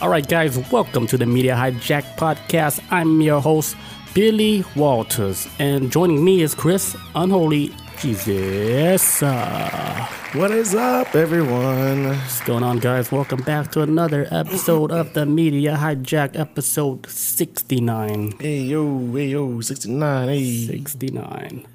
All 0.00 0.08
right, 0.08 0.26
guys, 0.26 0.56
welcome 0.70 1.08
to 1.08 1.18
the 1.18 1.26
Media 1.26 1.56
Hijack 1.56 2.04
Podcast. 2.14 2.80
I'm 2.88 3.20
your 3.20 3.40
host, 3.40 3.76
Billy 4.14 4.64
Walters, 4.76 5.48
and 5.58 5.90
joining 5.90 6.24
me 6.24 6.42
is 6.42 6.54
Chris 6.54 6.96
Unholy 7.16 7.74
Jesus. 7.98 9.20
What 9.20 10.52
is 10.52 10.76
up, 10.76 11.16
everyone? 11.16 12.10
what's 12.10 12.40
going 12.44 12.62
on, 12.62 12.78
guys? 12.78 13.10
Welcome 13.10 13.42
back 13.42 13.72
to 13.72 13.82
another 13.82 14.28
episode 14.30 14.92
of 14.92 15.14
the 15.14 15.26
Media 15.26 15.76
Hijack, 15.76 16.38
episode 16.38 17.04
69. 17.08 18.34
Hey 18.38 18.60
yo, 18.60 19.12
hey 19.14 19.30
yo, 19.30 19.60
69, 19.60 20.28
hey. 20.28 20.66
69. 20.66 21.66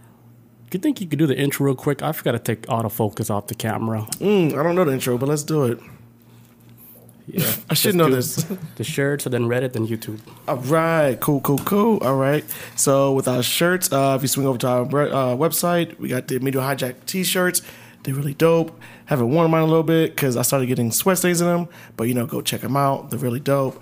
You 0.71 0.79
think 0.79 1.01
you 1.01 1.07
could 1.07 1.19
do 1.19 1.27
the 1.27 1.37
intro 1.37 1.65
real 1.65 1.75
quick? 1.75 2.01
I 2.01 2.13
forgot 2.13 2.31
to 2.31 2.39
take 2.39 2.61
autofocus 2.67 3.29
off 3.29 3.47
the 3.47 3.55
camera. 3.55 4.07
Mm, 4.13 4.57
I 4.57 4.63
don't 4.63 4.75
know 4.75 4.85
the 4.85 4.93
intro, 4.93 5.17
but 5.17 5.27
let's 5.27 5.43
do 5.43 5.65
it. 5.65 5.77
Yeah, 7.27 7.53
I 7.69 7.73
should 7.73 7.95
know 7.95 8.09
this. 8.09 8.45
The 8.75 8.83
shirts, 8.83 9.25
and 9.25 9.33
then 9.33 9.43
Reddit, 9.43 9.73
then 9.73 9.87
YouTube. 9.87 10.19
All 10.47 10.57
right, 10.57 11.19
cool, 11.19 11.41
cool, 11.41 11.59
cool. 11.59 11.99
All 11.99 12.15
right. 12.15 12.43
So 12.75 13.13
with 13.13 13.27
our 13.27 13.43
shirts, 13.43 13.91
uh, 13.91 14.15
if 14.15 14.23
you 14.23 14.27
swing 14.27 14.47
over 14.47 14.57
to 14.59 14.67
our 14.67 14.81
uh, 14.81 15.35
website, 15.35 15.99
we 15.99 16.07
got 16.09 16.27
the 16.27 16.39
Media 16.39 16.61
Hijack 16.61 17.05
t-shirts. 17.05 17.61
They're 18.03 18.15
really 18.15 18.33
dope. 18.33 18.77
Haven't 19.05 19.29
worn 19.29 19.49
mine 19.51 19.61
a 19.61 19.65
little 19.65 19.83
bit 19.83 20.15
because 20.15 20.35
I 20.35 20.41
started 20.41 20.65
getting 20.65 20.91
sweat 20.91 21.19
stains 21.19 21.39
in 21.39 21.47
them. 21.47 21.67
But 21.95 22.05
you 22.05 22.13
know, 22.13 22.25
go 22.25 22.41
check 22.41 22.61
them 22.61 22.75
out. 22.75 23.09
They're 23.09 23.19
really 23.19 23.39
dope. 23.39 23.81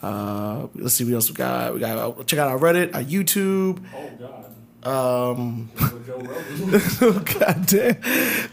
Uh, 0.00 0.68
let's 0.74 0.94
see 0.94 1.04
what 1.04 1.14
else 1.14 1.28
we 1.28 1.34
got. 1.34 1.74
We 1.74 1.80
got 1.80 1.98
uh, 1.98 2.22
check 2.24 2.38
out 2.38 2.48
our 2.48 2.58
Reddit, 2.58 2.94
our 2.94 3.02
YouTube. 3.02 3.84
Oh, 3.94 4.10
God. 4.18 4.44
Um, 4.84 5.70
God 7.40 7.66
damn. 7.66 7.96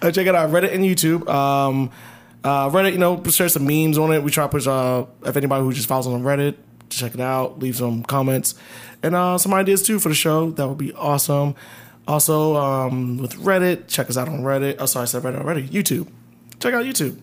Uh, 0.02 0.12
check 0.12 0.28
out 0.28 0.36
our 0.36 0.48
Reddit 0.48 0.74
and 0.74 0.84
YouTube. 0.84 1.30
Um, 1.30 1.92
uh, 2.46 2.70
Reddit, 2.70 2.92
you 2.94 3.00
know, 3.00 3.22
share 3.24 3.50
some 3.50 3.66
memes 3.66 3.98
on 3.98 4.14
it. 4.14 4.22
We 4.24 4.32
try 4.32 4.46
to 4.46 4.50
push, 4.50 4.68
uh, 4.68 5.06
if 5.26 5.36
anybody 5.36 5.64
who 5.64 5.74
just 5.74 5.88
follows 5.88 6.08
on 6.08 6.22
Reddit, 6.24 6.56
check 6.90 7.16
it 7.16 7.20
out, 7.20 7.60
leave 7.60 7.76
some 7.76 8.04
comments 8.04 8.54
and 9.02 9.16
uh, 9.16 9.38
some 9.38 9.54
ideas 9.54 9.84
too 9.84 10.00
for 10.00 10.10
the 10.10 10.16
show. 10.16 10.52
That 10.52 10.68
would 10.68 10.78
be 10.78 10.94
awesome. 10.94 11.56
Also, 12.08 12.56
um, 12.56 13.18
with 13.18 13.34
Reddit, 13.34 13.88
check 13.88 14.10
us 14.10 14.18
out 14.18 14.30
on 14.30 14.42
Reddit. 14.42 14.78
Oh, 14.80 14.86
sorry, 14.86 15.04
I 15.04 15.06
said 15.06 15.24
Reddit 15.24 15.40
already. 15.40 15.68
YouTube. 15.68 16.08
Check 16.60 16.74
out 16.74 16.86
YouTube. 16.86 17.20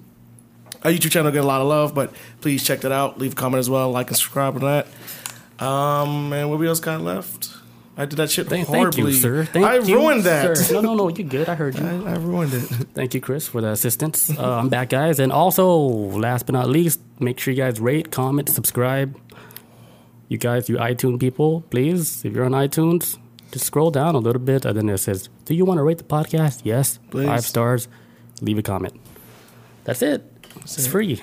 Our 0.82 0.90
YouTube 0.90 1.12
channel 1.12 1.30
get 1.30 1.44
a 1.44 1.46
lot 1.46 1.60
of 1.60 1.68
love, 1.68 1.94
but 1.94 2.12
please 2.40 2.64
check 2.64 2.80
that 2.80 2.90
out. 2.90 3.18
Leave 3.18 3.32
a 3.32 3.36
comment 3.36 3.60
as 3.60 3.70
well, 3.70 3.90
like 3.90 4.08
and 4.08 4.16
subscribe 4.16 4.54
to 4.54 4.60
that. 4.60 5.64
Um, 5.64 6.32
and 6.32 6.50
what 6.50 6.58
we 6.58 6.66
else 6.66 6.80
got 6.80 7.00
left? 7.00 7.50
I 7.94 8.06
did 8.06 8.16
that 8.16 8.30
shit 8.30 8.48
Thank, 8.48 8.68
horribly. 8.68 9.02
thank 9.02 9.14
you, 9.14 9.20
sir. 9.20 9.44
Thank 9.44 9.66
I 9.66 9.76
you, 9.78 9.96
ruined 9.96 10.24
that. 10.24 10.56
sir. 10.56 10.74
No, 10.74 10.80
no, 10.80 10.94
no. 10.94 11.08
You're 11.08 11.28
good? 11.28 11.48
I 11.48 11.54
heard 11.54 11.78
you. 11.78 11.84
I, 11.84 12.12
I 12.12 12.16
ruined 12.16 12.54
it. 12.54 12.60
Thank 12.94 13.12
you, 13.12 13.20
Chris, 13.20 13.46
for 13.48 13.60
the 13.60 13.68
assistance. 13.68 14.30
Uh, 14.30 14.58
I'm 14.58 14.70
back, 14.70 14.88
guys. 14.88 15.18
And 15.18 15.30
also, 15.30 15.76
last 15.76 16.46
but 16.46 16.54
not 16.54 16.70
least, 16.70 17.00
make 17.20 17.38
sure 17.38 17.52
you 17.52 17.62
guys 17.62 17.80
rate, 17.80 18.10
comment, 18.10 18.48
subscribe. 18.48 19.18
You 20.28 20.38
guys, 20.38 20.70
you 20.70 20.76
iTunes 20.78 21.20
people, 21.20 21.60
please, 21.68 22.24
if 22.24 22.32
you're 22.32 22.46
on 22.46 22.52
iTunes, 22.52 23.18
just 23.50 23.66
scroll 23.66 23.90
down 23.90 24.14
a 24.14 24.18
little 24.18 24.40
bit, 24.40 24.64
and 24.64 24.74
then 24.78 24.88
it 24.88 24.96
says, 24.96 25.28
"Do 25.44 25.54
you 25.54 25.66
want 25.66 25.76
to 25.76 25.84
rate 25.84 25.98
the 25.98 26.04
podcast?" 26.04 26.62
Yes, 26.64 26.98
Please. 27.10 27.26
five 27.26 27.44
stars. 27.44 27.86
Leave 28.40 28.56
a 28.56 28.62
comment. 28.62 28.94
That's 29.84 30.00
it. 30.00 30.24
it's 30.62 30.86
it. 30.86 30.90
free. 30.90 31.20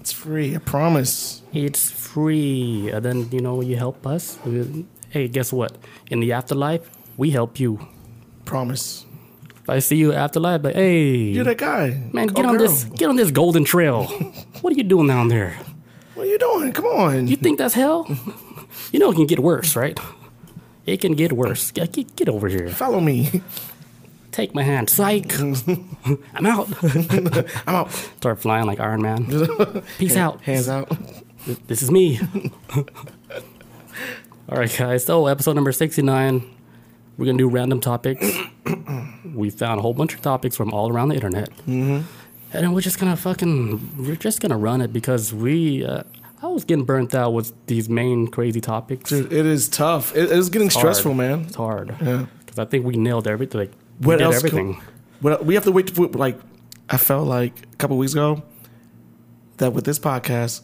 It's 0.00 0.12
free. 0.12 0.54
I 0.54 0.58
promise. 0.58 1.40
It's 1.54 1.90
free. 1.90 2.90
And 2.92 3.02
then 3.02 3.28
you 3.32 3.40
know 3.40 3.62
you 3.62 3.76
help 3.76 4.06
us. 4.06 4.38
Hey, 5.16 5.28
guess 5.28 5.50
what? 5.50 5.78
In 6.10 6.20
the 6.20 6.32
afterlife, 6.34 6.90
we 7.16 7.30
help 7.30 7.58
you. 7.58 7.80
Promise. 8.44 9.06
If 9.62 9.70
I 9.70 9.78
see 9.78 9.96
you 9.96 10.12
afterlife, 10.12 10.60
but 10.60 10.74
hey, 10.74 11.08
You're 11.32 11.42
that 11.44 11.56
guy. 11.56 11.98
Man, 12.12 12.28
Oh, 12.28 12.34
get 12.34 12.44
on 12.44 12.58
girl. 12.58 12.68
this 12.68 12.84
get 12.84 13.08
on 13.08 13.16
this 13.16 13.30
golden 13.30 13.64
trail. 13.64 14.04
what 14.60 14.74
are 14.74 14.76
you 14.76 14.84
doing 14.84 15.06
down 15.06 15.28
there? 15.28 15.56
What 16.12 16.26
are 16.26 16.28
you 16.28 16.38
doing? 16.38 16.70
Come 16.74 16.84
on. 16.84 17.28
You 17.28 17.36
think 17.36 17.56
that's 17.56 17.72
hell? 17.72 18.04
you 18.92 18.98
know 18.98 19.10
it 19.10 19.14
can 19.14 19.24
get 19.26 19.38
worse, 19.38 19.74
right? 19.74 19.98
It 20.84 21.00
can 21.00 21.14
get 21.14 21.32
worse. 21.32 21.70
Get, 21.70 21.92
get, 21.92 22.14
get 22.14 22.28
over 22.28 22.46
here. 22.46 22.68
Follow 22.68 23.00
me. 23.00 23.40
Take 24.32 24.54
my 24.54 24.64
hand. 24.64 24.90
Psych. 24.90 25.32
I'm 25.40 26.44
out. 26.44 26.68
I'm 26.84 27.74
out. 27.74 27.90
Start 28.18 28.38
flying 28.38 28.66
like 28.66 28.80
Iron 28.80 29.00
Man. 29.00 29.24
Peace 29.96 30.14
out. 30.16 30.42
Hands 30.42 30.68
out. 30.68 30.92
This 31.68 31.80
is 31.80 31.90
me. 31.90 32.20
All 34.48 34.58
right, 34.58 34.74
guys. 34.78 35.04
So, 35.04 35.26
episode 35.26 35.54
number 35.54 35.72
69. 35.72 36.54
We're 37.18 37.24
going 37.24 37.36
to 37.36 37.42
do 37.42 37.48
random 37.48 37.80
topics. 37.80 38.24
we 39.34 39.50
found 39.50 39.80
a 39.80 39.82
whole 39.82 39.94
bunch 39.94 40.14
of 40.14 40.22
topics 40.22 40.54
from 40.56 40.72
all 40.72 40.88
around 40.88 41.08
the 41.08 41.16
internet. 41.16 41.50
Mm-hmm. 41.66 42.02
And 42.52 42.64
then 42.64 42.72
we're 42.72 42.80
just 42.80 43.00
going 43.00 43.10
to 43.10 43.20
fucking, 43.20 44.04
we're 44.06 44.14
just 44.14 44.40
going 44.40 44.50
to 44.50 44.56
run 44.56 44.80
it 44.80 44.92
because 44.92 45.34
we, 45.34 45.84
uh, 45.84 46.04
I 46.42 46.46
was 46.46 46.64
getting 46.64 46.84
burnt 46.84 47.12
out 47.12 47.32
with 47.32 47.52
these 47.66 47.88
main 47.88 48.28
crazy 48.28 48.60
topics. 48.60 49.10
Dude, 49.10 49.32
it 49.32 49.46
is 49.46 49.68
tough. 49.68 50.14
It, 50.14 50.30
it's 50.30 50.48
getting 50.48 50.70
stressful, 50.70 51.14
man. 51.14 51.40
It's 51.46 51.56
hard. 51.56 51.96
Yeah. 52.00 52.26
Because 52.44 52.60
I 52.60 52.66
think 52.66 52.84
we 52.84 52.96
nailed 52.96 53.26
everything. 53.26 53.62
Like, 53.62 53.72
we 54.00 54.06
What 54.06 54.18
did 54.18 54.26
else? 54.26 54.36
everything. 54.36 54.74
Could, 54.74 54.84
what 55.22 55.44
we 55.44 55.54
have 55.54 55.64
to 55.64 55.72
wait 55.72 55.90
for? 55.90 56.06
Like, 56.06 56.38
I 56.88 56.98
felt 56.98 57.26
like 57.26 57.64
a 57.72 57.76
couple 57.78 57.98
weeks 57.98 58.12
ago 58.12 58.44
that 59.56 59.72
with 59.72 59.84
this 59.84 59.98
podcast, 59.98 60.60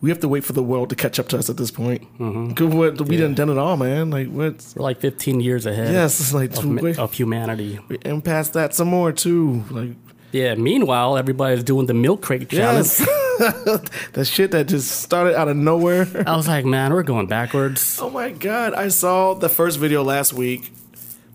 we 0.00 0.08
have 0.10 0.20
to 0.20 0.28
wait 0.28 0.44
for 0.44 0.52
the 0.54 0.62
world 0.62 0.88
to 0.90 0.96
catch 0.96 1.18
up 1.18 1.28
to 1.28 1.38
us 1.38 1.50
at 1.50 1.56
this 1.56 1.70
point. 1.70 2.02
Mm-hmm. 2.18 2.76
What 2.76 3.00
we 3.02 3.16
done 3.16 3.34
done 3.34 3.50
it 3.50 3.58
all, 3.58 3.76
man. 3.76 4.10
Like 4.10 4.28
We're 4.28 4.54
like 4.76 5.00
15 5.00 5.40
years 5.40 5.66
ahead 5.66 5.92
yes, 5.92 6.20
it's 6.20 6.32
like 6.32 6.56
of, 6.56 6.64
we, 6.64 6.94
of 6.96 7.12
humanity. 7.12 7.78
and 8.02 8.24
past 8.24 8.54
that 8.54 8.74
some 8.74 8.88
more 8.88 9.12
too. 9.12 9.64
Like 9.70 9.90
Yeah, 10.32 10.54
meanwhile, 10.54 11.16
everybody's 11.18 11.62
doing 11.64 11.86
the 11.86 11.94
milk 11.94 12.22
crate 12.22 12.48
challenge. 12.48 12.86
yes, 12.98 12.98
the 14.12 14.24
shit 14.24 14.50
that 14.50 14.68
just 14.68 15.00
started 15.00 15.34
out 15.34 15.48
of 15.48 15.56
nowhere. 15.56 16.06
I 16.26 16.36
was 16.36 16.46
like, 16.46 16.66
man, 16.66 16.92
we're 16.92 17.02
going 17.02 17.26
backwards. 17.26 17.98
Oh 18.00 18.10
my 18.10 18.30
god! 18.30 18.74
I 18.74 18.88
saw 18.88 19.32
the 19.34 19.48
first 19.48 19.78
video 19.78 20.02
last 20.02 20.34
week. 20.34 20.72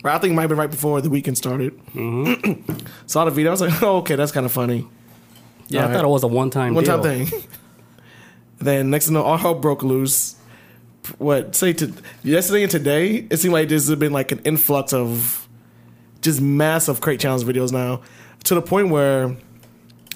I 0.04 0.20
think 0.20 0.34
it 0.34 0.36
might 0.36 0.44
have 0.44 0.50
been 0.50 0.60
right 0.60 0.70
before 0.70 1.02
the 1.02 1.10
weekend 1.10 1.36
started. 1.38 1.76
Mm-hmm. 1.96 2.86
saw 3.08 3.26
the 3.26 3.32
video. 3.32 3.50
I 3.50 3.54
was 3.54 3.62
like, 3.62 3.82
oh, 3.82 3.98
okay, 3.98 4.16
that's 4.16 4.32
kind 4.32 4.46
of 4.46 4.52
funny. 4.52 4.88
Yeah, 5.68 5.80
I 5.80 5.84
Alright. 5.86 5.96
thought 5.98 6.06
it 6.06 6.10
was 6.10 6.24
a 6.24 6.28
one-time 6.28 6.76
One 6.76 6.84
deal. 6.84 7.02
thing. 7.02 7.28
Then 8.66 8.90
next 8.90 9.06
thing 9.06 9.16
you 9.16 9.22
know, 9.22 9.26
all 9.26 9.38
hell 9.38 9.56
broke 9.56 9.84
loose. 9.84 10.36
What 11.18 11.56
say 11.56 11.74
to 11.74 11.94
yesterday 12.24 12.64
and 12.64 12.72
today? 12.72 13.28
It 13.30 13.38
seemed 13.38 13.54
like 13.54 13.70
there's 13.70 13.94
been 13.96 14.14
like 14.14 14.32
an 14.32 14.40
influx 14.44 14.92
of 14.94 15.48
just 16.22 16.42
massive 16.42 17.02
crate 17.02 17.20
challenge 17.20 17.44
videos 17.44 17.72
now, 17.72 18.02
to 18.46 18.56
the 18.56 18.62
point 18.62 18.90
where 18.90 19.36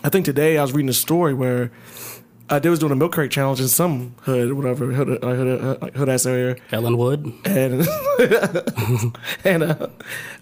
I 0.04 0.10
think 0.10 0.26
today 0.26 0.58
I 0.58 0.62
was 0.64 0.74
reading 0.74 0.90
a 0.90 0.94
story 0.94 1.34
where 1.34 1.72
uh, 2.50 2.58
they 2.58 2.70
was 2.70 2.80
doing 2.80 2.92
a 2.92 2.96
milk 2.96 3.12
crate 3.12 3.30
challenge 3.30 3.60
in 3.62 3.68
some 3.68 4.16
hood, 4.22 4.54
whatever 4.54 4.88
hood, 4.88 5.24
uh, 5.24 5.28
hood, 5.28 5.80
uh, 5.84 5.90
hood 5.92 6.10
ass 6.10 6.26
area, 6.26 6.56
Ellen 6.72 6.98
Wood. 6.98 7.32
and 7.46 7.88
and 9.44 9.64
uh, 9.64 9.88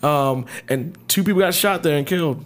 um 0.03 0.45
and 0.69 0.97
two 1.09 1.23
people 1.23 1.41
got 1.41 1.53
shot 1.53 1.83
there 1.83 1.97
and 1.97 2.07
killed. 2.07 2.43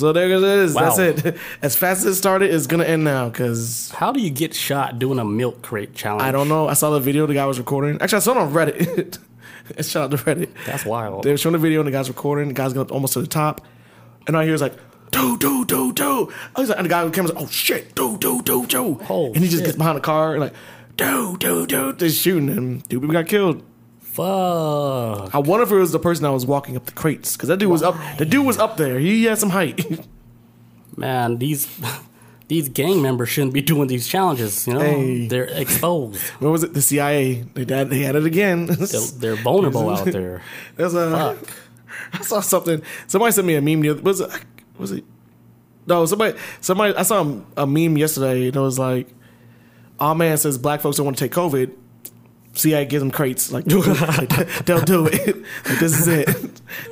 So 0.00 0.12
there 0.12 0.30
it 0.30 0.42
is. 0.42 0.74
Wow. 0.74 0.94
That's 0.94 1.26
it. 1.26 1.36
As 1.62 1.76
fast 1.76 2.00
as 2.00 2.06
it 2.06 2.14
started, 2.16 2.52
it's 2.52 2.66
gonna 2.66 2.84
end 2.84 3.04
now 3.04 3.28
because 3.28 3.90
How 3.90 4.12
do 4.12 4.20
you 4.20 4.30
get 4.30 4.54
shot 4.54 4.98
doing 4.98 5.18
a 5.18 5.24
milk 5.24 5.62
crate 5.62 5.94
challenge? 5.94 6.22
I 6.22 6.32
don't 6.32 6.48
know. 6.48 6.68
I 6.68 6.72
saw 6.74 6.90
the 6.90 7.00
video 7.00 7.26
the 7.26 7.34
guy 7.34 7.46
was 7.46 7.58
recording. 7.58 8.00
Actually, 8.00 8.16
I 8.16 8.20
saw 8.20 8.32
it 8.32 8.36
on 8.38 8.52
Reddit. 8.52 9.18
it's 9.70 9.88
shout 9.90 10.04
out 10.04 10.18
to 10.18 10.24
Reddit. 10.24 10.48
That's 10.66 10.84
wild. 10.84 11.22
They 11.24 11.30
were 11.30 11.36
showing 11.36 11.52
the 11.52 11.58
video 11.58 11.80
and 11.80 11.86
the 11.86 11.92
guy's 11.92 12.08
recording. 12.08 12.48
The 12.48 12.54
guy's 12.54 12.72
going 12.72 12.86
up 12.86 12.92
almost 12.92 13.12
to 13.12 13.20
the 13.20 13.26
top, 13.26 13.60
and 14.26 14.36
I 14.36 14.44
hear 14.44 14.54
is 14.54 14.62
like. 14.62 14.74
Do 15.12 15.36
do 15.38 15.64
do 15.64 15.92
do. 15.92 16.04
Oh, 16.04 16.32
he's 16.56 16.68
like, 16.68 16.78
and 16.78 16.84
the 16.84 16.88
guy 16.88 17.00
on 17.00 17.10
the 17.10 17.12
camera's 17.12 17.34
like, 17.34 17.42
"Oh 17.42 17.48
shit, 17.48 17.96
do 17.96 18.16
do 18.16 18.40
do 18.42 18.64
do." 18.66 19.00
Oh, 19.10 19.32
and 19.34 19.38
he 19.38 19.48
just 19.48 19.56
shit. 19.56 19.64
gets 19.64 19.76
behind 19.76 19.96
the 19.96 20.00
car 20.00 20.34
and 20.34 20.40
like, 20.40 20.52
"Do 20.96 21.36
do 21.36 21.66
do." 21.66 21.92
They're 21.92 22.10
shooting 22.10 22.46
him. 22.46 22.82
Two 22.82 23.00
people 23.00 23.12
got 23.12 23.26
killed. 23.26 23.60
Fuck. 24.20 25.34
I 25.34 25.38
wonder 25.38 25.62
if 25.64 25.70
it 25.70 25.76
was 25.76 25.92
the 25.92 25.98
person 25.98 26.24
that 26.24 26.32
was 26.32 26.44
walking 26.46 26.76
up 26.76 26.86
the 26.86 26.92
crates 26.92 27.36
because 27.36 27.48
that 27.48 27.58
dude 27.58 27.70
was 27.70 27.82
up. 27.82 27.96
The 28.18 28.24
dude 28.26 28.44
was 28.46 28.58
up 28.58 28.76
there. 28.76 28.98
He 28.98 29.24
had 29.24 29.38
some 29.38 29.50
height. 29.50 30.06
Man, 30.96 31.38
these 31.38 31.68
these 32.48 32.68
gang 32.68 33.00
members 33.00 33.28
shouldn't 33.28 33.54
be 33.54 33.62
doing 33.62 33.88
these 33.88 34.06
challenges. 34.06 34.66
You 34.66 34.74
know, 34.74 34.80
Hey. 34.80 35.26
they're 35.28 35.44
exposed. 35.44 36.20
what 36.40 36.50
was 36.50 36.62
it? 36.64 36.74
The 36.74 36.82
CIA. 36.82 37.42
They 37.54 37.74
had, 37.74 37.88
they 37.90 38.00
had 38.00 38.16
it 38.16 38.26
again. 38.26 38.66
They're, 38.66 39.00
they're 39.18 39.36
vulnerable 39.42 39.88
out 39.88 40.04
there. 40.06 40.42
There's 40.76 40.94
a. 40.94 41.10
Fuck. 41.10 41.50
I 42.12 42.22
saw 42.22 42.40
something. 42.40 42.82
Somebody 43.06 43.32
sent 43.32 43.46
me 43.46 43.54
a 43.54 43.60
meme. 43.62 43.80
the 43.82 43.90
other- 43.90 44.02
Was 44.02 44.20
it? 44.20 44.30
Was 44.78 44.92
it? 44.92 45.04
No, 45.86 46.04
somebody. 46.06 46.36
Somebody. 46.60 46.94
I 46.94 47.02
saw 47.02 47.40
a 47.56 47.66
meme 47.66 47.96
yesterday. 47.96 48.48
And 48.48 48.56
it 48.56 48.60
was 48.60 48.78
like, 48.78 49.08
"Oh 49.98 50.14
man 50.14 50.36
says 50.38 50.58
black 50.58 50.80
folks 50.80 50.96
don't 50.98 51.06
want 51.06 51.16
to 51.18 51.24
take 51.24 51.32
COVID." 51.32 51.72
CIA 52.52 52.84
gives 52.84 53.00
them 53.00 53.10
crates. 53.10 53.52
Like 53.52 53.64
they'll 54.64 54.80
do 54.80 55.06
it. 55.06 55.36
Like, 55.66 55.78
this 55.78 55.98
is 55.98 56.08
it. 56.08 56.28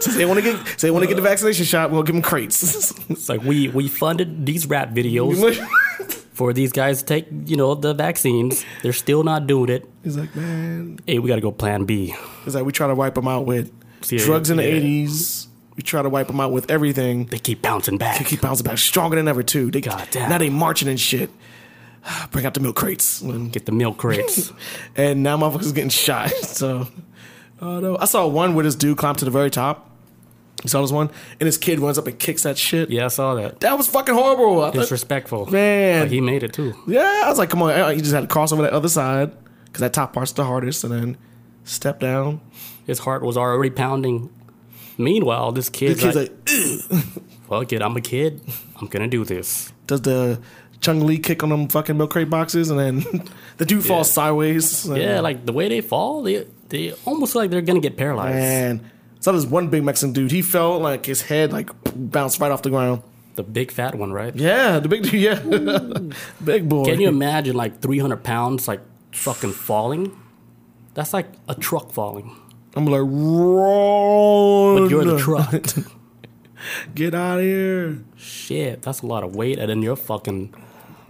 Since 0.00 0.16
they 0.16 0.25
want 0.25 0.38
to 0.38 0.43
get, 0.43 0.66
say 0.78 0.88
they 0.88 0.90
want 0.90 1.02
to 1.02 1.08
get 1.08 1.16
the 1.16 1.22
vaccination 1.22 1.64
shot, 1.64 1.90
we'll 1.90 2.02
give 2.02 2.14
them 2.14 2.22
crates. 2.22 2.93
It's 3.10 3.28
like 3.28 3.43
we 3.43 3.69
we 3.69 3.88
funded 3.88 4.46
these 4.46 4.66
rap 4.66 4.90
videos 4.90 5.56
for 6.32 6.52
these 6.52 6.72
guys 6.72 7.00
to 7.00 7.05
take 7.05 7.26
you 7.46 7.56
know 7.56 7.75
the 7.75 7.94
vaccines. 7.94 8.64
They're 8.82 8.93
still 8.93 9.25
not 9.25 9.46
doing 9.46 9.70
it. 9.70 9.88
He's 10.05 10.16
like, 10.16 10.34
man. 10.37 11.00
Hey, 11.06 11.19
we 11.19 11.28
got 11.28 11.37
to 11.37 11.40
go 11.40 11.50
Plan 11.50 11.84
B. 11.84 12.14
It's 12.46 12.54
like 12.54 12.64
we 12.64 12.72
try 12.72 12.87
to 12.87 12.94
wipe 12.94 13.14
them 13.14 13.28
out 13.28 13.46
with 13.46 13.72
CIA, 14.02 14.25
drugs 14.25 14.50
in 14.50 14.58
the 14.58 14.62
yeah. 14.64 14.75
eighties. 14.75 15.49
We 15.76 15.82
try 15.82 16.02
to 16.02 16.08
wipe 16.08 16.26
them 16.26 16.40
out 16.40 16.50
with 16.50 16.70
everything. 16.72 17.26
They 17.26 17.38
keep 17.38 17.62
bouncing 17.62 17.99
back. 17.99 18.19
They 18.19 18.25
keep 18.25 18.40
bouncing 18.40 18.64
back 18.64 18.78
stronger 18.78 19.16
than 19.16 19.28
ever 19.28 19.44
too. 19.44 19.70
They 19.70 19.81
God 19.81 20.08
damn. 20.11 20.28
now 20.28 20.38
they 20.38 20.50
marching 20.50 20.88
and 20.88 20.99
shit. 20.99 21.31
Bring 22.30 22.46
out 22.46 22.54
the 22.54 22.60
milk 22.60 22.76
crates. 22.76 23.20
Get 23.22 23.66
the 23.66 23.72
milk 23.72 23.96
crates. 23.98 24.52
and 24.96 25.22
now 25.22 25.36
motherfuckers 25.36 25.74
getting 25.74 25.90
shot. 25.90 26.32
So, 26.44 26.88
oh 27.60 27.80
no. 27.80 27.96
I 27.98 28.04
saw 28.06 28.26
one 28.26 28.54
where 28.54 28.64
this 28.64 28.74
dude 28.74 28.98
climbed 28.98 29.18
to 29.18 29.24
the 29.24 29.30
very 29.30 29.50
top. 29.50 29.84
You 30.64 30.68
saw 30.68 30.82
this 30.82 30.90
one? 30.90 31.08
And 31.38 31.46
his 31.46 31.56
kid 31.56 31.78
runs 31.78 31.98
up 31.98 32.06
and 32.08 32.18
kicks 32.18 32.42
that 32.42 32.58
shit. 32.58 32.90
yeah, 32.90 33.04
I 33.04 33.08
saw 33.08 33.34
that. 33.36 33.60
That 33.60 33.78
was 33.78 33.86
fucking 33.86 34.14
horrible. 34.14 34.60
I 34.62 34.66
thought- 34.72 34.74
Disrespectful. 34.80 35.46
Man. 35.46 36.04
But 36.06 36.10
he 36.12 36.20
made 36.20 36.42
it 36.42 36.52
too. 36.52 36.74
yeah, 36.88 37.22
I 37.24 37.28
was 37.28 37.38
like, 37.38 37.48
come 37.50 37.62
on. 37.62 37.70
uh, 37.70 37.90
He 37.90 38.00
just 38.00 38.12
had 38.12 38.22
to 38.22 38.26
cross 38.26 38.50
over 38.52 38.62
that 38.62 38.72
other 38.72 38.88
side 38.88 39.30
because 39.66 39.80
that 39.80 39.92
top 39.92 40.12
part's 40.14 40.32
the 40.32 40.44
hardest 40.44 40.82
and 40.82 40.92
then 40.92 41.16
step 41.64 42.00
down. 42.00 42.40
His 42.86 42.98
heart 43.00 43.22
was 43.22 43.36
already 43.36 43.70
pounding. 43.70 44.30
Meanwhile, 44.96 45.52
this 45.52 45.68
kid's 45.68 46.00
kid's 46.02 46.16
like, 46.16 46.32
like, 46.90 47.04
fuck 47.48 47.72
it, 47.72 47.80
I'm 47.82 47.96
a 47.96 48.00
kid. 48.00 48.40
I'm 48.80 48.88
gonna 48.88 49.06
do 49.06 49.24
this. 49.24 49.72
does 49.86 50.00
the 50.02 50.40
Chun-Li 50.80 51.19
kick 51.19 51.42
on 51.42 51.48
them 51.48 51.69
fucking 51.69 51.96
milk 51.96 52.10
crate 52.12 52.30
boxes 52.30 52.70
and 52.70 52.78
then 52.78 53.04
the 53.56 53.64
dude 53.64 53.84
falls 53.84 54.10
sideways. 54.10 54.84
and- 54.86 54.96
Yeah, 54.96 55.20
like 55.20 55.44
the 55.44 55.52
way 55.52 55.69
they 55.69 55.80
fall, 55.80 56.22
they 56.22 56.46
they 56.69 56.92
almost 57.04 57.34
like 57.34 57.50
they're 57.50 57.62
gonna 57.62 57.80
get 57.80 57.96
paralyzed. 57.96 58.34
Man. 58.36 58.90
So 59.20 59.32
this 59.32 59.44
one 59.44 59.69
big 59.69 59.82
Mexican 59.82 60.12
dude, 60.12 60.30
he 60.30 60.42
fell 60.42 60.78
like 60.78 61.04
his 61.06 61.22
head 61.22 61.52
like 61.52 61.70
bounced 61.96 62.38
right 62.40 62.52
off 62.52 62.62
the 62.62 62.70
ground. 62.70 63.02
The 63.34 63.42
big 63.42 63.70
fat 63.72 63.94
one, 63.94 64.12
right? 64.12 64.34
Yeah, 64.34 64.78
the 64.80 64.88
big 64.88 65.02
dude, 65.02 65.14
yeah. 65.14 65.38
big 66.44 66.69
boy. 66.69 66.84
Can 66.84 67.00
you 67.00 67.08
imagine 67.08 67.54
like 67.56 67.80
300 67.80 68.22
pounds 68.22 68.66
like 68.69 68.80
fucking 69.12 69.52
falling? 69.52 70.16
That's 70.94 71.12
like 71.12 71.26
a 71.48 71.54
truck 71.54 71.92
falling. 71.92 72.34
I'm 72.76 72.86
like, 72.86 73.00
roll. 73.02 74.80
But 74.80 74.90
you're 74.90 75.04
the 75.04 75.19
truck. 75.19 75.52
Get 76.94 77.14
out 77.14 77.38
of 77.38 77.44
here. 77.44 77.98
Shit, 78.16 78.82
that's 78.82 79.02
a 79.02 79.06
lot 79.06 79.22
of 79.22 79.34
weight, 79.36 79.58
and 79.58 79.70
then 79.70 79.82
you're 79.82 79.96
fucking. 79.96 80.54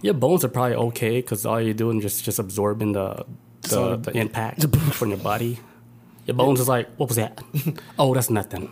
Your 0.01 0.13
bones 0.13 0.43
are 0.45 0.49
probably 0.49 0.75
okay 0.75 1.19
because 1.21 1.45
all 1.45 1.59
you're 1.61 1.73
doing 1.73 1.97
is 1.97 2.03
just 2.03 2.23
just 2.25 2.39
absorbing 2.39 2.93
the 2.93 3.25
the, 3.61 3.69
So- 3.69 3.95
the 3.97 4.11
impact 4.17 4.65
from 4.93 5.09
your 5.09 5.17
body. 5.19 5.59
Your 6.25 6.35
bones 6.35 6.59
is 6.59 6.67
like, 6.69 6.87
what 6.97 7.09
was 7.09 7.15
that? 7.17 7.41
oh, 7.99 8.13
that's 8.13 8.29
nothing. 8.29 8.69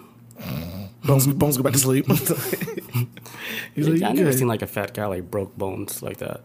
Bones, 1.03 1.25
bones 1.27 1.57
go 1.57 1.63
back 1.63 1.73
to 1.73 1.79
sleep. 1.79 2.05
He's 3.75 3.87
like, 3.87 4.03
I 4.03 4.11
never 4.13 4.31
seen 4.33 4.47
like 4.47 4.61
a 4.61 4.67
fat 4.67 4.93
guy 4.93 5.05
like 5.07 5.29
broke 5.31 5.57
bones 5.57 6.01
like 6.03 6.17
that. 6.17 6.41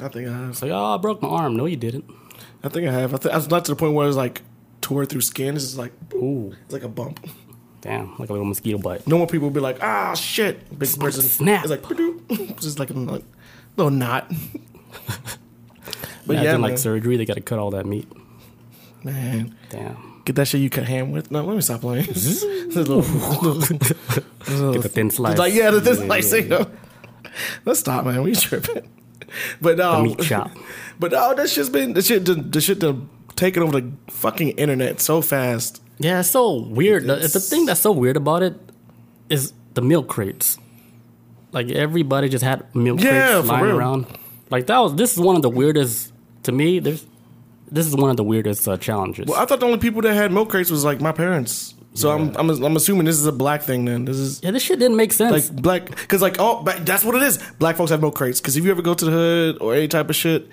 I 0.00 0.08
think 0.08 0.28
I 0.28 0.32
have. 0.32 0.50
It's 0.50 0.62
like, 0.62 0.70
oh, 0.70 0.94
I 0.94 0.96
broke 0.98 1.20
my 1.22 1.28
arm. 1.28 1.56
No, 1.56 1.66
you 1.66 1.76
didn't. 1.76 2.04
I 2.62 2.68
think 2.68 2.86
I 2.88 2.92
have. 2.92 3.14
I 3.14 3.16
think 3.18 3.34
I 3.34 3.36
was 3.36 3.48
not 3.50 3.64
to 3.66 3.72
the 3.72 3.76
point 3.76 3.94
where 3.94 4.06
it's 4.06 4.16
like 4.16 4.42
tore 4.80 5.04
through 5.06 5.22
skin. 5.22 5.54
It's 5.56 5.64
just 5.64 5.78
like 5.78 5.92
Ooh, 6.14 6.54
it's 6.64 6.72
like 6.72 6.82
a 6.82 6.88
bump. 6.88 7.26
damn, 7.80 8.16
like 8.18 8.28
a 8.28 8.32
little 8.32 8.46
mosquito 8.46 8.78
bite. 8.78 9.06
No 9.06 9.18
more 9.18 9.26
people 9.26 9.48
will 9.48 9.54
be 9.54 9.60
like, 9.60 9.82
ah, 9.82 10.14
shit. 10.14 10.68
Big 10.78 10.98
person. 10.98 11.22
snap. 11.22 11.64
It's 11.66 11.70
like, 11.70 12.56
just 12.60 12.78
like 12.78 12.90
a 12.90 12.94
like, 12.94 13.24
little 13.76 13.90
knot. 13.90 14.30
but 16.26 16.34
Imagine 16.34 16.44
yeah, 16.44 16.56
like 16.56 16.70
man. 16.72 16.76
surgery, 16.78 17.16
they 17.16 17.24
got 17.24 17.34
to 17.34 17.40
cut 17.40 17.58
all 17.58 17.70
that 17.72 17.86
meat. 17.86 18.08
man. 19.04 19.54
Damn. 19.70 20.22
Get 20.24 20.36
that 20.36 20.46
shit 20.48 20.60
you 20.60 20.70
cut 20.70 20.84
ham 20.84 21.12
with. 21.12 21.30
No, 21.30 21.44
let 21.44 21.56
me 21.56 21.62
stop 21.62 21.80
playing. 21.80 22.04
Mm-hmm. 22.04 22.58
This 22.70 22.76
little- 22.88 22.98
little- 23.42 24.72
Get 24.74 24.82
the 24.82 24.88
thin 24.88 25.10
slice. 25.10 25.38
like, 25.38 25.52
yeah, 25.54 25.70
the, 25.70 25.80
this 25.80 25.98
Yeah, 25.98 26.06
like, 26.06 26.22
yeah, 26.24 26.36
you 26.36 26.48
know. 26.48 26.70
Let's 27.64 27.80
stop, 27.80 28.04
man. 28.04 28.22
We 28.22 28.34
tripping. 28.34 28.88
But 29.60 29.76
no, 29.78 29.90
The 29.92 29.96
um, 29.98 30.02
meat 30.04 30.18
chop. 30.20 30.50
But 30.98 31.12
no, 31.12 31.34
that 31.34 31.48
shit's 31.48 31.68
been 31.68 31.92
the 31.94 32.02
shit. 32.02 32.24
The, 32.24 32.34
the 32.34 32.60
shit 32.60 32.80
to 32.80 33.06
taking 33.36 33.62
over 33.62 33.80
the 33.80 33.92
fucking 34.08 34.50
internet 34.50 35.00
so 35.00 35.22
fast. 35.22 35.80
Yeah, 35.98 36.20
it's 36.20 36.30
so 36.30 36.62
weird. 36.62 37.04
It's- 37.04 37.32
the 37.32 37.40
thing 37.40 37.64
that's 37.66 37.80
so 37.80 37.92
weird 37.92 38.16
about 38.16 38.42
it 38.42 38.54
is 39.28 39.52
the 39.74 39.82
milk 39.82 40.08
crates. 40.08 40.58
Like 41.52 41.70
everybody 41.70 42.28
just 42.28 42.44
had 42.44 42.72
milk 42.74 43.00
Yeah, 43.00 43.32
crates 43.32 43.48
lying 43.48 43.64
real. 43.64 43.76
around. 43.78 44.06
Like 44.50 44.66
that 44.66 44.78
was. 44.78 44.94
This 44.94 45.12
is 45.12 45.20
one 45.20 45.36
of 45.36 45.42
the 45.42 45.50
weirdest 45.50 46.12
to 46.44 46.52
me. 46.52 46.78
There's. 46.78 47.06
This 47.72 47.86
is 47.86 47.94
one 47.94 48.10
of 48.10 48.16
the 48.16 48.24
weirdest 48.24 48.66
uh, 48.66 48.76
challenges. 48.76 49.26
Well, 49.26 49.38
I 49.40 49.44
thought 49.46 49.60
the 49.60 49.66
only 49.66 49.78
people 49.78 50.02
that 50.02 50.14
had 50.14 50.32
milk 50.32 50.50
crates 50.50 50.70
was 50.70 50.84
like 50.84 51.00
my 51.00 51.12
parents. 51.12 51.74
So 51.94 52.10
I'm, 52.10 52.34
I'm 52.36 52.50
I'm 52.64 52.76
assuming 52.76 53.04
this 53.04 53.16
is 53.18 53.26
a 53.26 53.32
black 53.32 53.62
thing. 53.62 53.84
Then 53.84 54.04
this 54.04 54.16
is 54.16 54.40
yeah, 54.42 54.50
this 54.52 54.62
shit 54.62 54.78
didn't 54.78 54.96
make 54.96 55.12
sense. 55.12 55.50
like 55.50 55.62
black 55.62 55.86
because 55.86 56.20
like 56.22 56.36
oh 56.38 56.62
that's 56.80 57.04
what 57.04 57.14
it 57.16 57.22
is. 57.22 57.38
Black 57.58 57.76
folks 57.76 57.90
have 57.90 58.00
milk 58.00 58.14
crates 58.16 58.40
because 58.40 58.56
if 58.56 58.64
you 58.64 58.70
ever 58.70 58.82
go 58.82 58.94
to 58.94 59.04
the 59.04 59.10
hood 59.10 59.58
or 59.60 59.74
any 59.74 59.88
type 59.88 60.08
of 60.10 60.16
shit. 60.16 60.48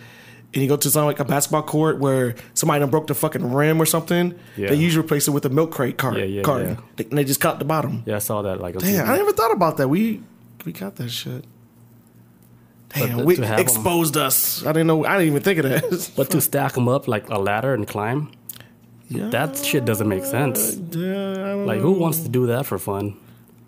And 0.54 0.64
you 0.64 0.70
go 0.70 0.78
to 0.78 0.90
something 0.90 1.06
like 1.08 1.20
a 1.20 1.26
basketball 1.26 1.62
court 1.64 2.00
where 2.00 2.34
somebody 2.54 2.80
done 2.80 2.90
broke 2.90 3.08
the 3.08 3.14
fucking 3.14 3.52
rim 3.54 3.82
or 3.82 3.86
something, 3.86 4.34
Yeah. 4.56 4.70
they 4.70 4.76
usually 4.76 5.04
replace 5.04 5.28
it 5.28 5.32
with 5.32 5.44
a 5.46 5.50
milk 5.50 5.72
crate 5.72 5.98
cart. 5.98 6.16
Yeah, 6.18 6.24
yeah, 6.24 6.42
carton. 6.42 6.70
yeah. 6.70 6.82
They, 6.96 7.04
and 7.04 7.18
they 7.18 7.26
just 7.26 7.42
cut 7.42 7.60
the 7.60 7.66
bottom. 7.66 8.04
yeah, 8.06 8.16
I 8.16 8.20
saw 8.20 8.42
that. 8.44 8.62
Like, 8.62 8.78
Damn, 8.78 9.10
I 9.10 9.18
never 9.18 9.34
thought 9.34 9.52
about 9.52 9.76
that. 9.76 9.90
We 9.90 10.24
we 10.65 10.71
got 10.74 10.95
that 10.98 11.09
shit. 11.09 11.45
Damn, 12.89 13.25
we 13.25 13.36
to 13.36 13.45
have 13.45 13.57
'em- 13.59 13.63
exposed 13.63 14.15
us. 14.18 14.65
I 14.65 14.71
didn't 14.71 14.88
know. 14.88 15.06
I 15.06 15.18
didn't 15.18 15.27
even 15.27 15.42
think 15.44 15.59
of 15.59 15.69
that. 15.69 16.12
but 16.15 16.30
to 16.31 16.42
stack 16.42 16.74
them 16.74 16.88
up 16.88 17.07
like 17.07 17.30
a 17.30 17.38
ladder 17.38 17.74
and 17.74 17.88
climb, 17.88 18.31
yeah, 19.09 19.27
that 19.30 19.57
shit 19.57 19.86
doesn't 19.86 20.07
make 20.07 20.24
sense. 20.25 20.75
yeah, 20.92 21.54
Like, 21.65 21.80
who 21.81 21.92
wants 21.92 22.19
to 22.21 22.30
do 22.30 22.48
that 22.48 22.65
for 22.65 22.77
fun? 22.77 23.15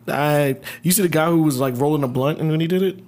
I 0.08 0.56
you 0.82 0.92
see 0.92 1.02
the 1.04 1.10
guy 1.10 1.28
who 1.30 1.44
was 1.44 1.60
like 1.60 1.78
rolling 1.78 2.04
a 2.04 2.08
blunt 2.08 2.40
and 2.40 2.50
when 2.50 2.60
he 2.60 2.68
did 2.68 2.82
it. 2.82 3.00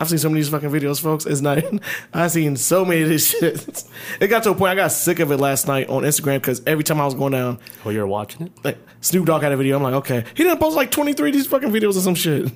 I've 0.00 0.08
seen 0.08 0.18
some 0.18 0.32
of 0.32 0.36
these 0.36 0.48
fucking 0.48 0.70
videos, 0.70 1.00
folks. 1.00 1.26
It's 1.26 1.40
not. 1.40 1.62
I've 2.12 2.32
seen 2.32 2.56
so 2.56 2.84
many 2.84 3.02
of 3.02 3.08
this 3.08 3.30
shit. 3.30 3.84
It 4.20 4.26
got 4.26 4.42
to 4.42 4.50
a 4.50 4.54
point 4.54 4.70
I 4.72 4.74
got 4.74 4.90
sick 4.90 5.20
of 5.20 5.30
it 5.30 5.36
last 5.36 5.68
night 5.68 5.88
on 5.88 6.02
Instagram 6.02 6.36
because 6.40 6.60
every 6.66 6.82
time 6.82 7.00
I 7.00 7.04
was 7.04 7.14
going 7.14 7.32
down, 7.32 7.58
Oh, 7.84 7.90
you're 7.90 8.06
watching 8.06 8.46
it? 8.46 8.52
like 8.64 8.78
Snoop 9.00 9.26
Dogg 9.26 9.42
had 9.42 9.52
a 9.52 9.56
video. 9.56 9.76
I'm 9.76 9.82
like, 9.84 9.94
okay, 9.94 10.24
he 10.34 10.42
didn't 10.42 10.58
post 10.58 10.74
like 10.76 10.90
23 10.90 11.30
of 11.30 11.34
these 11.34 11.46
fucking 11.46 11.70
videos 11.70 11.96
or 11.96 12.00
some 12.00 12.16
shit. 12.16 12.50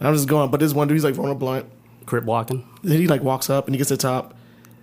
I'm 0.00 0.14
just 0.14 0.28
going, 0.28 0.50
but 0.50 0.60
this 0.60 0.72
one 0.72 0.88
dude, 0.88 0.96
he's 0.96 1.04
like 1.04 1.16
rolling 1.16 1.32
a 1.32 1.34
blunt. 1.34 1.66
Crip 2.06 2.24
walking? 2.24 2.66
Then 2.82 2.98
he 2.98 3.06
like 3.06 3.22
walks 3.22 3.50
up 3.50 3.66
and 3.66 3.74
he 3.74 3.78
gets 3.78 3.88
to 3.88 3.96
the 3.96 4.02
top, 4.02 4.34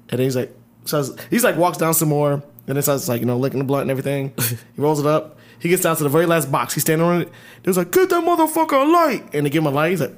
and 0.10 0.20
then 0.20 0.26
he's 0.26 0.36
like, 0.36 0.56
says 0.86 1.16
he's 1.30 1.44
like 1.44 1.56
walks 1.58 1.78
down 1.78 1.94
some 1.94 2.10
more, 2.10 2.34
and 2.34 2.44
then 2.68 2.82
starts 2.82 3.08
like 3.08 3.20
you 3.20 3.26
know 3.26 3.38
licking 3.38 3.60
the 3.60 3.66
blunt 3.66 3.84
and 3.84 3.92
everything. 3.92 4.34
he 4.38 4.58
rolls 4.78 5.00
it 5.00 5.06
up. 5.06 5.38
He 5.60 5.70
gets 5.70 5.82
down 5.82 5.96
to 5.96 6.04
the 6.04 6.10
very 6.10 6.26
last 6.26 6.52
box. 6.52 6.74
He's 6.74 6.84
standing 6.84 7.08
on 7.08 7.22
it. 7.22 7.32
There's 7.64 7.78
like, 7.78 7.92
get 7.92 8.10
that 8.10 8.24
motherfucker 8.24 8.86
a 8.86 8.92
light, 8.92 9.34
and 9.34 9.46
they 9.46 9.50
give 9.50 9.64
him 9.64 9.68
a 9.68 9.72
light. 9.72 9.92
He's 9.92 10.02
like, 10.02 10.16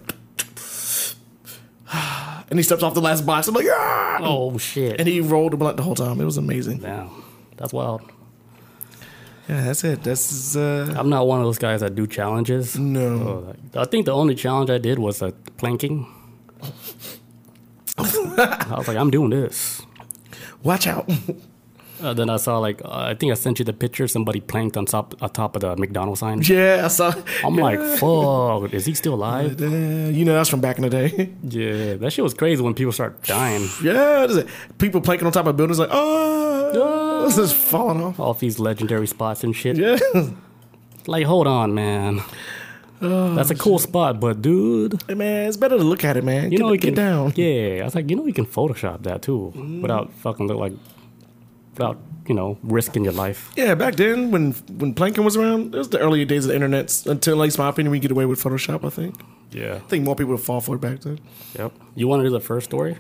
and 2.49 2.59
he 2.59 2.63
steps 2.63 2.83
off 2.83 2.93
the 2.93 3.01
last 3.01 3.25
box. 3.25 3.47
I'm 3.47 3.53
like. 3.53 3.67
Oh, 3.69 4.57
shit. 4.57 4.99
And 4.99 5.07
he 5.07 5.21
rolled 5.21 5.53
the 5.53 5.57
blunt 5.57 5.77
the 5.77 5.83
whole 5.83 5.95
time. 5.95 6.19
It 6.19 6.25
was 6.25 6.37
amazing. 6.37 6.79
Damn. 6.79 7.23
That's 7.55 7.71
wild. 7.71 8.01
Yeah, 9.49 9.61
that's 9.63 9.83
it. 9.83 10.03
That's 10.03 10.55
uh, 10.55 10.93
I'm 10.97 11.09
not 11.09 11.25
one 11.27 11.39
of 11.39 11.45
those 11.45 11.57
guys 11.57 11.79
that 11.81 11.95
do 11.95 12.05
challenges. 12.07 12.77
no. 12.77 13.07
Oh, 13.07 13.43
like- 13.47 13.75
I 13.77 13.89
think 13.89 14.05
the 14.05 14.13
only 14.13 14.35
challenge 14.35 14.69
I 14.69 14.77
did 14.77 14.99
was 14.99 15.21
uh, 15.21 15.31
planking. 15.57 16.05
I 17.97 18.75
was 18.77 18.87
like, 18.87 18.97
I'm 18.97 19.09
doing 19.09 19.29
this. 19.31 19.81
Watch 20.63 20.87
out. 20.87 21.09
Uh, 21.99 22.13
then 22.13 22.29
I 22.29 22.37
saw 22.37 22.59
like 22.59 22.79
uh, 22.85 22.89
I 23.09 23.15
think 23.15 23.31
I 23.31 23.33
sent 23.33 23.57
you 23.57 23.65
the 23.65 23.73
picture. 23.73 24.07
Somebody 24.07 24.39
planked 24.39 24.77
on 24.77 24.85
top 24.85 25.15
on 25.19 25.31
top 25.31 25.55
of 25.55 25.61
the 25.63 25.75
McDonald's 25.77 26.19
sign. 26.19 26.43
yeah, 26.43 26.83
I 26.85 26.89
saw. 26.89 27.11
I'm 27.43 27.55
like, 27.55 27.79
fuck, 27.99 28.71
is 28.71 28.85
he 28.85 28.93
still 28.93 29.15
alive? 29.15 29.59
You 29.59 30.23
know 30.23 30.33
that's 30.35 30.47
from 30.47 30.61
back 30.61 30.77
in 30.77 30.83
the 30.83 30.91
day. 30.91 31.33
Yeah, 31.43 31.95
that 31.95 32.13
shit 32.13 32.21
was 32.23 32.35
crazy 32.35 32.61
when 32.61 32.75
people 32.75 32.91
start 32.91 33.23
dying 33.23 33.67
yeah, 33.83 34.27
people 34.77 35.01
planking 35.01 35.25
on 35.25 35.33
top 35.33 35.47
of 35.47 35.57
buildings 35.57 35.79
like, 35.79 35.89
oh, 35.91 36.71
Ah. 36.75 37.06
This 37.25 37.37
is 37.37 37.53
falling 37.53 38.03
off. 38.03 38.19
off 38.19 38.39
these 38.39 38.59
legendary 38.59 39.07
spots 39.07 39.43
and 39.43 39.55
shit. 39.55 39.77
Yeah. 39.77 39.97
Like, 41.05 41.25
hold 41.25 41.47
on, 41.47 41.73
man. 41.73 42.21
That's 42.99 43.51
a 43.51 43.53
oh, 43.53 43.57
cool 43.57 43.79
spot, 43.79 44.19
but 44.19 44.41
dude, 44.41 45.01
Hey, 45.07 45.13
man, 45.13 45.47
it's 45.47 45.57
better 45.57 45.77
to 45.77 45.83
look 45.83 46.03
at 46.03 46.17
it, 46.17 46.23
man. 46.23 46.51
you 46.51 46.57
get, 46.57 46.59
know 46.59 46.71
you 46.71 46.79
get 46.79 46.87
can 46.87 46.95
down. 46.95 47.33
Yeah, 47.35 47.81
I 47.81 47.83
was 47.85 47.95
like, 47.95 48.09
you 48.09 48.15
know 48.15 48.25
you 48.25 48.33
can 48.33 48.45
Photoshop 48.45 49.03
that 49.03 49.21
too 49.21 49.53
mm. 49.55 49.81
without 49.81 50.11
fucking 50.13 50.47
look 50.47 50.57
like 50.57 50.73
without 51.73 51.97
you 52.27 52.33
know 52.33 52.57
risking 52.63 53.03
your 53.03 53.13
life. 53.13 53.51
Yeah, 53.55 53.75
back 53.75 53.95
then 53.95 54.31
when 54.31 54.53
when 54.77 54.93
planking 54.93 55.23
was 55.23 55.37
around, 55.37 55.75
it 55.75 55.77
was 55.77 55.89
the 55.89 55.99
earlier 55.99 56.25
days 56.25 56.45
of 56.45 56.49
the 56.49 56.55
internet. 56.55 57.05
Until, 57.05 57.35
at 57.35 57.43
least 57.43 57.59
my 57.59 57.69
opinion, 57.69 57.91
we 57.91 57.99
get 57.99 58.11
away 58.11 58.25
with 58.25 58.41
Photoshop. 58.41 58.83
I 58.83 58.89
think. 58.89 59.15
Yeah. 59.51 59.75
I 59.75 59.79
think 59.87 60.03
more 60.03 60.15
people 60.15 60.33
would 60.33 60.43
fall 60.43 60.59
for 60.59 60.75
it 60.75 60.81
back 60.81 61.01
then. 61.01 61.19
Yep. 61.57 61.71
You 61.95 62.07
want 62.07 62.21
to 62.21 62.23
do 62.25 62.31
the 62.31 62.41
first 62.41 62.65
story? 62.65 62.97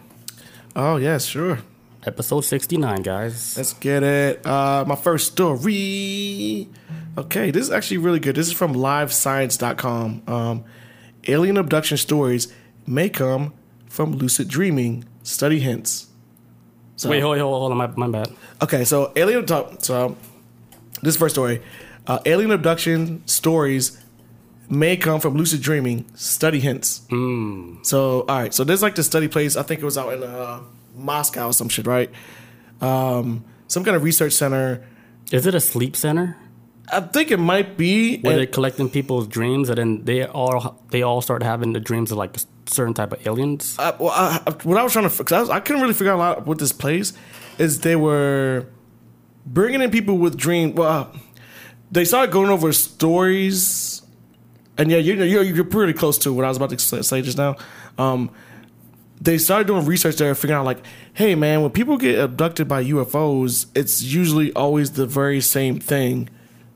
Oh 0.75 0.97
yes, 0.97 1.25
sure. 1.25 1.59
Episode 2.07 2.39
sixty 2.41 2.77
nine, 2.77 3.01
guys. 3.01 3.57
Let's 3.57 3.73
get 3.73 4.01
it. 4.01 4.45
Uh, 4.47 4.85
my 4.87 4.95
first 4.95 5.33
story. 5.33 6.69
Okay, 7.17 7.51
this 7.51 7.63
is 7.63 7.69
actually 7.69 7.97
really 7.97 8.21
good. 8.21 8.33
This 8.33 8.47
is 8.47 8.53
from 8.53 8.73
LiveScience.com. 8.73 10.23
Um, 10.25 10.63
alien 11.27 11.57
abduction 11.57 11.97
stories 11.97 12.47
may 12.85 13.09
come 13.09 13.53
from 13.89 14.13
lucid 14.13 14.47
dreaming. 14.47 15.03
Study 15.21 15.59
hints. 15.59 16.07
So, 16.95 17.09
Wait, 17.09 17.19
hold, 17.19 17.37
hold, 17.39 17.59
hold 17.59 17.71
on, 17.73 17.77
my, 17.77 17.87
my 18.07 18.07
bad. 18.07 18.33
Okay, 18.61 18.85
so 18.85 19.11
alien. 19.17 19.45
So 19.79 20.15
this 21.01 21.17
first 21.17 21.35
story, 21.35 21.61
uh, 22.07 22.19
alien 22.25 22.51
abduction 22.51 23.21
stories 23.27 24.01
may 24.69 24.95
come 24.95 25.19
from 25.19 25.35
lucid 25.35 25.61
dreaming. 25.61 26.05
Study 26.15 26.61
hints. 26.61 27.01
So 27.09 28.21
all 28.21 28.39
right, 28.39 28.53
so 28.53 28.63
there's 28.63 28.81
like 28.81 28.95
the 28.95 29.03
study 29.03 29.27
place. 29.27 29.57
I 29.57 29.63
think 29.63 29.81
it 29.81 29.85
was 29.85 29.97
out 29.97 30.13
in 30.13 30.23
uh, 30.23 30.61
Moscow 30.97 31.47
or 31.47 31.53
some 31.53 31.69
shit, 31.69 31.87
right? 31.87 32.09
Um, 32.81 33.45
some 33.67 33.83
kind 33.83 33.95
of 33.95 34.03
research 34.03 34.33
center. 34.33 34.85
Is 35.31 35.45
it 35.45 35.55
a 35.55 35.59
sleep 35.59 35.95
center? 35.95 36.37
I 36.91 37.01
think 37.01 37.31
it 37.31 37.37
might 37.39 37.77
be. 37.77 38.19
Where 38.21 38.33
and- 38.33 38.39
they're 38.39 38.47
collecting 38.47 38.89
people's 38.89 39.27
dreams, 39.27 39.69
and 39.69 39.77
then 39.77 40.05
they 40.05 40.25
all 40.25 40.81
they 40.89 41.01
all 41.03 41.21
start 41.21 41.43
having 41.43 41.73
the 41.73 41.79
dreams 41.81 42.11
of 42.11 42.17
like 42.17 42.37
certain 42.65 42.93
type 42.93 43.11
of 43.11 43.25
aliens. 43.27 43.75
I, 43.77 43.93
well, 43.99 44.11
I, 44.11 44.39
what 44.63 44.77
I 44.77 44.83
was 44.83 44.93
trying 44.93 45.09
to, 45.09 45.17
because 45.17 45.33
I, 45.33 45.39
was- 45.41 45.49
I 45.49 45.59
couldn't 45.59 45.81
really 45.81 45.93
figure 45.93 46.13
out 46.13 46.15
a 46.15 46.19
lot 46.19 46.47
with 46.47 46.59
this 46.59 46.71
place, 46.71 47.11
is 47.57 47.81
they 47.81 47.95
were 47.97 48.67
bringing 49.45 49.81
in 49.81 49.91
people 49.91 50.17
with 50.17 50.37
dream. 50.37 50.75
Well, 50.75 50.87
uh, 51.13 51.17
they 51.91 52.05
started 52.05 52.31
going 52.31 52.49
over 52.49 52.71
stories, 52.71 54.01
and 54.77 54.89
yeah, 54.91 54.97
you're 54.97 55.23
you're, 55.25 55.43
you're 55.43 55.65
pretty 55.65 55.93
close 55.93 56.17
to 56.19 56.31
what 56.31 56.45
I 56.45 56.47
was 56.47 56.57
about 56.57 56.69
to 56.69 56.79
say 56.79 57.01
say 57.01 57.21
just 57.21 57.37
now. 57.37 57.55
Um, 57.97 58.29
they 59.19 59.37
started 59.37 59.67
doing 59.67 59.85
research 59.85 60.17
there, 60.17 60.33
figuring 60.35 60.59
out 60.59 60.65
like, 60.65 60.83
hey 61.13 61.35
man, 61.35 61.61
when 61.61 61.71
people 61.71 61.97
get 61.97 62.19
abducted 62.19 62.67
by 62.67 62.83
UFOs, 62.83 63.65
it's 63.75 64.01
usually 64.01 64.53
always 64.53 64.91
the 64.91 65.05
very 65.05 65.41
same 65.41 65.79
thing, 65.79 66.29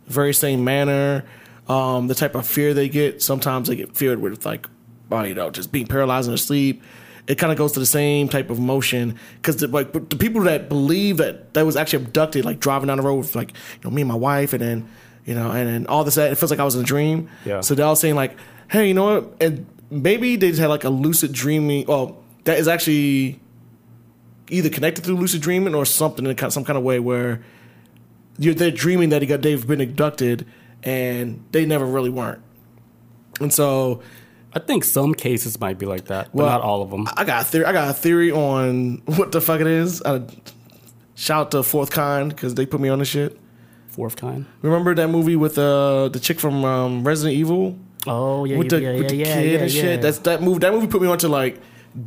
very 0.08 0.34
same 0.34 0.64
manner, 0.64 1.24
um, 1.68 2.08
the 2.08 2.16
type 2.16 2.36
of 2.36 2.48
fear 2.48 2.74
they 2.74 2.90
get. 2.90 3.22
Sometimes 3.22 3.68
they 3.68 3.76
get 3.76 3.96
feared 3.96 4.20
with 4.20 4.46
like, 4.46 4.68
well, 5.10 5.26
you 5.28 5.36
know, 5.36 5.50
just 5.50 5.72
being 5.72 5.88
paralyzed 5.88 6.28
in 6.28 6.32
their 6.32 6.38
sleep. 6.38 6.82
It 7.28 7.38
kind 7.38 7.52
of 7.52 7.58
goes 7.58 7.74
to 7.74 7.80
the 7.80 7.86
same 7.86 8.28
type 8.28 8.50
of 8.50 8.60
motion 8.60 9.18
because 9.36 9.58
the, 9.58 9.68
like 9.68 9.94
the 9.94 10.16
people 10.16 10.42
that 10.42 10.68
believe 10.68 11.18
that 11.18 11.54
that 11.54 11.66
was 11.66 11.76
actually 11.76 12.04
abducted, 12.06 12.44
like 12.44 12.60
driving 12.60 12.88
down 12.88 12.98
the 12.98 13.04
road 13.04 13.18
with 13.18 13.36
like 13.36 13.52
you 13.52 13.80
know 13.84 13.92
me 13.92 14.02
and 14.02 14.10
my 14.10 14.16
wife, 14.16 14.54
and 14.54 14.62
then 14.62 14.90
you 15.26 15.36
know, 15.36 15.52
and 15.52 15.68
then 15.68 15.88
all 15.88 16.04
this, 16.04 16.18
it 16.18 16.36
feels 16.38 16.50
like 16.50 16.60
I 16.60 16.64
was 16.64 16.76
in 16.76 16.82
a 16.82 16.86
dream. 16.86 17.30
Yeah. 17.46 17.62
So 17.62 17.76
they're 17.76 17.86
all 17.86 17.96
saying 17.96 18.16
like, 18.16 18.36
hey, 18.70 18.88
you 18.88 18.96
know 18.96 19.20
what? 19.20 19.36
And 19.40 19.68
maybe 19.92 20.36
they 20.36 20.50
just 20.50 20.60
had 20.60 20.68
like 20.68 20.84
a 20.84 20.90
lucid 20.90 21.32
dreaming. 21.32 21.86
Well, 21.88 22.21
that 22.44 22.58
is 22.58 22.68
actually 22.68 23.40
either 24.50 24.70
connected 24.70 25.04
through 25.04 25.16
lucid 25.16 25.42
dreaming 25.42 25.74
or 25.76 25.86
something 25.86 26.26
in 26.26 26.50
some 26.52 26.64
kind 26.64 26.78
of 26.78 26.84
way 26.84 27.00
where 27.00 27.42
you're 28.38 28.54
they're 28.54 28.72
dreaming 28.72 29.10
that 29.10 29.22
he 29.22 29.28
got 29.28 29.42
they've 29.42 29.66
been 29.66 29.82
abducted 29.82 30.46
and 30.84 31.44
they 31.52 31.66
never 31.66 31.86
really 31.86 32.10
weren't. 32.10 32.42
And 33.40 33.54
so 33.54 34.02
I 34.54 34.60
think 34.60 34.84
some 34.84 35.14
cases 35.14 35.60
might 35.60 35.78
be 35.78 35.86
like 35.86 36.06
that, 36.06 36.26
but 36.26 36.36
Well, 36.36 36.48
not 36.48 36.62
all 36.62 36.82
of 36.82 36.90
them. 36.90 37.08
I 37.16 37.24
got 37.24 37.42
a 37.42 37.46
theory. 37.46 37.66
I 37.66 37.72
got 37.72 37.90
a 37.90 37.94
theory 37.94 38.32
on 38.32 39.02
what 39.06 39.32
the 39.32 39.42
fuck 39.42 39.62
it 39.62 39.68
is. 39.68 40.02
Uh, 40.02 40.28
shout 41.16 41.48
out 41.48 41.52
to 41.52 41.64
Fourth 41.64 41.92
Kind 41.92 42.30
because 42.30 42.56
they 42.56 42.66
put 42.66 42.82
me 42.82 42.90
on 42.90 43.00
this 43.00 43.08
shit. 43.08 43.38
Fourth 43.88 44.16
kind. 44.16 44.46
Remember 44.62 44.96
that 44.96 45.10
movie 45.10 45.36
with 45.36 45.58
uh, 45.58 46.08
the 46.08 46.20
chick 46.20 46.40
from 46.40 46.64
um, 46.64 47.04
Resident 47.04 47.38
Evil? 47.38 47.78
Oh 48.08 48.46
yeah, 48.46 48.58
with 48.58 48.70
the, 48.70 48.82
yeah, 48.82 48.94
with 48.94 49.10
the 49.10 49.16
yeah, 49.18 49.28
yeah, 49.28 49.36
kid 49.36 49.52
yeah, 49.52 49.60
and 49.60 49.72
shit. 49.72 50.02
That's 50.02 50.20
that 50.20 50.42
movie. 50.42 50.60
That 50.60 50.72
movie 50.72 50.88
put 50.88 51.02
me 51.02 51.10
onto 51.10 51.28
like 51.28 51.60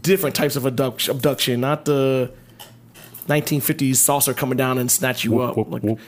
different 0.02 0.34
types 0.36 0.56
of 0.56 0.64
abduction, 0.66 1.14
abduction 1.14 1.60
not 1.60 1.84
the 1.84 2.32
1950s 3.28 3.96
saucer 3.96 4.34
coming 4.34 4.56
down 4.56 4.78
and 4.78 4.90
snatch 4.90 5.24
you 5.24 5.32
Whoop, 5.32 5.50
up. 5.50 5.56
whoop, 5.56 5.70
Like, 5.70 5.82
whoop. 5.82 5.98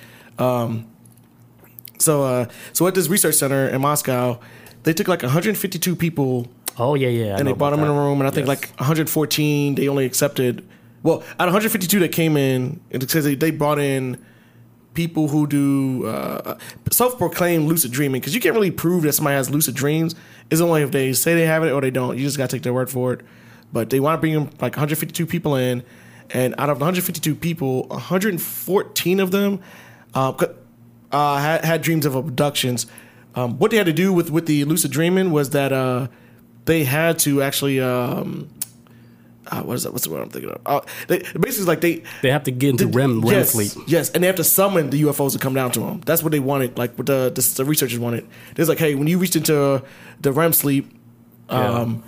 So, 1.98 2.22
uh, 2.24 2.46
so 2.72 2.86
at 2.86 2.94
this 2.94 3.08
research 3.08 3.36
center 3.36 3.68
in 3.68 3.80
Moscow, 3.80 4.38
they 4.82 4.92
took 4.92 5.08
like 5.08 5.22
152 5.22 5.96
people 5.96 6.46
Oh 6.78 6.94
yeah, 6.94 7.08
yeah. 7.08 7.34
I 7.36 7.38
and 7.38 7.48
they 7.48 7.52
brought 7.54 7.70
them 7.70 7.80
about 7.80 7.90
in 7.92 7.96
a 7.96 8.00
room, 8.00 8.20
and 8.20 8.28
I 8.28 8.30
think 8.30 8.46
Yes. 8.46 8.48
like 8.48 8.68
114 8.78 9.76
they 9.76 9.88
only 9.88 10.04
accepted. 10.04 10.66
Well, 11.02 11.20
out 11.40 11.48
of 11.48 11.54
152 11.54 12.00
that 12.00 12.12
came 12.12 12.36
in, 12.36 12.80
it 12.90 13.08
says 13.10 13.24
they, 13.24 13.34
they 13.34 13.50
brought 13.50 13.78
in 13.78 14.18
people 14.92 15.28
who 15.28 15.46
do 15.46 16.06
uh, 16.06 16.58
self-proclaimed 16.90 17.66
lucid 17.66 17.92
dreaming 17.92 18.20
because 18.20 18.34
you 18.34 18.40
can't 18.42 18.54
really 18.54 18.70
prove 18.70 19.04
that 19.04 19.12
somebody 19.14 19.36
has 19.36 19.48
lucid 19.48 19.74
dreams. 19.74 20.14
It's 20.50 20.60
only 20.60 20.82
if 20.82 20.90
they 20.90 21.12
say 21.14 21.34
they 21.34 21.46
have 21.46 21.64
it 21.64 21.70
or 21.70 21.80
they 21.80 21.90
don't. 21.90 22.16
You 22.18 22.24
just 22.24 22.36
gotta 22.36 22.48
take 22.54 22.62
their 22.62 22.74
word 22.74 22.90
for 22.90 23.14
it. 23.14 23.20
But 23.76 23.90
they 23.90 24.00
want 24.00 24.16
to 24.16 24.20
bring 24.22 24.32
in 24.32 24.44
like 24.58 24.72
152 24.72 25.26
people 25.26 25.54
in, 25.54 25.82
and 26.30 26.54
out 26.56 26.70
of 26.70 26.78
the 26.78 26.84
152 26.86 27.34
people, 27.34 27.82
114 27.88 29.20
of 29.20 29.30
them 29.32 29.60
uh, 30.14 30.32
uh, 31.12 31.36
had, 31.36 31.62
had 31.62 31.82
dreams 31.82 32.06
of 32.06 32.14
abductions. 32.14 32.86
Um, 33.34 33.58
what 33.58 33.70
they 33.70 33.76
had 33.76 33.84
to 33.84 33.92
do 33.92 34.14
with 34.14 34.30
with 34.30 34.46
the 34.46 34.64
lucid 34.64 34.92
dreaming 34.92 35.30
was 35.30 35.50
that 35.50 35.74
uh, 35.74 36.08
they 36.64 36.84
had 36.84 37.18
to 37.18 37.42
actually 37.42 37.78
um, 37.78 38.48
uh, 39.48 39.60
what 39.60 39.74
is 39.74 39.82
that? 39.82 39.92
What's 39.92 40.04
the 40.04 40.10
word 40.10 40.22
I'm 40.22 40.30
thinking 40.30 40.52
of? 40.52 40.60
Uh, 40.64 40.80
they, 41.08 41.18
basically, 41.38 41.66
like 41.66 41.82
they 41.82 42.02
They 42.22 42.30
have 42.30 42.44
to 42.44 42.50
get 42.50 42.70
into 42.70 42.86
REM, 42.86 43.20
REM 43.20 43.30
yes, 43.30 43.50
sleep. 43.50 43.72
Yes, 43.86 44.08
and 44.08 44.22
they 44.22 44.26
have 44.26 44.36
to 44.36 44.44
summon 44.44 44.88
the 44.88 45.02
UFOs 45.02 45.32
to 45.32 45.38
come 45.38 45.52
down 45.52 45.70
to 45.72 45.80
them. 45.80 46.00
That's 46.06 46.22
what 46.22 46.32
they 46.32 46.40
wanted. 46.40 46.78
Like 46.78 46.96
what 46.96 47.08
the 47.08 47.30
the, 47.34 47.54
the 47.58 47.66
researchers 47.66 47.98
wanted. 47.98 48.26
It's 48.56 48.70
like, 48.70 48.78
hey, 48.78 48.94
when 48.94 49.06
you 49.06 49.18
reached 49.18 49.36
into 49.36 49.82
the 50.22 50.32
REM 50.32 50.54
sleep, 50.54 50.90
um, 51.50 52.02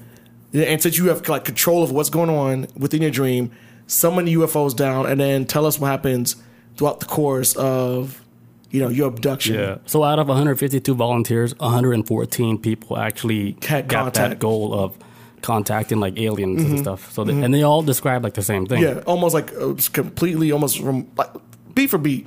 and 0.52 0.82
since 0.82 0.96
you 0.96 1.08
have 1.08 1.28
like 1.28 1.44
control 1.44 1.82
of 1.82 1.90
what's 1.92 2.10
going 2.10 2.30
on 2.30 2.66
within 2.76 3.02
your 3.02 3.10
dream, 3.10 3.50
summon 3.86 4.24
the 4.24 4.34
UFOs 4.34 4.74
down, 4.74 5.06
and 5.06 5.20
then 5.20 5.44
tell 5.44 5.66
us 5.66 5.78
what 5.78 5.88
happens 5.88 6.36
throughout 6.76 7.00
the 7.00 7.06
course 7.06 7.56
of 7.56 8.22
you 8.70 8.80
know 8.80 8.88
your 8.88 9.08
abduction. 9.08 9.54
Yeah. 9.54 9.78
So 9.86 10.04
out 10.04 10.18
of 10.18 10.28
152 10.28 10.94
volunteers, 10.94 11.56
114 11.58 12.58
people 12.58 12.98
actually 12.98 13.56
Had 13.62 13.88
got 13.88 14.04
contact. 14.04 14.16
Mm-hmm. 14.16 14.30
that 14.30 14.38
goal 14.38 14.74
of 14.78 14.96
contacting 15.42 16.00
like 16.00 16.18
aliens 16.18 16.62
and 16.62 16.78
stuff. 16.78 17.12
So 17.12 17.24
they, 17.24 17.32
and 17.32 17.54
they 17.54 17.62
all 17.62 17.82
describe 17.82 18.24
like 18.24 18.34
the 18.34 18.42
same 18.42 18.66
thing. 18.66 18.82
Yeah, 18.82 19.02
almost 19.06 19.34
like 19.34 19.52
uh, 19.52 19.70
it's 19.70 19.88
completely, 19.88 20.52
almost 20.52 20.80
from 20.80 21.10
like 21.16 21.30
beat 21.74 21.90
for 21.90 21.98
beat 21.98 22.26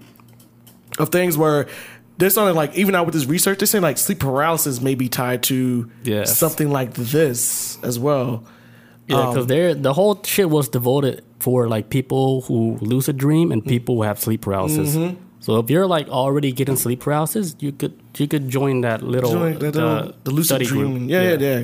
of 1.00 1.10
things 1.10 1.38
where 1.38 1.68
they're 2.22 2.30
starting 2.30 2.56
like 2.56 2.76
even 2.78 2.94
out 2.96 3.06
with 3.06 3.16
this 3.16 3.26
research, 3.26 3.60
they're 3.60 3.66
saying 3.66 3.82
like 3.82 3.98
sleep 3.98 4.20
paralysis 4.20 4.80
may 4.80 4.96
be 4.96 5.10
tied 5.10 5.42
to 5.44 5.90
Yes. 6.04 6.38
something 6.38 6.70
like 6.72 6.94
this 6.94 7.78
as 7.84 7.98
well. 8.00 8.44
Yeah, 9.08 9.18
Um, 9.18 9.34
because 9.34 9.48
they're 9.48 9.74
the 9.74 9.94
whole 9.94 10.22
shit 10.24 10.50
was 10.50 10.70
devoted 10.70 11.24
for 11.40 11.68
like 11.68 11.90
people 11.90 12.42
who 12.42 12.78
lucid 12.82 13.18
dream 13.18 13.50
Mm. 13.50 13.54
and 13.54 13.66
people 13.66 13.96
who 13.96 14.04
have 14.04 14.20
sleep 14.20 14.42
paralysis. 14.42 14.96
Mm-hmm. 14.96 15.16
So 15.40 15.58
if 15.58 15.70
you're 15.72 15.88
like 15.88 16.08
already 16.08 16.52
getting 16.52 16.76
sleep 16.76 17.00
paralysis, 17.02 17.56
you 17.60 17.72
could 17.72 17.94
you 18.18 18.28
could 18.28 18.48
join 18.48 18.82
that 18.82 19.02
little, 19.02 19.32
Doing 19.32 19.58
that 19.60 19.76
uh, 19.76 20.12
the 20.24 20.32
lucid 20.32 20.60
group. 20.68 20.70
dreaming. 20.70 21.10
Yeah, 21.10 21.24
yeah, 21.34 21.38
yeah. 21.40 21.64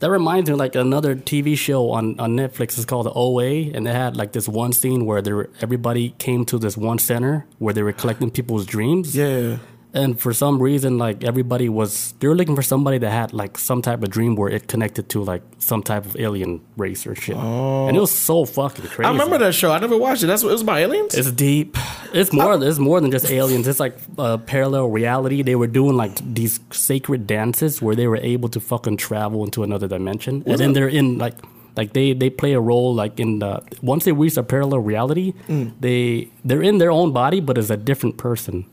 That 0.00 0.10
reminds 0.10 0.50
me 0.50 0.54
of 0.54 0.58
like 0.58 0.74
another 0.74 1.14
TV 1.14 1.56
show 1.56 1.92
on, 1.92 2.18
on 2.18 2.36
Netflix. 2.36 2.76
It's 2.76 2.84
called 2.84 3.06
the 3.06 3.12
OA, 3.14 3.70
and 3.72 3.86
they 3.86 3.92
had 3.92 4.16
like 4.16 4.32
this 4.32 4.48
one 4.48 4.72
scene 4.72 5.06
where 5.06 5.22
there 5.22 5.48
everybody 5.60 6.14
came 6.18 6.44
to 6.46 6.58
this 6.58 6.76
one 6.76 6.98
center 6.98 7.46
where 7.60 7.72
they 7.72 7.82
were 7.84 7.92
collecting 7.92 8.30
people's 8.32 8.66
dreams. 8.66 9.14
Yeah. 9.16 9.58
And 9.94 10.18
for 10.18 10.32
some 10.32 10.60
reason, 10.60 10.98
like 10.98 11.22
everybody 11.22 11.68
was, 11.68 12.14
they 12.18 12.26
were 12.26 12.34
looking 12.34 12.56
for 12.56 12.62
somebody 12.62 12.98
that 12.98 13.10
had 13.10 13.32
like 13.32 13.56
some 13.56 13.80
type 13.80 14.02
of 14.02 14.10
dream 14.10 14.34
where 14.34 14.50
it 14.50 14.66
connected 14.66 15.08
to 15.10 15.22
like 15.22 15.42
some 15.58 15.84
type 15.84 16.04
of 16.04 16.16
alien 16.18 16.60
race 16.76 17.06
or 17.06 17.14
shit. 17.14 17.36
And 17.36 17.96
it 17.96 18.00
was 18.00 18.10
so 18.10 18.44
fucking 18.44 18.86
crazy. 18.86 19.06
I 19.06 19.12
remember 19.12 19.38
that 19.38 19.54
show. 19.54 19.70
I 19.70 19.78
never 19.78 19.96
watched 19.96 20.24
it. 20.24 20.26
That's 20.26 20.42
what 20.42 20.48
it 20.50 20.54
was 20.54 20.62
about 20.62 20.78
aliens. 20.78 21.14
It's 21.14 21.30
deep. 21.30 21.76
It's 22.12 22.32
more. 22.32 22.60
It's 22.62 22.78
more 22.80 23.00
than 23.00 23.12
just 23.12 23.30
aliens. 23.30 23.68
It's 23.68 23.78
like 23.78 23.96
uh, 24.18 24.38
parallel 24.38 24.88
reality. 24.88 25.42
They 25.42 25.54
were 25.54 25.68
doing 25.68 25.96
like 25.96 26.12
these 26.34 26.58
sacred 26.72 27.28
dances 27.28 27.80
where 27.80 27.94
they 27.94 28.08
were 28.08 28.16
able 28.18 28.48
to 28.48 28.58
fucking 28.60 28.96
travel 28.96 29.44
into 29.44 29.62
another 29.62 29.86
dimension, 29.86 30.42
and 30.46 30.58
then 30.58 30.72
they're 30.72 30.88
in 30.88 31.18
like 31.18 31.34
like 31.76 31.92
they 31.92 32.12
they 32.12 32.30
play 32.30 32.52
a 32.52 32.60
role 32.60 32.94
like 32.94 33.18
in 33.20 33.38
the 33.40 33.62
once 33.82 34.04
they 34.04 34.12
reach 34.12 34.36
a 34.36 34.42
parallel 34.42 34.80
reality, 34.80 35.34
they 35.80 36.28
they're 36.44 36.62
in 36.62 36.78
their 36.78 36.90
own 36.90 37.12
body, 37.12 37.40
but 37.40 37.58
as 37.58 37.70
a 37.70 37.76
different 37.76 38.16
person. 38.16 38.64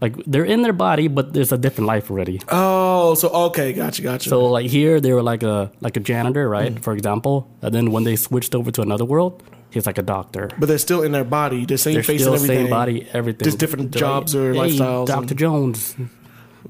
Like 0.00 0.16
they're 0.26 0.44
in 0.44 0.62
their 0.62 0.72
body, 0.72 1.08
but 1.08 1.34
there's 1.34 1.52
a 1.52 1.58
different 1.58 1.86
life 1.86 2.10
already. 2.10 2.40
oh, 2.48 3.14
so 3.14 3.28
okay, 3.48 3.72
gotcha, 3.72 4.02
gotcha. 4.02 4.28
So 4.30 4.46
like 4.46 4.66
here, 4.66 5.00
they 5.00 5.12
were 5.12 5.22
like 5.22 5.42
a 5.42 5.70
like 5.80 5.96
a 5.96 6.00
janitor, 6.00 6.48
right? 6.48 6.74
Mm. 6.74 6.80
For 6.82 6.94
example, 6.94 7.50
and 7.60 7.74
then 7.74 7.90
when 7.90 8.04
they 8.04 8.16
switched 8.16 8.54
over 8.54 8.70
to 8.70 8.82
another 8.82 9.04
world, 9.04 9.42
he's 9.70 9.86
like 9.86 9.98
a 9.98 10.02
doctor. 10.02 10.48
but 10.58 10.66
they're 10.66 10.78
still 10.78 11.02
in 11.02 11.12
their 11.12 11.24
body, 11.24 11.66
the 11.66 11.76
same 11.76 11.96
face. 11.96 12.06
They're 12.06 12.14
face 12.14 12.20
still 12.22 12.34
and 12.34 12.42
everything. 12.42 12.64
same 12.66 12.70
body, 12.70 13.08
everything. 13.12 13.44
Just 13.44 13.58
different 13.58 13.92
They're 13.92 14.00
jobs 14.00 14.34
or 14.34 14.54
hey, 14.54 14.60
lifestyles 14.60 15.06
Doctor 15.06 15.34
Jones. 15.34 15.94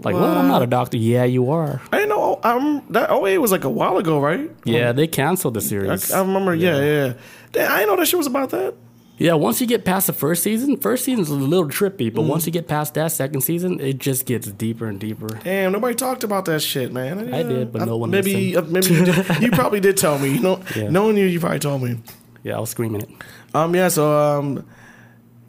Like, 0.02 0.14
well, 0.14 0.38
I'm 0.38 0.48
not 0.48 0.62
a 0.62 0.66
doctor. 0.66 0.96
Yeah, 0.96 1.24
you 1.24 1.50
are. 1.50 1.80
I 1.92 1.98
didn't 1.98 2.10
know. 2.10 2.40
I'm 2.42 2.86
that 2.92 3.10
OA 3.10 3.38
was 3.40 3.52
like 3.52 3.64
a 3.64 3.70
while 3.70 3.96
ago, 3.98 4.18
right? 4.20 4.50
Yeah, 4.64 4.92
they 4.92 5.06
canceled 5.06 5.54
the 5.54 5.60
series. 5.60 6.10
I 6.12 6.20
remember. 6.20 6.54
Yeah, 6.54 6.80
yeah. 6.80 7.12
Damn, 7.52 7.70
I 7.70 7.78
didn't 7.80 7.90
know 7.90 7.96
that 8.00 8.06
shit 8.06 8.18
was 8.18 8.26
about 8.26 8.50
that. 8.50 8.74
Yeah, 9.20 9.34
once 9.34 9.60
you 9.60 9.66
get 9.66 9.84
past 9.84 10.06
the 10.08 10.12
first 10.12 10.42
season, 10.42 10.76
first 10.78 11.04
season's 11.04 11.28
a 11.28 11.34
little 11.34 11.68
trippy, 11.68 12.10
Mm. 12.10 12.14
but 12.14 12.22
once 12.22 12.46
you 12.46 12.52
get 12.52 12.66
past 12.66 12.94
that 12.94 13.12
second 13.12 13.42
season, 13.42 13.78
it 13.78 13.98
just 13.98 14.24
gets 14.26 14.48
deeper 14.48 14.86
and 14.86 14.98
deeper. 14.98 15.28
Damn, 15.44 15.72
nobody 15.72 15.94
talked 15.94 16.24
about 16.24 16.46
that 16.46 16.60
shit, 16.62 16.92
man. 16.92 17.32
I 17.32 17.42
did, 17.42 17.70
but 17.72 17.84
no 17.86 17.96
one 17.98 18.10
Maybe, 18.10 18.56
uh, 18.56 18.62
maybe 18.62 18.94
you, 18.94 19.04
did- 19.04 19.42
you 19.42 19.50
probably 19.50 19.78
did 19.80 19.96
tell 19.96 20.18
me. 20.18 20.30
You 20.34 20.40
know, 20.40 20.60
Yeah. 20.76 20.88
knowing 20.88 21.16
you, 21.16 21.26
you 21.26 21.38
probably 21.38 21.58
told 21.60 21.82
me. 21.82 22.00
Yeah, 22.42 22.56
I 22.56 22.60
was 22.60 22.70
screaming 22.70 23.02
it. 23.02 23.10
Um, 23.54 23.74
yeah. 23.74 23.88
So, 23.88 24.10
um, 24.10 24.64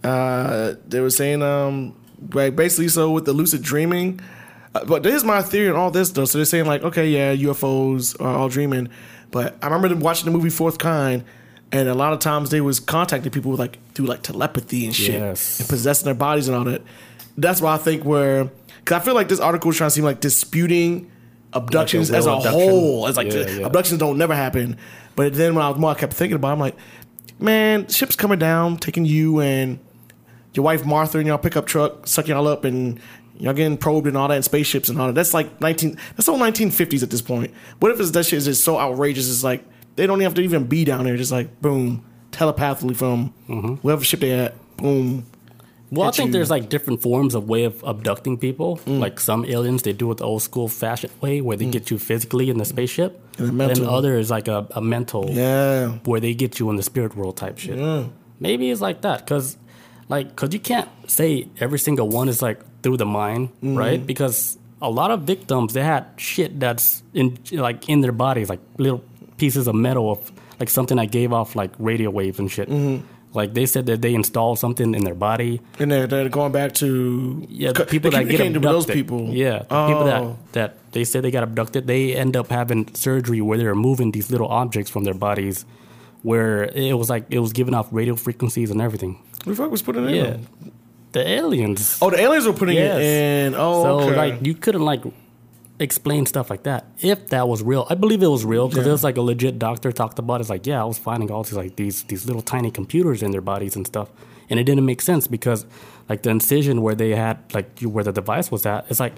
uh, 0.03 0.73
they 0.87 0.99
were 0.99 1.09
saying, 1.09 1.41
um, 1.41 1.95
like 2.33 2.55
basically, 2.55 2.89
so 2.89 3.11
with 3.11 3.25
the 3.25 3.33
lucid 3.33 3.61
dreaming. 3.61 4.19
Uh, 4.73 4.85
but 4.85 5.03
here's 5.05 5.23
my 5.23 5.41
theory 5.41 5.69
on 5.69 5.75
all 5.75 5.91
this 5.91 6.09
though. 6.11 6.25
So 6.25 6.37
they're 6.37 6.45
saying 6.45 6.65
like, 6.65 6.83
okay, 6.83 7.07
yeah, 7.09 7.35
UFOs 7.35 8.19
are 8.21 8.35
all 8.37 8.49
dreaming, 8.49 8.89
but 9.31 9.57
I 9.61 9.67
remember 9.67 9.95
watching 10.03 10.25
the 10.25 10.31
movie 10.31 10.49
Fourth 10.49 10.77
Kind, 10.77 11.23
and 11.71 11.87
a 11.87 11.93
lot 11.93 12.13
of 12.13 12.19
times 12.19 12.49
they 12.49 12.61
was 12.61 12.79
contacting 12.79 13.31
people 13.31 13.51
with 13.51 13.59
like 13.59 13.77
through 13.93 14.05
like 14.07 14.21
telepathy 14.23 14.85
and 14.85 14.95
shit, 14.95 15.15
Yes. 15.21 15.59
and 15.59 15.69
possessing 15.69 16.05
their 16.05 16.13
bodies 16.15 16.47
and 16.47 16.57
all 16.57 16.63
that. 16.65 16.81
That's 17.37 17.61
why 17.61 17.73
I 17.75 17.77
think 17.77 18.03
we're 18.03 18.49
because 18.79 19.01
I 19.01 19.05
feel 19.05 19.13
like 19.15 19.29
this 19.29 19.39
article 19.39 19.71
is 19.71 19.77
trying 19.77 19.89
to 19.89 19.93
seem 19.95 20.03
like 20.03 20.19
disputing 20.19 21.09
abductions 21.53 22.09
real 22.09 22.19
as 22.19 22.25
a 22.25 22.31
abduction. 22.31 22.59
whole. 22.59 23.07
It's 23.07 23.17
like 23.17 23.31
Yeah, 23.31 23.47
yeah. 23.47 23.65
abductions 23.65 23.99
don't 23.99 24.17
never 24.17 24.35
happen. 24.35 24.77
But 25.15 25.33
then 25.33 25.55
when 25.55 25.63
I, 25.63 25.69
was 25.69 25.77
more 25.77 25.91
I 25.91 25.95
kept 25.95 26.13
thinking 26.13 26.35
about, 26.35 26.49
it, 26.49 26.53
I'm 26.53 26.59
like, 26.59 26.75
man, 27.39 27.87
ship's 27.89 28.15
coming 28.15 28.39
down, 28.39 28.77
taking 28.77 29.05
you 29.05 29.39
and 29.41 29.79
your 30.53 30.63
wife 30.63 30.85
Martha 30.85 31.19
in 31.19 31.27
your 31.27 31.37
pickup 31.37 31.65
truck, 31.65 32.07
sucking 32.07 32.33
y'all 32.33 32.47
up, 32.47 32.63
and 32.65 32.99
Y'all 33.39 33.53
getting 33.53 33.75
probed 33.75 34.05
and 34.05 34.15
all 34.15 34.27
that 34.27 34.35
in 34.35 34.43
spaceships 34.43 34.87
and 34.87 35.01
all 35.01 35.07
that. 35.07 35.13
That's 35.15 35.33
like 35.33 35.59
nineteen. 35.61 35.97
That's 36.15 36.29
all 36.29 36.37
nineteen 36.37 36.69
fifties 36.69 37.01
at 37.01 37.09
this 37.09 37.23
point. 37.23 37.51
What 37.79 37.91
if 37.91 37.99
it's, 37.99 38.11
that 38.11 38.23
shit 38.27 38.37
is 38.37 38.45
just 38.45 38.63
so 38.63 38.77
outrageous? 38.79 39.27
It's 39.27 39.43
like 39.43 39.65
they 39.95 40.07
don't 40.07 40.19
have 40.21 40.33
to 40.35 40.41
even 40.41 40.65
be 40.65 40.83
down 40.85 41.03
there. 41.05 41.17
Just 41.17 41.31
like 41.31 41.61
boom, 41.61 42.03
telepathically 42.31 42.93
from 42.95 43.27
whatever 43.81 44.03
ship 44.03 44.19
they 44.21 44.31
at. 44.31 44.55
Boom. 44.77 45.25
Well, 45.93 46.07
I 46.07 46.11
think 46.11 46.27
you. 46.27 46.31
there's 46.33 46.49
like 46.49 46.69
different 46.69 47.01
forms 47.01 47.35
of 47.35 47.49
way 47.49 47.65
of 47.65 47.83
abducting 47.83 48.37
people. 48.37 48.77
Mm. 48.85 48.99
Like 48.99 49.19
some 49.19 49.43
aliens, 49.43 49.81
they 49.83 49.91
do 49.91 50.09
it 50.11 50.19
the 50.19 50.23
old 50.23 50.41
school 50.41 50.69
fashioned 50.69 51.11
way, 51.21 51.41
where 51.41 51.57
they 51.57 51.65
get 51.65 51.91
you 51.91 51.97
physically 51.99 52.49
in 52.49 52.57
the 52.57 52.63
spaceship, 52.63 53.19
And 53.37 53.47
the 53.47 53.49
and 53.49 53.57
mental. 53.57 53.89
others 53.89 54.31
like 54.31 54.47
a, 54.47 54.65
a 54.71 54.81
mental, 54.81 55.29
Yeah. 55.29 55.89
where 56.05 56.21
they 56.21 56.33
get 56.33 56.59
you 56.59 56.69
in 56.69 56.77
the 56.77 56.83
spirit 56.83 57.17
world 57.17 57.35
type 57.35 57.57
shit. 57.57 57.77
Yeah. 57.77 58.05
Maybe 58.39 58.71
it's 58.71 58.79
like 58.79 59.01
that, 59.01 59.27
cause 59.27 59.57
like, 60.07 60.33
cause 60.37 60.53
you 60.53 60.59
can't 60.61 60.87
say 61.07 61.49
every 61.59 61.77
single 61.77 62.07
one 62.07 62.29
is 62.29 62.41
like 62.41 62.61
through 62.83 62.95
the 62.95 63.05
mind, 63.05 63.49
Mm-hmm. 63.61 63.75
right? 63.77 64.07
Because 64.07 64.57
a 64.81 64.89
lot 64.89 65.11
of 65.11 65.23
victims 65.23 65.73
they 65.73 65.83
had 65.83 66.05
shit 66.15 66.57
that's 66.57 67.03
in 67.13 67.37
like 67.51 67.89
in 67.89 67.99
their 67.99 68.13
bodies, 68.13 68.47
like 68.49 68.61
little 68.77 69.03
pieces 69.41 69.65
of 69.67 69.75
metal 69.87 70.05
of 70.13 70.19
like 70.59 70.69
something 70.77 70.97
that 71.01 71.09
gave 71.19 71.29
off 71.39 71.49
like 71.61 71.71
radio 71.89 72.09
waves 72.19 72.37
and 72.41 72.49
shit. 72.55 72.69
Mm-hmm. 72.69 73.05
Like 73.39 73.53
they 73.57 73.65
said 73.65 73.85
that 73.89 73.99
they 74.05 74.13
installed 74.21 74.57
something 74.59 74.89
in 74.97 75.03
their 75.07 75.15
body 75.29 75.53
And 75.79 75.89
they're, 75.91 76.05
they're 76.11 76.27
going 76.39 76.51
back 76.51 76.71
to 76.83 76.87
yeah, 77.49 77.71
the 77.71 77.85
people 77.85 78.11
that 78.11 78.27
get 78.27 78.41
abducted. 78.41 78.61
those 78.75 78.85
people. 78.97 79.21
Yeah, 79.43 79.59
the 79.71 79.87
people 79.89 80.05
that 80.11 80.21
Oh. 80.21 80.37
that 80.57 80.69
they 80.91 81.03
say 81.05 81.17
they 81.25 81.31
got 81.37 81.43
abducted, 81.49 81.87
they 81.87 82.03
end 82.23 82.33
up 82.35 82.47
having 82.59 82.81
surgery 82.93 83.39
where 83.47 83.57
they're 83.61 83.81
moving 83.89 84.11
these 84.17 84.27
little 84.33 84.49
objects 84.61 84.89
from 84.91 85.03
their 85.07 85.13
bodies, 85.27 85.57
where 86.23 86.65
it 86.75 86.97
was 87.01 87.09
like 87.13 87.23
it 87.37 87.39
was 87.39 87.53
giving 87.59 87.73
off 87.73 87.87
radio 87.99 88.15
frequencies 88.15 88.69
and 88.73 88.81
everything. 88.81 89.13
Who 89.45 89.51
the 89.51 89.57
fuck 89.61 89.71
was 89.71 89.81
putting 89.81 90.03
it 90.09 90.15
Yeah, 90.19 90.33
in? 90.35 90.47
the 91.15 91.23
aliens. 91.39 91.97
Oh, 92.01 92.09
the 92.09 92.19
aliens 92.25 92.45
were 92.45 92.57
putting 92.61 92.75
Yes. 92.75 92.97
it 92.99 93.03
in. 93.47 93.55
Oh, 93.55 93.83
so 93.85 93.89
okay. 94.11 94.15
like 94.23 94.35
you 94.45 94.53
couldn't 94.63 94.83
like 94.91 95.01
explain 95.81 96.25
stuff 96.25 96.49
like 96.49 96.63
that 96.63 96.85
if 97.01 97.27
that 97.29 97.47
was 97.47 97.61
real. 97.63 97.85
I 97.89 97.95
believe 97.95 98.21
it 98.23 98.27
was 98.27 98.45
real 98.45 98.67
because 98.67 98.85
Yeah. 98.85 98.89
it 98.91 98.93
was 98.93 99.03
like 99.03 99.17
a 99.17 99.21
legit 99.21 99.57
doctor 99.59 99.91
talked 99.91 100.19
about. 100.19 100.35
it. 100.35 100.41
It's 100.41 100.49
like 100.49 100.65
yeah, 100.67 100.81
I 100.81 100.85
was 100.85 100.97
finding 100.97 101.31
all 101.31 101.43
these 101.43 101.53
like 101.53 101.75
these 101.75 102.03
these 102.03 102.25
little 102.25 102.41
tiny 102.41 102.71
computers 102.71 103.21
in 103.23 103.31
their 103.31 103.41
bodies 103.41 103.75
and 103.75 103.85
stuff, 103.87 104.09
and 104.49 104.59
it 104.59 104.63
didn't 104.63 104.85
make 104.85 105.01
sense 105.01 105.27
because 105.27 105.65
like 106.09 106.21
the 106.23 106.29
incision 106.29 106.81
where 106.81 106.95
they 106.95 107.11
had 107.15 107.37
like 107.53 107.79
where 107.81 108.03
the 108.03 108.11
device 108.11 108.51
was 108.51 108.65
at, 108.65 108.85
it's 108.89 108.99
like 108.99 109.13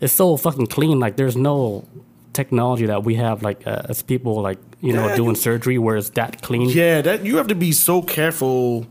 it's 0.00 0.12
so 0.12 0.36
fucking 0.36 0.66
clean. 0.66 0.98
Like 1.00 1.16
there's 1.16 1.36
no 1.36 1.84
technology 2.32 2.84
that 2.86 3.02
we 3.02 3.14
have 3.14 3.42
like 3.42 3.66
uh, 3.66 3.82
as 3.88 4.02
people 4.02 4.42
like 4.42 4.58
you 4.82 4.92
know 4.92 5.14
doing 5.16 5.30
you- 5.30 5.34
surgery 5.48 5.78
where 5.78 5.96
it's 5.96 6.10
that 6.10 6.42
clean. 6.42 6.68
yeah, 6.68 7.00
that 7.02 7.24
you 7.24 7.36
have 7.38 7.46
to 7.48 7.54
be 7.54 7.72
so 7.72 8.02
careful 8.02 8.86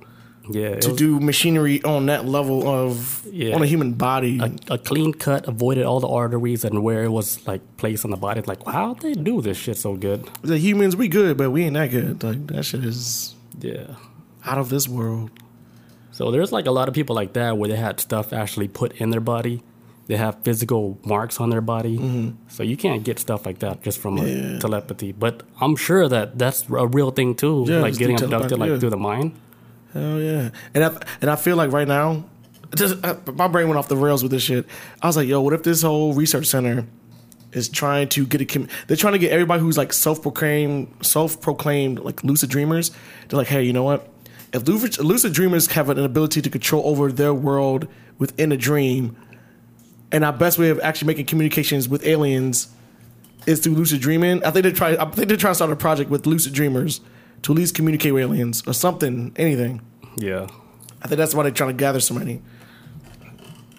yeah 0.49 0.75
to 0.79 0.89
was- 0.89 0.97
do 0.97 1.19
machinery 1.19 1.81
on 1.83 2.05
that 2.07 2.25
level 2.25 2.67
of 2.67 3.25
Yeah. 3.31 3.55
on 3.55 3.61
a 3.63 3.65
human 3.65 3.93
body. 3.93 4.39
a 4.69 4.77
clean 4.77 5.13
cut, 5.13 5.47
avoided 5.47 5.83
all 5.85 5.99
the 5.99 6.07
arteries 6.07 6.63
and 6.63 6.83
where 6.83 7.03
it 7.03 7.11
was 7.11 7.45
like 7.47 7.61
placed 7.77 8.05
on 8.05 8.11
the 8.11 8.17
body. 8.17 8.41
Like, 8.45 8.65
how 8.65 8.93
they 8.93 9.13
do 9.13 9.41
this 9.41 9.57
shit 9.57 9.77
so 9.77 9.95
good? 9.95 10.29
the 10.41 10.57
humans, 10.57 10.95
we 10.95 11.07
good, 11.07 11.37
but 11.37 11.49
we 11.51 11.63
ain't 11.65 11.73
that 11.75 11.91
good. 11.91 12.23
Like 12.23 12.47
that 12.47 12.63
shit 12.63 12.83
is 12.83 13.35
Yeah. 13.61 13.95
out 14.45 14.57
of 14.57 14.69
this 14.69 14.87
world. 14.87 15.29
So 16.11 16.31
there's 16.31 16.51
like 16.51 16.65
a 16.65 16.71
lot 16.71 16.87
of 16.87 16.93
people 16.93 17.15
like 17.15 17.33
that 17.33 17.57
where 17.57 17.67
they 17.69 17.75
had 17.75 17.99
stuff 17.99 18.31
actually 18.31 18.67
put 18.69 18.93
in 19.01 19.09
their 19.09 19.19
body. 19.21 19.61
They 20.07 20.17
have 20.17 20.37
physical 20.43 20.99
marks 21.03 21.39
on 21.41 21.49
their 21.49 21.61
body. 21.61 21.97
So 22.47 22.61
you 22.63 22.77
can't 22.77 23.03
get 23.03 23.17
stuff 23.19 23.45
like 23.45 23.59
that 23.59 23.81
just 23.83 23.97
from 23.99 24.15
like, 24.17 24.27
Mm-hmm. 24.27 24.53
Yeah. 24.53 24.59
telepathy. 24.59 25.11
But 25.11 25.43
I'm 25.59 25.75
sure 25.75 26.07
that 26.07 26.37
that's 26.37 26.69
a 26.69 26.87
real 26.87 27.09
thing 27.11 27.33
too. 27.35 27.65
Yeah, 27.67 27.79
like 27.79 27.97
getting 27.97 28.21
abducted 28.21 28.59
like 28.59 28.79
through 28.79 28.91
the 28.91 28.97
mind. 28.97 29.31
Hell 29.95 30.19
yeah, 30.19 30.49
and 30.73 30.83
I 30.83 31.01
and 31.21 31.31
I 31.31 31.37
feel 31.37 31.55
like 31.55 31.71
right 31.71 31.87
now, 31.87 32.25
just 32.75 33.03
uh, 33.05 33.15
my 33.33 33.47
brain 33.47 33.69
went 33.69 33.77
off 33.77 33.87
the 33.87 33.95
rails 33.95 34.21
with 34.21 34.31
this 34.33 34.43
shit. 34.43 34.65
I 35.01 35.07
was 35.07 35.15
like, 35.15 35.25
yo, 35.25 35.39
what 35.39 35.53
if 35.53 35.63
this 35.63 35.83
whole 35.83 36.13
research 36.13 36.47
center 36.47 36.85
is 37.53 37.69
trying 37.69 38.09
to 38.09 38.25
get 38.25 38.41
a 38.41 38.45
com- 38.45 38.67
they're 38.87 38.97
trying 38.97 39.13
to 39.13 39.19
get 39.19 39.31
everybody 39.31 39.61
who's 39.61 39.77
like 39.77 39.93
self 39.93 40.21
proclaimed 40.21 40.93
self 41.01 41.39
proclaimed 41.39 41.99
like 41.99 42.25
lucid 42.25 42.49
dreamers. 42.49 42.91
They're 43.29 43.37
like, 43.37 43.47
hey, 43.47 43.63
you 43.63 43.71
know 43.71 43.83
what? 43.83 44.09
If 44.51 44.67
lucid, 44.67 44.99
lucid 44.99 45.31
dreamers 45.31 45.67
have 45.67 45.89
an 45.89 45.97
ability 45.97 46.41
to 46.41 46.49
control 46.49 46.85
over 46.85 47.09
their 47.09 47.33
world 47.33 47.87
within 48.17 48.51
a 48.51 48.57
dream, 48.57 49.15
and 50.11 50.25
our 50.25 50.33
best 50.33 50.59
way 50.59 50.71
of 50.71 50.79
actually 50.81 51.07
making 51.07 51.27
communications 51.27 51.87
with 51.87 52.05
aliens 52.05 52.67
is 53.47 53.61
through 53.61 53.75
lucid 53.75 54.01
dreaming. 54.01 54.43
I 54.43 54.51
think 54.51 54.63
they're 54.63 54.73
trying. 54.73 54.97
I 54.97 55.05
think 55.05 55.29
they're 55.29 55.37
trying 55.37 55.51
to 55.51 55.55
start 55.55 55.71
a 55.71 55.77
project 55.77 56.09
with 56.09 56.25
lucid 56.25 56.51
dreamers 56.51 56.99
to 57.43 57.51
at 57.53 57.57
least 57.57 57.75
communicate 57.75 58.13
with 58.13 58.23
aliens 58.23 58.63
or 58.67 58.73
something, 58.73 59.31
anything. 59.35 59.81
Yeah. 60.17 60.47
I 61.01 61.07
think 61.07 61.17
that's 61.17 61.35
why 61.35 61.43
they're 61.43 61.51
trying 61.51 61.69
to 61.69 61.77
gather 61.77 61.99
so 61.99 62.13
many. 62.15 62.41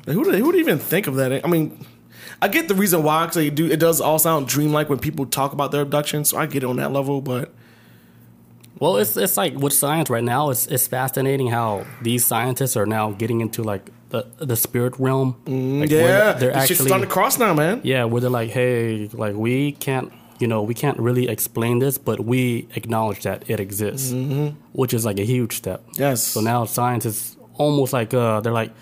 Like, 0.07 0.15
who, 0.15 0.21
would, 0.23 0.35
who 0.35 0.47
would 0.47 0.57
even 0.57 0.79
think 0.79 1.07
of 1.09 1.17
that? 1.17 1.45
I 1.45 1.49
mean, 1.49 1.85
I 2.41 2.49
get 2.49 2.69
the 2.69 2.75
reason 2.75 3.03
why 3.03 3.25
because 3.25 3.37
they 3.37 3.51
do. 3.51 3.67
It 3.71 3.81
does 3.81 4.01
all 4.01 4.19
sound 4.19 4.47
dreamlike 4.47 4.89
when 4.89 4.99
people 4.99 5.27
talk 5.27 5.53
about 5.53 5.73
their 5.73 5.81
abductions, 5.83 6.29
so 6.29 6.39
I 6.39 6.47
get 6.47 6.63
it 6.63 6.67
on 6.67 6.77
that 6.77 6.93
level. 6.93 7.21
But 7.21 7.53
Well, 8.79 8.99
it's 8.99 9.17
it's 9.17 9.37
like 9.37 9.55
with 9.55 9.73
science 9.73 10.11
right 10.11 10.23
now. 10.23 10.51
It's 10.51 10.67
it's 10.67 10.87
fascinating 10.87 11.49
how 11.49 11.87
these 12.03 12.25
scientists 12.27 12.77
are 12.77 12.87
now 12.87 13.11
getting 13.13 13.41
into 13.41 13.63
like 13.63 13.91
the 14.11 14.27
the 14.39 14.55
spirit 14.55 14.95
realm. 14.99 15.37
Mm, 15.47 15.81
like, 15.81 15.91
yeah, 15.91 16.33
they're 16.35 16.53
this 16.53 16.67
shit's 16.67 16.85
starting 16.85 17.07
to 17.09 17.13
cross 17.13 17.39
now, 17.39 17.55
man. 17.55 17.81
Yeah, 17.83 18.05
where 18.05 18.21
they're 18.21 18.31
like, 18.31 18.51
hey, 18.51 19.09
like 19.13 19.35
we 19.35 19.73
can't, 19.73 20.13
you 20.39 20.47
know, 20.47 20.63
we 20.63 20.75
can't 20.75 20.99
really 20.99 21.29
explain 21.29 21.79
this, 21.79 21.99
but 21.99 22.21
we 22.21 22.69
acknowledge 22.75 23.23
that 23.23 23.49
it 23.49 23.61
exists, 23.61 24.13
which 24.73 24.93
is 24.95 25.05
like 25.05 25.19
a 25.19 25.25
huge 25.25 25.57
step. 25.57 25.85
Yes. 25.95 26.23
So 26.23 26.41
now 26.41 26.65
science 26.65 27.07
is 27.07 27.37
almost 27.55 27.93
like 27.93 28.13
uh, 28.15 28.41
they're 28.41 28.53
like, 28.53 28.73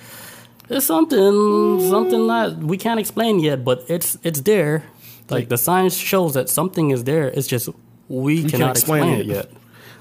there's 0.68 0.86
something, 0.86 1.80
something 1.90 2.26
that 2.26 2.58
we 2.58 2.76
can't 2.78 2.98
explain 2.98 3.38
yet, 3.38 3.64
but 3.64 3.84
it's 3.88 4.18
it's 4.22 4.40
there. 4.40 4.84
Like 5.30 5.48
the 5.48 5.58
science 5.58 5.96
shows 5.96 6.34
that 6.34 6.48
something 6.48 6.90
is 6.90 7.04
there. 7.04 7.28
It's 7.28 7.46
just 7.46 7.68
we, 8.08 8.40
can't 8.40 8.52
cannot 8.52 8.70
explain 8.76 9.04
explain, 9.04 9.20
it 9.20 9.26
yet. 9.26 9.50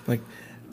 Like, 0.08 0.22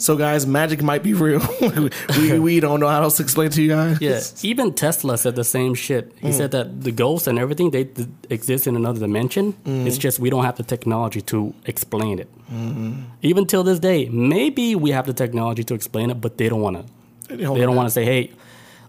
so 0.01 0.17
guys, 0.17 0.47
magic 0.47 0.83
might 0.83 1.03
be 1.03 1.13
real. 1.13 1.43
we 2.17 2.39
we 2.39 2.61
don't 2.61 2.81
know 2.81 2.89
how 2.89 3.03
else 3.03 3.19
to 3.19 3.23
explain 3.23 3.51
to 3.51 3.63
you 3.63 3.69
guys. 3.69 4.01
Yeah, 4.01 4.21
even 4.43 4.73
Tesla 4.73 5.19
said 5.19 5.37
the 5.37 5.45
same 5.45 5.75
shit. 5.75 6.13
He 6.21 6.29
mm. 6.29 6.33
said 6.33 6.51
that 6.53 6.83
the 6.83 6.91
ghosts 6.91 7.27
and 7.27 7.39
everything 7.39 7.71
they 7.71 7.85
th- 7.85 8.09
exist 8.31 8.67
in 8.67 8.77
another 8.77 8.99
dimension. 8.99 9.53
Mm-hmm. 9.53 9.87
It's 9.87 9.99
just 9.99 10.19
we 10.19 10.31
don't 10.31 10.45
have 10.45 10.57
the 10.57 10.63
technology 10.63 11.21
to 11.33 11.53
explain 11.67 12.19
it. 12.19 12.29
Mm-hmm. 12.51 13.03
Even 13.21 13.47
till 13.47 13.63
this 13.63 13.79
day, 13.79 14.09
maybe 14.09 14.75
we 14.75 14.91
have 14.91 15.07
the 15.07 15.13
technology 15.13 15.65
to 15.65 15.75
explain 15.75 16.11
it, 16.11 16.21
but 16.21 16.39
they 16.39 16.49
don't 16.49 16.63
want 16.63 16.77
to. 16.79 16.85
They 17.29 17.37
They 17.37 17.45
don't 17.45 17.77
want 17.77 17.87
to 17.87 17.93
say, 17.93 18.05
"Hey, 18.05 18.33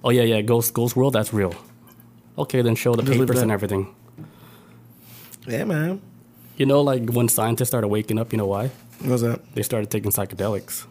oh 0.04 0.12
yeah, 0.12 0.24
yeah, 0.24 0.42
ghost, 0.42 0.74
ghost 0.74 0.96
world, 0.96 1.14
that's 1.14 1.34
real." 1.34 1.54
Okay, 2.38 2.62
then 2.62 2.76
show 2.76 2.96
the 2.96 3.04
Just 3.04 3.20
papers 3.20 3.42
and 3.42 3.52
everything. 3.52 3.94
Yeah, 5.46 5.66
man. 5.66 6.02
You 6.56 6.66
know, 6.66 6.82
like 6.82 7.10
when 7.10 7.28
scientists 7.28 7.70
started 7.70 7.90
waking 7.90 8.18
up, 8.20 8.32
you 8.32 8.38
know 8.38 8.46
why? 8.46 8.72
What's 9.04 9.24
that? 9.24 9.42
They 9.56 9.64
started 9.64 9.90
taking 9.90 10.12
psychedelics, 10.12 10.86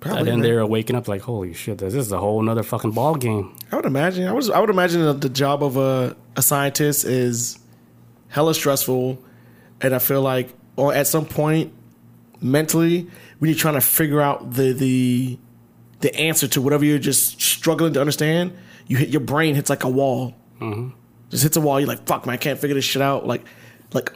Probably. 0.00 0.18
and 0.18 0.28
then 0.28 0.40
man. 0.40 0.42
they're 0.42 0.66
waking 0.66 0.96
up 0.96 1.08
like, 1.08 1.20
"Holy 1.20 1.52
shit, 1.52 1.78
this 1.78 1.94
is 1.94 2.10
a 2.10 2.18
whole 2.18 2.40
nother 2.42 2.62
fucking 2.62 2.92
ball 2.92 3.14
game." 3.16 3.54
I 3.70 3.76
would 3.76 3.84
imagine. 3.84 4.26
I 4.26 4.32
was. 4.32 4.48
I 4.48 4.58
would 4.58 4.70
imagine 4.70 5.02
that 5.02 5.20
the 5.20 5.28
job 5.28 5.62
of 5.62 5.76
a, 5.76 6.16
a 6.36 6.42
scientist 6.42 7.04
is 7.04 7.58
hella 8.28 8.54
stressful, 8.54 9.22
and 9.82 9.94
I 9.94 9.98
feel 9.98 10.22
like, 10.22 10.54
or 10.76 10.94
at 10.94 11.06
some 11.06 11.26
point, 11.26 11.72
mentally, 12.40 13.08
when 13.38 13.50
you're 13.50 13.58
trying 13.58 13.74
to 13.74 13.80
figure 13.82 14.20
out 14.22 14.54
the 14.54 14.72
the 14.72 15.38
the 16.00 16.14
answer 16.16 16.48
to 16.48 16.62
whatever 16.62 16.84
you're 16.84 16.98
just 16.98 17.40
struggling 17.40 17.92
to 17.92 18.00
understand, 18.00 18.56
you 18.86 18.96
hit 18.96 19.10
your 19.10 19.20
brain 19.20 19.54
hits 19.54 19.68
like 19.68 19.84
a 19.84 19.88
wall. 19.90 20.34
Mm-hmm. 20.60 20.96
Just 21.28 21.42
hits 21.42 21.56
a 21.58 21.60
wall. 21.60 21.78
You're 21.78 21.88
like, 21.88 22.06
"Fuck, 22.06 22.24
man, 22.24 22.34
I 22.34 22.38
can't 22.38 22.58
figure 22.58 22.74
this 22.74 22.84
shit 22.84 23.02
out." 23.02 23.26
Like, 23.26 23.44
like. 23.92 24.12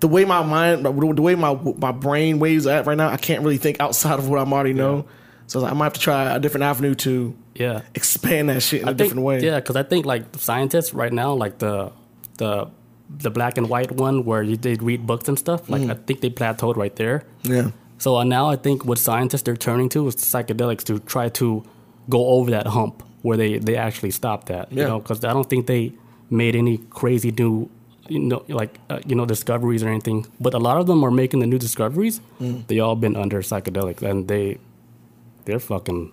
The 0.00 0.08
way 0.08 0.24
my 0.24 0.42
mind, 0.42 0.84
the 0.86 0.90
way 1.22 1.34
my 1.34 1.54
my 1.78 1.92
brain 1.92 2.38
waves 2.38 2.66
at 2.66 2.86
right 2.86 2.96
now, 2.96 3.08
I 3.10 3.16
can't 3.18 3.42
really 3.42 3.58
think 3.58 3.78
outside 3.80 4.18
of 4.18 4.28
what 4.28 4.38
I'm 4.40 4.52
already 4.52 4.72
know. 4.72 5.04
So 5.48 5.58
I, 5.58 5.62
was 5.62 5.62
like, 5.64 5.72
I 5.72 5.74
might 5.74 5.84
have 5.86 5.92
to 5.94 6.00
try 6.00 6.34
a 6.34 6.38
different 6.38 6.64
avenue 6.64 6.94
to 6.94 7.34
Yeah. 7.56 7.82
expand 7.94 8.48
that 8.48 8.62
shit 8.62 8.82
in 8.82 8.88
a 8.88 8.92
I 8.92 8.94
think- 8.94 8.98
different 8.98 9.22
way. 9.26 9.40
Yeah, 9.42 9.56
because 9.60 9.76
I 9.76 9.82
think 9.82 10.06
like 10.06 10.22
scientists 10.38 10.94
right 10.94 11.12
now, 11.12 11.34
like 11.34 11.58
the 11.58 11.92
the 12.38 12.68
the 13.18 13.30
black 13.30 13.58
and 13.58 13.68
white 13.68 13.90
one 13.92 14.24
where 14.24 14.42
you, 14.42 14.56
they 14.56 14.76
read 14.76 15.06
books 15.06 15.28
and 15.28 15.38
stuff. 15.38 15.68
Like 15.68 15.82
Mm. 15.82 15.90
I 15.90 15.94
think 16.06 16.20
they 16.20 16.30
plateaued 16.30 16.76
right 16.76 16.94
there. 16.96 17.24
Yeah. 17.42 17.70
So 17.98 18.16
uh, 18.16 18.24
now 18.24 18.48
I 18.48 18.56
think 18.56 18.84
what 18.86 18.98
scientists 18.98 19.42
they're 19.42 19.56
turning 19.56 19.88
to 19.90 20.06
is 20.06 20.14
psychedelics 20.16 20.84
to 20.84 21.00
try 21.00 21.28
to 21.30 21.64
go 22.08 22.28
over 22.28 22.50
that 22.52 22.66
hump 22.68 23.02
where 23.22 23.36
they 23.36 23.58
they 23.58 23.76
actually 23.76 24.12
stop 24.12 24.46
that. 24.46 24.72
Yeah. 24.72 24.82
You 24.82 24.88
know, 24.88 24.98
because 25.00 25.22
I 25.24 25.32
don't 25.34 25.50
think 25.50 25.66
they 25.66 25.92
made 26.30 26.56
any 26.56 26.78
crazy 26.88 27.30
new. 27.32 27.68
You 28.10 28.18
know, 28.18 28.44
like 28.48 28.78
uh, 28.90 28.98
you 29.06 29.14
know, 29.14 29.24
discoveries 29.24 29.82
or 29.82 29.88
anything. 29.88 30.26
But 30.40 30.52
a 30.54 30.58
lot 30.58 30.76
of 30.78 30.86
them 30.86 31.04
are 31.04 31.10
making 31.10 31.40
the 31.40 31.46
new 31.46 31.58
discoveries. 31.58 32.20
Mm. 32.40 32.66
They 32.66 32.80
all 32.80 32.96
been 32.96 33.16
under 33.16 33.40
psychedelics, 33.40 34.02
and 34.02 34.26
they, 34.28 34.58
they're 35.44 35.60
fucking, 35.60 36.12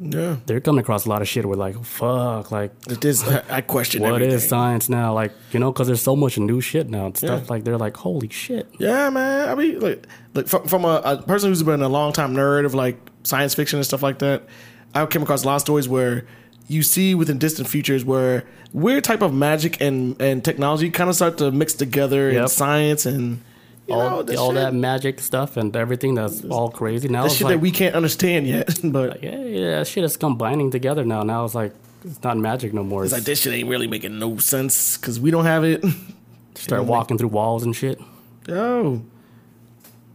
Yeah. 0.00 0.36
they're 0.46 0.60
coming 0.60 0.80
across 0.80 1.06
a 1.06 1.08
lot 1.08 1.22
of 1.22 1.28
shit. 1.28 1.44
Where 1.46 1.56
like, 1.56 1.76
fuck, 1.84 2.50
like 2.50 2.72
It 2.88 3.04
is. 3.04 3.22
I, 3.22 3.42
I 3.48 3.60
question 3.60 4.02
what 4.02 4.14
everything. 4.14 4.34
is 4.34 4.48
science 4.48 4.88
now? 4.88 5.14
Like, 5.14 5.32
you 5.52 5.60
know, 5.60 5.70
because 5.72 5.86
there's 5.86 6.02
so 6.02 6.16
much 6.16 6.38
new 6.38 6.60
shit 6.60 6.88
now 6.90 7.06
and 7.06 7.16
stuff. 7.16 7.42
Yeah. 7.44 7.50
Like, 7.52 7.64
they're 7.64 7.78
like, 7.78 7.96
holy 7.96 8.28
shit. 8.28 8.66
Yeah, 8.78 9.10
man. 9.10 9.48
I 9.48 9.54
mean, 9.54 9.78
like, 9.80 10.06
like 10.34 10.48
from, 10.48 10.66
from 10.66 10.84
a, 10.84 11.00
a 11.04 11.22
person 11.22 11.50
who's 11.50 11.62
been 11.62 11.82
a 11.82 11.88
long 11.88 12.12
time 12.12 12.34
nerd 12.34 12.64
of 12.66 12.74
like 12.74 12.96
science 13.22 13.54
fiction 13.54 13.78
and 13.78 13.86
stuff 13.86 14.02
like 14.02 14.18
that, 14.20 14.42
I 14.94 15.06
came 15.06 15.22
across 15.22 15.44
a 15.44 15.46
lot 15.46 15.54
of 15.56 15.60
stories 15.60 15.88
where 15.88 16.26
you 16.70 16.82
see 16.82 17.14
within 17.14 17.36
distant 17.38 17.68
futures 17.68 18.04
where 18.04 18.44
weird 18.72 19.02
type 19.04 19.22
of 19.22 19.34
magic 19.34 19.80
and 19.80 20.20
and 20.22 20.44
technology 20.44 20.88
kind 20.90 21.10
of 21.10 21.16
start 21.16 21.36
to 21.38 21.50
mix 21.50 21.74
together 21.74 22.28
in 22.30 22.36
Yep. 22.36 22.48
science 22.48 23.04
and 23.06 23.42
all, 23.88 24.22
know, 24.24 24.36
all 24.38 24.50
shit, 24.52 24.54
that 24.54 24.72
magic 24.74 25.18
stuff 25.20 25.56
and 25.56 25.74
everything 25.74 26.14
that's 26.14 26.44
all 26.44 26.70
crazy 26.70 27.08
now. 27.08 27.24
the 27.24 27.30
shit 27.30 27.42
like, 27.46 27.54
that 27.54 27.58
we 27.60 27.72
can't 27.72 27.96
understand 27.96 28.46
yet. 28.46 28.78
But 28.84 29.20
yeah, 29.22 29.42
yeah, 29.42 29.70
that 29.78 29.88
shit 29.88 30.04
is 30.04 30.16
combining 30.16 30.70
together 30.70 31.04
now. 31.04 31.24
Now 31.24 31.44
it's 31.44 31.56
like 31.56 31.72
it's 32.04 32.22
not 32.22 32.36
magic 32.38 32.72
no 32.72 32.84
more. 32.84 33.02
it's 33.04 33.12
It's 33.12 33.18
like 33.20 33.26
this 33.26 33.40
shit 33.42 33.52
ain't 33.52 33.68
really 33.68 33.88
making 33.88 34.18
no 34.18 34.36
sense 34.38 34.96
because 34.96 35.18
we 35.18 35.30
don't 35.32 35.44
have 35.44 35.64
it. 35.64 35.84
start 36.54 36.84
walking 36.84 37.18
through 37.18 37.28
walls 37.40 37.62
and 37.64 37.74
shit. 37.74 37.98
Oh, 38.48 39.02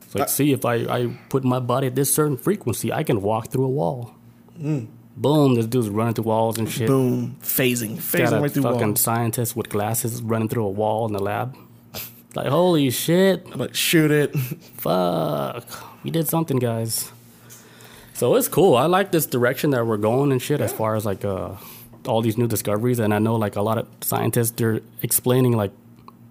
It's 0.04 0.16
like, 0.16 0.24
uh 0.24 0.28
see, 0.28 0.52
if 0.54 0.64
I, 0.64 0.76
I 0.98 1.18
put 1.30 1.44
my 1.44 1.60
body 1.60 1.88
at 1.88 1.96
this 1.96 2.14
certain 2.14 2.38
frequency, 2.38 2.94
I 2.94 3.04
can 3.04 3.22
walk 3.22 3.50
through 3.52 3.66
a 3.66 3.70
wall. 3.70 4.14
Hmm. 4.58 4.86
Boom, 5.18 5.56
this 5.56 5.66
dude's 5.66 5.88
running 5.90 6.14
through 6.14 6.26
walls 6.26 6.58
and 6.58 6.70
shit. 6.70 6.88
boom, 6.88 7.38
phasing, 7.42 7.96
phasing 7.96 8.42
right 8.42 8.52
through 8.52 8.64
fucking 8.64 8.88
walls. 8.88 9.00
scientist 9.02 9.56
with 9.56 9.70
glasses 9.70 10.22
running 10.22 10.50
through 10.50 10.66
a 10.66 10.70
wall 10.70 11.06
in 11.06 11.14
the 11.14 11.20
lab. 11.24 11.56
Like, 12.36 12.48
holy 12.48 12.90
shit, 12.90 13.48
I'm 13.54 13.60
like, 13.60 13.74
shoot 13.74 14.12
it. 14.12 14.36
fuck. 14.78 15.64
We 16.04 16.12
did 16.12 16.28
something, 16.28 16.58
guys. 16.58 17.12
So 18.14 18.36
it's 18.36 18.50
cool. 18.50 18.76
I 18.76 18.86
like 18.88 19.12
this 19.12 19.26
direction 19.26 19.70
that 19.72 19.86
we're 19.88 19.98
going 19.98 20.32
and 20.34 20.42
shit 20.42 20.60
as 20.62 20.72
far 20.74 20.96
as 20.96 21.06
like 21.06 21.24
uh, 21.24 21.52
all 22.06 22.22
these 22.22 22.38
new 22.38 22.48
discoveries. 22.48 23.00
And 23.00 23.14
I 23.14 23.20
know 23.20 23.36
like 23.36 23.56
a 23.56 23.62
lot 23.62 23.78
of 23.78 23.88
scientists, 24.02 24.52
they're 24.52 24.82
explaining 25.02 25.56
like 25.56 25.72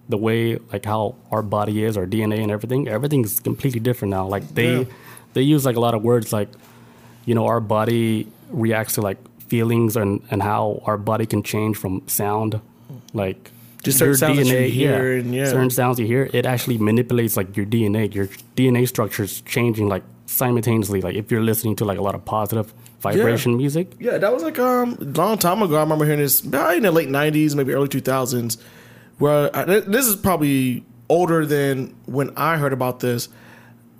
the 0.09 0.17
way, 0.17 0.57
like 0.71 0.85
how 0.85 1.15
our 1.31 1.41
body 1.41 1.83
is, 1.83 1.97
our 1.97 2.05
DNA 2.05 2.41
and 2.41 2.51
everything. 2.51 2.87
Everything's 2.87 3.39
completely 3.39 3.79
different 3.79 4.11
now. 4.11 4.27
Like 4.27 4.47
they, 4.53 4.79
Yeah. 4.79 4.83
they 5.33 5.41
use 5.41 5.65
like 5.65 5.75
a 5.75 5.79
lot 5.79 5.93
of 5.95 6.03
words 6.03 6.31
like, 6.31 6.49
you 7.25 7.33
know, 7.35 7.45
our 7.47 7.59
body 7.59 8.27
reacts 8.49 8.95
to 8.95 9.01
like 9.01 9.17
feelings 9.47 9.95
and, 9.95 10.21
and 10.31 10.41
how 10.41 10.81
our 10.85 10.97
body 10.97 11.25
can 11.25 11.43
change 11.43 11.77
from 11.77 12.07
sound. 12.07 12.59
Like 13.13 13.51
Just 13.83 13.99
certain 13.99 14.15
sounds 14.15 14.37
that 14.37 14.61
you 14.63 14.69
hear 14.69 15.17
and, 15.17 15.33
yeah. 15.33 15.45
certain 15.45 15.69
sounds 15.69 15.99
you 15.99 16.05
hear, 16.05 16.29
it 16.33 16.45
actually 16.45 16.77
manipulates 16.77 17.37
like 17.37 17.55
your 17.55 17.65
DNA. 17.65 18.13
Your 18.13 18.27
DNA 18.55 18.87
structure 18.87 19.23
is 19.23 19.41
changing 19.41 19.87
like 19.87 20.03
simultaneously. 20.25 21.01
Like 21.01 21.15
if 21.15 21.31
you're 21.31 21.41
listening 21.41 21.75
to 21.77 21.85
like 21.85 21.97
a 21.97 22.01
lot 22.01 22.15
of 22.15 22.25
positive 22.25 22.73
vibration 22.99 23.55
music, 23.57 23.93
Yeah, 23.99 24.17
that 24.17 24.33
was 24.33 24.43
like 24.43 24.57
um 24.59 24.97
a 24.99 25.03
long 25.03 25.37
time 25.37 25.61
ago. 25.61 25.77
I 25.77 25.81
remember 25.81 26.05
hearing 26.05 26.19
this 26.19 26.43
in 26.43 26.51
the 26.51 26.91
late 26.91 27.09
'90s, 27.09 27.55
maybe 27.55 27.73
early 27.73 27.87
2000s. 27.87 28.57
Where 29.17 29.55
I, 29.55 29.63
this 29.63 30.07
is 30.07 30.15
probably 30.15 30.83
older 31.07 31.45
than 31.45 31.95
when 32.05 32.31
I 32.35 32.57
heard 32.57 32.73
about 32.73 32.99
this, 32.99 33.29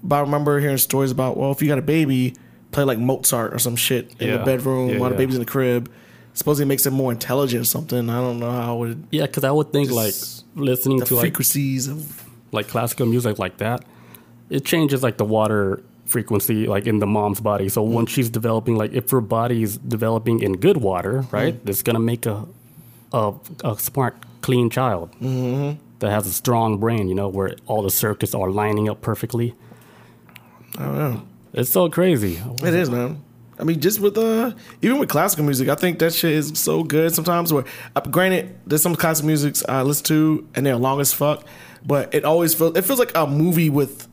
but 0.04 0.18
I 0.18 0.20
remember 0.22 0.60
hearing 0.60 0.78
stories 0.78 1.12
about 1.12 1.38
well, 1.38 1.52
if 1.52 1.62
you 1.62 1.68
got 1.68 1.78
a 1.78 1.84
baby, 1.84 2.34
play 2.76 2.84
like 2.84 3.00
Mozart 3.00 3.54
or 3.54 3.60
some 3.60 3.76
shit 3.76 4.14
in 4.20 4.32
the 4.32 4.44
bedroom 4.44 4.90
Yeah, 4.90 5.00
while 5.00 5.10
the 5.10 5.16
baby's 5.16 5.36
in 5.36 5.42
the 5.42 5.46
crib. 5.46 5.92
Supposedly 6.34 6.66
it 6.66 6.68
makes 6.68 6.86
it 6.86 6.92
more 6.92 7.12
intelligent 7.12 7.62
or 7.62 7.66
something. 7.66 8.10
I 8.10 8.20
don't 8.20 8.40
know 8.40 8.52
how 8.52 8.84
it 8.84 8.98
yeah, 9.10 9.26
because 9.26 9.46
I 9.46 9.52
would 9.52 9.72
think 9.72 9.90
like 9.90 10.14
listening 10.56 11.00
the 11.00 11.06
to 11.06 11.16
like 11.16 11.22
frequencies 11.22 11.88
of 11.88 12.24
like 12.52 12.68
classical 12.68 13.06
music 13.06 13.40
like 13.40 13.58
that, 13.58 13.86
it 14.50 14.66
changes 14.66 15.02
like 15.02 15.18
the 15.18 15.26
water 15.26 15.82
frequency 16.06 16.68
like 16.68 16.86
in 16.86 17.00
the 17.00 17.08
mom's 17.08 17.40
body. 17.40 17.70
So 17.70 17.82
when 17.82 18.06
she's 18.06 18.30
developing, 18.30 18.76
like 18.76 18.92
if 18.92 19.10
her 19.12 19.22
body 19.22 19.64
is 19.64 19.78
developing 19.78 20.42
in 20.42 20.58
good 20.58 20.78
water, 20.78 21.22
mm-hmm. 21.22 21.36
right, 21.36 21.66
that's 21.66 21.82
gonna 21.82 22.00
make 22.00 22.26
a 22.26 22.46
a, 23.14 23.34
a 23.64 23.80
smart, 23.80 24.18
clean 24.42 24.70
child 24.70 25.12
mm-hmm. 25.22 25.80
that 26.00 26.12
has 26.12 26.28
a 26.28 26.34
strong 26.34 26.80
brain. 26.80 27.08
You 27.08 27.16
know, 27.16 27.30
where 27.30 27.56
all 27.66 27.82
the 27.82 27.90
circuits 27.90 28.36
are 28.36 28.52
lining 28.52 28.90
up 28.90 29.02
perfectly. 29.02 29.56
I 30.78 30.84
don't 30.84 30.98
know. 30.98 31.28
It's 31.56 31.70
so 31.70 31.90
crazy. 31.90 32.40
It 32.64 32.74
is, 32.74 32.90
man. 32.90 33.24
I 33.58 33.64
mean, 33.64 33.80
just 33.80 34.02
with 34.02 34.18
uh, 34.18 34.52
even 34.82 35.00
with 35.00 35.08
classical 35.08 35.46
music, 35.46 35.70
I 35.70 35.76
think 35.76 36.00
that 36.00 36.14
shit 36.14 36.34
is 36.34 36.52
so 36.60 36.84
good 36.84 37.16
sometimes. 37.16 37.54
Where, 37.54 37.64
uh, 37.96 38.02
granted, 38.02 38.54
there's 38.68 38.82
some 38.84 38.96
classical 38.96 39.28
musics 39.28 39.64
I 39.68 39.82
listen 39.82 40.06
to 40.08 40.48
and 40.56 40.66
they're 40.66 40.76
long 40.76 41.00
as 41.00 41.14
fuck, 41.14 41.46
but 41.86 42.14
it 42.14 42.26
always 42.26 42.54
feels 42.54 42.76
it 42.78 42.84
feels 42.84 43.00
like 43.00 43.14
a 43.16 43.26
movie 43.26 43.70
with 43.70 44.08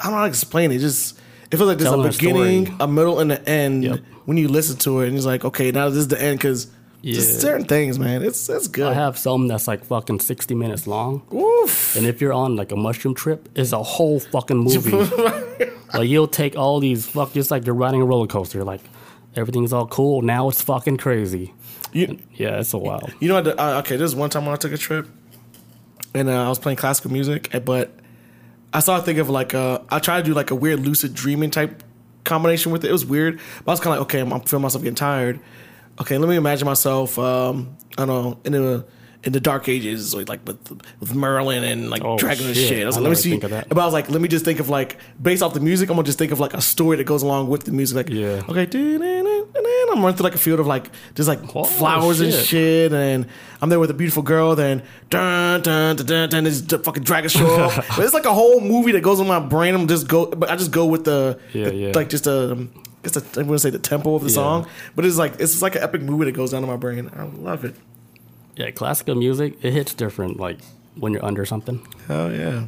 I 0.00 0.04
don't 0.04 0.12
know 0.12 0.18
how 0.18 0.24
to 0.24 0.28
explain 0.30 0.72
it. 0.72 0.76
it 0.76 0.78
just 0.78 1.18
it 1.50 1.56
feels 1.58 1.68
like 1.68 1.76
there's 1.78 1.90
Telling 1.90 2.06
a 2.06 2.08
a 2.08 2.12
beginning, 2.12 2.64
story. 2.66 2.76
a 2.80 2.88
middle, 2.88 3.20
and 3.20 3.32
an 3.32 3.44
end 3.44 3.84
Yep. 3.84 4.00
when 4.24 4.38
you 4.38 4.48
listen 4.48 4.78
to 4.78 5.00
it, 5.00 5.08
and 5.08 5.16
it's 5.18 5.26
like, 5.26 5.44
okay, 5.44 5.70
now 5.70 5.90
this 5.90 5.98
is 5.98 6.08
the 6.08 6.20
end 6.20 6.38
because 6.38 6.68
just 7.02 7.34
Yeah. 7.34 7.38
certain 7.40 7.66
things, 7.66 7.98
man. 7.98 8.22
It's 8.22 8.48
it's 8.48 8.68
good. 8.68 8.86
I 8.88 8.94
have 8.94 9.16
some 9.18 9.48
that's 9.48 9.68
like 9.68 9.84
fucking 9.84 10.20
sixty 10.20 10.54
minutes 10.54 10.86
long. 10.86 11.22
Oof. 11.32 11.96
And 11.96 12.06
if 12.06 12.20
you're 12.20 12.32
on 12.32 12.56
like 12.56 12.72
a 12.72 12.76
mushroom 12.76 13.14
trip, 13.14 13.48
it's 13.54 13.72
a 13.72 13.82
whole 13.82 14.20
fucking 14.20 14.56
movie. 14.68 14.90
like 15.94 16.08
you'll 16.08 16.28
take 16.28 16.56
all 16.56 16.80
these 16.80 17.06
fuck 17.06 17.32
just 17.32 17.50
like 17.50 17.64
you're 17.66 17.74
riding 17.74 18.02
a 18.02 18.04
roller 18.04 18.26
coaster. 18.26 18.64
Like 18.64 18.80
everything's 19.36 19.72
all 19.72 19.86
cool. 19.86 20.22
Now 20.22 20.48
it's 20.48 20.60
fucking 20.62 20.96
crazy. 20.96 21.54
You, 21.92 22.18
Yeah, 22.34 22.58
it's 22.60 22.74
a 22.74 22.78
wild. 22.78 23.12
You 23.20 23.28
know, 23.28 23.34
what, 23.42 23.58
uh, 23.58 23.78
okay, 23.78 23.96
this 23.96 24.10
is 24.10 24.14
one 24.14 24.28
time 24.28 24.44
when 24.44 24.52
I 24.52 24.56
took 24.56 24.72
a 24.72 24.76
trip, 24.76 25.06
and 26.14 26.28
uh, 26.28 26.44
I 26.44 26.48
was 26.48 26.58
playing 26.58 26.76
classical 26.76 27.10
music, 27.10 27.48
but 27.64 27.90
I 28.72 28.80
saw. 28.80 28.84
started 28.96 29.04
thinking 29.06 29.20
of 29.20 29.30
like 29.30 29.54
uh, 29.54 29.80
I 29.90 29.98
tried 29.98 30.18
to 30.22 30.24
do 30.24 30.34
like 30.34 30.50
a 30.50 30.54
weird 30.54 30.80
lucid 30.80 31.14
dreaming 31.14 31.50
type 31.50 31.82
combination 32.24 32.72
with 32.72 32.84
it. 32.84 32.88
It 32.88 32.92
was 32.92 33.06
weird, 33.06 33.38
but 33.64 33.70
I 33.70 33.72
was 33.72 33.80
kind 33.80 33.94
of 33.94 34.00
like, 34.00 34.06
okay, 34.08 34.20
I'm, 34.20 34.32
I'm 34.32 34.40
feeling 34.42 34.62
myself 34.64 34.82
getting 34.82 34.96
tired. 34.96 35.40
Okay, 36.00 36.16
let 36.18 36.28
me 36.28 36.36
imagine 36.36 36.66
myself, 36.66 37.18
um, 37.18 37.76
I 37.96 38.06
don't 38.06 38.08
know, 38.08 38.38
in 38.44 38.52
the 38.52 38.86
in 39.24 39.32
the 39.32 39.40
dark 39.40 39.68
ages, 39.68 40.14
like, 40.14 40.46
with 40.46 40.58
with 41.00 41.12
Merlin 41.14 41.64
and 41.64 41.90
like 41.90 42.04
Oh, 42.04 42.16
dragons 42.16 42.46
and 42.46 42.56
shit. 42.56 42.68
shit. 42.68 42.82
I 42.84 42.86
was 42.86 42.96
I 42.96 43.00
like, 43.00 43.04
let 43.04 43.10
me 43.10 43.16
see. 43.16 43.30
think 43.30 43.44
of 43.44 43.50
that. 43.50 43.68
But 43.68 43.78
I 43.78 43.84
was 43.84 43.92
like, 43.92 44.08
let 44.10 44.20
me 44.20 44.28
just 44.28 44.44
think 44.44 44.60
of 44.60 44.68
like 44.68 44.96
based 45.20 45.42
off 45.42 45.54
the 45.54 45.60
music. 45.60 45.90
I'm 45.90 45.96
gonna 45.96 46.06
just 46.06 46.18
think 46.18 46.30
of 46.30 46.38
like 46.38 46.54
a 46.54 46.60
story 46.60 46.96
that 46.98 47.04
goes 47.04 47.22
along 47.24 47.48
with 47.48 47.64
the 47.64 47.72
music. 47.72 47.96
Like, 47.96 48.10
Yeah. 48.10 48.42
okay, 48.48 48.66
I'm 49.90 50.04
running 50.04 50.16
through 50.16 50.24
like 50.24 50.34
a 50.36 50.38
field 50.38 50.60
of 50.60 50.66
like 50.68 50.90
just 51.16 51.28
like 51.28 51.40
Oh, 51.56 51.64
flowers 51.64 52.20
and 52.20 52.32
shit. 52.32 52.46
shit, 52.46 52.92
and 52.92 53.26
I'm 53.60 53.68
there 53.70 53.80
with 53.80 53.90
a 53.90 53.94
beautiful 53.94 54.22
girl. 54.22 54.54
Then 54.54 54.82
dun 55.10 55.62
dun 55.62 55.96
dun 55.96 56.06
dun, 56.06 56.28
dun 56.28 56.44
this 56.44 56.60
fucking 56.62 57.02
dragon 57.02 57.28
show 57.28 57.64
up. 57.64 57.74
but 57.88 57.98
it's 58.04 58.14
like 58.14 58.24
a 58.26 58.32
whole 58.34 58.60
movie 58.60 58.92
that 58.92 59.00
goes 59.00 59.18
in 59.18 59.26
my 59.26 59.40
brain. 59.40 59.74
I'm 59.74 59.88
just 59.88 60.06
go, 60.06 60.26
but 60.26 60.48
I 60.50 60.54
just 60.56 60.70
go 60.70 60.86
with 60.86 61.04
the, 61.04 61.40
Yeah, 61.52 61.64
the- 61.70 61.74
yeah. 61.74 61.92
like 61.94 62.08
just 62.08 62.28
a. 62.28 62.68
It's 63.08 63.16
a, 63.16 63.40
I'm 63.40 63.46
gonna 63.46 63.58
say 63.58 63.70
the 63.70 63.78
tempo 63.78 64.14
of 64.14 64.22
the 64.22 64.28
Yeah. 64.28 64.34
song, 64.34 64.66
but 64.94 65.04
it's 65.04 65.16
like 65.18 65.34
it's 65.40 65.60
like 65.62 65.74
an 65.76 65.82
epic 65.82 66.02
movie 66.02 66.24
that 66.26 66.32
goes 66.32 66.50
down 66.52 66.62
in 66.62 66.68
my 66.68 66.76
brain. 66.76 67.10
I 67.16 67.24
love 67.24 67.64
it. 67.64 67.74
Yeah, 68.56 68.70
classical 68.70 69.14
music, 69.14 69.58
it 69.62 69.72
hits 69.72 69.94
different 69.94 70.38
like 70.38 70.58
when 70.96 71.12
you're 71.12 71.24
under 71.24 71.44
something. 71.46 71.80
Hell 72.06 72.32
yeah! 72.32 72.66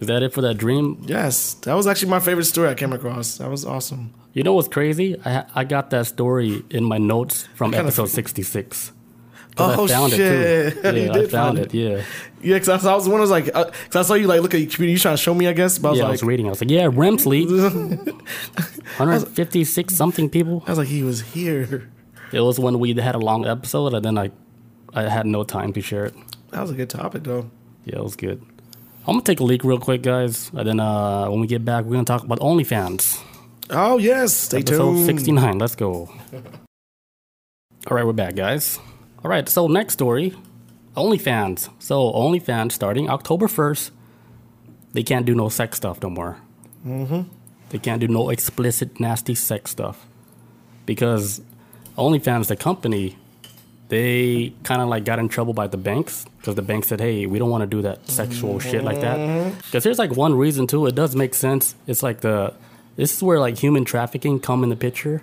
Is 0.00 0.06
that 0.06 0.22
it 0.22 0.32
for 0.32 0.40
that 0.42 0.54
dream? 0.54 1.02
Yes, 1.06 1.54
that 1.64 1.74
was 1.74 1.86
actually 1.86 2.10
my 2.10 2.20
favorite 2.20 2.44
story 2.44 2.68
I 2.70 2.74
came 2.74 2.92
across. 2.92 3.36
That 3.38 3.50
was 3.50 3.64
awesome. 3.64 4.12
You 4.32 4.42
know 4.42 4.54
what's 4.54 4.68
crazy? 4.68 5.16
I 5.24 5.44
I 5.54 5.64
got 5.64 5.90
that 5.90 6.06
story 6.06 6.62
in 6.70 6.84
my 6.84 6.98
notes 6.98 7.48
from 7.54 7.74
episode 7.74 8.08
66. 8.08 8.92
'Cause 9.60 9.78
Oh, 9.78 9.84
I 9.84 9.88
found 9.88 10.12
shit. 10.12 10.20
it 10.20 10.82
too. 10.82 10.88
You 10.96 11.02
Yeah, 11.06 11.12
I 11.12 11.14
found 11.26 11.30
find 11.30 11.58
it. 11.58 11.74
Yeah. 11.74 12.02
Yeah, 12.42 12.58
because 12.58 12.86
I, 12.86 12.94
was 12.94 13.06
one. 13.08 13.18
I 13.18 13.20
was 13.20 13.30
like, 13.30 13.44
because 13.46 13.96
I 13.96 14.02
saw 14.02 14.14
you 14.14 14.26
like 14.26 14.40
look 14.40 14.54
at 14.54 14.60
your 14.60 14.68
computer. 14.70 14.90
You 14.92 14.98
trying 14.98 15.16
to 15.16 15.22
show 15.22 15.34
me, 15.34 15.46
I 15.46 15.52
guess. 15.52 15.78
But 15.78 15.88
I 15.88 15.90
was 15.90 15.98
Yeah, 16.00 16.06
I 16.06 16.10
was 16.10 16.22
reading. 16.22 16.46
I 16.46 16.50
was 16.50 16.60
like, 16.62 16.70
yeah, 16.70 16.88
REM 16.90 17.18
sleep. 17.18 17.48
156 17.50 19.94
something 20.02 20.30
people. 20.30 20.62
I 20.66 20.70
was 20.70 20.78
like, 20.78 20.88
he 20.88 21.02
was 21.02 21.20
here. 21.20 21.90
It 22.32 22.40
was 22.40 22.58
when 22.58 22.78
we 22.78 22.94
had 22.94 23.14
a 23.14 23.18
long 23.18 23.46
episode, 23.46 23.92
and 23.94 24.02
then 24.04 24.16
I, 24.16 24.30
I 24.94 25.02
had 25.08 25.26
no 25.26 25.44
time 25.44 25.72
to 25.74 25.80
share 25.82 26.06
it. 26.06 26.14
That 26.50 26.62
was 26.62 26.70
a 26.70 26.74
good 26.74 26.88
topic, 26.90 27.24
though. 27.24 27.50
Yeah, 27.84 27.96
it 27.96 28.02
was 28.02 28.16
good. 28.16 28.40
I'm 29.06 29.14
gonna 29.14 29.22
take 29.22 29.40
a 29.40 29.44
leak 29.44 29.64
real 29.64 29.78
quick, 29.78 30.02
guys, 30.02 30.50
and 30.54 30.66
then 30.68 30.78
uh, 30.80 31.26
when 31.28 31.40
we 31.40 31.46
get 31.46 31.64
back, 31.64 31.84
we're 31.84 31.92
gonna 31.92 32.04
talk 32.04 32.22
about 32.22 32.38
OnlyFans. 32.40 33.20
Oh 33.70 33.98
yes, 33.98 34.32
stay 34.34 34.58
Episode 34.58 34.94
tuned. 34.94 35.06
69. 35.06 35.58
Let's 35.58 35.74
go. 35.74 35.90
All 37.88 37.96
right, 37.96 38.04
we're 38.06 38.12
back, 38.12 38.34
guys. 38.36 38.78
All 39.22 39.30
right, 39.30 39.48
so 39.48 39.66
next 39.66 39.94
story 39.94 40.34
OnlyFans. 40.96 41.68
So, 41.78 42.12
OnlyFans 42.12 42.72
starting 42.72 43.08
October 43.08 43.46
1st, 43.46 43.90
they 44.92 45.02
can't 45.02 45.24
do 45.24 45.34
no 45.34 45.48
sex 45.48 45.76
stuff 45.76 46.02
no 46.02 46.10
more. 46.10 46.38
Mm-hmm. 46.86 47.22
They 47.68 47.78
can't 47.78 48.00
do 48.00 48.08
no 48.08 48.30
explicit, 48.30 48.98
nasty 48.98 49.34
sex 49.34 49.70
stuff. 49.70 50.06
Because 50.86 51.40
OnlyFans, 51.96 52.48
the 52.48 52.56
company, 52.56 53.16
they 53.88 54.52
kind 54.64 54.82
of 54.82 54.88
like 54.88 55.04
got 55.04 55.18
in 55.18 55.28
trouble 55.28 55.52
by 55.52 55.66
the 55.68 55.76
banks 55.76 56.24
because 56.38 56.54
the 56.54 56.62
bank 56.62 56.84
said, 56.84 57.00
hey, 57.00 57.26
we 57.26 57.38
don't 57.38 57.50
want 57.50 57.62
to 57.62 57.66
do 57.66 57.82
that 57.82 58.08
sexual 58.08 58.58
shit 58.58 58.82
like 58.82 59.00
that. 59.00 59.54
Because 59.62 59.84
there's 59.84 59.98
like 59.98 60.12
one 60.12 60.34
reason 60.34 60.66
too. 60.66 60.86
It 60.86 60.94
does 60.94 61.14
make 61.14 61.34
sense. 61.34 61.74
It's 61.86 62.02
like 62.02 62.20
the, 62.20 62.54
this 62.96 63.16
is 63.16 63.22
where 63.22 63.38
like 63.38 63.58
human 63.58 63.84
trafficking 63.84 64.40
come 64.40 64.64
in 64.64 64.70
the 64.70 64.76
picture. 64.76 65.22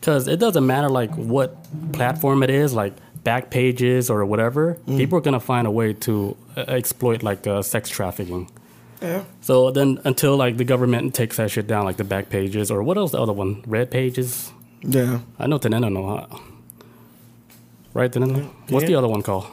Because 0.00 0.26
it 0.26 0.40
doesn't 0.40 0.66
matter 0.66 0.88
like 0.88 1.14
what 1.14 1.56
platform 1.92 2.42
it 2.42 2.50
is, 2.50 2.74
like 2.74 2.94
back 3.24 3.50
pages 3.50 4.10
or 4.10 4.24
whatever, 4.24 4.74
people 4.86 5.18
are 5.18 5.20
going 5.20 5.34
to 5.34 5.40
find 5.40 5.66
a 5.66 5.70
way 5.70 5.92
to 5.92 6.36
uh, 6.56 6.60
exploit 6.68 7.22
like 7.22 7.46
uh, 7.46 7.62
sex 7.62 7.88
trafficking. 7.88 8.50
Yeah. 9.00 9.24
So 9.40 9.70
then 9.70 10.00
until 10.04 10.36
like 10.36 10.56
the 10.56 10.64
government 10.64 11.14
takes 11.14 11.36
that 11.36 11.50
shit 11.50 11.66
down, 11.66 11.84
like 11.84 11.96
the 11.96 12.04
back 12.04 12.30
pages 12.30 12.70
or 12.70 12.82
what 12.82 12.96
else 12.96 13.12
the 13.12 13.20
other 13.20 13.32
one? 13.32 13.62
Red 13.66 13.90
pages? 13.90 14.52
Yeah. 14.82 15.20
I 15.38 15.46
know 15.46 15.58
Teneno 15.58 15.88
know. 15.92 16.06
Huh? 16.30 16.38
Right, 17.94 18.10
Teneno? 18.10 18.50
What's 18.68 18.86
the 18.86 18.94
other 18.94 19.08
one 19.08 19.22
called? 19.22 19.46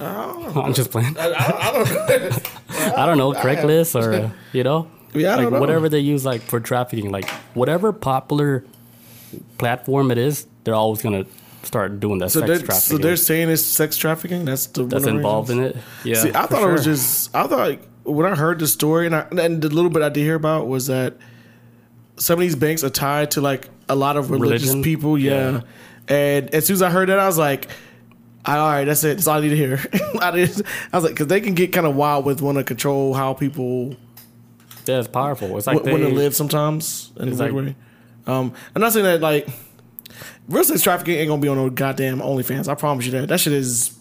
Oh. 0.00 0.62
I'm 0.64 0.74
just 0.74 0.90
playing. 0.90 1.16
I, 1.18 1.30
I, 1.30 1.68
I 1.68 1.72
don't 1.72 2.98
I 2.98 3.06
don't 3.06 3.18
know, 3.18 3.32
Craigslist 3.32 3.94
or, 4.00 4.32
you 4.52 4.64
know? 4.64 4.90
Yeah, 5.14 5.28
I 5.28 5.36
like 5.36 5.42
don't 5.44 5.52
know. 5.52 5.60
whatever 5.60 5.88
they 5.88 6.00
use 6.00 6.24
like 6.24 6.40
for 6.42 6.58
trafficking, 6.58 7.12
like 7.12 7.28
whatever 7.54 7.92
popular 7.92 8.64
platform 9.58 10.10
it 10.10 10.18
is, 10.18 10.48
they're 10.64 10.74
always 10.74 11.02
gonna 11.02 11.24
start 11.64 12.00
doing 12.00 12.18
that 12.18 12.30
So 12.30 12.40
sex 12.40 12.48
they're, 12.48 12.58
trafficking. 12.66 12.96
so 12.96 13.02
they're 13.02 13.16
saying 13.16 13.50
it's 13.50 13.62
sex 13.62 13.96
trafficking. 13.96 14.44
That's 14.44 14.66
the 14.66 14.84
that's 14.84 14.92
one 14.92 14.98
of 14.98 15.04
the 15.04 15.16
involved 15.16 15.50
in 15.50 15.60
it. 15.60 15.76
Yeah. 16.04 16.14
See, 16.16 16.30
I 16.30 16.46
thought 16.46 16.62
it 16.68 16.72
was 16.72 16.84
just. 16.84 17.34
I 17.34 17.46
thought 17.46 17.78
when 18.04 18.26
I 18.30 18.34
heard 18.34 18.58
the 18.58 18.66
story 18.68 19.06
and 19.06 19.14
I, 19.16 19.26
and 19.38 19.62
the 19.62 19.68
little 19.68 19.90
bit 19.90 20.02
I 20.02 20.08
did 20.10 20.22
hear 20.22 20.34
about 20.34 20.66
was 20.68 20.86
that 20.88 21.14
some 22.16 22.34
of 22.38 22.40
these 22.40 22.56
banks 22.56 22.84
are 22.84 22.90
tied 22.90 23.32
to 23.32 23.40
like 23.40 23.68
a 23.88 23.94
lot 23.94 24.16
of 24.16 24.30
religious 24.30 24.62
Religion? 24.68 24.82
people. 24.82 25.18
Yeah. 25.18 25.50
Yeah. 25.50 25.60
and 26.16 26.54
as 26.54 26.66
soon 26.66 26.74
as 26.74 26.82
I 26.82 26.90
heard 26.90 27.08
that, 27.08 27.18
I 27.18 27.26
was 27.26 27.38
like. 27.38 27.68
All 28.46 28.54
right, 28.58 28.84
that's 28.84 29.02
it. 29.04 29.14
That's 29.16 29.26
all 29.26 29.38
I 29.38 29.40
need 29.40 29.48
to 29.48 29.56
hear. 29.56 29.80
I, 30.20 30.30
did, 30.30 30.50
I 30.92 30.98
was 30.98 31.04
like, 31.04 31.14
because 31.14 31.28
they 31.28 31.40
can 31.40 31.54
get 31.54 31.72
kind 31.72 31.86
of 31.86 31.96
wild 31.96 32.26
with 32.26 32.42
want 32.42 32.58
to 32.58 32.62
control 32.64 33.14
how 33.14 33.32
people 33.32 33.96
Yeah, 34.84 34.98
it's 34.98 35.08
powerful. 35.08 35.56
It's 35.56 35.66
like 35.66 35.76
want 35.76 35.86
to 35.86 35.92
they, 36.04 36.12
live 36.12 36.34
sometimes 36.34 37.10
in 37.18 37.30
a 37.30 37.34
like- 37.36 37.52
way. 37.54 37.74
Um, 38.26 38.52
I'm 38.74 38.82
not 38.82 38.92
saying 38.92 39.06
that 39.06 39.22
like 39.22 39.48
real 40.48 40.64
sex 40.64 40.82
trafficking 40.82 41.16
ain't 41.16 41.28
gonna 41.28 41.40
be 41.42 41.48
on 41.48 41.56
no 41.56 41.70
goddamn 41.70 42.20
OnlyFans. 42.20 42.68
I 42.68 42.74
promise 42.74 43.06
you 43.06 43.12
that. 43.12 43.28
That 43.28 43.40
shit 43.40 43.52
is 43.52 43.96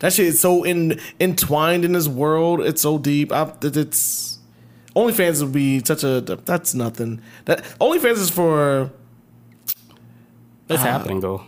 that 0.00 0.12
shit 0.12 0.26
is 0.26 0.40
so 0.40 0.62
in 0.64 1.00
entwined 1.20 1.84
in 1.84 1.92
this 1.92 2.08
world. 2.08 2.60
It's 2.60 2.82
so 2.82 2.98
deep. 2.98 3.32
I, 3.32 3.52
it- 3.62 3.76
it's 3.76 4.38
OnlyFans 4.94 5.42
would 5.42 5.52
be 5.52 5.82
such 5.84 6.04
a 6.04 6.20
that's 6.20 6.74
nothing. 6.74 7.20
That 7.46 7.62
OnlyFans 7.80 8.18
is 8.18 8.30
for 8.30 8.90
It's 10.68 10.82
happening 10.82 11.20
though. 11.20 11.42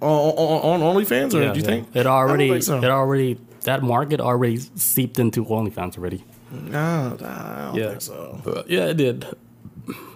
on, 0.00 0.08
on, 0.10 0.82
on 0.82 0.94
OnlyFans, 0.96 1.34
or 1.34 1.42
Yeah, 1.42 1.52
do 1.52 1.60
you 1.60 1.64
yeah. 1.64 1.70
think 1.70 1.88
it 1.96 2.06
already? 2.06 2.48
Think 2.50 2.62
so. 2.62 2.78
It 2.78 2.84
already. 2.84 3.38
That 3.64 3.82
market 3.82 4.20
already 4.20 4.58
seeped 4.74 5.18
into 5.20 5.44
OnlyFans 5.44 5.96
already. 5.96 6.24
No, 6.50 7.16
I 7.24 7.64
don't 7.66 7.74
Yeah. 7.76 7.88
think 7.90 8.02
so. 8.02 8.40
But 8.44 8.68
yeah, 8.68 8.86
it 8.86 8.96
did. 8.96 9.24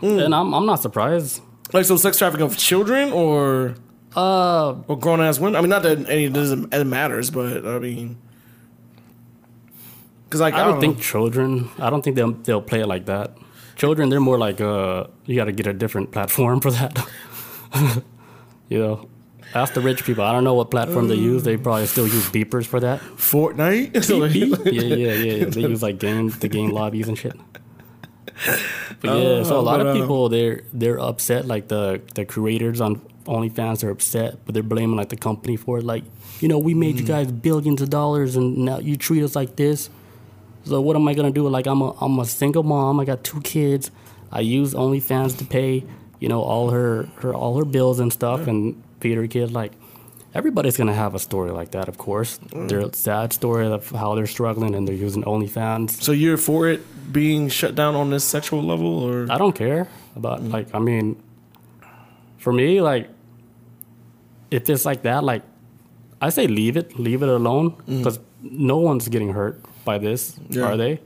Hmm. 0.00 0.18
And 0.18 0.35
I'm 0.35 0.52
I'm 0.52 0.66
not 0.66 0.82
surprised. 0.82 1.40
Like 1.72 1.85
so, 1.85 1.96
sex 1.96 2.18
trafficking 2.18 2.46
of 2.46 2.57
children 2.57 3.12
or 3.12 3.74
Uh, 4.14 4.76
or 4.88 4.98
grown 4.98 5.20
ass 5.20 5.38
women. 5.38 5.57
I 5.57 5.61
mean, 5.61 5.70
not 5.70 5.83
that 5.83 6.09
any 6.09 6.24
it 6.24 6.33
doesn't 6.33 6.72
it 6.72 6.85
matters, 6.85 7.31
but 7.31 7.66
I 7.66 7.79
mean, 7.79 8.16
because 10.24 10.40
like 10.40 10.55
I 10.55 10.64
don't 10.64 10.81
think 10.81 11.00
children. 11.00 11.68
I 11.79 11.90
don't 11.90 12.02
think 12.02 12.16
they'll 12.16 12.33
they'll 12.33 12.62
play 12.62 12.81
it 12.81 12.87
like 12.87 13.07
that. 13.07 13.37
Children, 13.76 14.09
they're 14.09 14.20
more 14.20 14.38
like 14.38 14.61
uh, 14.61 15.07
you 15.26 15.37
got 15.37 15.44
to 15.44 15.52
get 15.52 15.66
a 15.66 15.74
different 15.74 16.12
platform 16.12 16.61
for 16.64 16.70
that. 16.70 16.96
you 18.70 18.79
know, 18.79 19.09
ask 19.55 19.74
the 19.74 19.81
rich 19.83 20.05
people. 20.05 20.24
I 20.24 20.33
don't 20.33 20.44
know 20.44 20.55
what 20.55 20.70
platform 20.70 21.09
they 21.09 21.14
use. 21.16 21.42
They 21.42 21.59
probably 21.59 21.87
still 21.87 22.07
use 22.07 22.26
beepers 22.31 22.64
for 22.64 22.81
that. 22.81 23.00
Fortnite. 23.00 23.92
yeah, 24.72 24.83
yeah, 24.83 24.96
yeah, 24.96 25.37
yeah. 25.37 25.44
They 25.44 25.61
use 25.61 25.83
like 25.83 25.98
game 25.98 26.31
the 26.31 26.48
game 26.48 26.70
lobbies 26.70 27.09
and 27.09 27.18
shit. 27.18 27.37
But 29.01 29.18
yeah, 29.18 29.42
so 29.42 29.59
a 29.59 29.61
lot 29.61 29.79
but, 29.79 29.88
of 29.88 29.96
people 29.96 30.29
they're 30.29 30.62
they're 30.72 30.99
upset. 31.01 31.46
Like 31.46 31.68
the 31.68 32.01
the 32.14 32.25
creators 32.25 32.81
on 32.81 33.01
OnlyFans 33.27 33.83
are 33.85 33.90
upset, 33.90 34.38
but 34.44 34.55
they're 34.55 34.62
blaming 34.62 34.96
like 34.96 35.09
the 35.09 35.16
company 35.16 35.57
for 35.57 35.79
it. 35.79 35.85
Like, 35.85 36.05
you 36.40 36.49
know, 36.49 36.59
we 36.59 36.75
made 36.75 36.96
you 36.99 37.05
Mm. 37.05 37.09
guys 37.09 37.33
billions 37.33 37.83
of 37.83 37.90
dollars, 37.90 38.37
and 38.37 38.57
now 38.59 38.79
you 38.79 38.96
treat 38.96 39.22
us 39.22 39.35
like 39.37 39.57
this. 39.57 39.90
So 40.64 40.81
what 40.81 40.96
am 40.96 41.07
I 41.09 41.14
gonna 41.14 41.31
do? 41.31 41.49
Like, 41.49 41.66
I'm 41.66 41.83
a 41.83 41.90
I'm 42.01 42.18
a 42.18 42.25
single 42.25 42.62
mom. 42.62 43.01
I 43.01 43.05
got 43.05 43.22
two 43.25 43.40
kids. 43.40 43.90
I 44.33 44.40
use 44.40 44.75
OnlyFans 44.75 45.37
to 45.38 45.44
pay, 45.44 45.85
you 46.20 46.29
know, 46.29 46.40
all 46.42 46.70
her 46.70 47.09
her 47.16 47.35
all 47.35 47.57
her 47.59 47.64
bills 47.64 48.01
and 48.01 48.12
stuff, 48.12 48.46
and 48.46 48.81
feed 49.01 49.16
her 49.16 49.27
kid. 49.27 49.53
Like, 49.53 49.72
everybody's 50.37 50.77
gonna 50.77 50.92
have 51.05 51.14
a 51.14 51.18
story 51.18 51.51
like 51.51 51.70
that, 51.72 51.88
of 51.88 51.96
course. 51.99 52.38
Mm. 52.38 52.68
Their 52.68 52.92
sad 52.92 53.33
story 53.33 53.66
of 53.66 53.90
how 53.90 54.14
they're 54.14 54.27
struggling 54.38 54.75
and 54.75 54.87
they're 54.87 55.03
using 55.09 55.22
OnlyFans. 55.25 55.90
So 56.03 56.12
you're 56.12 56.37
for 56.37 56.68
it 56.68 56.81
being 57.12 57.49
shut 57.49 57.75
down 57.75 57.94
on 57.94 58.11
this 58.11 58.25
sexual 58.25 58.62
level, 58.62 58.90
or 59.09 59.27
I 59.31 59.38
don't 59.38 59.55
care 59.55 59.88
about 60.14 60.42
like 60.42 60.68
I 60.75 60.79
mean 60.79 61.16
for 62.38 62.53
me 62.53 62.81
like 62.81 63.09
if 64.51 64.68
it's 64.70 64.85
like 64.85 65.03
that 65.03 65.25
like 65.25 65.42
I 66.20 66.31
say 66.31 66.46
leave 66.46 66.77
it 66.77 66.99
leave 66.99 67.22
it 67.22 67.29
alone 67.29 67.75
because 67.87 68.18
no 68.42 68.77
one's 68.79 69.09
getting 69.09 69.33
hurt 69.33 69.61
by 69.85 69.99
this 69.99 70.38
Yeah. 70.51 70.62
are 70.68 70.77
they 70.77 71.01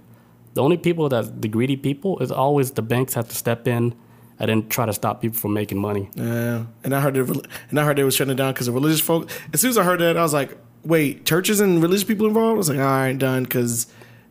the 0.55 0.63
only 0.63 0.77
people 0.77 1.09
that 1.09 1.41
the 1.43 1.49
greedy 1.49 1.77
people 1.77 2.19
is 2.19 2.31
always 2.31 2.73
the 2.73 2.83
banks 2.83 3.15
have 3.15 3.29
to 3.29 3.35
step 3.35 3.67
in 3.67 3.95
and 4.41 4.49
then 4.49 4.69
try 4.69 4.87
to 4.87 4.93
stop 4.93 5.21
people 5.21 5.39
from 5.39 5.53
making 5.53 5.79
money 5.79 6.09
yeah. 6.17 6.65
And 6.83 6.95
I 6.95 7.01
heard 7.01 7.17
it, 7.17 7.29
and 7.69 7.79
I 7.79 7.85
heard 7.85 7.97
they 7.97 8.05
was 8.05 8.17
shutting 8.17 8.33
it 8.33 8.37
down 8.37 8.53
because 8.53 8.67
of 8.67 8.75
religious 8.75 9.01
folk. 9.01 9.31
As 9.53 9.61
soon 9.61 9.71
as 9.71 9.79
I 9.79 9.85
heard 9.85 10.01
that, 10.01 10.17
I 10.17 10.23
was 10.23 10.33
like, 10.33 10.57
wait, 10.83 11.27
churches 11.27 11.61
and 11.61 11.83
religious 11.83 12.05
people 12.05 12.27
involved? 12.27 12.55
I 12.55 12.59
was 12.59 12.69
like, 12.69 12.79
all 12.79 12.85
right, 12.85 13.17
done, 13.17 13.45
because 13.45 13.87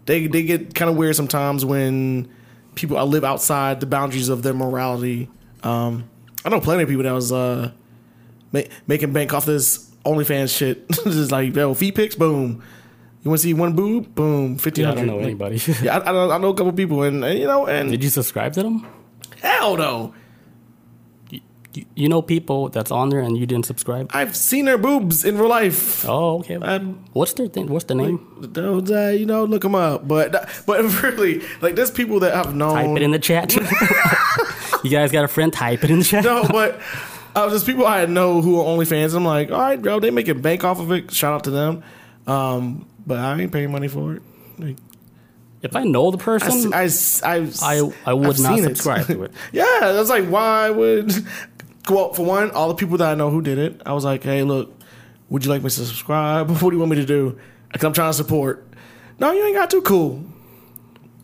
they 0.06 0.28
they 0.28 0.43
get 0.43 0.74
kind 0.74 0.89
of 0.89 0.98
weird 0.98 1.15
sometimes 1.15 1.63
when 1.63 2.28
people 2.76 2.98
uh, 2.98 3.06
live 3.06 3.24
outside 3.24 3.80
the 3.80 3.86
boundaries 3.86 4.30
of 4.30 4.43
their 4.43 4.54
morality. 4.54 5.30
Um, 5.63 6.10
I 6.43 6.50
know 6.50 6.60
plenty 6.60 6.84
of 6.84 6.89
people 6.89 7.04
that 7.04 7.12
was 7.12 7.32
uh, 7.32 7.72
ma- 8.52 8.62
making 8.88 9.13
bank 9.13 9.34
off 9.34 9.45
this 9.45 9.89
OnlyFans 10.06 10.56
shit. 10.56 10.89
Just 11.04 11.32
like, 11.32 11.56
yo, 11.56 11.74
feet 11.74 11.95
pics, 11.95 12.15
boom. 12.15 12.63
You 13.22 13.32
want 13.32 13.41
to 13.41 13.43
see 13.43 13.54
one 13.54 13.74
boob? 13.74 14.15
Boom, 14.15 14.58
fifteen 14.58 14.86
yeah, 14.86 14.91
I 14.91 14.95
don't 14.95 15.08
know 15.08 15.19
anybody 15.19 15.58
Yeah, 15.82 15.98
I, 15.98 16.10
I, 16.10 16.12
know, 16.13 16.32
I 16.32 16.38
know 16.38 16.50
a 16.50 16.56
couple 16.56 16.72
people, 16.72 17.04
and, 17.04 17.24
and 17.24 17.38
you 17.38 17.48
know, 17.48 17.67
and 17.67 17.91
did 17.91 18.02
you 18.02 18.10
subscribe 18.10 18.54
to 18.54 18.63
them 18.63 18.88
hell 19.41 19.78
no, 19.78 20.13
you, 21.30 21.86
you 21.95 22.10
know 22.10 22.21
people 22.21 22.69
that's 22.69 22.89
on 22.91 23.10
there 23.10 23.19
and 23.19 23.38
you 23.38 23.45
didn't 23.45 23.65
subscribe 23.65 24.10
I've 24.13 24.36
seen 24.36 24.65
their 24.65 24.78
boobs 24.78 25.23
in 25.23 25.38
real 25.38 25.49
life. 25.49 26.04
oh 26.08 26.39
okay 26.39 26.56
I'm- 26.62 27.04
what's 27.13 27.34
their 27.34 27.47
thing 27.47 27.67
what's 27.67 27.86
the 27.86 27.95
name 27.95 28.25
Those, 28.39 28.89
uh, 28.91 29.15
you 29.17 29.25
know, 29.25 29.43
look 29.45 29.62
them 29.62 29.75
up. 29.75 30.08
But 30.08 30.32
but 30.65 30.82
really, 31.04 31.41
like, 31.62 31.75
there's 31.75 31.91
people 31.91 32.19
that 32.21 32.34
I've 32.36 32.56
known. 32.56 32.73
type 32.75 32.97
it 32.97 33.02
in 33.04 33.12
the 33.12 33.19
chat 33.19 33.56
you 34.84 34.89
guys 34.89 35.12
got 35.12 35.23
a 35.25 35.28
friend 35.28 35.52
type 35.54 35.84
it 35.84 35.91
in 35.91 35.99
the 35.99 36.06
chat 36.06 36.23
no, 36.23 36.43
but 36.49 36.80
uh, 37.36 37.47
there's 37.47 37.63
people 37.63 37.86
I 37.86 38.06
know 38.08 38.41
who 38.41 38.60
are 38.60 38.63
OnlyFans. 38.65 39.13
I'm 39.15 39.23
like, 39.23 39.52
all 39.52 39.60
right, 39.60 39.80
bro, 39.80 39.99
they 39.99 40.10
making 40.10 40.41
bank 40.41 40.63
off 40.63 40.80
of 40.80 40.91
it. 40.91 41.12
Shout 41.12 41.34
out 41.34 41.43
to 41.43 41.52
them. 41.52 41.84
Um, 42.25 42.88
but 43.06 43.19
I 43.19 43.39
ain't 43.39 43.52
paying 43.52 43.71
money 43.71 43.88
for 43.88 44.15
it. 44.15 44.23
Like, 44.58 44.78
If 45.62 45.76
I 45.76 45.84
know 45.84 46.10
the 46.12 46.17
person, 46.17 46.74
I, 46.74 46.89
I, 47.24 47.50
I, 47.62 47.91
I 48.06 48.13
would 48.13 48.36
I've 48.36 48.39
not 48.39 48.56
seen 48.56 48.60
it. 48.60 48.78
subscribe 48.78 49.08
to 49.08 49.24
it. 49.24 49.34
yeah, 49.52 49.65
that's 49.82 50.10
like 50.10 50.26
why 50.26 50.69
would 50.69 51.12
well 51.89 52.13
for 52.13 52.26
one, 52.26 52.52
all 52.52 52.69
the 52.69 52.76
people 52.76 52.98
that 52.98 53.10
I 53.12 53.15
know 53.15 53.30
who 53.30 53.41
did 53.41 53.58
it, 53.58 53.82
I 53.86 53.93
was 53.93 54.06
like, 54.06 54.24
hey, 54.24 54.43
look, 54.43 54.74
would 55.30 55.43
you 55.43 55.52
like 55.52 55.62
me 55.62 55.69
to 55.69 55.86
subscribe? 55.86 56.50
What 56.62 56.62
do 56.69 56.72
you 56.76 56.80
want 56.80 56.91
me 56.91 56.98
to 56.98 57.06
do? 57.06 57.38
Because 57.72 57.86
I'm 57.86 57.93
trying 57.93 58.10
to 58.10 58.13
support. 58.13 58.65
No, 59.19 59.32
you 59.32 59.45
ain't 59.45 59.56
got 59.56 59.69
to. 59.72 59.82
Cool. 59.82 60.24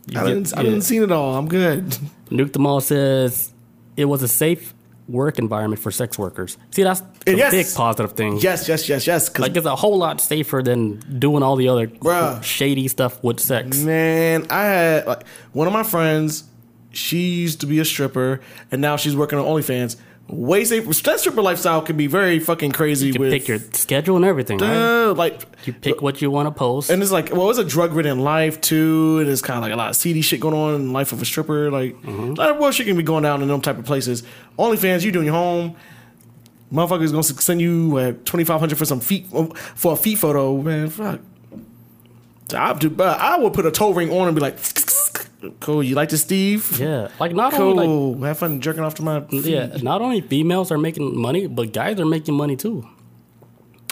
You 0.07 0.19
I 0.19 0.23
get- 0.23 0.27
didn't, 0.33 0.57
I 0.57 0.63
didn't 0.63 0.81
see 0.81 0.97
it 0.97 1.11
all. 1.11 1.35
I'm 1.35 1.47
good. 1.47 1.97
Nuke 2.29 2.51
the 2.53 2.59
Mall 2.59 2.81
says 2.81 3.53
it 3.95 4.05
was 4.05 4.21
a 4.21 4.27
safe 4.27 4.73
work 5.07 5.37
environment 5.37 5.81
for 5.81 5.91
sex 5.91 6.17
workers. 6.17 6.57
See, 6.71 6.83
that's 6.83 7.01
a 7.27 7.35
Yes. 7.35 7.51
big 7.51 7.67
positive 7.75 8.13
thing. 8.13 8.37
Yes, 8.37 8.67
yes, 8.67 8.89
yes, 8.89 9.05
yes. 9.05 9.37
Like 9.37 9.55
it's 9.55 9.65
a 9.65 9.75
whole 9.75 9.97
lot 9.97 10.19
safer 10.19 10.63
than 10.63 10.99
doing 11.19 11.43
all 11.43 11.55
the 11.55 11.67
other 11.69 11.87
Bruh. 11.87 12.41
shady 12.43 12.87
stuff 12.87 13.23
with 13.23 13.39
sex. 13.39 13.77
Man, 13.77 14.47
I 14.49 14.63
had 14.63 15.07
like 15.07 15.23
one 15.53 15.67
of 15.67 15.73
my 15.73 15.83
friends. 15.83 16.45
She 16.91 17.17
used 17.31 17.59
to 17.59 17.65
be 17.67 17.79
a 17.79 17.85
stripper, 17.85 18.39
and 18.71 18.81
now 18.81 18.95
she's 18.95 19.15
working 19.17 19.37
on 19.37 19.45
OnlyFans. 19.45 19.97
Way 20.27 20.65
safer. 20.65 20.91
That 21.03 21.19
stripper 21.19 21.41
lifestyle 21.43 21.81
can 21.83 21.97
be 21.97 22.07
very 22.07 22.39
fucking 22.39 22.71
crazy. 22.71 23.07
You 23.07 23.13
can 23.13 23.21
with 23.21 23.31
pick 23.31 23.47
your 23.47 23.59
schedule 23.73 24.15
and 24.15 24.25
everything, 24.25 24.57
right? 24.57 25.09
like, 25.11 25.43
You 25.65 25.73
pick 25.73 26.01
what 26.01 26.19
you 26.19 26.31
want 26.31 26.47
to 26.47 26.51
post. 26.51 26.89
and 26.89 27.01
it's 27.03 27.11
like, 27.11 27.31
well, 27.31 27.49
it's 27.51 27.59
a 27.59 27.63
drug 27.63 27.93
ridden 27.93 28.19
life 28.19 28.59
too. 28.59 29.19
And 29.19 29.29
it's 29.29 29.41
kind 29.43 29.57
of 29.57 29.61
like 29.63 29.71
a 29.71 29.75
lot 29.75 29.89
of 29.91 29.95
seedy 29.95 30.21
shit 30.21 30.39
going 30.39 30.55
on 30.55 30.73
in 30.75 30.87
the 30.87 30.91
life 30.93 31.11
of 31.11 31.21
a 31.21 31.25
stripper. 31.25 31.69
Like, 31.69 31.93
Mm-hmm. 32.01 32.31
a 32.31 32.33
lot 32.33 32.49
of 32.49 32.57
bullshit 32.57 32.87
can 32.87 32.97
be 32.97 33.03
going 33.03 33.21
down 33.21 33.43
in 33.43 33.47
them 33.49 33.61
type 33.61 33.77
of 33.77 33.85
places. 33.85 34.23
OnlyFans, 34.57 35.03
you 35.03 35.11
doing 35.11 35.25
your 35.25 35.35
home. 35.35 35.75
Motherfuckers 36.73 37.11
gonna 37.11 37.23
send 37.23 37.61
you 37.61 37.95
uh, 37.97 38.13
twenty 38.25 38.43
five 38.43 38.59
hundred 38.59 38.79
for 38.79 38.85
some 38.85 38.99
feet 38.99 39.27
for 39.75 39.93
a 39.93 39.95
feet 39.95 40.17
photo, 40.17 40.59
man. 40.59 40.89
Fuck. 40.89 41.19
I, 42.53 42.73
but 42.73 43.19
I 43.19 43.39
would 43.39 43.53
put 43.53 43.65
a 43.65 43.71
toe 43.71 43.91
ring 43.93 44.11
on 44.11 44.27
and 44.27 44.35
be 44.35 44.41
like, 44.41 44.57
cool. 45.59 45.81
You 45.83 45.95
like 45.95 46.09
this, 46.09 46.21
Steve? 46.21 46.79
yeah, 46.79 47.07
like 47.19 47.33
not 47.33 47.53
only 47.55 47.85
Cool. 47.85 48.13
like 48.15 48.27
Have 48.27 48.37
fun 48.39 48.61
jerking 48.61 48.83
off 48.83 48.95
to 48.95 49.03
my 49.03 49.21
feet. 49.21 49.45
yeah, 49.45 49.77
not 49.81 50.01
only 50.01 50.21
females 50.21 50.71
are 50.71 50.77
making 50.77 51.19
money, 51.19 51.47
but 51.47 51.73
guys 51.73 51.99
are 51.99 52.05
making 52.05 52.35
money 52.35 52.55
too. 52.55 52.87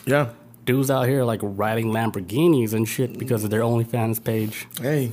Yeah. 0.05 0.29
Dudes 0.65 0.89
out 0.91 1.03
here 1.07 1.23
like 1.23 1.39
riding 1.43 1.87
Lamborghinis 1.87 2.73
and 2.73 2.87
shit 2.87 3.17
because 3.17 3.43
of 3.43 3.49
their 3.49 3.61
OnlyFans 3.61 4.23
page. 4.23 4.65
Hey, 4.81 5.11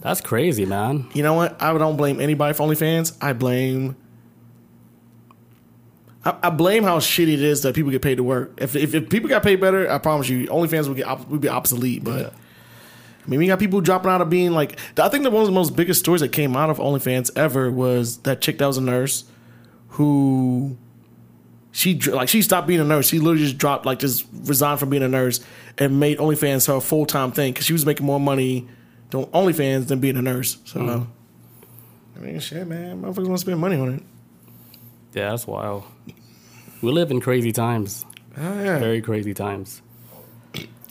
That's 0.00 0.20
crazy, 0.20 0.66
man. 0.66 1.06
you 1.14 1.22
know 1.22 1.34
what? 1.34 1.60
I 1.62 1.72
don't 1.78 1.96
blame 1.96 2.20
anybody 2.20 2.52
for 2.54 2.66
OnlyFans. 2.66 3.16
I 3.22 3.32
blame. 3.32 3.96
I, 6.24 6.36
I 6.42 6.50
blame 6.50 6.82
how 6.84 6.98
shitty 6.98 7.32
it 7.32 7.42
is 7.42 7.62
that 7.62 7.74
people 7.74 7.90
get 7.90 8.02
paid 8.02 8.16
to 8.16 8.22
work. 8.24 8.52
If, 8.58 8.76
if, 8.76 8.94
if 8.94 9.08
people 9.08 9.28
got 9.30 9.42
paid 9.42 9.60
better, 9.60 9.90
I 9.90 9.98
promise 9.98 10.28
you, 10.28 10.46
OnlyFans 10.48 10.88
would 10.88 10.96
get 10.98 11.28
would 11.28 11.40
be 11.40 11.48
obsolete. 11.48 12.04
But 12.04 12.26
I 12.26 12.32
mean, 13.30 13.38
we 13.38 13.46
got 13.46 13.58
people 13.58 13.80
dropping 13.80 14.10
out 14.10 14.20
of 14.20 14.28
being 14.28 14.52
like. 14.52 14.78
I 14.98 15.08
think 15.08 15.24
that 15.24 15.30
one 15.30 15.42
of 15.42 15.46
the 15.46 15.54
most 15.54 15.76
biggest 15.76 16.00
stories 16.00 16.20
that 16.20 16.32
came 16.32 16.56
out 16.56 16.68
of 16.68 16.78
OnlyFans 16.78 17.30
ever 17.36 17.70
was 17.70 18.18
that 18.18 18.40
chick 18.40 18.58
that 18.58 18.66
was 18.66 18.76
a 18.76 18.82
nurse, 18.82 19.24
who 19.90 20.76
she 21.70 21.98
like 22.00 22.28
she 22.28 22.42
stopped 22.42 22.66
being 22.66 22.80
a 22.80 22.84
nurse. 22.84 23.08
She 23.08 23.18
literally 23.18 23.44
just 23.44 23.56
dropped 23.56 23.86
like 23.86 24.00
just 24.00 24.26
resigned 24.32 24.80
from 24.80 24.90
being 24.90 25.04
a 25.04 25.08
nurse 25.08 25.40
and 25.78 26.00
made 26.00 26.18
OnlyFans 26.18 26.66
her 26.66 26.80
full 26.80 27.06
time 27.06 27.30
thing 27.32 27.52
because 27.52 27.66
she 27.66 27.72
was 27.72 27.86
making 27.86 28.04
more 28.04 28.20
money 28.20 28.68
doing 29.10 29.26
OnlyFans 29.26 29.86
than 29.86 30.00
being 30.00 30.16
a 30.16 30.22
nurse. 30.22 30.58
So 30.64 30.80
mm-hmm. 30.80 31.10
I 32.16 32.24
mean, 32.24 32.40
shit, 32.40 32.66
man, 32.66 33.02
motherfuckers 33.02 33.28
want 33.28 33.30
to 33.30 33.38
spend 33.38 33.60
money 33.60 33.76
on 33.76 33.94
it. 33.94 34.02
Yeah, 35.14 35.30
that's 35.30 35.46
wild. 35.46 35.84
We 36.82 36.90
live 36.92 37.10
in 37.10 37.20
crazy 37.20 37.52
times. 37.52 38.04
Oh, 38.36 38.62
yeah. 38.62 38.78
Very 38.78 39.00
crazy 39.00 39.34
times. 39.34 39.82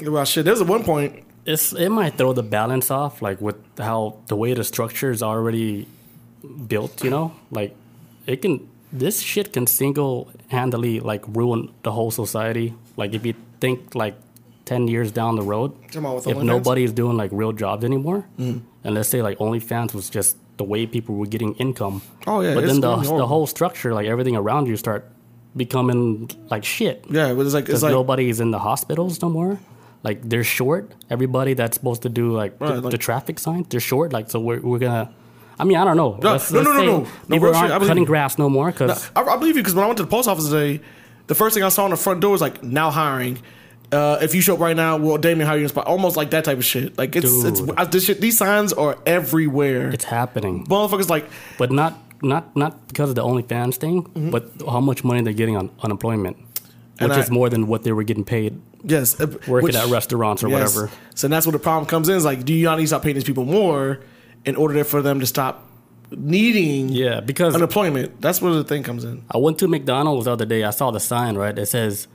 Well, 0.02 0.26
shit. 0.26 0.46
There's 0.46 0.62
a 0.62 0.66
one 0.66 0.84
point. 0.84 1.24
It's 1.46 1.74
it 1.74 1.90
might 1.90 2.18
throw 2.18 2.34
the 2.34 2.44
balance 2.44 2.92
off, 2.92 3.22
like 3.22 3.40
with 3.42 3.56
how 3.78 4.18
the 4.28 4.36
way 4.36 4.54
the 4.54 4.64
structure 4.64 5.12
is 5.12 5.24
already 5.24 5.88
built. 6.68 7.04
You 7.04 7.10
know, 7.10 7.32
like 7.52 7.76
it 8.26 8.42
can. 8.42 8.68
This 8.92 9.20
shit 9.22 9.54
can 9.54 9.68
single 9.68 10.32
handedly 10.48 11.00
like 11.00 11.24
ruin 11.28 11.72
the 11.84 11.92
whole 11.92 12.10
society. 12.12 12.74
Like 12.98 13.14
if 13.14 13.24
you 13.26 13.36
think 13.60 13.94
like 13.94 14.16
ten 14.66 14.88
years 14.88 15.12
down 15.12 15.36
the 15.36 15.44
road, 15.44 15.74
if 15.84 15.94
OnlyFans? 15.94 16.44
nobody 16.44 16.84
is 16.84 16.92
doing 16.92 17.16
like 17.16 17.30
real 17.32 17.52
jobs 17.54 17.84
anymore, 17.86 18.26
Mm-hmm. 18.40 18.60
and 18.84 18.96
let's 18.96 19.10
say 19.10 19.22
like 19.22 19.38
OnlyFans 19.38 19.94
was 19.94 20.10
just 20.10 20.38
the 20.58 20.64
way 20.64 20.86
people 20.88 21.16
were 21.16 21.28
getting 21.28 21.54
income. 21.56 22.02
Oh, 22.28 22.42
yeah, 22.42 22.54
but 22.56 22.66
then 22.66 22.82
the 22.82 22.96
the 22.98 23.28
whole 23.28 23.46
structure, 23.48 23.94
like 23.94 24.08
everything 24.08 24.36
around 24.36 24.68
you, 24.68 24.76
start 24.76 25.06
becoming 25.56 26.30
like 26.50 26.64
shit. 26.66 27.06
Yeah, 27.10 27.34
but 27.34 27.46
it's 27.46 27.54
like 27.54 27.64
it's 27.64 27.68
Because 27.68 27.84
like 27.84 27.92
nobody's 27.92 28.40
in 28.40 28.52
the 28.52 28.60
hospitals 28.60 29.22
no 29.22 29.30
more. 29.30 29.60
Like 30.04 30.22
they're 30.28 30.44
short. 30.44 30.94
Everybody 31.10 31.54
that's 31.54 31.76
supposed 31.78 32.04
to 32.04 32.10
do 32.10 32.32
like, 32.32 32.60
Right, 32.60 32.76
the, 32.76 32.82
like- 32.82 32.92
the 32.92 32.98
traffic 32.98 33.40
signs, 33.40 33.68
they're 33.70 33.80
short. 33.80 34.14
Like 34.14 34.30
so, 34.30 34.40
we're, 34.40 34.62
we're 34.62 34.80
gonna. 34.80 35.12
I 35.60 35.66
mean, 35.66 35.78
I 35.78 35.84
don't 35.84 35.98
know. 35.98 36.18
No, 36.22 36.32
Let's- 36.34 36.52
no, 36.52 36.62
no, 36.62 36.70
let's 36.72 36.80
no, 36.86 36.86
no. 36.86 37.00
No, 37.02 37.08
People 37.30 37.54
I 37.54 37.60
aren't 37.60 37.74
believe 37.74 37.88
cutting 37.90 38.06
grass 38.06 38.38
no 38.38 38.50
more 38.50 38.72
because 38.72 39.12
I, 39.16 39.22
I 39.24 39.36
believe 39.38 39.58
you 39.58 39.62
because 39.62 39.76
when 39.76 39.84
I 39.84 39.88
went 39.88 39.98
to 39.98 40.04
the 40.04 40.10
post 40.10 40.30
office 40.30 40.46
today, 40.50 40.80
the 41.28 41.36
first 41.36 41.54
thing 41.54 41.64
I 41.64 41.70
saw 41.70 41.84
on 41.84 41.90
the 41.92 41.98
front 41.98 42.22
door 42.22 42.32
was 42.32 42.42
like 42.42 42.64
now 42.64 42.92
hiring. 42.92 43.40
Uh, 43.92 44.20
if 44.22 44.36
you 44.36 44.40
show 44.42 44.54
up 44.54 44.60
right 44.60 44.76
now, 44.76 44.98
well, 44.98 45.18
Damien 45.18 45.48
hire 45.48 45.58
you. 45.58 45.68
Almost 45.70 46.16
like 46.16 46.30
that 46.30 46.46
type 46.46 46.60
of 46.60 46.64
shit. 46.66 46.98
Like 46.98 47.16
it's 47.16 47.44
it's 47.44 47.62
I, 47.76 47.86
this 47.86 48.06
shit. 48.06 48.22
These 48.22 48.38
signs 48.38 48.72
are 48.72 48.98
everywhere. 49.06 49.90
it's 49.90 50.06
happening. 50.06 50.66
Motherfuckers 50.68 51.10
like 51.10 51.26
But 51.58 51.72
not 51.72 51.98
not 52.22 52.56
not 52.56 52.88
because 52.88 53.10
of 53.10 53.16
the 53.16 53.24
OnlyFans 53.24 53.76
thing, 53.76 54.30
but 54.32 54.50
how 54.66 54.80
much 54.80 55.04
money 55.04 55.22
they're 55.22 55.34
getting 55.34 55.58
on 55.58 55.72
unemployment, 55.82 56.38
Mm-hmm. 56.38 57.10
Which 57.10 57.18
is 57.18 57.32
more 57.32 57.50
than 57.50 57.68
what 57.68 57.84
they 57.84 57.92
were 57.94 58.04
getting 58.04 58.26
paid 58.26 58.62
yes, 58.84 59.20
uh, 59.20 59.28
working 59.48 59.68
which- 59.68 59.76
at 59.76 59.88
restaurants 59.90 60.44
or 60.44 60.50
yes. 60.50 60.76
whatever. 60.76 60.92
So 61.16 61.28
that's 61.28 61.46
where 61.46 61.54
the 61.54 61.60
problem 61.60 61.86
comes 61.88 62.10
in. 62.10 62.16
Is 62.16 62.26
like, 62.26 62.46
do 62.46 62.54
you 62.54 62.66
not 62.66 62.78
need 62.78 62.84
to 62.86 62.88
stop 62.88 63.04
paying 63.04 63.16
these 63.16 63.24
people 63.24 63.46
more 63.46 64.00
in 64.46 64.56
order 64.56 64.84
for 64.84 65.02
them 65.02 65.20
to 65.20 65.26
stop 65.26 65.68
needing 66.12 66.90
Yeah, 66.90 67.20
because 67.20 67.56
unemployment? 67.56 68.22
That's 68.22 68.42
where 68.42 68.54
the 68.54 68.64
thing 68.64 68.84
comes 68.84 69.04
in. 69.04 69.24
I 69.32 69.38
went 69.38 69.60
to 69.60 69.68
McDonald's 69.68 70.26
the 70.26 70.32
other 70.32 70.46
day. 70.46 70.64
I 70.64 70.72
saw 70.72 70.92
the 70.92 71.00
sign 71.00 71.36
right. 71.36 71.58
It 71.58 71.66
says, 71.68 72.08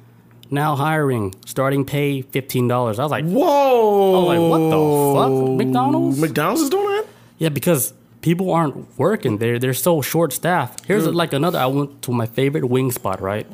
"Now 0.51 0.75
hiring, 0.77 1.35
starting 1.47 1.85
pay 1.85 2.23
fifteen 2.23 2.67
dollars." 2.69 2.99
I 2.99 3.03
was 3.03 3.11
like, 3.13 3.25
Whoa! 3.27 4.15
I 4.15 4.19
was 4.19 4.27
like, 4.29 4.41
what 4.51 4.71
the 4.71 5.47
fuck? 5.47 5.57
McDonald's? 5.59 6.19
McDonald's 6.21 6.63
is 6.63 6.71
doing 6.71 6.87
that? 6.87 7.07
Yeah, 7.39 7.49
because 7.51 7.93
people 8.21 8.51
aren't 8.53 8.99
working. 8.99 9.39
They're 9.39 9.59
they're 9.59 9.75
so 9.75 10.01
short 10.01 10.33
staffed. 10.33 10.87
Here's 10.87 11.07
like 11.07 11.33
another. 11.33 11.59
I 11.59 11.67
went 11.67 12.03
to 12.03 12.13
my 12.13 12.27
favorite 12.27 12.65
wing 12.65 12.91
spot, 12.91 13.21
right? 13.21 13.47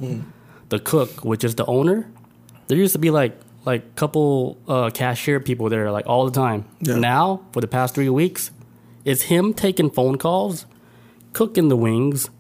The 0.68 0.79
cook, 0.79 1.25
which 1.25 1.42
is 1.44 1.57
the 1.57 1.66
owner. 1.66 2.09
There 2.70 2.78
used 2.78 2.92
to 2.94 2.98
be 2.98 3.11
like 3.11 3.38
like 3.66 3.94
couple 3.96 4.56
uh, 4.66 4.90
cashier 4.90 5.40
people 5.40 5.68
there 5.68 5.90
like 5.90 6.06
all 6.06 6.24
the 6.24 6.33
time. 6.33 6.64
Yeah. 6.80 6.94
Now 6.94 7.42
for 7.52 7.61
the 7.61 7.66
past 7.68 7.94
three 7.94 8.09
weeks, 8.09 8.50
it's 9.04 9.22
him 9.22 9.52
taking 9.52 9.90
phone 9.90 10.16
calls, 10.18 10.66
cooking 11.33 11.68
the 11.68 11.76
wings. 11.76 12.30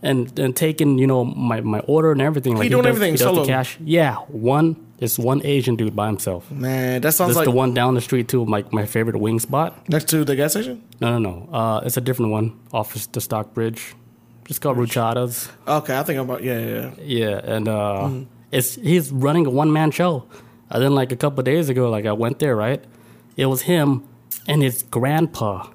And, 0.00 0.38
and 0.38 0.54
taking 0.54 0.96
you 0.96 1.08
know 1.08 1.24
my, 1.24 1.60
my 1.60 1.80
order 1.80 2.12
and 2.12 2.22
everything 2.22 2.54
like 2.54 2.62
he 2.62 2.68
doing 2.68 2.84
does, 2.84 2.90
everything 2.94 3.14
does 3.14 3.20
the 3.20 3.34
solo? 3.34 3.44
cash 3.44 3.76
yeah 3.82 4.14
one 4.28 4.76
it's 5.00 5.18
one 5.18 5.40
Asian 5.44 5.74
dude 5.74 5.96
by 5.96 6.06
himself 6.06 6.48
Man, 6.52 7.00
that 7.00 7.14
sounds 7.14 7.30
this 7.30 7.36
like 7.36 7.46
the 7.46 7.50
one 7.50 7.74
down 7.74 7.94
the 7.94 8.00
street 8.00 8.28
too 8.28 8.44
like 8.44 8.72
my 8.72 8.86
favorite 8.86 9.16
wing 9.18 9.40
spot 9.40 9.74
next 9.88 10.08
to 10.10 10.24
the 10.24 10.36
gas 10.36 10.52
station. 10.52 10.84
no, 11.00 11.18
no, 11.18 11.30
no. 11.30 11.52
Uh, 11.52 11.80
it's 11.84 11.96
a 11.96 12.00
different 12.00 12.30
one 12.30 12.52
off 12.72 12.94
the 13.10 13.20
Stockbridge. 13.20 13.96
It's 14.48 14.60
called 14.60 14.76
Ruchadas. 14.78 15.50
Okay, 15.66 15.98
I 15.98 16.02
think 16.04 16.16
I'm 16.20 16.30
about 16.30 16.44
yeah, 16.44 16.58
yeah. 16.60 16.90
yeah. 16.98 17.18
Yeah, 17.28 17.40
and 17.56 17.66
uh, 17.66 17.72
Mm-hmm. 18.06 18.37
It's 18.50 18.74
he's 18.76 19.10
running 19.10 19.46
a 19.46 19.50
one 19.50 19.72
man 19.72 19.90
show. 19.90 20.24
And 20.70 20.82
then 20.82 20.94
like 20.94 21.12
a 21.12 21.16
couple 21.16 21.40
of 21.40 21.44
days 21.44 21.68
ago, 21.68 21.90
like 21.90 22.06
I 22.06 22.12
went 22.12 22.38
there, 22.38 22.54
right? 22.54 22.84
It 23.36 23.46
was 23.46 23.62
him 23.62 24.06
and 24.46 24.62
his 24.62 24.82
grandpa, 24.82 25.68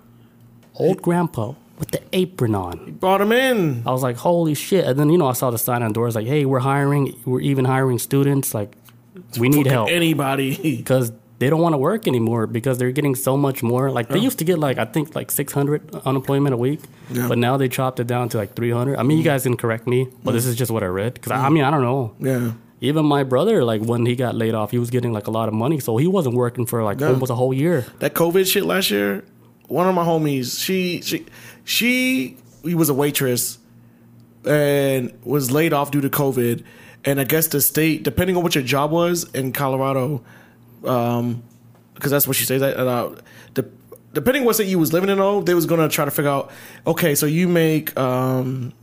old 0.75 1.01
grandpa 1.01 1.53
with 1.79 1.91
the 1.91 2.01
apron 2.13 2.55
on. 2.55 2.85
He 2.85 2.91
brought 2.91 3.21
him 3.21 3.31
in. 3.31 3.83
I 3.85 3.91
was 3.91 4.03
like, 4.03 4.17
holy 4.17 4.53
shit! 4.53 4.85
And 4.85 4.99
then 4.99 5.09
you 5.09 5.17
know 5.17 5.27
I 5.27 5.33
saw 5.33 5.49
the 5.49 5.57
sign 5.57 5.81
on 5.83 5.93
doors 5.93 6.15
like, 6.15 6.27
hey, 6.27 6.45
we're 6.45 6.59
hiring, 6.59 7.19
we're 7.25 7.41
even 7.41 7.65
hiring 7.65 7.99
students. 7.99 8.53
Like, 8.53 8.75
we 9.39 9.49
need 9.49 9.67
help 9.67 9.89
Anybody. 9.89 10.77
because 10.77 11.11
they 11.39 11.49
don't 11.49 11.61
want 11.61 11.73
to 11.73 11.77
work 11.77 12.07
anymore 12.07 12.47
because 12.47 12.77
they're 12.77 12.91
getting 12.91 13.15
so 13.15 13.35
much 13.35 13.63
more. 13.63 13.91
Like 13.91 14.07
they 14.09 14.19
used 14.19 14.39
to 14.39 14.45
get 14.45 14.59
like 14.59 14.77
I 14.77 14.85
think 14.85 15.15
like 15.15 15.31
600 15.31 15.95
unemployment 16.05 16.53
a 16.53 16.57
week, 16.57 16.81
Yeah. 17.09 17.27
but 17.27 17.37
now 17.37 17.57
they 17.57 17.67
chopped 17.67 17.99
it 17.99 18.07
down 18.07 18.29
to 18.29 18.37
like 18.37 18.55
300. 18.55 18.97
I 18.97 19.03
mean, 19.03 19.17
you 19.17 19.23
mm. 19.23 19.27
guys 19.27 19.43
can 19.43 19.57
correct 19.57 19.87
me, 19.87 20.07
but 20.23 20.33
this 20.33 20.45
mm. 20.45 20.49
is 20.49 20.55
just 20.55 20.71
what 20.71 20.83
I 20.83 20.87
read 20.87 21.15
because 21.15 21.31
I, 21.31 21.45
I 21.45 21.49
mm. 21.49 21.53
mean 21.53 21.63
I 21.63 21.71
don't 21.71 21.81
know. 21.81 22.15
Yeah. 22.19 22.53
Even 22.81 23.05
my 23.05 23.23
brother, 23.23 23.63
like 23.63 23.81
when 23.81 24.05
he 24.05 24.15
got 24.15 24.35
laid 24.35 24.53
off, 24.53 24.71
he 24.71 24.77
was 24.77 24.89
getting 24.89 25.13
like 25.13 25.27
a 25.27 25.31
lot 25.31 25.47
of 25.47 25.53
money, 25.53 25.79
so 25.79 25.97
he 25.97 26.07
wasn't 26.07 26.35
working 26.35 26.65
for 26.65 26.83
like 26.83 26.99
Yeah. 26.99 27.07
almost 27.07 27.31
a 27.31 27.35
whole 27.35 27.53
year. 27.53 27.85
That 27.99 28.13
COVID 28.13 28.45
shit 28.49 28.65
last 28.65 28.91
year, 28.91 29.23
one 29.67 29.87
of 29.87 29.95
my 29.95 30.05
homies, 30.05 30.63
she 30.63 31.01
she 31.01 31.25
she 31.63 32.37
he 32.63 32.75
was 32.75 32.89
a 32.89 32.93
waitress 32.93 33.57
and 34.45 35.11
was 35.23 35.51
laid 35.51 35.73
off 35.73 35.91
due 35.91 36.01
to 36.01 36.09
COVID. 36.09 36.63
And 37.05 37.19
I 37.19 37.25
guess 37.25 37.47
the 37.47 37.59
state, 37.59 38.03
depending 38.03 38.37
on 38.37 38.43
what 38.43 38.55
your 38.55 38.63
job 38.63 38.91
was 38.91 39.25
in 39.33 39.51
Colorado, 39.51 40.23
um, 40.85 41.43
because 41.93 42.11
that's 42.11 42.27
what 42.27 42.35
she 42.35 42.45
says. 42.45 42.61
That 42.61 42.77
uh, 42.77 43.15
de- 43.53 43.65
depending 44.13 44.45
what 44.45 44.55
state 44.55 44.67
you 44.67 44.79
was 44.79 44.93
living 44.93 45.09
in, 45.09 45.17
though, 45.17 45.41
they 45.41 45.53
was 45.53 45.65
gonna 45.65 45.89
try 45.89 46.05
to 46.05 46.11
figure 46.11 46.31
out. 46.31 46.51
Okay, 46.85 47.15
so 47.15 47.25
you 47.25 47.47
make 47.47 47.97
um, 47.97 48.73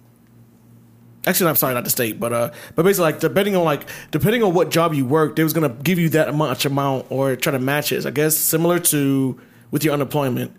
actually, 1.26 1.48
I'm 1.50 1.56
sorry, 1.56 1.74
not 1.74 1.84
the 1.84 1.90
state, 1.90 2.18
but 2.18 2.32
uh, 2.32 2.50
but 2.74 2.84
basically, 2.84 3.12
like 3.12 3.20
depending 3.20 3.56
on 3.56 3.64
like 3.64 3.88
depending 4.10 4.42
on 4.42 4.54
what 4.54 4.70
job 4.70 4.94
you 4.94 5.04
work, 5.04 5.36
they 5.36 5.44
was 5.44 5.52
gonna 5.52 5.68
give 5.68 5.98
you 5.98 6.08
that 6.10 6.34
much 6.34 6.64
amount 6.64 7.06
or 7.10 7.36
try 7.36 7.52
to 7.52 7.58
match 7.58 7.92
it. 7.92 8.06
I 8.06 8.10
guess 8.10 8.36
similar 8.36 8.78
to 8.78 9.40
with 9.70 9.84
your 9.84 9.94
unemployment, 9.94 10.52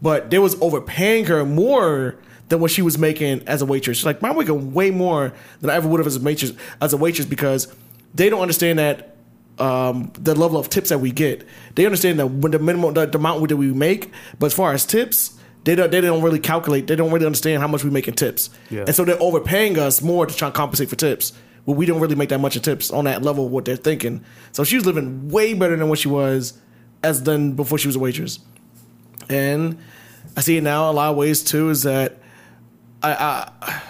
but 0.00 0.30
they 0.30 0.38
was 0.38 0.60
overpaying 0.60 1.26
her 1.26 1.44
more 1.44 2.16
than 2.48 2.60
what 2.60 2.70
she 2.70 2.82
was 2.82 2.98
making 2.98 3.46
as 3.48 3.62
a 3.62 3.66
waitress. 3.66 3.98
She's 3.98 4.06
like, 4.06 4.22
I'm 4.22 4.36
making 4.36 4.72
way 4.72 4.90
more 4.90 5.32
than 5.60 5.70
I 5.70 5.74
ever 5.74 5.88
would 5.88 5.98
have 5.98 6.06
as 6.06 6.16
a 6.16 6.20
waitress 6.20 6.52
as 6.80 6.92
a 6.92 6.96
waitress 6.96 7.26
because 7.26 7.74
they 8.14 8.28
don't 8.30 8.40
understand 8.40 8.78
that 8.78 9.13
um, 9.58 10.12
the 10.18 10.34
level 10.34 10.58
of 10.58 10.68
tips 10.68 10.88
that 10.88 10.98
we 10.98 11.12
get. 11.12 11.46
They 11.74 11.84
understand 11.86 12.18
that 12.18 12.26
when 12.26 12.52
the 12.52 12.58
minimum 12.58 12.94
the, 12.94 13.06
the 13.06 13.18
amount 13.18 13.48
that 13.48 13.56
we 13.56 13.72
make, 13.72 14.10
but 14.38 14.46
as 14.46 14.54
far 14.54 14.72
as 14.72 14.84
tips, 14.84 15.38
they 15.64 15.74
don't 15.74 15.90
they 15.90 16.00
don't 16.00 16.22
really 16.22 16.40
calculate. 16.40 16.86
They 16.86 16.96
don't 16.96 17.12
really 17.12 17.26
understand 17.26 17.62
how 17.62 17.68
much 17.68 17.84
we 17.84 17.90
make 17.90 18.08
in 18.08 18.14
tips, 18.14 18.50
Yeah. 18.70 18.84
and 18.86 18.94
so 18.94 19.04
they're 19.04 19.20
overpaying 19.22 19.78
us 19.78 20.02
more 20.02 20.26
to 20.26 20.34
try 20.34 20.48
and 20.48 20.54
compensate 20.54 20.88
for 20.90 20.96
tips. 20.96 21.32
Well, 21.66 21.76
we 21.76 21.86
don't 21.86 22.00
really 22.00 22.14
make 22.16 22.28
that 22.28 22.40
much 22.40 22.56
in 22.56 22.62
tips 22.62 22.90
on 22.90 23.06
that 23.06 23.22
level 23.22 23.46
of 23.46 23.50
what 23.52 23.64
they're 23.64 23.76
thinking. 23.76 24.22
So 24.52 24.64
she 24.64 24.76
was 24.76 24.84
living 24.84 25.30
way 25.30 25.54
better 25.54 25.74
than 25.76 25.88
what 25.88 25.98
she 25.98 26.08
was 26.08 26.52
as 27.02 27.22
than 27.22 27.52
before 27.52 27.78
she 27.78 27.88
was 27.88 27.96
a 27.96 27.98
waitress. 27.98 28.38
And 29.30 29.78
I 30.36 30.40
see 30.42 30.56
it 30.58 30.62
now 30.62 30.90
a 30.90 30.92
lot 30.92 31.10
of 31.10 31.16
ways 31.16 31.42
too. 31.42 31.70
Is 31.70 31.84
that 31.84 32.18
I 33.02 33.48
I, 33.62 33.82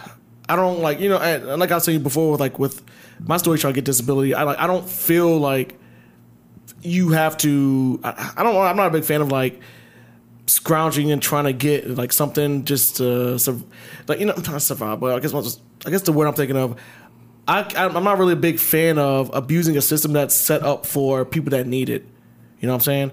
I 0.50 0.56
don't 0.56 0.80
like 0.80 1.00
you 1.00 1.08
know 1.08 1.18
and 1.18 1.58
like 1.58 1.70
I 1.72 1.74
was 1.74 1.84
saying 1.84 2.02
before 2.02 2.30
with 2.32 2.40
like 2.40 2.58
with 2.58 2.82
my 3.20 3.36
story 3.36 3.58
trying 3.58 3.72
to 3.72 3.76
get 3.76 3.84
disability. 3.84 4.34
I 4.34 4.42
like 4.44 4.58
I 4.58 4.66
don't 4.66 4.88
feel 4.88 5.38
like 5.38 5.78
you 6.82 7.10
have 7.10 7.36
to. 7.38 8.00
I, 8.04 8.32
I 8.38 8.42
don't. 8.42 8.56
I'm 8.56 8.76
not 8.76 8.88
a 8.88 8.90
big 8.90 9.04
fan 9.04 9.20
of 9.20 9.30
like 9.32 9.60
scrounging 10.46 11.10
and 11.10 11.22
trying 11.22 11.44
to 11.44 11.52
get 11.52 11.88
like 11.88 12.12
something 12.12 12.64
just 12.64 12.96
to 12.96 13.38
sur- 13.38 13.60
like 14.08 14.20
you 14.20 14.26
know 14.26 14.34
I'm 14.36 14.42
not 14.42 14.62
survive. 14.62 15.00
But 15.00 15.14
I 15.14 15.20
guess 15.20 15.32
what's- 15.32 15.60
I 15.86 15.90
guess 15.90 16.02
the 16.02 16.12
word 16.12 16.26
I'm 16.26 16.34
thinking 16.34 16.56
of. 16.56 16.78
I, 17.46 17.62
I'm 17.76 18.04
not 18.04 18.18
really 18.18 18.32
a 18.32 18.36
big 18.36 18.58
fan 18.58 18.98
of 18.98 19.30
abusing 19.34 19.76
a 19.76 19.82
system 19.82 20.14
that's 20.14 20.34
set 20.34 20.62
up 20.62 20.86
for 20.86 21.26
people 21.26 21.50
that 21.50 21.66
need 21.66 21.90
it. 21.90 22.06
You 22.58 22.66
know 22.66 22.72
what 22.72 22.76
I'm 22.78 22.84
saying? 22.84 23.12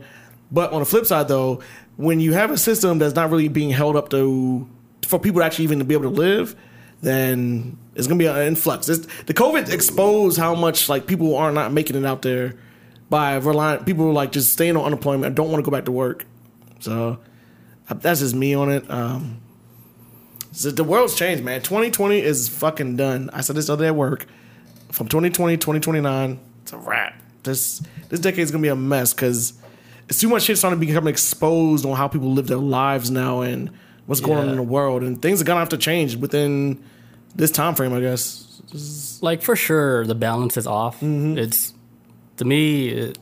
But 0.53 0.71
on 0.71 0.79
the 0.79 0.85
flip 0.85 1.05
side, 1.05 1.27
though, 1.27 1.61
when 1.97 2.21
you 2.21 2.31
have 2.31 2.49
a 2.49 2.57
system 2.57 2.97
that's 2.97 3.13
not 3.13 3.29
really 3.29 3.49
being 3.49 3.71
held 3.71 3.97
up 3.97 4.07
to 4.11 4.69
for 5.05 5.19
people 5.19 5.41
to 5.41 5.45
actually 5.45 5.65
even 5.65 5.79
to 5.79 5.85
be 5.85 5.93
able 5.93 6.03
to 6.09 6.15
live, 6.17 6.55
then 7.01 7.77
it's 7.95 8.07
gonna 8.07 8.19
be 8.19 8.25
an 8.25 8.47
influx. 8.47 8.87
It's, 8.89 9.05
the 9.23 9.33
COVID 9.33 9.69
exposed 9.71 10.37
how 10.37 10.55
much 10.55 10.87
like 10.87 11.07
people 11.07 11.35
are 11.35 11.51
not 11.51 11.73
making 11.73 11.95
it 11.95 12.05
out 12.05 12.21
there 12.21 12.55
by 13.09 13.35
relying. 13.35 13.83
People 13.83 14.11
like 14.13 14.31
just 14.31 14.53
staying 14.53 14.77
on 14.77 14.85
unemployment 14.85 15.25
and 15.25 15.35
don't 15.35 15.51
want 15.51 15.63
to 15.63 15.69
go 15.69 15.75
back 15.75 15.85
to 15.85 15.91
work. 15.91 16.25
So 16.79 17.19
uh, 17.89 17.93
that's 17.95 18.21
just 18.21 18.33
me 18.33 18.53
on 18.53 18.71
it. 18.71 18.89
Um, 18.89 19.41
so 20.53 20.71
the 20.71 20.83
world's 20.83 21.15
changed, 21.15 21.43
man. 21.43 21.61
2020 21.61 22.19
is 22.19 22.49
fucking 22.49 22.97
done. 22.97 23.29
I 23.33 23.41
said 23.41 23.55
this 23.55 23.67
the 23.67 23.73
other 23.73 23.85
day 23.85 23.89
at 23.89 23.95
work. 23.95 24.25
From 24.91 25.07
2020, 25.07 25.55
2029, 25.57 26.39
it's 26.63 26.73
a 26.73 26.77
wrap. 26.77 27.15
This 27.43 27.81
this 28.09 28.19
decade 28.19 28.39
is 28.39 28.51
gonna 28.51 28.61
be 28.61 28.67
a 28.67 28.75
mess 28.75 29.13
because 29.13 29.53
it's 30.07 30.19
too 30.19 30.29
much 30.29 30.43
shit 30.43 30.57
starting 30.57 30.79
to 30.79 30.85
become 30.85 31.07
exposed 31.07 31.85
on 31.85 31.95
how 31.95 32.07
people 32.07 32.31
live 32.31 32.47
their 32.47 32.57
lives 32.57 33.09
now 33.09 33.41
and 33.41 33.71
what's 34.05 34.19
going 34.19 34.37
on 34.37 34.49
in 34.49 34.57
the 34.57 34.63
world 34.63 35.03
and 35.03 35.21
things 35.21 35.41
are 35.41 35.45
gonna 35.45 35.59
have 35.59 35.69
to 35.69 35.77
change 35.77 36.17
within 36.17 36.83
this 37.35 37.51
time 37.51 37.75
frame, 37.75 37.93
I 37.93 37.99
guess. 38.01 39.19
Like 39.21 39.41
for 39.41 39.55
sure, 39.55 40.05
the 40.05 40.15
balance 40.15 40.57
is 40.57 40.65
off. 40.67 40.95
Mm-hmm. 41.01 41.37
It's 41.37 41.73
to 42.37 42.45
me, 42.45 42.89
it, 42.89 43.17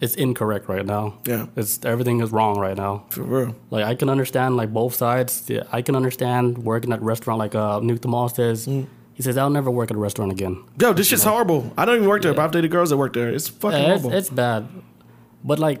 it's 0.00 0.14
incorrect 0.14 0.68
right 0.68 0.84
now. 0.84 1.14
Yeah. 1.26 1.46
it's 1.56 1.84
everything 1.84 2.20
is 2.20 2.30
wrong 2.30 2.58
right 2.58 2.76
now. 2.76 3.04
For 3.10 3.22
real. 3.22 3.56
Like 3.70 3.84
I 3.84 3.94
can 3.94 4.08
understand 4.08 4.56
like 4.56 4.72
both 4.72 4.94
sides. 4.94 5.44
Yeah, 5.48 5.62
I 5.72 5.82
can 5.82 5.94
understand 5.96 6.58
working 6.58 6.92
at 6.92 7.00
a 7.00 7.02
restaurant 7.04 7.38
like 7.38 7.54
uh, 7.54 7.80
Nuke 7.80 8.00
the 8.02 8.08
Mall 8.08 8.28
says. 8.28 8.66
Mm. 8.66 8.86
He 9.14 9.22
says, 9.22 9.36
"I'll 9.36 9.50
never 9.50 9.70
work 9.70 9.90
at 9.90 9.96
a 9.96 10.00
restaurant 10.00 10.32
again." 10.32 10.62
Yo, 10.80 10.92
this 10.94 11.08
shit's 11.08 11.24
horrible. 11.24 11.72
I 11.76 11.84
don't 11.84 11.96
even 11.96 12.08
work 12.08 12.22
there, 12.22 12.32
but 12.32 12.42
I've 12.42 12.52
dated 12.52 12.70
girls 12.70 12.88
that 12.90 12.96
work 12.96 13.12
there. 13.12 13.28
It's 13.28 13.48
fucking 13.48 13.78
Yeah, 13.78 13.94
it's, 13.94 14.02
horrible. 14.02 14.18
it's 14.18 14.30
bad, 14.30 14.68
but 15.44 15.58
like 15.58 15.80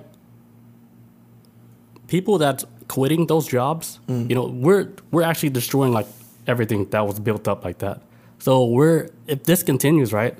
people 2.06 2.38
that's 2.38 2.64
quitting 2.88 3.26
those 3.26 3.46
jobs, 3.48 4.00
Mm. 4.08 4.28
you 4.28 4.34
know, 4.34 4.46
we're 4.46 4.88
we're 5.10 5.22
actually 5.22 5.50
destroying 5.50 5.92
like 5.92 6.06
everything 6.50 6.86
that 6.90 7.06
was 7.06 7.18
built 7.20 7.48
up 7.48 7.64
like 7.64 7.78
that. 7.78 8.02
So 8.38 8.64
we're 8.66 9.08
if 9.26 9.44
this 9.44 9.62
continues, 9.62 10.12
right, 10.12 10.34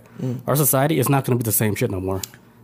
our 0.47 0.57
society 0.57 0.99
is 0.99 1.09
not 1.09 1.25
going 1.25 1.39
to 1.39 1.43
be 1.43 1.47
the 1.49 1.53
same 1.65 1.75
shit 1.75 1.91
no 1.91 2.01
more. 2.01 2.21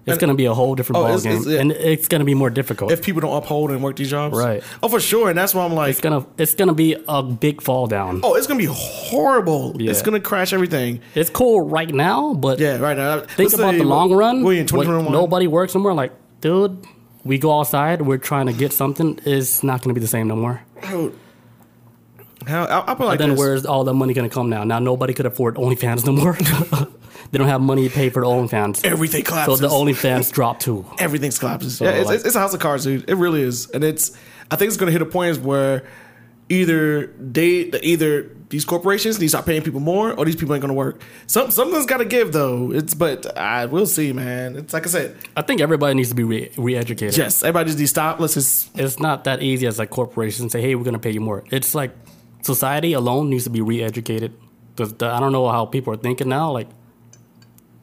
It's 0.09 0.19
Mm. 0.19 0.23
And- 0.23 0.31
to 0.31 0.35
be 0.37 0.45
a 0.47 0.55
whole 0.55 0.75
different 0.77 0.99
Oh, 0.99 1.03
ball 1.03 1.17
it's- 1.17 1.25
game, 1.25 1.33
it's- 1.41 1.47
yeah. 1.53 1.61
and 1.63 1.73
it's 1.73 2.07
going 2.07 2.21
to 2.21 2.25
be 2.25 2.35
more 2.43 2.49
difficult. 2.49 2.93
if 2.93 3.03
people 3.03 3.21
don't 3.23 3.37
uphold 3.37 3.73
and 3.73 3.83
work 3.83 3.97
these 3.97 4.09
jobs, 4.11 4.39
Right. 4.39 4.63
Oh, 4.83 4.89
for 4.89 5.01
sure. 5.01 5.29
And 5.31 5.37
that's 5.37 5.53
why 5.55 5.65
I'm 5.65 5.75
like, 5.75 5.91
it's 5.91 6.01
gonna 6.01 6.25
it's 6.39 6.55
gonna 6.55 6.75
be 6.75 6.95
a 7.09 7.23
big 7.25 7.61
fall 7.61 7.87
down. 7.89 8.21
oh, 8.23 8.35
it's 8.37 8.47
gonna 8.47 8.59
be 8.67 8.71
horrible. 8.71 9.75
Yeah. 9.79 9.91
It's 9.91 10.03
gonna 10.03 10.21
crash 10.21 10.53
everything. 10.53 11.01
It's 11.15 11.29
cool 11.31 11.61
right 11.79 11.93
now, 11.93 12.35
but 12.35 12.59
Yeah, 12.61 12.79
right 12.79 12.97
now. 12.97 13.21
think 13.21 13.51
let's 13.51 13.55
about 13.55 13.73
say, 13.73 13.79
the 13.79 13.85
long 13.85 14.13
run. 14.13 14.43
What 14.45 14.71
when 14.73 15.13
nobody 15.21 15.47
works 15.49 15.75
no 15.75 15.81
more. 15.81 15.93
Like, 15.93 16.13
dude, 16.41 16.79
we 17.25 17.39
go 17.39 17.59
outside. 17.59 18.03
We're 18.03 18.19
trying 18.19 18.47
to 18.47 18.53
get 18.53 18.73
something. 18.73 19.19
It's 19.25 19.63
not 19.65 19.83
going 19.83 19.93
to 19.95 19.99
be 20.01 20.05
the 20.05 20.13
same 20.17 20.29
no 20.29 20.37
more. 20.37 20.63
Dude. 20.89 21.13
How, 22.47 22.65
I, 22.65 22.93
I 22.93 22.95
put 22.95 23.07
like 23.07 23.19
then 23.19 23.31
this. 23.31 23.39
where's 23.39 23.67
all 23.67 23.85
the 23.85 23.93
money 23.95 24.15
going 24.15 24.29
to 24.29 24.33
come 24.35 24.49
now? 24.49 24.65
Now 24.65 24.79
nobody 24.79 25.13
could 25.15 25.27
afford 25.27 25.57
OnlyFans 25.57 26.05
no 26.07 26.13
more. 26.13 26.35
they 27.33 27.39
don't 27.39 27.49
have 27.49 27.61
money 27.61 27.89
to 27.89 27.95
pay 27.95 28.09
for 28.09 28.23
the 28.23 28.27
OnlyFans. 28.29 28.85
everything 28.85 29.25
collapses. 29.25 29.61
So 29.61 29.69
collapses. 29.69 30.01
the 30.03 30.09
OnlyFans 30.09 30.33
drop 30.33 30.61
too. 30.61 30.85
everything 30.99 31.31
collapses. 31.33 31.81
yeah, 31.81 31.91
it's, 31.91 32.09
like- 32.09 32.25
it's 32.25 32.35
a 32.35 32.39
house 32.41 32.55
of 32.55 32.61
cards, 32.61 32.85
dude. 32.85 33.09
It 33.11 33.15
really 33.17 33.43
is, 33.43 33.69
and 33.71 33.83
it's. 33.85 34.17
I 34.51 34.55
think 34.57 34.69
it's 34.69 34.77
going 34.77 34.87
to 34.87 34.93
hit 34.93 35.03
a 35.03 35.07
point 35.07 35.39
where 35.43 35.85
either 36.49 37.09
they, 37.19 37.63
either 37.83 38.31
these 38.49 38.65
corporations 38.65 39.19
need 39.19 39.25
to 39.27 39.31
start 39.31 39.45
paying 39.45 39.63
people 39.63 39.81
more, 39.81 40.13
or 40.13 40.25
these 40.25 40.37
people 40.37 40.55
ain't 40.55 40.61
going 40.63 40.69
to 40.69 40.75
work. 40.75 41.03
Some 41.27 41.51
something's 41.51 41.87
got 41.87 41.97
to 41.97 42.05
give, 42.05 42.33
though. 42.33 42.71
It's 42.73 42.95
but 42.95 43.37
I 43.37 43.67
we'll 43.67 43.87
see, 43.87 44.13
man. 44.13 44.55
It's 44.55 44.73
like 44.73 44.87
I 44.87 44.91
said, 44.91 45.17
I 45.37 45.43
think 45.43 45.61
everybody 45.61 45.95
needs 45.95 46.11
to 46.11 46.15
be 46.15 46.23
re- 46.23 46.53
re-educated. 46.57 47.17
yes, 47.17 47.43
everybody 47.43 47.67
just 47.71 47.79
needs 47.79 47.91
to 47.91 47.95
stop. 47.95 48.21
Let's 48.21 48.35
just 48.35 48.71
It's 48.79 49.01
not 49.01 49.25
that 49.25 49.43
easy 49.43 49.67
as 49.67 49.81
like 49.81 49.91
corporations 49.91 50.53
say, 50.53 50.61
"Hey, 50.61 50.77
we're 50.77 50.85
going 50.85 50.95
to 50.95 51.01
pay 51.01 51.11
you 51.11 51.21
more." 51.21 51.43
It's 51.51 51.75
like 51.75 51.91
society 52.47 52.93
alone 52.95 53.29
needs 53.31 53.45
to 53.45 53.51
be 53.51 53.61
re-educated. 53.61 54.33
'Cause 54.77 54.93
the- 54.95 55.07
I 55.13 55.21
don't 55.21 55.33
know 55.33 55.49
how 55.49 55.65
people 55.67 55.93
are 55.95 55.97
thinking 55.97 56.29
now. 56.29 56.51
Like, 56.53 56.69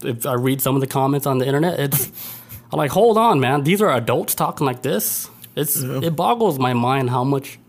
if 0.04 0.26
I 0.26 0.34
read 0.34 0.62
some 0.62 0.76
of 0.76 0.82
the 0.82 0.88
comments 0.88 1.26
on 1.28 1.38
the 1.40 1.46
internet, 1.46 1.80
it's 1.80 2.12
I'm 2.72 2.78
like, 2.78 2.92
hold 2.92 3.18
on, 3.18 3.40
man. 3.40 3.64
These 3.64 3.82
are 3.82 3.92
adults 3.92 4.34
talking 4.36 4.66
like 4.66 4.82
this. 4.82 5.30
It's 5.56 5.76
it 5.82 6.16
boggles 6.16 6.58
my 6.58 6.74
mind 6.74 7.10
how 7.12 7.24
much 7.24 7.60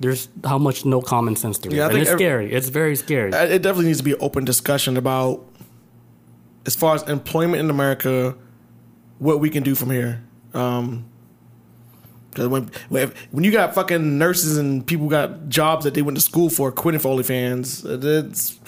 there's 0.00 0.28
how 0.44 0.58
much 0.58 0.84
no 0.84 1.00
common 1.00 1.34
sense 1.36 1.58
there 1.58 1.72
is. 1.72 1.78
Yeah, 1.78 1.88
and 1.88 1.98
it's 1.98 2.10
every- 2.10 2.24
scary. 2.24 2.52
It's 2.52 2.68
very 2.68 2.94
scary. 2.96 3.32
Uh, 3.32 3.44
it 3.46 3.62
definitely 3.62 3.86
needs 3.86 3.98
to 3.98 4.04
be 4.04 4.14
open 4.16 4.44
discussion 4.44 4.96
about 4.96 5.44
as 6.66 6.76
far 6.76 6.94
as 6.94 7.02
employment 7.08 7.60
in 7.60 7.70
America, 7.70 8.34
what 9.18 9.40
we 9.40 9.50
can 9.50 9.62
do 9.62 9.74
from 9.74 9.90
here. 9.90 10.22
Um 10.54 11.04
'cause 12.38 12.48
when 12.48 12.70
when 12.88 13.12
when 13.32 13.44
you 13.44 13.50
got 13.50 13.74
fucking 13.74 14.16
nurses 14.18 14.56
and 14.56 14.86
people 14.86 15.08
got 15.08 15.48
jobs 15.48 15.84
that 15.84 15.94
they 15.94 16.02
went 16.02 16.16
to 16.16 16.22
school 16.22 16.48
for 16.48 16.70
quitting 16.72 17.00
for 17.00 17.14
OnlyFans, 17.14 17.84
it's 18.04 18.58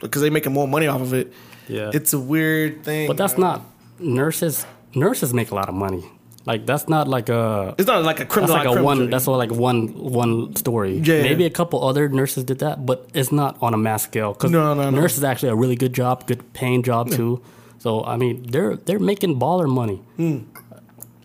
because 0.00 0.22
they 0.22 0.30
making 0.30 0.52
more 0.52 0.66
money 0.66 0.86
off 0.86 1.00
of 1.00 1.12
it. 1.14 1.32
Yeah. 1.68 1.90
it's 1.94 2.12
a 2.12 2.18
weird 2.18 2.82
thing. 2.84 3.06
but 3.06 3.16
that's 3.16 3.38
not 3.38 3.62
nurses. 3.98 4.66
Nurses 4.94 5.32
make 5.32 5.50
a 5.50 5.54
lot 5.54 5.68
of 5.68 5.74
money. 5.74 6.04
Like 6.44 6.66
that's 6.66 6.88
not 6.88 7.06
like 7.06 7.28
a 7.28 7.74
It's 7.78 7.86
not 7.86 8.02
like 8.04 8.18
a 8.18 8.26
criminal. 8.26 8.56
That's 8.56 8.58
criminal. 8.58 8.58
like 8.58 8.66
a 8.66 8.70
criminal 8.72 8.84
one. 8.84 8.98
thing. 8.98 9.10
That's 9.10 9.28
all 9.28 9.36
like 9.38 9.52
one 9.52 9.88
one 9.94 10.56
story. 10.56 10.98
Yeah. 10.98 11.22
Maybe 11.22 11.44
a 11.46 11.50
couple 11.50 11.86
other 11.86 12.08
nurses 12.08 12.42
did 12.44 12.58
that, 12.58 12.84
but 12.84 13.06
it's 13.14 13.30
not 13.30 13.56
on 13.62 13.74
a 13.74 13.78
mass 13.78 14.02
scale. 14.02 14.32
Because 14.32 14.50
No, 14.50 14.74
no, 14.74 14.90
no. 14.90 15.00
nurse 15.00 15.16
is 15.16 15.22
actually 15.24 15.50
a 15.50 15.54
really 15.54 15.76
good 15.76 15.92
job, 15.94 16.26
good 16.26 16.42
paying 16.52 16.82
job 16.82 17.10
too. 17.10 17.40
So 17.78 18.02
I 18.04 18.16
mean, 18.16 18.44
they're 18.50 18.74
they're 18.76 18.98
making 18.98 19.38
baller 19.38 19.68
money. 19.68 20.02
Hmm. 20.16 20.38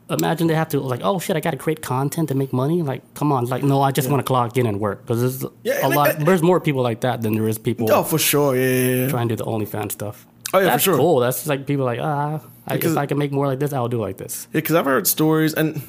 Imagine 0.09 0.47
they 0.47 0.55
have 0.55 0.69
to 0.69 0.79
like, 0.79 1.01
oh 1.03 1.19
shit, 1.19 1.35
I 1.35 1.41
got 1.41 1.51
to 1.51 1.57
create 1.57 1.81
content 1.81 2.29
to 2.29 2.35
make 2.35 2.53
money. 2.53 2.81
Like, 2.81 3.01
come 3.13 3.31
on, 3.33 3.45
like 3.45 3.61
no, 3.63 3.81
I 3.81 3.91
just 3.91 4.09
want 4.09 4.21
to 4.21 4.23
clock 4.23 4.55
in 4.57 4.65
and 4.65 4.79
work 4.79 5.01
because 5.01 5.19
there's 5.19 5.51
Yeah, 5.63 5.85
a 5.85 5.89
lot. 5.89 6.19
there's 6.19 6.41
more 6.41 6.61
people 6.61 6.81
like 6.81 7.01
that 7.01 7.21
than 7.21 7.33
there 7.33 7.47
is 7.47 7.57
people 7.57 7.91
oh, 7.91 8.03
for 8.03 8.17
sure. 8.17 8.55
Yeah, 8.55 8.63
yeah, 8.67 8.95
yeah. 9.03 9.09
trying 9.09 9.27
to 9.27 9.35
do 9.35 9.43
the 9.43 9.49
OnlyFans 9.49 9.91
stuff. 9.91 10.25
Oh, 10.53 10.59
yeah, 10.59 10.65
for 10.65 10.71
That's 10.71 10.83
sure. 10.83 10.97
cool. 10.97 11.19
That's 11.19 11.45
like 11.45 11.65
people 11.67 11.83
like 11.83 11.99
ah, 12.01 12.39
I, 12.65 12.75
if 12.75 12.95
I 12.95 13.05
can 13.05 13.17
make 13.17 13.33
more 13.33 13.47
like 13.47 13.59
this, 13.59 13.73
I'll 13.73 13.89
do 13.89 13.99
like 13.99 14.15
this. 14.17 14.47
Yeah, 14.53 14.61
because 14.61 14.75
I've 14.75 14.85
heard 14.85 15.07
stories, 15.07 15.53
and 15.53 15.81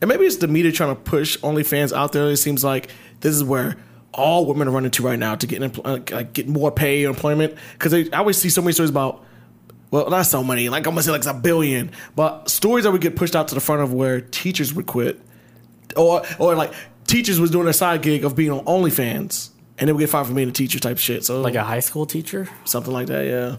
and 0.00 0.08
maybe 0.08 0.24
it's 0.24 0.36
the 0.36 0.46
media 0.46 0.70
trying 0.70 0.94
to 0.94 1.00
push 1.00 1.36
OnlyFans 1.38 1.92
out 1.92 2.12
there. 2.12 2.30
It 2.30 2.36
seems 2.36 2.62
like 2.62 2.90
this 3.20 3.34
is 3.34 3.42
where 3.42 3.76
all 4.14 4.46
women 4.46 4.68
are 4.68 4.70
running 4.70 4.92
to 4.92 5.02
right 5.02 5.18
now 5.18 5.34
to 5.34 5.46
get 5.48 5.60
like 6.10 6.32
get 6.32 6.46
more 6.48 6.70
pay 6.70 7.04
or 7.04 7.10
employment. 7.10 7.56
Because 7.72 7.92
I 7.92 8.04
always 8.16 8.38
see 8.38 8.50
so 8.50 8.62
many 8.62 8.72
stories 8.72 8.90
about. 8.90 9.24
Well, 9.90 10.10
not 10.10 10.26
so 10.26 10.44
many. 10.44 10.68
Like 10.68 10.86
I'm 10.86 10.92
gonna 10.92 11.02
say 11.02 11.10
like 11.12 11.20
it's 11.20 11.26
a 11.26 11.34
billion, 11.34 11.90
but 12.14 12.50
stories 12.50 12.84
that 12.84 12.92
would 12.92 13.00
get 13.00 13.16
pushed 13.16 13.34
out 13.34 13.48
to 13.48 13.54
the 13.54 13.60
front 13.60 13.82
of 13.82 13.92
where 13.94 14.20
teachers 14.20 14.74
would 14.74 14.86
quit, 14.86 15.20
or 15.96 16.22
or 16.38 16.54
like 16.54 16.72
teachers 17.06 17.40
was 17.40 17.50
doing 17.50 17.66
a 17.68 17.72
side 17.72 18.02
gig 18.02 18.24
of 18.24 18.36
being 18.36 18.50
on 18.50 18.64
OnlyFans, 18.66 19.50
and 19.78 19.88
they 19.88 19.92
would 19.92 20.00
get 20.00 20.10
fired 20.10 20.26
for 20.26 20.34
being 20.34 20.48
a 20.48 20.52
teacher 20.52 20.78
type 20.78 20.98
shit. 20.98 21.24
So 21.24 21.40
Like 21.40 21.54
a 21.54 21.64
high 21.64 21.80
school 21.80 22.04
teacher, 22.04 22.48
something 22.64 22.92
like 22.92 23.06
that, 23.06 23.24
yeah. 23.26 23.56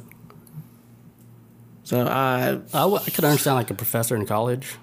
So 1.83 2.01
I 2.05 2.49
I, 2.73 2.81
w- 2.81 2.99
I 3.05 3.09
could 3.09 3.23
understand 3.25 3.55
like 3.55 3.71
a 3.71 3.73
professor 3.73 4.15
in 4.15 4.25
college. 4.25 4.75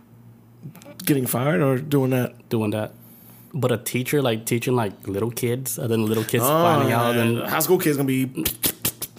getting 1.04 1.26
fired 1.26 1.60
or 1.62 1.78
doing 1.78 2.10
that. 2.10 2.48
doing 2.48 2.70
that. 2.72 2.92
But 3.54 3.70
a 3.72 3.78
teacher 3.78 4.20
like 4.20 4.44
teaching 4.44 4.74
like 4.74 5.06
little 5.06 5.30
kids, 5.30 5.78
and 5.78 5.88
then 5.88 6.04
little 6.06 6.24
kids 6.24 6.42
Oh, 6.44 6.48
finding 6.48 6.92
out, 6.92 7.16
and 7.16 7.38
high 7.48 7.60
school 7.60 7.78
kids 7.78 7.96
gonna 7.96 8.06
be 8.08 8.26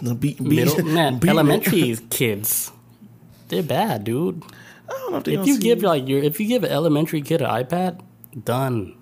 beat, 0.02 0.16
beat, 0.38 0.42
middle 0.42 0.84
man, 0.86 1.20
beat- 1.20 1.30
elementary 1.30 1.96
kids, 2.10 2.72
they're 3.50 3.64
bad, 3.64 4.04
dude. 4.04 4.44
I 4.90 4.94
don't 4.94 5.12
know 5.12 5.18
if, 5.18 5.24
they 5.26 5.34
If 5.36 5.48
you 5.48 5.60
give 5.60 5.82
like 5.84 6.08
your 6.08 6.24
if 6.24 6.40
you 6.40 6.48
give 6.48 6.64
an 6.64 6.72
elementary 6.72 7.22
kid 7.22 7.42
an 7.42 7.50
iPad, 7.50 8.02
done. 8.44 8.96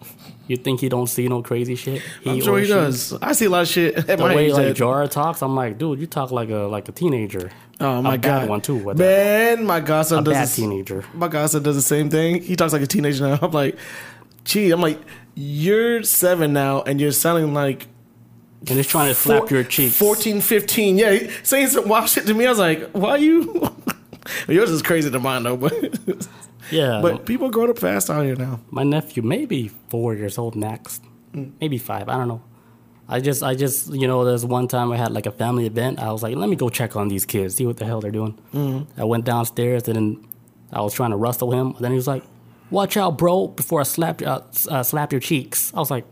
You 0.48 0.58
think 0.58 0.80
he 0.80 0.90
don't 0.90 1.08
see 1.08 1.28
no 1.28 1.42
crazy 1.42 1.76
shit? 1.76 2.04
He 2.22 2.30
I'm 2.30 2.40
sure 2.42 2.60
he 2.60 2.68
does. 2.68 3.14
I 3.14 3.32
see 3.34 3.46
a 3.46 3.50
lot 3.50 3.64
of 3.64 3.68
shit 3.68 3.98
at 3.98 4.06
The 4.06 4.18
my 4.18 4.36
way 4.36 4.52
like 4.54 4.76
Jara 4.76 5.08
talks, 5.08 5.42
I'm 5.42 5.56
like, 5.56 5.80
dude, 5.80 6.00
you 6.00 6.06
talk 6.06 6.30
like 6.32 6.50
a 6.52 6.68
like 6.70 6.88
a 6.88 6.92
teenager. 6.92 7.50
oh 7.80 8.02
my 8.04 8.14
a 8.14 8.18
god, 8.20 8.48
one 8.48 8.62
too. 8.62 8.76
With 8.76 8.98
that. 8.98 9.56
man, 9.58 9.66
my 9.66 9.80
godson 9.80 10.20
A 10.20 10.24
does. 10.24 10.34
bad 10.34 10.48
teenager. 10.50 11.04
my 11.16 11.28
godson 11.28 11.64
does 11.64 11.76
the 11.76 11.82
same 11.82 12.10
thing. 12.12 12.44
He 12.44 12.56
talks 12.56 12.74
like 12.74 12.84
a 12.84 12.88
teenager 12.88 13.28
now. 13.28 13.40
I'm 13.42 13.52
like, 13.52 13.76
gee, 14.44 14.70
I'm 14.72 14.82
like, 14.82 15.00
you're 15.34 16.04
seven 16.04 16.54
now, 16.54 16.84
and 16.84 17.02
you're 17.02 17.12
sounding 17.12 17.54
like 17.56 17.88
And 18.62 18.70
he's 18.78 18.88
trying 18.88 19.10
to 19.10 19.16
slap 19.16 19.42
four- 19.48 19.50
your 19.58 19.64
cheeks. 19.64 19.98
14, 19.98 20.42
15. 20.42 20.98
Yeah, 20.98 21.30
saying 21.44 21.68
some 21.68 21.88
wild 21.88 22.10
shit 22.10 22.26
to 22.28 22.34
me. 22.34 22.46
I 22.46 22.50
was 22.50 22.60
like, 22.60 22.90
why 22.92 23.10
are 23.12 23.18
you? 23.18 23.76
Yours 24.48 24.72
is 24.72 24.82
crazy 24.82 25.12
to 25.12 25.20
mine 25.20 25.44
though, 25.44 25.56
but 25.58 25.74
Yeah. 26.72 27.00
but 27.04 27.26
people 27.28 27.50
grow 27.52 27.70
up 27.70 27.78
fast 27.78 28.10
out 28.10 28.26
here 28.26 28.36
now. 28.36 28.60
my 28.72 28.82
nephew 28.84 29.22
maybe 29.22 29.68
four 29.90 30.16
years 30.16 30.38
old 30.40 30.56
next 30.56 31.04
maybe 31.62 31.78
five 31.78 32.10
i 32.10 32.16
don't 32.18 32.28
know 32.30 32.42
i 33.08 33.20
just 33.20 33.44
i 33.44 33.54
just 33.54 33.94
you 33.94 34.08
know 34.08 34.24
there's 34.26 34.44
one 34.46 34.68
time 34.68 34.92
i 34.92 34.98
had 34.98 35.12
like 35.12 35.26
a 35.28 35.32
family 35.32 35.66
event 35.68 36.00
i 36.00 36.12
was 36.12 36.24
like 36.24 36.36
let 36.36 36.50
me 36.50 36.56
go 36.56 36.70
check 36.70 36.96
on 36.96 37.08
these 37.10 37.24
kids 37.26 37.56
see 37.56 37.66
what 37.68 37.78
the 37.78 37.86
hell 37.86 38.00
they're 38.02 38.10
doing 38.22 38.88
i 38.98 39.04
went 39.04 39.26
downstairs 39.26 39.88
and 39.88 39.96
then 39.96 40.28
i 40.74 40.82
was 40.82 40.94
trying 40.94 41.12
to 41.12 41.18
rustle 41.18 41.52
him 41.52 41.68
and 41.76 41.80
then 41.86 41.92
he 41.92 41.98
was 41.98 42.08
like 42.08 42.24
watch 42.72 42.96
out 42.98 43.16
bro 43.18 43.48
before 43.48 43.82
i 43.82 43.84
slap, 43.84 44.22
uh, 44.24 44.40
uh, 44.72 44.82
slap 44.82 45.12
your 45.12 45.22
cheeks 45.22 45.72
i 45.76 45.80
was 45.80 45.92
like 45.92 46.06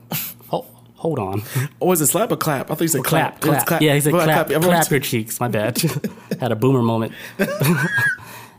hold 1.04 1.20
on. 1.20 1.44
Or 1.82 1.90
was 1.90 2.00
it 2.02 2.08
slap 2.08 2.32
or 2.32 2.38
clap? 2.38 2.72
I 2.72 2.76
think 2.76 2.82
he 2.82 2.88
said 2.88 3.04
clap. 3.04 3.42
Clap. 3.42 3.56
Was 3.56 3.64
clap. 3.66 3.82
Yeah 3.82 3.94
he 3.94 4.00
said 4.02 4.14
Well, 4.14 4.24
clap, 4.24 4.50
Everyone- 4.50 4.78
clap 4.78 4.90
your 4.90 5.02
cheeks 5.02 5.40
my 5.40 5.50
bad. 5.50 5.78
Had 6.40 6.52
a 6.52 6.56
boomer 6.56 6.82
moment. 6.82 7.12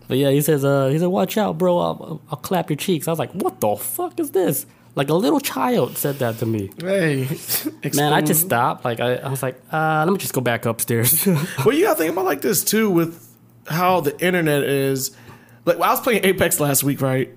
But 0.07 0.18
yeah 0.18 0.28
he 0.30 0.42
says 0.42 0.62
uh 0.66 0.88
he 0.88 0.99
said 0.99 1.07
watch 1.09 1.38
out 1.38 1.57
bro. 1.57 1.78
I'll, 1.78 2.20
I'll 2.30 2.36
clap 2.36 2.68
your 2.68 2.76
cheeks. 2.76 3.09
I 3.09 3.11
was 3.12 3.18
like 3.18 3.32
what 3.32 3.61
the 3.61 3.74
fuck 3.76 4.20
is 4.20 4.30
this? 4.32 4.66
Like 4.95 5.09
a 5.09 5.14
little 5.14 5.40
child 5.40 5.97
said 5.97 6.16
that 6.18 6.38
to 6.40 6.47
me. 6.47 6.70
Hey, 6.78 7.26
man 7.95 8.12
i 8.12 8.20
just 8.20 8.42
stopped. 8.42 8.84
Like 8.84 9.01
i, 9.01 9.14
I 9.14 9.30
was 9.30 9.42
like 9.42 9.57
uh 9.72 10.05
let 10.07 10.12
me 10.12 10.18
just 10.18 10.34
go 10.34 10.42
back 10.42 10.66
upstairs. 10.66 11.26
Well, 11.64 11.74
you 11.74 11.84
gotta 11.86 11.99
think 12.01 12.12
about 12.12 12.26
like 12.26 12.42
this 12.42 12.62
too 12.62 12.90
with 12.90 13.26
how 13.66 14.01
the 14.03 14.14
internet 14.22 14.62
is. 14.64 15.16
Like 15.64 15.76
I 15.80 15.88
was 15.90 16.01
playing 16.03 16.26
Apex 16.26 16.61
last 16.61 16.84
week, 16.84 17.01
right? 17.01 17.30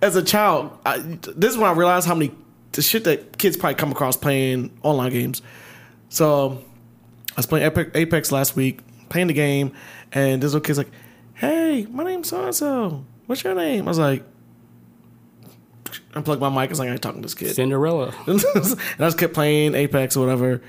As 0.00 0.14
a 0.16 0.22
child, 0.22 0.78
I, 0.86 0.98
this 0.98 1.52
is 1.52 1.58
when 1.58 1.68
I 1.68 1.72
realized 1.72 2.06
how 2.06 2.14
many 2.14 2.32
the 2.72 2.82
shit 2.82 3.04
that 3.04 3.38
kids 3.38 3.56
probably 3.56 3.74
come 3.74 3.92
across 3.92 4.16
playing 4.16 4.76
online 4.82 5.12
games. 5.12 5.42
So 6.08 6.46
um, 6.46 6.58
I 7.30 7.34
was 7.36 7.46
playing 7.46 7.66
Apex, 7.66 7.90
Apex 7.94 8.32
last 8.32 8.56
week, 8.56 8.80
playing 9.08 9.28
the 9.28 9.34
game, 9.34 9.72
and 10.12 10.42
this 10.42 10.52
little 10.52 10.64
kid's 10.64 10.78
like, 10.78 10.90
"Hey, 11.34 11.86
my 11.90 12.04
name's 12.04 12.28
so 12.28 12.44
and 12.44 12.54
so. 12.54 13.04
What's 13.26 13.44
your 13.44 13.54
name?" 13.54 13.86
I 13.86 13.90
was 13.90 13.98
like, 13.98 14.24
"Unplug 16.12 16.40
my 16.40 16.48
mic." 16.48 16.68
I 16.68 16.72
was 16.72 16.78
like, 16.78 16.88
"I 16.88 16.92
ain't 16.92 17.02
talking 17.02 17.22
to 17.22 17.26
this 17.26 17.34
kid." 17.34 17.54
cinderella 17.54 18.14
and 18.26 18.44
I 18.44 19.04
just 19.04 19.18
kept 19.18 19.34
playing 19.34 19.74
Apex 19.74 20.16
or 20.16 20.20
whatever. 20.20 20.62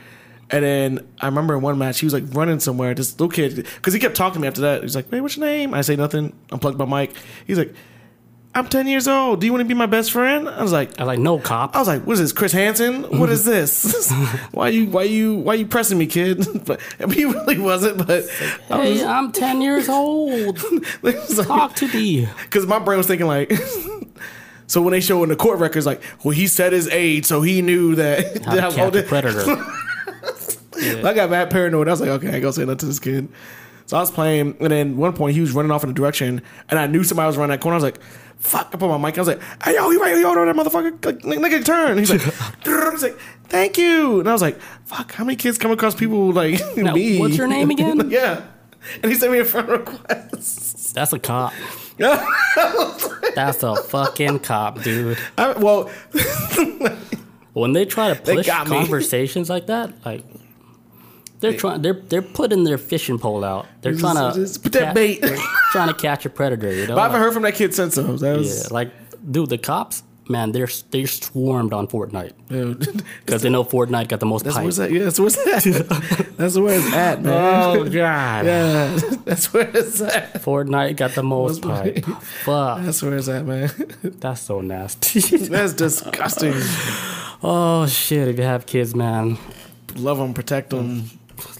And 0.49 0.63
then 0.63 1.07
I 1.19 1.25
remember 1.27 1.55
in 1.55 1.61
one 1.61 1.77
match, 1.77 1.99
he 1.99 2.05
was 2.05 2.13
like 2.13 2.25
running 2.31 2.59
somewhere. 2.59 2.93
This 2.93 3.13
little 3.13 3.29
kid, 3.29 3.55
because 3.55 3.93
he 3.93 3.99
kept 3.99 4.15
talking 4.15 4.35
to 4.35 4.39
me 4.39 4.47
after 4.47 4.61
that. 4.61 4.83
He's 4.83 4.95
like, 4.95 5.09
"Hey, 5.09 5.21
what's 5.21 5.37
your 5.37 5.45
name?" 5.45 5.73
I 5.73 5.81
say 5.81 5.95
nothing. 5.95 6.33
Unplugged 6.51 6.77
my 6.77 6.85
mic. 6.85 7.15
He's 7.47 7.57
like, 7.57 7.73
I'm 8.55 8.67
10 8.67 8.87
years 8.87 9.07
old. 9.07 9.39
Do 9.39 9.47
you 9.47 9.51
want 9.51 9.61
to 9.61 9.67
be 9.67 9.73
my 9.73 9.87
best 9.87 10.11
friend? 10.11 10.47
I 10.47 10.61
was 10.61 10.71
like, 10.71 10.99
I 10.99 11.03
was 11.03 11.07
like, 11.07 11.19
no, 11.19 11.39
cop. 11.39 11.75
I 11.75 11.79
was 11.79 11.87
like, 11.87 12.05
what 12.05 12.13
is 12.13 12.19
this, 12.19 12.31
Chris 12.31 12.51
Hansen? 12.51 13.03
What 13.17 13.29
is 13.29 13.45
this? 13.45 14.11
why 14.51 14.69
you 14.69 14.85
why 14.87 15.03
you 15.03 15.35
why 15.35 15.55
you 15.55 15.65
pressing 15.65 15.97
me, 15.97 16.05
kid? 16.05 16.45
but 16.65 16.79
I 16.99 17.07
mean, 17.07 17.17
he 17.17 17.25
really 17.25 17.57
wasn't. 17.57 18.05
But 18.05 18.29
Hey, 18.67 19.03
I'm 19.03 19.31
10 19.31 19.61
years 19.61 19.89
old. 19.89 20.59
Talk 21.45 21.75
to 21.75 21.87
me. 21.87 22.27
because 22.43 22.67
my 22.67 22.79
brain 22.79 22.97
was 22.97 23.07
thinking 23.07 23.27
like. 23.27 23.51
So 24.65 24.81
when 24.81 24.91
they 24.91 25.01
show 25.01 25.21
in 25.23 25.29
the 25.29 25.35
court 25.35 25.59
records, 25.59 25.85
like, 25.85 26.01
well, 26.23 26.31
he 26.33 26.47
said 26.47 26.73
his 26.73 26.87
age, 26.87 27.25
so 27.25 27.41
he 27.41 27.61
knew 27.61 27.95
that. 27.95 28.43
How 28.43 28.69
to 28.71 28.99
a 28.99 29.03
predator. 29.03 29.43
I 31.05 31.13
got 31.13 31.29
mad 31.29 31.51
paranoid. 31.51 31.87
I 31.87 31.91
was 31.91 32.01
like, 32.01 32.09
okay, 32.09 32.29
I 32.29 32.31
ain't 32.35 32.41
gonna 32.41 32.53
say 32.53 32.61
nothing 32.61 32.77
to 32.77 32.85
this 32.87 32.99
kid. 32.99 33.27
So 33.85 33.97
I 33.97 33.99
was 33.99 34.11
playing, 34.11 34.55
and 34.59 34.71
then 34.71 34.97
one 34.97 35.13
point 35.13 35.35
he 35.35 35.41
was 35.41 35.51
running 35.51 35.71
off 35.71 35.83
in 35.83 35.89
a 35.89 35.93
direction, 35.93 36.41
and 36.69 36.79
I 36.79 36.87
knew 36.87 37.03
somebody 37.03 37.27
was 37.27 37.37
running 37.37 37.51
that 37.51 37.61
corner. 37.61 37.75
I 37.75 37.77
was 37.77 37.83
like, 37.83 38.01
fuck, 38.37 38.69
I 38.73 38.77
put 38.77 38.87
my 38.89 38.97
mic. 38.97 39.17
I 39.17 39.21
was 39.21 39.27
like, 39.27 39.41
hey, 39.63 39.75
yo, 39.75 39.89
you 39.91 40.01
right, 40.01 40.17
yo, 40.17 40.33
that 40.33 40.55
motherfucker, 40.55 41.05
like, 41.05 41.19
nigga, 41.19 41.63
turn. 41.65 41.97
He's 41.97 42.09
like, 42.09 42.21
he's 42.91 43.03
like, 43.03 43.17
thank 43.45 43.77
you. 43.77 44.19
And 44.19 44.29
I 44.29 44.33
was 44.33 44.41
like, 44.41 44.59
fuck, 44.85 45.11
how 45.13 45.23
many 45.23 45.35
kids 45.35 45.57
come 45.57 45.71
across 45.71 45.95
people 45.95 46.31
like 46.31 46.59
Now, 46.77 46.93
me? 46.93 47.19
what's 47.19 47.37
your 47.37 47.47
name 47.47 47.69
again? 47.71 48.09
yeah. 48.09 48.45
And 49.01 49.11
he 49.11 49.17
sent 49.17 49.31
me 49.31 49.39
a 49.39 49.45
friend 49.45 49.69
request. 49.69 50.93
That's 50.93 51.13
a 51.13 51.19
cop. 51.19 51.53
That's 51.97 53.63
a 53.63 53.75
fucking 53.75 54.39
cop, 54.39 54.81
dude. 54.81 55.17
I, 55.37 55.53
well, 55.53 55.89
When 57.53 57.73
they 57.73 57.85
try 57.85 58.13
to 58.13 58.19
push 58.19 58.47
conversations 58.47 59.49
like 59.49 59.67
that, 59.67 59.93
like 60.03 60.23
they're 61.43 61.57
trying, 61.57 61.81
they're 61.81 61.93
they're 62.09 62.21
putting 62.21 62.63
their 62.63 62.77
fishing 62.77 63.19
pole 63.19 63.43
out. 63.43 63.67
They're 63.81 63.95
trying 63.95 64.15
to 64.33 64.39
just 64.39 64.63
put 64.63 64.71
that 64.73 64.95
bait. 64.95 65.21
trying 65.71 65.89
to 65.89 65.93
catch 65.93 66.25
a 66.25 66.29
predator. 66.29 66.73
You 66.73 66.87
know, 66.87 66.95
But 66.95 67.01
I 67.01 67.03
haven't 67.03 67.13
Like, 67.19 67.25
heard 67.25 67.33
from 67.33 67.43
that 67.43 67.55
kid 67.55 67.73
since. 67.75 67.95
So 67.95 68.03
that 68.17 68.37
was, 68.37 68.63
yeah, 68.63 68.73
like 68.73 68.91
dude, 69.31 69.49
the 69.49 69.57
cops, 69.57 70.03
man, 70.29 70.51
they're 70.53 70.69
they're 70.91 71.05
swarmed 71.07 71.73
on 71.73 71.87
Fortnite 71.87 72.33
because 73.25 73.41
they 73.41 73.49
know 73.49 73.63
Fortnite 73.63 74.07
got 74.07 74.19
the 74.21 74.25
most 74.25 74.43
That's 74.45 74.55
hype. 74.55 74.63
where's 74.63 74.77
that? 74.77 74.91
Yeah, 74.91 75.03
that's 75.03 75.19
where's 75.19 75.35
that. 75.35 76.33
that's 76.37 76.57
where 76.57 76.77
it's 76.79 76.93
at, 76.93 77.21
man. 77.21 77.33
Oh 77.77 77.83
god, 77.83 78.45
Yeah, 78.45 78.99
that's 79.25 79.53
where 79.53 79.69
it's 79.75 80.01
at. 80.01 80.33
Fortnite 80.41 80.95
got 80.95 81.11
the 81.11 81.23
most 81.23 81.61
That's 81.63 81.99
hype. 81.99 82.05
Fuck, 82.23 82.81
That's 82.83 83.01
where 83.03 83.17
it's 83.17 83.27
at, 83.27 83.45
man. 83.45 83.69
that's 84.01 84.41
so 84.41 84.61
nasty. 84.61 85.19
That's 85.37 85.73
disgusting. 85.73 86.53
oh 87.43 87.85
shit, 87.87 88.27
if 88.29 88.37
you 88.37 88.43
have 88.45 88.65
kids, 88.65 88.95
man, 88.95 89.37
Love 89.95 90.17
them, 90.17 90.33
protect 90.33 90.71
them. 90.71 91.03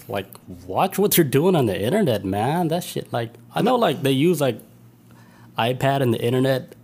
Like 0.07 0.27
watch 0.65 0.97
what 0.97 1.17
you're 1.17 1.25
doing 1.25 1.55
on 1.55 1.65
the 1.65 1.79
internet, 1.79 2.25
man. 2.25 2.67
That 2.67 2.83
shit, 2.83 3.11
like 3.13 3.33
I 3.53 3.61
know, 3.61 3.75
like 3.75 4.01
they 4.01 4.11
use 4.11 4.41
like 4.41 4.59
iPad 5.57 6.01
and 6.01 6.13
the 6.13 6.21
internet 6.21 6.75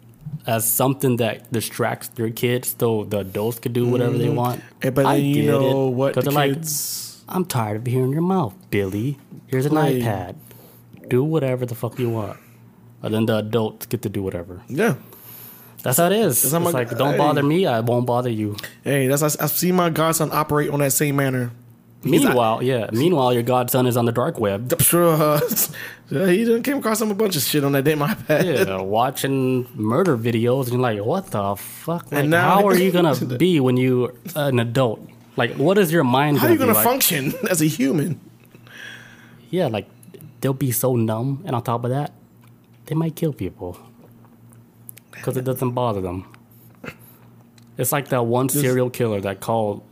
as 0.47 0.69
something 0.69 1.17
that 1.17 1.51
distracts 1.51 2.09
their 2.09 2.29
kids, 2.29 2.75
so 2.79 3.03
the 3.03 3.19
adults 3.19 3.59
could 3.59 3.73
do 3.73 3.87
whatever 3.87 4.17
they 4.17 4.27
mm-hmm. 4.27 4.35
want. 4.35 4.63
Eh, 4.81 4.89
but 4.89 5.03
then 5.03 5.05
I 5.05 5.15
you 5.15 5.45
know 5.45 5.87
it, 5.87 5.91
what 5.91 6.13
the 6.15 6.21
they're 6.21 6.45
kids. 6.53 7.23
like, 7.27 7.35
I'm 7.35 7.45
tired 7.45 7.77
of 7.77 7.85
hearing 7.85 8.11
your 8.11 8.21
mouth, 8.21 8.55
Billy. 8.69 9.17
Here's 9.47 9.65
an 9.65 9.73
iPad. 9.73 10.35
Do 11.07 11.23
whatever 11.23 11.65
the 11.65 11.75
fuck 11.75 11.99
you 11.99 12.09
want. 12.09 12.39
And 13.01 13.13
then 13.13 13.25
the 13.25 13.37
adults 13.37 13.85
get 13.85 14.01
to 14.03 14.09
do 14.09 14.21
whatever. 14.23 14.61
yeah. 14.67 14.95
That's 15.81 15.97
how 15.97 16.07
it 16.07 16.11
is. 16.11 16.43
It's 16.43 16.51
my- 16.51 16.71
like, 16.71 16.89
don't 16.97 17.13
hey. 17.13 17.17
bother 17.17 17.41
me, 17.41 17.65
I 17.65 17.79
won't 17.79 18.05
bother 18.05 18.29
you. 18.29 18.57
Hey, 18.83 19.07
that's 19.07 19.23
I, 19.23 19.45
I 19.45 19.47
see 19.47 19.71
my 19.71 19.89
godson 19.89 20.29
operate 20.33 20.69
on 20.71 20.79
that 20.79 20.91
same 20.91 21.15
manner. 21.15 21.51
He's 22.03 22.21
not- 22.23 22.29
Meanwhile, 22.29 22.63
yeah. 22.63 22.89
Meanwhile, 22.93 23.33
your 23.33 23.43
godson 23.43 23.85
is 23.85 23.97
on 23.97 24.05
the 24.05 24.11
dark 24.11 24.39
web. 24.39 24.73
Sure, 24.81 25.13
uh, 25.13 25.39
he 26.27 26.45
done 26.45 26.63
came 26.63 26.77
across 26.77 27.01
him 27.01 27.11
a 27.11 27.13
bunch 27.15 27.35
of 27.35 27.41
shit 27.43 27.63
on 27.63 27.73
that 27.73 27.83
damn 27.83 27.99
iPad. 27.99 28.65
Yeah, 28.67 28.81
watching 29.01 29.67
murder 29.75 30.17
videos, 30.17 30.63
and 30.63 30.73
you're 30.73 30.81
like, 30.81 31.03
what 31.03 31.27
the 31.31 31.55
fuck? 31.57 32.11
Like, 32.11 32.21
And 32.21 32.29
now- 32.31 32.55
how 32.59 32.67
are 32.67 32.75
you 32.77 32.91
gonna 32.91 33.15
be 33.37 33.59
when 33.59 33.77
you're 33.77 34.13
an 34.35 34.59
adult? 34.59 35.07
Like, 35.35 35.55
what 35.55 35.77
is 35.77 35.91
your 35.91 36.03
mind? 36.03 36.39
How 36.39 36.47
are 36.47 36.51
you 36.51 36.57
gonna 36.57 36.73
like? 36.73 36.83
function 36.83 37.33
as 37.49 37.61
a 37.61 37.65
human? 37.65 38.19
Yeah, 39.49 39.67
like 39.67 39.87
they'll 40.41 40.53
be 40.53 40.71
so 40.71 40.95
numb, 40.95 41.43
and 41.45 41.55
on 41.55 41.63
top 41.63 41.83
of 41.83 41.89
that, 41.91 42.13
they 42.85 42.95
might 42.95 43.15
kill 43.15 43.33
people 43.33 43.77
because 45.11 45.35
it 45.37 45.43
doesn't 45.43 45.71
bother 45.71 46.01
them. 46.01 46.25
It's 47.77 47.91
like 47.91 48.09
that 48.09 48.23
one 48.25 48.49
serial 48.49 48.89
killer 48.89 49.21
that 49.21 49.39
called 49.41 49.83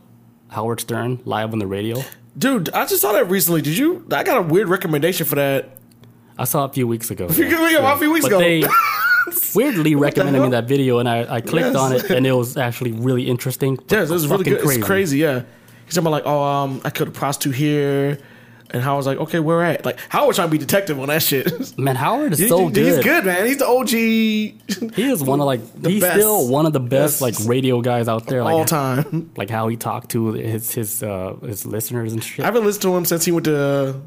Howard 0.48 0.80
Stern 0.80 1.20
live 1.24 1.52
on 1.52 1.58
the 1.58 1.66
radio. 1.66 2.02
Dude, 2.36 2.70
I 2.70 2.86
just 2.86 3.02
saw 3.02 3.12
that 3.12 3.28
recently. 3.28 3.62
Did 3.62 3.76
you? 3.76 4.06
I 4.12 4.22
got 4.22 4.38
a 4.38 4.42
weird 4.42 4.68
recommendation 4.68 5.26
for 5.26 5.34
that. 5.36 5.70
I 6.38 6.44
saw 6.44 6.64
it 6.64 6.70
a 6.70 6.72
few 6.72 6.86
weeks 6.86 7.10
ago. 7.10 7.28
few- 7.30 7.46
yeah, 7.46 7.92
a 7.92 7.98
few 7.98 8.12
weeks 8.12 8.24
But 8.28 8.32
ago. 8.36 8.38
They 8.38 8.62
weirdly 9.54 9.94
recommended 9.94 10.40
me 10.42 10.50
that 10.50 10.64
video, 10.66 10.98
and 10.98 11.08
I, 11.08 11.36
I 11.36 11.40
clicked 11.40 11.66
Yes. 11.68 11.76
on 11.76 11.92
it, 11.92 12.10
and 12.10 12.26
it 12.26 12.32
was 12.32 12.56
actually 12.56 12.92
really 12.92 13.28
interesting. 13.28 13.76
Yeah, 13.90 14.00
this 14.00 14.10
is 14.12 14.28
really 14.28 14.44
good. 14.44 14.60
It's 14.64 14.84
crazy. 14.86 15.18
Yeah, 15.18 15.42
he's 15.84 15.94
talking 15.94 16.06
about 16.06 16.10
like, 16.12 16.26
oh, 16.26 16.42
um, 16.42 16.80
I 16.84 16.90
killed 16.90 17.08
a 17.08 17.12
prostitute 17.12 17.56
here, 17.56 18.18
and 18.70 18.82
Howard's 18.82 19.06
like, 19.06 19.18
okay, 19.18 19.40
where 19.40 19.62
at? 19.64 19.84
Like 19.84 19.98
Howard 20.10 20.34
trying 20.34 20.48
to 20.48 20.52
be 20.52 20.58
detective 20.58 20.98
on 21.00 21.08
that 21.08 21.22
shit. 21.22 21.78
Man, 21.78 21.96
Howard 21.96 22.32
is 22.34 22.38
He- 22.38 22.48
so 22.48 22.68
He's 22.68 22.74
good. 22.96 23.04
good, 23.04 23.24
man. 23.24 23.46
He's 23.46 23.56
the 23.58 23.66
OG 23.66 23.88
He 23.88 24.54
is 24.96 25.22
one 25.22 25.40
of 25.40 25.46
like 25.46 25.60
he's 25.86 26.00
best. 26.02 26.14
still 26.16 26.48
one 26.48 26.66
of 26.66 26.72
the 26.72 26.80
best 26.80 27.20
Best. 27.20 27.22
like 27.22 27.34
radio 27.48 27.80
guys 27.80 28.08
out 28.08 28.26
there. 28.26 28.42
Like 28.44 28.54
all 28.54 28.64
time. 28.64 29.30
like 29.36 29.48
how 29.50 29.68
he 29.68 29.76
talked 29.76 30.10
to 30.10 30.32
his 30.32 30.72
his 30.72 31.02
uh, 31.02 31.34
his 31.42 31.64
listeners 31.66 32.12
and 32.12 32.22
shit. 32.22 32.40
I 32.44 32.46
haven't 32.46 32.64
listened 32.64 32.82
to 32.82 32.96
him 32.96 33.04
since 33.04 33.24
he 33.24 33.32
went 33.32 33.44
to 33.46 34.00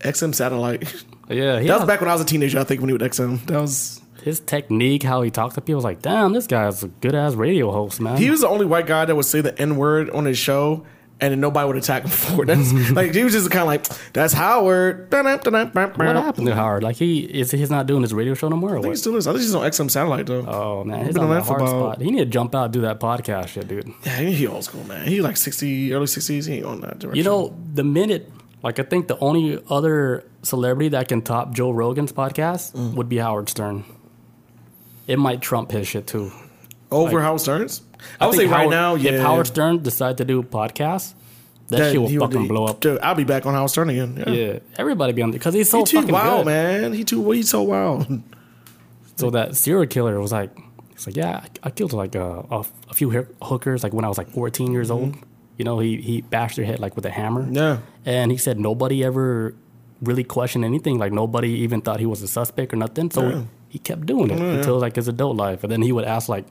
XM 0.00 0.34
Satellite. 0.34 0.82
yeah, 1.28 1.60
he 1.60 1.68
That 1.68 1.78
was 1.78 1.86
back 1.86 2.00
when 2.00 2.10
I 2.10 2.12
was 2.12 2.22
a 2.22 2.26
teenager. 2.26 2.58
I 2.58 2.64
think 2.64 2.80
when 2.80 2.88
he 2.90 2.96
was 2.96 3.02
XM. 3.02 3.46
That 3.46 3.60
was 3.60 4.00
his 4.22 4.40
technique, 4.40 5.02
how 5.02 5.22
he 5.22 5.30
talked 5.30 5.54
to 5.54 5.60
people, 5.60 5.76
was 5.76 5.84
like, 5.84 6.02
damn, 6.02 6.32
this 6.32 6.46
guy's 6.46 6.82
a 6.82 6.88
good 6.88 7.14
ass 7.14 7.34
radio 7.34 7.70
host, 7.70 8.00
man. 8.00 8.16
he 8.16 8.30
was 8.30 8.40
the 8.40 8.48
only 8.48 8.64
white 8.66 8.86
guy 8.86 9.04
that 9.04 9.14
would 9.14 9.24
say 9.26 9.40
the 9.42 9.56
N 9.60 9.76
word 9.76 10.08
on 10.10 10.24
his 10.24 10.38
show. 10.38 10.84
And 11.24 11.32
then 11.32 11.40
nobody 11.40 11.66
would 11.66 11.76
attack 11.76 12.02
him 12.02 12.10
for 12.10 12.42
it. 12.42 12.46
That's 12.46 12.90
like 12.90 13.14
he 13.14 13.24
was 13.24 13.32
just 13.32 13.50
kind 13.50 13.62
of 13.62 13.66
like, 13.68 13.86
"That's 14.12 14.34
Howard." 14.34 15.10
what 15.10 15.24
happened 15.24 16.46
to 16.46 16.54
Howard? 16.54 16.82
Like 16.82 16.96
he 16.96 17.20
is 17.20 17.50
he's 17.50 17.70
not 17.70 17.86
doing 17.86 18.02
his 18.02 18.12
radio 18.12 18.34
show 18.34 18.48
no 18.48 18.56
more. 18.56 18.74
Or 18.74 18.78
I 18.78 18.82
think 18.82 18.84
he 18.84 18.88
what? 18.90 18.98
still 18.98 19.16
is. 19.16 19.26
I 19.26 19.32
think 19.32 19.40
he's 19.42 19.54
on 19.54 19.62
XM 19.70 19.90
Satellite 19.90 20.26
though. 20.26 20.44
Oh 20.46 20.84
man, 20.84 21.06
he's 21.06 21.14
been 21.14 21.22
on 21.24 21.30
on 21.30 21.34
that 21.36 21.40
that 21.44 21.48
hard 21.48 21.60
about- 21.62 21.94
spot. 21.94 22.02
He 22.02 22.10
need 22.10 22.18
to 22.18 22.26
jump 22.26 22.54
out 22.54 22.64
and 22.64 22.72
do 22.74 22.80
that 22.82 23.00
podcast 23.00 23.48
shit, 23.48 23.68
dude. 23.68 23.90
Yeah, 24.04 24.18
he 24.18 24.46
old 24.46 24.64
school 24.64 24.84
man. 24.84 25.06
He 25.06 25.22
like 25.22 25.38
sixty, 25.38 25.94
early 25.94 26.06
sixties. 26.08 26.44
He 26.46 26.56
ain't 26.56 26.66
on 26.66 26.80
that 26.82 26.98
direction. 26.98 27.16
You 27.16 27.24
know, 27.24 27.56
the 27.72 27.84
minute 27.84 28.30
like 28.62 28.78
I 28.78 28.82
think 28.82 29.08
the 29.08 29.18
only 29.18 29.58
other 29.70 30.24
celebrity 30.42 30.90
that 30.90 31.08
can 31.08 31.22
top 31.22 31.54
Joe 31.54 31.70
Rogan's 31.70 32.12
podcast 32.12 32.72
Mm. 32.74 32.94
would 32.96 33.08
be 33.08 33.16
Howard 33.18 33.48
Stern. 33.48 33.84
It 35.06 35.18
might 35.18 35.40
trump 35.40 35.70
his 35.70 35.86
shit 35.88 36.06
too. 36.06 36.32
over 36.90 37.14
like- 37.16 37.22
Howard 37.24 37.40
Stern's. 37.40 37.82
I 38.20 38.26
would 38.26 38.36
think 38.36 38.50
say 38.50 38.56
right 38.56 38.68
now, 38.70 38.94
yeah. 38.94 39.12
if 39.12 39.20
Howard 39.22 39.46
Stern 39.46 39.82
decide 39.82 40.18
to 40.18 40.24
do 40.24 40.40
a 40.40 40.42
podcast, 40.44 41.14
that, 41.68 41.78
that 41.78 41.92
shit 41.92 42.00
will 42.00 42.08
would 42.08 42.18
fucking 42.20 42.42
be- 42.42 42.48
blow 42.48 42.66
up. 42.66 42.80
Dude, 42.80 42.98
I'll 43.00 43.14
be 43.14 43.24
back 43.24 43.46
on 43.46 43.54
Howard 43.54 43.70
Stern 43.70 43.90
again. 43.90 44.22
Yeah. 44.26 44.32
Yeah, 44.32 44.58
everybody 44.76 45.12
be 45.12 45.22
on 45.22 45.30
there 45.30 45.38
because 45.38 45.54
he's 45.54 45.70
so 45.70 45.78
He 45.80 45.84
too 45.84 45.96
fucking 46.00 46.12
wild, 46.12 46.44
good. 46.44 46.46
man. 46.46 46.92
He 46.92 47.04
too. 47.04 47.30
He's 47.30 47.48
so 47.50 47.62
wild. 47.62 48.22
So 49.16 49.30
that 49.30 49.54
serial 49.56 49.86
killer 49.86 50.18
was 50.20 50.32
like, 50.32 50.50
he's 50.92 51.06
like, 51.06 51.14
yeah, 51.16 51.44
I, 51.62 51.68
I 51.68 51.70
killed 51.70 51.92
like 51.92 52.16
a, 52.16 52.44
a, 52.50 52.64
a 52.90 52.94
few 52.94 53.10
hookers 53.42 53.84
like 53.84 53.92
when 53.92 54.04
I 54.04 54.08
was 54.08 54.18
like 54.18 54.28
14 54.30 54.72
years 54.72 54.90
old. 54.90 55.14
You 55.56 55.64
know, 55.64 55.78
he 55.78 56.00
he 56.00 56.20
bashed 56.20 56.56
their 56.56 56.64
head 56.64 56.80
like 56.80 56.96
with 56.96 57.06
a 57.06 57.10
hammer. 57.10 57.42
Mm-hmm. 57.44 57.54
Yeah. 57.54 57.78
and 58.04 58.32
he 58.32 58.36
said 58.36 58.58
nobody 58.58 59.04
ever 59.04 59.54
really 60.02 60.24
questioned 60.24 60.64
anything. 60.64 60.98
Like 60.98 61.12
nobody 61.12 61.50
even 61.60 61.80
thought 61.80 62.00
he 62.00 62.06
was 62.06 62.22
a 62.22 62.26
suspect 62.28 62.72
or 62.72 62.76
nothing. 62.76 63.12
So 63.12 63.28
Yeah. 63.28 63.42
he 63.68 63.78
kept 63.78 64.04
doing 64.04 64.30
it 64.32 64.40
until 64.40 64.80
like 64.80 64.96
his 64.96 65.06
adult 65.06 65.36
life. 65.36 65.62
And 65.62 65.70
then 65.70 65.80
he 65.82 65.92
would 65.92 66.04
ask 66.04 66.28
like, 66.28 66.44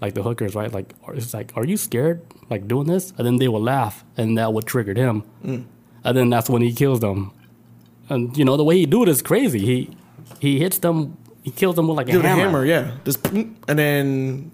like 0.00 0.14
the 0.14 0.22
hookers, 0.22 0.54
right? 0.54 0.72
Like, 0.72 0.94
it's 1.08 1.34
like, 1.34 1.52
are 1.56 1.64
you 1.64 1.76
scared 1.76 2.22
like 2.50 2.68
doing 2.68 2.86
this? 2.86 3.12
And 3.16 3.26
then 3.26 3.36
they 3.36 3.48
would 3.48 3.62
laugh, 3.62 4.04
and 4.16 4.38
that 4.38 4.52
would 4.52 4.66
trigger 4.66 4.94
him. 4.94 5.22
Mm. 5.44 5.64
And 6.04 6.16
then 6.16 6.30
that's 6.30 6.48
when 6.48 6.62
he 6.62 6.72
kills 6.72 7.00
them. 7.00 7.32
And 8.08 8.36
you 8.36 8.44
know 8.44 8.56
the 8.56 8.64
way 8.64 8.78
he 8.78 8.86
do 8.86 9.02
it 9.02 9.08
is 9.08 9.22
crazy. 9.22 9.58
He 9.58 9.96
he 10.40 10.58
hits 10.58 10.78
them. 10.78 11.16
He 11.42 11.50
kills 11.50 11.76
them 11.76 11.88
with 11.88 11.96
like 11.96 12.08
a 12.08 12.12
hammer. 12.12 12.28
hammer, 12.28 12.64
yeah. 12.64 12.92
Just 13.04 13.26
and 13.26 13.56
then 13.66 14.50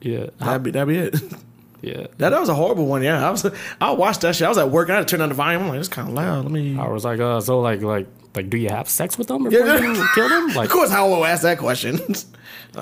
Yeah, 0.00 0.26
that'd 0.38 0.62
be 0.62 0.70
that'd 0.70 0.88
be 0.88 0.98
it. 0.98 1.14
yeah. 1.80 2.06
That, 2.18 2.30
that 2.30 2.40
was 2.40 2.48
a 2.48 2.54
horrible 2.54 2.86
one. 2.86 3.02
Yeah, 3.02 3.26
I 3.26 3.30
was 3.30 3.46
I 3.80 3.90
watched 3.92 4.22
that 4.22 4.36
shit. 4.36 4.46
I 4.46 4.48
was 4.48 4.58
at 4.58 4.70
work 4.70 4.88
and 4.88 4.94
I 4.94 4.98
had 4.98 5.08
to 5.08 5.10
turn 5.10 5.20
down 5.20 5.30
the 5.30 5.34
volume. 5.34 5.62
I'm 5.62 5.68
like, 5.68 5.80
it's 5.80 5.88
kind 5.88 6.08
of 6.08 6.14
loud. 6.14 6.44
Let 6.44 6.52
me. 6.52 6.78
I 6.78 6.88
was 6.88 7.04
like, 7.04 7.20
uh, 7.20 7.40
so 7.40 7.60
like 7.60 7.80
like 7.80 8.08
like, 8.38 8.50
do 8.50 8.56
you 8.56 8.70
have 8.78 8.88
sex 8.88 9.18
with 9.18 9.28
them 9.28 9.46
or 9.46 9.50
Yeah. 9.50 9.78
you 9.78 10.06
kill 10.14 10.28
them? 10.28 10.44
Like, 10.58 10.66
Of 10.70 10.72
course, 10.76 10.90
how 10.90 11.08
will 11.08 11.24
ask 11.32 11.42
that 11.42 11.58
question? 11.58 11.98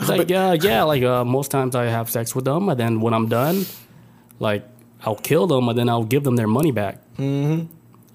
Like, 0.08 0.28
yeah, 0.28 0.52
yeah, 0.68 0.82
like 0.92 1.02
uh, 1.04 1.24
most 1.24 1.50
times 1.50 1.74
I 1.74 1.84
have 1.96 2.10
sex 2.10 2.34
with 2.34 2.44
them, 2.44 2.68
and 2.68 2.78
then 2.78 3.00
when 3.00 3.14
I'm 3.14 3.28
done, 3.28 3.64
like 4.40 4.62
I'll 5.04 5.22
kill 5.30 5.46
them, 5.46 5.68
and 5.68 5.76
then 5.78 5.88
I'll 5.88 6.04
give 6.14 6.22
them 6.24 6.36
their 6.36 6.48
money 6.48 6.72
back. 6.72 6.96
Mm-hmm. 7.18 7.66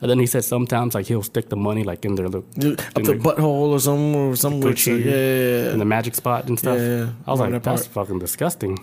And 0.02 0.10
then 0.10 0.20
he 0.20 0.26
said 0.28 0.44
sometimes 0.44 0.94
like 0.96 1.06
he'll 1.08 1.24
stick 1.24 1.48
the 1.50 1.56
money 1.56 1.84
like 1.92 2.04
in 2.06 2.16
their 2.16 2.28
look 2.28 2.46
up 2.96 3.04
the 3.04 3.14
butthole 3.26 3.70
or 3.76 3.80
some 3.80 4.16
or 4.16 4.36
some 4.36 4.60
weird 4.60 4.78
shit. 4.78 5.06
Yeah. 5.06 5.72
in 5.74 5.80
the 5.80 5.86
magic 5.86 6.14
spot 6.16 6.48
and 6.50 6.60
stuff. 6.60 6.78
Yeah, 6.78 7.10
I 7.26 7.32
was 7.32 7.40
like, 7.40 7.52
that 7.52 7.64
that's 7.64 7.88
part. 7.88 8.08
fucking 8.08 8.20
disgusting. 8.20 8.78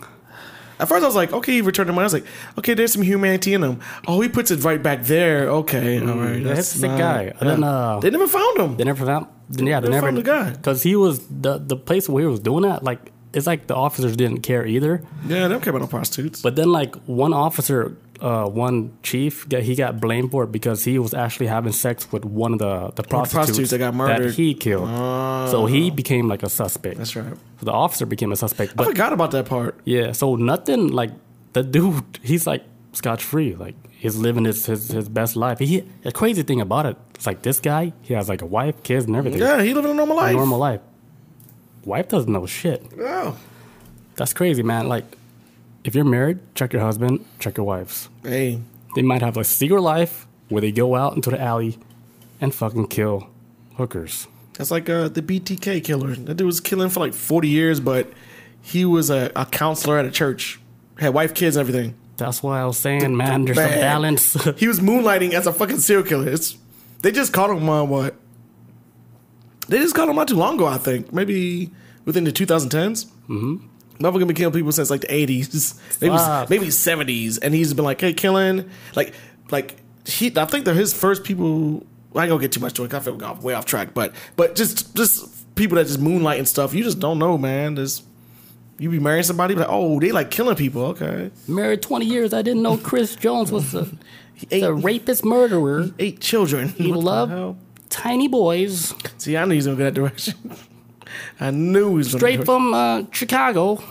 At 0.79 0.87
first, 0.87 1.03
I 1.03 1.07
was 1.07 1.15
like, 1.15 1.33
okay, 1.33 1.53
he 1.53 1.61
returned 1.61 1.89
the 1.89 1.93
money. 1.93 2.03
I 2.03 2.05
was 2.05 2.13
like, 2.13 2.25
okay, 2.57 2.73
there's 2.73 2.93
some 2.93 3.01
humanity 3.01 3.53
in 3.53 3.63
him. 3.63 3.79
Oh, 4.07 4.21
he 4.21 4.29
puts 4.29 4.49
it 4.51 4.63
right 4.63 4.81
back 4.81 5.03
there. 5.03 5.49
Okay, 5.49 5.99
all 5.99 6.17
right. 6.17 6.41
Yeah, 6.41 6.53
that's 6.53 6.69
sick 6.69 6.89
not- 6.91 6.97
guy. 6.99 7.33
And 7.39 7.49
then, 7.49 7.63
uh, 7.63 7.99
they 7.99 8.09
never 8.09 8.27
found 8.27 8.57
him. 8.59 8.77
They 8.77 8.85
never 8.85 9.05
found. 9.05 9.27
Yeah, 9.51 9.79
they 9.79 9.87
They 9.87 9.93
never 9.95 10.07
found 10.07 10.17
the 10.17 10.21
guy. 10.23 10.51
because 10.51 10.83
he 10.83 10.95
was 10.95 11.19
the 11.27 11.57
the 11.57 11.75
place 11.75 12.07
where 12.07 12.21
he 12.21 12.27
was 12.27 12.39
doing 12.39 12.63
that. 12.63 12.83
Like 12.83 13.11
it's 13.33 13.45
like 13.47 13.67
the 13.67 13.75
officers 13.75 14.15
didn't 14.15 14.41
care 14.41 14.65
either. 14.65 15.01
Yeah, 15.27 15.47
they 15.47 15.53
don't 15.53 15.61
care 15.63 15.71
about 15.71 15.81
no 15.81 15.87
prostitutes. 15.87 16.41
But 16.41 16.55
then 16.55 16.71
like 16.71 16.95
one 17.07 17.33
officer, 17.33 17.97
uh, 18.21 18.45
one 18.47 18.91
chief, 19.03 19.47
got- 19.49 19.63
he 19.63 19.75
got 19.75 19.99
blamed 19.99 20.31
for 20.31 20.43
it 20.43 20.51
because 20.51 20.83
he 20.83 20.99
was 20.99 21.13
actually 21.13 21.47
having 21.47 21.71
sex 21.71 22.11
with 22.11 22.25
one 22.25 22.53
of 22.53 22.59
the 22.59 22.91
the 22.95 23.03
prostitutes, 23.03 23.33
prostitutes 23.33 23.69
that 23.71 23.77
got 23.79 23.93
murdered. 23.95 24.33
he 24.33 24.53
killed. 24.53 24.87
so 25.49 25.65
he 25.65 25.89
became 25.91 26.27
like 26.27 26.43
a 26.43 26.49
suspect. 26.49 26.97
That's 26.97 27.15
right. 27.15 27.33
So 27.59 27.65
the 27.65 27.71
officer 27.71 28.05
became 28.05 28.31
a 28.31 28.35
suspect. 28.35 28.73
I 28.77 28.83
forgot 28.85 29.13
about 29.13 29.31
that 29.31 29.45
part. 29.45 29.79
yeah, 29.85 30.11
so 30.13 30.35
nothing 30.35 30.89
like 30.89 31.11
the 31.53 31.63
dude. 31.63 32.03
He's 32.21 32.45
like 32.47 32.63
scotch 32.93 33.23
free. 33.23 33.55
Like 33.55 33.75
he's 33.91 34.15
living 34.15 34.45
his, 34.45 34.65
his 34.65 34.89
his 34.89 35.07
best 35.09 35.35
life. 35.35 35.59
He 35.59 35.83
the 36.03 36.11
crazy 36.11 36.43
thing 36.43 36.61
about 36.61 36.85
it, 36.85 36.97
it's 37.15 37.25
like 37.27 37.41
this 37.41 37.59
guy. 37.59 37.93
He 38.01 38.13
has 38.13 38.27
like 38.29 38.41
a 38.41 38.45
wife, 38.45 38.81
kids, 38.83 39.05
and 39.05 39.15
everything. 39.15 39.41
Yeah, 39.41 39.61
he 39.61 39.73
living 39.73 39.91
a 39.91 39.93
normal 39.93 40.17
life. 40.17 40.35
Normal 40.35 40.59
life. 40.59 40.81
Wife 41.85 42.07
doesn't 42.09 42.31
know 42.31 42.45
shit. 42.45 42.83
Oh, 42.99 43.37
That's 44.15 44.33
crazy, 44.33 44.63
man. 44.63 44.87
Like, 44.89 45.05
if 45.83 45.95
you're 45.95 46.03
married, 46.05 46.39
check 46.55 46.73
your 46.73 46.81
husband, 46.81 47.25
check 47.39 47.57
your 47.57 47.65
wives. 47.65 48.09
hey, 48.23 48.59
They 48.95 49.01
might 49.01 49.21
have 49.21 49.37
a 49.37 49.43
secret 49.43 49.81
life 49.81 50.27
where 50.49 50.61
they 50.61 50.71
go 50.71 50.95
out 50.95 51.15
into 51.15 51.29
the 51.29 51.39
alley 51.41 51.77
and 52.41 52.53
fucking 52.53 52.87
kill 52.87 53.27
hookers. 53.77 54.27
that's 54.53 54.71
like 54.71 54.89
uh, 54.89 55.07
the 55.09 55.21
BTK 55.21 55.83
killer. 55.83 56.15
That 56.15 56.35
dude 56.35 56.45
was 56.45 56.59
killing 56.59 56.89
for 56.89 56.99
like 56.99 57.13
forty 57.13 57.47
years, 57.47 57.79
but 57.79 58.07
he 58.61 58.83
was 58.85 59.09
a, 59.09 59.31
a 59.35 59.45
counselor 59.45 59.97
at 59.99 60.05
a 60.05 60.11
church. 60.11 60.59
Had 60.97 61.13
wife, 61.13 61.33
kids, 61.33 61.55
everything. 61.55 61.95
That's 62.17 62.43
why 62.43 62.59
I 62.59 62.65
was 62.65 62.77
saying, 62.77 63.15
man, 63.15 63.45
there's 63.45 63.57
a 63.57 63.61
balance. 63.79 64.33
He 64.57 64.67
was 64.67 64.81
moonlighting 64.81 65.31
as 65.33 65.47
a 65.47 65.53
fucking 65.53 65.77
serial 65.79 66.05
killer. 66.05 66.27
It's, 66.27 66.57
they 67.01 67.11
just 67.13 67.31
caught 67.31 67.49
him 67.49 67.69
uh, 67.69 67.85
what? 67.85 68.15
They 69.69 69.77
just 69.77 69.95
caught 69.95 70.09
him 70.09 70.15
not 70.17 70.27
too 70.27 70.35
long 70.35 70.55
ago, 70.55 70.65
I 70.65 70.77
think. 70.77 71.13
Maybe 71.13 71.69
within 72.03 72.25
the 72.25 72.31
2010s. 72.33 73.05
Mm-hmm. 73.29 73.65
Motherfucker 73.99 74.25
been 74.27 74.35
killing 74.35 74.53
people 74.53 74.71
since 74.71 74.89
like 74.89 75.01
the 75.01 75.07
80s, 75.07 76.01
maybe 76.01 76.15
Fuck. 76.15 76.49
maybe 76.49 76.67
70s, 76.67 77.37
and 77.41 77.53
he's 77.53 77.73
been 77.73 77.83
like, 77.85 77.99
hey, 77.99 78.13
killing 78.13 78.69
like 78.95 79.13
like 79.51 79.75
he. 80.05 80.31
I 80.37 80.45
think 80.45 80.65
they're 80.65 80.73
his 80.73 80.93
first 80.93 81.23
people. 81.23 81.85
I 82.15 82.23
ain't 82.23 82.29
gonna 82.29 82.41
get 82.41 82.53
too 82.53 82.61
much 82.61 82.73
to 82.75 82.85
it. 82.85 82.93
I 82.93 82.99
feel 83.01 83.15
got 83.15 83.41
way 83.41 83.53
off 83.53 83.65
track, 83.65 83.93
but 83.93 84.13
but 84.35 84.55
just 84.55 84.95
just 84.95 85.55
people 85.55 85.75
that 85.75 85.87
just 85.87 85.99
moonlight 85.99 86.39
and 86.39 86.47
stuff. 86.47 86.73
You 86.73 86.83
just 86.83 86.99
don't 86.99 87.19
know, 87.19 87.37
man. 87.37 87.75
There's 87.75 88.01
you 88.79 88.89
be 88.89 88.99
marrying 88.99 89.23
somebody, 89.23 89.53
like 89.55 89.67
oh, 89.69 89.99
they 89.99 90.11
like 90.13 90.31
killing 90.31 90.55
people. 90.55 90.85
Okay, 90.87 91.29
Married 91.47 91.81
20 91.81 92.05
years, 92.05 92.33
I 92.33 92.41
didn't 92.41 92.63
know 92.63 92.77
Chris 92.77 93.15
Jones 93.17 93.51
was 93.51 93.75
a, 93.75 93.85
a 94.51 94.73
rapist 94.73 95.25
murderer. 95.25 95.91
eight 95.99 96.21
children. 96.21 96.69
He 96.69 96.93
loved 96.93 97.59
tiny 97.89 98.29
boys. 98.29 98.93
See, 99.17 99.35
I 99.35 99.43
knew 99.43 99.51
he 99.51 99.57
was 99.57 99.65
gonna 99.65 99.77
go 99.77 99.83
that 99.83 99.93
direction. 99.93 100.35
I 101.39 101.51
knew 101.51 101.89
he 101.89 101.95
was 101.95 102.11
Straight 102.11 102.45
from 102.45 102.73
uh, 102.73 103.03
Chicago. 103.11 103.81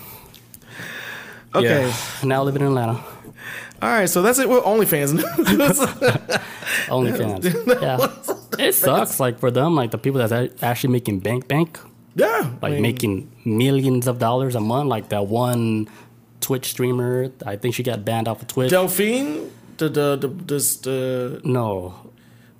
Okay. 1.55 1.87
Yeah. 1.89 1.95
Now 2.25 2.43
living 2.45 2.63
in 2.63 2.69
Atlanta. 2.69 3.03
All 3.81 3.89
right, 3.89 4.09
so 4.09 4.23
that's 4.23 4.39
it. 4.41 4.49
Well, 4.49 4.63
OnlyFans. 4.63 5.21
OnlyFans. 6.89 7.45
yeah. 8.59 8.65
It 8.67 8.73
sucks, 8.75 9.21
like, 9.21 9.39
for 9.39 9.51
them, 9.51 9.77
like, 9.77 9.93
the 9.93 9.99
people 9.99 10.19
that's 10.19 10.33
a- 10.33 10.51
actually 10.65 10.93
making 10.93 11.21
bank 11.21 11.47
bank. 11.49 11.79
yeah. 12.17 12.51
like 12.61 12.71
I 12.73 12.75
mean, 12.75 12.83
making 12.83 13.31
millions 13.45 14.07
of 14.09 14.19
dollars 14.19 14.55
a 14.57 14.61
month. 14.61 14.89
Like 14.89 15.11
that 15.11 15.27
one 15.29 15.89
Twitch 16.41 16.71
streamer, 16.71 17.31
I 17.47 17.57
think 17.57 17.75
she 17.75 17.83
got 17.85 18.05
banned 18.05 18.27
off 18.27 18.43
of 18.43 18.49
Twitch. 18.49 18.71
Delphine, 18.71 19.49
the 19.77 19.89
the 19.89 20.17
the 20.17 20.29
this 20.29 20.77
the 20.79 21.41
no, 21.45 21.95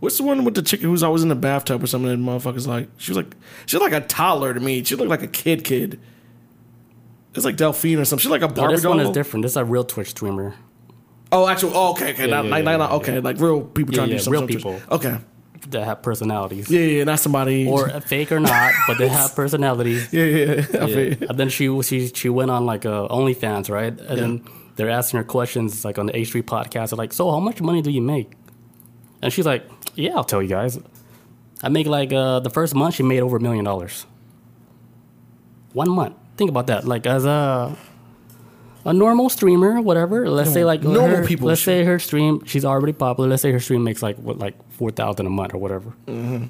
what's 0.01 0.17
the 0.19 0.25
one 0.25 0.45
with 0.45 0.55
the 0.55 0.63
chicken 0.63 0.89
who's 0.89 1.03
always 1.03 1.23
in 1.23 1.29
the 1.29 1.35
bathtub 1.37 1.83
or 1.83 1.87
something? 1.87 2.11
And 2.11 2.25
motherfuckers 2.27 2.67
like 2.67 2.89
she 2.99 3.11
was 3.11 3.17
like 3.17 3.35
she 3.67 3.77
was 3.77 3.83
like 3.91 3.93
a 4.03 4.07
toddler 4.07 4.55
to 4.55 4.61
me. 4.61 4.83
She 4.85 4.97
looked 4.97 5.11
like 5.11 5.23
a 5.23 5.27
kid 5.29 5.65
kid. 5.65 6.01
It's 7.35 7.45
like 7.45 7.57
Delphine 7.57 7.99
or 7.99 8.05
something. 8.05 8.23
She's 8.23 8.31
like 8.31 8.43
a 8.43 8.49
no 8.49 8.55
Barbie 8.55 8.75
this 8.77 8.85
one 8.87 9.01
is 9.01 9.11
different. 9.11 9.43
This 9.45 9.53
is 9.53 9.57
a 9.57 9.65
real 9.65 9.85
Twitch 9.85 10.09
streamer. 10.11 10.55
Oh, 11.31 11.47
actual. 11.47 11.73
Oh, 11.75 11.91
okay, 11.91 12.13
okay. 12.13 12.27
Yeah, 12.29 12.37
not, 12.37 12.45
yeah, 12.47 12.51
like, 12.51 12.65
yeah, 12.65 12.77
not, 12.79 12.91
okay, 12.93 13.21
like 13.21 13.39
real 13.39 13.61
people 13.63 13.93
trying 13.95 14.09
to 14.09 14.19
do 14.19 14.31
real 14.31 14.41
something. 14.41 14.57
people. 14.57 14.81
Okay. 14.91 15.19
that 15.69 15.85
have 15.85 16.03
personalities, 16.03 16.71
Yeah, 16.71 16.81
yeah, 16.81 17.05
not 17.05 17.21
somebody. 17.21 17.69
or 17.69 17.91
fake 18.01 18.33
or 18.33 18.41
not, 18.41 18.73
but 18.87 18.97
they 18.97 19.09
have 19.09 19.35
personalities. 19.37 20.11
yeah, 20.13 20.25
yeah. 20.25 21.15
And 21.29 21.39
then 21.39 21.51
she 21.51 21.83
she 21.83 22.09
she 22.09 22.29
went 22.31 22.51
on 22.51 22.65
like 22.65 22.87
uh, 22.87 23.09
OnlyFans, 23.09 23.69
right? 23.69 23.93
And 24.01 24.19
then 24.19 24.45
they're 24.77 24.89
asking 24.89 25.19
her 25.19 25.25
questions 25.25 25.85
like 25.85 25.99
on 25.99 26.07
the 26.07 26.13
H3 26.15 26.43
podcast. 26.45 26.91
They're 26.91 26.97
like, 26.97 27.13
"So 27.13 27.31
how 27.31 27.41
much 27.41 27.61
money 27.61 27.83
do 27.83 27.91
you 27.91 28.01
make?" 28.01 28.33
And 29.23 29.33
she's 29.33 29.47
like, 29.47 29.65
"Yeah, 29.95 30.15
I'll 30.17 30.25
tell 30.25 30.43
you 30.43 30.49
guys. 30.49 30.79
I 31.63 31.69
make 31.69 31.87
like 31.87 32.13
uh, 32.13 32.41
the 32.41 32.51
first 32.51 32.75
month 32.75 32.95
she 32.95 33.03
made 33.03 33.21
over 33.21 33.37
a 33.37 33.41
million 33.41 33.65
dollars. 33.65 34.07
One 35.73 35.91
month. 35.91 36.15
Think 36.37 36.51
about 36.51 36.69
that. 36.69 36.85
Like 36.87 37.07
as 37.07 37.25
a 37.25 37.77
a 38.85 38.93
normal 38.93 39.29
streamer, 39.29 39.81
whatever. 39.81 40.29
Let's 40.31 40.53
say 40.53 40.65
like 40.65 40.83
normal 40.83 41.19
her- 41.19 41.27
people 41.27 41.49
Let's 41.49 41.63
say 41.63 41.85
her 41.85 41.99
stream. 41.99 42.45
She's 42.45 42.65
already 42.65 42.93
popular. 42.93 43.29
Let's 43.29 43.43
say 43.43 43.53
her 43.53 43.61
stream 43.61 43.85
makes 43.85 44.03
like 44.03 44.17
what 44.17 44.39
like 44.39 44.55
four 44.73 44.91
thousand 44.91 45.27
a 45.27 45.31
month 45.31 45.53
or 45.55 45.59
whatever. 45.59 45.93
Mm-hmm. 46.07 46.47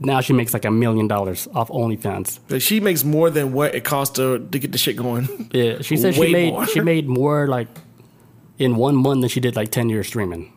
Now 0.00 0.20
she 0.20 0.32
makes 0.32 0.52
like 0.52 0.64
a 0.64 0.70
million 0.70 1.08
dollars 1.08 1.48
off 1.54 1.68
OnlyFans. 1.68 2.60
She 2.60 2.80
makes 2.80 3.04
more 3.04 3.30
than 3.30 3.52
what 3.52 3.74
it 3.74 3.84
costs 3.84 4.16
to 4.16 4.38
to 4.38 4.58
get 4.58 4.72
the 4.72 4.78
shit 4.78 4.96
going. 4.96 5.50
Yeah, 5.52 5.80
she 5.80 5.96
said 5.96 6.14
she 6.14 6.30
made 6.32 6.52
more. 6.52 6.66
she 6.66 6.80
made 6.80 7.08
more 7.08 7.46
like 7.46 7.68
in 8.58 8.76
one 8.76 8.96
month 8.96 9.22
than 9.22 9.28
she 9.30 9.40
did 9.40 9.56
like 9.56 9.70
ten 9.70 9.88
years 9.88 10.06
streaming, 10.06 10.52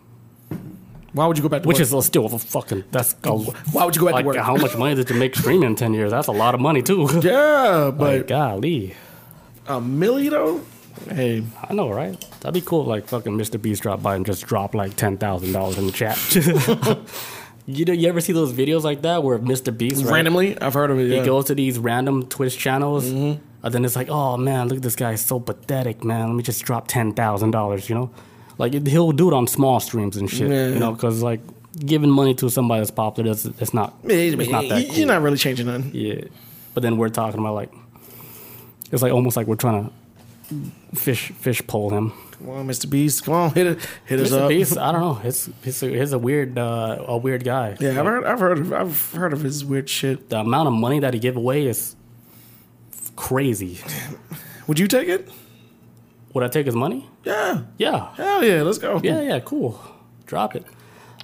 Why 1.18 1.26
would 1.28 1.38
you 1.38 1.44
go 1.44 1.50
back 1.50 1.64
to 1.64 1.68
which 1.68 1.80
work? 1.80 1.92
is 1.92 2.06
still 2.06 2.26
a 2.28 2.40
fucking 2.40 2.84
that's 2.92 3.16
a, 3.24 3.32
Why 3.74 3.84
would 3.86 3.96
you 3.96 4.02
go 4.02 4.08
back 4.08 4.14
like 4.16 4.24
to 4.24 4.28
work? 4.28 4.38
how 4.38 4.56
much 4.56 4.78
money 4.78 4.96
did 4.96 5.10
you 5.10 5.16
make 5.18 5.36
streaming 5.36 5.64
in 5.72 5.76
ten 5.76 5.94
years? 5.94 6.12
That's 6.12 6.28
a 6.28 6.32
lot 6.32 6.56
of 6.56 6.62
money 6.62 6.82
too. 6.82 7.08
Yeah, 7.22 7.92
but 7.98 8.18
like, 8.18 8.28
golly, 8.28 8.96
a 9.68 9.82
million 9.82 10.32
though. 10.34 10.62
Hey, 11.10 11.44
I 11.70 11.74
know, 11.74 11.90
right? 11.92 12.20
That'd 12.42 12.54
be 12.56 12.62
cool. 12.62 12.84
Like 12.86 13.08
fucking 13.08 13.38
Mr. 13.38 13.62
Beast 13.62 13.82
drop 13.84 14.02
by 14.02 14.16
and 14.16 14.26
just 14.26 14.46
drop 14.46 14.74
like 14.76 14.96
ten 14.96 15.18
thousand 15.18 15.52
dollars 15.52 15.78
in 15.78 15.86
the 15.86 15.92
chat. 15.92 16.18
you 17.66 17.86
know, 17.86 17.94
you 17.94 18.08
ever 18.10 18.22
see 18.22 18.34
those 18.34 18.54
videos 18.54 18.84
like 18.84 19.02
that 19.02 19.24
where 19.24 19.38
Mr. 19.40 19.76
Beast 19.78 20.04
right, 20.06 20.14
randomly, 20.14 20.60
I've 20.62 20.74
heard 20.74 20.90
of 20.92 21.00
it. 21.00 21.08
he 21.10 21.16
Yeah. 21.18 21.26
goes 21.26 21.46
to 21.46 21.56
these 21.56 21.78
random 21.78 22.26
Twitch 22.28 22.58
channels, 22.58 23.06
Mm-hmm. 23.06 23.42
and 23.64 23.74
then 23.74 23.86
it's 23.86 23.96
like, 23.96 24.10
oh 24.10 24.38
man, 24.38 24.70
look 24.70 24.78
at 24.78 24.84
this 24.84 24.96
guy, 24.96 25.12
he's 25.12 25.26
so 25.26 25.40
pathetic, 25.40 26.04
man. 26.04 26.28
Let 26.30 26.36
me 26.36 26.44
just 26.44 26.64
drop 26.64 26.88
ten 26.88 27.14
thousand 27.14 27.52
dollars, 27.52 27.90
you 27.90 27.96
know? 27.96 28.10
Like 28.58 28.74
it- 28.74 28.88
he'll 28.88 29.12
do 29.12 29.28
it 29.30 29.34
on 29.34 29.48
small 29.48 29.80
streams 29.80 30.18
and 30.18 30.30
shit, 30.30 30.50
Yeah. 30.50 30.68
you 30.70 30.80
know, 30.80 30.92
because 30.94 31.22
like 31.22 31.42
giving 31.86 32.10
money 32.10 32.34
to 32.36 32.50
somebody 32.50 32.80
that's 32.82 32.92
popular, 32.92 33.30
that's 33.34 33.46
it's 33.46 33.74
not, 33.74 33.94
it's 34.04 34.50
not 34.50 34.68
that 34.70 34.88
cool. 34.88 34.96
You're 34.98 35.08
not 35.08 35.22
really 35.22 35.38
changing 35.38 35.68
nothing. 35.68 35.92
yeah. 35.94 36.22
But 36.74 36.82
then 36.84 36.98
we're 36.98 37.10
talking 37.10 37.40
about 37.40 37.56
like, 37.56 37.72
it's 38.92 39.02
like 39.02 39.12
almost 39.12 39.36
like 39.38 39.48
we're 39.48 39.56
trying 39.56 39.86
to 39.90 40.96
fish 40.96 41.32
fish 41.34 41.66
pole 41.68 41.90
him. 41.92 42.14
Come 42.40 42.50
on, 42.52 42.68
Mr. 42.68 42.90
Beast. 42.90 43.26
Come 43.26 43.34
on, 43.34 43.52
hit 43.54 43.68
it, 43.68 43.80
hit 44.06 44.20
us 44.20 44.32
up. 44.32 44.48
Beast, 44.50 44.78
I 44.78 44.92
don't 44.92 45.02
know. 45.02 45.20
It's 45.24 45.50
he's 45.64 45.82
a, 45.84 45.88
he's 45.90 46.14
a 46.14 46.20
weird 46.20 46.58
uh, 46.58 47.04
a 47.08 47.18
weird 47.18 47.44
guy. 47.44 47.76
Yeah, 47.80 48.00
I've 48.00 48.06
heard, 48.06 48.24
I've 48.26 48.40
heard, 48.40 48.58
of, 48.60 48.74
I've 48.74 49.12
heard 49.14 49.34
of 49.34 49.42
his 49.42 49.66
weird 49.66 49.90
shit. 49.90 50.30
The 50.30 50.40
amount 50.40 50.68
of 50.68 50.74
money 50.74 51.00
that 51.00 51.14
he 51.14 51.20
give 51.20 51.36
away 51.36 51.66
is 51.68 51.96
crazy. 53.16 53.80
Would 54.68 54.80
you 54.80 54.88
take 54.88 55.08
it? 55.10 55.30
Would 56.38 56.44
I 56.46 56.50
take 56.50 56.68
his 56.68 56.76
money? 56.76 57.10
Yeah, 57.24 57.62
Yeah. 57.80 58.14
hell 58.14 58.44
yeah, 58.44 58.62
let's 58.62 58.78
go. 58.78 59.02
Yeah, 59.04 59.22
yeah, 59.22 59.40
cool. 59.40 59.82
Drop 60.28 60.56
it. 60.56 60.64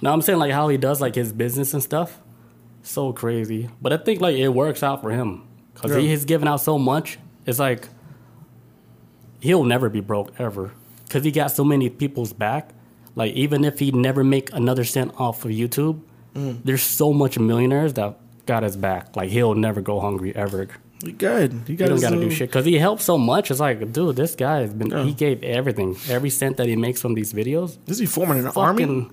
Now 0.02 0.12
I'm 0.12 0.20
saying 0.22 0.40
like 0.40 0.50
how 0.50 0.66
he 0.66 0.76
does 0.76 1.00
like 1.00 1.14
his 1.14 1.32
business 1.32 1.72
and 1.72 1.80
stuff. 1.80 2.20
So 2.82 3.12
crazy. 3.12 3.70
But 3.80 3.92
I 3.92 3.98
think 3.98 4.20
like 4.20 4.34
it 4.36 4.48
works 4.48 4.82
out 4.82 5.02
for 5.02 5.12
him. 5.12 5.44
Cause 5.74 5.92
Yeah. 5.92 5.98
he 5.98 6.08
has 6.08 6.24
given 6.24 6.48
out 6.48 6.56
so 6.62 6.80
much. 6.80 7.20
It's 7.46 7.60
like 7.60 7.88
he'll 9.40 9.62
never 9.62 9.88
be 9.88 10.00
broke 10.00 10.32
ever. 10.40 10.72
Cause 11.10 11.22
he 11.22 11.30
got 11.30 11.52
so 11.52 11.62
many 11.62 11.88
people's 11.90 12.32
back. 12.32 12.70
Like 13.14 13.34
even 13.34 13.64
if 13.64 13.78
he 13.78 13.92
never 13.92 14.24
make 14.24 14.52
another 14.52 14.82
cent 14.82 15.12
off 15.16 15.44
of 15.44 15.52
YouTube, 15.52 16.00
Mm. 16.34 16.58
there's 16.64 16.82
so 16.82 17.12
much 17.12 17.38
millionaires 17.38 17.92
that 17.92 18.18
got 18.46 18.64
his 18.64 18.76
back. 18.76 19.14
Like 19.14 19.30
he'll 19.30 19.54
never 19.54 19.80
go 19.80 20.00
hungry 20.00 20.34
ever. 20.34 20.66
You 21.02 21.12
good? 21.12 21.52
You 21.52 21.60
He 21.66 21.76
got 21.76 21.86
don't 21.86 21.94
his 21.96 22.02
gotta 22.02 22.16
do 22.16 22.30
shit 22.30 22.48
because 22.48 22.64
he 22.64 22.78
helps 22.78 23.04
so 23.04 23.18
much. 23.18 23.50
It's 23.50 23.60
like, 23.60 23.92
dude, 23.92 24.16
this 24.16 24.34
guy 24.34 24.60
has 24.60 24.72
been. 24.72 24.90
He 25.06 25.12
gave 25.12 25.42
everything, 25.42 25.96
every 26.08 26.30
cent 26.30 26.56
that 26.56 26.66
he 26.66 26.76
makes 26.76 27.00
from 27.00 27.14
these 27.14 27.32
videos. 27.32 27.76
Is 27.86 27.98
he 27.98 28.06
forming 28.06 28.38
an 28.38 28.46
army? 28.56 29.08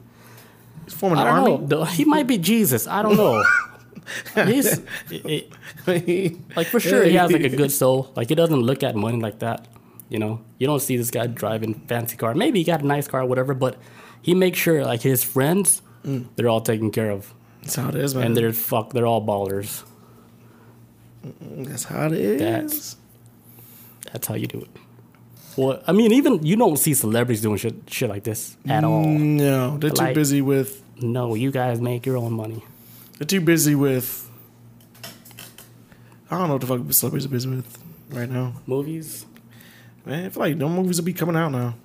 He's 0.86 0.94
forming 0.94 1.20
an 1.20 1.28
army. 1.28 1.58
know. 1.58 1.84
He 1.86 2.06
might 2.06 2.28
be 2.28 2.38
Jesus. 2.38 2.88
I 2.88 3.02
don't 3.02 3.18
know. 3.18 3.44
He's 4.46 4.80
it- 5.10 5.52
it- 5.88 6.38
like 6.56 6.68
for 6.68 6.80
sure 6.80 7.04
he 7.04 7.16
has 7.16 7.32
like 7.32 7.44
a 7.44 7.50
good 7.50 7.72
soul. 7.82 8.12
Like 8.16 8.30
he 8.30 8.36
doesn't 8.36 8.60
look 8.62 8.84
at 8.84 8.96
money 8.96 9.20
like 9.20 9.40
that. 9.40 9.68
You 10.10 10.20
know, 10.20 10.42
you 10.60 10.68
don't 10.68 10.82
see 10.82 10.98
this 10.98 11.10
guy 11.12 11.28
driving 11.28 11.74
fancy 11.88 12.18
car. 12.18 12.34
Maybe 12.36 12.60
he 12.60 12.66
got 12.66 12.82
a 12.82 12.86
nice 12.88 13.08
car, 13.08 13.26
whatever. 13.26 13.54
But 13.54 13.78
he 14.22 14.34
makes 14.36 14.60
sure 14.60 14.84
like 14.86 15.02
his 15.02 15.24
friends, 15.24 15.82
mm. 16.06 16.28
they're 16.36 16.50
all 16.50 16.62
taken 16.62 16.92
care 16.92 17.10
of, 17.12 17.34
That's 17.62 17.76
how 17.76 17.90
it 17.90 17.96
is, 17.96 18.14
man. 18.16 18.28
and 18.28 18.38
they're 18.38 18.52
fuck. 18.54 18.94
They're 18.94 19.06
all 19.08 19.26
ballers. 19.26 19.84
That's 21.24 21.84
how 21.86 22.08
it 22.08 22.14
is. 22.14 22.40
That's- 22.40 22.96
That's 24.12 24.28
how 24.28 24.36
you 24.36 24.48
do 24.48 24.60
it. 24.62 24.70
Well, 25.58 25.82
I 25.88 25.92
mean, 25.92 26.12
even 26.14 26.44
you 26.46 26.56
don't 26.56 26.78
see 26.78 26.94
celebrities 26.94 27.42
doing 27.42 27.58
shit 27.58 27.76
shit 27.88 28.10
like 28.10 28.24
this 28.24 28.58
at 28.68 28.84
all. 28.84 29.06
No, 29.06 29.78
they're 29.78 29.90
too 29.92 30.04
Like- 30.04 30.16
busy 30.16 30.42
with. 30.42 30.82
No, 31.02 31.36
you 31.36 31.52
guys 31.52 31.80
make 31.82 32.06
your 32.06 32.18
own 32.18 32.34
money. 32.34 32.64
They're 33.18 33.28
too 33.28 33.42
busy 33.42 33.76
with. 33.76 34.30
I 36.30 36.38
don't 36.38 36.48
know 36.48 36.54
what 36.56 36.62
the 36.62 36.68
fuck 36.68 36.94
celebrities 36.94 37.26
are 37.26 37.30
busy 37.30 37.50
with. 37.50 37.78
right 38.12 38.30
now. 38.30 38.54
Movies. 38.66 39.26
Man, 40.06 40.26
I 40.26 40.30
feel 40.30 40.42
like 40.44 40.58
no 40.58 40.68
movies 40.70 40.98
will 40.98 41.06
be 41.06 41.14
coming 41.14 41.36
out 41.36 41.52
now. 41.52 41.76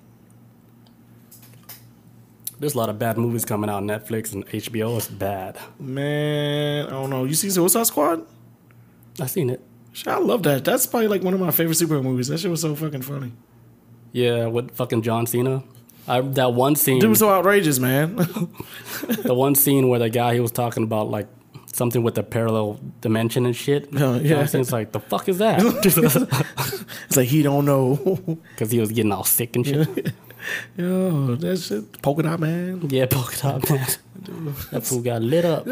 There's 2.58 2.74
a 2.74 2.78
lot 2.78 2.88
of 2.88 2.98
bad 2.98 3.18
movies 3.18 3.44
coming 3.44 3.68
out 3.68 3.76
on 3.76 3.86
Netflix 3.86 4.32
and 4.32 4.44
HBO. 4.48 4.96
It's 4.96 5.08
bad. 5.08 5.58
Man, 5.78 6.86
I 6.86 6.90
don't 6.90 7.10
know. 7.10 7.24
You 7.24 7.34
see 7.34 7.50
Suicide 7.50 7.86
Squad? 7.86 8.24
I 9.20 9.26
seen 9.26 9.50
it. 9.50 9.60
Shit, 9.92 10.08
I 10.08 10.18
love 10.18 10.42
that. 10.42 10.64
That's 10.64 10.86
probably 10.86 11.08
like 11.08 11.22
one 11.22 11.32
of 11.32 11.40
my 11.40 11.50
favorite 11.50 11.76
superhero 11.76 12.02
movies. 12.02 12.28
That 12.28 12.38
shit 12.38 12.50
was 12.50 12.60
so 12.60 12.74
fucking 12.74 13.02
funny. 13.02 13.32
Yeah, 14.12 14.46
with 14.46 14.74
fucking 14.76 15.02
John 15.02 15.26
Cena. 15.26 15.62
I, 16.08 16.20
that 16.20 16.52
one 16.52 16.76
scene, 16.76 17.00
Dude 17.00 17.10
was 17.10 17.18
so 17.18 17.30
outrageous, 17.30 17.78
man. 17.78 18.16
the 19.24 19.34
one 19.34 19.54
scene 19.54 19.88
where 19.88 19.98
the 19.98 20.08
guy 20.08 20.34
he 20.34 20.40
was 20.40 20.52
talking 20.52 20.84
about 20.84 21.10
like 21.10 21.26
something 21.72 22.02
with 22.02 22.14
the 22.14 22.22
parallel 22.22 22.80
dimension 23.00 23.44
and 23.44 23.56
shit. 23.56 23.88
Oh, 23.96 24.14
yeah. 24.16 24.36
John 24.36 24.48
Cena's 24.48 24.72
like, 24.72 24.92
the 24.92 25.00
fuck 25.00 25.28
is 25.28 25.38
that? 25.38 25.60
it's 27.08 27.16
like 27.16 27.28
he 27.28 27.42
don't 27.42 27.64
know. 27.64 28.38
Because 28.50 28.70
he 28.70 28.78
was 28.80 28.92
getting 28.92 29.12
all 29.12 29.24
sick 29.24 29.56
and 29.56 29.66
shit. 29.66 30.12
Yo, 30.76 31.34
that 31.36 31.56
shit. 31.58 32.00
Polka 32.02 32.22
dot 32.22 32.40
man. 32.40 32.88
Yeah, 32.88 33.06
polka 33.06 33.36
dot 33.36 33.68
man. 33.68 33.86
That 34.70 34.82
fool 34.84 35.02
got 35.02 35.22
lit 35.22 35.44
up. 35.44 35.66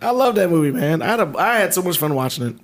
I 0.00 0.10
love 0.10 0.34
that 0.36 0.50
movie, 0.50 0.70
man. 0.70 1.02
I 1.02 1.06
had 1.06 1.20
a, 1.20 1.34
I 1.38 1.58
had 1.58 1.74
so 1.74 1.82
much 1.82 1.98
fun 1.98 2.14
watching 2.14 2.46
it. 2.46 2.56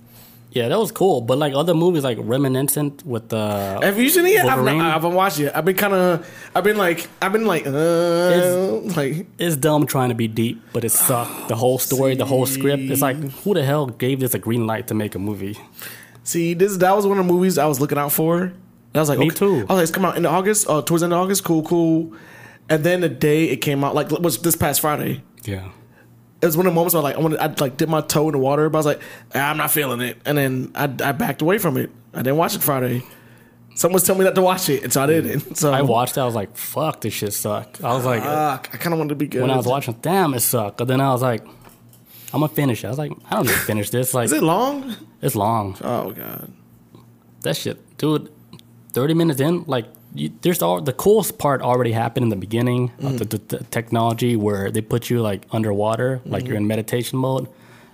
Yeah, 0.51 0.69
that 0.69 0.79
was 0.79 0.91
cool. 0.91 1.21
But 1.21 1.39
like 1.39 1.53
other 1.55 1.75
movies, 1.75 2.05
like 2.05 2.19
Reminiscence 2.21 3.05
with 3.05 3.29
the 3.29 3.79
Have 3.83 3.99
you 3.99 4.09
seen 4.09 4.25
it 4.27 4.33
yet? 4.33 4.47
I've, 4.47 4.65
not, 4.65 4.75
I 4.77 4.91
haven't 4.91 5.13
watched 5.13 5.41
it. 5.41 5.53
I've 5.55 5.65
been 5.65 5.77
kind 5.77 5.93
of. 5.93 6.51
I've 6.55 6.65
been 6.65 6.79
like. 6.79 7.07
I've 7.21 7.33
been 7.33 7.47
like. 7.47 7.67
Uh, 7.67 8.79
like. 8.97 9.27
it's 9.39 9.57
dumb 9.57 9.87
trying 9.87 10.09
to 10.09 10.15
be 10.15 10.27
deep, 10.27 10.63
but 10.73 10.85
it 10.85 10.91
sucked. 10.91 11.49
The 11.49 11.57
whole 11.57 11.79
story, 11.79 12.15
the 12.15 12.25
whole 12.25 12.47
script. 12.47 12.83
It's 12.85 13.03
like 13.03 13.17
who 13.17 13.55
the 13.55 13.63
hell 13.63 13.87
gave 13.87 14.21
this 14.21 14.35
a 14.35 14.39
green 14.39 14.67
light 14.67 14.87
to 14.89 14.95
make 14.95 15.15
a 15.15 15.19
movie? 15.19 15.59
See, 16.25 16.55
this 16.55 16.77
that 16.79 16.97
was 16.97 17.07
one 17.07 17.19
of 17.19 17.27
the 17.27 17.33
movies 17.33 17.59
I 17.59 17.67
was 17.67 17.81
looking 17.81 17.99
out 17.99 18.13
for. 18.13 18.43
And 18.43 18.55
I 18.97 19.01
was 19.01 19.11
like, 19.11 19.19
Me 19.19 19.27
okay. 19.27 19.37
too. 19.37 19.55
I 19.55 19.61
was 19.61 19.69
like, 19.69 19.83
it's 19.83 19.93
come 19.93 20.07
out 20.07 20.17
in 20.17 20.25
August, 20.25 20.67
uh, 20.69 20.81
towards 20.81 21.03
the 21.03 21.07
end 21.07 21.13
of 21.13 21.21
August. 21.21 21.45
Cool, 21.45 21.63
cool. 21.63 22.15
And 22.71 22.85
then 22.85 23.03
the 23.03 23.09
day 23.09 23.45
it 23.45 23.59
came 23.59 23.85
out, 23.85 23.95
like 23.95 24.11
was 24.11 24.39
this 24.39 24.57
past 24.57 24.81
Friday. 24.81 25.23
Yeah. 25.45 25.71
It 26.41 26.47
was 26.47 26.57
one 26.57 26.67
of 26.67 26.73
the 26.73 26.75
moments 26.75 26.95
where 26.95 27.03
like 27.03 27.17
I 27.17 27.19
wanted, 27.21 27.39
I 27.41 27.53
like 27.59 27.77
dip 27.77 27.89
my 27.89 28.01
toe 28.01 28.29
in 28.29 28.33
the 28.33 28.39
water, 28.39 28.69
but 28.71 28.79
I 28.79 28.81
was 28.81 28.87
like, 28.87 29.01
ah, 29.35 29.51
I'm 29.51 29.57
not 29.57 29.71
feeling 29.73 30.01
it, 30.01 30.19
and 30.25 30.39
then 30.39 30.71
I, 30.75 30.85
I 30.85 31.13
backed 31.13 31.43
away 31.43 31.59
from 31.59 31.77
it. 31.77 31.91
I 32.15 32.19
didn't 32.19 32.37
watch 32.37 32.55
it 32.55 32.63
Friday. 32.63 33.03
Someone 33.75 33.95
was 33.95 34.05
telling 34.05 34.21
me 34.21 34.25
not 34.25 34.35
to 34.35 34.43
watch 34.43 34.69
it, 34.69 34.83
and 34.85 34.93
so 34.93 35.03
I 35.03 35.07
didn't. 35.07 35.57
So 35.57 35.73
I 35.73 35.83
watched 35.83 36.17
it. 36.17 36.21
I 36.21 36.25
was 36.25 36.35
like, 36.35 36.57
"Fuck, 36.57 37.01
this 37.01 37.13
shit 37.15 37.33
suck." 37.33 37.83
I 37.83 37.93
was 37.95 38.05
like, 38.05 38.23
Fuck, 38.23 38.71
I 38.73 38.77
kind 38.77 38.93
of 38.93 38.99
wanted 38.99 39.11
to 39.11 39.15
be 39.17 39.27
good. 39.29 39.43
when 39.43 39.51
I 39.51 39.57
was 39.57 39.67
watching, 39.67 39.95
damn, 40.01 40.35
it 40.35 40.41
sucked. 40.41 40.79
But 40.79 40.87
then 40.89 41.01
I 41.01 41.13
was 41.13 41.23
like, 41.23 41.45
I'm 42.33 42.41
gonna 42.41 42.49
finish 42.49 42.85
it. 42.85 42.87
I 42.87 42.91
was 42.91 42.99
like, 42.99 43.13
I 43.31 43.37
don't 43.37 43.47
need 43.47 43.53
to 43.53 43.59
finish 43.59 43.91
this. 43.91 44.15
Like, 44.15 44.27
Is 44.27 44.33
it 44.33 44.43
long? 44.43 44.95
it's 45.23 45.35
long. 45.37 45.77
Oh 45.81 46.13
god. 46.13 46.53
That 47.43 47.57
shit, 47.57 47.97
dude. 47.99 48.31
Thirty 48.93 49.15
minutes 49.15 49.41
in, 49.41 49.65
like, 49.67 49.87
you, 50.15 50.33
there's 50.43 50.63
all 50.63 50.81
the 50.81 50.93
coolest 50.93 51.39
part 51.39 51.63
already 51.63 51.93
happened 51.93 52.25
in 52.25 52.31
the 52.31 52.37
beginning 52.37 52.93
of 53.01 53.19
the, 53.19 53.25
mm. 53.25 53.31
the, 53.31 53.57
the 53.57 53.65
technology 53.65 54.37
where 54.37 54.71
they 54.71 54.81
put 54.81 55.11
you 55.11 55.21
like 55.21 55.43
underwater, 55.51 56.21
like 56.25 56.47
you're 56.47 56.57
in 56.57 56.63
mm-hmm. 56.63 56.69
meditation 56.69 57.19
mode, 57.19 57.49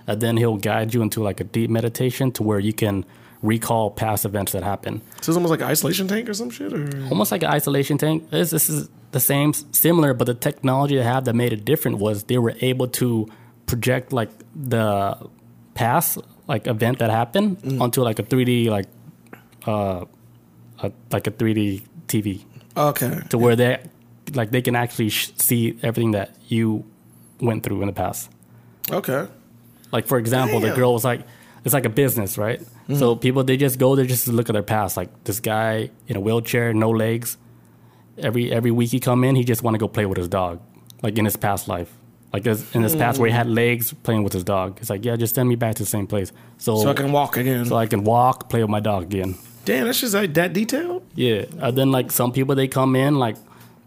and 0.07 0.21
then 0.21 0.37
he'll 0.37 0.57
guide 0.57 0.93
you 0.93 1.01
into 1.01 1.21
like 1.21 1.39
a 1.39 1.43
deep 1.43 1.69
meditation 1.69 2.31
to 2.33 2.43
where 2.43 2.59
you 2.59 2.73
can 2.73 3.05
recall 3.41 3.91
past 3.91 4.25
events 4.25 4.53
that 4.53 4.63
happen. 4.63 5.01
So 5.21 5.31
it's 5.31 5.37
almost 5.37 5.51
like 5.51 5.61
an 5.61 5.67
isolation 5.67 6.07
tank 6.07 6.29
or 6.29 6.33
some 6.33 6.49
shit, 6.49 6.73
or 6.73 6.85
almost 7.09 7.31
like 7.31 7.43
an 7.43 7.51
isolation 7.51 7.97
tank. 7.97 8.29
This, 8.29 8.49
this 8.49 8.69
is 8.69 8.89
the 9.11 9.19
same, 9.19 9.53
similar, 9.53 10.13
but 10.13 10.25
the 10.25 10.33
technology 10.33 10.95
they 10.95 11.03
have 11.03 11.25
that 11.25 11.35
made 11.35 11.53
it 11.53 11.65
different 11.65 11.97
was 11.97 12.23
they 12.23 12.37
were 12.37 12.55
able 12.61 12.87
to 12.87 13.27
project 13.65 14.13
like 14.13 14.29
the 14.55 15.17
past 15.73 16.17
like 16.47 16.67
event 16.67 16.99
that 16.99 17.09
happened 17.09 17.59
mm. 17.61 17.81
onto 17.81 18.01
like 18.01 18.19
a 18.19 18.23
3D 18.23 18.67
like 18.67 18.85
uh 19.65 20.05
a, 20.79 20.91
like 21.11 21.27
a 21.27 21.31
3D 21.31 21.83
TV 22.07 22.43
okay. 22.77 23.21
to 23.29 23.37
where 23.37 23.55
they 23.55 23.79
like 24.33 24.51
they 24.51 24.61
can 24.61 24.75
actually 24.75 25.09
sh- 25.09 25.31
see 25.37 25.77
everything 25.83 26.11
that 26.11 26.35
you 26.47 26.85
went 27.39 27.63
through 27.63 27.81
in 27.81 27.87
the 27.87 27.93
past. 27.93 28.29
Okay. 28.91 29.27
Like 29.91 30.07
for 30.07 30.17
example, 30.17 30.59
the 30.59 30.73
girl 30.73 30.93
was 30.93 31.03
like, 31.03 31.21
it's 31.63 31.73
like 31.73 31.85
a 31.85 31.89
business, 31.89 32.37
right? 32.37 32.59
Mm-hmm. 32.59 32.95
So 32.95 33.15
people 33.15 33.43
they 33.43 33.57
just 33.57 33.79
go 33.79 33.95
there 33.95 34.05
just 34.05 34.25
to 34.25 34.31
look 34.31 34.49
at 34.49 34.53
their 34.53 34.63
past. 34.63 34.97
Like 34.97 35.23
this 35.23 35.39
guy 35.39 35.89
in 36.07 36.15
a 36.15 36.19
wheelchair, 36.19 36.73
no 36.73 36.89
legs. 36.89 37.37
Every 38.17 38.51
every 38.51 38.71
week 38.71 38.91
he 38.91 38.99
come 38.99 39.23
in, 39.23 39.35
he 39.35 39.43
just 39.43 39.63
want 39.63 39.75
to 39.75 39.79
go 39.79 39.87
play 39.87 40.05
with 40.05 40.17
his 40.17 40.27
dog, 40.27 40.61
like 41.01 41.17
in 41.17 41.25
his 41.25 41.35
past 41.37 41.67
life. 41.67 41.91
Like 42.31 42.45
in 42.45 42.83
his 42.83 42.95
past 42.95 43.17
where 43.17 43.29
he 43.29 43.33
had 43.33 43.47
legs, 43.47 43.93
playing 43.93 44.23
with 44.23 44.33
his 44.33 44.43
dog. 44.43 44.77
It's 44.81 44.89
like, 44.89 45.05
yeah, 45.05 45.15
just 45.15 45.35
send 45.35 45.47
me 45.47 45.55
back 45.55 45.75
to 45.75 45.83
the 45.83 45.89
same 45.89 46.05
place, 46.05 46.33
so 46.57 46.75
So 46.75 46.89
I 46.89 46.93
can 46.93 47.13
walk 47.13 47.37
again. 47.37 47.65
so 47.65 47.77
I 47.77 47.85
can 47.87 48.03
walk, 48.03 48.49
play 48.49 48.61
with 48.61 48.69
my 48.69 48.81
dog 48.81 49.03
again. 49.03 49.35
Damn, 49.65 49.85
that's 49.87 49.99
just 49.99 50.13
like 50.13 50.33
that 50.35 50.53
detailed. 50.53 51.03
Yeah. 51.15 51.45
And 51.59 51.77
then 51.77 51.91
like 51.91 52.11
some 52.11 52.31
people 52.31 52.55
they 52.55 52.67
come 52.67 52.95
in 52.95 53.15
like 53.19 53.35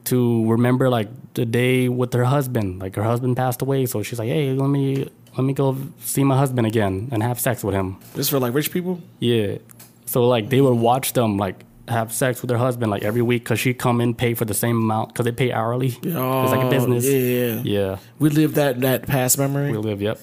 to 0.04 0.48
remember 0.50 0.88
like 0.90 1.08
the 1.34 1.46
day 1.46 1.88
with 1.88 2.12
her 2.14 2.24
husband. 2.24 2.80
Like 2.80 2.96
her 2.96 3.02
husband 3.04 3.36
passed 3.36 3.62
away, 3.62 3.86
so 3.86 4.02
she's 4.02 4.18
like, 4.18 4.28
hey, 4.28 4.52
let 4.52 4.68
me 4.68 5.08
let 5.36 5.44
me 5.44 5.52
go 5.52 5.76
see 6.00 6.24
my 6.24 6.36
husband 6.36 6.66
again 6.66 7.08
and 7.12 7.22
have 7.22 7.38
sex 7.38 7.62
with 7.62 7.74
him. 7.74 7.96
This 8.14 8.28
for 8.28 8.38
like 8.38 8.54
rich 8.54 8.72
people. 8.72 9.00
Yeah. 9.20 9.58
So 10.06 10.26
like 10.26 10.48
they 10.50 10.60
would 10.60 10.74
watch 10.78 11.12
them 11.12 11.36
like 11.36 11.64
have 11.86 12.12
sex 12.12 12.42
with 12.42 12.48
their 12.50 12.58
husband 12.58 12.90
like 12.90 13.02
every 13.02 13.22
week 13.22 13.44
because 13.44 13.58
she 13.60 13.72
come 13.72 14.00
in 14.00 14.14
pay 14.14 14.34
for 14.34 14.44
the 14.44 14.52
same 14.54 14.76
amount 14.76 15.08
because 15.10 15.24
they 15.24 15.32
pay 15.32 15.52
hourly. 15.52 15.88
it's 15.88 16.04
like 16.04 16.60
a 16.62 16.66
Oh, 16.66 16.70
business. 16.70 17.06
Yeah. 17.06 17.62
Yeah. 17.62 17.98
We 18.18 18.30
live 18.30 18.54
that 18.56 18.80
that 18.80 19.06
past 19.06 19.38
memory. 19.38 19.70
We 19.72 19.78
live. 19.78 20.02
Yep. 20.02 20.18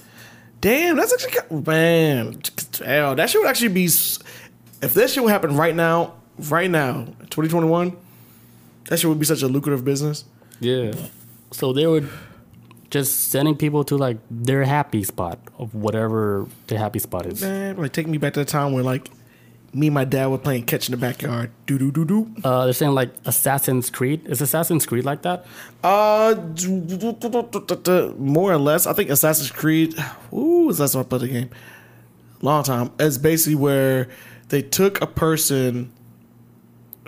Damn, 0.61 0.95
that's 0.97 1.13
actually 1.13 1.61
man. 1.61 2.41
Hell, 2.83 3.15
that 3.15 3.29
shit 3.29 3.39
would 3.41 3.49
actually 3.49 3.69
be. 3.69 3.87
S- 4.86 4.91
If 4.91 4.93
that 4.95 5.09
shit 5.09 5.23
would 5.23 5.31
happen 5.31 5.55
right 5.55 5.75
now, 5.75 6.13
right 6.38 6.69
now, 6.69 7.05
2021, 7.29 7.95
that 8.89 8.97
shit 8.99 9.09
would 9.09 9.19
be 9.19 9.25
such 9.25 9.41
a 9.41 9.47
lucrative 9.47 9.83
business. 9.83 10.25
Yeah. 10.59 10.93
So 11.51 11.73
they 11.73 11.88
would 11.88 12.09
just 12.89 13.29
sending 13.29 13.55
people 13.55 13.83
to 13.86 13.97
like 13.97 14.17
their 14.29 14.63
happy 14.63 15.03
spot 15.03 15.39
of 15.59 15.73
whatever 15.75 16.47
their 16.67 16.77
happy 16.79 16.99
spot 16.99 17.25
is. 17.25 17.41
Man, 17.41 17.77
like 17.77 17.91
take 17.93 18.07
me 18.07 18.17
back 18.17 18.33
to 18.36 18.39
the 18.39 18.45
time 18.45 18.71
where 18.73 18.83
like 18.83 19.09
me 19.73 19.88
and 19.88 19.93
my 19.93 20.05
dad 20.05 20.27
were 20.27 20.38
playing 20.38 20.63
catch 20.65 20.88
in 20.88 20.91
the 20.91 20.97
backyard. 20.97 21.51
Do 21.65 21.77
do 21.77 21.91
do 21.91 22.05
do. 22.05 22.31
Uh, 22.43 22.63
they're 22.65 22.73
saying 22.73 22.93
like 22.93 23.09
Assassin's 23.25 23.89
Creed. 23.89 24.21
Is 24.25 24.39
Assassin's 24.41 24.86
Creed 24.86 25.03
like 25.03 25.23
that? 25.23 25.45
Uh, 25.83 26.36
more 28.17 28.53
or 28.53 28.57
less. 28.57 28.88
I 28.88 28.93
think 28.93 29.09
Assassin's 29.09 29.51
Creed. 29.51 29.95
Ooh, 30.33 30.69
is 30.69 30.77
that's 30.77 30.95
what 30.95 31.05
I 31.05 31.09
played 31.09 31.21
the 31.21 31.27
game. 31.27 31.49
Long 32.41 32.63
time. 32.63 32.91
It's 32.99 33.17
basically 33.17 33.55
where 33.55 34.07
they 34.49 34.61
took 34.61 35.01
a 35.01 35.07
person 35.07 35.91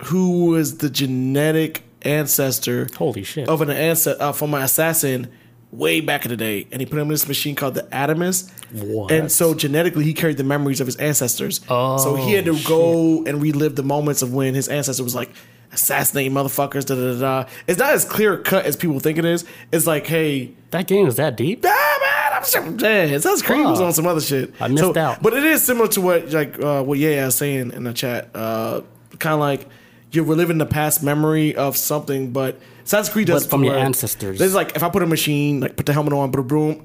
who 0.04 0.46
was 0.46 0.78
the 0.78 0.90
genetic 0.90 1.82
ancestor 2.02 2.88
Holy 2.96 3.22
shit! 3.22 3.48
of 3.48 3.60
an 3.60 3.70
ancestor 3.70 4.22
uh, 4.22 4.32
from 4.32 4.54
an 4.54 4.62
assassin 4.62 5.30
way 5.70 6.00
back 6.00 6.24
in 6.24 6.30
the 6.30 6.36
day, 6.36 6.66
and 6.72 6.80
he 6.80 6.86
put 6.86 6.96
him 6.96 7.02
in 7.02 7.08
this 7.08 7.28
machine 7.28 7.54
called 7.54 7.74
the 7.74 7.92
Animus. 7.94 8.50
What? 8.72 9.12
And 9.12 9.30
so 9.30 9.54
genetically, 9.54 10.04
he 10.04 10.14
carried 10.14 10.36
the 10.36 10.44
memories 10.44 10.80
of 10.80 10.86
his 10.86 10.96
ancestors. 10.96 11.60
Oh, 11.68 11.98
so 11.98 12.14
he 12.16 12.32
had 12.32 12.46
to 12.46 12.58
go 12.64 13.24
and 13.24 13.42
relive 13.42 13.76
the 13.76 13.82
moments 13.82 14.22
of 14.22 14.32
when 14.32 14.54
his 14.54 14.68
ancestor 14.68 15.04
was 15.04 15.14
like 15.14 15.30
assassinating 15.72 16.32
motherfuckers. 16.32 16.86
Da 16.86 16.94
da 16.94 17.12
da. 17.14 17.42
da. 17.42 17.50
It's 17.66 17.78
not 17.78 17.90
as 17.90 18.04
clear 18.04 18.38
cut 18.38 18.64
as 18.64 18.76
people 18.76 19.00
think 19.00 19.18
it 19.18 19.24
is. 19.24 19.44
It's 19.72 19.86
like, 19.86 20.06
hey, 20.06 20.54
that 20.70 20.86
game 20.86 21.06
is 21.06 21.16
that 21.16 21.36
deep? 21.36 21.64
ah, 21.66 22.27
man, 22.38 22.64
I'm 22.66 22.78
so 22.78 22.84
man, 22.86 23.14
Assassin's 23.14 23.42
Creed 23.42 23.64
was 23.66 23.80
on 23.80 23.92
some 23.92 24.06
other 24.06 24.20
shit. 24.20 24.54
I 24.60 24.68
missed 24.68 24.82
So- 24.82 24.98
out. 24.98 25.22
But 25.22 25.34
it 25.34 25.44
is 25.44 25.62
similar 25.62 25.88
to 25.88 26.00
what 26.00 26.30
like 26.32 26.58
uh, 26.62 26.82
what 26.82 26.98
yeah 26.98 27.22
I 27.22 27.26
was 27.26 27.34
saying 27.34 27.72
in 27.72 27.84
the 27.84 27.92
chat. 27.92 28.30
Uh, 28.34 28.82
kind 29.18 29.34
of 29.34 29.40
like 29.40 29.66
you're 30.10 30.24
reliving 30.24 30.58
the 30.58 30.66
past 30.66 31.02
memory 31.02 31.54
of 31.54 31.76
something, 31.76 32.32
but 32.32 32.58
Assassin's 32.84 33.12
Creed 33.12 33.26
does 33.26 33.44
But 33.44 33.50
from 33.50 33.64
your 33.64 33.76
ancestors. 33.76 34.40
It's 34.40 34.54
like 34.54 34.74
if 34.76 34.82
I 34.82 34.88
put 34.88 35.02
a 35.02 35.06
machine, 35.06 35.60
like 35.60 35.76
put 35.76 35.86
the 35.86 35.92
helmet 35.92 36.12
on, 36.14 36.28
a 36.28 36.42
broom. 36.42 36.84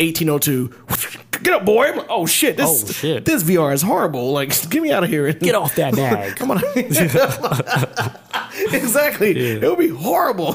1802. 0.00 0.72
Get 1.42 1.54
up, 1.54 1.64
boy! 1.64 1.92
Like, 1.96 2.06
oh 2.08 2.24
shit! 2.26 2.56
This 2.56 2.84
Oh, 2.84 2.92
shit. 2.92 3.24
this 3.24 3.42
VR 3.42 3.72
is 3.74 3.82
horrible. 3.82 4.30
Like, 4.32 4.48
get 4.70 4.80
me 4.82 4.92
out 4.92 5.02
of 5.02 5.10
here! 5.10 5.32
Get 5.32 5.54
off 5.56 5.74
that 5.76 5.94
nag. 5.96 6.36
Come 6.36 6.52
on. 6.52 6.62
exactly. 8.72 9.36
It 9.36 9.62
would 9.62 9.78
be 9.78 9.88
horrible. 9.88 10.52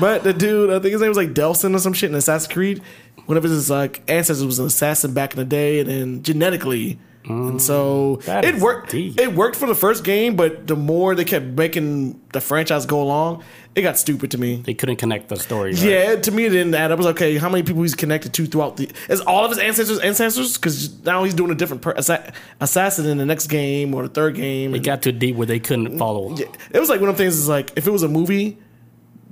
but 0.00 0.22
the 0.24 0.34
dude, 0.36 0.70
I 0.70 0.78
think 0.78 0.92
his 0.92 1.00
name 1.00 1.08
was 1.08 1.16
like 1.16 1.34
Delson 1.34 1.74
or 1.74 1.78
some 1.78 1.92
shit 1.92 2.10
in 2.10 2.16
Assassin's 2.16 2.52
Creed. 2.52 2.82
One 3.26 3.36
of 3.36 3.42
his 3.44 3.68
like 3.70 4.02
ancestors 4.08 4.44
was 4.46 4.58
an 4.58 4.66
assassin 4.66 5.12
back 5.12 5.32
in 5.32 5.38
the 5.38 5.44
day, 5.44 5.80
and 5.80 5.88
then 5.90 6.22
genetically. 6.22 6.98
and 7.26 7.54
mm, 7.54 7.60
so 7.60 8.16
that 8.24 8.44
it 8.44 8.54
worked. 8.56 8.90
deep. 8.92 9.20
It 9.20 9.34
worked 9.34 9.56
for 9.56 9.66
the 9.66 9.74
first 9.74 10.02
game, 10.02 10.34
but 10.34 10.66
the 10.66 10.76
more 10.76 11.14
they 11.14 11.24
kept 11.26 11.44
making 11.44 12.18
the 12.32 12.40
franchise 12.40 12.86
go 12.86 13.02
along, 13.02 13.44
it 13.74 13.82
got 13.82 13.96
stupid 13.98 14.30
to 14.32 14.38
me. 14.38 14.56
They 14.56 14.74
couldn't 14.74 14.96
connect 14.96 15.28
the 15.28 15.36
story. 15.36 15.72
Right? 15.72 15.82
Yeah, 15.82 16.16
to 16.16 16.30
me 16.32 16.46
it 16.46 16.50
didn't 16.50 16.74
add 16.74 16.90
up. 16.90 16.96
I 16.96 16.98
was 16.98 17.06
okay. 17.08 17.36
How 17.38 17.48
many 17.48 17.62
people 17.62 17.82
he's 17.82 17.94
connected 17.94 18.32
to 18.34 18.46
throughout 18.46 18.76
the? 18.76 18.90
Is 19.08 19.20
all 19.20 19.44
of 19.44 19.50
his 19.50 19.58
ancestors 19.60 19.98
ancestors? 20.00 20.56
Because 20.56 21.02
now 21.04 21.22
he's 21.24 21.34
doing 21.34 21.50
a 21.50 21.54
different 21.54 21.82
per, 21.82 21.92
assa- 21.92 22.32
assassin 22.60 23.06
in 23.06 23.18
the 23.18 23.26
next 23.26 23.46
game 23.46 23.94
or 23.94 24.02
the 24.02 24.08
third 24.08 24.34
game. 24.34 24.74
It 24.74 24.82
got 24.82 25.02
too 25.02 25.12
deep 25.12 25.36
where 25.36 25.46
they 25.46 25.60
couldn't 25.60 25.98
follow. 25.98 26.34
It 26.36 26.80
was 26.80 26.88
like 26.88 27.00
one 27.00 27.08
of 27.10 27.16
the 27.16 27.22
things. 27.22 27.36
Is 27.36 27.48
like 27.48 27.70
if 27.76 27.86
it 27.86 27.90
was 27.90 28.02
a 28.02 28.08
movie, 28.08 28.58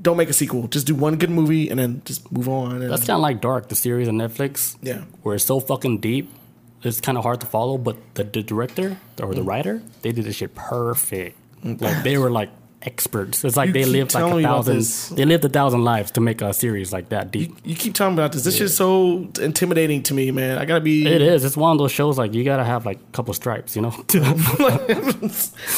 don't 0.00 0.16
make 0.16 0.28
a 0.28 0.32
sequel. 0.34 0.68
Just 0.68 0.86
do 0.86 0.94
one 0.94 1.16
good 1.16 1.30
movie 1.30 1.68
and 1.68 1.78
then 1.80 2.02
just 2.04 2.30
move 2.30 2.48
on. 2.48 2.82
And, 2.82 2.90
That's 2.92 3.06
kind 3.06 3.16
of 3.16 3.22
like 3.22 3.40
Dark, 3.40 3.68
the 3.68 3.74
series 3.74 4.06
on 4.06 4.14
Netflix. 4.14 4.76
Yeah. 4.82 5.02
Where 5.22 5.34
it's 5.34 5.44
so 5.44 5.58
fucking 5.58 5.98
deep. 5.98 6.30
it's 6.84 7.00
kind 7.00 7.18
of 7.18 7.24
hard 7.24 7.40
to 7.40 7.46
follow, 7.46 7.78
but 7.78 7.96
the, 8.14 8.22
the 8.22 8.42
director 8.44 8.96
or 9.20 9.30
Mm. 9.30 9.34
the 9.34 9.42
writer, 9.42 9.82
they 10.02 10.12
did 10.12 10.24
this 10.24 10.36
shit 10.36 10.54
perfect. 10.54 11.36
Like 11.64 12.04
they 12.04 12.16
were 12.18 12.30
like 12.30 12.50
experts. 12.86 13.44
It's 13.44 13.56
like 13.56 13.68
You 13.68 13.72
they 13.72 13.84
lived 13.84 14.14
like 14.14 14.24
a 14.32 14.42
thousand. 14.42 15.16
They 15.16 15.24
lived 15.24 15.44
a 15.44 15.48
thousand 15.48 15.84
lives 15.84 16.12
to 16.12 16.20
make 16.20 16.40
a 16.40 16.54
series 16.54 16.92
like 16.92 17.08
that 17.10 17.30
deep. 17.30 17.54
You 17.64 17.74
keep 17.74 17.94
talking 17.94 18.14
about 18.14 18.32
this. 18.32 18.44
This 18.44 18.60
is 18.60 18.76
so 18.76 19.28
intimidating 19.40 20.02
to 20.04 20.14
me, 20.14 20.30
man. 20.30 20.56
I 20.58 20.64
gotta 20.64 20.80
be. 20.80 21.06
It 21.06 21.20
is. 21.20 21.44
It's 21.44 21.56
one 21.56 21.72
of 21.72 21.78
those 21.78 21.92
shows 21.92 22.16
like 22.16 22.32
you 22.32 22.44
gotta 22.44 22.64
have 22.64 22.86
like 22.86 22.98
a 22.98 23.12
couple 23.12 23.34
stripes, 23.34 23.76
you 23.76 23.82
know. 23.82 23.90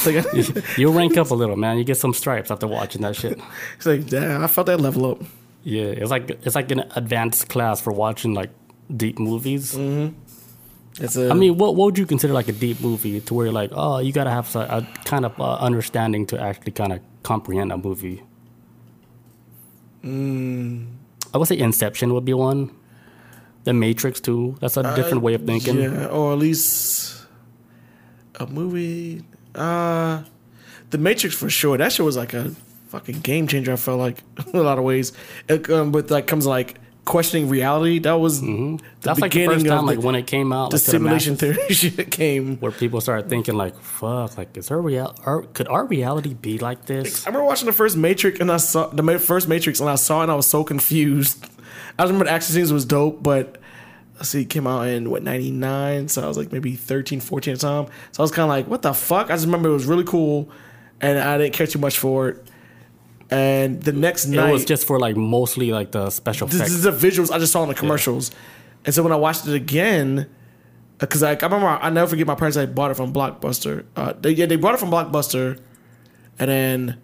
Like, 0.06 0.24
You'll 0.78 0.92
rank 0.92 1.16
up 1.16 1.30
a 1.30 1.34
little, 1.34 1.56
man. 1.56 1.78
You 1.78 1.84
get 1.84 1.96
some 1.96 2.12
stripes 2.14 2.50
after 2.50 2.66
watching 2.66 3.02
that 3.02 3.16
shit. 3.16 3.38
it's 3.76 3.86
like, 3.86 4.06
damn, 4.06 4.44
I 4.44 4.46
felt 4.46 4.66
that 4.66 4.80
level 4.80 5.10
up. 5.12 5.22
Yeah, 5.64 5.84
it's 5.84 6.10
like 6.10 6.30
it's 6.30 6.54
like 6.54 6.70
an 6.70 6.84
advanced 6.94 7.48
class 7.48 7.80
for 7.80 7.92
watching 7.92 8.34
like 8.34 8.50
deep 8.94 9.18
movies. 9.18 9.74
Mm-hmm. 9.74 10.14
It's 11.00 11.16
a, 11.16 11.30
I 11.30 11.34
mean, 11.34 11.56
what 11.56 11.76
what 11.76 11.86
would 11.86 11.98
you 11.98 12.06
consider 12.06 12.32
like 12.32 12.48
a 12.48 12.52
deep 12.52 12.80
movie 12.80 13.20
to 13.20 13.34
where 13.34 13.46
you're 13.46 13.52
like, 13.52 13.70
oh, 13.72 13.98
you 13.98 14.12
gotta 14.12 14.30
have 14.30 14.54
a, 14.56 14.60
a 14.60 14.88
kind 15.04 15.24
of 15.24 15.38
uh, 15.40 15.56
understanding 15.56 16.26
to 16.26 16.40
actually 16.40 16.72
kind 16.72 16.92
of 16.92 17.00
comprehend 17.22 17.72
a 17.72 17.76
movie. 17.76 18.22
I 20.04 21.36
would 21.38 21.48
say 21.48 21.58
Inception 21.58 22.14
would 22.14 22.24
be 22.24 22.34
one. 22.34 22.70
The 23.64 23.74
Matrix 23.74 24.20
too. 24.20 24.56
That's 24.60 24.76
a 24.76 24.94
different 24.96 25.22
way 25.22 25.34
of 25.34 25.44
thinking. 25.44 25.78
Yeah, 25.78 26.06
or 26.06 26.32
at 26.32 26.38
least 26.38 27.26
a 28.36 28.46
movie. 28.46 29.24
Uh 29.54 30.22
The 30.90 30.98
Matrix 30.98 31.36
for 31.36 31.50
sure. 31.50 31.76
That 31.76 31.92
shit 31.92 32.06
was 32.06 32.16
like 32.16 32.32
a 32.32 32.54
fucking 32.88 33.20
game 33.20 33.46
changer. 33.46 33.72
I 33.72 33.76
felt 33.76 33.98
like 33.98 34.22
in 34.52 34.58
a 34.58 34.62
lot 34.62 34.78
of 34.78 34.84
ways. 34.84 35.12
It, 35.48 35.68
um, 35.70 35.92
but 35.92 36.10
like 36.10 36.26
comes 36.26 36.46
like 36.46 36.80
questioning 37.08 37.48
reality. 37.48 37.98
That 37.98 38.20
was 38.20 38.40
the 38.40 38.46
Mm-hmm. 38.46 38.86
That's 39.00 39.20
like 39.20 39.32
the 39.32 39.38
beginning 39.38 39.60
first 39.60 39.66
time, 39.66 39.86
like 39.86 40.00
the, 40.00 40.06
when 40.06 40.14
it 40.14 40.26
came 40.26 40.52
out, 40.52 40.70
the 40.70 40.76
like, 40.76 40.84
to 40.84 40.86
the 40.86 40.90
simulation 40.92 41.36
theory 41.36 41.68
shit 41.74 42.10
came. 42.10 42.56
where 42.58 42.70
people 42.70 43.00
started 43.00 43.28
thinking 43.28 43.56
like, 43.56 43.78
"Fuck, 43.80 44.36
like 44.36 44.56
is 44.56 44.70
our 44.70 44.80
real? 44.80 45.14
Our, 45.24 45.42
could 45.42 45.68
our 45.68 45.84
reality 45.86 46.34
be 46.34 46.58
like 46.58 46.86
this?" 46.86 47.26
I 47.26 47.30
remember 47.30 47.46
watching 47.46 47.66
the 47.66 47.72
first 47.72 47.96
Matrix 47.96 48.40
and 48.40 48.52
I 48.52 48.58
saw 48.58 48.88
the 48.88 49.18
first 49.18 49.48
Matrix 49.48 49.80
and 49.80 49.88
I 49.88 49.94
saw 49.96 50.20
it 50.20 50.24
and 50.24 50.32
I 50.32 50.34
was 50.34 50.46
so 50.46 50.62
confused. 50.64 51.44
I 51.98 52.04
remember 52.04 52.26
the 52.26 52.30
action 52.30 52.54
scenes 52.54 52.72
was 52.72 52.84
dope, 52.84 53.22
but 53.22 53.58
let's 54.16 54.28
see, 54.28 54.42
it 54.42 54.50
came 54.50 54.66
out 54.66 54.86
in 54.86 55.10
what 55.10 55.22
ninety 55.22 55.50
nine, 55.50 56.08
so 56.08 56.22
I 56.22 56.28
was 56.28 56.36
like 56.36 56.52
maybe 56.52 56.74
13, 56.76 57.20
14 57.20 57.52
at 57.54 57.60
the 57.60 57.66
time. 57.66 57.86
So 58.12 58.20
I 58.20 58.22
was 58.22 58.30
kind 58.30 58.44
of 58.44 58.50
like, 58.50 58.68
what 58.68 58.82
the 58.82 58.92
fuck? 58.92 59.30
I 59.30 59.34
just 59.34 59.46
remember 59.46 59.68
it 59.70 59.72
was 59.72 59.86
really 59.86 60.04
cool, 60.04 60.50
and 61.00 61.18
I 61.18 61.38
didn't 61.38 61.54
care 61.54 61.66
too 61.66 61.78
much 61.78 61.98
for 61.98 62.28
it. 62.28 62.46
And 63.30 63.82
the 63.82 63.92
next 63.92 64.26
night, 64.26 64.48
It 64.48 64.52
was 64.52 64.64
just 64.64 64.86
for 64.86 64.98
like 64.98 65.16
mostly 65.16 65.70
like 65.70 65.92
the 65.92 66.08
special 66.10 66.46
this 66.46 66.56
effects. 66.56 66.72
is 66.72 66.82
the 66.84 66.92
visuals 66.92 67.30
I 67.30 67.38
just 67.38 67.52
saw 67.52 67.62
in 67.62 67.68
the 67.68 67.74
commercials. 67.74 68.30
And 68.86 68.94
so 68.94 69.02
when 69.02 69.12
I 69.12 69.16
watched 69.16 69.46
it 69.46 69.54
again, 69.54 70.28
because 70.98 71.22
I, 71.22 71.32
I 71.32 71.34
remember 71.34 71.66
I 71.66 71.90
never 71.90 72.08
forget 72.08 72.26
my 72.26 72.34
parents 72.34 72.56
had 72.56 72.74
bought 72.74 72.90
it 72.90 72.94
from 72.94 73.12
Blockbuster. 73.12 73.84
Uh, 73.94 74.14
they, 74.18 74.30
yeah, 74.30 74.46
they 74.46 74.56
brought 74.56 74.74
it 74.74 74.80
from 74.80 74.90
Blockbuster, 74.90 75.60
and 76.38 76.50
then 76.50 77.00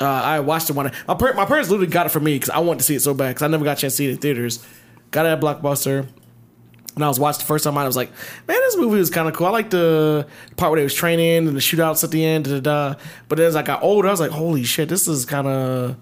uh, 0.00 0.04
I 0.04 0.40
watched 0.40 0.68
it 0.68 0.72
one. 0.74 0.90
My, 1.06 1.14
my 1.32 1.44
parents 1.44 1.70
literally 1.70 1.90
got 1.90 2.06
it 2.06 2.08
for 2.10 2.20
me 2.20 2.34
because 2.34 2.50
I 2.50 2.58
wanted 2.58 2.78
to 2.80 2.84
see 2.84 2.96
it 2.96 3.00
so 3.02 3.14
bad 3.14 3.28
because 3.28 3.42
I 3.42 3.46
never 3.48 3.64
got 3.64 3.78
a 3.78 3.80
chance 3.80 3.92
to 3.94 3.96
see 3.98 4.06
it 4.08 4.10
in 4.12 4.16
theaters. 4.18 4.64
Got 5.12 5.26
it 5.26 5.28
at 5.30 5.40
Blockbuster. 5.40 6.08
And 6.96 7.04
I 7.04 7.08
was 7.08 7.20
watching 7.20 7.40
the 7.40 7.44
first 7.44 7.62
time, 7.64 7.76
I 7.76 7.86
was 7.86 7.94
like, 7.94 8.10
"Man, 8.48 8.58
this 8.58 8.76
movie 8.76 8.96
was 8.98 9.10
kind 9.10 9.28
of 9.28 9.34
cool." 9.34 9.46
I 9.46 9.50
like 9.50 9.68
the 9.70 10.26
part 10.56 10.70
where 10.72 10.80
they 10.80 10.84
was 10.84 10.94
training 10.94 11.46
and 11.46 11.54
the 11.54 11.60
shootouts 11.60 12.02
at 12.02 12.10
the 12.10 12.24
end. 12.24 12.46
Da, 12.46 12.58
da, 12.58 12.60
da. 12.60 13.00
But 13.28 13.38
as 13.38 13.54
I 13.54 13.62
got 13.62 13.82
older, 13.82 14.08
I 14.08 14.10
was 14.10 14.20
like, 14.20 14.30
"Holy 14.30 14.64
shit, 14.64 14.88
this 14.88 15.06
is 15.06 15.26
kind 15.26 15.46
of 15.46 15.96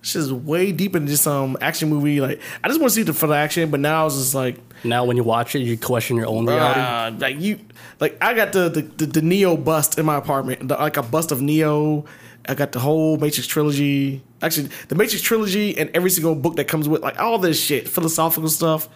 this 0.00 0.14
is 0.14 0.32
way 0.32 0.70
deeper 0.70 0.98
than 1.00 1.08
just 1.08 1.24
some 1.24 1.58
action 1.60 1.88
movie." 1.88 2.20
Like, 2.20 2.40
I 2.62 2.68
just 2.68 2.80
want 2.80 2.90
to 2.92 2.94
see 2.94 3.02
the 3.02 3.12
for 3.12 3.26
the 3.26 3.34
action, 3.34 3.68
but 3.70 3.80
now 3.80 4.02
I 4.02 4.04
was 4.04 4.16
just 4.16 4.34
like, 4.34 4.58
now, 4.84 5.04
when 5.04 5.16
you 5.16 5.24
watch 5.24 5.56
it, 5.56 5.60
you 5.60 5.76
question 5.76 6.16
your 6.16 6.26
own 6.26 6.46
reality. 6.46 6.80
uh, 6.80 7.10
like 7.18 7.40
you, 7.40 7.58
like 7.98 8.16
I 8.22 8.32
got 8.34 8.52
the 8.52 8.68
the, 8.68 8.82
the 8.82 9.06
the 9.06 9.22
Neo 9.22 9.56
bust 9.56 9.98
in 9.98 10.06
my 10.06 10.16
apartment, 10.16 10.68
the, 10.68 10.76
like 10.76 10.96
a 10.96 11.02
bust 11.02 11.32
of 11.32 11.42
Neo. 11.42 12.04
I 12.48 12.54
got 12.54 12.70
the 12.72 12.78
whole 12.78 13.18
Matrix 13.18 13.46
trilogy. 13.48 14.22
Actually, 14.40 14.68
the 14.86 14.94
Matrix 14.94 15.20
trilogy 15.20 15.76
and 15.76 15.90
every 15.94 16.10
single 16.10 16.36
book 16.36 16.56
that 16.56 16.68
comes 16.68 16.88
with, 16.88 17.02
like 17.02 17.18
all 17.18 17.38
this 17.38 17.60
shit, 17.60 17.88
philosophical 17.88 18.48
stuff. 18.48 18.88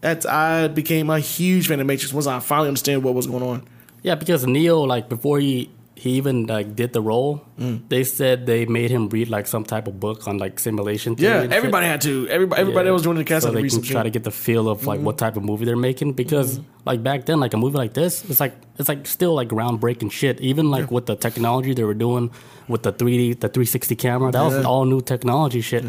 That's 0.00 0.26
I 0.26 0.68
became 0.68 1.10
a 1.10 1.18
huge 1.18 1.68
fan 1.68 1.80
of 1.80 1.86
Matrix 1.86 2.12
once 2.12 2.26
I 2.26 2.38
finally 2.40 2.68
understand 2.68 3.02
what 3.02 3.14
was 3.14 3.26
going 3.26 3.42
on. 3.42 3.62
Yeah, 4.02 4.14
because 4.14 4.46
Neo, 4.46 4.80
like 4.82 5.08
before 5.08 5.40
he 5.40 5.70
he 5.96 6.10
even 6.10 6.46
like 6.46 6.76
did 6.76 6.92
the 6.92 7.00
role, 7.02 7.42
Mm. 7.58 7.80
they 7.88 8.04
said 8.04 8.46
they 8.46 8.64
made 8.66 8.88
him 8.92 9.08
read 9.08 9.28
like 9.28 9.48
some 9.48 9.64
type 9.64 9.88
of 9.88 9.98
book 9.98 10.28
on 10.28 10.38
like 10.38 10.60
simulation. 10.60 11.16
Yeah, 11.18 11.40
and 11.40 11.50
shit. 11.50 11.56
everybody 11.58 11.86
had 11.86 12.00
to. 12.02 12.28
Everybody, 12.28 12.60
everybody 12.60 12.86
that 12.86 12.92
was 12.92 13.02
doing 13.02 13.16
the 13.16 13.24
cast 13.24 13.44
so 13.44 13.50
they 13.50 13.66
can 13.68 13.82
try 13.82 14.04
to 14.04 14.10
get 14.10 14.22
the 14.22 14.30
feel 14.30 14.68
of 14.68 14.86
like 14.86 14.98
Mm-hmm. 14.98 15.06
what 15.06 15.18
type 15.18 15.36
of 15.36 15.42
movie 15.42 15.64
they're 15.64 15.74
making. 15.90 16.12
Because 16.12 16.60
like 16.84 17.02
back 17.02 17.26
then, 17.26 17.40
like 17.40 17.52
a 17.52 17.56
movie 17.56 17.76
like 17.76 17.94
this, 17.94 18.24
it's 18.30 18.38
like 18.38 18.54
it's 18.78 18.88
like 18.88 19.08
still 19.08 19.34
like 19.34 19.48
groundbreaking 19.48 20.12
shit. 20.12 20.40
Even 20.40 20.70
like 20.70 20.92
with 20.92 21.06
the 21.06 21.16
technology 21.16 21.74
they 21.74 21.82
were 21.82 21.94
doing 21.94 22.30
with 22.68 22.84
the 22.84 22.92
3D, 22.92 23.40
the 23.40 23.48
360 23.48 23.96
camera, 23.96 24.30
that 24.30 24.44
was 24.44 24.54
Yeah. 24.54 24.62
all 24.62 24.84
new 24.84 25.00
technology 25.00 25.60
shit. 25.60 25.84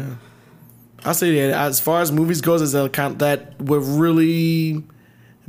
I 1.04 1.12
say 1.12 1.48
that 1.48 1.54
as 1.68 1.80
far 1.80 2.00
as 2.02 2.12
movies 2.12 2.40
goes, 2.40 2.60
as 2.62 2.74
a 2.74 2.88
kind 2.88 3.18
that 3.20 3.60
were 3.60 3.80
really 3.80 4.84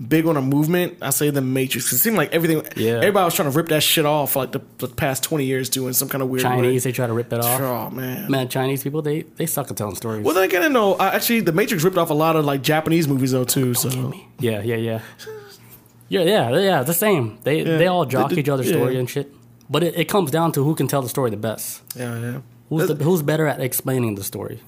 big 0.08 0.26
on 0.26 0.36
a 0.38 0.42
movement. 0.42 0.98
I 1.02 1.10
say 1.12 1.30
the 1.30 1.42
Matrix. 1.42 1.92
It 1.92 1.98
seemed 2.00 2.18
like 2.18 2.32
everything. 2.34 2.66
Yeah. 2.76 2.94
everybody 2.94 3.26
was 3.26 3.36
trying 3.36 3.52
to 3.52 3.56
rip 3.58 3.68
that 3.68 3.84
shit 3.84 4.06
off 4.06 4.32
for 4.32 4.40
like 4.40 4.52
the, 4.54 4.62
the 4.80 4.88
past 4.88 5.24
twenty 5.24 5.46
years, 5.46 5.70
doing 5.70 5.94
some 5.94 6.10
kind 6.10 6.22
of 6.22 6.30
weird 6.30 6.44
Chinese, 6.44 6.84
they 6.86 6.92
try 6.92 7.06
to 7.06 7.14
rip 7.14 7.30
that 7.30 7.42
off. 7.42 7.60
Oh 7.62 7.90
man. 7.92 8.32
Man, 8.32 8.48
Chinese 8.48 8.82
people, 8.84 9.02
they 9.02 9.22
they 9.24 9.46
suck 9.46 9.70
at 9.70 9.78
telling 9.78 9.96
stories. 9.96 10.24
Well, 10.26 10.34
then 10.34 10.44
again, 10.46 10.72
no. 10.74 10.94
Uh, 10.94 11.12
actually, 11.14 11.42
the 11.42 11.52
Matrix 11.52 11.84
ripped 11.84 11.98
off 11.98 12.10
a 12.10 12.14
lot 12.16 12.36
of 12.36 12.46
like 12.46 12.62
Japanese 12.64 13.08
movies 13.08 13.32
though 13.32 13.44
too. 13.44 13.74
So 13.74 14.14
Yeah, 14.40 14.62
yeah, 14.62 14.76
yeah. 14.78 15.02
Yeah, 16.10 16.22
yeah, 16.24 16.58
yeah. 16.60 16.84
The 16.84 16.94
same. 16.94 17.40
They 17.44 17.64
they 17.64 17.88
all 17.88 18.06
jock 18.06 18.30
They- 18.30 18.36
they- 18.36 18.42
each 18.42 18.50
other's 18.50 18.68
yeah. 18.70 18.78
story 18.78 18.98
and 18.98 19.10
shit. 19.10 19.32
But 19.70 19.84
it, 19.84 19.98
it 19.98 20.06
comes 20.10 20.32
down 20.32 20.52
to 20.54 20.64
who 20.66 20.76
can 20.76 20.88
tell 20.88 21.02
the 21.02 21.08
story 21.10 21.30
the 21.30 21.38
best. 21.38 21.82
yeah, 21.96 22.20
yeah. 22.20 22.42
Who's 22.68 22.88
the, 22.90 22.96
who's 22.96 23.22
better 23.22 23.48
at 23.48 23.60
explaining 23.62 24.16
the 24.16 24.24
story? 24.24 24.62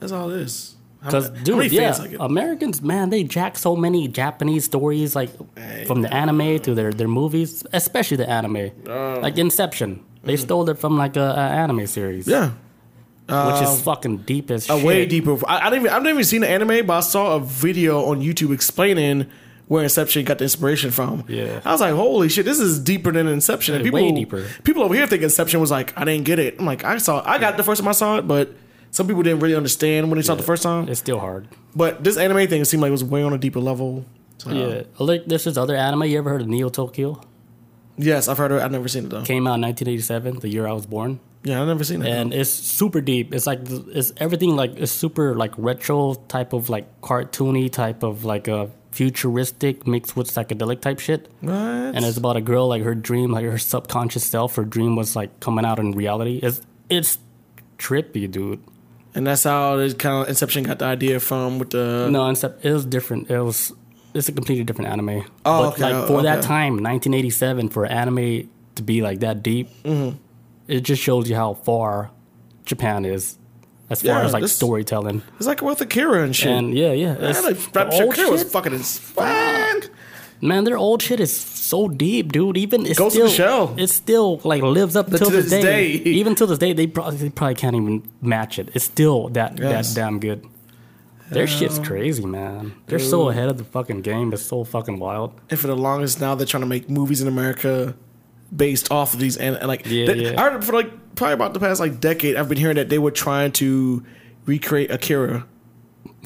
That's 0.00 0.12
all 0.12 0.30
it 0.30 0.40
is. 0.40 0.74
Because 1.02 1.30
dude, 1.30 1.70
yeah, 1.70 1.92
fans 1.92 2.00
like 2.00 2.12
it? 2.12 2.20
Americans, 2.20 2.82
man, 2.82 3.10
they 3.10 3.22
jack 3.22 3.56
so 3.56 3.76
many 3.76 4.08
Japanese 4.08 4.64
stories, 4.64 5.14
like 5.14 5.30
Hey. 5.56 5.84
from 5.86 6.02
the 6.02 6.12
anime 6.12 6.58
to 6.60 6.74
their 6.74 6.92
their 6.92 7.06
movies, 7.08 7.64
especially 7.72 8.16
the 8.16 8.28
anime, 8.28 8.70
Oh. 8.88 9.18
like 9.22 9.38
Inception. 9.38 10.00
They 10.24 10.34
Mm. 10.34 10.38
stole 10.40 10.68
it 10.70 10.78
from 10.78 10.98
like 10.98 11.16
a, 11.16 11.20
a 11.22 11.40
anime 11.62 11.86
series, 11.86 12.26
yeah. 12.26 12.50
which 13.28 13.62
is 13.62 13.80
fucking 13.82 14.18
deep 14.26 14.50
as 14.50 14.68
a 14.68 14.76
shit. 14.76 14.84
way 14.84 15.06
deeper. 15.06 15.38
I, 15.46 15.58
I 15.66 15.70
didn't 15.70 15.84
even, 15.84 15.92
I've 15.94 16.02
never 16.02 16.14
even 16.14 16.24
seen 16.24 16.40
the 16.40 16.48
anime, 16.50 16.84
but 16.86 16.94
I 16.96 17.00
saw 17.00 17.36
a 17.36 17.40
video 17.40 18.04
on 18.06 18.20
YouTube 18.20 18.52
explaining 18.52 19.26
where 19.68 19.82
Inception 19.84 20.24
got 20.24 20.38
the 20.38 20.44
inspiration 20.44 20.90
from. 20.90 21.24
Yeah. 21.28 21.60
I 21.64 21.72
was 21.72 21.80
like, 21.80 21.94
holy 21.94 22.28
shit, 22.30 22.44
this 22.46 22.58
is 22.58 22.80
deeper 22.80 23.12
than 23.12 23.28
Inception. 23.28 23.74
And 23.76 23.84
people, 23.84 24.00
way 24.02 24.10
deeper. 24.12 24.44
People 24.64 24.82
over 24.82 24.94
here 24.94 25.06
think 25.06 25.22
Inception 25.22 25.60
was 25.60 25.70
like, 25.70 25.92
I 25.96 26.04
didn't 26.04 26.24
get 26.24 26.38
it. 26.40 26.56
I'm 26.58 26.64
like, 26.66 26.82
I 26.84 26.98
saw, 26.98 27.22
I 27.24 27.38
got 27.38 27.54
it 27.54 27.56
the 27.58 27.62
first 27.64 27.80
time 27.82 27.88
I 27.88 27.92
saw 27.92 28.16
it, 28.18 28.26
but 28.26 28.52
some 28.90 29.06
people 29.06 29.22
didn't 29.22 29.40
really 29.40 29.54
understand 29.54 30.08
when 30.10 30.16
they 30.18 30.22
saw 30.22 30.32
it 30.34 30.36
the 30.36 30.42
first 30.42 30.62
time. 30.62 30.88
It's 30.88 31.00
still 31.00 31.18
hard. 31.20 31.48
But 31.76 32.02
this 32.04 32.16
anime 32.16 32.46
thing, 32.48 32.60
it 32.62 32.64
seemed 32.66 32.80
like 32.82 32.88
it 32.88 32.92
was 32.92 33.04
way 33.04 33.22
on 33.22 33.32
a 33.32 33.38
deeper 33.38 33.60
level. 33.60 34.04
So, 34.38 34.50
Yeah, 34.50 34.82
um, 35.00 35.06
like 35.06 35.26
there's 35.26 35.44
this 35.44 35.56
other 35.56 35.74
anime. 35.76 36.04
You 36.04 36.18
ever 36.18 36.30
heard 36.30 36.40
of 36.42 36.48
Neo 36.48 36.68
Tokyo? 36.68 37.20
Yes, 37.96 38.28
I've 38.28 38.38
heard 38.38 38.52
of 38.52 38.58
it. 38.58 38.62
I've 38.62 38.70
never 38.72 38.86
seen 38.88 39.06
it 39.06 39.10
though. 39.10 39.22
Came 39.22 39.46
out 39.48 39.54
in 39.56 39.62
1987, 39.62 40.38
the 40.40 40.48
year 40.48 40.66
I 40.66 40.72
was 40.72 40.86
born. 40.86 41.18
Yeah, 41.42 41.60
I've 41.60 41.68
never 41.68 41.84
seen 41.84 42.02
it. 42.02 42.08
and 42.08 42.32
it's 42.34 42.50
super 42.50 43.00
deep. 43.00 43.34
It's 43.34 43.46
like 43.46 43.60
it's 43.68 44.12
everything 44.18 44.54
like 44.56 44.72
it's 44.76 44.92
super 44.92 45.34
like 45.34 45.52
retro 45.56 46.14
type 46.28 46.52
of 46.52 46.68
like 46.68 47.00
cartoony 47.00 47.70
type 47.70 48.02
of 48.02 48.24
like 48.24 48.46
a 48.48 48.70
futuristic 48.92 49.86
mixed 49.86 50.16
with 50.16 50.28
psychedelic 50.30 50.80
type 50.80 50.98
shit. 50.98 51.28
what? 51.40 51.52
And 51.54 52.04
it's 52.04 52.16
about 52.16 52.36
a 52.36 52.40
girl 52.40 52.68
like 52.68 52.82
her 52.82 52.94
dream, 52.94 53.32
like 53.32 53.44
her 53.44 53.58
subconscious 53.58 54.24
self, 54.24 54.56
her 54.56 54.64
dream 54.64 54.94
was 54.96 55.16
like 55.16 55.40
coming 55.40 55.64
out 55.64 55.78
in 55.78 55.92
reality. 55.92 56.38
It's 56.42 56.60
it's 56.88 57.18
trippy, 57.78 58.30
dude. 58.30 58.60
And 59.14 59.26
that's 59.26 59.44
how 59.44 59.76
this 59.76 59.94
kind 59.94 60.22
of 60.22 60.28
Inception 60.28 60.64
got 60.64 60.78
the 60.78 60.84
idea 60.86 61.20
from 61.20 61.58
with 61.58 61.70
the. 61.70 62.08
No, 62.10 62.28
except 62.30 62.64
it 62.64 62.72
was 62.72 62.84
different. 62.84 63.30
It 63.30 63.40
was 63.40 63.72
it's 64.14 64.28
a 64.28 64.32
completely 64.32 64.64
different 64.64 64.90
anime. 64.90 65.24
Oh, 65.44 65.64
but 65.70 65.74
okay, 65.74 65.82
like 65.82 65.94
oh, 65.94 66.06
for 66.06 66.22
that 66.22 66.42
time, 66.42 66.74
1987, 66.82 67.68
for 67.68 67.84
anime 67.86 68.48
to 68.76 68.82
be 68.82 69.02
like 69.02 69.20
that 69.20 69.42
deep, 69.42 69.68
Mm-hmm. 69.84 70.16
it 70.66 70.80
just 70.80 71.02
shows 71.02 71.28
you 71.28 71.36
how 71.36 71.54
far 71.54 72.10
Japan 72.64 73.04
is 73.04 73.38
as 73.90 74.02
far 74.02 74.18
Yeah, 74.20 74.24
as 74.26 74.32
like 74.32 74.42
this- 74.42 74.54
storytelling. 74.56 75.22
It's 75.38 75.46
like 75.46 75.62
with 75.62 75.80
Akira 75.80 76.22
and 76.24 76.34
shit. 76.34 76.48
And 76.52 76.74
yeah, 76.76 76.92
yeah. 76.92 77.16
It's, 77.18 77.42
like, 77.44 77.56
the 77.72 77.88
old 78.02 78.12
Akira 78.12 78.30
was 78.30 78.44
fucking 78.44 78.72
ins- 78.72 78.98
man. 80.40 80.64
their 80.64 80.76
old 80.78 81.02
shit 81.02 81.20
is 81.20 81.34
so 81.38 81.88
deep, 81.88 82.32
dude. 82.32 82.56
Even 82.56 82.86
it's 82.86 82.98
Ghost 82.98 83.14
still, 83.14 83.26
the 83.28 83.32
Shell. 83.32 83.74
It 83.78 83.88
still 83.88 84.40
like 84.44 84.62
lives 84.62 84.96
up 84.96 85.06
to 85.06 85.12
this 85.18 85.28
this 85.28 85.50
day. 85.50 85.62
day. 85.98 86.10
Even 86.10 86.34
till 86.34 86.46
this 86.46 86.58
day, 86.58 86.72
they 86.72 86.86
probably, 86.86 87.16
they 87.16 87.30
probably 87.30 87.54
can't 87.54 87.76
even 87.76 88.02
match 88.22 88.58
it. 88.58 88.70
It's 88.74 88.84
still 88.84 89.28
that 89.30 89.58
Yes. 89.58 89.94
that 89.94 90.00
damn 90.00 90.18
good. 90.20 90.44
Their 91.30 91.46
shit's 91.46 91.78
crazy, 91.78 92.24
man. 92.24 92.72
They're 92.86 92.98
so 92.98 93.28
ahead 93.28 93.50
of 93.50 93.58
the 93.58 93.64
fucking 93.64 94.00
game. 94.00 94.32
It's 94.32 94.42
so 94.42 94.64
fucking 94.64 94.98
wild. 94.98 95.38
And 95.50 95.58
for 95.60 95.66
the 95.66 95.76
longest 95.76 96.22
now, 96.22 96.34
they're 96.34 96.46
trying 96.46 96.62
to 96.62 96.66
make 96.66 96.88
movies 96.88 97.20
in 97.20 97.28
America 97.28 97.94
based 98.54 98.90
off 98.90 99.12
of 99.12 99.20
these 99.20 99.36
and, 99.36 99.54
and 99.56 99.68
like 99.68 99.84
Yeah, 99.84 100.06
they- 100.06 100.14
yeah. 100.32 100.40
I 100.42 100.50
heard 100.50 100.64
for 100.64 100.72
like 100.72 100.90
probably 101.16 101.34
about 101.34 101.52
the 101.52 101.60
past 101.60 101.80
like 101.80 102.00
decade, 102.00 102.36
I've 102.36 102.48
been 102.48 102.56
hearing 102.56 102.76
that 102.76 102.88
they 102.88 102.98
were 102.98 103.10
trying 103.10 103.52
to 103.52 104.02
recreate 104.46 104.90
Akira 104.90 105.44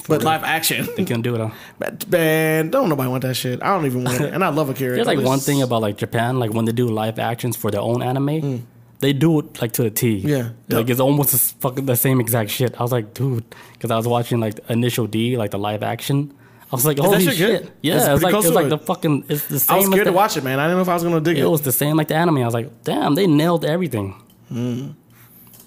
but 0.07 0.23
live 0.23 0.43
action. 0.43 0.85
They 0.97 1.05
couldn't 1.05 1.21
do 1.21 1.35
it. 1.35 1.41
Huh? 1.41 1.49
But, 1.79 2.09
Man, 2.09 2.69
don't 2.69 2.89
nobody 2.89 3.09
want 3.09 3.23
that 3.23 3.35
shit. 3.35 3.61
I 3.63 3.67
don't 3.75 3.85
even 3.85 4.03
want 4.03 4.21
it. 4.21 4.33
And 4.33 4.43
I 4.43 4.49
love 4.49 4.69
a 4.69 4.73
character. 4.73 5.03
There's 5.03 5.07
like 5.17 5.25
one 5.25 5.39
thing 5.39 5.61
about 5.61 5.81
like 5.81 5.97
Japan, 5.97 6.39
like 6.39 6.53
when 6.53 6.65
they 6.65 6.71
do 6.71 6.87
live 6.89 7.19
actions 7.19 7.55
for 7.55 7.71
their 7.71 7.81
own 7.81 8.01
anime, 8.01 8.65
they 8.99 9.13
do 9.13 9.39
it 9.39 9.61
like 9.61 9.73
to 9.73 9.83
the 9.83 9.91
T. 9.91 10.21
Mm. 10.23 10.27
Yeah. 10.69 10.77
like 10.77 10.89
it's 10.89 10.99
almost 10.99 11.31
the 11.31 11.37
fucking 11.37 11.85
the 11.85 11.95
same 11.95 12.19
exact 12.21 12.49
shit. 12.49 12.79
I 12.79 12.83
was 12.83 12.91
like, 12.91 13.13
dude, 13.13 13.43
because 13.73 13.91
I 13.91 13.97
was 13.97 14.07
watching 14.07 14.39
like 14.39 14.59
Initial 14.69 15.07
D, 15.07 15.37
like 15.37 15.51
the 15.51 15.59
live 15.59 15.83
action. 15.83 16.33
I 16.71 16.75
was 16.75 16.85
like, 16.87 16.97
holy 16.97 17.23
shit? 17.23 17.71
Yeah, 17.81 17.97
It's 17.97 18.23
it 18.23 18.25
like 18.25 18.33
it's 18.33 18.47
like 18.49 18.65
it. 18.65 18.69
the 18.69 18.79
fucking 18.79 19.25
it's 19.29 19.45
the 19.47 19.59
same. 19.59 19.73
I 19.73 19.77
was 19.77 19.85
as 19.85 19.91
scared 19.91 20.07
the, 20.07 20.11
to 20.11 20.15
watch 20.15 20.37
it, 20.37 20.43
man. 20.43 20.59
I 20.59 20.63
didn't 20.63 20.77
know 20.77 20.81
if 20.81 20.89
I 20.89 20.95
was 20.95 21.03
gonna 21.03 21.21
dig 21.21 21.37
it. 21.37 21.41
It 21.41 21.47
was 21.47 21.61
the 21.61 21.71
same 21.71 21.97
like 21.97 22.07
the 22.07 22.15
anime. 22.15 22.37
I 22.37 22.45
was 22.45 22.53
like, 22.55 22.83
damn, 22.83 23.13
they 23.15 23.27
nailed 23.27 23.63
everything. 23.63 24.15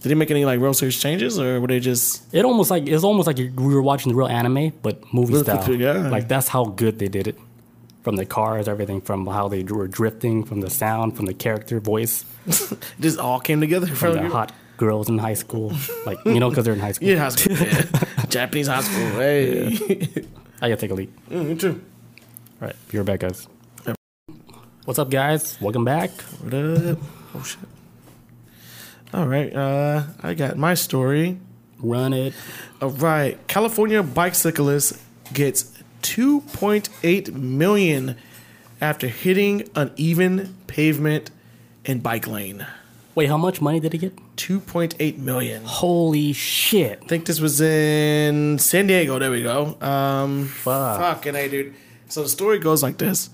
Did 0.06 0.10
he 0.10 0.14
make 0.14 0.30
any 0.30 0.44
like 0.44 0.60
real 0.60 0.72
serious 0.72 1.00
changes, 1.00 1.36
or 1.36 1.60
were 1.60 1.66
they 1.66 1.80
just? 1.80 2.32
It 2.32 2.44
almost 2.44 2.70
like 2.70 2.86
it's 2.86 3.02
almost 3.02 3.26
like 3.26 3.38
we 3.38 3.74
were 3.74 3.82
watching 3.82 4.12
the 4.12 4.16
real 4.16 4.28
anime, 4.28 4.72
but 4.80 5.02
movie 5.12 5.36
style. 5.36 5.68
yeah. 5.74 6.08
Like 6.10 6.28
that's 6.28 6.46
how 6.46 6.66
good 6.66 7.00
they 7.00 7.08
did 7.08 7.26
it. 7.26 7.36
From 8.04 8.14
the 8.14 8.24
cars, 8.24 8.68
everything, 8.68 9.00
from 9.00 9.26
how 9.26 9.48
they 9.48 9.64
were 9.64 9.88
drifting, 9.88 10.44
from 10.44 10.60
the 10.60 10.70
sound, 10.70 11.16
from 11.16 11.26
the 11.26 11.34
character 11.34 11.80
voice, 11.80 12.24
just 13.00 13.18
all 13.18 13.40
came 13.40 13.60
together 13.60 13.88
from 13.88 14.12
the 14.12 14.28
hot 14.28 14.52
girls 14.76 15.08
in 15.08 15.18
high 15.18 15.34
school. 15.34 15.72
Like 16.04 16.24
you 16.24 16.38
know, 16.38 16.50
because 16.50 16.66
they're 16.66 16.74
in 16.74 16.78
high 16.78 16.92
school. 16.92 17.08
Yeah, 17.08 17.18
high 17.18 17.30
school. 17.30 17.56
Yeah. 17.56 18.26
Japanese 18.28 18.68
high 18.68 18.82
school. 18.82 19.08
Hey, 19.18 20.06
I 20.62 20.68
gotta 20.68 20.76
take 20.76 20.92
a 20.92 20.94
leak. 20.94 21.10
Mm, 21.30 21.46
me 21.48 21.56
too. 21.56 21.82
All 22.62 22.68
right, 22.68 22.76
you're 22.92 23.02
back, 23.02 23.18
guys. 23.18 23.48
What's 24.84 25.00
up, 25.00 25.10
guys? 25.10 25.60
Welcome 25.60 25.84
back. 25.84 26.12
What 26.42 26.54
up? 26.54 26.98
Oh 27.34 27.42
shit. 27.42 27.58
All 29.14 29.26
right, 29.26 29.54
uh, 29.54 30.04
I 30.22 30.34
got 30.34 30.56
my 30.56 30.74
story. 30.74 31.38
Run 31.78 32.12
it. 32.12 32.34
All 32.80 32.90
right, 32.90 33.38
California 33.48 34.02
bicyclist 34.02 34.98
gets 35.32 35.72
2.8 36.02 37.32
million 37.34 38.16
after 38.80 39.06
hitting 39.08 39.68
uneven 39.74 40.56
pavement 40.66 41.30
in 41.84 42.00
bike 42.00 42.26
lane. 42.26 42.66
Wait, 43.14 43.28
how 43.28 43.38
much 43.38 43.60
money 43.62 43.80
did 43.80 43.92
he 43.92 43.98
get? 43.98 44.14
2.8 44.36 45.18
million. 45.18 45.64
Holy 45.64 46.32
shit! 46.34 46.98
I 47.02 47.06
think 47.06 47.24
this 47.24 47.40
was 47.40 47.60
in 47.60 48.58
San 48.58 48.86
Diego. 48.86 49.18
There 49.18 49.30
we 49.30 49.42
go. 49.42 49.76
Um, 49.80 50.46
Fuck. 50.46 51.00
fucking 51.00 51.34
hey, 51.34 51.48
dude. 51.48 51.74
So 52.08 52.22
the 52.22 52.28
story 52.28 52.58
goes 52.58 52.82
like 52.82 52.98
this: 52.98 53.30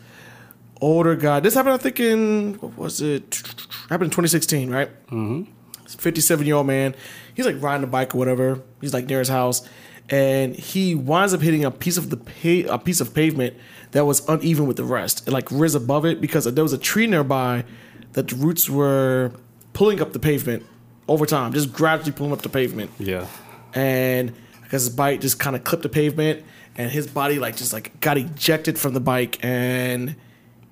older 0.80 1.16
guy. 1.16 1.40
This 1.40 1.54
happened, 1.54 1.74
I 1.74 1.78
think, 1.78 1.98
in 1.98 2.54
what 2.54 2.76
was 2.78 3.00
it? 3.00 3.42
Happened 3.88 4.06
in 4.06 4.10
2016, 4.10 4.70
right? 4.70 4.88
Mm-hmm. 5.06 5.50
57 5.86 6.46
year 6.46 6.56
old 6.56 6.66
man. 6.66 6.94
He's 7.34 7.46
like 7.46 7.60
riding 7.60 7.84
a 7.84 7.86
bike 7.86 8.14
or 8.14 8.18
whatever. 8.18 8.62
He's 8.80 8.92
like 8.94 9.06
near 9.06 9.18
his 9.20 9.28
house, 9.28 9.68
and 10.10 10.54
he 10.54 10.94
winds 10.94 11.32
up 11.34 11.40
hitting 11.40 11.64
a 11.64 11.70
piece 11.70 11.96
of 11.96 12.10
the 12.10 12.16
pa- 12.16 12.72
a 12.74 12.78
piece 12.78 13.00
of 13.00 13.14
pavement 13.14 13.54
that 13.92 14.04
was 14.04 14.26
uneven 14.28 14.66
with 14.66 14.76
the 14.76 14.84
rest. 14.84 15.26
It 15.28 15.32
like 15.32 15.48
riz 15.50 15.74
above 15.74 16.04
it 16.06 16.20
because 16.20 16.44
there 16.44 16.64
was 16.64 16.72
a 16.72 16.78
tree 16.78 17.06
nearby 17.06 17.64
that 18.12 18.28
the 18.28 18.36
roots 18.36 18.68
were 18.68 19.32
pulling 19.72 20.00
up 20.00 20.12
the 20.12 20.18
pavement 20.18 20.64
over 21.08 21.26
time, 21.26 21.52
just 21.52 21.72
gradually 21.72 22.12
pulling 22.12 22.32
up 22.32 22.42
the 22.42 22.48
pavement 22.48 22.90
Yeah. 22.98 23.26
and 23.74 24.30
I 24.60 24.64
guess 24.68 24.84
his 24.84 24.90
bike 24.90 25.20
just 25.20 25.38
kind 25.38 25.56
of 25.56 25.64
clipped 25.64 25.82
the 25.82 25.88
pavement, 25.88 26.44
and 26.76 26.90
his 26.90 27.06
body 27.06 27.38
like 27.38 27.56
just 27.56 27.72
like 27.72 27.98
got 28.00 28.16
ejected 28.18 28.78
from 28.78 28.94
the 28.94 29.00
bike, 29.00 29.38
and 29.42 30.16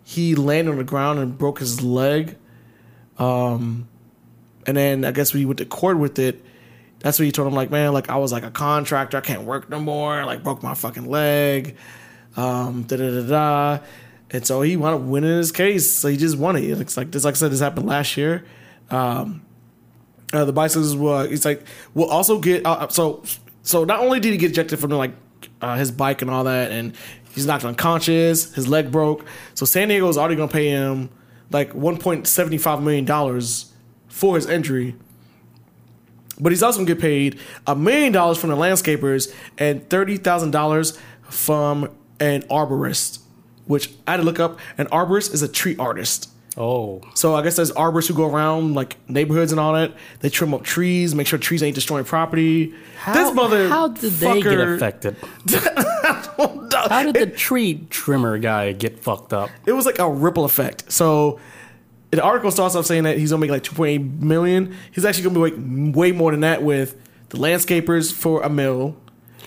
he 0.04 0.34
landed 0.34 0.70
on 0.72 0.76
the 0.78 0.84
ground 0.84 1.18
and 1.18 1.36
broke 1.38 1.58
his 1.60 1.82
leg. 1.82 2.36
Um, 3.18 3.88
and 4.70 4.76
then 4.76 5.04
I 5.04 5.10
guess 5.10 5.32
when 5.32 5.40
he 5.40 5.46
went 5.46 5.58
to 5.58 5.64
court 5.64 5.98
with 5.98 6.20
it, 6.20 6.44
that's 7.00 7.18
when 7.18 7.26
he 7.26 7.32
told 7.32 7.48
him 7.48 7.54
like, 7.54 7.70
man, 7.70 7.92
like 7.92 8.08
I 8.08 8.18
was 8.18 8.30
like 8.30 8.44
a 8.44 8.52
contractor, 8.52 9.16
I 9.16 9.20
can't 9.20 9.42
work 9.42 9.68
no 9.68 9.80
more, 9.80 10.24
like 10.24 10.44
broke 10.44 10.62
my 10.62 10.74
fucking 10.74 11.06
leg, 11.10 11.76
um, 12.36 12.84
da 12.84 12.96
da 12.96 13.10
da 13.10 13.26
da. 13.26 13.84
And 14.30 14.46
so 14.46 14.62
he 14.62 14.76
wound 14.76 14.94
up 14.94 15.00
winning 15.00 15.38
his 15.38 15.50
case. 15.50 15.90
So 15.90 16.06
he 16.06 16.16
just 16.16 16.38
won 16.38 16.54
it. 16.54 16.62
It's 16.62 16.96
like 16.96 17.10
this, 17.10 17.24
like 17.24 17.34
I 17.34 17.36
said, 17.36 17.50
this 17.50 17.58
happened 17.58 17.88
last 17.88 18.16
year. 18.16 18.44
Um, 18.90 19.42
uh, 20.32 20.44
the 20.44 20.52
bicycles 20.52 20.94
will 20.96 21.18
it's 21.22 21.44
like 21.44 21.66
will 21.94 22.08
also 22.08 22.38
get 22.38 22.64
uh, 22.64 22.86
so 22.86 23.24
so 23.62 23.82
not 23.82 23.98
only 23.98 24.20
did 24.20 24.30
he 24.30 24.38
get 24.38 24.52
ejected 24.52 24.78
from 24.78 24.90
like 24.90 25.12
uh, 25.60 25.74
his 25.74 25.90
bike 25.90 26.22
and 26.22 26.30
all 26.30 26.44
that 26.44 26.70
and 26.70 26.94
he's 27.34 27.46
knocked 27.46 27.64
unconscious 27.64 28.54
his 28.54 28.68
leg 28.68 28.92
broke 28.92 29.24
so 29.54 29.66
san 29.66 29.88
diego 29.88 30.08
is 30.08 30.16
already 30.16 30.36
going 30.36 30.48
to 30.48 30.52
pay 30.52 30.68
him 30.68 31.10
like 31.50 31.72
1.75 31.72 32.80
million 32.80 33.04
dollars 33.04 33.69
for 34.10 34.36
his 34.36 34.46
injury 34.46 34.94
but 36.38 36.52
he's 36.52 36.62
also 36.62 36.80
to 36.80 36.86
get 36.86 36.98
paid 37.00 37.38
a 37.66 37.74
million 37.76 38.12
dollars 38.12 38.38
from 38.38 38.50
the 38.50 38.56
landscapers 38.56 39.34
and 39.58 39.86
$30000 39.88 40.98
from 41.22 41.90
an 42.18 42.42
arborist 42.42 43.20
which 43.64 43.90
i 44.06 44.12
had 44.12 44.16
to 44.18 44.22
look 44.22 44.38
up 44.38 44.58
an 44.76 44.86
arborist 44.88 45.32
is 45.32 45.42
a 45.42 45.48
tree 45.48 45.76
artist 45.78 46.28
Oh, 46.56 47.00
so 47.14 47.34
I 47.36 47.42
guess 47.42 47.56
there's 47.56 47.70
arborists 47.72 48.08
who 48.08 48.14
go 48.14 48.28
around 48.28 48.74
like 48.74 48.96
neighborhoods 49.08 49.52
and 49.52 49.60
all 49.60 49.72
that. 49.74 49.94
They 50.18 50.28
trim 50.28 50.52
up 50.52 50.64
trees, 50.64 51.14
make 51.14 51.26
sure 51.28 51.38
trees 51.38 51.62
ain't 51.62 51.76
destroying 51.76 52.04
property. 52.04 52.74
how, 52.98 53.14
this 53.14 53.32
mother 53.32 53.68
how 53.68 53.88
did 53.88 54.12
they 54.14 54.42
get 54.42 54.58
affected? 54.58 55.16
How 56.88 57.02
did 57.02 57.14
the 57.14 57.26
tree 57.26 57.86
trimmer 57.90 58.38
guy 58.38 58.72
get 58.72 58.98
fucked 58.98 59.32
up? 59.32 59.50
It 59.66 59.72
was 59.72 59.86
like 59.86 59.98
a 59.98 60.10
ripple 60.10 60.44
effect. 60.44 60.90
So 60.90 61.38
the 62.10 62.22
article 62.22 62.50
starts 62.50 62.74
off 62.74 62.86
saying 62.86 63.04
that 63.04 63.18
he's 63.18 63.30
gonna 63.30 63.40
make 63.40 63.50
like 63.50 63.62
2.8 63.62 64.20
million. 64.20 64.76
He's 64.92 65.04
actually 65.04 65.24
gonna 65.24 65.46
be 65.46 65.56
like 65.56 65.94
way 65.96 66.12
more 66.12 66.30
than 66.30 66.40
that 66.40 66.62
with 66.62 66.96
the 67.28 67.38
landscapers 67.38 68.12
for 68.12 68.42
a 68.42 68.50
mill, 68.50 68.96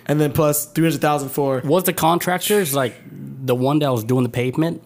and 0.05 0.19
then 0.19 0.31
plus 0.31 0.65
300,000 0.65 1.29
for. 1.29 1.61
Was 1.65 1.83
the 1.83 1.93
contractors 1.93 2.73
like 2.73 2.95
the 3.11 3.55
one 3.55 3.79
that 3.79 3.91
was 3.91 4.03
doing 4.03 4.23
the 4.23 4.29
pavement? 4.29 4.81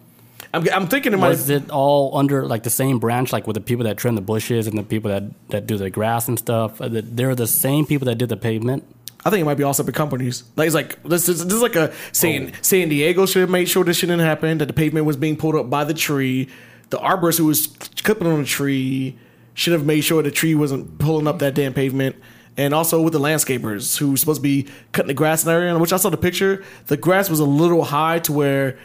I'm, 0.52 0.66
I'm 0.70 0.88
thinking 0.88 1.12
it 1.12 1.18
might. 1.18 1.28
Was 1.28 1.50
it 1.50 1.70
all 1.70 2.16
under 2.16 2.46
like 2.46 2.62
the 2.62 2.70
same 2.70 2.98
branch, 2.98 3.32
like 3.32 3.46
with 3.46 3.54
the 3.54 3.60
people 3.60 3.84
that 3.84 3.96
trim 3.98 4.14
the 4.14 4.22
bushes 4.22 4.66
and 4.66 4.78
the 4.78 4.82
people 4.82 5.10
that, 5.10 5.24
that 5.50 5.66
do 5.66 5.76
the 5.76 5.90
grass 5.90 6.26
and 6.28 6.38
stuff? 6.38 6.80
Uh, 6.80 6.88
that 6.88 7.16
They're 7.16 7.34
the 7.34 7.46
same 7.46 7.86
people 7.86 8.06
that 8.06 8.16
did 8.16 8.28
the 8.28 8.36
pavement. 8.36 8.84
I 9.24 9.30
think 9.30 9.42
it 9.42 9.44
might 9.44 9.56
be 9.56 9.64
all 9.64 9.74
separate 9.74 9.96
companies. 9.96 10.44
Like 10.56 10.66
it's 10.66 10.74
like 10.74 11.02
this 11.02 11.28
is 11.28 11.44
this 11.44 11.54
is 11.54 11.62
like 11.62 11.76
a 11.76 11.92
San 12.12 12.52
San 12.62 12.88
Diego 12.88 13.26
should 13.26 13.40
have 13.40 13.50
made 13.50 13.68
sure 13.68 13.84
this 13.84 13.98
shit 13.98 14.08
didn't 14.08 14.24
happen. 14.24 14.58
That 14.58 14.66
the 14.66 14.72
pavement 14.72 15.06
was 15.06 15.16
being 15.16 15.36
pulled 15.36 15.56
up 15.56 15.68
by 15.68 15.84
the 15.84 15.94
tree. 15.94 16.48
The 16.90 16.98
arborist 16.98 17.38
who 17.38 17.44
was 17.46 17.66
clipping 18.02 18.26
on 18.26 18.40
the 18.40 18.46
tree 18.46 19.18
should 19.54 19.72
have 19.72 19.84
made 19.84 20.02
sure 20.02 20.22
the 20.22 20.30
tree 20.30 20.54
wasn't 20.54 20.98
pulling 20.98 21.26
up 21.26 21.38
that 21.40 21.54
damn 21.54 21.74
pavement. 21.74 22.16
And 22.56 22.74
also 22.74 23.00
with 23.00 23.12
the 23.12 23.20
landscapers 23.20 23.96
who 23.98 24.10
were 24.12 24.16
supposed 24.16 24.38
to 24.38 24.42
be 24.42 24.66
cutting 24.92 25.08
the 25.08 25.14
grass 25.14 25.44
in 25.44 25.48
the 25.48 25.52
area, 25.54 25.78
which 25.78 25.92
I 25.92 25.96
saw 25.96 26.10
the 26.10 26.16
picture. 26.16 26.64
The 26.86 26.96
grass 26.96 27.30
was 27.30 27.38
a 27.40 27.44
little 27.44 27.84
high 27.84 28.18
to 28.20 28.32
where 28.32 28.78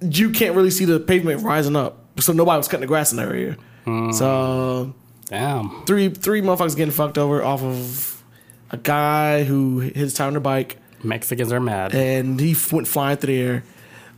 you 0.00 0.30
can't 0.30 0.54
really 0.54 0.70
see 0.70 0.84
the 0.84 1.00
pavement 1.00 1.42
rising 1.42 1.74
up. 1.74 2.04
So 2.20 2.32
nobody 2.32 2.58
was 2.58 2.68
cutting 2.68 2.82
the 2.82 2.86
grass 2.86 3.10
in 3.12 3.16
the 3.16 3.24
area. 3.24 3.56
Hmm. 3.84 4.12
So 4.12 4.94
Damn. 5.26 5.84
three 5.84 6.10
three 6.10 6.42
motherfuckers 6.42 6.76
getting 6.76 6.92
fucked 6.92 7.18
over 7.18 7.42
off 7.42 7.62
of 7.62 8.22
a 8.70 8.76
guy 8.76 9.44
who 9.44 9.80
hit 9.80 9.96
his 9.96 10.14
time 10.14 10.28
on 10.28 10.34
the 10.34 10.40
bike 10.40 10.76
Mexicans 11.02 11.52
are 11.52 11.60
mad. 11.60 11.94
and 11.94 12.38
he 12.40 12.56
went 12.72 12.86
flying 12.88 13.16
through 13.16 13.34
the 13.34 13.40
air. 13.40 13.64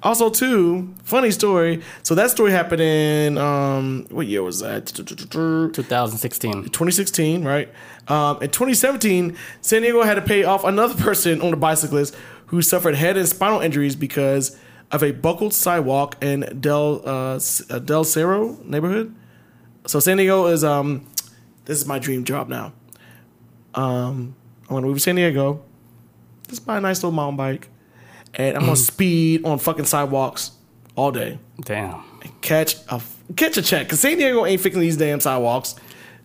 Also, 0.02 0.30
too 0.30 0.94
funny 1.02 1.30
story. 1.32 1.82
So 2.04 2.14
that 2.14 2.30
story 2.30 2.52
happened 2.52 2.80
in 2.80 3.36
um, 3.36 4.06
what 4.10 4.28
year 4.28 4.44
was 4.44 4.60
that? 4.60 4.86
2016. 4.86 6.52
2016, 6.52 7.44
right? 7.44 7.68
Um, 8.06 8.36
in 8.40 8.50
2017, 8.50 9.36
San 9.60 9.82
Diego 9.82 10.02
had 10.02 10.14
to 10.14 10.22
pay 10.22 10.44
off 10.44 10.64
another 10.64 10.94
person 11.02 11.42
on 11.42 11.52
a 11.52 11.56
bicyclist 11.56 12.14
who 12.46 12.62
suffered 12.62 12.94
head 12.94 13.16
and 13.16 13.28
spinal 13.28 13.60
injuries 13.60 13.96
because 13.96 14.56
of 14.90 15.02
a 15.02 15.10
buckled 15.10 15.52
sidewalk 15.52 16.16
in 16.22 16.40
Del 16.60 17.02
uh, 17.04 17.40
uh, 17.70 17.78
Del 17.78 18.04
Cerro 18.04 18.56
neighborhood. 18.64 19.14
So 19.86 20.00
San 20.00 20.16
Diego 20.16 20.46
is 20.46 20.64
um, 20.64 21.06
this 21.64 21.78
is 21.78 21.86
my 21.86 21.98
dream 21.98 22.24
job 22.24 22.48
now. 22.48 22.72
Um, 23.74 24.34
I'm 24.62 24.76
gonna 24.76 24.86
move 24.86 24.96
to 24.96 25.00
San 25.00 25.16
Diego. 25.16 25.62
Just 26.48 26.64
buy 26.64 26.78
a 26.78 26.80
nice 26.80 26.98
little 26.98 27.12
mountain 27.12 27.36
bike, 27.36 27.68
and 28.34 28.56
I'm 28.56 28.62
gonna 28.62 28.72
mm. 28.72 28.86
speed 28.86 29.44
on 29.44 29.58
fucking 29.58 29.84
sidewalks 29.84 30.52
all 30.96 31.12
day 31.12 31.38
Damn. 31.60 32.02
catch 32.40 32.76
a 32.88 33.00
catch 33.36 33.56
a 33.56 33.62
check 33.62 33.86
because 33.86 34.00
San 34.00 34.18
Diego 34.18 34.44
ain't 34.44 34.60
fixing 34.60 34.80
these 34.80 34.96
damn 34.96 35.20
sidewalks. 35.20 35.74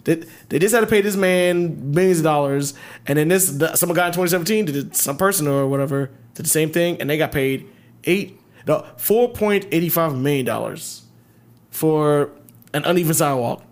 They, 0.04 0.16
they 0.50 0.60
just 0.60 0.76
had 0.76 0.82
to 0.82 0.88
pay 0.88 1.00
this 1.00 1.16
man 1.16 1.94
millions 1.94 2.20
of 2.20 2.26
dollars, 2.26 2.74
and 3.08 3.18
then 3.18 3.30
this 3.30 3.50
the, 3.52 3.76
some 3.76 3.94
guy 3.94 4.08
in 4.08 4.14
2017 4.14 4.66
did 4.66 4.96
some 4.96 5.16
person 5.16 5.48
or 5.48 5.68
whatever 5.68 6.12
did 6.34 6.46
the 6.46 6.50
same 6.50 6.72
thing, 6.72 7.00
and 7.00 7.10
they 7.10 7.18
got 7.18 7.32
paid 7.32 7.70
eight 8.04 8.40
no 8.68 8.86
4.85 8.98 10.20
million 10.20 10.46
dollars 10.46 11.04
for 11.70 12.32
an 12.74 12.84
uneven 12.86 13.14
sidewalk. 13.14 13.64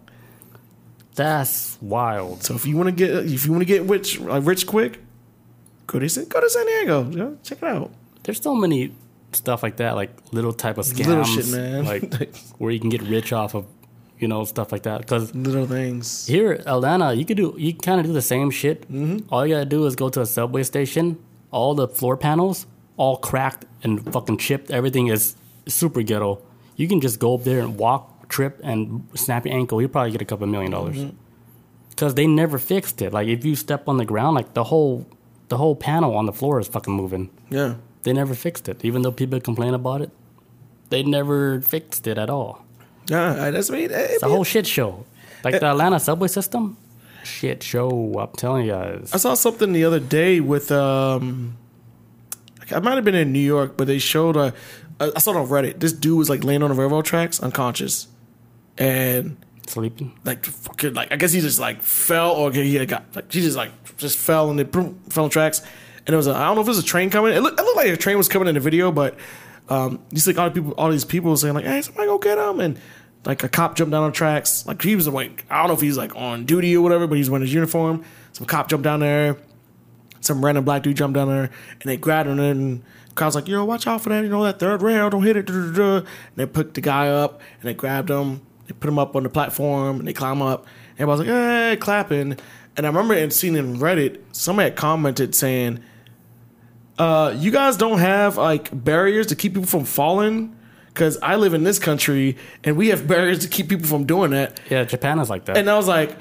That's 1.16 1.78
wild. 1.82 2.44
So 2.44 2.56
if 2.56 2.66
you 2.66 2.78
want 2.78 2.88
to 2.88 2.92
get 2.96 3.12
if 3.26 3.46
you 3.46 3.52
want 3.52 3.62
to 3.62 3.66
get 3.66 3.84
rich 3.84 4.20
like 4.20 4.46
rich 4.46 4.66
quick, 4.68 5.00
go 5.88 6.00
to 6.00 6.08
San- 6.08 6.28
go 6.28 6.40
to 6.40 6.50
San 6.50 6.66
Diego. 6.66 7.38
Check 7.44 7.58
it 7.60 7.64
out. 7.64 7.92
There's 8.24 8.42
so 8.42 8.56
many 8.56 8.94
stuff 9.34 9.64
like 9.64 9.78
that, 9.78 9.96
like 9.96 10.12
little 10.32 10.54
type 10.54 10.78
of 10.78 10.86
scams, 10.86 11.08
Little 11.08 11.24
shit, 11.24 11.48
man. 11.48 11.86
like 12.20 12.36
where 12.58 12.72
you 12.72 12.80
can 12.80 12.90
get 12.90 13.02
rich 13.02 13.32
off 13.34 13.56
of, 13.56 13.66
you 14.20 14.28
know, 14.28 14.44
stuff 14.46 14.72
like 14.72 14.84
that. 14.84 15.02
Because 15.02 15.34
Little 15.34 15.66
things. 15.68 16.28
here, 16.28 16.62
Atlanta, 16.66 17.14
you 17.14 17.26
could 17.26 17.38
do, 17.38 17.56
you 17.58 17.74
can 17.74 17.82
kind 17.82 18.00
of 18.00 18.06
do 18.06 18.14
the 18.14 18.22
same 18.22 18.52
shit. 18.52 18.82
Mm-hmm. 18.92 19.34
All 19.34 19.46
you 19.46 19.56
gotta 19.56 19.66
do 19.66 19.86
is 19.86 19.96
go 19.96 20.10
to 20.10 20.22
a 20.22 20.26
subway 20.26 20.64
station 20.64 21.18
all 21.52 21.76
the 21.76 21.88
floor 21.88 22.18
panels 22.18 22.66
all 22.98 23.18
cracked 23.18 23.66
and 23.84 24.12
fucking 24.12 24.38
chipped. 24.38 24.72
Everything 24.72 25.08
is 25.08 25.36
super 25.68 26.02
ghetto. 26.02 26.42
You 26.76 26.88
can 26.88 27.02
just 27.02 27.20
go 27.20 27.36
up 27.36 27.44
there 27.44 27.60
and 27.60 27.78
walk, 27.78 28.30
trip, 28.30 28.60
and 28.64 29.08
snap 29.16 29.46
your 29.46 29.56
ankle. 29.56 29.82
You 29.82 29.88
probably 29.88 30.12
get 30.12 30.22
a 30.22 30.26
couple 30.26 30.48
million 30.48 30.72
dollars. 30.72 31.06
Because 31.90 32.16
they 32.16 32.26
never 32.26 32.58
fixed 32.58 33.02
it. 33.02 33.14
Like 33.14 33.28
if 33.28 33.46
you 33.46 33.56
step 33.56 33.88
on 33.88 33.98
the 33.98 34.06
ground, 34.06 34.36
like 34.36 34.54
the 34.54 34.64
whole 34.66 35.06
the 35.50 35.58
whole 35.58 35.76
panel 35.76 36.16
on 36.16 36.26
the 36.26 36.32
floor 36.34 36.60
is 36.60 36.68
fucking 36.68 36.94
moving. 36.94 37.30
Yeah. 37.50 37.76
They 38.04 38.14
never 38.14 38.34
fixed 38.34 38.68
it, 38.68 38.84
even 38.84 39.02
though 39.04 39.12
people 39.12 39.40
complain 39.40 39.74
about 39.74 40.02
it. 40.02 40.12
They 40.90 41.04
never 41.04 41.62
fixed 41.62 42.08
it 42.08 42.18
at 42.18 42.30
all. 42.30 42.66
Yeah, 43.08 43.50
that's 43.52 43.70
me. 43.70 43.86
It's 43.86 44.24
a 44.24 44.30
whole 44.30 44.44
shit 44.44 44.68
show. 44.68 45.06
Like 45.44 45.60
the 45.60 45.68
Atlanta 45.68 46.00
subway 46.00 46.28
system, 46.28 46.78
shit 47.24 47.64
show. 47.64 47.90
I'm 48.20 48.36
telling 48.36 48.66
you 48.66 48.72
guys. 48.74 49.12
I 49.14 49.18
saw 49.18 49.34
something 49.34 49.74
the 49.74 49.86
other 49.86 50.00
day 50.00 50.40
with 50.40 50.72
um, 50.72 51.58
I 52.72 52.80
might 52.80 52.96
have 52.96 53.04
been 53.06 53.16
in 53.16 53.32
New 53.32 53.40
York, 53.40 53.78
but 53.78 53.88
they 53.88 54.00
showed 54.00 54.36
a. 54.38 54.54
I 55.00 55.20
saw 55.20 55.32
it 55.32 55.38
on 55.38 55.48
Reddit. 55.48 55.80
This 55.80 55.94
dude 55.94 56.18
was 56.18 56.30
like 56.30 56.44
laying 56.44 56.62
on 56.62 56.70
the 56.70 56.76
railroad 56.76 57.06
tracks, 57.06 57.40
unconscious, 57.42 58.08
and 58.78 59.38
Sleeping. 59.68 60.14
like 60.26 60.46
fucking 60.46 60.94
like 60.94 61.12
I 61.12 61.16
guess 61.16 61.32
he 61.32 61.42
just 61.42 61.60
like 61.60 61.82
fell 61.82 62.32
or 62.32 62.52
he 62.52 62.84
got 62.86 63.04
like 63.16 63.32
he 63.32 63.42
just 63.42 63.58
like 63.58 63.72
just 63.98 64.18
fell 64.18 64.52
and 64.52 64.60
it 64.60 64.72
boom, 64.72 65.00
fell 65.10 65.24
on 65.24 65.30
tracks, 65.30 65.62
and 66.12 66.16
it 66.16 66.18
was 66.18 66.28
I 66.28 66.46
don't 66.46 66.56
know 66.56 66.62
if 66.62 66.68
it 66.68 66.72
was 66.72 66.80
a 66.80 66.84
train 66.84 67.10
coming. 67.10 67.34
It 67.34 67.40
looked, 67.40 67.58
it 67.58 67.64
looked 67.64 67.78
like 67.78 67.88
a 67.88 67.96
train 67.96 68.18
was 68.18 68.28
coming 68.28 68.50
in 68.50 68.56
the 68.56 68.60
video, 68.60 68.92
but 68.92 69.18
um, 69.70 70.04
you 70.12 70.20
see 70.20 70.32
like 70.32 70.40
all 70.40 70.50
the 70.50 70.54
people, 70.54 70.74
all 70.74 70.92
these 70.92 71.06
people 71.06 71.38
saying 71.38 71.54
like, 71.54 71.64
"Hey, 71.64 71.82
somebody 71.82 72.08
go 72.08 72.18
get 72.18 72.38
him!" 72.38 72.60
and 72.60 72.78
like 73.24 73.44
a 73.44 73.50
cop 73.50 73.76
jumped 73.78 73.92
down 73.92 74.04
on 74.04 74.12
tracks. 74.12 74.68
Like 74.68 74.82
he 74.82 74.98
was 74.98 75.08
like 75.08 75.46
I 75.50 75.60
don't 75.60 75.70
know 75.70 75.74
if 75.74 75.80
he's 75.80 75.98
like 75.98 76.14
on 76.18 76.46
duty 76.46 76.76
or 76.76 76.82
whatever, 76.82 77.08
but 77.08 77.16
he's 77.16 77.30
wearing 77.30 77.46
his 77.46 77.54
uniform. 77.54 78.04
Some 78.34 78.46
cop 78.46 78.68
jumped 78.68 78.84
down 78.84 79.00
there. 79.00 79.38
Some 80.20 80.44
random 80.44 80.66
black 80.66 80.84
dude 80.84 80.98
jumped 80.98 81.16
down 81.16 81.30
there 81.30 81.44
and 81.44 81.82
they 81.84 81.96
grabbed 81.96 82.30
him 82.30 82.40
and 82.40 82.84
crowd's 83.16 83.36
like, 83.36 83.48
yo, 83.48 83.64
watch 83.66 83.88
out 83.88 84.02
for 84.02 84.10
that, 84.10 84.24
you 84.24 84.30
know, 84.30 84.44
that 84.44 84.60
third 84.60 84.82
rail, 84.82 85.10
don't 85.10 85.24
hit 85.24 85.36
it. 85.36 85.50
And 85.50 86.06
they 86.36 86.46
picked 86.46 86.76
the 86.76 86.82
guy 86.82 87.08
up 87.08 87.42
and 87.60 87.70
they 87.70 87.74
grabbed 87.74 88.10
him. 88.10 88.42
They 88.68 88.74
put 88.74 88.88
him 88.88 89.00
up 89.00 89.16
on 89.16 89.24
the 89.24 89.30
platform 89.30 90.00
and 90.00 90.08
they 90.08 90.14
climb 90.14 90.42
up. 90.42 90.68
Everybody's 91.00 91.28
like, 91.28 91.28
hey, 91.28 91.78
clapping. 91.80 92.38
And 92.78 92.86
I 92.86 92.90
remember 92.90 93.16
and 93.16 93.34
seeing 93.34 93.56
in 93.56 93.78
Reddit, 93.78 94.22
somebody 94.32 94.70
had 94.70 94.78
commented 94.78 95.34
saying, 95.34 95.80
uh, 97.02 97.32
you 97.36 97.50
guys 97.50 97.78
don't 97.78 97.98
have 97.98 98.38
like 98.38 98.70
barriers 98.72 99.28
to 99.28 99.36
keep 99.36 99.54
people 99.56 99.68
from 99.68 99.86
falling? 99.86 100.56
Because 100.88 101.18
I 101.24 101.38
live 101.38 101.54
in 101.54 101.64
this 101.64 101.80
country 101.80 102.38
and 102.64 102.78
we 102.78 102.90
have 102.90 103.08
barriers 103.14 103.40
to 103.40 103.48
keep 103.48 103.70
people 103.70 103.88
from 103.88 104.06
doing 104.06 104.32
that. 104.32 104.60
Yeah, 104.70 104.84
Japan 104.84 105.18
is 105.18 105.30
like 105.30 105.46
that. 105.46 105.58
And 105.58 105.68
I 105.68 105.76
was 105.78 105.88
like, 105.88 106.16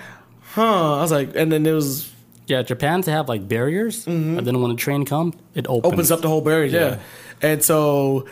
huh. 0.53 0.97
I 0.97 1.03
was 1.03 1.13
like, 1.13 1.37
and 1.37 1.53
then 1.53 1.67
it 1.67 1.73
was 1.73 2.11
yeah, 2.47 2.63
Japan 2.63 3.03
to 3.03 3.11
have 3.13 3.29
like 3.29 3.47
barriers, 3.47 4.07
and 4.07 4.45
then 4.45 4.61
when 4.61 4.71
the 4.71 4.77
train 4.77 5.05
comes, 5.05 5.35
it 5.55 5.67
opens. 5.69 5.83
Mm-hmm. 5.83 5.87
opens 5.87 6.11
up 6.11 6.21
the 6.21 6.29
whole 6.29 6.41
barrier. 6.41 6.67
Yeah. 6.67 6.81
Yeah. 6.81 6.99
And 7.43 7.63
so, 7.63 8.27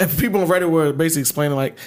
and 0.00 0.10
people 0.18 0.40
on 0.40 0.48
Reddit 0.48 0.70
were 0.70 0.92
basically 0.92 1.20
explaining 1.20 1.56
like, 1.56 1.78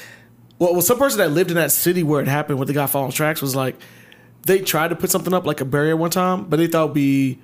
well, 0.60 0.74
well, 0.74 0.82
some 0.82 0.98
person 0.98 1.18
that 1.18 1.32
lived 1.32 1.50
in 1.50 1.58
that 1.58 1.72
city 1.72 2.04
where 2.04 2.22
it 2.22 2.28
happened 2.28 2.58
where 2.60 2.66
the 2.66 2.74
guy 2.74 2.88
falling 2.88 3.12
tracks 3.12 3.41
was 3.41 3.56
like, 3.56 3.76
they 4.43 4.60
tried 4.60 4.89
to 4.89 4.95
put 4.95 5.10
something 5.10 5.34
up 5.34 5.45
like 5.45 5.60
a 5.60 5.66
barrier 5.66 5.98
one 5.98 6.12
time, 6.12 6.45
but 6.45 6.58
they 6.58 6.68
thought 6.68 6.86
it'd 6.86 6.93
be 6.93 7.39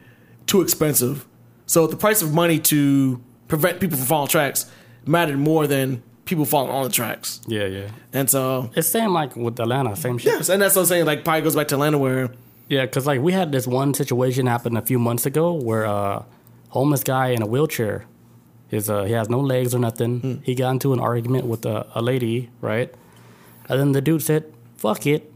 too 0.46 0.62
expensive. 0.62 1.26
So 1.66 1.88
the 1.88 1.96
price 1.98 2.22
of 2.22 2.34
money 2.34 2.60
to 2.60 3.22
prevent 3.48 3.80
people 3.80 3.98
from 3.98 4.06
falling 4.06 4.30
tracks 4.30 4.66
mattered 5.06 5.38
more 5.38 5.68
than 5.68 6.04
people 6.26 6.46
falling 6.46 6.72
on 6.72 6.84
the 6.84 6.90
tracks. 6.90 7.42
Yeah, 7.48 7.66
yeah. 7.66 7.88
And 8.14 8.30
so, 8.30 8.70
It's 8.76 8.88
same 8.88 9.12
like 9.14 9.36
with 9.36 9.60
Atlanta, 9.60 9.96
same 9.96 10.18
shit. 10.18 10.34
yes, 10.34 10.50
and 10.50 10.62
that's 10.62 10.76
what 10.76 10.84
I'm 10.84 10.88
saying. 10.88 11.06
Like, 11.06 11.24
probably 11.24 11.42
goes 11.42 11.56
back 11.56 11.68
to 11.70 11.76
Atlanta 11.76 11.98
where, 11.98 12.30
Yeah, 12.70 12.86
because 12.86 13.06
like 13.06 13.22
we 13.22 13.34
had 13.34 13.52
this 13.52 13.68
one 13.68 13.94
situation 13.94 14.46
happen 14.48 14.78
a 14.78 14.82
few 14.82 15.00
months 15.00 15.26
ago 15.26 15.54
where 15.54 15.84
a 15.84 16.26
homeless 16.70 17.04
guy 17.04 17.28
in 17.30 17.42
a 17.42 17.46
wheelchair, 17.46 18.06
his 18.70 18.90
uh, 18.90 19.04
he 19.04 19.14
has 19.14 19.30
no 19.30 19.40
legs 19.40 19.76
or 19.76 19.80
nothing. 19.80 20.20
Hmm. 20.22 20.34
He 20.44 20.56
got 20.56 20.72
into 20.72 20.94
an 20.94 21.00
argument 21.00 21.46
with 21.46 21.66
a, 21.66 21.86
a 21.94 22.02
lady, 22.02 22.50
right? 22.62 22.94
And 23.70 23.80
then 23.80 23.92
the 23.92 24.02
dude 24.02 24.22
said, 24.24 24.52
"Fuck 24.78 25.06
it." 25.06 25.32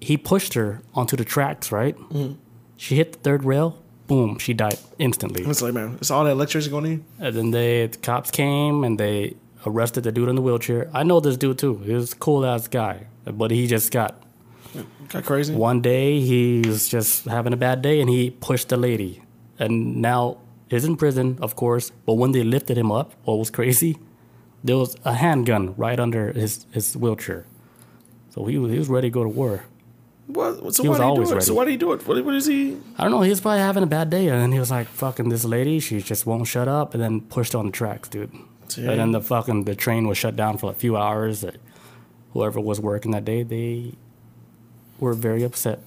He 0.00 0.16
pushed 0.18 0.52
her 0.54 0.82
onto 0.94 1.16
the 1.16 1.24
tracks, 1.24 1.72
right? 1.72 1.94
Hmm. 1.96 2.32
She 2.76 2.96
hit 2.96 3.12
the 3.14 3.18
third 3.20 3.44
rail. 3.44 3.78
Boom, 4.06 4.38
she 4.38 4.52
died 4.52 4.78
instantly. 4.98 5.44
it's 5.44 5.62
like, 5.62 5.72
man, 5.74 5.96
it's 6.00 6.10
all 6.10 6.24
that 6.24 6.32
electricity 6.32 6.70
going 6.70 6.86
in. 6.86 7.04
And 7.18 7.34
then 7.36 7.50
they 7.52 7.86
the 7.86 7.98
cops 7.98 8.30
came 8.30 8.84
and 8.84 8.98
they 8.98 9.34
arrested 9.66 10.04
the 10.04 10.12
dude 10.12 10.28
in 10.28 10.36
the 10.36 10.42
wheelchair. 10.42 10.90
I 10.92 11.02
know 11.04 11.20
this 11.20 11.36
dude 11.38 11.58
too. 11.58 11.78
He 11.78 11.94
was 11.94 12.12
a 12.12 12.16
cool 12.16 12.44
ass 12.44 12.68
guy, 12.68 13.06
but 13.24 13.50
he 13.50 13.66
just 13.66 13.90
got 13.90 14.20
Got 15.08 15.24
crazy. 15.24 15.54
one 15.54 15.80
day 15.80 16.20
he 16.20 16.62
was 16.66 16.88
just 16.88 17.24
having 17.24 17.52
a 17.52 17.56
bad 17.56 17.80
day 17.80 18.00
and 18.00 18.10
he 18.10 18.30
pushed 18.30 18.68
the 18.68 18.76
lady. 18.76 19.22
And 19.58 20.02
now 20.02 20.38
he's 20.68 20.84
in 20.84 20.96
prison, 20.96 21.38
of 21.40 21.56
course. 21.56 21.90
But 22.04 22.14
when 22.14 22.32
they 22.32 22.42
lifted 22.44 22.76
him 22.76 22.90
up, 22.92 23.14
what 23.24 23.38
was 23.38 23.50
crazy? 23.50 23.98
There 24.62 24.76
was 24.76 24.96
a 25.04 25.14
handgun 25.14 25.74
right 25.76 25.98
under 26.00 26.32
his, 26.32 26.66
his 26.72 26.96
wheelchair. 26.96 27.46
So 28.30 28.44
he 28.46 28.58
was, 28.58 28.72
he 28.72 28.78
was 28.78 28.88
ready 28.88 29.08
to 29.08 29.12
go 29.12 29.22
to 29.22 29.28
war. 29.30 29.64
What, 30.26 30.74
so 30.74 30.82
He 30.82 30.88
why 30.88 30.92
was 30.92 30.98
do 30.98 31.04
you 31.04 31.08
always 31.10 31.28
do 31.28 31.36
it? 31.36 31.42
So 31.42 31.52
ready. 31.52 31.56
why 31.56 31.64
do 31.66 31.70
you 31.72 31.76
do 31.76 31.92
it? 31.92 32.06
What, 32.06 32.24
what 32.24 32.34
is 32.34 32.46
he? 32.46 32.78
I 32.98 33.02
don't 33.02 33.10
know, 33.10 33.20
he 33.20 33.30
was 33.30 33.40
probably 33.40 33.60
having 33.60 33.82
a 33.82 33.86
bad 33.86 34.10
day. 34.10 34.28
And 34.28 34.40
then 34.40 34.52
he 34.52 34.58
was 34.58 34.70
like, 34.70 34.86
fucking 34.88 35.28
this 35.28 35.44
lady, 35.44 35.80
she 35.80 36.00
just 36.00 36.24
won't 36.26 36.46
shut 36.46 36.66
up. 36.66 36.94
And 36.94 37.02
then 37.02 37.20
pushed 37.20 37.54
on 37.54 37.66
the 37.66 37.72
tracks, 37.72 38.08
dude. 38.08 38.32
Damn. 38.68 38.90
And 38.90 39.00
then 39.00 39.12
the 39.12 39.20
fucking 39.20 39.64
the 39.64 39.74
train 39.76 40.08
was 40.08 40.16
shut 40.16 40.36
down 40.36 40.58
for 40.58 40.70
a 40.70 40.74
few 40.74 40.96
hours. 40.96 41.44
Whoever 42.32 42.58
was 42.60 42.80
working 42.80 43.12
that 43.12 43.24
day, 43.24 43.42
they 43.42 43.92
were 44.98 45.12
very 45.12 45.42
upset. 45.42 45.80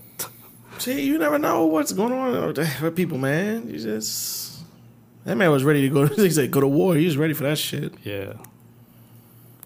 See, 0.77 1.01
you 1.01 1.17
never 1.17 1.39
know 1.39 1.65
what's 1.65 1.91
going 1.91 2.13
on 2.13 2.53
with 2.53 2.95
people, 2.95 3.17
man. 3.17 3.67
You 3.67 3.79
just 3.79 4.59
that 5.25 5.35
man 5.35 5.51
was 5.51 5.63
ready 5.63 5.81
to 5.81 5.89
go. 5.89 6.05
He 6.15 6.29
said, 6.29 6.51
"Go 6.51 6.61
to 6.61 6.67
war." 6.67 6.95
He 6.95 7.05
was 7.05 7.17
ready 7.17 7.33
for 7.33 7.43
that 7.43 7.57
shit. 7.57 7.93
Yeah. 8.03 8.33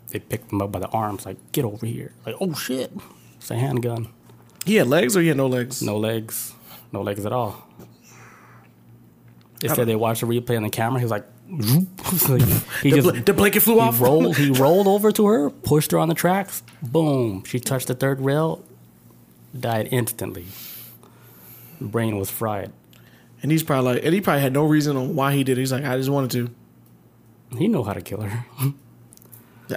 They 0.09 0.19
picked 0.19 0.51
him 0.51 0.61
up 0.61 0.71
by 0.71 0.79
the 0.79 0.87
arms, 0.89 1.25
like, 1.25 1.37
get 1.51 1.63
over 1.63 1.85
here. 1.85 2.13
Like, 2.25 2.35
oh 2.41 2.53
shit. 2.53 2.91
It's 3.37 3.49
a 3.51 3.55
handgun. 3.55 4.09
He 4.65 4.75
had 4.75 4.87
legs 4.87 5.15
or 5.17 5.21
he 5.21 5.27
had 5.29 5.37
no 5.37 5.47
legs. 5.47 5.81
No 5.81 5.97
legs. 5.97 6.53
No 6.91 7.01
legs 7.01 7.25
at 7.25 7.31
all. 7.33 7.67
They 9.59 9.67
said 9.67 9.87
they 9.87 9.95
watched 9.95 10.21
the 10.21 10.27
replay 10.27 10.57
on 10.57 10.63
the 10.63 10.69
camera. 10.69 10.99
He 10.99 11.05
was 11.05 11.11
like, 11.11 11.25
like, 12.29 12.41
he 12.81 12.91
The, 12.91 13.01
just 13.01 13.25
the 13.25 13.33
blanket 13.33 13.61
flew 13.61 13.75
he 13.75 13.79
off. 13.81 14.01
rolled 14.01 14.37
he 14.37 14.49
rolled 14.51 14.87
over 14.87 15.11
to 15.11 15.25
her, 15.27 15.49
pushed 15.49 15.91
her 15.91 15.99
on 15.99 16.07
the 16.09 16.15
tracks, 16.15 16.63
boom. 16.81 17.43
She 17.45 17.59
touched 17.59 17.87
the 17.87 17.93
third 17.93 18.21
rail, 18.21 18.63
died 19.57 19.89
instantly. 19.91 20.45
Brain 21.79 22.17
was 22.17 22.29
fried. 22.29 22.71
and 23.43 23.51
he's 23.51 23.63
probably 23.63 23.95
like, 23.95 24.05
and 24.05 24.13
he 24.13 24.21
probably 24.21 24.41
had 24.41 24.53
no 24.53 24.63
reason 24.65 24.95
on 24.97 25.15
why 25.15 25.33
he 25.33 25.43
did. 25.43 25.57
it. 25.57 25.61
He's 25.61 25.71
like, 25.71 25.83
I 25.83 25.97
just 25.97 26.09
wanted 26.09 26.31
to. 26.31 27.57
He 27.57 27.67
knew 27.67 27.83
how 27.83 27.93
to 27.93 28.01
kill 28.01 28.21
her. 28.21 28.45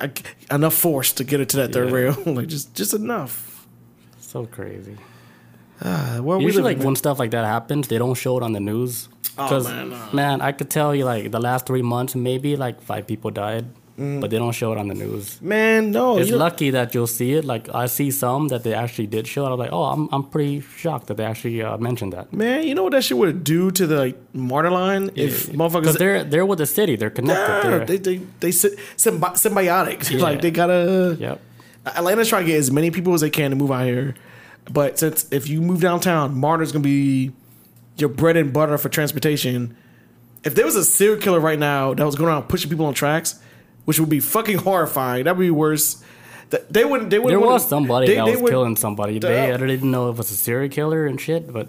I, 0.01 0.11
enough 0.51 0.74
force 0.74 1.12
to 1.14 1.24
get 1.24 1.41
it 1.41 1.49
to 1.51 1.57
that 1.59 1.72
third 1.72 1.89
Yeah. 1.91 1.95
rail, 1.95 2.16
like 2.26 2.47
just 2.49 2.74
just 2.74 2.95
enough. 2.95 3.53
So 4.35 4.47
crazy. 4.47 4.97
Uh, 5.80 6.19
well, 6.23 6.40
Usually, 6.43 6.62
live 6.65 6.73
like 6.73 6.78
in- 6.81 6.86
when 6.86 6.97
stuff 6.97 7.19
like 7.20 7.31
that 7.31 7.44
happens, 7.44 7.86
they 7.89 7.98
don't 7.98 8.15
show 8.24 8.36
it 8.36 8.43
on 8.43 8.52
the 8.52 8.61
news. 8.61 9.09
Oh, 9.39 9.48
'Cause, 9.48 9.66
man, 9.69 9.90
no. 9.90 9.98
man, 10.12 10.40
I 10.43 10.51
could 10.52 10.70
tell 10.70 10.90
you 10.94 11.05
like 11.05 11.31
the 11.31 11.40
last 11.40 11.66
three 11.66 11.82
months, 11.82 12.15
maybe 12.16 12.56
like 12.56 12.81
five 12.82 13.06
people 13.06 13.31
died, 13.31 13.65
but 13.97 14.31
they 14.31 14.39
don't 14.39 14.56
show 14.62 14.73
it 14.73 14.78
on 14.78 14.89
the 14.89 14.94
news. 15.05 15.40
man, 15.40 15.90
no, 15.93 16.19
It's 16.19 16.32
lucky 16.32 16.70
that 16.70 16.94
you'll 16.94 17.06
see 17.20 17.31
it. 17.39 17.44
Like 17.44 17.69
I 17.82 17.86
see 17.86 18.11
some 18.11 18.48
that 18.48 18.62
they 18.65 18.74
actually 18.74 19.06
did 19.16 19.27
show. 19.28 19.47
it. 19.47 19.51
I'm 19.52 19.59
like, 19.65 19.73
oh, 19.73 19.85
I'm 19.94 20.09
I'm 20.15 20.24
pretty 20.35 20.62
shocked 20.82 21.06
that 21.09 21.16
they 21.16 21.24
actually 21.32 21.62
uh, 21.62 21.77
mentioned 21.78 22.12
that. 22.16 22.32
man, 22.32 22.59
you 22.66 22.74
know 22.74 22.82
what 22.86 22.93
that 22.97 23.05
shit 23.05 23.19
would 23.19 23.44
do 23.44 23.70
to 23.78 23.86
the 23.86 23.97
like, 24.06 24.16
MARTA 24.51 24.70
line 24.70 25.11
if 25.15 25.32
motherfuckers? 25.47 25.52
Because 25.52 25.97
motherfuckers. 25.97 25.98
they're 25.98 26.24
they're 26.24 26.47
with 26.52 26.59
the 26.65 26.66
city, 26.78 26.94
they're 26.97 27.16
connected. 27.20 27.52
Yeah, 27.52 27.70
They're- 27.70 27.86
they 27.90 27.98
they 28.09 28.16
they 28.43 28.51
sy- 28.52 28.77
symbi- 29.05 29.36
symbiotic. 29.44 29.98
Yeah. 30.11 30.23
like 30.28 30.40
they 30.43 30.51
gotta. 30.51 31.16
yep. 31.20 31.39
Atlanta's 31.86 32.28
trying 32.28 32.44
to 32.47 32.52
get 32.52 32.59
as 32.59 32.70
many 32.70 32.90
people 32.90 33.15
as 33.15 33.20
they 33.20 33.31
can 33.31 33.51
to 33.51 33.56
move 33.56 33.70
out 33.70 33.85
here. 33.85 34.15
But 34.70 34.98
since 34.98 35.31
if 35.32 35.48
you 35.48 35.61
move 35.61 35.81
downtown, 35.81 36.35
MARTA's 36.36 36.73
gonna 36.73 36.82
be 36.82 37.32
your 37.97 38.09
bread 38.09 38.36
and 38.36 38.52
butter 38.52 38.78
for 38.78 38.89
transportation. 38.89 39.77
If 40.43 40.55
there 40.55 40.65
was 40.65 40.77
a 40.77 40.85
serial 40.85 41.19
killer 41.20 41.40
right 41.40 41.59
now 41.59 41.94
that 41.94 42.05
was 42.05 42.15
going 42.16 42.28
around 42.28 42.44
pushing 42.48 42.70
people 42.70 42.86
on 42.86 42.94
tracks, 42.94 43.39
which 43.85 44.01
would 44.01 44.09
be 44.09 44.20
fucking 44.20 44.59
horrifying, 44.59 45.24
that 45.24 45.36
would 45.36 45.43
be 45.43 45.51
worse. 45.51 46.02
Th- 46.51 46.62
They 46.70 46.85
wouldn't. 46.85 47.11
They 47.11 47.19
wouldn't. 47.19 47.40
There 47.43 47.48
was 47.51 47.66
somebody 47.69 48.06
they- 48.09 48.15
that 48.16 48.24
they 48.27 48.32
was 48.32 48.40
would- 48.43 48.51
killing 48.51 48.77
somebody. 48.77 49.19
They, 49.19 49.52
I 49.52 49.56
didn't 49.56 49.90
know 49.90 50.09
if 50.11 50.15
it 50.15 50.19
was 50.19 50.31
a 50.31 50.36
serial 50.36 50.70
killer 50.70 51.06
and 51.06 51.20
shit, 51.20 51.52
but 51.52 51.69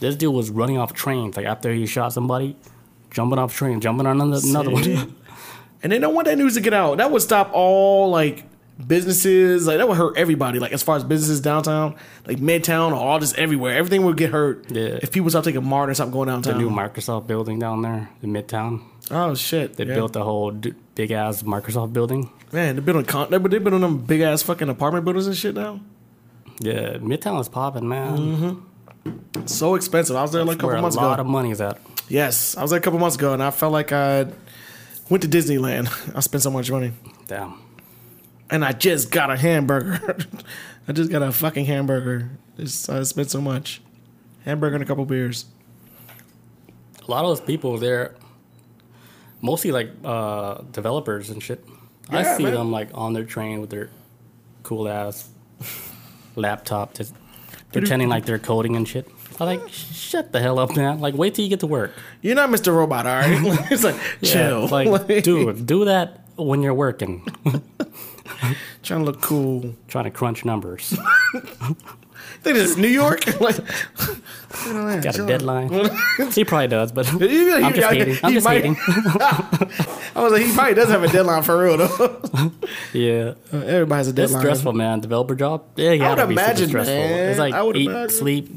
this 0.00 0.16
dude 0.16 0.32
was 0.34 0.50
running 0.50 0.78
off 0.78 0.92
trains. 0.92 1.36
Like 1.36 1.46
after 1.46 1.72
he 1.72 1.86
shot 1.86 2.12
somebody, 2.12 2.56
jumping 3.10 3.38
off 3.38 3.54
train, 3.54 3.80
jumping 3.80 4.06
on 4.06 4.20
another, 4.20 4.40
another 4.48 4.70
one. 4.70 5.14
and 5.82 5.92
they 5.92 5.98
don't 5.98 6.14
want 6.14 6.26
that 6.26 6.38
news 6.38 6.54
to 6.54 6.60
get 6.60 6.74
out. 6.74 6.98
That 6.98 7.10
would 7.10 7.22
stop 7.22 7.50
all 7.52 8.10
like 8.10 8.44
businesses. 8.86 9.66
Like 9.66 9.78
that 9.78 9.88
would 9.88 9.96
hurt 9.96 10.16
everybody. 10.16 10.58
Like 10.58 10.72
as 10.72 10.82
far 10.82 10.96
as 10.96 11.04
businesses 11.04 11.40
downtown, 11.40 11.94
like 12.26 12.38
Midtown, 12.38 12.90
or 12.92 12.96
all 12.96 13.18
just 13.18 13.36
everywhere, 13.38 13.76
everything 13.76 14.04
would 14.04 14.16
get 14.16 14.30
hurt. 14.30 14.70
Yeah. 14.70 14.98
If 15.02 15.10
people 15.12 15.30
stop 15.30 15.44
taking 15.44 15.64
MARTA 15.64 15.90
and 15.90 15.96
stop 15.96 16.10
going 16.10 16.28
downtown. 16.28 16.54
the 16.54 16.60
new 16.60 16.70
Microsoft 16.70 17.26
building 17.26 17.58
down 17.58 17.82
there 17.82 18.08
in 18.22 18.32
Midtown. 18.32 18.82
oh 19.10 19.34
shit! 19.34 19.76
They 19.76 19.84
Yeah. 19.84 19.94
built 19.94 20.16
a 20.16 20.22
whole 20.22 20.50
d- 20.50 20.74
big 20.94 21.10
ass 21.10 21.42
Microsoft 21.42 21.92
building. 21.92 22.30
Man, 22.52 22.76
they're 22.76 22.82
building 22.82 23.04
con- 23.04 23.28
they're 23.30 23.38
building 23.40 23.80
them 23.80 23.98
big 23.98 24.20
ass 24.22 24.42
fucking 24.42 24.68
apartment 24.68 25.04
buildings 25.04 25.26
and 25.26 25.36
shit 25.36 25.54
now. 25.54 25.80
Yeah, 26.60 26.98
Midtown 26.98 27.40
is 27.40 27.48
popping, 27.48 27.88
man. 27.88 28.18
Mm-hmm. 28.18 29.46
So 29.46 29.76
expensive. 29.76 30.14
I 30.16 30.22
was 30.22 30.32
there 30.32 30.44
like 30.44 30.62
a 30.62 30.66
Where 30.66 30.76
ago. 30.76 30.86
a 30.86 30.90
lot 30.90 31.14
ago. 31.14 31.20
of 31.22 31.26
money 31.26 31.50
is 31.52 31.60
at. 31.60 31.78
Yes, 32.08 32.56
I 32.56 32.62
was 32.62 32.70
there 32.70 32.78
a 32.78 32.82
couple 32.82 32.98
months 32.98 33.16
ago, 33.16 33.32
and 33.32 33.42
I 33.42 33.50
felt 33.50 33.72
like 33.72 33.92
I 33.92 34.26
went 35.08 35.22
to 35.22 35.28
Disneyland. 35.28 35.88
I 36.16 36.20
spent 36.20 36.42
so 36.42 36.50
much 36.50 36.70
money, 36.70 36.92
Damn. 37.28 37.54
And 38.50 38.64
I 38.64 38.72
just 38.72 39.10
got 39.10 39.30
a 39.30 39.36
hamburger. 39.36 40.16
I 40.88 40.92
just 40.92 41.10
got 41.10 41.22
a 41.22 41.32
fucking 41.32 41.66
hamburger. 41.66 42.30
Just, 42.58 42.90
I 42.90 43.02
spent 43.04 43.30
so 43.30 43.40
much. 43.40 43.80
Hamburger 44.44 44.76
and 44.76 44.82
a 44.82 44.86
couple 44.86 45.04
beers. 45.04 45.44
A 47.06 47.10
lot 47.10 47.24
of 47.24 47.30
those 47.30 47.40
people 47.40 47.78
they're 47.78 48.14
mostly 49.40 49.72
like 49.72 49.90
uh, 50.04 50.62
developers 50.72 51.30
and 51.30 51.42
shit. 51.42 51.64
I 52.08 52.36
see 52.36 52.44
man. 52.44 52.54
them 52.54 52.72
like 52.72 52.88
on 52.94 53.12
their 53.12 53.24
train 53.24 53.60
with 53.60 53.70
their 53.70 53.90
cool 54.62 54.88
ass 54.88 55.28
laptop, 56.36 56.94
just 56.94 57.14
pretending 57.72 58.08
like 58.08 58.24
they're 58.24 58.38
coding 58.38 58.76
and 58.76 58.86
shit. 58.86 59.08
I'm 59.38 59.46
like, 59.46 59.68
shut 59.70 60.32
the 60.32 60.40
hell 60.40 60.58
up, 60.58 60.76
man! 60.76 61.00
Like, 61.00 61.14
wait 61.14 61.34
till 61.34 61.44
you 61.44 61.48
get 61.48 61.60
to 61.60 61.66
work. 61.66 61.92
You're 62.20 62.34
not 62.34 62.50
Mr. 62.50 62.74
Robot, 62.74 63.06
all 63.06 63.16
right? 63.16 63.58
it's 63.70 63.84
like 63.84 63.96
Yeah, 64.20 64.32
chill, 64.32 64.68
like, 64.68 65.22
dude, 65.22 65.64
do 65.66 65.86
that 65.86 66.26
when 66.36 66.62
you're 66.62 66.74
working, 66.74 67.26
trying 68.82 69.00
to 69.00 69.04
look 69.06 69.20
cool. 69.20 69.74
trying 69.88 70.04
to 70.04 70.10
crunch 70.10 70.44
numbers. 70.44 70.96
think 72.42 72.56
is 72.56 72.76
New 72.76 72.88
York. 72.88 73.26
like, 73.40 73.56
Got 75.02 75.18
a 75.18 75.26
deadline. 75.26 75.90
he 76.32 76.44
probably 76.44 76.68
does, 76.68 76.92
but 76.92 77.06
He- 77.06 77.52
I'm 77.52 77.72
just 77.74 77.88
hating. 77.92 78.16
I'm 78.22 78.32
just 78.32 78.44
might- 78.44 78.64
hating. 78.64 78.76
I 80.14 80.22
was 80.22 80.32
like, 80.32 80.42
he 80.42 80.52
probably 80.52 80.74
does 80.74 80.88
have 80.88 81.02
a 81.02 81.08
deadline 81.08 81.42
for 81.42 81.62
real 81.62 81.76
though. 81.76 82.52
yeah. 82.92 83.34
Uh, 83.52 83.58
everybody 83.58 83.98
has 83.98 84.06
a 84.08 84.10
It's 84.10 84.16
deadline. 84.16 84.40
stressful, 84.40 84.72
man. 84.72 85.00
Developer 85.00 85.34
job. 85.34 85.64
Yeah, 85.76 85.92
you 85.92 86.04
I 86.04 86.10
would 86.10 86.16
gotta 86.16 86.28
be 86.28 86.34
super 86.36 86.44
imagine, 86.46 86.68
stressful. 86.68 86.94
man. 86.94 87.28
It's 87.30 87.38
like 87.38 87.54
I 87.54 87.62
would 87.62 87.76
eat, 87.76 87.88
imagine. 87.90 88.16
sleep, 88.16 88.48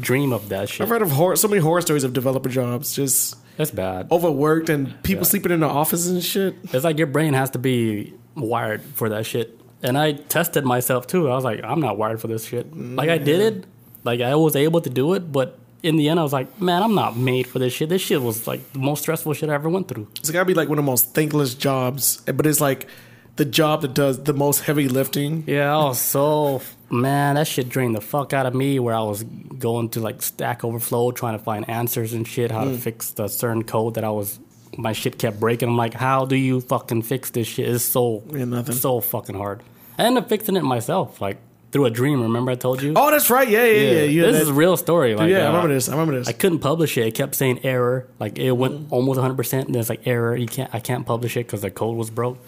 dream 0.00 0.32
of 0.32 0.48
that 0.48 0.68
shit. 0.68 0.80
I've 0.82 0.88
heard 0.88 1.02
of 1.02 1.10
horror, 1.10 1.36
so 1.36 1.48
many 1.48 1.60
horror 1.60 1.80
stories 1.82 2.04
of 2.04 2.12
developer 2.12 2.48
jobs, 2.48 2.94
just 2.94 3.36
That's 3.56 3.70
bad. 3.70 4.10
overworked 4.10 4.68
and 4.70 5.00
people 5.02 5.24
Yeah. 5.24 5.30
sleeping 5.30 5.52
in 5.52 5.60
the 5.60 5.66
office 5.68 6.08
and 6.08 6.22
shit. 6.24 6.56
It's 6.72 6.84
like 6.84 6.98
your 6.98 7.06
brain 7.06 7.34
has 7.34 7.50
to 7.50 7.58
be 7.58 8.14
wired 8.34 8.82
for 8.82 9.08
that 9.10 9.26
shit. 9.26 9.58
And 9.82 9.98
I 9.98 10.12
tested 10.12 10.64
myself 10.64 11.06
too. 11.06 11.28
I 11.28 11.34
was 11.34 11.44
like, 11.44 11.62
I'm 11.62 11.80
not 11.80 11.98
wired 11.98 12.20
for 12.20 12.26
this 12.26 12.46
shit. 12.46 12.74
Like 12.74 13.10
I 13.10 13.18
did 13.18 13.40
it, 13.40 13.66
like 14.02 14.20
I 14.20 14.34
was 14.34 14.56
able 14.56 14.80
to 14.80 14.90
do 14.90 15.14
it, 15.14 15.30
but 15.30 15.58
in 15.82 15.96
the 15.96 16.08
end, 16.08 16.18
I 16.18 16.22
was 16.22 16.32
like, 16.32 16.60
man, 16.60 16.82
I'm 16.82 16.94
not 16.94 17.16
made 17.16 17.46
for 17.46 17.58
this 17.58 17.74
shit. 17.74 17.90
This 17.90 18.00
shit 18.00 18.22
was 18.22 18.46
like 18.46 18.72
the 18.72 18.78
most 18.78 19.02
stressful 19.02 19.34
shit 19.34 19.50
I 19.50 19.54
ever 19.54 19.68
went 19.68 19.88
through. 19.88 20.08
It's 20.18 20.30
gotta 20.30 20.46
be 20.46 20.54
like 20.54 20.68
one 20.68 20.78
of 20.78 20.84
the 20.84 20.90
most 20.90 21.14
thankless 21.14 21.54
jobs, 21.54 22.22
but 22.22 22.46
it's 22.46 22.60
like 22.60 22.88
the 23.36 23.44
job 23.44 23.82
that 23.82 23.92
does 23.92 24.22
the 24.22 24.32
most 24.32 24.60
heavy 24.60 24.88
lifting. 24.88 25.44
Yeah, 25.46 25.76
I 25.76 25.84
was 25.84 26.00
so 26.00 26.62
man, 26.90 27.34
that 27.34 27.46
shit 27.46 27.68
drained 27.68 27.94
the 27.94 28.00
fuck 28.00 28.32
out 28.32 28.46
of 28.46 28.54
me. 28.54 28.78
Where 28.78 28.94
I 28.94 29.02
was 29.02 29.24
going 29.24 29.90
to 29.90 30.00
like 30.00 30.22
Stack 30.22 30.64
Overflow 30.64 31.12
trying 31.12 31.36
to 31.36 31.44
find 31.44 31.68
answers 31.68 32.12
and 32.12 32.26
shit, 32.26 32.50
how 32.50 32.64
to 32.64 32.70
mm. 32.70 32.78
fix 32.78 33.10
the 33.10 33.28
certain 33.28 33.64
code 33.64 33.94
that 33.94 34.04
I 34.04 34.10
was. 34.10 34.38
My 34.78 34.92
shit 34.92 35.18
kept 35.18 35.38
breaking. 35.40 35.68
I'm 35.68 35.76
like, 35.76 35.94
how 35.94 36.24
do 36.24 36.36
you 36.36 36.60
fucking 36.60 37.02
fix 37.02 37.30
this 37.30 37.46
shit? 37.46 37.68
It's 37.68 37.84
so 37.84 38.22
Yeah, 38.32 38.44
nothing. 38.44 38.74
so 38.74 39.00
fucking 39.00 39.36
hard. 39.36 39.62
I 39.98 40.04
ended 40.04 40.24
up 40.24 40.28
fixing 40.28 40.56
it 40.56 40.64
myself, 40.64 41.20
like 41.20 41.36
through 41.70 41.86
a 41.86 41.90
dream. 41.90 42.20
Remember 42.22 42.50
I 42.52 42.54
told 42.56 42.82
you? 42.82 42.92
Oh, 42.96 43.10
that's 43.10 43.30
right. 43.30 43.48
Yeah, 43.48 43.64
yeah, 43.64 43.80
yeah. 43.80 44.02
yeah, 44.02 44.22
this 44.26 44.36
that- 44.36 44.42
is 44.42 44.48
a 44.48 44.52
real 44.54 44.76
story. 44.76 45.14
Like, 45.14 45.30
yeah, 45.30 45.38
I 45.38 45.42
uh, 45.44 45.46
remember 45.48 45.74
this. 45.74 45.88
I 45.88 45.92
remember 45.92 46.18
this. 46.18 46.28
I 46.28 46.32
couldn't 46.32 46.58
publish 46.60 46.96
it. 46.98 47.06
It 47.06 47.14
kept 47.14 47.34
saying 47.34 47.60
error. 47.64 48.06
Like 48.18 48.38
it 48.38 48.52
went 48.52 48.74
Mm. 48.88 48.92
almost 48.92 49.18
100. 49.18 49.36
percent 49.36 49.66
And 49.68 49.76
it's 49.76 49.88
like 49.88 50.06
error. 50.06 50.36
You 50.36 50.46
can't. 50.46 50.70
I 50.74 50.80
can't 50.80 51.04
publish 51.06 51.36
it 51.36 51.46
because 51.46 51.62
the 51.62 51.70
code 51.70 51.96
was 51.96 52.10
broke. 52.10 52.38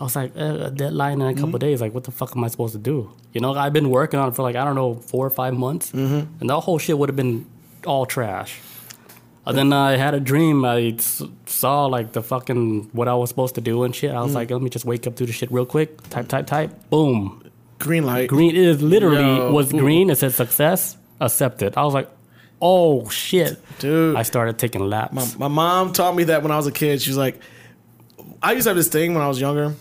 I 0.00 0.04
was 0.04 0.16
like, 0.16 0.32
uh, 0.36 0.66
a 0.68 0.70
deadline 0.70 1.20
in 1.20 1.22
a 1.22 1.30
Mm-hmm. 1.32 1.40
couple 1.44 1.58
days. 1.58 1.80
Like, 1.80 1.94
what 1.94 2.04
the 2.04 2.10
fuck 2.10 2.36
am 2.36 2.42
I 2.44 2.48
supposed 2.48 2.72
to 2.72 2.78
do? 2.80 3.10
You 3.32 3.40
know, 3.40 3.54
I've 3.54 3.72
been 3.72 3.88
working 3.90 4.18
on 4.18 4.28
it 4.28 4.34
for 4.34 4.42
like 4.42 4.56
I 4.56 4.64
don't 4.64 4.74
know 4.74 4.94
four 4.94 5.24
or 5.26 5.30
five 5.30 5.54
months, 5.54 5.92
Mm-hmm. 5.92 6.40
and 6.40 6.50
the 6.50 6.60
whole 6.60 6.78
shit 6.78 6.98
would 6.98 7.08
have 7.08 7.16
been 7.16 7.46
all 7.86 8.04
trash. 8.06 8.58
And 9.44 9.58
then 9.58 9.72
I 9.72 9.96
had 9.96 10.14
a 10.14 10.20
dream. 10.20 10.64
I 10.64 10.96
saw 11.46 11.86
like 11.86 12.12
the 12.12 12.22
fucking 12.22 12.90
what 12.92 13.08
I 13.08 13.14
was 13.14 13.28
supposed 13.28 13.56
to 13.56 13.60
do 13.60 13.82
and 13.82 13.94
shit. 13.94 14.10
I 14.12 14.14
Mm. 14.16 14.24
was 14.24 14.34
like, 14.34 14.50
let 14.50 14.62
me 14.62 14.70
just 14.70 14.84
wake 14.84 15.06
up, 15.06 15.16
do 15.16 15.26
the 15.26 15.32
shit 15.32 15.50
real 15.50 15.66
quick. 15.66 16.00
Type, 16.10 16.28
type, 16.28 16.46
type. 16.46 16.70
Boom. 16.90 17.42
Green 17.80 18.04
light. 18.06 18.28
Green. 18.28 18.54
is 18.54 18.80
literally 18.80 19.36
Yo. 19.36 19.50
was 19.52 19.72
green. 19.72 20.10
It 20.10 20.18
said 20.18 20.32
success 20.32 20.96
accepted. 21.20 21.76
I 21.76 21.82
was 21.84 21.94
like, 21.94 22.08
oh 22.60 23.08
shit, 23.08 23.58
Dude. 23.80 24.14
I 24.14 24.22
started 24.22 24.58
taking 24.58 24.88
laps. 24.88 25.36
My 25.36 25.48
mom 25.48 25.92
taught 25.92 26.14
me 26.14 26.24
that 26.24 26.44
when 26.44 26.52
I 26.52 26.56
was 26.56 26.68
a 26.68 26.72
kid. 26.72 27.02
She 27.02 27.10
was 27.10 27.16
like, 27.18 27.40
I 28.40 28.52
used 28.52 28.64
to 28.66 28.70
have 28.70 28.76
this 28.76 28.88
thing 28.88 29.14
when 29.14 29.22
I 29.24 29.26
was 29.28 29.40
younger, 29.40 29.74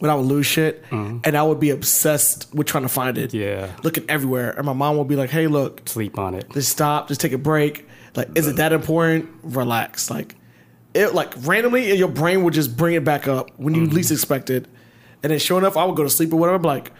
when 0.00 0.10
I 0.10 0.14
would 0.14 0.26
lose 0.26 0.44
shit, 0.44 0.84
and 0.90 1.34
I 1.34 1.42
would 1.42 1.58
be 1.60 1.70
obsessed 1.70 2.54
with 2.54 2.66
trying 2.66 2.82
to 2.84 2.90
find 2.90 3.16
it. 3.16 3.30
Mm-hmm. 3.30 3.38
Yeah. 3.70 3.70
Looking 3.82 4.04
everywhere. 4.10 4.50
And 4.50 4.66
my 4.66 4.74
mom 4.74 4.98
would 4.98 5.08
be 5.08 5.16
like, 5.16 5.30
hey, 5.30 5.46
look, 5.46 5.88
Sleep 5.88 6.18
on 6.18 6.34
it. 6.34 6.50
just 6.52 6.70
stop, 6.70 7.08
just 7.08 7.22
take 7.22 7.32
a 7.32 7.38
break. 7.38 7.85
Like, 8.16 8.36
is 8.36 8.46
it 8.46 8.56
that 8.56 8.72
important? 8.72 9.28
Relax. 9.42 10.10
Like, 10.10 10.34
it 10.94 11.14
like 11.14 11.34
randomly 11.40 11.94
your 11.94 12.08
brain 12.08 12.42
would 12.44 12.54
just 12.54 12.76
bring 12.76 12.94
it 12.94 13.04
back 13.04 13.28
up 13.28 13.50
when 13.58 13.74
you 13.74 13.86
least 13.86 14.08
mm-hmm. 14.08 14.14
expect 14.14 14.50
it. 14.50 14.66
And 15.22 15.30
then 15.30 15.38
sure 15.38 15.58
enough, 15.58 15.76
I 15.76 15.84
would 15.84 15.96
go 15.96 16.04
to 16.04 16.10
sleep 16.10 16.32
or 16.32 16.36
whatever. 16.36 16.56
I'm 16.56 16.62
like, 16.62 16.92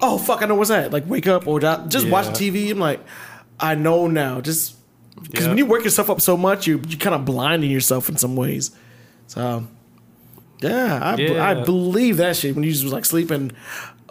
oh 0.00 0.18
fuck, 0.18 0.42
I 0.42 0.46
know 0.46 0.54
what's 0.54 0.70
that. 0.70 0.92
Like 0.92 1.04
wake 1.06 1.26
up 1.26 1.46
or 1.46 1.60
just 1.60 1.88
just 1.88 2.08
watch 2.08 2.26
TV. 2.26 2.70
I'm 2.70 2.78
like, 2.78 3.00
I 3.58 3.74
know 3.74 4.06
now. 4.06 4.40
Just 4.40 4.76
because 5.22 5.46
Yeah. 5.46 5.48
when 5.50 5.58
you 5.58 5.66
work 5.66 5.84
yourself 5.84 6.10
up 6.10 6.20
so 6.20 6.36
much, 6.36 6.66
you 6.66 6.80
you 6.88 6.96
kind 6.96 7.14
of 7.14 7.24
blinding 7.24 7.70
yourself 7.70 8.08
in 8.08 8.16
some 8.16 8.36
ways. 8.36 8.70
So 9.26 9.66
yeah, 10.60 11.00
I, 11.02 11.14
Yeah. 11.16 11.48
I 11.48 11.54
believe 11.54 12.18
that 12.18 12.36
shit 12.36 12.54
when 12.54 12.64
you 12.64 12.70
just 12.70 12.84
was 12.84 12.92
like 12.92 13.04
sleeping. 13.04 13.52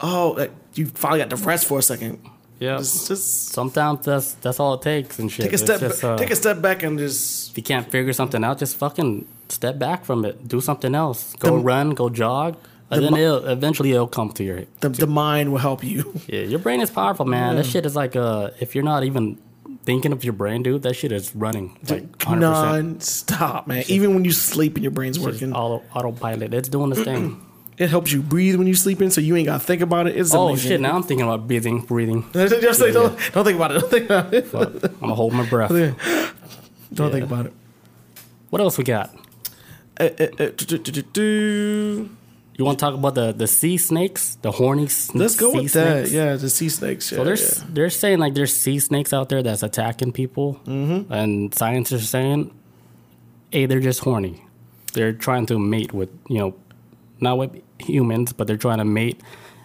Oh, 0.01 0.35
like, 0.37 0.51
you 0.75 0.87
finally 0.87 1.19
got 1.19 1.29
to 1.29 1.35
rest 1.35 1.67
for 1.67 1.77
a 1.79 1.81
second. 1.81 2.19
Yeah. 2.59 2.77
Just, 2.77 3.07
just 3.07 3.49
Sometimes 3.53 4.05
that's 4.05 4.33
that's 4.35 4.59
all 4.59 4.73
it 4.75 4.81
takes 4.81 5.17
and 5.19 5.31
shit. 5.31 5.45
take 5.45 5.53
a 5.53 5.57
step, 5.57 5.79
just, 5.79 6.03
uh, 6.03 6.17
take 6.17 6.29
a 6.31 6.35
step 6.35 6.61
back 6.61 6.83
and 6.83 6.99
just 6.99 7.51
if 7.51 7.57
you 7.57 7.63
can't 7.63 7.89
figure 7.89 8.11
something 8.13 8.43
out, 8.43 8.59
just 8.59 8.75
fucking 8.77 9.25
step 9.47 9.79
back 9.79 10.03
from 10.05 10.25
it. 10.25 10.47
Do 10.47 10.59
something 10.61 10.93
else. 10.93 11.33
Go 11.39 11.55
The- 11.57 11.63
run. 11.63 11.91
Go 11.91 12.09
jog. 12.09 12.57
And 12.91 13.03
the 13.03 13.09
then 13.11 13.19
it'll, 13.19 13.45
eventually 13.47 13.91
it'll 13.91 14.07
come 14.07 14.31
to 14.31 14.43
your 14.43 14.63
the, 14.81 14.89
the 14.89 15.07
mind 15.07 15.51
will 15.51 15.59
help 15.59 15.83
you. 15.83 16.19
yeah. 16.27 16.41
Your 16.41 16.59
brain 16.59 16.81
is 16.81 16.89
powerful, 16.89 17.25
man. 17.25 17.55
That 17.55 17.65
shit 17.65 17.85
is 17.85 17.95
like 17.95 18.15
uh, 18.15 18.49
if 18.59 18.73
you're 18.75 18.83
not 18.83 19.03
even 19.03 19.37
thinking 19.85 20.11
of 20.11 20.23
your 20.23 20.33
brain, 20.33 20.63
dude, 20.63 20.81
that 20.83 20.95
shit 20.95 21.11
is 21.11 21.35
running 21.35 21.77
like 21.87 22.03
100. 22.03 22.09
percent 22.17 22.39
non-stop, 22.41 23.67
man. 23.67 23.83
Even 23.87 24.13
when 24.15 24.25
you 24.25 24.31
sleep 24.31 24.75
and 24.75 24.83
your 24.83 24.91
brain's 24.91 25.19
working, 25.19 25.53
Auto 25.53 25.83
autopilot. 25.93 26.53
It's 26.53 26.67
doing 26.69 26.89
this 26.89 27.03
thing. 27.03 27.39
it 27.79 27.89
helps 27.89 28.11
you 28.11 28.21
breathe 28.21 28.57
when 28.57 28.67
you 28.67 28.75
sleeping, 28.75 29.09
so 29.09 29.21
you 29.21 29.35
ain't 29.37 29.47
gotta 29.47 29.63
think 29.63 29.81
about 29.81 30.05
it. 30.07 30.17
It's 30.17 30.33
oh 30.35 30.49
amazing. 30.49 30.69
shit! 30.69 30.81
Now 30.81 30.95
I'm 30.95 31.03
thinking 31.03 31.25
about 31.25 31.47
breathing, 31.47 31.79
breathing. 31.81 32.25
Just 32.33 32.81
like, 32.81 32.93
don't, 32.93 33.17
don't 33.33 33.45
think 33.45 33.55
about 33.55 33.71
it. 33.71 33.79
Don't 33.79 33.89
think 33.89 34.05
about 34.05 34.33
it. 34.33 34.45
Fuck. 34.47 34.83
I'm 34.83 34.99
gonna 34.99 35.15
hold 35.15 35.33
my 35.33 35.45
breath. 35.49 35.69
don't 35.69 37.07
Yeah. 37.07 37.09
think 37.11 37.23
about 37.23 37.45
it. 37.47 37.53
What 38.49 38.61
else 38.61 38.77
we 38.77 38.83
got? 38.83 39.15
Do, 39.97 40.07
do, 40.57 40.77
do, 40.77 40.91
do, 40.91 41.01
do. 41.01 42.09
You 42.57 42.65
want 42.65 42.77
to 42.79 42.85
talk 42.85 42.93
about 42.93 43.15
the 43.15 43.31
the 43.31 43.47
sea 43.47 43.77
snakes, 43.77 44.35
the 44.41 44.51
horny? 44.51 44.89
Let's 45.13 45.37
go 45.37 45.51
sea 45.53 45.59
with 45.61 45.73
that. 45.73 46.07
snakes? 46.07 46.11
Yeah, 46.11 46.35
the 46.35 46.49
sea 46.49 46.67
snakes. 46.67 47.09
Yeah, 47.11 47.17
So 47.19 47.23
there's 47.23 47.59
yeah. 47.59 47.65
they're 47.69 47.89
saying 47.89 48.19
like 48.19 48.33
there's 48.33 48.53
sea 48.53 48.79
snakes 48.79 49.13
out 49.13 49.29
there 49.29 49.41
that's 49.41 49.63
attacking 49.63 50.11
people, 50.11 50.59
mm-hmm. 50.65 51.11
and 51.13 51.55
scientists 51.55 52.03
are 52.03 52.07
saying, 52.07 52.51
hey, 53.51 53.65
they're 53.65 53.79
just 53.79 54.01
horny. 54.01 54.43
They're 54.91 55.13
trying 55.13 55.45
to 55.45 55.57
mate 55.57 55.93
with 55.93 56.09
you 56.27 56.39
know, 56.39 56.55
not 57.21 57.37
with 57.37 57.61
humans, 57.81 58.33
but 58.33 58.47
they're 58.47 58.57
trying 58.57 58.79
to 58.79 58.85
mate. 58.85 59.21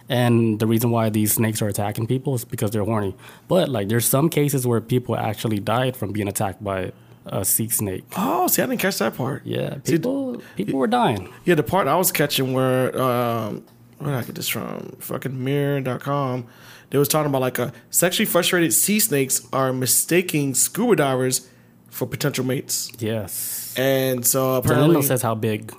And 0.07 0.59
the 0.59 0.67
reason 0.67 0.91
why 0.91 1.09
these 1.09 1.33
snakes 1.33 1.61
are 1.61 1.67
attacking 1.67 2.07
people 2.07 2.35
is 2.35 2.45
because 2.45 2.71
they're 2.71 2.83
horny. 2.83 3.15
But 3.47 3.69
like, 3.69 3.87
there's 3.87 4.05
some 4.05 4.29
cases 4.29 4.67
where 4.67 4.79
people 4.79 5.15
actually 5.15 5.59
died 5.59 5.97
from 5.97 6.11
being 6.11 6.27
attacked 6.27 6.63
by 6.63 6.91
a 7.25 7.43
sea 7.43 7.69
snake. 7.69 8.03
Oh, 8.15 8.47
see, 8.47 8.61
I 8.61 8.67
didn't 8.67 8.81
catch 8.81 8.99
that 8.99 9.15
part. 9.15 9.41
Yeah, 9.45 9.77
See, 9.83 9.93
people 9.93 10.41
people 10.55 10.79
were 10.79 10.87
dying. 10.87 11.33
Yeah, 11.43 11.55
the 11.55 11.63
part 11.63 11.87
I 11.87 11.95
was 11.95 12.11
catching 12.11 12.53
where 12.53 12.99
um 13.01 13.65
where 13.97 14.11
did 14.11 14.19
I 14.19 14.23
get 14.23 14.35
this 14.35 14.49
from? 14.49 14.95
Fucking 14.99 15.43
mirror.com. 15.43 16.45
They 16.89 16.97
was 16.97 17.07
talking 17.07 17.29
about 17.29 17.41
like 17.41 17.57
a 17.57 17.73
sexually 17.89 18.25
frustrated 18.25 18.73
sea 18.73 18.99
snakes 18.99 19.47
are 19.51 19.73
mistaking 19.73 20.53
scuba 20.53 20.95
divers 20.95 21.49
for 21.89 22.05
potential 22.05 22.45
mates. 22.45 22.91
Yes. 22.99 23.73
And 23.77 24.25
so 24.25 24.55
apparently 24.55 25.01
says 25.01 25.21
how 25.21 25.33
big. 25.35 25.73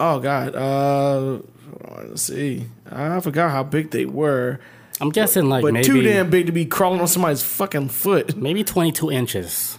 Oh 0.00 0.18
god. 0.20 0.54
Uh 0.54 1.38
let's 2.08 2.22
see. 2.22 2.66
I 2.90 3.20
forgot 3.20 3.50
how 3.50 3.62
big 3.62 3.90
they 3.90 4.04
were. 4.04 4.60
I'm 5.00 5.10
guessing 5.10 5.48
like 5.48 5.62
But 5.62 5.72
maybe 5.74 5.86
too 5.86 6.02
damn 6.02 6.28
big 6.30 6.46
to 6.46 6.52
be 6.52 6.64
crawling 6.66 7.00
on 7.00 7.06
somebody's 7.08 7.42
fucking 7.42 7.88
foot. 7.90 8.36
maybe 8.36 8.64
22 8.64 9.10
inches. 9.12 9.78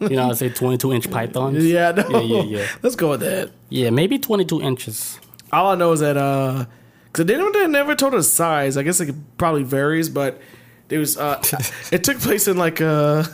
you 0.00 0.10
know, 0.16 0.30
I 0.30 0.32
say 0.34 0.48
22 0.48 0.92
inch 0.92 1.10
pythons. 1.10 1.64
Yeah, 1.72 1.92
no. 1.92 2.20
yeah, 2.20 2.20
yeah, 2.20 2.42
yeah. 2.58 2.68
Let's 2.82 2.96
go 2.96 3.10
with 3.10 3.20
that. 3.20 3.50
Yeah, 3.68 3.90
maybe 3.90 4.18
22 4.18 4.60
inches. 4.62 5.18
All 5.52 5.72
I 5.72 5.74
know 5.74 5.92
is 5.92 6.00
that 6.00 6.16
uh, 6.16 6.66
because 7.06 7.26
they 7.26 7.34
don't 7.34 7.52
they 7.52 7.66
never 7.66 7.94
told 7.94 8.14
us 8.14 8.30
size. 8.30 8.76
I 8.76 8.82
guess 8.82 9.00
it 9.00 9.14
probably 9.36 9.62
varies, 9.64 10.08
but 10.08 10.40
it 10.88 10.98
was 10.98 11.16
uh, 11.16 11.42
it 11.92 12.04
took 12.04 12.18
place 12.20 12.48
in 12.48 12.56
like 12.56 12.80
uh, 12.80 13.24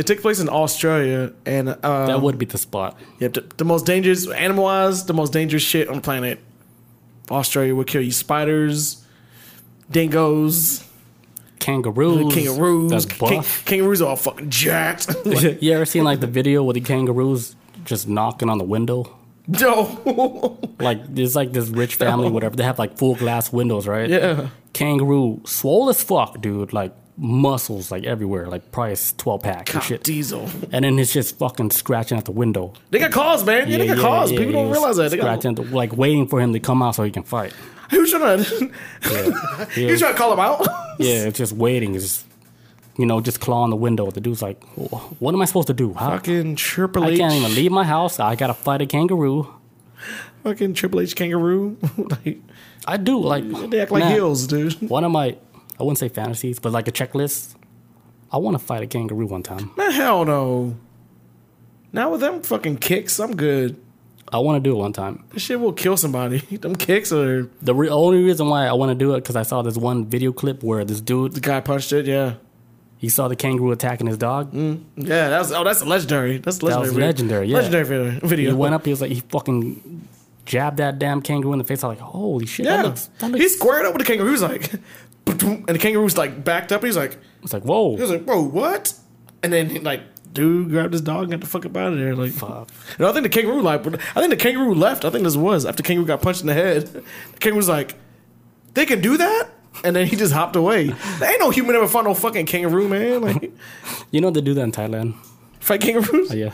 it 0.00 0.06
took 0.06 0.20
place 0.22 0.40
in 0.40 0.48
Australia, 0.48 1.32
and 1.44 1.68
uh, 1.68 2.06
That 2.06 2.22
would 2.22 2.38
be 2.38 2.46
the 2.46 2.58
spot. 2.58 2.98
yeah, 3.18 3.28
the, 3.28 3.42
the 3.58 3.64
most 3.64 3.84
dangerous 3.86 4.26
animal 4.30 4.64
wise, 4.64 5.04
the 5.04 5.12
most 5.14 5.32
dangerous 5.32 5.62
shit 5.62 5.88
on 5.88 5.96
the 5.96 6.00
planet. 6.02 6.38
Australia 7.30 7.74
would 7.76 7.86
kill 7.86 8.02
you: 8.02 8.10
spiders, 8.10 9.04
dingoes, 9.90 10.84
kangaroos. 11.58 12.34
kangaroos. 12.34 12.90
That's 12.90 13.06
buff. 13.18 13.64
kangaroos 13.64 14.02
are 14.02 14.08
all 14.10 14.16
fucking 14.16 14.50
jacked. 14.50 15.14
Like, 15.24 15.62
you 15.62 15.72
ever 15.72 15.84
seen 15.84 16.04
like 16.04 16.20
the 16.20 16.26
video 16.26 16.62
with 16.62 16.74
the 16.74 16.80
kangaroos 16.80 17.54
just 17.84 18.08
knocking 18.08 18.48
on 18.48 18.58
the 18.58 18.64
window? 18.64 19.16
no. 19.46 20.58
Like 20.80 21.14
there's 21.14 21.36
like 21.36 21.52
this 21.52 21.68
rich 21.68 21.96
family, 21.96 22.30
whatever. 22.30 22.56
They 22.56 22.64
have 22.64 22.78
like 22.78 22.96
full 22.96 23.14
glass 23.14 23.52
windows, 23.52 23.86
right? 23.86 24.08
yeah. 24.08 24.48
Kangaroo, 24.72 25.42
swole 25.44 25.90
as 25.90 26.02
fuck, 26.02 26.40
dude. 26.40 26.72
Like 26.72 26.94
muscles, 27.20 27.90
like 27.92 28.04
everywhere. 28.04 28.48
Like 28.48 28.72
price 28.72 29.12
twelve 29.16 29.42
pack 29.42 29.72
and 29.74 29.82
shit. 29.82 30.02
Diesel. 30.02 30.48
And 30.72 30.84
then 30.84 30.98
it's 30.98 31.12
just 31.12 31.38
fucking 31.38 31.70
scratching 31.70 32.18
at 32.18 32.24
the 32.24 32.32
window. 32.32 32.72
They 32.90 32.98
got 32.98 33.12
claws, 33.12 33.44
man. 33.44 33.68
Yeah, 33.68 33.78
they 33.78 33.86
got 33.86 33.98
claws. 33.98 34.30
People 34.30 34.52
don't 34.52 34.70
realize 34.70 34.96
that. 34.96 35.10
They 35.10 35.18
got, 35.18 35.24
scratching, 35.40 35.54
the- 35.54 35.62
like 35.76 35.96
waiting 35.96 36.26
for 36.26 36.40
him 36.40 36.52
to 36.54 36.60
come 36.60 36.82
out 36.82 36.94
so 36.94 37.04
he 37.04 37.10
can 37.10 37.22
fight. 37.22 37.52
he 37.90 37.98
was 37.98 38.10
trying 38.10 38.42
to. 38.42 38.72
Yeah, 39.10 39.64
he 39.74 39.86
was 39.86 40.00
trying 40.00 40.14
to 40.14 40.18
call 40.18 40.32
him 40.32 40.40
out. 40.40 40.66
yeah 40.98 41.26
it's 41.26 41.38
just 41.38 41.52
waiting. 41.52 41.94
It's 41.94 42.04
just, 42.04 42.26
you 42.96 43.06
know, 43.06 43.20
just 43.20 43.40
clawing 43.40 43.70
the 43.70 43.76
window. 43.76 44.10
The 44.10 44.20
dude's 44.20 44.42
like, 44.42 44.62
"What 45.20 45.34
am 45.34 45.42
I 45.42 45.44
supposed 45.44 45.68
to 45.68 45.74
do? 45.74 45.92
How, 45.94 46.10
Fucking 46.12 46.56
Triple 46.56 47.04
H. 47.04 47.14
I 47.14 47.16
can't 47.18 47.34
even 47.34 47.54
leave 47.54 47.70
my 47.72 47.84
house. 47.84 48.18
I 48.18 48.34
gotta 48.34 48.54
fight 48.54 48.80
a 48.82 48.86
kangaroo. 48.86 49.46
Fucking 50.44 50.74
Triple 50.74 51.00
H 51.00 51.14
kangaroo. 51.14 51.76
like, 52.24 52.38
I 52.86 52.96
do 52.96 53.20
like 53.20 53.44
they 53.70 53.80
act 53.80 53.90
like 53.90 54.04
man, 54.04 54.12
heels, 54.12 54.46
dude. 54.46 54.72
One 54.88 55.04
of 55.04 55.12
my, 55.12 55.36
I 55.80 55.82
wouldn't 55.82 55.98
say 55.98 56.08
fantasies, 56.08 56.58
but 56.58 56.72
like 56.72 56.88
a 56.88 56.92
checklist. 56.92 57.54
I 58.32 58.36
want 58.36 58.54
to 58.58 58.64
fight 58.64 58.82
a 58.82 58.86
kangaroo 58.86 59.26
one 59.26 59.42
time. 59.42 59.70
Man, 59.76 59.90
hell 59.90 60.24
no. 60.24 60.76
Now 61.92 62.12
with 62.12 62.20
them 62.20 62.42
fucking 62.42 62.76
kicks, 62.76 63.18
I'm 63.18 63.34
good. 63.34 63.80
I 64.32 64.38
want 64.38 64.62
to 64.62 64.68
do 64.68 64.76
it 64.76 64.78
one 64.78 64.92
time. 64.92 65.24
This 65.32 65.42
shit 65.42 65.58
will 65.58 65.72
kill 65.72 65.96
somebody. 65.96 66.38
them 66.56 66.76
kicks 66.76 67.12
are 67.12 67.50
The 67.62 67.74
re- 67.74 67.88
only 67.88 68.22
reason 68.22 68.48
why 68.48 68.66
I 68.66 68.74
want 68.74 68.90
to 68.90 68.94
do 68.94 69.14
it 69.14 69.22
because 69.22 69.34
I 69.34 69.42
saw 69.42 69.62
this 69.62 69.76
one 69.76 70.06
video 70.06 70.32
clip 70.32 70.62
where 70.62 70.84
this 70.84 71.00
dude 71.00 71.32
the 71.32 71.40
guy 71.40 71.60
punched 71.60 71.92
it. 71.92 72.06
Yeah, 72.06 72.34
he 72.98 73.08
saw 73.08 73.26
the 73.26 73.34
kangaroo 73.34 73.72
attacking 73.72 74.06
his 74.06 74.18
dog. 74.18 74.52
Mm, 74.52 74.84
yeah. 74.96 75.28
That's 75.30 75.50
oh, 75.50 75.64
that's 75.64 75.82
legendary. 75.84 76.38
That's 76.38 76.62
legendary. 76.62 76.88
was 76.90 76.96
legendary, 76.96 77.48
yeah. 77.48 77.56
legendary 77.56 78.20
video. 78.20 78.50
He 78.50 78.56
went 78.56 78.74
up. 78.74 78.84
He 78.84 78.90
was 78.90 79.00
like, 79.00 79.10
he 79.10 79.20
fucking 79.20 80.06
jabbed 80.44 80.76
that 80.76 80.98
damn 81.00 81.22
kangaroo 81.22 81.52
in 81.52 81.58
the 81.58 81.64
face. 81.64 81.82
I 81.82 81.88
was 81.88 81.98
like, 81.98 82.06
holy 82.06 82.46
shit, 82.46 82.66
Yeah, 82.66 82.76
that 82.78 82.86
looks, 82.86 83.06
that 83.18 83.30
looks. 83.30 83.42
he 83.42 83.48
squared 83.48 83.86
up 83.86 83.94
with 83.94 84.06
the 84.06 84.12
kangaroo. 84.12 84.28
He 84.28 84.32
was 84.32 84.42
like, 84.42 84.70
and 85.42 85.66
the 85.68 85.78
kangaroo's 85.78 86.16
like 86.18 86.44
backed 86.44 86.72
up. 86.72 86.82
He's 86.84 86.96
like, 86.96 87.16
It's 87.42 87.52
like, 87.52 87.62
whoa, 87.64 87.96
he 87.96 88.02
was 88.02 88.10
like, 88.10 88.24
whoa, 88.24 88.42
what? 88.42 88.94
And 89.42 89.52
then 89.52 89.70
he, 89.70 89.78
like, 89.78 90.02
dude 90.32 90.68
grabbed 90.70 90.92
his 90.92 91.00
dog 91.02 91.22
and 91.22 91.30
got 91.32 91.40
the 91.40 91.46
fuck 91.46 91.64
up 91.66 91.76
out 91.76 91.92
of 91.92 91.98
there. 91.98 92.14
Like, 92.14 92.32
fuck. 92.32 92.70
And 92.98 93.06
I 93.06 93.12
think 93.12 93.22
the 93.24 93.28
kangaroo 93.28 93.62
like, 93.62 93.86
I 93.86 94.20
think 94.20 94.30
the 94.30 94.36
kangaroo 94.36 94.74
left. 94.74 95.04
I 95.04 95.10
think 95.10 95.24
this 95.24 95.36
was 95.36 95.64
after 95.66 95.82
kangaroo 95.82 96.06
got 96.06 96.22
punched 96.22 96.42
in 96.42 96.46
the 96.46 96.54
head. 96.54 96.86
The 96.86 97.38
kangaroo's 97.40 97.68
like, 97.68 97.94
they 98.74 98.86
can 98.86 99.00
do 99.00 99.16
that, 99.16 99.48
and 99.82 99.96
then 99.96 100.06
he 100.06 100.14
just 100.16 100.32
hopped 100.32 100.54
away. 100.56 100.88
There 100.88 101.30
ain't 101.30 101.40
no 101.40 101.50
human 101.50 101.74
ever 101.74 101.88
fought 101.88 102.04
no 102.04 102.14
fucking 102.14 102.46
kangaroo, 102.46 102.88
man. 102.88 103.20
Like, 103.22 103.52
You 104.10 104.20
know 104.20 104.30
they 104.30 104.40
do 104.40 104.54
that 104.54 104.62
in 104.62 104.72
Thailand. 104.72 105.14
fight 105.58 105.80
kangaroos. 105.80 106.30
Oh, 106.32 106.34
yeah. 106.34 106.52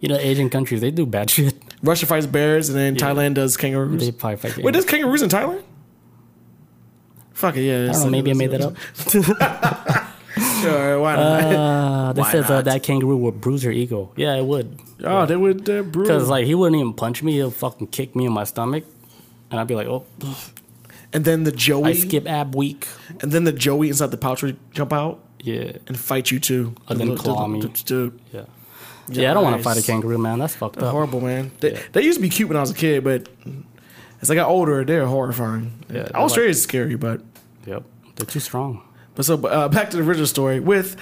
you 0.00 0.08
know, 0.08 0.16
Asian 0.16 0.50
countries 0.50 0.80
they 0.80 0.90
do 0.90 1.06
bad 1.06 1.30
shit. 1.30 1.54
Russia 1.82 2.06
fights 2.06 2.26
bears, 2.26 2.68
and 2.68 2.76
then 2.78 2.96
Thailand 2.96 3.34
does 3.34 3.56
kangaroos. 3.56 4.00
They 4.00 4.10
probably 4.12 4.36
fight. 4.36 4.56
Wait, 4.58 4.72
there's 4.72 4.84
kangaroos 4.84 5.22
in 5.22 5.28
Thailand? 5.28 5.62
Fuck 7.36 7.56
it, 7.58 7.64
yeah. 7.64 7.90
I 7.90 7.92
don't 7.92 8.04
know. 8.04 8.10
Maybe 8.10 8.30
I 8.30 8.34
made 8.34 8.50
that 8.50 8.62
up. 8.62 8.76
Sure, 10.60 11.00
why 11.00 11.16
not? 11.16 11.22
Uh, 11.44 12.12
this 12.14 12.24
Why 12.24 12.32
says 12.32 12.50
uh, 12.50 12.60
that 12.62 12.82
kangaroo 12.82 13.16
would 13.16 13.40
bruise 13.40 13.64
your 13.64 13.72
ego. 13.72 14.12
Yeah, 14.16 14.34
it 14.36 14.44
would. 14.44 14.78
oh, 15.04 15.24
they 15.24 15.36
would 15.36 15.68
uh, 15.68 15.82
brew. 15.82 16.02
Because 16.02 16.28
like 16.28 16.44
he 16.44 16.54
wouldn't 16.54 16.78
even 16.78 16.92
punch 16.92 17.22
me. 17.22 17.32
He'll 17.32 17.50
fucking 17.50 17.86
kick 17.88 18.14
me 18.14 18.26
in 18.26 18.32
my 18.32 18.44
stomach, 18.44 18.84
and 19.50 19.58
I'd 19.60 19.66
be 19.66 19.74
like, 19.74 19.86
oh, 19.86 20.04
and 21.12 21.24
then 21.24 21.44
the 21.44 21.52
Joey, 21.52 21.90
I 21.90 21.92
skip 21.94 22.26
ab 22.26 22.54
week. 22.54 22.86
and 23.22 23.32
then 23.32 23.44
the 23.44 23.52
Joey 23.52 23.88
inside 23.88 24.10
the 24.10 24.18
pouch 24.18 24.42
would 24.42 24.58
jump 24.72 24.92
out 24.92 25.20
Yeah, 25.40 25.72
and 25.86 25.98
fight 25.98 26.30
you 26.30 26.38
too. 26.38 26.74
And 26.88 27.00
then 27.00 27.16
claw 27.16 27.46
me. 27.46 27.60
Dude, 27.60 28.18
yeah, 28.32 28.44
yeah. 29.08 29.30
I 29.30 29.34
don't 29.34 29.44
want 29.44 29.56
to 29.56 29.62
fight 29.62 29.78
a 29.78 29.82
kangaroo, 29.82 30.18
man. 30.18 30.38
That's 30.38 30.54
fucked 30.54 30.78
up. 30.82 30.90
horrible, 30.90 31.20
man. 31.22 31.50
They, 31.60 31.72
Yeah. 31.72 31.80
they 31.92 32.02
used 32.02 32.18
to 32.18 32.22
be 32.22 32.28
cute 32.28 32.48
when 32.48 32.58
I 32.58 32.60
was 32.60 32.72
a 32.72 32.74
kid, 32.74 33.04
but 33.04 33.28
as 34.22 34.30
I 34.30 34.34
got 34.34 34.48
older, 34.48 34.84
they're 34.84 35.06
horrifying. 35.06 35.84
Yeah, 35.88 36.04
they're 36.04 36.16
Australia 36.16 36.50
is 36.50 36.62
scary, 36.62 36.96
but 36.96 37.22
Yep, 37.66 37.84
they're 38.16 38.26
too 38.26 38.40
strong. 38.40 38.82
but 39.14 39.24
so 39.24 39.34
uh, 39.46 39.68
back 39.68 39.90
to 39.90 39.96
the 39.96 40.02
original 40.02 40.26
story 40.26 40.60
with 40.60 40.96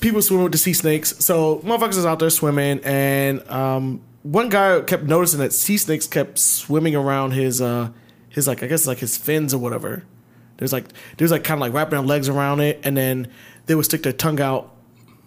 people 0.00 0.22
swimming 0.22 0.44
with 0.44 0.52
the 0.52 0.58
sea 0.58 0.72
snakes. 0.72 1.14
So 1.24 1.58
motherfuckers 1.58 1.98
is 1.98 2.06
out 2.06 2.18
there 2.18 2.30
swimming, 2.30 2.80
and 2.84 3.48
um, 3.50 4.02
one 4.22 4.48
guy 4.48 4.80
kept 4.82 5.04
noticing 5.04 5.40
that 5.40 5.52
sea 5.52 5.76
snakes 5.76 6.06
kept 6.06 6.38
swimming 6.38 6.94
around 6.94 7.32
his 7.32 7.60
uh, 7.60 7.90
his 8.28 8.46
like 8.46 8.62
I 8.62 8.66
guess 8.66 8.86
like 8.86 8.98
his 8.98 9.16
fins 9.16 9.54
or 9.54 9.58
whatever. 9.58 10.04
There's 10.58 10.72
like 10.72 10.86
there's 11.16 11.30
like 11.30 11.44
kind 11.44 11.58
of 11.58 11.62
like 11.62 11.72
wrapping 11.72 11.98
their 11.98 12.06
legs 12.06 12.28
around 12.28 12.60
it, 12.60 12.80
and 12.84 12.96
then 12.96 13.28
they 13.66 13.74
would 13.74 13.84
stick 13.86 14.02
their 14.02 14.12
tongue 14.12 14.40
out 14.40 14.74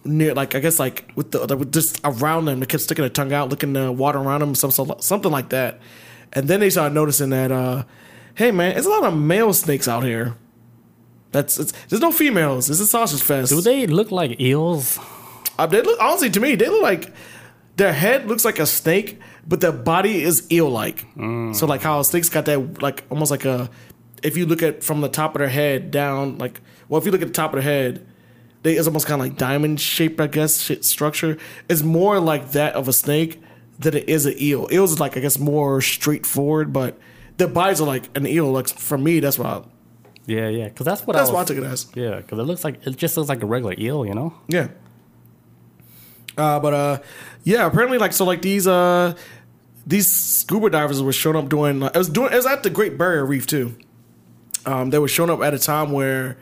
near 0.06 0.34
like 0.34 0.54
I 0.54 0.60
guess 0.60 0.80
like 0.80 1.12
with 1.16 1.32
the 1.32 1.46
like, 1.56 1.72
just 1.72 2.00
around 2.04 2.46
them. 2.46 2.60
They 2.60 2.66
kept 2.66 2.84
sticking 2.84 3.04
their 3.04 3.10
tongue 3.10 3.34
out, 3.34 3.50
licking 3.50 3.74
the 3.74 3.92
water 3.92 4.20
around 4.20 4.42
them, 4.42 4.54
some, 4.54 4.70
some 4.72 4.94
something 5.00 5.32
like 5.32 5.50
that. 5.50 5.80
And 6.34 6.48
then 6.48 6.60
they 6.60 6.70
started 6.70 6.94
noticing 6.96 7.30
that, 7.30 7.52
uh, 7.52 7.84
hey 8.36 8.52
man, 8.52 8.74
there's 8.74 8.86
a 8.86 8.90
lot 8.90 9.04
of 9.04 9.18
male 9.18 9.54
snakes 9.54 9.88
out 9.88 10.04
here. 10.04 10.36
That's 11.32 11.60
it's, 11.60 11.72
there's 11.90 12.02
no 12.02 12.12
females. 12.12 12.70
It's 12.70 12.80
a 12.80 12.88
sausage 12.88 13.22
fest. 13.22 13.52
Do 13.52 13.62
they 13.62 13.88
look 13.88 14.12
like 14.12 14.40
eels? 14.40 15.00
Uh, 15.58 15.68
they 15.68 15.82
look 15.82 16.00
honestly 16.02 16.30
to 16.32 16.40
me, 16.40 16.56
they 16.56 16.68
look 16.70 16.82
like 16.82 17.14
their 17.76 17.94
head 17.94 18.28
looks 18.28 18.46
like 18.46 18.60
a 18.60 18.66
snake, 18.66 19.20
but 19.48 19.62
their 19.62 19.72
body 19.72 20.22
is 20.22 20.52
eel 20.52 20.70
like. 20.70 21.06
So 21.54 21.66
like 21.66 21.82
how 21.82 22.02
snakes 22.04 22.30
got 22.30 22.46
that 22.46 22.82
like 22.82 23.04
almost 23.10 23.32
like 23.32 23.46
a 23.46 23.70
if 24.22 24.38
you 24.38 24.46
look 24.46 24.64
at 24.64 24.84
from 24.84 25.02
the 25.02 25.10
top 25.10 25.36
of 25.36 25.40
their 25.40 25.50
head 25.50 25.92
down, 25.92 26.38
like 26.38 26.62
well 26.88 27.00
if 27.00 27.06
you 27.06 27.12
look 27.12 27.22
at 27.22 27.28
the 27.28 27.34
top 27.34 27.54
of 27.54 27.64
their 27.64 27.72
head, 27.72 28.06
they 28.64 28.76
it's 28.76 28.88
almost 28.88 29.06
kind 29.06 29.22
of 29.22 29.28
like 29.28 29.38
diamond 29.38 29.80
shaped, 29.80 30.20
I 30.22 30.28
guess, 30.28 30.62
shit 30.62 30.86
structure. 30.86 31.38
It's 31.68 31.84
more 31.84 32.20
like 32.20 32.52
that 32.52 32.76
of 32.76 32.88
a 32.88 32.94
snake 32.94 33.42
than 33.84 33.96
it 33.96 34.10
is 34.10 34.26
an 34.26 34.36
eel. 34.42 34.68
Eels 34.72 34.94
is 34.94 35.00
like 35.00 35.16
I 35.18 35.20
guess 35.20 35.38
more 35.38 35.82
straightforward, 35.82 36.74
but 36.74 36.98
their 37.38 37.48
bodies 37.48 37.82
are 37.82 37.88
like 37.88 38.10
an 38.18 38.26
eel. 38.26 38.52
Like 38.52 38.68
for 38.68 38.98
me, 38.98 39.20
that's 39.20 39.38
why 39.38 39.64
Yeah, 40.26 40.50
yeah. 40.50 40.70
Because 40.70 40.86
that's 40.86 41.06
what 41.06 41.16
that's 41.16 41.30
I 41.30 41.34
why 41.34 41.40
I 41.40 41.42
was, 41.44 41.48
took 41.50 41.58
it 41.58 41.64
as. 41.64 41.88
Yeah, 41.96 42.18
because 42.18 42.40
it 42.40 42.44
looks 42.44 42.64
like 42.64 42.86
it 42.86 42.98
just 42.98 43.18
looks 43.18 43.30
like 43.30 43.44
a 43.44 43.46
regular 43.46 43.76
eel, 43.78 44.06
you 44.06 44.14
know. 44.14 44.34
Yeah. 44.48 44.70
Uh, 46.38 46.60
but 46.60 46.74
uh, 46.74 47.00
yeah, 47.44 47.66
apparently, 47.68 47.98
like 47.98 48.14
so, 48.14 48.26
like 48.26 48.42
these 48.42 48.68
uh, 48.68 49.16
these 49.86 50.10
scuba 50.12 50.70
divers 50.70 51.02
were 51.02 51.14
showing 51.14 51.36
up 51.36 51.50
doing. 51.50 51.82
It 51.84 51.96
was 51.96 52.10
doing. 52.10 52.32
It 52.34 52.36
was 52.36 52.46
at 52.46 52.64
the 52.64 52.70
Great 52.70 52.98
Barrier 52.98 53.26
Reef 53.26 53.46
too. 53.46 53.78
Um, 54.66 54.90
they 54.90 55.00
were 55.00 55.08
showing 55.08 55.30
up 55.30 55.42
at 55.42 55.54
a 55.54 55.60
time 55.60 55.92
where 55.92 56.38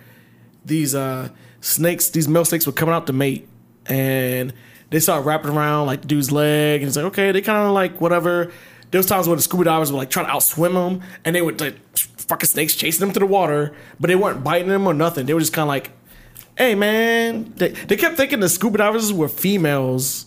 these 0.64 0.94
uh 0.94 1.30
snakes, 1.60 2.10
these 2.10 2.28
male 2.28 2.46
snakes, 2.46 2.66
were 2.66 2.72
coming 2.72 2.94
out 2.94 3.08
to 3.08 3.14
mate, 3.14 3.50
and 3.88 4.54
they 4.92 5.00
start 5.00 5.26
wrapping 5.26 5.50
around 5.52 5.88
like 5.88 6.02
the 6.02 6.08
dude's 6.08 6.32
leg, 6.32 6.82
and 6.82 6.88
it's 6.88 6.96
like 6.98 7.06
okay, 7.06 7.32
they 7.32 7.42
kind 7.42 7.66
of 7.68 7.74
like 7.74 8.00
whatever. 8.00 8.52
There 8.92 9.00
was 9.00 9.06
times 9.08 9.26
where 9.28 9.36
the 9.38 9.42
scuba 9.42 9.64
divers 9.64 9.92
were 9.92 9.98
like 9.98 10.10
trying 10.12 10.28
to 10.28 10.32
outswim 10.34 10.74
them, 10.74 11.02
and 11.26 11.36
they 11.36 11.42
would 11.42 11.60
like 11.60 11.76
fucking 11.98 12.48
snakes 12.48 12.76
chasing 12.76 13.00
them 13.00 13.14
through 13.14 13.26
the 13.28 13.32
water, 13.34 13.74
but 14.00 14.08
they 14.10 14.16
weren't 14.16 14.44
biting 14.44 14.68
them 14.70 14.86
or 14.86 14.94
nothing. 14.94 15.26
They 15.26 15.34
were 15.34 15.40
just 15.40 15.54
kind 15.54 15.64
of 15.64 15.70
like, 15.70 15.92
hey 16.58 16.76
man, 16.76 17.54
they 17.56 17.70
they 17.70 17.96
kept 17.96 18.18
thinking 18.18 18.42
the 18.42 18.50
scuba 18.50 18.78
divers 18.80 19.12
were 19.14 19.30
females, 19.30 20.26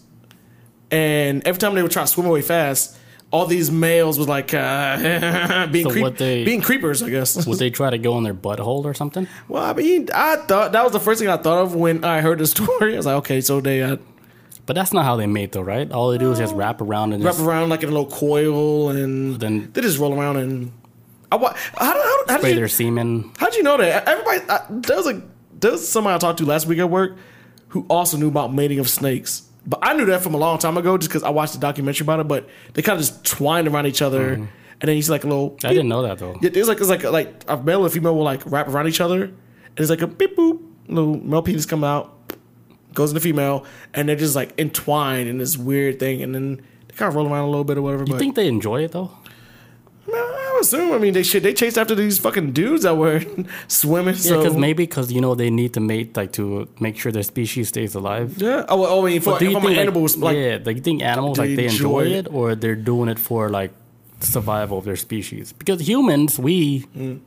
and 0.90 1.46
every 1.46 1.58
time 1.58 1.74
they 1.74 1.82
would 1.82 1.90
try 1.92 2.02
to 2.02 2.06
swim 2.06 2.26
away 2.26 2.42
fast, 2.42 2.96
all 3.30 3.46
these 3.46 3.70
males 3.70 4.18
was 4.18 4.28
like 4.28 4.54
uh, 4.54 5.66
being 5.72 5.84
So 5.84 5.90
creep- 5.90 6.02
what 6.02 6.18
they- 6.18 6.44
being 6.44 6.60
creepers, 6.62 7.02
I 7.02 7.10
guess. 7.10 7.46
Would 7.46 7.58
they 7.58 7.70
try 7.80 7.90
to 7.90 7.98
go 7.98 8.16
in 8.18 8.24
their 8.24 8.34
butthole 8.34 8.84
or 8.84 8.94
something? 8.94 9.26
Well, 9.48 9.62
I 9.64 9.72
mean, 9.72 10.08
I 10.14 10.36
thought 10.36 10.72
that 10.72 10.82
was 10.84 10.92
the 10.92 11.00
first 11.00 11.20
thing 11.20 11.28
I 11.28 11.36
thought 11.36 11.58
of 11.62 11.74
when 11.74 12.04
I 12.04 12.20
heard 12.20 12.38
the 12.38 12.46
story. 12.56 12.94
I 12.94 12.96
was 12.96 13.06
like, 13.06 13.16
okay, 13.16 13.40
so 13.40 13.60
they 13.60 13.82
uh, 13.82 13.96
But 14.66 14.74
that's 14.74 14.92
not 14.92 15.04
how 15.04 15.16
they 15.16 15.26
mate, 15.26 15.52
though, 15.52 15.60
right? 15.60 15.90
All 15.92 16.10
they 16.10 16.18
do 16.18 16.32
is 16.32 16.38
just 16.38 16.54
wrap 16.54 16.80
around 16.80 17.12
and 17.12 17.22
wrap 17.22 17.34
just 17.34 17.44
around 17.44 17.68
like 17.68 17.82
in 17.82 17.88
a 17.88 17.92
little 17.92 18.10
coil, 18.10 18.90
and 18.90 19.38
Then- 19.38 19.70
they 19.72 19.82
just 19.82 19.98
roll 19.98 20.18
around 20.18 20.36
and. 20.38 20.72
I, 21.32 21.36
how, 21.36 21.48
how, 21.78 22.24
how, 22.28 22.38
spray 22.38 22.50
did 22.50 22.58
their 22.58 22.64
you, 22.64 22.68
semen. 22.68 23.32
how'd 23.38 23.54
you 23.54 23.64
know 23.64 23.76
that? 23.76 24.06
Everybody, 24.06 24.48
uh, 24.48 24.58
I, 24.58 24.66
there 24.70 24.96
was 24.96 25.06
a 25.08 25.22
there 25.60 25.72
was 25.72 25.88
somebody 25.88 26.14
I 26.14 26.18
talked 26.18 26.38
to 26.38 26.44
last 26.44 26.66
week 26.66 26.78
at 26.78 26.88
work 26.88 27.16
who 27.68 27.84
also 27.90 28.16
knew 28.16 28.28
about 28.28 28.54
mating 28.54 28.78
of 28.78 28.88
snakes. 28.88 29.42
But 29.66 29.80
I 29.82 29.94
knew 29.94 30.04
that 30.06 30.22
from 30.22 30.34
a 30.34 30.36
long 30.36 30.58
time 30.58 30.76
ago, 30.76 30.96
just 30.98 31.10
because 31.10 31.22
I 31.22 31.30
watched 31.30 31.54
the 31.54 31.58
documentary 31.58 32.04
about 32.04 32.20
it. 32.20 32.28
But 32.28 32.48
they 32.74 32.82
kind 32.82 32.98
of 32.98 33.04
just 33.04 33.24
twined 33.24 33.66
around 33.66 33.86
each 33.86 34.02
other, 34.02 34.36
mm-hmm. 34.36 34.42
and 34.42 34.88
then 34.88 34.94
he's 34.94 35.08
like 35.10 35.24
a 35.24 35.26
little. 35.26 35.56
I 35.64 35.68
didn't 35.70 35.88
know 35.88 36.02
that 36.02 36.18
though. 36.18 36.38
Yeah, 36.40 36.50
it's 36.52 36.68
like 36.68 36.78
it's 36.78 36.88
like 36.88 37.02
like 37.02 37.44
a 37.48 37.56
male 37.56 37.82
and 37.82 37.92
female 37.92 38.14
will 38.14 38.24
like 38.24 38.42
wrap 38.44 38.68
around 38.68 38.86
each 38.88 39.00
other, 39.00 39.24
and 39.24 39.34
it's 39.78 39.90
like 39.90 40.02
a 40.02 40.06
beep 40.06 40.36
boop. 40.36 40.62
Little 40.86 41.16
male 41.16 41.42
penis 41.42 41.64
come 41.66 41.82
out, 41.82 42.13
goes 42.94 43.10
into 43.10 43.20
female, 43.20 43.64
and 43.92 44.08
they're 44.08 44.16
just 44.16 44.34
like 44.36 44.58
entwined 44.58 45.28
in 45.28 45.38
this 45.38 45.56
weird 45.56 45.98
thing, 45.98 46.22
and 46.22 46.34
then 46.34 46.56
they 46.88 46.94
kind 46.94 47.08
of 47.08 47.14
roll 47.14 47.26
around 47.28 47.44
a 47.44 47.50
little 47.50 47.64
bit 47.64 47.76
or 47.78 47.82
whatever. 47.82 48.04
You 48.04 48.12
but 48.12 48.18
think 48.18 48.34
they 48.36 48.48
enjoy 48.48 48.84
it 48.84 48.92
though? 48.92 49.10
I 50.12 50.50
would 50.54 50.62
assume. 50.62 50.92
I 50.92 50.98
mean, 50.98 51.14
they 51.14 51.22
shit. 51.22 51.42
They 51.42 51.54
chased 51.54 51.78
after 51.78 51.94
these 51.94 52.18
fucking 52.18 52.52
dudes 52.52 52.82
that 52.82 52.96
were 52.96 53.22
swimming. 53.68 54.14
Yeah, 54.14 54.20
So 54.20 54.38
because 54.42 54.56
maybe 54.56 54.84
because 54.84 55.10
you 55.10 55.20
know 55.20 55.34
they 55.34 55.50
need 55.50 55.72
to 55.74 55.80
mate 55.80 56.16
like 56.16 56.32
to 56.32 56.68
make 56.78 56.96
sure 56.96 57.10
their 57.10 57.22
species 57.22 57.68
stays 57.68 57.94
alive. 57.94 58.40
yeah. 58.40 58.64
Oh, 58.68 58.80
well, 58.80 58.92
oh, 58.92 59.06
I 59.06 59.10
mean, 59.10 59.20
for, 59.20 59.38
do 59.38 59.46
you 59.46 59.60
think 59.60 59.64
an 59.78 60.20
like, 60.20 60.36
yeah, 60.36 60.58
like 60.64 60.76
you 60.76 60.82
think 60.82 61.02
animals 61.02 61.38
like 61.38 61.56
they 61.56 61.64
enjoy 61.66 62.04
enjoy 62.04 62.16
it 62.18 62.28
or 62.30 62.54
they're 62.54 62.76
doing 62.76 63.08
it 63.08 63.18
for 63.18 63.48
like 63.48 63.72
survival 64.20 64.78
of 64.78 64.84
their 64.84 64.96
species? 64.96 65.52
Because 65.52 65.86
humans, 65.88 66.38
we 66.38 66.80
Mm. 66.96 67.20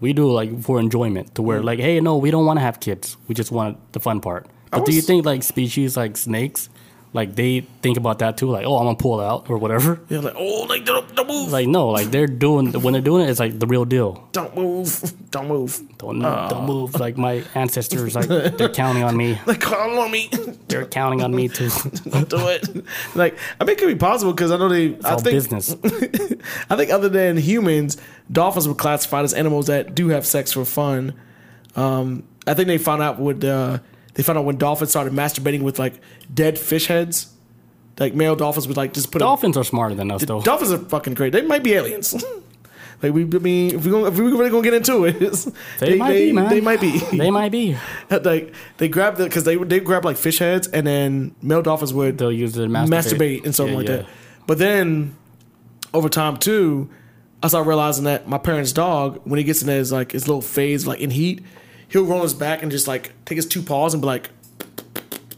We 0.00 0.12
do 0.12 0.28
like 0.32 0.60
for 0.62 0.80
enjoyment, 0.80 1.36
to 1.36 1.42
where 1.42 1.62
like, 1.62 1.78
hey, 1.78 2.00
no, 2.00 2.16
we 2.16 2.32
don't 2.32 2.44
want 2.44 2.56
to 2.58 2.60
have 2.62 2.80
kids. 2.80 3.16
We 3.28 3.36
just 3.36 3.52
want 3.52 3.78
the 3.92 4.00
fun 4.00 4.20
part. 4.20 4.48
But 4.72 4.86
do 4.86 4.92
you 4.92 5.02
think 5.02 5.24
like 5.26 5.42
species 5.42 5.96
like 5.96 6.16
snakes, 6.16 6.68
like 7.12 7.34
they 7.36 7.60
think 7.82 7.98
about 7.98 8.20
that 8.20 8.38
too? 8.38 8.48
Like, 8.50 8.64
oh, 8.64 8.78
I'm 8.78 8.86
gonna 8.86 8.96
pull 8.96 9.20
out 9.20 9.50
or 9.50 9.58
whatever. 9.58 10.00
Yeah, 10.08 10.20
like 10.20 10.34
oh, 10.36 10.66
like 10.68 10.84
don't, 10.86 11.14
don't 11.14 11.28
move, 11.28 11.52
Like 11.52 11.68
no, 11.68 11.88
like 11.88 12.10
they're 12.10 12.26
doing 12.26 12.72
when 12.80 12.92
they're 12.94 13.02
doing 13.02 13.26
it, 13.26 13.30
it's 13.30 13.38
like 13.38 13.58
the 13.58 13.66
real 13.66 13.84
deal. 13.84 14.26
don't 14.32 14.56
move, 14.56 15.12
don't 15.30 15.46
move. 15.48 15.78
Don't 15.98 16.20
don't 16.20 16.64
move. 16.66 16.98
Like 16.98 17.18
my 17.18 17.44
ancestors, 17.54 18.14
like 18.14 18.28
they're 18.56 18.70
counting 18.70 19.02
on 19.02 19.14
me. 19.16 19.38
Like 19.46 19.60
call 19.60 19.98
on 19.98 20.10
me, 20.10 20.30
They're 20.68 20.86
counting 20.86 21.22
on 21.22 21.34
me 21.34 21.48
too. 21.48 21.68
don't 22.08 22.28
do 22.30 22.48
it. 22.48 22.84
Like 23.14 23.36
I 23.60 23.64
mean, 23.64 23.74
it 23.74 23.78
could 23.78 23.88
be 23.88 23.94
possible 23.96 24.32
because 24.32 24.50
I 24.50 24.56
know 24.56 24.70
they. 24.70 24.86
It's 24.86 25.04
I 25.04 25.16
think 25.16 25.24
business. 25.34 25.76
I 26.70 26.76
think 26.76 26.90
other 26.90 27.10
than 27.10 27.36
humans, 27.36 27.98
dolphins 28.30 28.66
were 28.66 28.74
classified 28.74 29.24
as 29.24 29.34
animals 29.34 29.66
that 29.66 29.94
do 29.94 30.08
have 30.08 30.24
sex 30.26 30.50
for 30.52 30.64
fun. 30.64 31.12
Um, 31.76 32.24
I 32.46 32.54
think 32.54 32.68
they 32.68 32.78
found 32.78 33.02
out 33.02 33.18
with 33.20 33.44
uh, 33.44 33.78
they 34.14 34.22
found 34.22 34.38
out 34.38 34.44
when 34.44 34.56
dolphins 34.56 34.90
started 34.90 35.12
masturbating 35.12 35.62
with 35.62 35.78
like 35.78 35.94
dead 36.32 36.58
fish 36.58 36.86
heads. 36.86 37.28
Like 37.98 38.14
male 38.14 38.34
dolphins 38.36 38.66
would 38.68 38.76
like 38.76 38.94
just 38.94 39.12
put 39.12 39.20
a 39.20 39.24
Dolphins 39.24 39.56
are 39.56 39.64
smarter 39.64 39.94
than 39.94 40.10
us, 40.10 40.24
though. 40.24 40.40
Dolphins 40.40 40.72
are 40.72 40.78
fucking 40.78 41.14
great. 41.14 41.32
They 41.32 41.42
might 41.42 41.62
be 41.62 41.74
aliens. 41.74 42.14
like 43.02 43.12
we, 43.12 43.22
I 43.24 43.26
mean, 43.38 43.74
if 43.74 43.84
we 43.84 43.90
gonna, 43.90 44.06
if 44.06 44.18
we 44.18 44.24
really 44.24 44.48
gonna 44.50 44.62
get 44.62 44.74
into 44.74 45.04
it, 45.04 45.14
They, 45.78 45.96
might 45.96 46.12
be, 46.12 46.32
man. 46.32 46.48
They 46.48 46.60
might 46.62 46.80
be. 46.80 46.98
They 47.12 47.30
might 47.30 47.52
be. 47.52 47.76
like 48.10 48.54
they 48.78 48.88
grab 48.88 49.16
the 49.16 49.24
because 49.24 49.44
they 49.44 49.56
they 49.56 49.78
grab 49.80 50.04
like 50.06 50.16
fish 50.16 50.38
heads, 50.38 50.68
and 50.68 50.86
then 50.86 51.34
male 51.42 51.60
dolphins 51.62 51.92
would 51.92 52.16
They'll 52.18 52.32
use 52.32 52.56
it 52.56 52.70
masturbate, 52.70 52.88
masturbate, 52.88 53.44
and 53.44 53.54
something 53.54 53.74
Yeah, 53.74 53.78
like 53.78 53.88
yeah. 53.88 53.96
that. 53.96 54.06
But 54.46 54.58
then 54.58 55.14
over 55.92 56.08
time 56.08 56.38
too, 56.38 56.88
I 57.42 57.48
started 57.48 57.68
realizing 57.68 58.04
that 58.04 58.26
my 58.26 58.38
parents' 58.38 58.72
dog, 58.72 59.20
when 59.24 59.36
he 59.36 59.44
gets 59.44 59.62
in 59.62 59.68
his 59.68 59.92
like 59.92 60.12
his 60.12 60.26
little 60.26 60.42
phase, 60.42 60.86
like 60.86 61.00
in 61.00 61.10
heat, 61.10 61.42
he'll 61.92 62.04
roll 62.04 62.22
his 62.22 62.34
back 62.34 62.62
and 62.62 62.70
just 62.70 62.88
like 62.88 63.12
take 63.24 63.36
his 63.36 63.46
two 63.46 63.62
paws 63.62 63.94
and 63.94 64.00
be 64.00 64.06
like, 64.06 64.30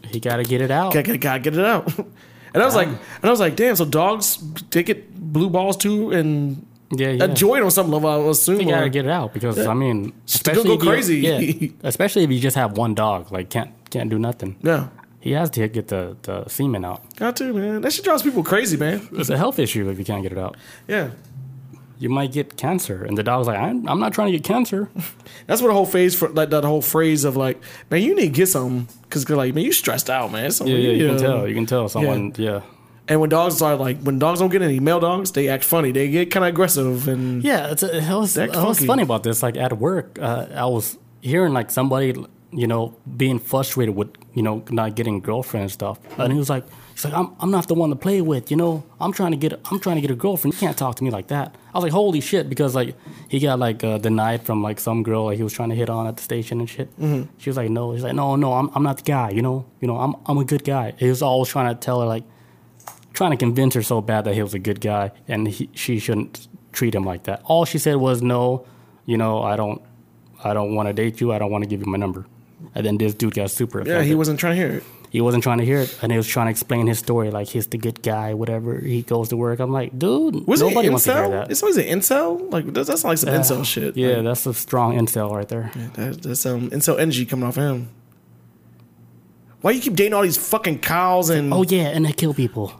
He 0.09 0.19
got 0.19 0.37
to 0.37 0.43
get 0.43 0.61
it 0.61 0.71
out. 0.71 0.93
gotta, 0.93 1.17
gotta 1.17 1.39
get 1.39 1.57
it 1.57 1.65
out. 1.65 1.91
And 2.55 2.63
I 2.63 2.67
was 2.67 2.73
like, 2.75 2.87
and 2.87 2.97
I 3.25 3.29
was 3.29 3.41
like, 3.41 3.57
damn. 3.57 3.75
So 3.75 3.83
dogs 3.83 4.37
they 4.69 4.81
get 4.81 5.13
blue 5.13 5.49
balls 5.49 5.75
too, 5.75 6.11
and 6.11 6.65
Yeah, 6.89 7.09
yeah. 7.09 7.25
enjoy 7.25 7.57
it 7.57 7.63
on 7.63 7.69
some 7.69 7.91
level. 7.91 8.07
I 8.09 8.29
assume. 8.31 8.61
You 8.61 8.69
gotta 8.69 8.85
or- 8.85 8.89
get 8.89 9.03
it 9.03 9.11
out 9.11 9.33
because 9.33 9.59
I 9.67 9.73
mean, 9.73 10.13
to 10.27 10.53
go- 10.53 10.63
go 10.63 10.73
if 10.75 10.83
you- 10.83 10.89
crazy. 10.89 11.17
yeah, 11.17 11.67
especially 11.83 12.23
if 12.23 12.31
you 12.31 12.39
just 12.39 12.55
have 12.55 12.77
one 12.77 12.95
dog, 12.95 13.29
like 13.29 13.49
can't 13.49 13.71
can't 13.89 14.09
do 14.09 14.17
nothing. 14.17 14.55
yeah, 14.61 14.87
He 15.19 15.31
has 15.33 15.49
to 15.49 15.67
get 15.67 15.89
the, 15.89 16.15
the 16.21 16.47
semen 16.47 16.85
out. 16.85 17.01
got 17.17 17.35
to 17.35 17.51
man. 17.51 17.81
That 17.81 17.91
shit 17.91 18.05
drives 18.05 18.23
people 18.23 18.41
crazy, 18.41 18.77
man. 18.77 19.05
It's 19.11 19.29
a 19.29 19.37
health 19.37 19.59
issue 19.59 19.89
if 19.89 19.99
you 19.99 20.05
can't 20.05 20.23
get 20.23 20.31
it 20.31 20.37
out. 20.37 20.55
Yeah, 20.87 21.09
You 21.97 22.09
might 22.09 22.31
get 22.33 22.57
cancer, 22.57 23.03
and 23.05 23.17
the 23.17 23.23
dog's 23.23 23.47
like, 23.47 23.57
I'm, 23.57 23.87
I'm 23.87 23.99
not 23.99 24.13
trying 24.13 24.31
to 24.31 24.37
get 24.37 24.43
cancer. 24.43 24.89
that's 25.47 25.61
what 25.61 25.69
the 25.69 25.73
whole 25.73 25.85
phase 25.85 26.13
for 26.13 26.29
like 26.29 26.49
that 26.49 26.63
whole 26.65 26.81
phrase 26.81 27.23
of 27.23 27.37
like, 27.37 27.61
man, 27.89 28.01
you 28.01 28.13
need 28.15 28.21
to 28.23 28.27
get 28.29 28.47
something 28.47 28.87
because 29.03 29.29
like, 29.29 29.53
man, 29.53 29.63
you 29.63 29.71
stressed 29.71 30.09
out, 30.09 30.31
man. 30.31 30.45
It's 30.45 30.55
Yeah, 30.59 30.65
something- 30.65 30.75
yeah, 30.75 30.89
you 30.91 31.07
can 31.07 31.17
tell. 31.17 31.47
You 31.47 31.55
can 31.55 31.65
tell 31.65 31.87
someone. 31.87 32.33
Yeah, 32.37 32.61
And 33.07 33.21
when 33.21 33.29
dogs 33.29 33.61
are 33.61 33.75
like, 33.77 34.01
when 34.01 34.19
dogs 34.19 34.39
don't 34.39 34.49
get 34.51 34.61
any 34.61 34.79
male 34.79 34.99
dogs, 34.99 35.31
they 35.31 35.47
act 35.47 35.63
funny. 35.63 35.91
They 35.91 36.09
get 36.09 36.31
kind 36.31 36.43
of 36.43 36.49
aggressive 36.49 37.07
and 37.07 37.43
yeah. 37.43 37.71
It's 37.71 37.83
a, 37.83 37.95
it 37.97 38.09
was, 38.13 38.33
That's 38.33 38.55
it 38.57 38.61
was 38.63 38.83
funny 38.83 39.03
about 39.03 39.23
this. 39.23 39.41
Like 39.41 39.55
at 39.57 39.77
work, 39.77 40.19
uh, 40.21 40.47
I 40.53 40.65
was 40.65 40.97
hearing 41.21 41.53
like 41.53 41.71
somebody, 41.71 42.13
you 42.51 42.67
know, 42.67 42.93
being 43.15 43.39
frustrated 43.39 43.95
with 43.95 44.09
you 44.33 44.43
know 44.43 44.63
not 44.69 44.95
getting 44.95 45.21
girlfriend 45.21 45.63
and 45.63 45.71
stuff, 45.71 45.97
and 46.19 46.33
he 46.33 46.37
was 46.39 46.49
like, 46.49 46.65
he's 46.95 47.03
like, 47.03 47.13
I'm, 47.13 47.35
I'm 47.41 47.51
not 47.51 47.67
the 47.67 47.73
one 47.73 47.89
to 47.89 47.95
play 47.95 48.21
with. 48.21 48.49
You 48.49 48.57
know, 48.57 48.83
I'm 49.01 49.11
trying 49.11 49.31
to 49.31 49.37
get 49.37 49.53
I'm 49.69 49.79
trying 49.79 49.97
to 49.97 50.01
get 50.01 50.11
a 50.11 50.15
girlfriend. 50.15 50.53
You 50.53 50.59
can't 50.59 50.77
talk 50.77 50.95
to 50.95 51.03
me 51.03 51.11
like 51.11 51.27
that. 51.27 51.53
I 51.73 51.77
was 51.77 51.83
like, 51.83 51.91
holy 51.91 52.21
shit, 52.21 52.49
because 52.49 52.73
like 52.73 52.95
he 53.27 53.39
got 53.39 53.59
like 53.59 53.83
uh, 53.83 53.97
denied 53.97 54.43
from 54.43 54.63
like 54.63 54.79
some 54.79 55.03
girl 55.03 55.25
like 55.25 55.37
he 55.37 55.43
was 55.43 55.53
trying 55.53 55.69
to 55.69 55.75
hit 55.75 55.89
on 55.89 56.07
at 56.07 56.15
the 56.15 56.23
station 56.23 56.59
and 56.61 56.69
shit. 56.69 56.89
Mm-hmm. 56.97 57.29
She 57.37 57.49
was 57.49 57.57
like, 57.57 57.69
no. 57.69 57.91
He's 57.91 58.03
like, 58.03 58.15
no, 58.15 58.35
no, 58.37 58.53
I'm 58.53 58.69
I'm 58.73 58.83
not 58.83 58.97
the 58.97 59.03
guy. 59.03 59.31
You 59.31 59.41
know, 59.41 59.65
you 59.81 59.87
know, 59.87 59.97
I'm 59.97 60.15
I'm 60.25 60.37
a 60.37 60.45
good 60.45 60.63
guy. 60.63 60.93
He 60.97 61.09
was 61.09 61.21
always 61.21 61.49
trying 61.49 61.73
to 61.73 61.79
tell 61.79 61.99
her 61.99 62.07
like 62.07 62.23
trying 63.13 63.31
to 63.31 63.37
convince 63.37 63.73
her 63.73 63.83
so 63.83 64.01
bad 64.01 64.23
that 64.25 64.33
he 64.33 64.41
was 64.41 64.53
a 64.53 64.59
good 64.59 64.81
guy 64.81 65.11
and 65.27 65.47
he, 65.47 65.69
she 65.73 65.99
shouldn't 65.99 66.47
treat 66.71 66.95
him 66.95 67.03
like 67.03 67.23
that. 67.23 67.41
All 67.45 67.65
she 67.65 67.77
said 67.77 67.97
was, 67.97 68.21
"No, 68.21 68.65
you 69.05 69.17
know, 69.17 69.41
I 69.41 69.55
don't, 69.55 69.81
I 70.43 70.53
don't 70.53 70.75
want 70.75 70.87
to 70.87 70.93
date 70.93 71.19
you. 71.19 71.33
I 71.33 71.39
don't 71.39 71.51
want 71.51 71.63
to 71.63 71.69
give 71.69 71.81
you 71.81 71.87
my 71.87 71.97
number." 71.97 72.25
And 72.73 72.85
then 72.85 72.97
this 72.97 73.13
dude 73.13 73.33
got 73.33 73.51
super 73.51 73.79
yeah, 73.79 73.83
offended. 73.83 74.07
he 74.07 74.15
wasn't 74.15 74.39
trying 74.39 74.55
to 74.55 74.61
hear 74.61 74.77
it. 74.77 74.83
He 75.15 75.21
wasn't 75.21 75.41
trying 75.43 75.59
to 75.59 75.65
hear 75.65 75.79
it, 75.79 75.97
and 76.01 76.11
he 76.11 76.17
was 76.17 76.27
trying 76.27 76.47
to 76.47 76.51
explain 76.51 76.87
his 76.87 76.99
story, 76.99 77.31
like 77.31 77.47
he's 77.47 77.67
the 77.67 77.77
good 77.77 78.01
guy, 78.03 78.33
whatever. 78.33 78.77
He 78.79 79.01
goes 79.01 79.29
to 79.29 79.37
work. 79.37 79.61
I'm 79.61 79.71
like, 79.71 79.97
dude, 79.97 80.45
Was 80.45 80.59
nobody 80.59 80.89
wants 80.89 81.05
to 81.05 81.13
hear 81.13 81.29
that. 81.29 81.49
It's 81.51 81.63
always 81.63 81.77
an 81.77 81.85
incel. 81.85 82.51
Like 82.51 82.65
that, 82.73 82.85
that's 82.85 83.05
like 83.05 83.17
some 83.19 83.29
incel 83.29 83.63
shit. 83.65 83.95
yeah, 83.95 84.15
Like, 84.17 84.25
that's 84.25 84.45
a 84.45 84.53
strong 84.53 84.97
incel 84.97 85.31
right 85.33 85.47
there. 85.47 85.71
that, 85.93 86.21
that's 86.21 86.41
some 86.41 86.69
incel 86.69 86.99
energy 86.99 87.25
coming 87.25 87.45
off 87.47 87.55
of 87.55 87.63
him. 87.63 87.89
Why 89.61 89.71
you 89.71 89.79
keep 89.81 89.95
dating 89.95 90.13
all 90.13 90.21
these 90.23 90.37
fucking 90.37 90.79
cows 90.79 91.29
and 91.29 91.53
Oh 91.53 91.63
yeah, 91.63 91.87
and 91.95 92.05
they 92.05 92.11
kill 92.11 92.33
people. 92.33 92.73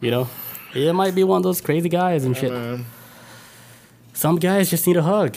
you 0.00 0.10
know, 0.10 0.28
it 0.74 0.94
might 0.94 1.14
be 1.14 1.24
one 1.24 1.36
of 1.38 1.42
those 1.42 1.60
crazy 1.60 1.90
guys 1.90 2.24
and 2.24 2.34
shit. 2.34 2.50
man, 2.52 2.86
Some 4.14 4.36
guys 4.36 4.70
just 4.70 4.86
need 4.86 4.96
a 4.96 5.02
hug. 5.02 5.36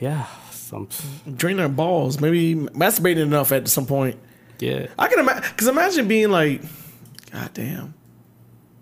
Yeah, 0.00 0.26
some. 0.52 0.88
drain 1.36 1.56
their 1.56 1.68
balls? 1.68 2.20
Maybe 2.20 2.54
masturbating 2.54 3.18
enough 3.22 3.50
at 3.50 3.66
some 3.68 3.86
point. 3.86 4.16
Yeah. 4.64 4.86
I 4.98 5.08
can 5.08 5.18
imagine 5.20 5.42
because 5.50 5.68
imagine 5.68 6.08
being 6.08 6.30
like, 6.30 6.62
God 7.32 7.50
damn. 7.54 7.94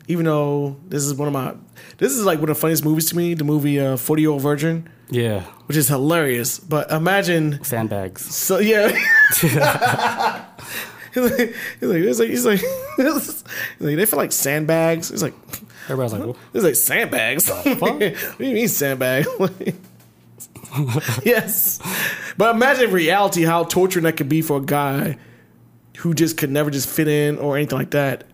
Even 0.09 0.25
though 0.27 0.77
this 0.89 1.05
is 1.05 1.15
one 1.15 1.29
of 1.29 1.35
my, 1.35 1.55
this 1.99 2.13
is 2.13 2.25
like 2.25 2.39
one 2.41 2.49
of 2.51 2.57
the 2.57 2.61
funniest 2.61 2.85
movies 2.85 3.09
to 3.11 3.17
me, 3.17 3.35
the 3.35 3.45
movie 3.45 3.79
uh, 3.81 3.97
Forty 3.97 4.23
Year 4.23 4.31
Old 4.33 4.43
Virgin, 4.43 4.89
Yeah. 5.11 5.43
which 5.67 5.77
is 5.77 5.89
hilarious. 5.89 6.59
But 6.59 6.91
imagine, 6.91 7.63
Sandbags. 7.65 8.23
so 8.35 8.59
yeah. 8.59 8.89
he's 11.15 11.31
like, 11.31 11.55
he's 11.81 12.21
like, 12.21 12.31
he's 12.31 12.47
like, 12.47 12.61
he's 12.97 13.45
like, 13.81 13.97
they 13.97 14.07
feel 14.07 14.19
like 14.19 14.33
sandbags. 14.33 15.09
He's 15.11 15.23
like, 15.23 15.35
Everybody's 15.89 16.13
like, 16.13 16.23
"Whoa." 16.23 16.37
It's 16.55 16.65
like 16.65 16.77
sandbags. 16.77 17.49
what 17.51 17.99
do 17.99 18.15
you 18.39 18.55
mean 18.55 18.69
sandbag? 18.69 19.27
yes. 21.25 21.81
But 22.37 22.55
imagine 22.55 22.91
reality 22.93 23.43
how 23.43 23.65
torturing 23.65 24.05
that 24.05 24.17
could 24.17 24.29
be 24.29 24.43
for 24.43 24.59
a 24.59 24.63
guy 24.63 25.19
who 26.03 26.15
just 26.15 26.37
could 26.37 26.51
never 26.51 26.71
just 26.71 26.89
fit 26.89 27.09
in 27.09 27.39
or 27.39 27.57
anything 27.57 27.79
like 27.79 27.91
that. 27.93 28.25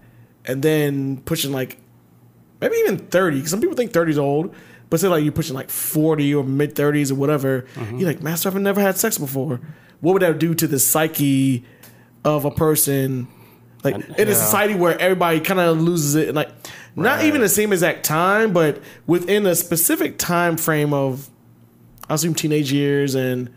And 0.45 0.63
then 0.63 1.19
pushing 1.19 1.53
like 1.53 1.79
maybe 2.61 2.77
even 2.77 2.99
30. 2.99 3.41
'cause 3.41 3.51
Some 3.51 3.61
people 3.61 3.77
think 3.77 3.93
30 3.93 4.13
is 4.13 4.19
old. 4.19 4.55
But 4.91 5.01
say 5.01 5.09
like 5.09 5.23
you're 5.23 5.33
pushing 5.33 5.55
like 5.55 5.69
40 5.71 6.35
or 6.35 6.43
mid 6.45 6.75
30s 6.75 7.11
or 7.11 7.15
whatever. 7.17 7.67
Mm-hmm. 7.75 7.99
You're 7.99 8.09
like, 8.09 8.23
Master, 8.23 8.49
I've 8.49 8.55
never 8.57 8.81
had 8.81 8.97
sex 8.97 9.19
before. 9.19 9.61
What 10.01 10.13
would 10.15 10.23
that 10.23 10.39
do 10.39 10.55
to 10.55 10.67
the 10.67 10.79
psyche 10.79 11.65
of 12.25 12.45
a 12.47 12.51
person? 12.51 13.29
Like 13.85 13.95
And- 13.97 14.05
in 14.19 14.29
a 14.29 14.35
society 14.35 14.75
where 14.75 14.99
everybody 14.99 15.41
kind 15.41 15.61
of 15.61 15.81
loses 15.81 16.15
it 16.15 16.29
and 16.29 16.35
like 16.37 16.51
not 16.97 17.23
even 17.25 17.43
the 17.43 17.49
same 17.51 17.73
exact 17.73 18.05
time, 18.05 18.53
but 18.53 18.81
within 19.07 19.47
a 19.47 19.55
specific 19.55 20.17
time 20.19 20.57
frame 20.57 20.93
of 20.93 21.29
I 22.09 22.15
assume 22.15 22.35
teenage 22.35 22.73
years 22.73 23.15
and 23.15 23.51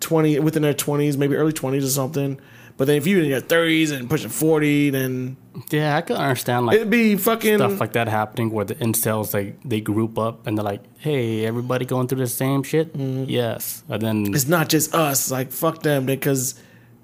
twenty 0.00 0.38
within 0.38 0.62
their 0.62 0.74
twenties, 0.74 1.16
maybe 1.16 1.34
early 1.36 1.52
twenties 1.54 1.84
or 1.84 1.88
something. 1.88 2.38
But 2.80 2.86
then 2.86 2.96
if 2.96 3.06
you're 3.06 3.20
in 3.22 3.28
your 3.28 3.42
thirties 3.42 3.90
and 3.90 4.08
pushing 4.08 4.30
forty, 4.30 4.88
then 4.88 5.36
yeah, 5.68 5.98
I 5.98 6.00
can 6.00 6.16
understand 6.16 6.64
like 6.64 6.76
it'd 6.76 6.88
be 6.88 7.14
fucking 7.14 7.58
stuff 7.58 7.78
like 7.78 7.92
that 7.92 8.08
happening 8.08 8.50
where 8.50 8.64
the 8.64 8.74
incels 8.76 9.32
they 9.32 9.54
they 9.66 9.82
group 9.82 10.16
up 10.18 10.46
and 10.46 10.56
they're 10.56 10.64
like, 10.64 10.80
hey, 10.96 11.44
everybody 11.44 11.84
going 11.84 12.08
through 12.08 12.20
the 12.20 12.26
same 12.26 12.62
shit. 12.62 12.96
Mm-hmm. 12.96 13.24
Yes, 13.28 13.84
and 13.90 14.00
then 14.00 14.34
it's 14.34 14.48
not 14.48 14.70
just 14.70 14.94
us. 14.94 15.30
Like 15.30 15.52
fuck 15.52 15.82
them 15.82 16.06
because 16.06 16.54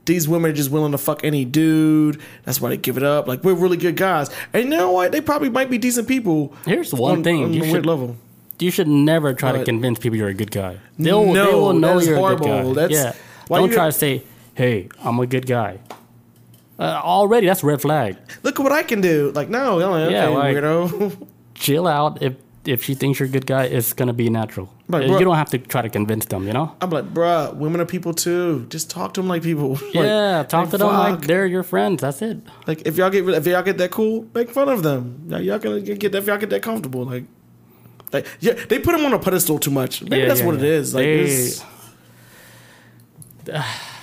these 0.07 0.27
women 0.27 0.51
are 0.51 0.55
just 0.55 0.71
willing 0.71 0.93
to 0.93 0.99
fuck 0.99 1.23
any 1.25 1.45
dude. 1.45 2.23
That's 2.45 2.59
why 2.59 2.71
they 2.71 2.79
give 2.79 2.97
it 2.97 3.03
up. 3.03 3.29
Like 3.29 3.45
we're 3.45 3.53
really 3.53 3.77
good 3.77 3.97
guys, 3.97 4.31
and 4.55 4.65
you 4.65 4.71
know 4.71 4.93
what? 4.93 5.13
They 5.13 5.21
probably 5.21 5.51
might 5.51 5.69
be 5.69 5.77
decent 5.77 6.09
people. 6.09 6.55
here's 6.65 6.89
the 6.91 6.97
one 6.97 7.19
on, 7.19 7.23
thing 7.23 7.45
on 7.45 7.53
you 7.53 7.67
should 7.67 7.85
level. 7.85 8.17
you 8.59 8.71
should 8.71 8.89
never 8.89 9.35
try 9.35 9.53
to 9.53 9.63
convince 9.63 9.99
people 9.99 10.17
you're 10.17 10.29
a 10.29 10.33
good 10.33 10.51
guy. 10.51 10.79
They'll, 10.99 11.35
they 11.35 11.53
will 11.53 11.75
know 11.75 11.99
you're 11.99 12.15
a 12.15 12.17
good 12.17 12.17
horrible. 12.17 12.47
guy. 12.47 12.89
That's- 12.89 13.15
yeah, 13.15 13.57
don't 13.59 13.71
try 13.71 13.89
to 13.89 13.93
say, 13.93 14.23
hey, 14.57 14.89
I'm 15.05 15.21
a 15.21 15.27
good 15.27 15.47
guy. 15.47 15.79
Uh, 16.79 17.01
already, 17.03 17.47
that's 17.47 17.63
a 17.63 17.67
red 17.67 17.81
flag. 17.81 18.17
Look 18.43 18.59
at 18.59 18.63
what 18.63 18.73
I 18.73 18.83
can 18.83 19.01
do. 19.01 19.31
Like 19.35 19.49
no, 19.49 19.81
okay, 19.81 20.13
Yeah, 20.13 20.29
like- 20.29 20.57
weirdo. 20.57 21.29
Chill 21.55 21.87
out. 21.87 22.21
If 22.23 22.35
if 22.67 22.83
she 22.83 22.95
thinks 22.95 23.19
you're 23.21 23.29
a 23.29 23.33
good 23.33 23.47
guy, 23.47 23.65
it's 23.65 23.93
gonna 23.93 24.13
be 24.13 24.29
natural. 24.29 24.69
Like, 24.89 25.09
you 25.09 25.19
don't 25.21 25.37
have 25.37 25.51
to 25.51 25.59
try 25.59 25.83
to 25.83 25.89
convince 25.89 26.27
them. 26.27 26.47
You 26.47 26.53
know. 26.53 26.77
I'm 26.81 26.91
like, 26.91 27.13
bruh, 27.15 27.55
women 27.55 27.81
are 27.81 27.87
people 27.87 28.13
too. 28.13 28.67
Just 28.69 28.91
talk 28.91 29.15
to 29.15 29.21
them 29.21 29.29
like 29.29 29.43
people. 29.43 29.77
Like, 29.87 29.95
yeah, 29.95 30.43
talk 30.47 30.65
like, 30.65 30.71
to 30.73 30.79
them 30.79 30.89
like 30.89 31.21
they're 31.23 31.47
your 31.47 31.63
friends. 31.63 32.03
That's 32.03 32.21
it. 32.21 32.39
Like 32.67 32.87
if 32.87 32.97
y'all 32.97 33.11
get 33.11 33.27
if 33.29 33.47
y'all 33.47 33.63
get 33.63 33.79
that 33.79 33.91
cool, 33.91 34.27
make 34.35 34.51
fun 34.51 34.69
of 34.69 34.83
them. 34.83 35.23
Y'all, 35.29 35.41
y'all 35.41 35.59
can 35.59 35.83
get 35.85 36.13
that 36.13 36.19
if 36.19 36.27
y'all 36.27 36.39
get 36.39 36.51
that 36.51 36.63
comfortable. 36.63 37.05
Like, 37.05 37.25
like 38.13 38.27
yeah, 38.41 38.53
they 38.53 38.79
put 38.79 38.93
them 38.93 39.07
on 39.07 39.15
a 39.15 39.19
pedestal 39.19 39.59
too 39.59 39.71
much. 39.71 40.03
Maybe 40.03 40.19
Yeah, 40.19 40.27
that's 40.29 40.41
yeah, 40.41 40.47
what 40.47 40.57
it 40.57 40.63
yeah. 40.63 40.69
is. 40.69 40.95
Like, 40.95 41.05
They- 43.45 43.63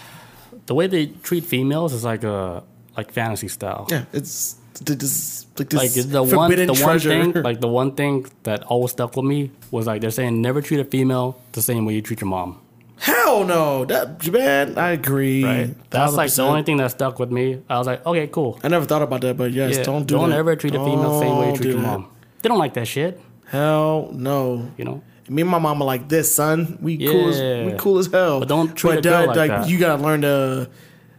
the 0.66 0.74
way 0.76 0.88
they 0.88 1.08
treat 1.24 1.44
females 1.44 1.94
is 1.94 2.04
like 2.04 2.24
a 2.24 2.64
like 2.98 3.12
fantasy 3.12 3.48
style. 3.48 3.88
yeah, 3.90 4.06
it's 4.14 4.56
th- 4.86 5.00
this 5.00 5.46
like 5.58 5.70
this 5.70 5.80
like 5.80 6.10
the 6.10 6.24
one 6.24 6.50
the 6.52 6.74
one 6.84 7.00
thing 7.00 7.34
like 7.50 7.60
the 7.62 7.68
one 7.68 7.92
thing 7.94 8.26
that 8.44 8.64
always 8.64 8.92
stuck 8.92 9.16
with 9.16 9.26
me 9.26 9.52
was 9.72 9.88
like 9.88 10.02
they're 10.02 10.12
saying 10.12 10.42
never 10.42 10.62
treat 10.62 10.80
a 10.80 10.86
female 10.86 11.40
the 11.54 11.62
same 11.62 11.86
way 11.86 11.94
you 11.96 12.02
treat 12.02 12.22
your 12.22 12.30
mom. 12.30 12.60
Hell 12.98 13.44
no, 13.44 13.84
that 13.86 14.26
man. 14.32 14.78
I 14.78 14.92
agree. 14.92 15.44
Right. 15.44 15.90
That's 15.90 16.14
like 16.14 16.32
the 16.34 16.44
only 16.44 16.64
thing 16.64 16.78
that 16.78 16.92
stuck 16.92 17.20
with 17.20 17.32
me. 17.32 17.62
I 17.70 17.78
was 17.78 17.88
like, 17.88 18.06
okay, 18.06 18.28
cool. 18.28 18.60
I 18.64 18.70
never 18.70 18.86
thought 18.86 19.02
about 19.02 19.22
that, 19.22 19.36
but 19.36 19.52
yes, 19.52 19.78
Yeah, 19.78 19.84
don't 19.84 20.06
do 20.08 20.16
don't 20.16 20.30
that. 20.30 20.38
ever 20.40 20.56
treat 20.56 20.74
a 20.76 20.80
female 20.80 21.12
the 21.14 21.20
same 21.20 21.38
way 21.38 21.52
you 21.52 21.58
treat 21.58 21.72
your 21.74 21.82
mom. 21.82 22.08
They 22.42 22.48
don't 22.50 22.60
like 22.60 22.76
that 22.76 22.88
shit. 22.88 23.20
Hell 23.48 24.10
no. 24.14 24.70
You 24.78 24.86
know. 24.86 25.04
Me 25.34 25.42
and 25.42 25.52
my 25.52 25.60
mom 25.60 25.82
are 25.82 25.86
like 25.86 26.10
this, 26.10 26.36
son. 26.36 26.78
We 26.82 26.98
cool 26.98 27.30
as 27.30 27.72
we 27.72 27.78
cool 27.78 27.98
as 27.98 28.08
hell. 28.08 28.40
But 28.40 28.50
don't 28.50 28.76
treat 28.76 29.00
a 29.00 29.02
girl 29.02 29.28
dad, 29.28 29.36
like 29.36 29.50
that. 29.50 29.68
You 29.70 29.80
gotta 29.80 30.02
learn 30.02 30.22
to, 30.22 30.70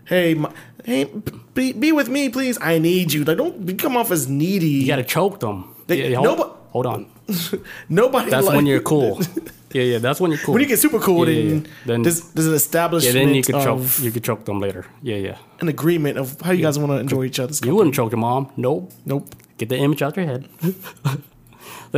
hey, 0.04 0.34
my, 0.34 0.52
hey, 0.84 1.10
be, 1.54 1.72
be 1.72 1.92
with 1.92 2.08
me, 2.08 2.28
please. 2.28 2.58
I 2.60 2.78
need 2.78 3.12
you. 3.12 3.24
Like, 3.24 3.36
don't 3.38 3.76
come 3.78 3.96
off 3.96 4.10
as 4.10 4.28
needy. 4.28 4.68
You 4.68 4.86
gotta 4.86 5.04
choke 5.04 5.40
them. 5.40 5.74
They- 5.86 6.10
Yeah, 6.10 6.16
hold, 6.18 6.38
nobo- 6.38 6.56
hold 6.70 6.86
on. 6.86 7.06
Nobody. 7.88 8.30
That's 8.30 8.46
like, 8.46 8.56
when 8.56 8.66
you're 8.66 8.80
cool. 8.80 9.20
Yeah, 9.74 9.82
yeah. 9.82 9.98
That's 9.98 10.20
when 10.20 10.30
you're 10.30 10.38
cool. 10.38 10.54
When 10.54 10.62
you 10.62 10.68
get 10.68 10.78
super 10.78 11.00
cool, 11.00 11.28
Yeah, 11.28 11.34
yeah, 11.34 11.48
then, 11.48 11.58
yeah. 11.64 11.70
Then- 11.86 12.02
there's, 12.02 12.20
there's 12.30 12.46
an 12.46 13.00
yeah, 13.00 13.10
then 13.10 13.34
you 13.34 13.42
could 13.42 13.56
choke. 13.56 13.82
You 13.98 14.12
could 14.12 14.22
choke 14.22 14.44
them 14.44 14.60
later. 14.60 14.86
Yeah, 15.02 15.16
yeah. 15.16 15.38
an 15.60 15.66
agreement 15.68 16.16
of 16.16 16.40
how 16.42 16.52
you 16.52 16.62
guys 16.62 16.78
want 16.78 16.92
to 16.92 16.98
enjoy 16.98 17.24
each 17.24 17.40
other's. 17.40 17.58
You 17.58 17.62
company. 17.62 17.76
wouldn't 17.78 17.94
choke 17.96 18.12
your 18.12 18.20
mom. 18.20 18.52
Nope. 18.56 18.92
Nope. 19.04 19.34
Get 19.58 19.70
the 19.70 19.76
image 19.76 20.00
out 20.00 20.16
of 20.16 20.22
your 20.22 20.26
head. 20.26 20.48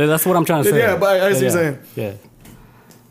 That's 0.05 0.25
what 0.25 0.35
I'm 0.37 0.45
trying 0.45 0.63
to 0.63 0.69
say. 0.69 0.77
Yeah, 0.79 0.95
but 0.97 1.21
I- 1.21 1.27
I 1.29 1.33
see 1.33 1.45
what 1.45 1.53
yeah. 1.55 1.61
you're 1.61 1.73
saying. 1.73 1.79
Yeah. 1.95 2.13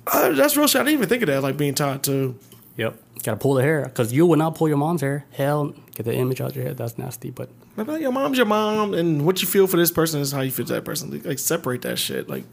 Uh, 0.06 0.30
that's 0.32 0.56
real 0.56 0.66
shit. 0.68 0.80
I 0.80 0.84
didn't 0.84 0.98
even 0.98 1.08
think 1.08 1.22
of 1.22 1.26
that, 1.28 1.42
like 1.42 1.56
being 1.56 1.74
taught 1.74 2.04
to. 2.04 2.38
Yep. 2.76 2.96
Gotta 3.24 3.38
pull 3.38 3.54
the 3.54 3.62
hair 3.62 3.82
because 3.84 4.12
you 4.12 4.24
would 4.26 4.38
not 4.38 4.54
pull 4.54 4.68
your 4.68 4.76
mom's 4.76 5.00
hair. 5.00 5.24
Hell, 5.32 5.74
get 5.94 6.04
the 6.04 6.14
image 6.14 6.40
out 6.40 6.50
of 6.50 6.56
your 6.56 6.64
head. 6.66 6.76
That's 6.76 6.96
nasty. 6.96 7.30
But 7.30 7.48
Like, 7.76 8.00
your 8.00 8.12
mom's 8.12 8.36
your 8.36 8.46
mom, 8.46 8.94
and 8.94 9.26
what 9.26 9.42
you 9.42 9.48
feel 9.48 9.66
for 9.66 9.76
this 9.78 9.90
person 9.90 10.20
is 10.20 10.30
how 10.30 10.42
you 10.42 10.52
feel 10.52 10.66
to 10.66 10.74
that 10.74 10.84
person. 10.84 11.20
Like, 11.24 11.38
separate 11.40 11.82
that 11.82 11.98
shit. 11.98 12.28
Like, 12.28 12.44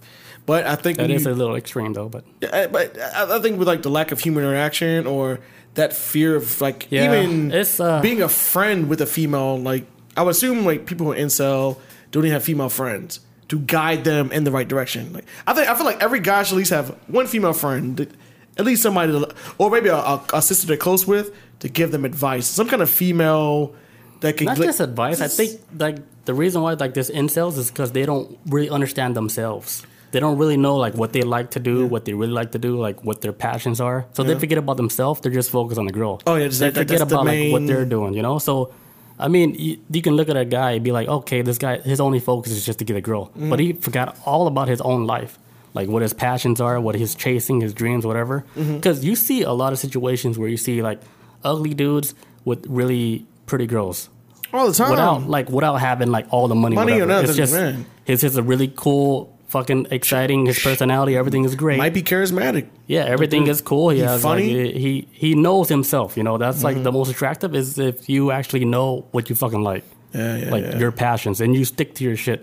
but 0.47 0.65
I 0.65 0.75
think 0.75 0.97
that 0.97 1.11
is 1.11 1.25
you- 1.25 1.31
a 1.31 1.33
little 1.35 1.55
extreme, 1.55 1.93
though. 1.93 2.09
But 2.09 2.23
I- 2.51 2.67
but 2.67 2.97
I, 2.99 3.35
I 3.37 3.39
think 3.39 3.59
with 3.59 3.67
like 3.67 3.83
the 3.83 3.91
lack 3.91 4.11
of 4.11 4.19
human 4.19 4.43
interaction 4.43 5.05
or 5.05 5.39
that 5.75 5.93
fear 5.93 6.35
of 6.35 6.59
like 6.59 6.87
Yeah, 6.89 7.21
even 7.21 7.51
uh, 7.53 8.01
being 8.01 8.21
a 8.23 8.29
friend 8.29 8.89
with 8.89 8.99
a 9.01 9.05
female, 9.05 9.59
like 9.59 9.85
I 10.17 10.23
would 10.23 10.31
assume 10.31 10.65
like 10.65 10.85
people 10.87 11.05
who 11.05 11.11
are 11.11 11.15
incel 11.17 11.77
don't 12.11 12.23
even 12.23 12.33
have 12.33 12.43
female 12.43 12.69
friends 12.69 13.19
to 13.49 13.59
guide 13.59 14.03
them 14.03 14.31
in 14.31 14.43
the 14.43 14.51
right 14.51 14.67
direction. 14.67 15.13
Like 15.13 15.25
I 15.45 15.53
think 15.53 15.69
I 15.69 15.75
feel 15.75 15.85
like 15.85 16.01
every 16.01 16.19
guy 16.19 16.43
should 16.43 16.55
at 16.55 16.57
least 16.57 16.71
have 16.71 16.89
one 17.07 17.27
female 17.27 17.53
friend, 17.53 17.97
that- 17.97 18.11
at 18.55 18.65
least 18.65 18.83
somebody, 18.83 19.11
to, 19.11 19.33
or 19.57 19.71
maybe 19.71 19.89
a, 19.89 19.95
a, 19.95 20.23
a 20.35 20.41
sister 20.41 20.67
they're 20.67 20.77
close 20.77 21.07
with 21.07 21.33
to 21.59 21.67
give 21.69 21.91
them 21.91 22.05
advice. 22.05 22.45
Some 22.45 22.67
kind 22.69 22.83
of 22.83 22.89
female 22.89 23.73
that 24.19 24.37
can 24.37 24.45
not 24.45 24.59
like, 24.59 24.67
just 24.67 24.79
advice. 24.79 25.21
I 25.21 25.27
think 25.27 25.59
like 25.79 25.97
the 26.25 26.35
reason 26.35 26.61
why 26.61 26.73
like 26.73 26.93
this 26.93 27.09
incels 27.09 27.57
is 27.57 27.71
because 27.71 27.93
they 27.93 28.05
don't 28.05 28.37
really 28.45 28.69
understand 28.69 29.15
themselves. 29.15 29.83
They 30.11 30.19
don't 30.19 30.37
really 30.37 30.57
know 30.57 30.75
like 30.75 30.93
what 30.93 31.13
they 31.13 31.23
like 31.23 31.49
to 31.51 31.59
do, 31.59 31.87
what 31.87 32.05
they 32.05 32.13
really 32.13 32.33
like 32.33 32.51
to 32.51 32.59
do, 32.59 32.79
like 32.79 33.03
what 33.03 33.21
their 33.21 33.33
passions 33.33 33.81
are. 33.81 34.05
So 34.13 34.21
they 34.21 34.37
forget 34.37 34.59
about 34.59 34.77
themselves. 34.77 35.21
They're 35.21 35.31
just 35.31 35.49
focused 35.49 35.79
on 35.79 35.87
the 35.87 35.91
girl. 35.91 36.21
Oh, 36.27 36.35
yeah, 36.35 36.47
just 36.49 36.59
they 36.59 36.69
that- 36.69 36.79
forget 36.79 37.01
about 37.01 37.25
like 37.25 37.51
what 37.51 37.65
they're 37.65 37.85
doing. 37.85 38.13
You 38.13 38.21
know, 38.21 38.37
so. 38.37 38.71
I 39.19 39.27
mean, 39.27 39.55
you, 39.55 39.77
you 39.91 40.01
can 40.01 40.15
look 40.15 40.29
at 40.29 40.37
a 40.37 40.45
guy 40.45 40.71
and 40.71 40.83
be 40.83 40.91
like, 40.91 41.07
okay, 41.07 41.41
this 41.41 41.57
guy, 41.57 41.77
his 41.79 41.99
only 41.99 42.19
focus 42.19 42.51
is 42.51 42.65
just 42.65 42.79
to 42.79 42.85
get 42.85 42.95
a 42.97 43.01
girl. 43.01 43.27
Mm-hmm. 43.27 43.49
But 43.49 43.59
he 43.59 43.73
forgot 43.73 44.17
all 44.25 44.47
about 44.47 44.67
his 44.67 44.81
own 44.81 45.05
life, 45.05 45.37
like 45.73 45.87
what 45.87 46.01
his 46.01 46.13
passions 46.13 46.59
are, 46.59 46.79
what 46.81 46.95
he's 46.95 47.15
chasing, 47.15 47.61
his 47.61 47.73
dreams, 47.73 48.05
whatever. 48.05 48.45
Mm-hmm. 48.55 48.75
Because 48.75 49.05
you 49.05 49.15
see 49.15 49.43
a 49.43 49.51
lot 49.51 49.71
of 49.73 49.79
situations 49.79 50.37
where 50.37 50.49
you 50.49 50.57
see 50.57 50.81
like 50.81 50.99
ugly 51.43 51.73
dudes 51.73 52.15
with 52.45 52.65
really 52.67 53.25
pretty 53.45 53.67
girls 53.67 54.09
all 54.53 54.67
the 54.67 54.73
time. 54.73 54.91
without 54.91 55.23
like 55.27 55.49
without 55.49 55.75
having 55.75 56.11
like 56.11 56.27
all 56.31 56.47
the 56.47 56.55
money. 56.55 56.75
Money 56.75 56.99
or 57.01 57.05
nothing, 57.05 57.29
It's 57.29 57.37
just 57.37 57.53
man. 57.53 57.85
just 58.05 58.37
a 58.37 58.43
really 58.43 58.71
cool, 58.75 59.32
fucking 59.55 59.81
exciting. 59.97 60.39
His 60.51 60.59
personality, 60.69 61.13
everything 61.21 61.45
is 61.49 61.55
great. 61.63 61.77
Might 61.85 61.93
be 62.01 62.03
charismatic. 62.13 62.65
yeah, 62.95 63.03
everything 63.15 63.47
is 63.53 63.59
cool. 63.61 63.89
He 63.89 63.97
He 63.99 64.03
has 64.11 64.21
funny. 64.21 64.49
Mm-hmm. 64.49 64.65
like 64.65 64.75
he 64.85 64.93
he 65.23 65.29
knows 65.45 65.67
himself. 65.69 66.09
You 66.17 66.23
know, 66.27 66.37
that's 66.43 66.61
like 66.67 66.77
the 66.89 66.91
most 66.99 67.09
attractive 67.15 67.51
is 67.61 67.77
if 67.91 67.97
you 68.13 68.31
actually 68.39 68.65
know 68.75 68.87
what 69.15 69.23
you 69.29 69.35
fucking 69.43 69.63
like, 69.71 69.83
Yeah, 70.13 70.37
yeah, 70.37 70.51
like 70.55 70.65
yeah. 70.65 70.79
your 70.83 70.91
passions, 70.91 71.37
and 71.41 71.49
you 71.57 71.63
stick 71.65 71.89
to 71.97 72.03
your 72.03 72.17
shit. 72.25 72.41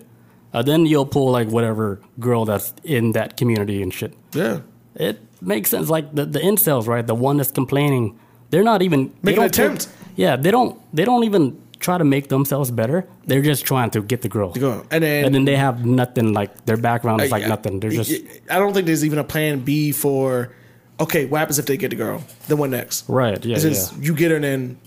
Uh, 0.53 0.63
then 0.71 0.81
you'll 0.91 1.11
pull 1.17 1.29
like 1.39 1.49
whatever 1.57 1.87
girl 2.19 2.43
that's 2.51 2.69
in 2.83 3.13
that 3.13 3.37
community 3.41 3.83
and 3.85 3.93
shit. 3.99 4.13
Yeah. 4.35 4.57
It 5.09 5.17
makes 5.41 5.71
sense. 5.71 5.87
Like 5.97 6.07
the 6.19 6.25
the 6.37 6.41
incels, 6.51 6.85
right? 6.95 7.07
The 7.07 7.19
one 7.29 7.37
that's 7.41 7.53
complaining, 7.61 8.05
they're 8.51 8.69
not 8.73 8.81
even 8.83 9.01
they 9.23 9.31
Make 9.33 9.37
an 9.37 9.43
don't 9.51 9.81
take- 9.81 9.89
yeah, 10.17 10.35
they 10.43 10.51
don't. 10.51 10.73
They 10.97 11.05
don't 11.11 11.25
even 11.31 11.45
try 11.81 11.99
to 11.99 12.05
make 12.05 12.29
themselves 12.29 12.71
better. 12.71 13.07
They're 13.27 13.43
just 13.43 13.65
trying 13.65 13.91
to 13.91 14.03
get 14.03 14.23
the 14.23 14.29
girl. 14.29 14.53
And 14.91 15.03
then 15.03 15.25
And 15.25 15.35
then 15.35 15.45
they 15.45 15.57
have 15.57 15.85
nothing. 15.85 16.33
Like 16.33 16.65
their 16.67 16.77
background 16.77 17.21
is 17.23 17.31
like 17.33 17.43
uh, 17.43 17.47
Yeah. 17.47 17.49
nothing. 17.49 17.81
They're 17.81 17.91
just 17.91 18.13
I 18.49 18.59
don't 18.59 18.73
think 18.75 18.87
there's 18.87 19.05
even 19.05 19.19
a 19.19 19.25
plan 19.25 19.61
B 19.61 19.91
for. 19.93 20.53
Okay, 21.01 21.25
what 21.25 21.39
happens 21.39 21.59
if 21.59 21.65
they 21.67 21.79
get 21.79 21.89
the 21.91 21.97
girl? 21.97 22.23
Then 22.47 22.59
what 22.59 22.69
next? 22.71 23.09
right. 23.09 23.43
Yeah, 23.43 23.57
It's 23.57 23.93
yeah. 23.93 23.99
you 24.01 24.15
get 24.15 24.31
her, 24.31 24.37
and 24.37 24.45
then 24.45 24.79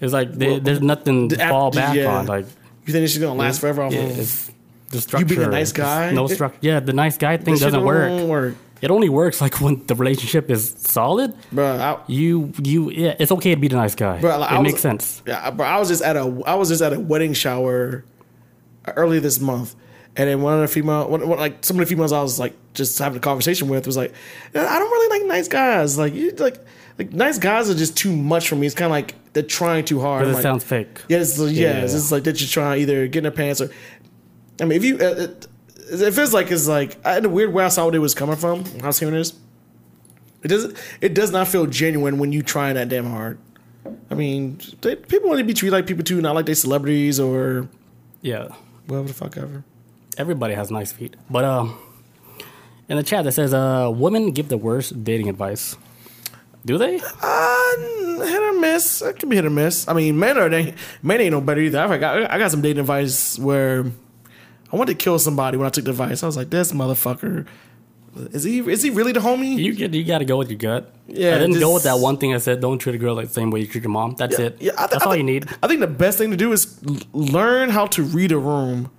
It's 0.00 0.14
like 0.14 0.32
they, 0.32 0.58
there's 0.58 0.80
nothing 0.80 1.28
to 1.28 1.36
fall 1.36 1.70
back 1.70 1.94
yeah. 1.94 2.06
on. 2.06 2.24
Like 2.26 2.46
you 2.86 2.92
think 2.94 3.06
she's 3.08 3.18
gonna 3.18 3.34
last 3.38 3.60
forever. 3.60 3.82
Off 3.82 3.92
yeah, 3.92 4.00
of- 4.00 4.50
the 4.90 5.00
structure. 5.00 5.22
You 5.28 5.36
being 5.36 5.46
a 5.46 5.50
nice 5.50 5.72
guy? 5.72 6.10
No 6.12 6.26
structure. 6.26 6.58
Yeah, 6.62 6.80
the 6.80 6.92
nice 6.94 7.16
guy 7.18 7.36
thing 7.36 7.54
doesn't 7.56 7.84
work. 7.84 8.26
work, 8.26 8.54
It 8.82 8.90
only 8.90 9.08
works 9.08 9.40
like 9.40 9.60
when 9.60 9.84
the 9.86 9.94
relationship 9.94 10.50
is 10.50 10.74
solid. 10.78 11.34
bro. 11.52 11.66
I, 11.76 11.98
You 12.06 12.52
you 12.62 12.90
yeah, 12.90 13.14
it's 13.18 13.30
okay 13.32 13.54
to 13.54 13.60
be 13.60 13.68
the 13.68 13.76
nice 13.76 13.94
guy. 13.94 14.20
Bro, 14.20 14.38
like, 14.38 14.50
it 14.52 14.54
was- 14.58 14.62
makes 14.62 14.80
sense. 14.80 15.22
yeah, 15.26 15.50
bro. 15.50 15.66
I 15.66 15.78
was 15.78 15.88
just 15.88 16.02
at 16.02 16.16
a 16.16 16.24
I 16.46 16.54
was 16.54 16.68
just 16.70 16.82
at 16.82 16.92
a 16.92 17.00
wedding 17.00 17.34
shower 17.34 18.04
early 18.96 19.18
this 19.18 19.38
month, 19.40 19.74
and 20.16 20.28
then 20.28 20.40
one 20.42 20.54
of 20.54 20.60
the 20.60 20.68
female, 20.68 21.08
one, 21.08 21.28
one, 21.28 21.38
like 21.38 21.64
some 21.64 21.76
of 21.78 21.80
the 21.80 21.86
females 21.86 22.12
I 22.12 22.22
was 22.22 22.38
like 22.38 22.54
just 22.74 22.98
having 22.98 23.18
a 23.18 23.20
conversation 23.20 23.68
with 23.68 23.86
was 23.86 23.96
like, 23.96 24.12
I 24.54 24.78
don't 24.78 24.90
really 24.90 25.20
like 25.20 25.28
nice 25.28 25.48
guys. 25.48 25.98
Like 25.98 26.14
you 26.14 26.30
like 26.32 26.56
like 26.98 27.12
nice 27.12 27.38
guys 27.38 27.68
are 27.70 27.74
just 27.74 27.96
too 27.96 28.14
much 28.16 28.48
for 28.48 28.56
me. 28.56 28.66
It's 28.66 28.74
kind 28.74 28.86
of 28.86 28.92
like 28.92 29.14
they're 29.34 29.42
trying 29.42 29.84
too 29.84 30.00
hard. 30.00 30.20
Because 30.22 30.32
it 30.32 30.36
like, 30.36 30.42
sounds 30.42 30.64
fake. 30.64 31.02
Yeah, 31.08 31.18
it's, 31.18 31.38
yeah, 31.38 31.48
Yeah. 31.78 31.84
it's 31.84 32.10
like 32.10 32.24
they're 32.24 32.32
just 32.32 32.52
trying 32.52 32.76
to 32.78 32.82
either 32.82 33.06
get 33.08 33.18
in 33.18 33.22
their 33.24 33.30
pants 33.32 33.60
or. 33.60 33.70
I 34.60 34.66
mean, 34.66 34.76
if 34.76 34.84
you, 34.84 34.98
uh, 34.98 35.28
it, 35.90 36.00
it 36.02 36.14
feels 36.14 36.32
like 36.32 36.50
it's 36.50 36.66
like 36.68 36.96
I 37.04 37.12
had 37.14 37.24
a 37.24 37.28
weird 37.28 37.52
way 37.52 37.64
I 37.64 37.68
saw 37.68 37.84
what 37.86 37.94
it 37.94 37.98
was 38.00 38.14
coming 38.14 38.36
from. 38.36 38.64
when 38.64 38.82
I 38.82 38.86
was 38.88 38.98
hearing 38.98 39.14
this. 39.14 39.32
It 40.42 40.48
does. 40.48 40.74
It 41.00 41.14
does 41.14 41.30
not 41.32 41.48
feel 41.48 41.66
genuine 41.66 42.18
when 42.18 42.32
you 42.32 42.42
trying 42.42 42.74
that 42.76 42.88
damn 42.88 43.06
hard. 43.06 43.38
I 44.10 44.14
mean, 44.14 44.58
they, 44.82 44.96
people 44.96 45.28
want 45.28 45.38
to 45.38 45.44
be 45.44 45.54
treated 45.54 45.72
like 45.72 45.86
people 45.86 46.04
too, 46.04 46.20
not 46.20 46.34
like 46.34 46.46
they 46.46 46.54
celebrities 46.54 47.18
or 47.20 47.68
Yeah. 48.22 48.48
whatever 48.86 49.08
the 49.08 49.14
fuck 49.14 49.36
ever. 49.36 49.64
Everybody 50.18 50.54
has 50.54 50.70
nice 50.70 50.92
feet. 50.92 51.16
But 51.28 51.44
um 51.44 51.78
in 52.88 52.96
the 52.96 53.02
chat 53.02 53.24
that 53.24 53.32
says 53.32 53.52
uh 53.54 53.90
women 53.92 54.32
give 54.32 54.48
the 54.48 54.56
worst 54.58 55.04
dating 55.04 55.28
advice. 55.28 55.76
Do 56.66 56.76
they? 56.76 56.96
Uh, 57.00 57.76
hit 58.26 58.42
or 58.42 58.60
miss. 58.60 59.00
It 59.00 59.18
can 59.18 59.28
be 59.30 59.36
hit 59.36 59.46
or 59.46 59.50
miss. 59.50 59.88
I 59.88 59.94
mean, 59.94 60.18
men 60.18 60.36
are 60.36 60.48
they 60.50 60.74
men 61.02 61.20
ain't 61.20 61.32
no 61.32 61.40
better 61.40 61.60
either. 61.60 61.78
I 61.80 61.96
got 61.98 62.30
I 62.30 62.38
got 62.38 62.50
some 62.50 62.60
dating 62.60 62.80
advice 62.80 63.38
where 63.38 63.86
I 64.72 64.76
wanted 64.76 64.98
to 64.98 65.02
kill 65.04 65.18
somebody 65.18 65.56
when 65.56 65.66
I 65.66 65.70
took 65.70 65.84
the 65.84 65.90
advice. 65.90 66.22
I 66.22 66.26
was 66.26 66.36
like, 66.36 66.50
this 66.50 66.72
motherfucker. 66.72 67.46
Is 68.32 68.42
he 68.42 68.58
is 68.58 68.82
he 68.82 68.90
really 68.90 69.12
the 69.12 69.20
homie? 69.20 69.56
You 69.56 69.72
get 69.74 69.94
you 69.94 70.02
gotta 70.02 70.24
go 70.24 70.36
with 70.36 70.50
your 70.50 70.58
gut. 70.58 70.92
Yeah, 71.06 71.36
I 71.36 71.38
didn't 71.38 71.60
go 71.60 71.72
with 71.74 71.84
that 71.84 72.00
one 72.00 72.16
thing 72.16 72.34
I 72.34 72.38
said, 72.38 72.60
don't 72.60 72.78
treat 72.78 72.96
a 72.96 72.98
girl 72.98 73.14
like 73.14 73.28
the 73.28 73.32
same 73.32 73.52
way 73.52 73.60
you 73.60 73.66
treat 73.68 73.84
your 73.84 73.92
mom. 73.92 74.16
That's 74.18 74.36
it. 74.38 74.56
Yeah, 74.60 74.72
I 74.76 74.86
thi- 74.86 74.88
That's 74.94 75.04
I 75.04 75.06
all 75.10 75.14
you 75.16 75.22
need. 75.22 75.48
I 75.62 75.68
think 75.68 75.78
the 75.80 75.86
best 75.86 76.18
thing 76.18 76.32
to 76.32 76.36
do 76.36 76.50
is 76.52 76.76
learn 77.12 77.70
how 77.70 77.86
to 77.86 78.02
read 78.02 78.32
a 78.32 78.38
room. 78.38 78.90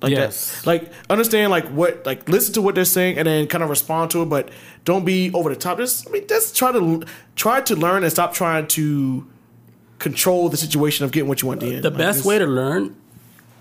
Like 0.00 0.10
Yes. 0.10 0.56
that. 0.62 0.66
Like 0.66 0.92
understand 1.08 1.52
like 1.52 1.66
what 1.68 2.04
like 2.04 2.28
listen 2.28 2.52
to 2.54 2.62
what 2.62 2.74
they're 2.74 2.84
saying 2.84 3.16
and 3.16 3.28
then 3.28 3.46
kind 3.46 3.62
of 3.62 3.70
respond 3.70 4.10
to 4.10 4.22
it, 4.22 4.26
but 4.26 4.48
don't 4.84 5.04
be 5.04 5.30
over 5.32 5.48
the 5.48 5.54
top. 5.56 5.78
Just 5.78 6.08
I 6.08 6.10
mean, 6.10 6.26
just 6.26 6.56
try 6.56 6.72
to 6.72 7.04
try 7.36 7.60
to 7.60 7.76
learn 7.76 8.02
and 8.02 8.10
stop 8.12 8.34
trying 8.34 8.66
to 8.68 9.24
control 10.00 10.48
the 10.48 10.56
situation 10.56 11.04
of 11.04 11.12
getting 11.12 11.28
what 11.28 11.42
you 11.42 11.48
want 11.48 11.62
at 11.62 11.68
the 11.68 11.74
end. 11.76 11.84
The 11.84 11.90
Like, 11.90 11.98
best 11.98 12.24
way 12.24 12.38
to 12.40 12.46
learn 12.46 12.96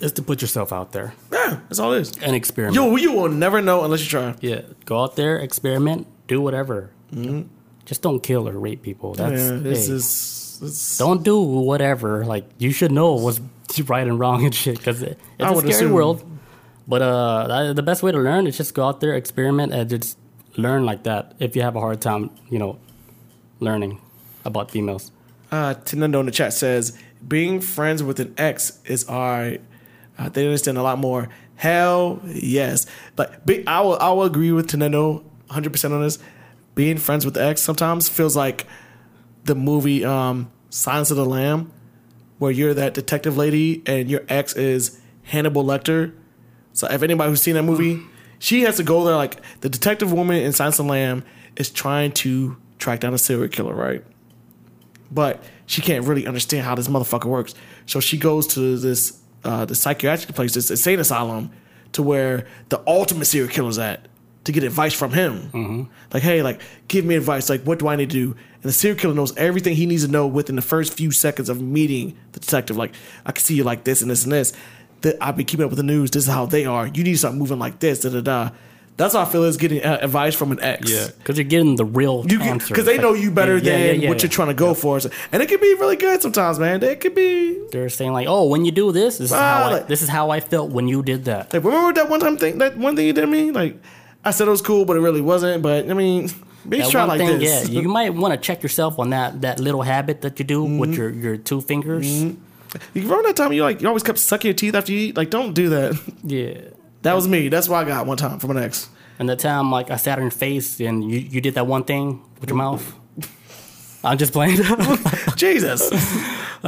is 0.02 0.12
to 0.14 0.22
put 0.22 0.42
yourself 0.42 0.72
out 0.74 0.92
there 0.92 1.14
Yeah, 1.32 1.60
that's 1.70 1.80
all 1.80 1.94
it 1.94 2.02
is. 2.02 2.18
and 2.20 2.36
experiment. 2.36 2.76
You 2.76 2.98
you 2.98 3.12
will 3.14 3.30
never 3.30 3.62
know 3.62 3.84
unless 3.84 4.02
you 4.04 4.10
try. 4.10 4.36
yeah. 4.42 4.62
Go 4.86 5.02
out 5.04 5.16
there, 5.16 5.38
experiment, 5.38 6.08
do 6.28 6.42
whatever. 6.42 6.90
Just 7.86 8.02
don't 8.02 8.22
kill 8.24 8.48
or 8.48 8.58
rape 8.58 8.82
people. 8.82 9.14
That's 9.14 9.42
Mm-hmm. 9.42 9.66
yeah, 9.66 9.72
this 9.72 9.88
hey, 9.88 9.94
is 9.94 10.60
this, 10.62 10.98
don't 10.98 11.24
do 11.24 11.40
whatever. 11.42 12.26
Like 12.26 12.46
you 12.58 12.72
should 12.72 12.92
know 12.92 13.14
what's 13.14 13.40
right 13.90 14.08
and 14.08 14.20
wrong 14.20 14.46
and 14.46 14.54
shit 14.56 14.78
because 14.78 15.02
it, 15.02 15.18
it's 15.40 15.50
a 15.50 15.54
would 15.54 15.62
scary 15.66 15.76
assume. 15.76 15.92
world. 15.94 16.24
But 16.88 17.02
uh, 17.02 17.48
that- 17.48 17.76
the 17.76 17.84
best 17.84 18.02
way 18.04 18.12
to 18.12 18.18
learn 18.20 18.48
is 18.48 18.58
just 18.58 18.74
go 18.74 18.86
out 18.88 19.00
there, 19.02 19.14
experiment, 19.14 19.74
and 19.74 19.90
just 19.90 20.18
learn 20.58 20.86
like 20.86 21.04
that. 21.04 21.34
If 21.40 21.56
you 21.56 21.62
have 21.64 21.76
a 21.76 21.80
hard 21.80 22.02
time, 22.02 22.30
you 22.50 22.60
know, 22.60 22.78
learning 23.60 24.00
about 24.46 24.72
females. 24.72 25.12
Uh, 25.52 25.74
Tenendo 25.86 26.20
in 26.22 26.26
the 26.26 26.32
chat 26.32 26.54
says 26.54 26.98
being 27.28 27.60
friends 27.62 28.02
with 28.04 28.20
an 28.20 28.34
ex 28.38 28.80
is 28.86 29.08
alright. 29.10 29.62
They 30.30 30.46
understand 30.46 30.78
a 30.78 30.84
lot 30.84 31.00
more. 31.00 31.30
Hell 31.56 32.22
yes, 32.26 32.88
like 33.18 33.46
be, 33.46 33.66
I 33.68 33.82
will 33.82 33.98
I 34.00 34.10
will 34.12 34.24
agree 34.24 34.52
with 34.52 34.68
Tenendo 34.68 35.24
100 35.24 35.72
percent 35.72 35.94
on 35.94 36.02
this. 36.02 36.20
Being 36.74 36.98
friends 36.98 37.26
with 37.26 37.34
the 37.34 37.44
ex 37.44 37.62
sometimes 37.62 38.08
feels 38.10 38.36
like 38.36 38.66
the 39.44 39.56
movie 39.56 40.06
um, 40.06 40.52
Silence 40.70 41.12
of 41.12 41.18
the 41.18 41.26
Lamb 41.26 41.72
where 42.42 42.52
you're 42.52 42.74
that 42.74 42.96
detective 42.96 43.38
lady 43.38 43.84
and 43.86 44.10
your 44.10 44.24
ex 44.28 44.56
is 44.56 45.00
Hannibal 45.26 45.64
Lecter. 45.64 46.12
So 46.74 46.88
if 46.88 47.04
anybody 47.04 47.30
who's 47.30 47.42
seen 47.42 47.54
that 47.54 47.62
movie, 47.62 48.02
she 48.40 48.62
has 48.62 48.78
to 48.78 48.84
go 48.84 49.04
there 49.04 49.16
like 49.16 49.40
the 49.60 49.70
detective 49.70 50.12
woman 50.12 50.38
in 50.38 50.52
Silence 50.52 50.80
of 50.80 50.88
the 50.88 50.92
Lamb 50.92 51.24
is 51.56 51.70
trying 51.70 52.12
to 52.14 52.58
track 52.80 53.02
down 53.02 53.14
a 53.14 53.20
serial 53.20 53.48
killer, 53.48 53.76
right? 53.76 54.04
But 55.12 55.44
she 55.68 55.84
can't 55.84 56.04
really 56.06 56.26
understand 56.26 56.66
how 56.66 56.74
this 56.74 56.88
motherfucker 56.88 57.26
works. 57.26 57.54
So 57.86 58.00
she 58.00 58.18
goes 58.18 58.48
to 58.56 58.76
this 58.78 59.21
uh, 59.44 59.66
the 59.66 59.76
psychiatric 59.76 60.36
place, 60.36 60.54
this 60.54 60.70
insane 60.70 61.00
asylum, 61.00 61.52
to 61.94 62.04
where 62.04 62.48
the 62.70 62.82
ultimate 62.88 63.26
serial 63.26 63.50
killer's 63.50 63.78
at 63.78 64.08
to 64.44 64.52
get 64.52 64.64
advice 64.64 64.94
from 64.94 65.12
him. 65.14 65.50
Like, 66.14 66.24
hey, 66.24 66.42
like, 66.42 66.62
give 66.88 67.06
me 67.06 67.16
advice. 67.16 67.50
Like, 67.50 67.64
what 67.64 67.80
do 67.80 67.88
I 67.88 67.96
need 67.96 68.10
to 68.10 68.14
do? 68.14 68.32
And 68.32 68.64
the 68.64 68.72
serial 68.72 69.00
killer 69.00 69.14
knows 69.14 69.36
everything 69.38 69.76
he 69.76 69.86
needs 69.86 70.06
to 70.06 70.12
know 70.12 70.26
within 70.26 70.56
the 70.56 70.62
first 70.62 70.94
few 70.94 71.12
seconds 71.12 71.50
of 71.50 71.62
meeting 71.62 72.18
the 72.32 72.40
detective. 72.40 72.78
Like, 72.78 72.94
I 73.26 73.32
can 73.32 73.44
see 73.44 73.56
you 73.56 73.64
like 73.64 73.84
this 73.84 74.02
and 74.02 74.10
this 74.10 74.24
and 74.24 74.32
this. 74.32 74.54
That 75.02 75.18
I've 75.20 75.36
been 75.36 75.46
keeping 75.46 75.64
up 75.64 75.72
with 75.72 75.78
the 75.78 75.84
news. 75.84 76.12
This 76.12 76.24
is 76.28 76.30
how 76.30 76.46
they 76.46 76.66
are. 76.66 76.88
You 76.88 77.04
need 77.04 77.14
to 77.14 77.18
start 77.18 77.36
moving 77.36 77.60
like 77.60 77.80
this. 77.80 78.02
Da 78.02 78.10
da 78.10 78.22
da. 78.22 78.50
That's 78.98 79.14
how 79.16 79.22
I 79.22 79.26
feel 79.26 79.44
is 79.46 79.58
getting 79.58 79.84
uh, 79.84 79.98
advice 80.02 80.36
from 80.36 80.52
an 80.52 80.60
ex. 80.62 80.92
Yeah, 80.92 81.08
because 81.18 81.38
you're 81.38 81.46
getting 81.46 81.76
the 81.76 81.86
real 81.86 82.24
You 82.30 82.40
answer. 82.42 82.68
because 82.68 82.86
they 82.86 82.98
know 83.00 83.14
you 83.14 83.32
better 83.32 83.56
yeah, 83.58 83.64
than 83.72 83.80
yeah, 83.80 83.92
yeah, 84.04 84.10
what 84.10 84.22
you're 84.22 84.30
trying 84.30 84.50
to 84.50 84.54
go 84.54 84.74
for, 84.76 85.00
So- 85.00 85.10
and 85.32 85.42
it 85.42 85.48
can 85.50 85.60
be 85.60 85.74
really 85.76 85.96
good 85.96 86.22
sometimes, 86.22 86.60
man. 86.60 86.84
It 86.84 87.00
could 87.00 87.16
be 87.16 87.58
They're 87.72 87.90
saying 87.90 88.14
like, 88.14 88.28
"Oh, 88.28 88.48
when 88.48 88.64
you 88.66 88.72
do 88.72 88.92
this, 88.92 89.18
this 89.18 89.32
is 89.32 89.36
how 89.38 89.64
I, 89.64 89.72
like- 89.72 89.88
this 89.88 90.02
is 90.04 90.10
how 90.10 90.30
I 90.30 90.40
felt 90.40 90.70
when 90.72 90.88
you 90.88 91.02
did 91.02 91.26
that." 91.26 91.52
like 91.54 91.64
remember 91.64 91.94
that 91.94 92.10
one 92.10 92.20
time 92.20 92.38
thing 92.38 92.60
that 92.60 92.78
one 92.78 92.96
thing 92.96 93.08
you 93.08 93.14
did 93.14 93.22
to 93.22 93.28
me? 93.28 93.50
Like 93.52 93.78
I 94.24 94.32
said 94.32 94.48
it 94.48 94.52
was 94.52 94.62
cool, 94.62 94.86
but 94.86 94.96
it 94.98 95.00
really 95.00 95.22
wasn't. 95.22 95.64
But 95.64 95.90
I 95.90 95.94
mean, 95.94 96.30
maybe 96.66 96.84
try 96.88 97.06
like 97.06 97.18
thing, 97.20 97.40
this. 97.40 97.70
yeah, 97.70 97.82
you 97.82 97.88
might 97.98 98.14
want 98.14 98.34
to 98.36 98.40
check 98.40 98.62
yourself 98.62 99.00
on 99.00 99.10
that 99.12 99.42
that 99.42 99.60
little 99.60 99.82
habit 99.82 100.22
that 100.22 100.38
you 100.38 100.46
do 100.46 100.64
Mm-hmm. 100.64 100.78
with 100.78 100.94
your 100.94 101.10
your 101.10 101.38
two 101.38 101.62
fingers. 101.62 102.06
You 102.24 102.38
remember 102.96 103.24
that 103.24 103.36
time 103.36 103.52
you 103.52 103.64
like 103.64 103.82
you 103.82 103.88
always 103.88 104.04
kept 104.04 104.20
sucking 104.20 104.50
your 104.50 104.56
teeth 104.56 104.76
after 104.76 104.92
you 104.92 105.00
eat? 105.10 105.18
Like, 105.18 105.30
don't 105.32 105.54
do 105.54 105.70
that. 105.70 105.98
Yeah. 106.24 106.60
That 107.04 107.14
was 107.16 107.28
me. 107.28 107.50
That's 107.50 107.68
what 107.68 107.86
I 107.86 107.88
got 107.88 108.06
one 108.06 108.18
time 108.18 108.40
from 108.40 108.52
an 108.52 108.58
ex. 108.64 108.90
And 109.20 109.28
the 109.30 109.36
time 109.36 109.72
like 109.72 109.92
I 109.92 109.96
sat 109.98 110.18
on 110.18 110.24
your 110.24 110.32
face 110.32 110.80
and 110.80 111.10
you, 111.10 111.20
you 111.20 111.42
did 111.42 111.56
that 111.56 111.68
one 111.68 111.84
thing 111.84 112.22
with 112.40 112.50
your 112.50 112.58
mouth. 112.58 112.96
I'm 114.04 114.18
just 114.18 114.34
playing. 114.34 114.58
Jesus, 115.36 115.90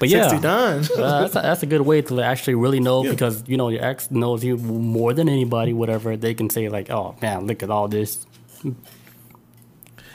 but 0.00 0.08
yeah, 0.08 0.26
uh, 0.26 0.80
that's, 0.80 1.36
a, 1.36 1.40
that's 1.42 1.62
a 1.62 1.66
good 1.66 1.82
way 1.82 2.00
to 2.02 2.22
actually 2.22 2.54
really 2.54 2.80
know 2.80 3.04
Yeah. 3.04 3.10
because 3.10 3.46
you 3.46 3.58
know 3.58 3.68
your 3.68 3.84
ex 3.84 4.10
knows 4.10 4.42
you 4.42 4.56
more 4.56 5.12
than 5.12 5.28
anybody. 5.28 5.74
Whatever 5.74 6.16
they 6.16 6.32
can 6.32 6.48
say, 6.48 6.70
like, 6.70 6.88
"Oh 6.90 7.16
man, 7.20 7.46
look 7.46 7.62
at 7.62 7.68
all 7.70 7.86
this 7.86 8.26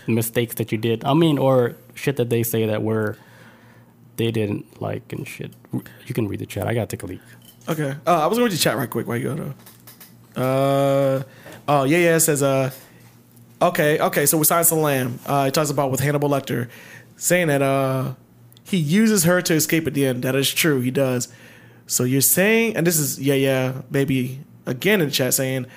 mistakes 0.07 0.55
that 0.55 0.71
you 0.71 0.77
did." 0.79 1.05
I 1.05 1.13
mean, 1.13 1.37
or 1.37 1.75
shit 1.93 2.15
that 2.17 2.29
they 2.31 2.41
say 2.43 2.65
that 2.65 2.81
were 2.81 3.15
they 4.17 4.31
didn't 4.31 4.81
like 4.81 5.11
and 5.13 5.27
shit. 5.27 5.53
You 5.71 6.13
can 6.15 6.27
read 6.27 6.39
the 6.39 6.45
chat. 6.47 6.67
I 6.67 6.73
gotta 6.73 6.87
take 6.87 7.03
a 7.03 7.07
leak. 7.07 7.21
Okay. 7.67 7.95
Uh, 8.05 8.23
I 8.23 8.27
was 8.27 8.37
going 8.37 8.51
to 8.51 8.57
chat 8.57 8.75
right 8.77 8.89
quick 8.89 9.07
while 9.07 9.17
you 9.17 9.23
go 9.23 9.35
though. 9.35 10.41
Uh, 10.41 11.23
oh 11.67 11.83
yeah, 11.85 11.97
yeah. 11.97 12.15
It 12.15 12.19
says 12.21 12.43
uh, 12.43 12.71
okay, 13.61 13.99
okay. 13.99 14.25
So 14.25 14.37
with 14.37 14.47
Silence 14.47 14.71
of 14.71 14.77
the 14.79 14.83
Lamb, 14.83 15.19
uh, 15.25 15.45
it 15.47 15.53
talks 15.53 15.69
about 15.69 15.91
with 15.91 15.99
Hannibal 15.99 16.29
Lecter 16.29 16.69
saying 17.15 17.47
that 17.47 17.61
uh, 17.61 18.15
he 18.63 18.77
uses 18.77 19.23
her 19.23 19.41
to 19.41 19.53
escape 19.53 19.87
at 19.87 19.93
the 19.93 20.05
end. 20.05 20.23
That 20.23 20.35
is 20.35 20.53
true. 20.53 20.81
He 20.81 20.91
does. 20.91 21.31
So 21.87 22.03
you're 22.03 22.21
saying, 22.21 22.75
and 22.75 22.85
this 22.87 22.97
is 22.97 23.19
yeah, 23.19 23.35
yeah, 23.35 23.81
maybe 23.89 24.39
again 24.65 24.99
in 25.01 25.07
the 25.07 25.13
chat 25.13 25.33
saying. 25.33 25.67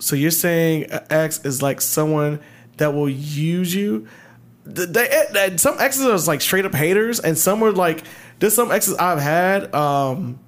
So 0.00 0.14
you're 0.16 0.30
saying 0.30 0.86
ex 1.10 1.44
is 1.44 1.60
like 1.62 1.80
someone 1.80 2.40
that 2.76 2.94
will 2.94 3.08
use 3.08 3.74
you. 3.74 4.06
Th- 4.64 4.88
They, 4.88 5.24
they, 5.32 5.56
some 5.56 5.76
exes 5.78 6.04
are 6.06 6.30
like 6.30 6.40
straight 6.40 6.64
up 6.64 6.74
haters, 6.74 7.18
and 7.20 7.36
some 7.38 7.62
are 7.64 7.72
like 7.72 8.04
there's 8.38 8.54
some 8.54 8.70
exes 8.70 8.94
I've 8.96 9.18
had 9.18 9.74
um, 9.74 10.38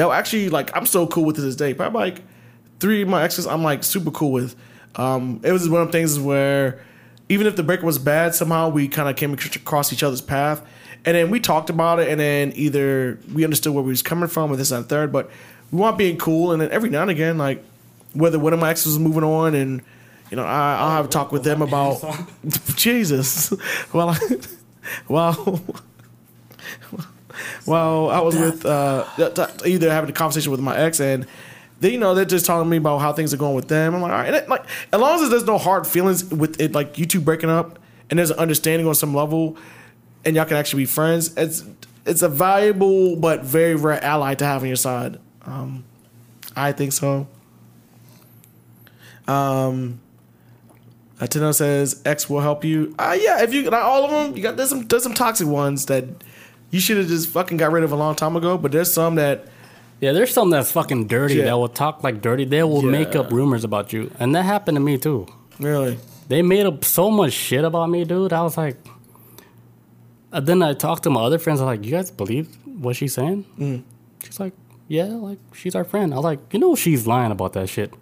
that 0.00 0.08
actually 0.10 0.48
like 0.48 0.74
I'm 0.74 0.86
so 0.86 1.06
cool 1.06 1.24
with 1.24 1.36
to 1.36 1.42
this 1.42 1.56
day. 1.56 1.74
Probably 1.74 2.00
like 2.00 2.22
three 2.78 3.02
of 3.02 3.08
my 3.08 3.22
exes 3.22 3.46
I'm 3.46 3.62
like 3.62 3.84
super 3.84 4.10
cool 4.10 4.32
with. 4.32 4.56
Um, 4.96 5.40
it 5.44 5.52
was 5.52 5.68
one 5.68 5.82
of 5.82 5.88
the 5.88 5.92
things 5.92 6.18
where 6.18 6.82
even 7.28 7.46
if 7.46 7.54
the 7.54 7.62
breakup 7.62 7.84
was 7.84 7.98
bad, 7.98 8.34
somehow 8.34 8.70
we 8.70 8.88
kind 8.88 9.08
of 9.08 9.16
came 9.16 9.34
across 9.34 9.92
each 9.92 10.02
other's 10.02 10.22
path, 10.22 10.66
and 11.04 11.14
then 11.16 11.30
we 11.30 11.38
talked 11.38 11.70
about 11.70 12.00
it, 12.00 12.08
and 12.08 12.18
then 12.18 12.52
either 12.56 13.18
we 13.32 13.44
understood 13.44 13.74
where 13.74 13.84
we 13.84 13.90
was 13.90 14.02
coming 14.02 14.28
from, 14.28 14.50
or 14.50 14.56
this 14.56 14.70
and 14.70 14.88
third, 14.88 15.12
but 15.12 15.30
we 15.70 15.78
want 15.78 15.98
being 15.98 16.16
cool, 16.16 16.50
and 16.50 16.62
then 16.62 16.70
every 16.70 16.88
now 16.88 17.02
and 17.02 17.10
again, 17.10 17.36
like 17.36 17.62
whether 18.14 18.38
one 18.38 18.52
of 18.52 18.58
my 18.58 18.70
exes 18.70 18.86
was 18.86 18.98
moving 18.98 19.22
on, 19.22 19.54
and 19.54 19.82
you 20.30 20.36
know 20.36 20.44
I, 20.44 20.76
I'll 20.80 20.90
have 20.92 21.04
a 21.04 21.08
talk 21.08 21.30
with 21.30 21.44
them 21.44 21.60
about 21.62 22.02
Jesus. 22.74 23.52
Well, 23.92 24.10
I, 24.10 24.18
well. 25.08 25.62
Well, 27.66 28.10
I 28.10 28.20
was 28.20 28.36
with 28.36 28.64
uh, 28.66 29.04
either 29.64 29.90
having 29.90 30.10
a 30.10 30.12
conversation 30.12 30.50
with 30.50 30.60
my 30.60 30.76
ex, 30.76 31.00
and 31.00 31.26
they, 31.80 31.92
you 31.92 31.98
know, 31.98 32.14
they're 32.14 32.24
just 32.24 32.46
telling 32.46 32.68
me 32.68 32.76
about 32.76 32.98
how 32.98 33.12
things 33.12 33.32
are 33.32 33.38
going 33.38 33.54
with 33.54 33.68
them. 33.68 33.94
I'm 33.94 34.02
like, 34.02 34.12
all 34.12 34.18
right, 34.18 34.26
and 34.26 34.36
it, 34.36 34.48
like 34.48 34.64
as 34.92 35.00
long 35.00 35.22
as 35.22 35.30
there's 35.30 35.44
no 35.44 35.58
hard 35.58 35.86
feelings 35.86 36.24
with 36.24 36.60
it, 36.60 36.72
like 36.72 36.98
you 36.98 37.06
two 37.06 37.20
breaking 37.20 37.50
up, 37.50 37.78
and 38.08 38.18
there's 38.18 38.30
an 38.30 38.38
understanding 38.38 38.86
on 38.86 38.94
some 38.94 39.14
level, 39.14 39.56
and 40.24 40.36
y'all 40.36 40.44
can 40.44 40.56
actually 40.56 40.82
be 40.82 40.86
friends. 40.86 41.34
It's 41.36 41.64
it's 42.06 42.22
a 42.22 42.28
valuable 42.28 43.16
but 43.16 43.42
very 43.42 43.74
rare 43.74 44.02
ally 44.02 44.34
to 44.34 44.44
have 44.44 44.62
on 44.62 44.68
your 44.68 44.76
side. 44.76 45.18
Um, 45.42 45.84
I 46.56 46.72
think 46.72 46.92
so. 46.92 47.26
Um, 49.28 50.00
Atino 51.20 51.54
says 51.54 52.00
X 52.04 52.28
will 52.28 52.40
help 52.40 52.64
you. 52.64 52.94
Uh, 52.98 53.16
yeah, 53.20 53.42
if 53.42 53.52
you 53.52 53.62
not 53.64 53.82
all 53.82 54.04
of 54.04 54.10
them, 54.10 54.36
you 54.36 54.42
got 54.42 54.56
there's 54.56 54.70
some 54.70 54.86
there's 54.86 55.02
some 55.02 55.14
toxic 55.14 55.46
ones 55.46 55.86
that 55.86 56.04
you 56.70 56.80
should 56.80 56.96
have 56.98 57.08
just 57.08 57.28
fucking 57.28 57.56
got 57.56 57.72
rid 57.72 57.84
of 57.84 57.92
a 57.92 57.96
long 57.96 58.14
time 58.14 58.36
ago. 58.36 58.56
But 58.58 58.72
there's 58.72 58.92
some 58.92 59.14
that 59.16 59.46
Yeah, 60.00 60.12
there's 60.12 60.32
some 60.32 60.50
that's 60.50 60.72
fucking 60.72 61.08
dirty 61.08 61.34
Yeah. 61.36 61.44
that 61.46 61.56
will 61.58 61.68
talk 61.68 62.02
like 62.02 62.22
dirty. 62.22 62.44
They 62.44 62.62
will 62.62 62.82
make 62.82 63.14
up 63.14 63.30
rumors 63.32 63.64
about 63.64 63.92
you, 63.92 64.10
and 64.18 64.34
that 64.34 64.44
happened 64.44 64.76
to 64.76 64.80
me 64.80 64.96
too. 64.98 65.26
really 65.58 65.98
They 66.28 66.42
made 66.42 66.64
up 66.66 66.84
so 66.84 67.10
much 67.10 67.32
shit 67.32 67.64
about 67.64 67.90
me, 67.90 68.04
dude. 68.04 68.32
I 68.32 68.42
was 68.42 68.56
like, 68.56 68.76
and 70.32 70.46
then 70.46 70.62
I 70.62 70.72
talked 70.74 71.02
to 71.04 71.10
my 71.10 71.22
other 71.22 71.38
friends. 71.38 71.60
I 71.60 71.64
was 71.64 71.78
like, 71.78 71.84
you 71.84 71.90
guys 71.92 72.10
believe 72.10 72.48
what 72.64 72.96
she's 72.96 73.14
saying? 73.14 73.44
Mm. 73.58 73.82
She's 74.24 74.38
like, 74.38 74.52
yeah, 74.88 75.04
like 75.06 75.38
she's 75.54 75.74
our 75.74 75.84
friend. 75.84 76.12
I 76.12 76.16
was 76.16 76.24
like, 76.24 76.38
you 76.52 76.58
know, 76.60 76.74
she's 76.76 77.06
lying 77.06 77.32
about 77.32 77.52
that 77.54 77.68
shit. 77.68 77.92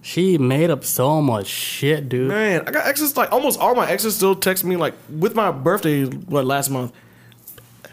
She 0.00 0.38
made 0.38 0.70
up 0.70 0.84
so 0.84 1.20
much 1.20 1.46
shit, 1.48 2.08
dude. 2.08 2.28
man, 2.28 2.62
I 2.66 2.70
got 2.70 2.86
exes 2.86 3.14
like 3.14 3.30
almost 3.30 3.60
all 3.60 3.74
my 3.74 3.86
exes 3.90 4.16
still 4.16 4.34
text 4.34 4.64
me 4.64 4.76
like 4.76 4.94
with 5.10 5.34
my 5.34 5.50
birthday 5.50 6.04
what 6.06 6.46
last 6.46 6.70
month. 6.70 6.92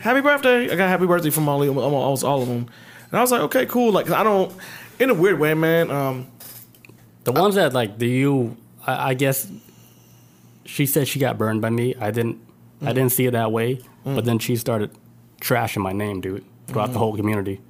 Happy 0.06 0.22
birthday! 0.22 0.70
I 0.72 0.76
got 0.76 0.88
happy 0.88 1.08
birthday 1.08 1.32
from 1.32 1.50
all 1.50 1.68
almost 1.80 2.24
all 2.24 2.44
of 2.44 2.48
them, 2.48 2.70
and 3.10 3.14
I 3.18 3.22
was 3.22 3.32
like, 3.32 3.42
okay, 3.42 3.66
cool. 3.66 3.92
Like 3.92 4.08
I 4.12 4.22
don't 4.22 4.56
in 5.00 5.10
a 5.10 5.16
weird 5.16 5.40
way, 5.40 5.56
man. 5.56 5.90
Um, 5.90 6.28
The 7.24 7.32
ones 7.32 7.56
that 7.56 7.74
like, 7.74 7.98
do 7.98 8.06
you? 8.06 8.56
I, 8.86 9.10
I 9.10 9.14
guess 9.16 9.52
she 10.64 10.86
said 10.86 11.08
she 11.08 11.18
got 11.18 11.40
burned 11.40 11.60
by 11.60 11.72
me. 11.72 11.96
I 11.96 12.12
didn't. 12.12 12.38
I 12.38 12.86
mm-hmm. 12.86 12.94
didn't 12.94 13.12
see 13.14 13.26
it 13.26 13.32
that 13.32 13.52
way. 13.52 13.82
But 14.04 14.22
mm. 14.22 14.26
then 14.26 14.38
she 14.38 14.56
started 14.58 14.92
trashing 15.42 15.82
my 15.82 15.92
name, 15.92 16.22
dude, 16.22 16.46
throughout 16.68 16.86
the 16.86 16.92
mm-hmm. 16.92 17.00
whole 17.00 17.16
community. 17.16 17.62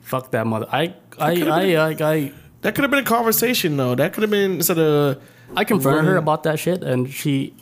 Fuck 0.00 0.30
that 0.30 0.46
mother. 0.46 0.66
I 0.72 0.94
I 1.18 1.42
I 1.42 1.74
I, 1.74 1.96
I, 2.00 2.32
that 2.62 2.74
could 2.74 2.82
have 2.82 2.90
been 2.90 3.04
a 3.04 3.12
conversation 3.18 3.76
though. 3.76 3.94
That 3.94 4.14
could 4.14 4.22
have 4.22 4.30
been 4.30 4.52
instead 4.52 4.78
of 4.78 5.22
I 5.54 5.64
confronted 5.64 6.06
her 6.06 6.16
about 6.16 6.44
that 6.44 6.58
shit, 6.58 6.82
and 6.82 7.12
she 7.12 7.52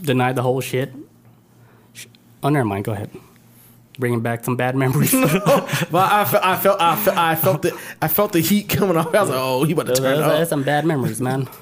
denied 0.00 0.36
the 0.36 0.42
whole 0.42 0.62
shit. 0.62 0.90
Oh, 2.42 2.48
never 2.48 2.64
mind. 2.64 2.84
Go 2.84 2.92
ahead. 2.92 3.10
Bringing 3.98 4.20
back 4.20 4.44
some 4.44 4.56
bad 4.56 4.76
memories. 4.76 5.12
But 5.90 6.12
I 6.12 6.24
felt, 6.24 6.44
I 6.44 6.56
felt, 6.56 6.80
I 6.80 6.96
felt, 6.96 7.16
I 7.18 7.34
felt 7.36 7.62
the, 7.62 7.78
I 8.00 8.08
felt 8.08 8.32
the 8.32 8.40
heat 8.40 8.68
coming 8.68 8.96
off. 8.96 9.14
I 9.14 9.20
was 9.20 9.28
like, 9.30 9.38
oh, 9.38 9.64
he 9.64 9.72
about 9.72 9.86
to 9.88 9.94
turn 9.96 10.18
That's 10.20 10.42
up. 10.44 10.48
some 10.48 10.62
bad 10.62 10.84
memories, 10.86 11.20
man. 11.20 11.48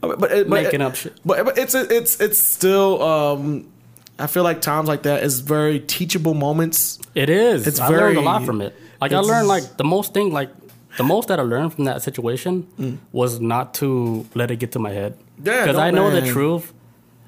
But, 0.00 0.18
but, 0.18 0.48
Making 0.48 0.80
up 0.80 0.94
shit. 0.94 1.14
But, 1.26 1.44
but 1.44 1.58
it's 1.58 1.74
it's 1.74 2.18
it's 2.22 2.38
still. 2.38 3.02
Um, 3.02 3.68
I 4.18 4.28
feel 4.28 4.44
like 4.44 4.62
times 4.62 4.88
like 4.88 5.02
that 5.02 5.22
is 5.22 5.40
very 5.40 5.78
teachable 5.78 6.32
moments. 6.32 6.98
It 7.14 7.28
is. 7.28 7.66
It's 7.66 7.78
I 7.80 7.88
learned 7.88 8.16
a 8.16 8.22
lot 8.22 8.44
from 8.46 8.62
it. 8.62 8.74
Like 8.98 9.12
I 9.12 9.18
learned 9.18 9.46
like 9.48 9.76
the 9.76 9.84
most 9.84 10.14
thing 10.14 10.32
like 10.32 10.48
the 10.96 11.04
most 11.04 11.28
that 11.28 11.38
I 11.38 11.42
learned 11.42 11.74
from 11.74 11.84
that 11.84 12.00
situation 12.02 12.66
Mm. 12.78 12.96
was 13.12 13.40
not 13.40 13.74
to 13.74 14.24
let 14.34 14.50
it 14.50 14.56
get 14.56 14.72
to 14.72 14.78
my 14.78 14.90
head. 14.90 15.18
Yeah, 15.44 15.64
Because 15.66 15.76
I 15.76 15.90
know 15.90 16.10
the 16.10 16.22
truth. 16.32 16.72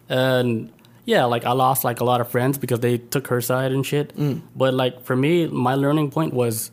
And 0.08 0.72
yeah, 1.04 1.24
like 1.24 1.44
I 1.44 1.52
lost 1.52 1.84
like 1.84 2.00
a 2.00 2.04
lot 2.04 2.20
of 2.20 2.28
friends 2.30 2.58
because 2.58 2.80
they 2.80 2.98
took 2.98 3.26
her 3.28 3.40
side 3.40 3.72
and 3.72 3.84
shit. 3.84 4.16
Mm. 4.16 4.42
But 4.54 4.74
like 4.74 5.04
for 5.04 5.16
me, 5.16 5.46
my 5.46 5.74
learning 5.74 6.10
point 6.10 6.32
was 6.34 6.70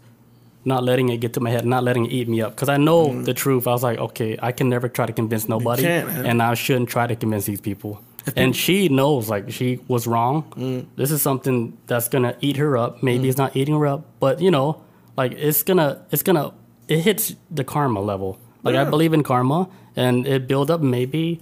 not 0.66 0.84
letting 0.84 1.10
it 1.10 1.18
get 1.18 1.34
to 1.34 1.40
my 1.40 1.50
head, 1.50 1.66
not 1.66 1.84
letting 1.84 2.06
it 2.06 2.12
eat 2.12 2.28
me 2.28 2.42
up. 2.42 2.54
Because 2.56 2.70
I 2.70 2.78
know 2.78 3.22
the 3.24 3.34
truth. 3.34 3.66
I 3.68 3.72
was 3.72 3.82
like, 3.82 3.98
okay, 3.98 4.38
I 4.42 4.52
can 4.52 4.70
never 4.70 4.88
try 4.90 5.06
to 5.06 5.14
convince 5.14 5.48
nobody, 5.50 5.84
Mm. 5.84 6.26
and 6.30 6.42
I 6.44 6.54
shouldn't 6.54 6.90
try 6.90 7.08
to 7.08 7.16
convince 7.16 7.46
these 7.46 7.62
people. 7.62 8.02
And 8.36 8.56
she 8.56 8.90
knows, 8.90 9.30
like, 9.30 9.50
she 9.52 9.80
was 9.88 10.06
wrong. 10.06 10.44
Mm. 10.56 10.86
This 10.98 11.10
is 11.10 11.22
something 11.22 11.78
that's 11.88 12.10
gonna 12.10 12.36
eat 12.42 12.58
her 12.58 12.78
up. 12.78 13.02
Maybe 13.02 13.30
it's 13.30 13.38
not 13.38 13.56
eating 13.56 13.74
her 13.80 13.88
up, 13.88 14.06
but 14.20 14.42
you 14.42 14.52
know, 14.52 14.84
like, 15.18 15.32
it's 15.32 15.64
gonna, 15.64 16.06
it's 16.12 16.22
gonna, 16.22 16.52
it 16.88 17.00
hits 17.00 17.36
the 17.50 17.64
karma 17.64 18.02
level. 18.02 18.38
Like, 18.62 18.76
I 18.76 18.84
believe 18.84 19.14
in 19.14 19.24
karma, 19.24 19.70
and 19.96 20.28
it 20.28 20.48
build 20.48 20.70
up. 20.70 20.82
Maybe, 20.82 21.40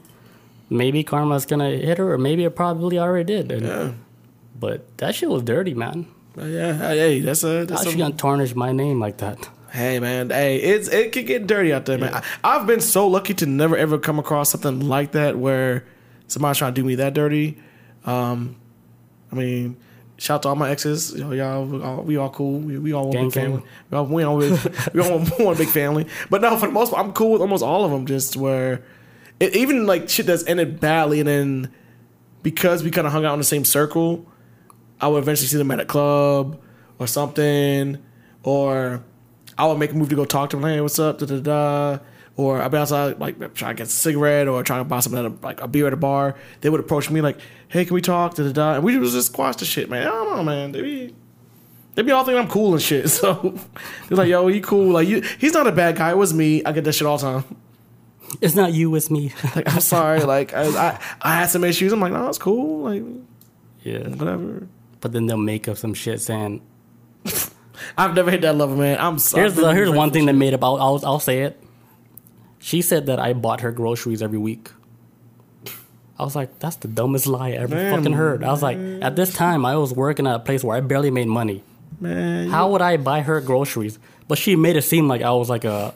maybe 0.69 1.03
karma's 1.03 1.45
gonna 1.45 1.69
hit 1.71 1.97
her, 1.97 2.13
or 2.13 2.17
maybe 2.17 2.43
it 2.43 2.55
probably 2.55 2.97
already 2.99 3.23
did. 3.25 3.51
And 3.51 3.65
Yeah. 3.65 3.91
But 4.59 4.97
that 4.97 5.13
shit 5.15 5.29
was 5.29 5.43
dirty, 5.43 5.73
man. 5.73 6.07
Uh, 6.37 6.45
yeah, 6.45 6.77
hey, 6.77 7.19
that's 7.19 7.43
a 7.43 7.59
How 7.59 7.65
that's 7.65 7.83
she 7.83 7.89
some, 7.91 7.99
gonna 7.99 8.15
tarnish 8.15 8.55
my 8.55 8.71
name 8.71 8.99
like 8.99 9.17
that? 9.17 9.49
hey 9.71 9.99
man, 9.99 10.29
hey, 10.29 10.57
it's 10.57 10.87
it 10.87 11.11
can 11.11 11.25
get 11.25 11.45
dirty 11.45 11.73
out 11.73 11.85
there, 11.85 11.97
man. 11.97 12.13
I, 12.13 12.23
I've 12.43 12.65
been 12.65 12.79
so 12.81 13.07
lucky 13.07 13.33
to 13.35 13.45
never 13.45 13.75
ever 13.77 13.97
come 13.99 14.17
across 14.19 14.49
something 14.51 14.79
like 14.87 15.11
that 15.11 15.37
where 15.37 15.83
somebody's 16.27 16.57
trying 16.57 16.73
to 16.73 16.81
do 16.81 16.85
me 16.87 16.95
that 16.95 17.13
dirty. 17.13 17.57
Um, 18.05 18.55
I 19.31 19.35
mean, 19.35 19.77
shout 20.17 20.35
out 20.35 20.41
to 20.43 20.49
all 20.49 20.55
my 20.55 20.69
exes. 20.69 21.13
You 21.13 21.23
know, 21.25 21.31
y'all, 21.33 21.65
we 21.65 21.81
all, 21.83 22.01
we 22.03 22.17
all 22.17 22.29
cool. 22.29 22.59
We, 22.59 22.77
we 22.79 22.93
all 22.93 23.05
one 23.05 23.11
Gang, 23.13 23.25
big 23.25 23.33
gang. 23.33 23.43
family. 23.43 23.63
We 23.91 23.97
all, 23.97 24.05
we 24.05 24.23
all, 24.23 24.37
we 24.93 25.01
all 25.01 25.19
one 25.19 25.57
big 25.57 25.67
family. 25.69 26.07
But 26.29 26.41
no, 26.41 26.55
for 26.57 26.67
the 26.67 26.71
most 26.71 26.93
part, 26.93 27.05
I'm 27.05 27.11
cool 27.13 27.31
with 27.31 27.41
almost 27.41 27.63
all 27.63 27.83
of 27.83 27.91
them. 27.91 28.05
Just 28.05 28.37
where, 28.37 28.83
it, 29.39 29.55
even 29.55 29.85
like 29.85 30.09
shit 30.09 30.25
that's 30.25 30.45
ended 30.47 30.79
badly, 30.79 31.19
and 31.19 31.27
then 31.27 31.71
because 32.43 32.83
we 32.83 32.91
kind 32.91 33.05
of 33.05 33.13
hung 33.13 33.25
out 33.25 33.33
in 33.33 33.39
the 33.39 33.45
same 33.45 33.65
circle, 33.65 34.25
I 35.01 35.07
would 35.07 35.21
eventually 35.21 35.47
see 35.47 35.57
them 35.57 35.71
at 35.71 35.79
a 35.79 35.85
club 35.85 36.61
or 36.99 37.07
something, 37.07 38.03
or 38.43 39.03
I 39.57 39.67
would 39.67 39.77
make 39.77 39.91
a 39.91 39.95
move 39.95 40.09
to 40.09 40.15
go 40.15 40.25
talk 40.25 40.51
to 40.51 40.57
them. 40.57 40.69
Hey, 40.69 40.81
what's 40.81 40.99
up? 40.99 41.19
Da 41.19 41.25
da 41.25 41.39
da. 41.39 41.99
Or 42.35 42.61
I'd 42.61 42.69
be 42.69 42.77
outside, 42.77 43.19
like 43.19 43.37
trying 43.55 43.75
to 43.75 43.81
get 43.81 43.87
a 43.87 43.89
cigarette 43.89 44.47
or 44.47 44.61
trying 44.61 44.81
to 44.81 44.85
buy 44.85 44.99
something 44.99 45.25
at 45.25 45.31
a, 45.31 45.45
like 45.45 45.59
a 45.59 45.67
beer 45.67 45.87
at 45.87 45.93
a 45.93 45.97
bar. 45.97 46.35
They 46.61 46.69
would 46.69 46.79
approach 46.79 47.09
me 47.09 47.19
like, 47.19 47.39
"Hey, 47.67 47.83
can 47.83 47.95
we 47.95 48.01
talk?" 48.01 48.35
Da 48.35 48.43
da 48.43 48.51
da. 48.51 48.73
And 48.75 48.83
we 48.83 48.95
would 48.97 49.09
just 49.09 49.31
squash 49.31 49.55
the 49.55 49.65
shit, 49.65 49.89
man. 49.89 50.07
I 50.07 50.11
don't 50.11 50.37
know, 50.37 50.43
man. 50.43 50.71
They 50.71 50.81
be 50.81 51.15
they 51.95 52.03
be 52.03 52.11
all 52.11 52.23
thinking 52.23 52.43
I'm 52.43 52.47
cool 52.47 52.73
and 52.73 52.81
shit. 52.81 53.09
So 53.09 53.57
they're 54.07 54.17
like, 54.17 54.29
"Yo, 54.29 54.47
he 54.47 54.61
cool? 54.61 54.93
Like 54.93 55.07
you? 55.07 55.21
He's 55.39 55.53
not 55.53 55.65
a 55.65 55.71
bad 55.71 55.95
guy. 55.95 56.11
It 56.11 56.17
was 56.17 56.31
me. 56.31 56.63
I 56.63 56.71
get 56.73 56.83
that 56.83 56.93
shit 56.93 57.07
all 57.07 57.17
the 57.17 57.41
time." 57.41 57.57
It's 58.41 58.55
not 58.55 58.73
you, 58.73 58.93
it's 58.95 59.09
me. 59.09 59.31
Like 59.55 59.71
I'm 59.73 59.79
sorry. 59.81 60.21
Like 60.21 60.53
I, 60.53 60.63
I 60.67 60.99
I 61.21 61.35
had 61.35 61.47
some 61.47 61.63
issues. 61.63 61.91
I'm 61.93 61.99
like, 61.99 62.11
no, 62.13 62.27
it's 62.27 62.37
cool. 62.37 62.83
Like 62.83 63.03
yeah. 63.83 64.07
whatever. 64.09 64.67
But 64.99 65.13
then 65.13 65.25
they'll 65.27 65.37
make 65.37 65.67
up 65.67 65.77
some 65.77 65.93
shit 65.93 66.19
saying, 66.21 66.61
I've 67.97 68.15
never 68.15 68.31
hit 68.31 68.41
that 68.41 68.55
level, 68.55 68.75
man. 68.75 68.97
I'm 68.99 69.19
sorry. 69.19 69.43
Here's 69.43 69.55
the, 69.55 69.73
here's 69.73 69.91
one 69.91 70.11
thing 70.11 70.25
that 70.25 70.33
made 70.33 70.53
up. 70.53 70.63
I'll, 70.63 70.77
I'll 70.77 71.01
I'll 71.05 71.19
say 71.19 71.43
it. 71.43 71.61
She 72.59 72.81
said 72.81 73.05
that 73.05 73.19
I 73.19 73.33
bought 73.33 73.61
her 73.61 73.71
groceries 73.71 74.21
every 74.21 74.39
week. 74.39 74.71
I 76.19 76.23
was 76.23 76.35
like, 76.35 76.57
that's 76.57 76.77
the 76.77 76.87
dumbest 76.87 77.27
lie 77.27 77.49
I 77.49 77.51
ever 77.53 77.75
Man, 77.75 77.95
fucking 77.95 78.13
heard. 78.13 78.43
I 78.43 78.49
was 78.51 78.63
like, 78.63 78.77
at 78.79 79.15
this 79.15 79.31
time, 79.35 79.63
I 79.65 79.75
was 79.77 79.93
working 79.93 80.25
at 80.25 80.33
a 80.35 80.39
place 80.39 80.63
where 80.63 80.75
I 80.75 80.81
barely 80.81 81.11
made 81.11 81.27
money. 81.27 81.63
man. 81.99 82.49
How 82.49 82.71
would 82.71 82.81
I 82.81 82.97
buy 82.97 83.21
her 83.21 83.39
groceries? 83.39 83.99
But 84.27 84.39
she 84.39 84.55
made 84.55 84.75
it 84.75 84.81
seem 84.81 85.07
like 85.07 85.21
I 85.21 85.29
was 85.31 85.47
like 85.47 85.63
a, 85.63 85.93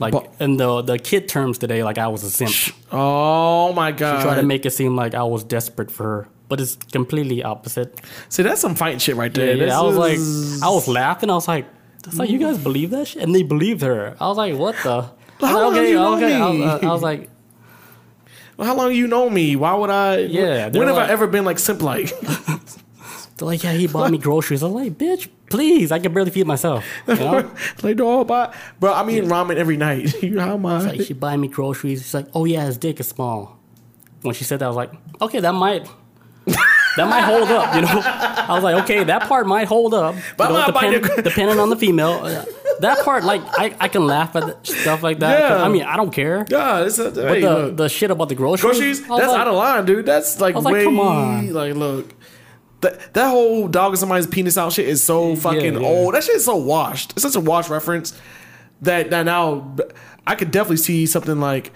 like 0.00 0.12
But- 0.12 0.28
in 0.40 0.56
the 0.56 0.82
the 0.82 0.98
kid 0.98 1.28
terms 1.28 1.58
today, 1.58 1.82
like 1.82 1.98
I 1.98 2.08
was 2.08 2.22
a 2.24 2.30
simp. 2.30 2.54
Oh 2.92 3.72
my 3.72 3.92
god. 3.92 4.22
Try 4.22 4.34
to 4.36 4.42
make 4.42 4.64
it 4.66 4.70
seem 4.72 4.96
like 4.96 5.14
I 5.14 5.22
was 5.24 5.44
desperate 5.44 5.90
for 5.90 6.04
her, 6.04 6.28
but 6.48 6.60
it's 6.60 6.76
completely 6.92 7.42
opposite. 7.42 8.00
See, 8.28 8.42
that's 8.42 8.60
some 8.60 8.74
fighting 8.74 8.98
shit 9.00 9.16
right 9.16 9.32
there. 9.32 9.54
yeah. 9.56 9.64
This 9.66 9.74
I 9.74 9.82
was 9.82 9.94
is- 10.18 10.60
like, 10.62 10.68
I 10.68 10.72
was 10.74 10.88
laughing. 10.88 11.30
I 11.30 11.34
was 11.34 11.48
like, 11.48 11.66
that's 12.04 12.16
like 12.18 12.30
you 12.30 12.38
guys 12.38 12.58
believe 12.58 12.90
that 12.90 13.08
shit, 13.08 13.22
and 13.22 13.34
they 13.34 13.42
believed 13.42 13.82
her. 13.82 14.16
I 14.20 14.28
was 14.28 14.36
like, 14.38 14.54
what 14.56 14.74
the? 14.82 14.90
I 14.90 15.42
was 15.42 15.50
How 15.50 15.54
like, 15.54 15.62
long 15.64 15.74
okay, 15.76 15.88
you 15.90 15.94
know 15.94 16.14
okay. 16.16 16.34
I 16.34 16.48
was, 16.48 16.58
me? 16.58 16.64
uh, 16.64 16.78
I 16.90 16.92
was 16.92 17.02
like, 17.02 17.30
well, 18.56 18.66
how 18.68 18.74
long 18.74 18.92
you 18.92 19.06
know 19.06 19.28
me? 19.30 19.54
Why 19.56 19.74
would 19.74 19.90
I? 19.90 20.16
Yeah, 20.18 20.68
When 20.70 20.88
have 20.88 20.96
like- 20.96 21.08
I 21.10 21.12
ever 21.12 21.26
been 21.26 21.44
like 21.44 21.58
simp 21.58 21.82
like? 21.82 22.12
they're 23.38 23.46
like, 23.46 23.62
yeah, 23.62 23.72
he 23.72 23.86
bought 23.86 24.10
me 24.10 24.18
groceries. 24.28 24.62
I 24.62 24.66
was 24.66 24.74
like, 24.74 24.98
bitch, 24.98 25.28
please, 25.48 25.90
I 25.92 25.98
can 25.98 26.12
barely 26.12 26.30
feed 26.30 26.46
myself. 26.46 26.84
You 27.06 27.14
know? 27.16 27.50
like, 27.82 27.96
no, 27.96 28.24
but 28.24 28.54
bro, 28.80 28.92
I 28.92 29.04
mean 29.04 29.24
ramen 29.26 29.56
every 29.56 29.76
night. 29.76 30.14
how 30.38 30.54
am 30.54 30.66
I? 30.66 30.80
like 30.82 31.00
she 31.02 31.14
buy 31.14 31.36
me 31.36 31.48
groceries. 31.48 32.02
She's 32.02 32.14
like, 32.14 32.26
oh 32.34 32.44
yeah, 32.44 32.66
his 32.66 32.76
dick 32.76 33.00
is 33.00 33.08
small. 33.08 33.58
When 34.22 34.34
she 34.34 34.44
said 34.44 34.58
that, 34.58 34.66
I 34.66 34.68
was 34.68 34.76
like, 34.76 34.92
okay, 35.22 35.40
that 35.40 35.52
might. 35.52 35.88
That 36.96 37.08
might 37.08 37.22
hold 37.22 37.48
up, 37.50 37.76
you 37.76 37.82
know. 37.82 38.02
I 38.04 38.54
was 38.54 38.64
like, 38.64 38.82
okay, 38.82 39.04
that 39.04 39.28
part 39.28 39.46
might 39.46 39.68
hold 39.68 39.94
up, 39.94 40.16
But 40.36 40.48
you 40.48 40.54
know, 40.54 40.62
I'm 40.62 40.72
not 40.74 40.90
depend- 40.90 41.24
depending 41.24 41.60
on 41.60 41.70
the 41.70 41.76
female. 41.76 42.22
That 42.80 43.04
part, 43.04 43.22
like, 43.22 43.40
I, 43.56 43.74
I 43.78 43.86
can 43.88 44.04
laugh 44.04 44.34
at 44.34 44.66
stuff 44.66 45.04
like 45.04 45.20
that. 45.20 45.38
Yeah. 45.38 45.64
I 45.64 45.68
mean, 45.68 45.82
I 45.82 45.96
don't 45.96 46.10
care. 46.10 46.44
Yeah, 46.48 46.84
it's 46.84 46.98
a, 46.98 47.10
But 47.10 47.28
hey, 47.28 47.40
the, 47.42 47.50
look. 47.54 47.76
the 47.76 47.88
shit 47.88 48.10
about 48.10 48.28
the 48.28 48.34
groceries, 48.34 48.78
groceries. 48.78 49.00
That's 49.00 49.30
like, 49.30 49.40
out 49.40 49.46
of 49.46 49.54
line, 49.54 49.84
dude. 49.84 50.06
That's 50.06 50.40
like 50.40 50.56
was 50.56 50.64
like, 50.64 50.74
way. 50.74 50.84
come 50.84 50.98
on. 50.98 51.52
Like, 51.52 51.74
look. 51.74 52.14
That, 52.80 53.12
that 53.14 53.28
whole 53.28 53.66
dog 53.66 53.92
and 53.92 53.98
somebody's 53.98 54.26
penis 54.26 54.56
out 54.56 54.72
shit 54.72 54.88
is 54.88 55.02
so 55.02 55.34
fucking 55.34 55.74
yeah. 55.74 55.86
old. 55.86 56.14
That 56.14 56.22
shit 56.22 56.36
is 56.36 56.44
so 56.44 56.56
washed. 56.56 57.12
It's 57.12 57.22
such 57.22 57.34
a 57.34 57.40
washed 57.40 57.70
reference 57.70 58.18
that, 58.82 59.10
that 59.10 59.24
now 59.24 59.74
I 60.26 60.36
could 60.36 60.50
definitely 60.50 60.76
see 60.76 61.06
something 61.06 61.40
like, 61.40 61.72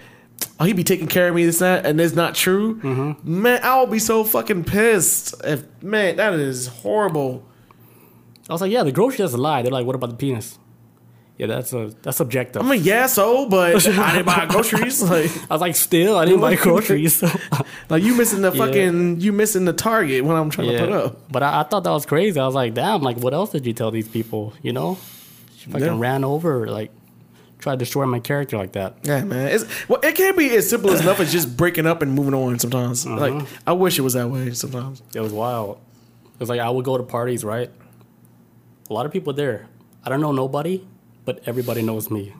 oh, 0.59 0.65
he'd 0.65 0.75
be 0.75 0.83
taking 0.83 1.07
care 1.07 1.27
of 1.27 1.35
me, 1.35 1.45
this, 1.45 1.59
that, 1.59 1.85
and 1.85 1.99
it's 1.99 2.15
not 2.15 2.35
true. 2.35 2.79
Mm-hmm. 2.79 3.41
Man, 3.41 3.59
I 3.63 3.81
would 3.81 3.91
be 3.91 3.99
so 3.99 4.23
fucking 4.23 4.63
pissed. 4.63 5.35
If 5.43 5.65
Man, 5.81 6.15
that 6.17 6.33
is 6.33 6.67
horrible. 6.67 7.45
I 8.49 8.53
was 8.53 8.61
like, 8.61 8.71
yeah, 8.71 8.83
the 8.83 8.91
grocery 8.91 9.17
doesn't 9.17 9.39
lie. 9.39 9.61
They're 9.61 9.71
like, 9.71 9.85
what 9.85 9.95
about 9.95 10.09
the 10.09 10.15
penis? 10.15 10.57
Yeah, 11.37 11.47
that's 11.47 11.73
a 11.73 11.91
that's 12.03 12.17
subjective. 12.17 12.61
I 12.61 12.69
mean, 12.69 12.83
yeah, 12.83 13.07
so, 13.07 13.49
but 13.49 13.75
I 13.87 14.11
didn't 14.13 14.25
buy 14.25 14.45
groceries. 14.49 15.01
Like, 15.01 15.31
I 15.49 15.53
was 15.55 15.61
like, 15.61 15.75
still, 15.75 16.15
I 16.15 16.25
didn't 16.25 16.41
buy 16.41 16.55
groceries. 16.67 17.23
like 17.89 18.03
you 18.03 18.15
missing 18.15 18.41
the 18.41 18.51
fucking, 18.51 19.19
you 19.19 19.31
missing 19.33 19.65
the 19.65 19.73
target 19.73 20.23
when 20.25 20.35
I'm 20.37 20.51
trying 20.51 20.71
to 20.71 20.77
put 20.79 20.91
up. 20.91 21.31
but 21.31 21.41
I, 21.41 21.61
I 21.61 21.63
thought 21.63 21.83
that 21.85 21.89
was 21.91 22.05
crazy. 22.05 22.39
I 22.39 22.45
was 22.45 22.53
like, 22.53 22.75
damn, 22.75 23.01
like, 23.01 23.17
what 23.17 23.33
else 23.33 23.51
did 23.51 23.65
you 23.65 23.73
tell 23.73 23.89
these 23.89 24.07
people? 24.07 24.53
You 24.61 24.73
know, 24.73 24.99
she 25.57 25.71
fucking 25.71 25.85
Yeah. 25.87 25.97
ran 25.99 26.23
over, 26.23 26.67
like, 26.67 26.91
tried 27.57 27.73
to 27.73 27.77
destroy 27.79 28.05
my 28.05 28.19
character 28.19 28.57
like 28.57 28.73
that. 28.73 28.97
Yeah, 29.03 29.23
man. 29.23 29.47
It's 29.47 29.65
well, 29.89 29.99
it 30.03 30.13
can't 30.15 30.37
be 30.37 30.55
as 30.55 30.69
simple 30.69 30.91
as 30.91 31.01
enough 31.01 31.19
as 31.19 31.31
just 31.31 31.57
breaking 31.57 31.87
up 31.87 32.03
and 32.03 32.13
moving 32.13 32.35
on. 32.35 32.59
Sometimes, 32.59 33.07
Uh-huh. 33.07 33.17
like 33.17 33.47
I 33.65 33.71
wish 33.71 33.97
it 33.97 34.01
was 34.03 34.13
that 34.13 34.29
way. 34.29 34.51
Sometimes, 34.51 35.01
It 35.15 35.19
was 35.21 35.33
wild. 35.33 35.79
It 36.35 36.39
was 36.41 36.49
like 36.49 36.59
I 36.59 36.69
would 36.69 36.85
go 36.85 36.95
to 36.97 37.03
parties, 37.03 37.43
right? 37.43 37.71
A 38.89 38.93
lot 38.93 39.05
of 39.07 39.11
people 39.11 39.33
there. 39.33 39.65
I 40.05 40.09
don't 40.09 40.19
know 40.21 40.33
nobody, 40.33 40.85
but 41.25 41.41
everybody 41.45 41.81
knows 41.81 42.09
me. 42.11 42.33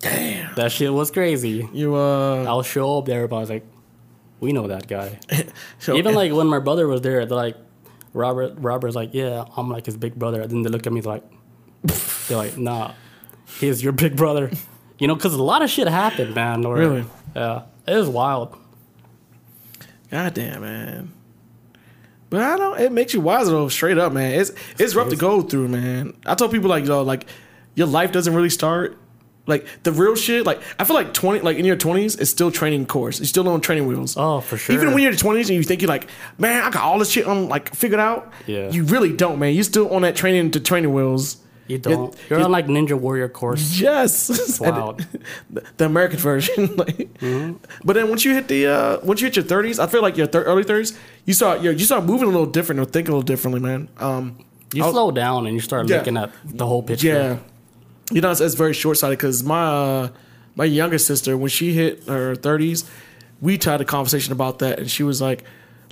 damn. 0.00 0.54
That 0.54 0.72
shit 0.72 0.92
was 0.92 1.10
crazy. 1.10 1.68
You 1.72 1.94
uh, 1.94 2.44
I'll 2.44 2.62
show 2.62 2.98
up 2.98 3.06
there, 3.06 3.16
everybody's 3.18 3.50
like, 3.50 3.64
we 4.40 4.52
know 4.52 4.66
that 4.68 4.86
guy. 4.88 5.18
so- 5.78 5.96
Even 5.96 6.14
like 6.14 6.32
when 6.32 6.46
my 6.48 6.58
brother 6.58 6.86
was 6.88 7.00
there, 7.02 7.24
they're 7.26 7.36
like, 7.36 7.56
Robert, 8.14 8.54
Robert's 8.58 8.94
like, 8.96 9.14
yeah, 9.14 9.44
I'm 9.56 9.70
like 9.70 9.86
his 9.86 9.96
big 9.96 10.14
brother. 10.16 10.42
And 10.42 10.50
then 10.50 10.62
they 10.62 10.68
look 10.68 10.86
at 10.86 10.92
me 10.92 11.00
like, 11.00 11.22
they're 12.28 12.36
like, 12.36 12.58
nah, 12.58 12.92
he's 13.60 13.82
your 13.82 13.92
big 13.92 14.16
brother. 14.16 14.50
You 14.98 15.08
know, 15.08 15.14
because 15.14 15.34
a 15.34 15.42
lot 15.42 15.62
of 15.62 15.70
shit 15.70 15.88
happened, 15.88 16.34
man. 16.34 16.64
Or, 16.66 16.76
Really? 16.76 17.04
Yeah. 17.34 17.62
It 17.86 17.96
was 17.96 18.08
wild. 18.08 18.56
God 20.10 20.34
damn, 20.34 20.60
man. 20.60 21.12
But 22.30 22.40
I 22.42 22.56
don't. 22.56 22.80
It 22.80 22.92
makes 22.92 23.12
you 23.14 23.20
wiser 23.20 23.50
though. 23.50 23.68
Straight 23.68 23.98
up, 23.98 24.12
man. 24.12 24.38
It's 24.40 24.52
it's 24.78 24.94
rough 24.94 25.08
to 25.10 25.16
go 25.16 25.42
through, 25.42 25.68
man. 25.68 26.14
I 26.24 26.34
told 26.34 26.50
people 26.50 26.70
like, 26.70 26.84
yo, 26.86 27.02
like 27.02 27.26
your 27.74 27.86
life 27.86 28.12
doesn't 28.12 28.34
really 28.34 28.50
start. 28.50 28.98
Like 29.44 29.66
the 29.82 29.90
real 29.90 30.14
shit. 30.14 30.46
Like 30.46 30.60
I 30.78 30.84
feel 30.84 30.94
like 30.94 31.12
twenty, 31.12 31.40
like 31.40 31.56
in 31.56 31.64
your 31.64 31.74
twenties, 31.74 32.14
it's 32.14 32.30
still 32.30 32.52
training 32.52 32.86
course. 32.86 33.18
You're 33.18 33.26
still 33.26 33.48
on 33.48 33.60
training 33.60 33.88
wheels. 33.88 34.14
Oh, 34.16 34.40
for 34.40 34.56
sure. 34.56 34.72
Even 34.74 34.88
when 34.92 34.98
you're 35.02 35.10
in 35.10 35.14
your 35.14 35.18
twenties 35.20 35.50
and 35.50 35.56
you 35.56 35.64
think 35.64 35.82
you're 35.82 35.88
like, 35.88 36.06
man, 36.38 36.62
I 36.62 36.70
got 36.70 36.84
all 36.84 36.98
this 37.00 37.10
shit 37.10 37.26
on 37.26 37.48
like 37.48 37.74
figured 37.74 37.98
out. 37.98 38.32
Yeah. 38.46 38.70
You 38.70 38.84
really 38.84 39.12
don't, 39.12 39.40
man. 39.40 39.52
You 39.54 39.64
still 39.64 39.92
on 39.92 40.02
that 40.02 40.14
training 40.14 40.52
to 40.52 40.60
training 40.60 40.92
wheels. 40.94 41.38
You 41.66 41.78
don't. 41.78 42.14
You're 42.30 42.38
you- 42.38 42.44
on 42.44 42.52
like 42.52 42.66
Ninja 42.66 42.92
Warrior 42.98 43.28
course. 43.28 43.80
Yes, 43.80 44.60
wild. 44.60 45.04
the, 45.50 45.86
American 45.86 46.18
version. 46.20 46.76
like, 46.76 47.08
But 47.84 47.94
then 47.94 48.08
once 48.10 48.24
you 48.24 48.34
hit 48.34 48.46
the 48.46 48.66
uh, 48.68 49.00
once 49.02 49.20
you 49.20 49.26
hit 49.26 49.34
your 49.34 49.44
thirties, 49.44 49.80
I 49.80 49.88
feel 49.88 50.02
like 50.02 50.16
your 50.16 50.28
thir- 50.28 50.44
early 50.44 50.62
thirties, 50.62 50.96
you 51.24 51.34
start 51.34 51.62
you 51.62 51.70
you 51.72 51.84
start 51.84 52.04
moving 52.04 52.28
a 52.28 52.30
little 52.30 52.46
different 52.46 52.80
or 52.80 52.84
thinking 52.84 53.12
a 53.12 53.16
little 53.16 53.22
differently, 53.26 53.60
man. 53.60 53.88
Um, 53.98 54.38
You 54.72 54.84
I'll- 54.84 54.92
slow 54.92 55.10
down 55.10 55.46
and 55.46 55.54
you 55.54 55.60
start 55.60 55.88
Yeah. 55.88 55.96
looking 55.98 56.16
at 56.16 56.30
the 56.44 56.66
whole 56.66 56.82
picture. 56.84 57.06
yeah, 57.08 57.38
you 58.12 58.20
know 58.20 58.30
it's, 58.30 58.40
it's 58.40 58.54
very 58.54 58.74
short 58.74 58.98
sighted 58.98 59.18
because 59.18 59.42
my 59.42 59.62
uh, 59.64 60.08
my 60.54 60.64
younger 60.64 60.98
sister 60.98 61.36
when 61.36 61.48
she 61.48 61.72
hit 61.72 62.04
her 62.04 62.34
thirties, 62.34 62.84
we 63.40 63.58
had 63.62 63.80
a 63.80 63.84
conversation 63.84 64.32
about 64.32 64.58
that, 64.60 64.78
and 64.78 64.90
she 64.90 65.02
was 65.02 65.20
like, 65.20 65.44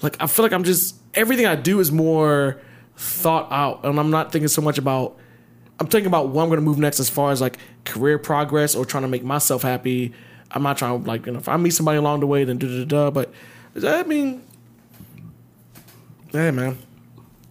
like 0.03 0.17
I 0.21 0.27
feel 0.27 0.45
like 0.45 0.53
I'm 0.53 0.65
just 0.65 0.97
everything 1.15 1.47
I 1.47 1.57
do 1.57 1.81
is 1.81 1.91
more 1.91 2.61
thought 2.97 3.51
out, 3.51 3.85
and 3.85 3.99
I'm 3.99 4.11
not 4.11 4.33
thinking 4.33 4.49
so 4.49 4.63
much 4.63 4.79
about. 4.79 5.17
I'm 5.79 5.87
thinking 5.87 6.09
about 6.09 6.29
what 6.29 6.43
I'm 6.43 6.51
going 6.51 6.59
to 6.61 6.65
move 6.65 6.79
next 6.79 7.01
as 7.01 7.09
far 7.09 7.31
as 7.33 7.41
like 7.41 7.57
career 7.87 8.19
progress 8.19 8.75
or 8.75 8.85
trying 8.85 9.03
to 9.03 9.09
make 9.09 9.25
myself 9.25 9.63
happy. 9.63 10.13
I'm 10.51 10.63
not 10.63 10.77
trying 10.77 11.03
to 11.03 11.09
like 11.09 11.25
you 11.25 11.33
know 11.33 11.39
if 11.39 11.49
I 11.49 11.57
meet 11.57 11.71
somebody 11.71 11.97
along 11.97 12.21
the 12.21 12.27
way 12.27 12.45
then 12.45 12.59
da 12.59 12.67
da 12.67 12.85
da. 12.85 13.11
But 13.11 13.33
I 13.83 14.03
mean, 14.03 14.43
hey 16.33 16.51
man, 16.51 16.77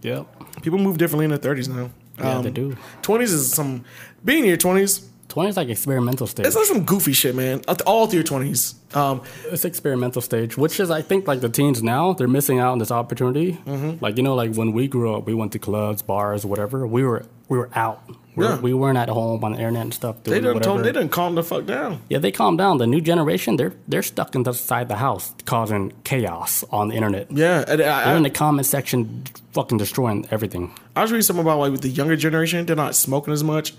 Yep. 0.02 0.62
people 0.62 0.80
move 0.80 0.98
differently 0.98 1.26
in 1.26 1.32
their 1.32 1.40
30s 1.40 1.68
now. 1.68 1.90
Yeah, 2.18 2.41
they 2.41 2.52
do. 2.52 2.76
20s 3.02 3.22
is 3.22 3.52
some 3.52 3.86
being 4.24 4.44
in 4.44 4.50
your 4.50 4.58
20s. 4.58 5.06
20s 5.30 5.50
is 5.50 5.58
like 5.58 5.70
experimental 5.70 6.26
stage. 6.26 6.48
It's 6.48 6.56
like 6.56 6.66
some 6.66 6.84
goofy 6.86 7.14
shit, 7.14 7.36
man. 7.36 7.62
All 7.86 8.08
through 8.08 8.22
your 8.22 8.24
20s. 8.28 8.74
Um, 8.98 9.22
It's 9.52 9.64
experimental 9.64 10.24
stage, 10.24 10.58
which 10.58 10.80
is 10.80 10.90
I 10.90 11.04
think 11.04 11.28
like 11.28 11.41
the 11.41 11.50
teens 11.50 11.84
now 11.84 12.14
they're 12.14 12.28
missing 12.28 12.58
out 12.60 12.72
on 12.72 12.80
this 12.80 12.90
opportunity. 12.91 13.54
Mm-hmm. 13.66 14.04
Like 14.04 14.18
you 14.18 14.24
know, 14.24 14.34
like 14.34 14.56
when 14.56 14.72
we 14.74 14.88
grew 14.88 15.14
up, 15.16 15.28
we 15.28 15.36
went 15.36 15.52
to 15.52 15.60
clubs, 15.60 16.02
bars, 16.02 16.46
whatever. 16.48 16.88
We 16.88 17.04
were 17.04 17.26
we 17.48 17.58
were 17.60 17.70
out. 17.76 18.02
We're, 18.36 18.46
Yeah. 18.56 18.60
We 18.60 18.74
weren't 18.74 18.98
at 18.98 19.10
home 19.10 19.44
on 19.44 19.52
the 19.52 19.58
internet 19.60 19.82
and 19.84 19.94
stuff. 19.94 20.24
They 20.24 20.32
Doing 20.32 20.44
done 20.44 20.54
whatever. 20.56 20.74
told 20.76 20.86
they 20.86 20.91
done 20.91 21.10
calm 21.10 21.36
the 21.36 21.44
fuck 21.44 21.66
down. 21.68 22.02
Yeah, 22.10 22.18
they 22.20 22.32
calm 22.32 22.58
down. 22.58 22.80
The 22.80 22.88
new 22.88 23.02
generation, 23.02 23.58
they're 23.58 23.74
they're 23.88 24.02
stuck 24.02 24.34
inside 24.34 24.88
the 24.88 24.96
house, 24.96 25.36
causing 25.46 25.94
chaos 26.04 26.64
on 26.72 26.88
the 26.90 26.96
internet. 26.96 27.28
Yeah, 27.32 27.66
and 27.68 27.82
I, 27.84 28.06
They're 28.06 28.18
in 28.18 28.24
the 28.24 28.30
comment 28.32 28.66
section, 28.66 29.26
fucking 29.54 29.78
destroying 29.78 30.26
everything. 30.32 30.72
I 30.96 31.04
was 31.04 31.12
reading 31.12 31.22
something 31.24 31.46
about 31.46 31.60
like 31.60 31.72
with 31.72 31.82
the 31.82 31.90
younger 31.90 32.16
generation, 32.16 32.66
they're 32.66 32.76
not 32.76 32.96
smoking 32.96 33.34
as 33.34 33.44
much, 33.44 33.74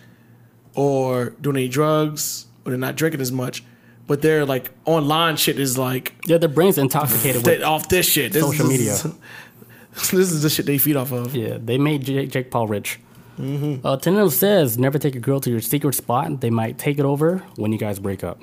or 0.75 1.31
doing 1.41 1.57
any 1.57 1.69
drugs, 1.69 2.47
or 2.65 2.71
they're 2.71 2.79
not 2.79 2.97
drinking 2.97 3.21
as 3.21 3.33
much, 3.33 3.65
but 4.07 4.23
they're 4.23 4.45
like 4.45 4.71
online 4.85 5.37
shit 5.37 5.59
is 5.59 5.77
like 5.79 6.15
Yeah, 6.27 6.39
their 6.39 6.49
brains 6.49 6.79
intoxicated 6.79 7.45
with. 7.47 7.63
off 7.63 7.89
this 7.89 8.07
shit. 8.07 8.33
This 8.33 8.43
Social 8.43 8.71
is, 8.71 9.05
media. 9.05 9.19
This 9.93 10.13
is 10.33 10.43
the 10.43 10.49
shit 10.49 10.67
they 10.67 10.79
feed 10.79 10.97
off 10.97 11.11
of. 11.13 11.35
Yeah, 11.35 11.59
they 11.61 11.77
made 11.77 12.05
Jake, 12.05 12.31
Jake 12.31 12.51
Paul 12.51 12.69
rich. 12.69 13.01
Mm-hmm. 13.39 13.85
Uh, 13.85 13.97
Tenino 13.97 14.31
says 14.31 14.79
never 14.79 14.99
take 14.99 15.17
a 15.17 15.19
girl 15.19 15.41
to 15.41 15.51
your 15.51 15.61
secret 15.61 15.95
spot. 15.95 16.41
They 16.41 16.51
might 16.51 16.79
take 16.79 16.99
it 16.99 17.05
over 17.05 17.39
when 17.57 17.73
you 17.73 17.79
guys 17.79 17.99
break 17.99 18.23
up. 18.23 18.41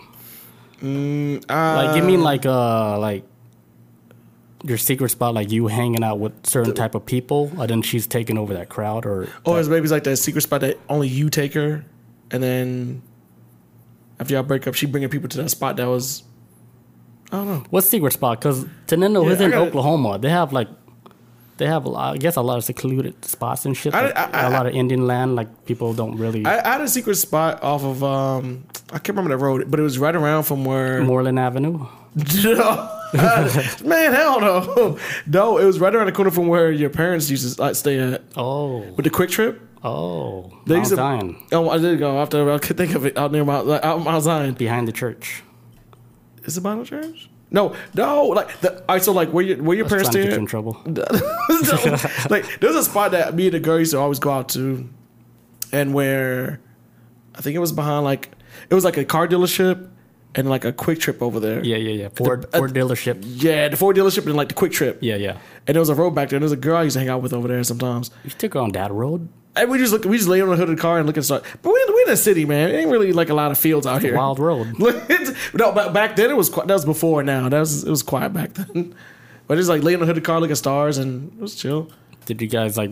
Uh, 0.83 1.39
like, 1.49 1.95
you 1.95 2.03
mean 2.03 2.21
like 2.21 2.45
uh 2.45 2.99
like 2.99 3.23
your 4.63 4.77
secret 4.77 5.09
spot, 5.09 5.33
like 5.33 5.51
you 5.51 5.67
hanging 5.67 6.03
out 6.03 6.19
with 6.19 6.45
certain 6.45 6.73
type 6.73 6.95
of 6.95 7.05
people, 7.05 7.51
and 7.59 7.69
then 7.69 7.81
she's 7.81 8.07
taking 8.07 8.37
over 8.37 8.53
that 8.55 8.69
crowd, 8.69 9.05
or 9.05 9.27
Or 9.45 9.59
is 9.59 9.69
maybe 9.69 9.87
like 9.87 10.03
that 10.03 10.17
secret 10.17 10.41
spot 10.41 10.61
that 10.61 10.77
only 10.89 11.07
you 11.07 11.29
take 11.29 11.53
her, 11.53 11.85
and 12.31 12.41
then 12.43 13.01
after 14.19 14.33
y'all 14.33 14.43
break 14.43 14.67
up, 14.67 14.73
she 14.75 14.85
bringing 14.85 15.09
people 15.09 15.29
to 15.29 15.37
that 15.37 15.49
spot 15.49 15.77
that 15.77 15.87
was. 15.87 16.23
I 17.31 17.35
don't 17.37 17.47
know. 17.47 17.63
What's 17.71 17.89
secret 17.89 18.13
spot? 18.13 18.39
Because 18.39 18.65
Tenendo 18.87 19.25
Yeah, 19.25 19.31
is 19.31 19.41
in 19.41 19.53
Oklahoma. 19.53 20.17
They 20.17 20.29
have 20.29 20.53
like, 20.53 20.69
they 21.57 21.65
have 21.65 21.83
a 21.83 21.89
lot, 21.89 22.13
I 22.15 22.17
guess 22.17 22.37
a 22.37 22.41
lot 22.41 22.57
of 22.57 22.63
secluded 22.63 23.25
spots 23.25 23.65
and 23.65 23.75
shit. 23.75 23.93
I- 23.93 24.05
like, 24.05 24.17
I- 24.17 24.29
I- 24.31 24.47
a 24.47 24.49
lot 24.51 24.65
of 24.65 24.73
Indian 24.73 25.05
land. 25.07 25.35
Like 25.35 25.65
people 25.65 25.93
don't 25.93 26.15
really. 26.17 26.45
I, 26.45 26.59
I 26.59 26.71
had 26.73 26.81
a 26.81 26.87
secret 26.87 27.15
spot 27.15 27.61
off 27.63 27.83
of 27.83 28.01
um 28.03 28.63
I 28.93 28.99
can't 28.99 29.09
remember 29.17 29.31
the 29.35 29.43
road, 29.43 29.69
but 29.69 29.77
it 29.79 29.83
was 29.83 29.99
right 29.99 30.15
around 30.15 30.43
from 30.43 30.63
where 30.63 31.03
Moreland 31.03 31.37
Avenue. 31.37 31.85
man 33.13 34.11
hell 34.13 34.41
no 34.41 34.97
no 35.27 35.57
it 35.57 35.65
was 35.65 35.79
right 35.79 35.93
around 35.95 36.07
the 36.07 36.11
corner 36.11 36.31
from 36.31 36.47
where 36.47 36.71
your 36.71 36.89
parents 36.89 37.29
used 37.29 37.55
to 37.55 37.61
like, 37.61 37.75
stay 37.75 37.99
at 37.99 38.23
Oh, 38.35 38.79
with 38.95 39.03
the 39.05 39.09
QuikTrip. 39.09 39.59
oh, 39.83 40.51
They 40.65 40.75
Mount 40.75 40.79
used 40.79 40.89
to- 40.91 40.95
Zion 40.97 41.43
Oh, 41.51 41.69
I 41.69 41.77
did 41.77 41.99
go 41.99 42.19
after 42.21 42.51
I 42.51 42.57
could 42.57 42.75
think 42.77 42.95
of 42.95 43.05
it 43.05 43.17
out 43.17 43.31
near 43.31 43.45
Mount 43.45 43.67
like, 43.67 43.83
out 43.85 44.01
Mount 44.03 44.23
Zion. 44.23 44.55
behind 44.55 44.87
the 44.87 44.91
church. 44.91 45.43
Is 46.43 46.57
it 46.57 46.61
Bible 46.61 46.85
Church? 46.85 47.29
No, 47.51 47.75
no. 47.93 48.25
Like 48.27 48.59
the 48.61 48.79
all 48.81 48.95
right, 48.95 49.03
so 49.03 49.11
like 49.13 49.29
where 49.29 49.43
your 49.45 49.61
where 49.63 49.77
your 49.77 49.85
I 49.85 49.87
was 49.87 49.91
parents 49.91 50.09
trying 50.09 50.23
to 50.23 50.29
get 50.29 50.33
stay? 50.33 50.41
in 50.41 50.47
trouble. 50.47 50.81
like 52.29 52.59
there's 52.59 52.75
a 52.75 52.83
spot 52.83 53.11
that 53.11 53.35
me 53.35 53.45
and 53.47 53.53
the 53.53 53.59
girl 53.59 53.79
used 53.79 53.91
to 53.91 53.99
always 53.99 54.19
go 54.19 54.31
out 54.31 54.49
to, 54.49 54.89
and 55.71 55.93
where 55.93 56.59
I 57.35 57.41
think 57.41 57.55
it 57.55 57.59
was 57.59 57.71
behind 57.71 58.03
like 58.03 58.31
it 58.69 58.73
was 58.75 58.83
like 58.83 58.97
a 58.97 59.05
car 59.05 59.27
dealership 59.27 59.89
and 60.35 60.49
like 60.49 60.65
a 60.65 60.73
QuikTrip 60.73 61.21
over 61.21 61.39
there. 61.39 61.63
Yeah, 61.63 61.77
yeah, 61.77 62.03
yeah. 62.03 62.09
Ford, 62.09 62.45
uh, 62.53 62.57
Ford 62.57 62.73
dealership. 62.73 63.23
Yeah, 63.23 63.69
the 63.69 63.77
Ford 63.77 63.95
dealership 63.95 64.25
and 64.25 64.35
like 64.35 64.49
the 64.49 64.55
QuikTrip. 64.55 64.99
Yeah, 65.01 65.15
yeah. 65.15 65.37
And 65.65 65.75
there 65.75 65.81
was 65.81 65.89
a 65.89 65.95
road 65.95 66.11
back 66.11 66.29
there. 66.29 66.37
And 66.37 66.43
there 66.43 66.45
was 66.45 66.51
a 66.51 66.57
girl 66.57 66.77
I 66.77 66.83
used 66.83 66.93
to 66.93 66.99
hang 66.99 67.09
out 67.09 67.21
with 67.21 67.33
over 67.33 67.47
there 67.47 67.63
sometimes. 67.63 68.11
You 68.23 68.29
took 68.31 68.53
her 68.53 68.59
on 68.59 68.71
that 68.73 68.91
road. 68.91 69.27
And 69.55 69.71
we 69.71 69.79
just 69.79 69.91
look, 69.91 70.05
we 70.05 70.17
just 70.17 70.29
lay 70.29 70.39
on 70.39 70.49
the 70.49 70.55
hood 70.55 70.69
of 70.69 70.75
the 70.75 70.81
car 70.81 70.99
and 70.99 71.07
look 71.07 71.17
at 71.17 71.25
stuff. 71.25 71.41
But 71.63 71.73
we 71.73 71.85
we 71.87 72.01
in 72.03 72.09
the 72.09 72.17
city, 72.17 72.45
man. 72.45 72.69
It 72.69 72.73
ain't 72.75 72.91
really 72.91 73.11
like 73.11 73.29
a 73.29 73.33
lot 73.33 73.49
of 73.49 73.57
fields 73.57 73.87
out 73.87 74.03
here. 74.03 74.15
Wild 74.15 74.37
road. 74.37 74.77
no, 74.79 75.71
but 75.71 75.93
back 75.93 76.15
then 76.15 76.29
it 76.29 76.37
was 76.37 76.51
that 76.51 76.67
was 76.67 76.85
before 76.85 77.23
now. 77.23 77.49
That 77.49 77.59
was 77.59 77.83
it 77.83 77.89
was 77.89 78.03
quiet 78.03 78.33
back 78.33 78.53
then. 78.53 78.93
But 79.47 79.55
just 79.55 79.69
like 79.69 79.81
lay 79.81 79.95
on 79.95 80.01
the 80.01 80.05
hood 80.05 80.17
of 80.17 80.23
the 80.23 80.25
car, 80.25 80.39
look 80.39 80.51
at 80.51 80.57
stars, 80.57 80.99
and 80.99 81.31
it 81.33 81.41
was 81.41 81.55
chill. 81.55 81.89
Did 82.25 82.41
you 82.41 82.47
guys 82.47 82.77
like 82.77 82.91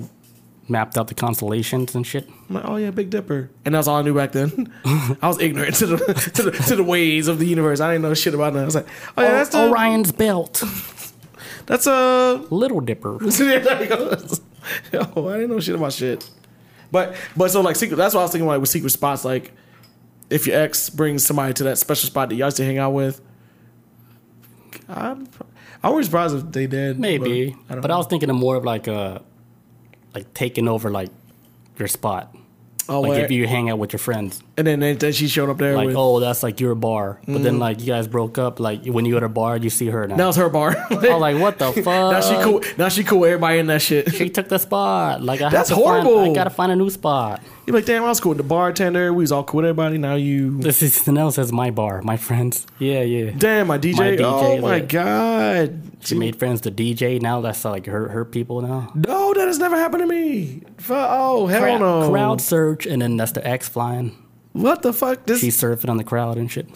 mapped 0.67 0.97
out 0.97 1.07
the 1.07 1.13
constellations 1.13 1.95
and 1.95 2.05
shit? 2.05 2.29
I'm 2.49 2.55
like, 2.55 2.65
oh 2.65 2.75
yeah, 2.77 2.91
Big 2.91 3.09
Dipper, 3.09 3.49
and 3.63 3.75
that's 3.75 3.87
all 3.87 3.97
I 3.97 4.01
knew 4.01 4.15
back 4.15 4.31
then. 4.31 4.73
I 4.85 5.27
was 5.27 5.39
ignorant 5.39 5.75
to 5.75 5.85
the 5.85 5.97
to 6.35 6.43
the 6.43 6.51
to 6.51 6.75
the 6.75 6.83
ways 6.83 7.27
of 7.27 7.39
the 7.39 7.45
universe. 7.45 7.79
I 7.79 7.91
didn't 7.91 8.03
know 8.03 8.13
shit 8.13 8.33
about 8.33 8.53
that. 8.53 8.63
I 8.63 8.65
was 8.65 8.75
like, 8.75 8.87
oh 9.17 9.21
yeah, 9.21 9.31
that's 9.31 9.49
the, 9.49 9.69
Orion's 9.69 10.11
belt. 10.11 10.63
that's 11.65 11.87
a. 11.87 12.45
Little 12.49 12.81
Dipper. 12.81 13.17
there 13.21 13.83
you 13.83 13.89
go. 13.89 14.17
Yo, 14.91 15.27
I 15.27 15.33
didn't 15.33 15.51
know 15.51 15.59
shit 15.59 15.75
about 15.75 15.93
shit. 15.93 16.29
But 16.91 17.15
but 17.35 17.51
so 17.51 17.61
like 17.61 17.75
secret. 17.75 17.97
That's 17.97 18.13
what 18.13 18.21
I 18.21 18.23
was 18.23 18.31
thinking 18.31 18.47
like 18.47 18.59
with 18.59 18.69
secret 18.69 18.91
spots. 18.91 19.25
Like 19.25 19.53
if 20.29 20.47
your 20.47 20.59
ex 20.59 20.89
brings 20.89 21.25
somebody 21.25 21.53
to 21.53 21.63
that 21.65 21.77
special 21.77 22.07
spot 22.07 22.29
that 22.29 22.35
y'all 22.35 22.47
used 22.47 22.57
to 22.57 22.65
hang 22.65 22.77
out 22.77 22.91
with. 22.91 23.21
I'm, 24.87 25.27
I 25.81 25.89
wouldn't 25.89 26.05
surprised 26.05 26.35
if 26.35 26.51
they 26.51 26.67
did. 26.67 26.99
Maybe. 26.99 27.55
but 27.67 27.77
I 27.77 27.81
But 27.81 27.91
I 27.91 27.97
was 27.97 28.07
thinking 28.07 28.29
of 28.29 28.35
more 28.35 28.55
of 28.55 28.63
like 28.63 28.87
uh 28.87 29.19
like 30.15 30.33
taking 30.33 30.67
over 30.67 30.89
like 30.89 31.09
your 31.77 31.87
spot. 31.87 32.35
Oh, 32.87 33.01
Like 33.01 33.23
if 33.23 33.31
you 33.31 33.47
hang 33.47 33.71
out 33.71 33.79
with 33.79 33.93
your 33.93 33.99
friends. 33.99 34.43
and 34.57 34.67
then, 34.67 34.79
then 34.79 35.11
she 35.11 35.27
showed 35.27 35.49
up 35.49 35.57
there 35.57 35.75
Like, 35.75 35.87
with. 35.87 35.95
oh, 35.97 36.19
that's 36.19 36.43
like 36.43 36.59
your 36.59 36.75
bar. 36.75 37.19
But 37.27 37.41
then 37.41 37.55
mm. 37.55 37.59
like 37.59 37.79
you 37.79 37.87
guys 37.87 38.07
broke 38.07 38.37
up, 38.37 38.59
like 38.59 38.85
when 38.85 39.05
you 39.05 39.17
at 39.17 39.23
a 39.23 39.29
bar, 39.29 39.57
you 39.57 39.71
see 39.71 39.87
her 39.87 40.07
now. 40.07 40.15
That 40.15 40.27
was 40.27 40.35
her 40.35 40.49
bar. 40.49 40.77
I 40.91 40.93
was 40.93 41.03
like, 41.19 41.39
what 41.39 41.57
the 41.57 41.71
fuck? 41.73 41.85
now 41.85 42.21
she 42.21 42.35
cool. 42.43 42.61
Now 42.77 42.89
she 42.89 43.03
cool. 43.03 43.25
Everybody 43.25 43.57
in 43.57 43.67
that 43.67 43.81
shit. 43.81 44.13
She 44.13 44.29
took 44.29 44.49
the 44.49 44.59
spot. 44.59 45.23
Like 45.23 45.41
I 45.41 45.49
That's 45.49 45.69
have 45.69 45.77
to 45.79 45.83
Find, 45.83 46.03
horrible. 46.05 46.31
I 46.31 46.35
gotta 46.35 46.51
find 46.51 46.71
a 46.71 46.75
new 46.75 46.91
spot. 46.91 47.41
You're 47.65 47.75
like, 47.75 47.85
damn, 47.85 48.03
I 48.03 48.09
was 48.09 48.19
cool 48.19 48.29
with 48.29 48.37
the 48.37 48.43
bartender. 48.43 49.11
We 49.11 49.23
was 49.23 49.31
all 49.31 49.43
cool 49.43 49.57
with 49.57 49.65
everybody. 49.65 49.97
Now 49.97 50.13
you, 50.15 50.59
This 50.59 50.83
is 50.83 51.03
Chanel 51.03 51.31
says 51.31 51.51
my 51.51 51.71
bar, 51.71 52.01
my 52.03 52.15
friends. 52.15 52.67
Yeah, 52.77 53.01
yeah. 53.01 53.31
damn, 53.35 53.67
my 53.67 53.79
DJ. 53.79 53.97
My 53.97 54.11
DJ, 54.11 54.21
oh 54.23 54.57
my 54.61 54.67
like- 54.67 54.89
god. 54.89 55.81
She 56.05 56.13
made 56.13 56.35
friends 56.35 56.61
to 56.61 56.71
DJ. 56.71 57.19
Now 57.19 57.41
that's 57.41 57.65
like 57.65 57.87
her 57.87 58.07
her 58.09 58.23
people 58.25 58.61
now. 58.61 58.91
No, 58.93 59.33
that 59.33 59.47
has 59.47 59.57
never 59.57 59.75
happened 59.75 60.01
to 60.01 60.07
me. 60.07 60.61
Oh 60.89 61.47
hell 61.47 61.61
Crowd, 61.61 61.79
no. 61.79 62.09
crowd 62.11 62.41
search, 62.41 62.85
and 62.85 63.01
then 63.01 63.17
that's 63.17 63.31
the 63.31 63.45
X 63.47 63.67
flying. 63.67 64.15
What 64.53 64.83
the 64.83 64.93
fuck? 64.93 65.25
This 65.25 65.41
She's 65.41 65.59
surfing 65.59 65.89
on 65.89 65.97
the 65.97 66.03
crowd 66.03 66.37
and 66.37 66.51
shit. 66.51 66.67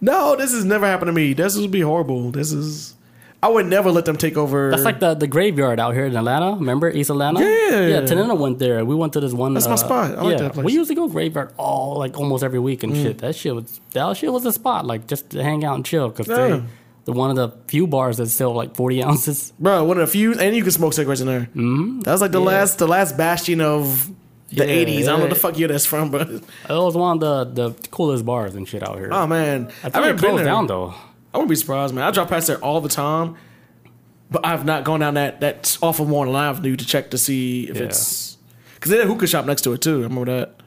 no, 0.00 0.34
this 0.36 0.52
has 0.52 0.64
never 0.64 0.86
happened 0.86 1.08
to 1.08 1.12
me. 1.12 1.34
This 1.34 1.58
would 1.58 1.70
be 1.70 1.82
horrible. 1.82 2.30
This 2.30 2.50
is. 2.52 2.94
I 3.42 3.48
would 3.48 3.66
never 3.66 3.90
let 3.90 4.04
them 4.04 4.16
take 4.18 4.36
over. 4.36 4.70
That's 4.70 4.82
like 4.84 5.00
the, 5.00 5.14
the 5.14 5.26
graveyard 5.26 5.80
out 5.80 5.94
here 5.94 6.04
in 6.04 6.14
Atlanta. 6.14 6.56
Remember 6.56 6.90
East 6.90 7.08
Atlanta? 7.08 7.40
Yeah. 7.40 7.86
Yeah, 7.86 8.00
Tanina 8.02 8.36
went 8.38 8.58
there. 8.58 8.84
We 8.84 8.94
went 8.94 9.14
to 9.14 9.20
this 9.20 9.32
one. 9.32 9.54
That's 9.54 9.66
my 9.66 9.74
uh, 9.74 9.76
spot. 9.78 10.18
I 10.18 10.22
like 10.22 10.32
yeah, 10.32 10.42
that 10.44 10.52
place. 10.52 10.62
Mm. 10.62 10.66
we 10.66 10.72
usually 10.74 10.94
go 10.94 11.08
graveyard 11.08 11.54
all 11.56 11.98
like 11.98 12.18
almost 12.18 12.44
every 12.44 12.58
week 12.58 12.82
and 12.82 12.94
shit. 12.94 13.18
That 13.18 13.34
shit 13.34 13.54
was 13.54 13.80
that 13.92 14.14
shit 14.18 14.30
was 14.30 14.44
a 14.44 14.52
spot 14.52 14.84
like 14.86 15.06
just 15.06 15.30
to 15.30 15.42
hang 15.42 15.64
out 15.64 15.76
and 15.76 15.86
chill 15.86 16.10
because 16.10 16.28
Yeah. 16.28 16.56
they 16.58 16.62
the 17.06 17.12
one 17.12 17.30
of 17.30 17.36
the 17.36 17.48
few 17.66 17.86
bars 17.86 18.18
that 18.18 18.26
sell 18.28 18.52
like 18.52 18.76
forty 18.76 19.02
ounces. 19.02 19.54
bro. 19.58 19.84
One 19.84 19.96
of 19.98 20.06
the 20.06 20.12
few, 20.12 20.34
and 20.38 20.54
you 20.54 20.62
can 20.62 20.70
smoke 20.72 20.92
cigarettes 20.92 21.22
in 21.22 21.26
there. 21.26 21.48
Mm-hmm. 21.56 22.00
That 22.00 22.12
was 22.12 22.20
like 22.20 22.32
the 22.32 22.40
Yeah. 22.40 22.46
last, 22.46 22.78
the 22.78 22.86
last 22.86 23.16
bastion 23.16 23.62
of 23.62 24.06
the 24.50 24.66
Yeah, 24.66 24.84
'80s. 24.84 25.02
I 25.04 25.06
don't 25.06 25.06
know 25.06 25.18
what 25.24 25.28
the 25.30 25.34
fuck 25.40 25.58
year 25.58 25.68
that's 25.68 25.86
from, 25.86 26.10
but 26.10 26.28
It 26.28 26.42
was 26.68 26.94
one 26.94 27.16
of 27.16 27.20
the 27.54 27.70
the 27.70 27.88
coolest 27.90 28.26
bars 28.26 28.54
and 28.54 28.68
shit 28.68 28.82
out 28.86 28.98
here. 28.98 29.08
oh 29.10 29.26
man, 29.26 29.68
I 29.82 29.88
think 29.88 29.94
haven't 29.94 30.10
it 30.10 30.12
been 30.12 30.18
closed 30.20 30.38
there. 30.40 30.44
down 30.44 30.66
though. 30.66 30.94
I 31.32 31.38
wouldn't 31.38 31.50
be 31.50 31.56
surprised, 31.56 31.94
man. 31.94 32.04
I 32.04 32.10
drive 32.10 32.28
past 32.28 32.46
there 32.48 32.58
all 32.58 32.80
the 32.80 32.88
time, 32.88 33.36
but 34.30 34.44
I've 34.44 34.64
not 34.64 34.84
gone 34.84 35.00
down 35.00 35.14
that 35.14 35.40
that 35.40 35.78
off 35.82 36.00
of 36.00 36.08
Warren 36.10 36.34
Avenue 36.34 36.76
to 36.76 36.84
check 36.86 37.10
to 37.10 37.18
see 37.18 37.68
if 37.68 37.76
Yeah. 37.76 37.84
it's 37.84 38.36
because 38.74 38.90
they 38.90 38.98
had 38.98 39.06
a 39.06 39.08
hookah 39.12 39.26
shop 39.26 39.46
next 39.46 39.62
to 39.62 39.72
it 39.72 39.80
too. 39.82 40.00
I 40.00 40.02
remember 40.02 40.24
that, 40.36 40.60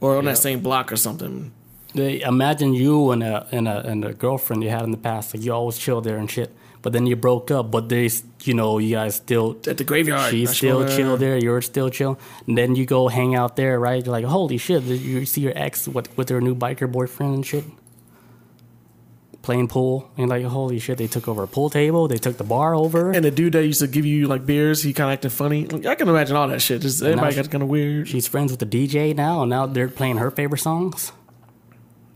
or 0.00 0.16
on 0.16 0.24
Yeah. 0.24 0.30
that 0.32 0.38
same 0.38 0.60
block 0.60 0.90
or 0.92 0.96
something. 0.96 1.52
They 1.94 2.20
imagine 2.22 2.72
you 2.74 3.10
and 3.10 3.22
a 3.22 3.46
and 3.52 3.66
a 3.68 3.86
and 3.86 4.04
a 4.04 4.12
girlfriend 4.12 4.62
you 4.64 4.70
had 4.70 4.82
in 4.84 4.90
the 4.92 4.96
past. 4.96 5.34
Like 5.34 5.44
you 5.44 5.52
always 5.52 5.78
chill 5.78 6.00
there 6.00 6.16
and 6.18 6.30
shit. 6.30 6.50
But 6.82 6.94
then 6.94 7.04
you 7.06 7.14
broke 7.14 7.50
up. 7.50 7.70
But 7.70 7.90
they, 7.90 8.08
you 8.44 8.54
know, 8.54 8.78
you 8.78 8.94
guys 8.94 9.16
still. 9.16 9.58
At 9.68 9.76
the 9.76 9.84
graveyard, 9.84 10.30
She's 10.30 10.56
still 10.56 10.88
chill 10.88 11.18
there. 11.18 11.36
You're 11.36 11.60
still 11.60 11.90
chill. 11.90 12.18
And 12.46 12.56
then 12.56 12.74
you 12.74 12.86
go 12.86 13.08
hang 13.08 13.34
out 13.34 13.56
there, 13.56 13.78
right? 13.78 14.02
You're 14.02 14.12
like, 14.12 14.24
holy 14.24 14.56
shit! 14.56 14.84
You 14.84 15.26
see 15.26 15.42
your 15.42 15.52
ex 15.56 15.86
with 15.86 16.08
with 16.16 16.28
her 16.30 16.40
new 16.40 16.54
biker 16.54 16.90
boyfriend 16.90 17.34
and 17.34 17.44
shit. 17.46 17.64
Playing 19.42 19.68
pool, 19.68 20.10
and 20.18 20.28
like, 20.28 20.44
holy 20.44 20.78
shit! 20.78 20.98
They 20.98 21.06
took 21.06 21.26
over 21.26 21.42
a 21.42 21.48
pool 21.48 21.70
table. 21.70 22.08
They 22.08 22.18
took 22.18 22.36
the 22.36 22.44
bar 22.44 22.74
over. 22.74 23.10
And 23.10 23.24
the 23.24 23.30
dude 23.30 23.54
that 23.54 23.64
used 23.64 23.80
to 23.80 23.86
give 23.86 24.04
you 24.04 24.28
like 24.28 24.44
beers, 24.44 24.82
he 24.82 24.92
kind 24.92 25.08
of 25.08 25.14
acted 25.14 25.32
funny. 25.32 25.64
Like, 25.64 25.86
I 25.86 25.94
can 25.94 26.08
imagine 26.08 26.36
all 26.36 26.46
that 26.48 26.60
shit. 26.60 26.82
Just 26.82 27.02
everybody 27.02 27.34
got 27.34 27.50
kind 27.50 27.62
of 27.62 27.70
weird. 27.70 28.06
She's 28.06 28.28
friends 28.28 28.52
with 28.52 28.60
the 28.60 28.66
DJ 28.66 29.16
now, 29.16 29.40
and 29.40 29.48
now 29.48 29.64
they're 29.64 29.88
playing 29.88 30.18
her 30.18 30.30
favorite 30.30 30.58
songs. 30.58 31.12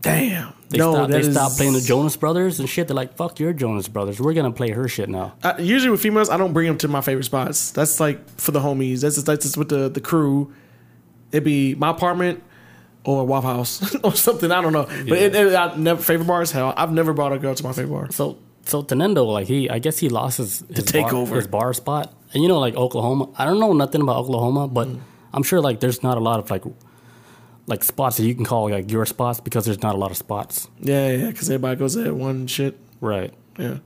Damn. 0.01 0.53
They 0.69 0.77
no, 0.77 0.93
stopped. 0.93 1.11
They 1.11 1.19
is- 1.21 1.31
stopped 1.31 1.57
playing 1.57 1.73
the 1.73 1.81
Jonas 1.81 2.15
Brothers 2.15 2.59
and 2.59 2.69
shit. 2.69 2.87
They're 2.87 2.95
like, 2.95 3.15
"Fuck 3.17 3.39
your 3.39 3.53
Jonas 3.53 3.87
Brothers. 3.87 4.19
We're 4.19 4.33
gonna 4.33 4.51
play 4.51 4.69
her 4.69 4.87
shit 4.87 5.09
now." 5.09 5.33
I, 5.43 5.57
usually 5.57 5.89
with 5.89 6.01
females, 6.01 6.29
I 6.29 6.37
don't 6.37 6.53
bring 6.53 6.67
them 6.67 6.77
to 6.79 6.87
my 6.87 7.01
favorite 7.01 7.23
spots. 7.23 7.71
That's 7.71 7.99
like 7.99 8.19
for 8.39 8.51
the 8.51 8.59
homies. 8.59 9.01
That's 9.01 9.15
just, 9.15 9.25
that's 9.25 9.43
just 9.43 9.57
with 9.57 9.69
the 9.69 9.89
the 9.89 10.01
crew. 10.01 10.53
It'd 11.31 11.43
be 11.43 11.73
my 11.73 11.89
apartment 11.89 12.43
or 13.05 13.25
Waffle 13.25 13.49
House 13.51 13.95
or 14.03 14.13
something. 14.13 14.51
I 14.51 14.61
don't 14.61 14.73
know. 14.73 14.85
But 14.85 15.17
it, 15.17 15.35
it, 15.35 15.55
I 15.55 15.75
never 15.75 16.01
favorite 16.01 16.27
bars. 16.27 16.51
Hell, 16.51 16.73
I've 16.75 16.91
never 16.91 17.13
brought 17.13 17.33
a 17.33 17.39
girl 17.39 17.55
to 17.55 17.63
my 17.63 17.71
favorite 17.71 17.93
bar. 17.93 18.11
So 18.11 18.37
so 18.65 18.81
Tenendo, 18.83 19.25
like 19.31 19.47
he, 19.47 19.69
I 19.69 19.79
guess 19.79 19.99
he 19.99 20.09
lost 20.09 20.37
his, 20.39 20.63
his 20.73 20.85
take 20.85 21.03
bar, 21.05 21.15
over. 21.15 21.35
his 21.35 21.47
bar 21.47 21.73
spot, 21.73 22.13
and 22.33 22.41
you 22.43 22.49
know, 22.49 22.59
like 22.59 22.75
Oklahoma. 22.75 23.29
I 23.37 23.45
don't 23.45 23.59
know 23.59 23.73
nothing 23.73 24.01
about 24.01 24.17
Oklahoma, 24.17 24.67
but 24.67 24.87
Mm. 24.87 24.99
I'm 25.33 25.43
sure 25.43 25.59
like 25.61 25.79
there's 25.81 26.01
not 26.01 26.17
a 26.17 26.21
lot 26.21 26.39
of 26.39 26.49
like 26.49 26.63
like 27.67 27.83
spots 27.83 28.17
that 28.17 28.23
you 28.25 28.33
can 28.35 28.45
call 28.45 28.69
like 28.69 28.89
your 28.91 29.05
spots 29.05 29.39
because 29.41 29.65
there's 29.65 29.81
not 29.81 29.93
a 29.95 29.97
lot 29.97 30.09
of 30.11 30.17
spots. 30.17 30.67
Yeah, 30.79 31.09
yeah, 31.09 31.27
because 31.27 31.49
everybody 31.49 31.75
goes 31.77 31.93
there 31.95 32.13
one 32.13 32.47
shit. 32.47 32.77
Right. 33.01 33.33
Yeah. 33.59 33.77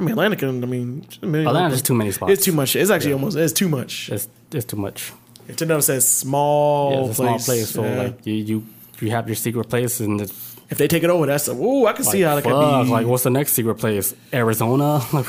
I 0.00 0.02
mean, 0.02 0.12
Atlantic. 0.12 0.42
I 0.42 0.50
mean, 0.50 1.06
a 1.22 1.26
million 1.26 1.48
Atlanta's 1.48 1.82
too 1.82 1.94
many 1.94 2.10
spots. 2.12 2.32
It's 2.32 2.44
too 2.44 2.52
much. 2.52 2.76
It's 2.76 2.90
actually 2.90 3.12
almost. 3.14 3.36
It's 3.36 3.52
too 3.52 3.68
much. 3.68 4.10
It's 4.10 4.28
it's 4.52 4.64
too 4.64 4.76
much. 4.76 5.12
If 5.48 5.56
Nintendo 5.56 5.82
says 5.82 6.06
small 6.06 6.92
Yeah, 6.92 7.10
it's 7.10 7.18
a 7.18 7.22
place, 7.22 7.44
small 7.44 7.54
place. 7.54 7.70
So 7.70 7.84
yeah. 7.84 8.02
like 8.02 8.26
you, 8.26 8.34
you 8.34 8.66
you 9.00 9.10
have 9.10 9.28
your 9.28 9.36
secret 9.36 9.68
place 9.68 10.00
and 10.00 10.20
it's 10.20 10.56
if 10.70 10.76
they 10.76 10.86
take 10.86 11.02
it 11.02 11.08
over, 11.08 11.24
that's 11.24 11.48
a, 11.48 11.52
ooh, 11.52 11.86
I 11.86 11.94
can 11.94 12.04
see 12.04 12.20
how 12.20 12.34
that 12.34 12.44
fuck, 12.44 12.52
could 12.52 12.84
be. 12.84 12.90
like 12.90 13.06
what's 13.06 13.22
the 13.22 13.30
next 13.30 13.52
secret 13.52 13.76
place? 13.76 14.14
Arizona? 14.32 15.00
Like 15.12 15.26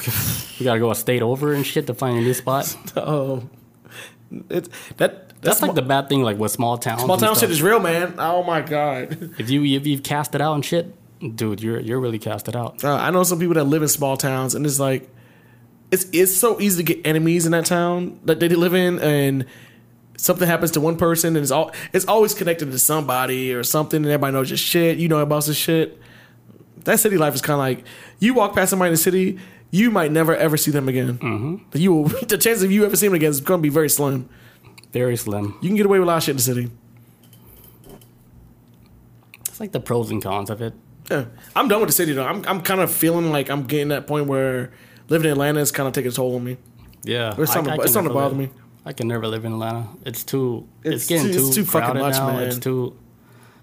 we 0.59 0.65
gotta 0.65 0.79
go 0.79 0.91
a 0.91 0.95
state 0.95 1.21
over 1.21 1.53
and 1.53 1.65
shit 1.65 1.87
to 1.87 1.93
find 1.93 2.17
a 2.17 2.21
new 2.21 2.33
spot. 2.33 2.75
oh, 2.97 3.47
it's 4.49 4.69
that 4.97 5.29
That's 5.41 5.59
that's 5.59 5.61
like 5.61 5.75
the 5.75 5.81
bad 5.81 6.09
thing, 6.09 6.21
like 6.21 6.37
with 6.37 6.51
small 6.51 6.77
towns. 6.77 7.01
small 7.03 7.17
town 7.17 7.35
shit 7.35 7.49
is 7.49 7.61
real, 7.61 7.79
man. 7.79 8.15
Oh 8.17 8.43
my 8.43 8.61
god. 8.61 9.33
If 9.39 9.49
you 9.49 9.63
if 9.63 9.87
you've 9.87 10.03
cast 10.03 10.35
it 10.35 10.41
out 10.41 10.55
and 10.55 10.65
shit, 10.65 10.93
dude, 11.35 11.61
you're 11.61 11.79
you're 11.79 11.99
really 11.99 12.19
casted 12.19 12.55
out. 12.55 12.83
Uh, 12.83 12.93
I 12.95 13.09
know 13.11 13.23
some 13.23 13.39
people 13.39 13.55
that 13.55 13.63
live 13.63 13.81
in 13.81 13.87
small 13.87 14.17
towns, 14.17 14.55
and 14.55 14.65
it's 14.65 14.79
like, 14.79 15.09
it's 15.91 16.05
it's 16.11 16.35
so 16.35 16.59
easy 16.59 16.83
to 16.83 16.93
get 16.93 17.05
enemies 17.07 17.45
in 17.45 17.53
that 17.53 17.65
town 17.65 18.19
that 18.25 18.41
they 18.41 18.49
live 18.49 18.73
in, 18.73 18.99
and 18.99 19.45
something 20.19 20.47
happens 20.47 20.71
to 20.71 20.81
one 20.81 20.97
person, 20.97 21.35
and 21.35 21.43
it's 21.43 21.51
all 21.51 21.71
it's 21.93 22.05
always 22.05 22.33
connected 22.33 22.71
to 22.71 22.79
somebody 22.79 23.53
or 23.53 23.63
something, 23.63 23.97
and 23.97 24.07
everybody 24.07 24.33
knows 24.33 24.49
your 24.49 24.57
shit. 24.57 24.97
You 24.97 25.07
know 25.07 25.19
about 25.19 25.45
this 25.45 25.57
shit. 25.57 25.99
That 26.83 26.99
city 26.99 27.17
life 27.17 27.35
is 27.35 27.41
kind 27.41 27.55
of 27.55 27.59
like 27.59 27.85
you 28.19 28.33
walk 28.33 28.55
past 28.55 28.69
somebody 28.69 28.89
in 28.89 28.93
the 28.93 28.97
city, 28.97 29.39
you 29.71 29.91
might 29.91 30.11
never 30.11 30.35
ever 30.35 30.57
see 30.57 30.71
them 30.71 30.89
again. 30.89 31.17
Mm-hmm. 31.17 31.77
You 31.77 31.93
will, 31.93 32.03
the 32.27 32.37
chances 32.37 32.63
of 32.63 32.71
you 32.71 32.85
ever 32.85 32.95
seeing 32.95 33.11
them 33.11 33.17
again 33.17 33.31
is 33.31 33.41
going 33.41 33.59
to 33.59 33.61
be 33.61 33.69
very 33.69 33.89
slim. 33.89 34.29
Very 34.91 35.17
slim. 35.17 35.55
You 35.61 35.69
can 35.69 35.75
get 35.75 35.85
away 35.85 35.99
with 35.99 36.07
a 36.07 36.11
lot 36.11 36.17
of 36.17 36.23
shit 36.23 36.31
in 36.31 36.37
the 36.37 36.43
city. 36.43 36.71
It's 39.47 39.59
like 39.59 39.71
the 39.71 39.79
pros 39.79 40.09
and 40.09 40.21
cons 40.21 40.49
of 40.49 40.61
it. 40.61 40.73
Yeah. 41.11 41.25
I'm 41.55 41.67
done 41.67 41.79
with 41.79 41.89
the 41.89 41.93
city 41.93 42.13
though. 42.13 42.25
I'm 42.25 42.43
I'm 42.47 42.61
kind 42.61 42.81
of 42.81 42.91
feeling 42.91 43.31
like 43.31 43.49
I'm 43.49 43.63
getting 43.63 43.89
that 43.89 44.07
point 44.07 44.27
where 44.27 44.71
living 45.09 45.25
in 45.25 45.33
Atlanta 45.33 45.59
is 45.59 45.71
kind 45.71 45.87
of 45.87 45.93
taking 45.93 46.11
a 46.11 46.13
toll 46.13 46.35
on 46.35 46.43
me. 46.43 46.57
Yeah, 47.03 47.33
It's 47.37 47.51
starting, 47.51 47.71
to, 47.71 47.77
can 47.77 47.81
it's 47.81 47.91
starting 47.91 48.09
to 48.09 48.13
bother 48.13 48.35
me. 48.35 48.49
I 48.89 48.93
can 48.93 49.07
never 49.07 49.27
live 49.27 49.45
in 49.45 49.53
Atlanta. 49.53 49.87
It's 50.03 50.23
too. 50.23 50.67
It's, 50.83 50.95
It's 51.03 51.07
getting 51.07 51.31
too- 51.31 51.45
it's 51.47 51.55
too 51.55 51.63
fucking 51.63 51.91
crowded 51.91 51.99
much, 51.99 52.13
now. 52.15 52.27
man. 52.31 52.47
It's 52.47 52.57
too. 52.57 52.95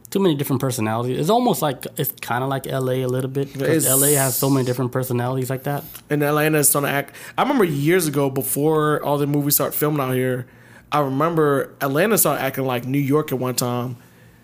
Too 0.09 0.21
many 0.21 0.37
different 0.37 0.61
personalities. 0.61 1.19
It's 1.19 1.31
almost 1.31 1.63
like 1.63 1.85
it's 1.97 2.13
kind 2.21 2.45
of 2.45 2.49
like 2.49 2.65
LA 2.67 3.05
a 3.05 3.07
little 3.07 3.29
bit 3.29 3.53
because 3.53 3.85
LA 3.89 4.11
has 4.17 4.37
so 4.37 4.49
many 4.49 4.65
different 4.65 4.93
personalities 4.93 5.51
like 5.51 5.65
that. 5.65 5.83
and 6.09 6.23
Atlanta 6.23 6.59
is 6.59 6.69
starting 6.69 6.89
to 6.89 6.95
act. 6.95 7.13
I 7.37 7.43
remember 7.43 7.65
years 7.65 8.07
ago, 8.07 8.31
before 8.31 9.03
all 9.03 9.19
the 9.19 9.27
movies 9.27 9.57
start 9.57 9.75
filming 9.75 10.01
out 10.01 10.15
here, 10.15 10.47
I 10.93 11.01
remember 11.01 11.75
Atlanta 11.81 12.17
started 12.19 12.41
acting 12.45 12.65
like 12.67 12.87
New 12.87 13.01
York 13.01 13.33
at 13.33 13.41
one 13.41 13.57
time. 13.57 13.97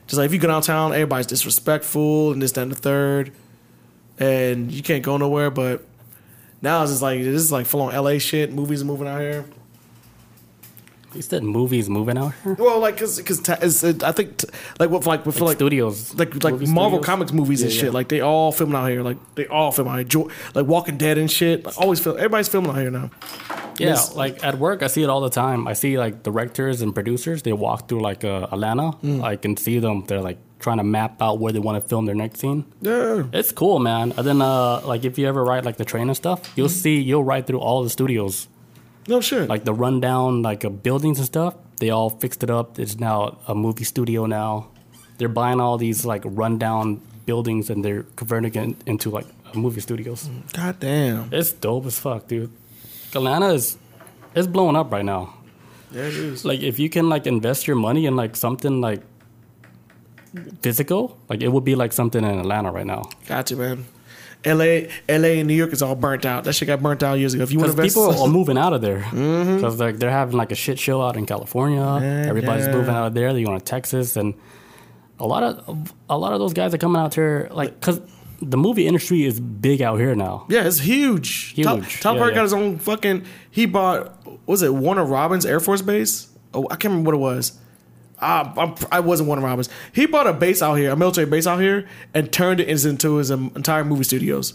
Just 0.08 0.18
like 0.18 0.26
if 0.26 0.32
you 0.32 0.40
go 0.40 0.48
downtown, 0.48 0.92
everybody's 0.94 1.26
disrespectful 1.28 2.32
and 2.32 2.42
this, 2.42 2.50
that, 2.52 2.62
and 2.62 2.72
the 2.72 2.76
third, 2.76 3.30
and 4.18 4.72
you 4.72 4.82
can't 4.82 5.04
go 5.04 5.16
nowhere. 5.16 5.48
But 5.50 5.86
now 6.60 6.82
it's 6.82 6.90
just 6.90 7.02
like 7.02 7.20
this 7.22 7.40
is 7.40 7.52
like 7.52 7.66
full 7.66 7.82
on 7.82 7.94
LA 7.94 8.18
shit. 8.18 8.52
Movies 8.52 8.82
are 8.82 8.86
moving 8.86 9.06
out 9.06 9.20
here. 9.20 9.44
You 11.14 11.22
said 11.22 11.42
movies 11.42 11.88
moving 11.90 12.16
out 12.18 12.32
here. 12.42 12.54
Well, 12.54 12.78
like 12.80 12.94
because 12.94 13.16
because 13.18 13.84
I 14.02 14.12
think 14.12 14.38
t- 14.38 14.48
like 14.80 14.90
what 14.90 15.04
like 15.06 15.26
with 15.26 15.36
Like, 15.40 15.48
like 15.48 15.56
studios, 15.56 16.14
like 16.14 16.42
like 16.42 16.54
movie 16.54 16.66
Marvel 16.66 16.98
studios? 16.98 17.06
Comics 17.06 17.32
movies 17.32 17.62
and 17.62 17.70
shit. 17.72 17.84
yeah. 17.84 17.90
Like 17.90 18.08
they 18.08 18.20
all 18.20 18.52
filming 18.52 18.76
out 18.76 18.86
here. 18.88 19.02
Like 19.02 19.18
they 19.34 19.46
all 19.46 19.72
film 19.72 19.88
out 19.88 19.96
here. 19.96 20.04
Jo- 20.04 20.30
like 20.54 20.66
Walking 20.66 20.96
Dead 20.96 21.18
and 21.18 21.30
shit. 21.30 21.64
Like, 21.64 21.78
always 21.78 22.00
film. 22.00 22.16
Everybody's 22.16 22.48
filming 22.48 22.70
out 22.70 22.78
here 22.78 22.90
now. 22.90 23.10
Yeah, 23.78 23.98
like 24.14 24.44
at 24.44 24.58
work, 24.58 24.82
I 24.82 24.86
see 24.86 25.02
it 25.02 25.08
all 25.08 25.20
the 25.22 25.30
time. 25.30 25.66
I 25.66 25.72
see 25.72 25.98
like 25.98 26.22
directors 26.22 26.82
and 26.82 26.94
producers. 26.94 27.42
They 27.42 27.52
walk 27.52 27.88
through 27.88 28.00
like 28.02 28.22
uh, 28.24 28.46
Atlanta. 28.52 28.92
Mm. 29.02 29.22
I 29.24 29.36
can 29.36 29.56
see 29.56 29.78
them. 29.78 30.04
They're 30.06 30.20
like 30.20 30.38
trying 30.60 30.76
to 30.78 30.84
map 30.84 31.20
out 31.20 31.40
where 31.40 31.52
they 31.52 31.58
want 31.58 31.82
to 31.82 31.88
film 31.88 32.06
their 32.06 32.14
next 32.14 32.38
scene. 32.40 32.64
Yeah. 32.82 33.24
It's 33.32 33.50
cool, 33.50 33.80
man. 33.80 34.12
And 34.16 34.24
then, 34.24 34.40
uh, 34.40 34.80
like, 34.84 35.04
if 35.04 35.18
you 35.18 35.26
ever 35.26 35.42
ride 35.42 35.64
like 35.64 35.76
the 35.78 35.84
train 35.84 36.06
and 36.08 36.16
stuff, 36.16 36.52
you'll 36.54 36.68
Mm-hmm. 36.68 36.74
see 36.74 37.00
you'll 37.00 37.24
ride 37.24 37.46
through 37.48 37.58
all 37.58 37.82
the 37.82 37.90
studios, 37.90 38.46
No 39.08 39.20
shit. 39.20 39.48
like 39.48 39.64
the 39.64 39.74
rundown 39.74 40.42
like 40.42 40.64
buildings 40.82 41.18
and 41.18 41.26
stuff. 41.26 41.54
They 41.78 41.90
all 41.90 42.10
fixed 42.10 42.42
it 42.42 42.50
up. 42.50 42.78
It's 42.78 42.98
now 42.98 43.38
a 43.48 43.54
movie 43.54 43.84
studio 43.84 44.26
now. 44.26 44.68
They're 45.18 45.28
buying 45.28 45.60
all 45.60 45.78
these 45.78 46.04
like 46.04 46.22
rundown 46.24 47.00
buildings 47.26 47.70
and 47.70 47.84
they're 47.84 48.04
converting 48.16 48.54
it 48.54 48.76
into 48.86 49.10
like 49.10 49.26
movie 49.54 49.80
studios. 49.80 50.28
God 50.52 50.78
damn. 50.80 51.28
It's 51.32 51.52
dope 51.52 51.86
as 51.86 51.98
fuck, 51.98 52.26
dude. 52.28 52.50
Atlanta 53.14 53.48
is 53.52 53.76
it's 54.34 54.46
blowing 54.46 54.76
up 54.76 54.92
right 54.92 55.04
now. 55.04 55.34
Yeah, 55.90 56.02
it 56.04 56.14
is. 56.14 56.44
Like 56.44 56.60
if 56.60 56.78
you 56.78 56.88
can 56.88 57.08
like 57.08 57.26
invest 57.26 57.66
your 57.66 57.76
money 57.76 58.06
in 58.06 58.16
like 58.16 58.36
something 58.36 58.80
like 58.80 59.02
physical, 60.62 61.18
like 61.28 61.42
it 61.42 61.48
would 61.48 61.64
be 61.64 61.74
like 61.74 61.92
something 61.92 62.24
in 62.24 62.38
Atlanta 62.38 62.70
right 62.72 62.86
now. 62.86 63.10
Got 63.26 63.50
you, 63.50 63.56
man. 63.56 63.84
L.A. 64.44 64.88
L.A. 65.08 65.38
and 65.38 65.48
New 65.48 65.54
York 65.54 65.72
is 65.72 65.82
all 65.82 65.94
burnt 65.94 66.24
out. 66.24 66.44
That 66.44 66.54
shit 66.54 66.66
got 66.66 66.82
burnt 66.82 67.02
out 67.02 67.18
years 67.18 67.34
ago. 67.34 67.44
If 67.44 67.52
you 67.52 67.58
want 67.58 67.76
to 67.76 67.82
people 67.82 68.10
are 68.10 68.28
moving 68.28 68.58
out 68.58 68.72
of 68.72 68.80
there 68.80 69.00
mm-hmm. 69.02 69.56
because 69.56 69.78
like 69.78 69.98
they're 69.98 70.10
having 70.10 70.36
like 70.36 70.52
a 70.52 70.56
shit 70.56 70.78
show 70.78 71.00
out 71.00 71.16
in 71.16 71.26
California. 71.26 71.80
Everybody's 72.28 72.66
yeah. 72.66 72.72
moving 72.72 72.94
out 72.94 73.06
of 73.06 73.14
there. 73.14 73.32
They're 73.32 73.44
going 73.44 73.58
to 73.58 73.64
Texas, 73.64 74.16
and 74.16 74.34
a 75.18 75.26
lot 75.26 75.42
of 75.42 75.94
a 76.10 76.18
lot 76.18 76.32
of 76.32 76.40
those 76.40 76.52
guys 76.52 76.74
are 76.74 76.78
coming 76.78 77.00
out 77.00 77.14
here 77.14 77.48
like 77.52 77.78
because 77.78 78.00
the 78.40 78.56
movie 78.56 78.86
industry 78.86 79.24
is 79.24 79.38
big 79.38 79.80
out 79.80 79.98
here 79.98 80.14
now. 80.16 80.46
yeah, 80.48 80.66
it's 80.66 80.80
huge. 80.80 81.52
Huge. 81.54 81.64
Tom 82.00 82.16
Yeah, 82.16 82.26
yeah. 82.26 82.34
got 82.34 82.42
his 82.42 82.52
own 82.52 82.78
fucking. 82.78 83.24
He 83.50 83.66
bought. 83.66 84.18
Was 84.46 84.62
it 84.62 84.74
Warner 84.74 85.04
Robins 85.04 85.46
Air 85.46 85.60
Force 85.60 85.82
Base? 85.82 86.28
Oh, 86.52 86.64
I 86.64 86.76
can't 86.76 86.92
remember 86.92 87.10
what 87.10 87.14
it 87.14 87.36
was. 87.36 87.58
I'm, 88.22 88.74
I 88.90 89.00
wasn't 89.00 89.28
one 89.28 89.38
Warner 89.40 89.50
Robins. 89.50 89.68
He 89.92 90.06
bought 90.06 90.26
a 90.26 90.32
base 90.32 90.62
out 90.62 90.74
here, 90.74 90.90
a 90.92 90.96
military 90.96 91.26
base 91.26 91.46
out 91.46 91.60
here, 91.60 91.86
and 92.14 92.32
turned 92.32 92.60
it 92.60 92.68
into 92.68 93.16
his 93.16 93.30
um, 93.30 93.50
entire 93.56 93.84
movie 93.84 94.04
studios. 94.04 94.54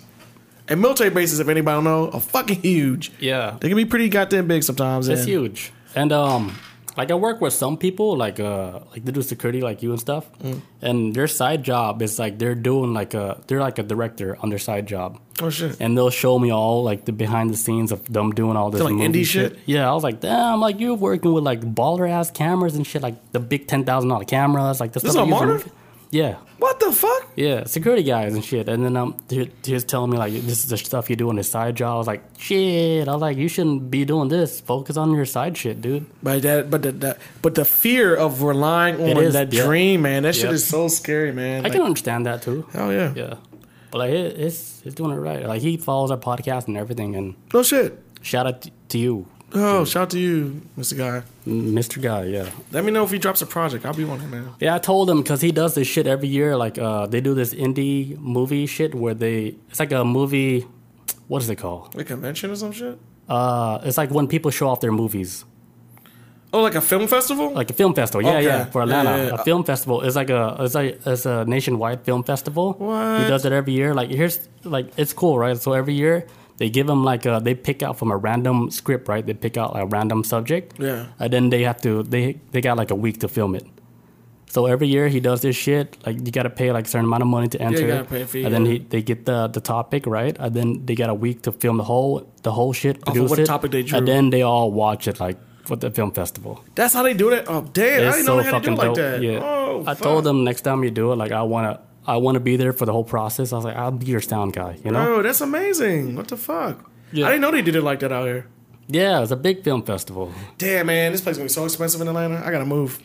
And 0.70 0.82
military 0.82 1.10
bases, 1.10 1.40
if 1.40 1.48
anybody 1.48 1.76
don't 1.76 1.84
know, 1.84 2.10
are 2.12 2.20
fucking 2.20 2.62
huge. 2.62 3.12
Yeah, 3.20 3.58
They 3.60 3.68
can 3.70 3.78
be 3.78 3.86
pretty 3.86 4.10
goddamn 4.10 4.48
big 4.48 4.64
sometimes. 4.64 5.08
It's 5.08 5.22
and- 5.22 5.30
huge. 5.30 5.72
And 5.96 6.12
um 6.12 6.56
like 6.98 7.12
I 7.12 7.16
work 7.16 7.40
with 7.42 7.54
some 7.54 7.78
people 7.78 8.18
like 8.18 8.40
uh 8.40 8.80
like 8.92 9.06
they 9.06 9.12
do 9.12 9.22
security 9.22 9.62
like 9.62 9.84
you 9.84 9.92
and 9.92 10.00
stuff. 10.00 10.26
Mm. 10.40 10.62
And 10.82 11.14
their 11.14 11.28
side 11.28 11.64
job 11.64 12.02
is 12.02 12.18
like 12.20 12.40
they're 12.40 12.56
doing 12.56 12.94
like 12.94 13.14
a 13.14 13.40
they're 13.48 13.60
like 13.60 13.78
a 13.80 13.84
director 13.84 14.38
on 14.42 14.50
their 14.50 14.60
side 14.60 14.88
job. 14.88 15.20
Oh 15.40 15.50
shit. 15.52 15.78
And 15.80 15.96
they'll 15.96 16.10
show 16.10 16.40
me 16.40 16.52
all 16.52 16.84
like 16.84 17.06
the 17.06 17.12
behind 17.14 17.52
the 17.52 17.58
scenes 17.58 17.92
of 17.92 18.12
them 18.12 18.32
doing 18.32 18.58
all 18.58 18.72
this 18.72 18.82
like 18.82 18.94
indie 18.96 19.26
shit? 19.26 19.60
Yeah, 19.66 19.90
I 19.90 19.94
was 19.94 20.04
like, 20.04 20.20
damn, 20.20 20.60
like 20.60 20.80
you're 20.80 20.96
working 20.96 21.32
with 21.34 21.44
like 21.44 21.62
baller 21.62 22.10
ass 22.10 22.32
cameras 22.32 22.76
and 22.76 22.86
shit, 22.88 23.02
like 23.04 23.16
the 23.32 23.40
big 23.40 23.68
ten 23.68 23.84
thousand 23.86 24.10
dollar 24.10 24.26
cameras, 24.26 24.80
like 24.80 24.94
the 24.94 25.00
This 25.00 25.12
stuff 25.12 25.22
on 25.24 25.30
they 25.30 25.36
use 25.36 25.40
Martyr? 25.42 25.54
movie- 25.54 25.72
Yeah. 26.12 26.36
What 26.60 26.80
the 26.80 26.92
fuck? 26.92 27.32
Yeah, 27.36 27.66
security 27.66 28.02
guys 28.02 28.34
and 28.34 28.44
shit. 28.44 28.68
And 28.68 28.84
then 28.84 28.98
um, 28.98 29.16
he, 29.30 29.52
he 29.64 29.74
was 29.74 29.84
telling 29.84 30.10
me 30.10 30.18
like, 30.18 30.34
this 30.34 30.64
is 30.64 30.70
the 30.70 30.78
stuff 30.78 31.10
you 31.10 31.16
do 31.16 31.30
on 31.30 31.36
the 31.36 31.44
side 31.44 31.76
job. 31.76 31.94
I 31.96 31.98
was 31.98 32.08
like, 32.08 32.24
shit. 32.40 33.08
I 33.08 33.12
was 33.14 33.22
like, 33.22 33.38
you 33.38 33.48
shouldn't 33.48 33.92
be 33.92 34.06
doing 34.06 34.28
this. 34.30 34.60
Focus 34.62 34.98
on 34.98 35.14
your 35.14 35.26
side 35.26 35.56
shit, 35.58 35.82
dude. 35.82 36.06
But 36.24 36.42
that, 36.42 36.70
but 36.72 36.82
the, 36.82 36.92
the, 36.94 37.18
but 37.42 37.54
the 37.56 37.66
fear 37.66 38.16
of 38.16 38.42
relying 38.42 38.96
on 38.96 39.22
is, 39.24 39.34
that 39.34 39.54
yeah. 39.54 39.66
dream, 39.66 40.02
man, 40.04 40.24
that 40.24 40.36
shit 40.36 40.52
is 40.52 40.66
so 40.66 40.88
scary, 40.88 41.32
man. 41.32 41.60
I 41.62 41.64
Like, 41.66 41.74
can 41.74 41.82
understand 41.84 42.26
that 42.26 42.42
too. 42.42 42.66
hell 42.74 42.92
yeah. 42.92 43.14
Yeah, 43.16 43.36
but 43.92 44.00
like 44.00 44.12
it, 44.12 44.40
it's 44.40 44.82
it's 44.86 44.96
doing 44.96 45.12
it 45.12 45.16
right. 45.20 45.46
Like 45.46 45.62
he 45.62 45.78
follows 45.78 46.10
our 46.10 46.18
podcast 46.18 46.68
and 46.68 46.78
everything. 46.78 47.16
And 47.16 47.36
No 47.54 47.62
shit. 47.64 48.00
shout 48.22 48.48
out 48.48 48.66
to 48.90 48.98
you, 48.98 49.28
Oh, 49.54 49.86
shout 49.86 50.04
out 50.04 50.10
to 50.12 50.20
you, 50.20 50.62
Mr. 50.78 50.98
Guy. 50.98 51.24
Mr. 51.48 52.02
Guy. 52.02 52.26
Yeah, 52.26 52.50
Let 52.72 52.84
me 52.84 52.92
know 52.92 53.04
if 53.06 53.12
he 53.12 53.18
drops 53.18 53.42
a 53.42 53.46
project. 53.46 53.86
I'll 53.86 53.94
be 53.94 54.04
on 54.04 54.20
it, 54.20 54.28
man. 54.28 54.50
yeah. 54.60 54.76
I 54.76 54.80
told 54.80 55.10
him 55.10 55.22
because 55.22 55.40
he 55.42 55.52
does 55.52 55.74
this 55.74 55.88
shit 55.88 56.06
every 56.06 56.28
year. 56.28 56.58
Like 56.58 56.78
uh, 56.78 57.08
they 57.08 57.22
do 57.22 57.34
this 57.34 57.54
indie 57.54 58.18
movie 58.20 58.66
shit 58.66 58.94
where 58.94 59.14
they 59.14 59.56
it's 59.70 59.80
like 59.80 59.92
a 59.94 60.04
movie. 60.04 60.68
What 61.30 61.42
is 61.44 61.50
it 61.50 61.56
called? 61.58 61.96
A 62.00 62.04
convention 62.04 62.52
or 62.52 62.56
some 62.58 62.72
shit? 62.74 62.98
Uh, 63.30 63.80
it's 63.84 63.98
like 63.98 64.10
when 64.12 64.28
people 64.28 64.52
show 64.52 64.68
off 64.70 64.82
their 64.82 64.92
movies. 64.92 65.46
Oh, 66.54 66.62
like 66.62 66.76
a 66.76 66.82
film 66.82 67.08
festival? 67.08 67.52
like 67.52 67.70
a 67.70 67.74
film 67.74 67.94
festival. 67.94 68.24
Yeah, 68.30 68.38
Okay. 68.38 68.46
yeah, 68.46 68.66
for 68.66 68.82
Atlanta, 68.82 69.10
Yeah, 69.10 69.18
yeah, 69.18 69.28
yeah. 69.28 69.34
a 69.42 69.44
film 69.44 69.64
festival 69.66 70.02
is 70.02 70.16
like 70.16 70.30
a 70.30 70.56
it's 70.62 70.76
like 70.76 71.00
it's 71.06 71.26
a 71.26 71.46
nationwide 71.46 72.02
film 72.04 72.24
festival. 72.24 72.74
What? 72.74 73.22
He 73.22 73.28
does 73.28 73.46
it 73.46 73.52
every 73.54 73.74
year. 73.74 73.94
Like 73.94 74.10
here's 74.10 74.48
like 74.64 74.92
it's 74.98 75.14
cool, 75.14 75.38
right? 75.40 75.58
So 75.58 75.74
every 75.74 75.94
year 75.94 76.26
they 76.58 76.70
give 76.70 76.88
them 76.88 77.04
like 77.04 77.26
a, 77.26 77.40
they 77.44 77.56
pick 77.56 77.84
out 77.84 77.98
from 77.98 78.12
a 78.12 78.18
random 78.18 78.70
script, 78.72 79.08
right? 79.08 79.26
They 79.26 79.34
pick 79.34 79.58
out 79.58 79.74
like, 79.74 79.84
a 79.84 79.86
random 79.88 80.24
subject. 80.24 80.80
Yeah. 80.80 81.08
And 81.20 81.32
then 81.32 81.50
they 81.50 81.64
have 81.64 81.82
to 81.82 82.04
they 82.04 82.40
they 82.52 82.62
got 82.62 82.78
like 82.78 82.92
a 82.92 82.96
week 82.96 83.20
to 83.22 83.28
film 83.28 83.56
it. 83.56 83.66
So 84.50 84.66
every 84.66 84.88
year 84.88 85.08
he 85.10 85.20
does 85.20 85.42
this 85.42 85.56
shit. 85.56 85.98
Like 86.06 86.16
you 86.26 86.32
got 86.32 86.44
to 86.44 86.50
pay 86.50 86.72
like 86.72 86.86
a 86.86 86.90
certain 86.90 87.06
amount 87.06 87.22
of 87.22 87.28
money 87.28 87.48
to 87.50 87.62
enter. 87.62 87.82
Yeah, 87.82 87.98
gotta 87.98 88.10
pay 88.10 88.24
fee, 88.26 88.44
and 88.46 88.54
then 88.54 88.66
he, 88.66 88.80
they 88.80 89.02
get 89.02 89.26
the 89.26 89.48
the 89.48 89.60
topic 89.60 90.08
right, 90.08 90.36
and 90.40 90.54
then 90.56 90.86
they 90.86 90.96
got 90.96 91.10
a 91.10 91.14
week 91.14 91.42
to 91.44 91.52
film 91.52 91.78
the 91.78 91.84
whole 91.84 92.26
the 92.44 92.52
whole 92.52 92.74
shit. 92.74 92.98
of 92.98 93.04
Produce 93.14 93.30
what 93.30 93.40
it, 93.40 93.46
topic 93.46 93.72
they 93.72 93.84
drew. 93.84 93.98
And 93.98 94.08
then 94.08 94.30
they 94.30 94.42
all 94.44 94.72
watch 94.72 95.08
it 95.08 95.20
like 95.20 95.38
for 95.66 95.76
the 95.76 95.92
film 95.92 96.12
festival. 96.12 96.64
That's 96.76 96.94
how 96.94 97.04
they 97.04 97.14
do 97.14 97.30
it? 97.32 97.44
Oh, 97.50 97.62
damn. 97.74 98.02
I 98.04 98.08
It's 98.08 98.16
didn't 98.18 98.26
know 98.28 98.38
so 98.38 98.44
they 98.44 98.50
had 98.50 98.64
to 98.64 98.70
do 98.70 98.72
it 98.74 98.78
like 98.78 98.88
dope. 98.88 98.96
that. 98.96 99.22
Yeah. 99.22 99.40
Oh, 99.44 99.82
I 99.86 99.94
fuck. 99.96 100.04
told 100.04 100.24
them 100.24 100.46
next 100.46 100.62
time 100.62 100.82
you 100.86 100.92
do 100.92 101.12
it, 101.12 101.18
like 101.18 101.34
I 101.34 101.42
wanna 101.44 101.82
I 102.08 102.18
wanna 102.18 102.40
be 102.40 102.56
there 102.58 102.74
for 102.74 102.86
the 102.86 102.94
whole 102.94 103.04
process. 103.04 103.52
I 103.52 103.58
was 103.58 103.66
like, 103.66 103.76
I'll 103.76 103.92
be 103.92 104.06
your 104.08 104.22
sound 104.22 104.54
guy, 104.54 104.78
you 104.84 104.92
know? 104.92 105.04
Bro, 105.04 105.22
that's 105.24 105.42
amazing. 105.42 106.16
What 106.16 106.28
the 106.30 106.38
fuck? 106.38 106.90
Yeah. 107.12 107.26
I 107.28 107.30
didn't 107.30 107.42
know 107.42 107.52
they 107.52 107.62
did 107.62 107.76
it 107.76 107.82
like 107.84 108.00
that 108.00 108.12
out 108.12 108.26
here. 108.26 108.48
Yeah, 108.88 109.22
it's 109.22 109.32
a 109.32 109.36
big 109.36 109.64
film 109.64 109.84
festival. 109.84 110.32
Damn, 110.58 110.86
man. 110.88 111.12
This 111.12 111.20
place 111.22 111.34
is 111.34 111.38
going 111.40 111.50
to 111.50 111.52
be 111.52 111.56
so 111.56 111.66
expensive 111.66 112.00
in 112.02 112.08
Atlanta. 112.08 112.42
I 112.46 112.52
got 112.52 112.60
to 112.60 112.66
move. 112.66 113.00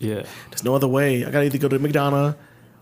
Yeah. 0.00 0.24
There's 0.50 0.64
no 0.64 0.74
other 0.74 0.88
way. 0.88 1.24
I 1.26 1.30
got 1.30 1.40
to 1.40 1.46
either 1.46 1.58
go 1.58 1.68
to 1.68 1.78
McDonough 1.78 2.36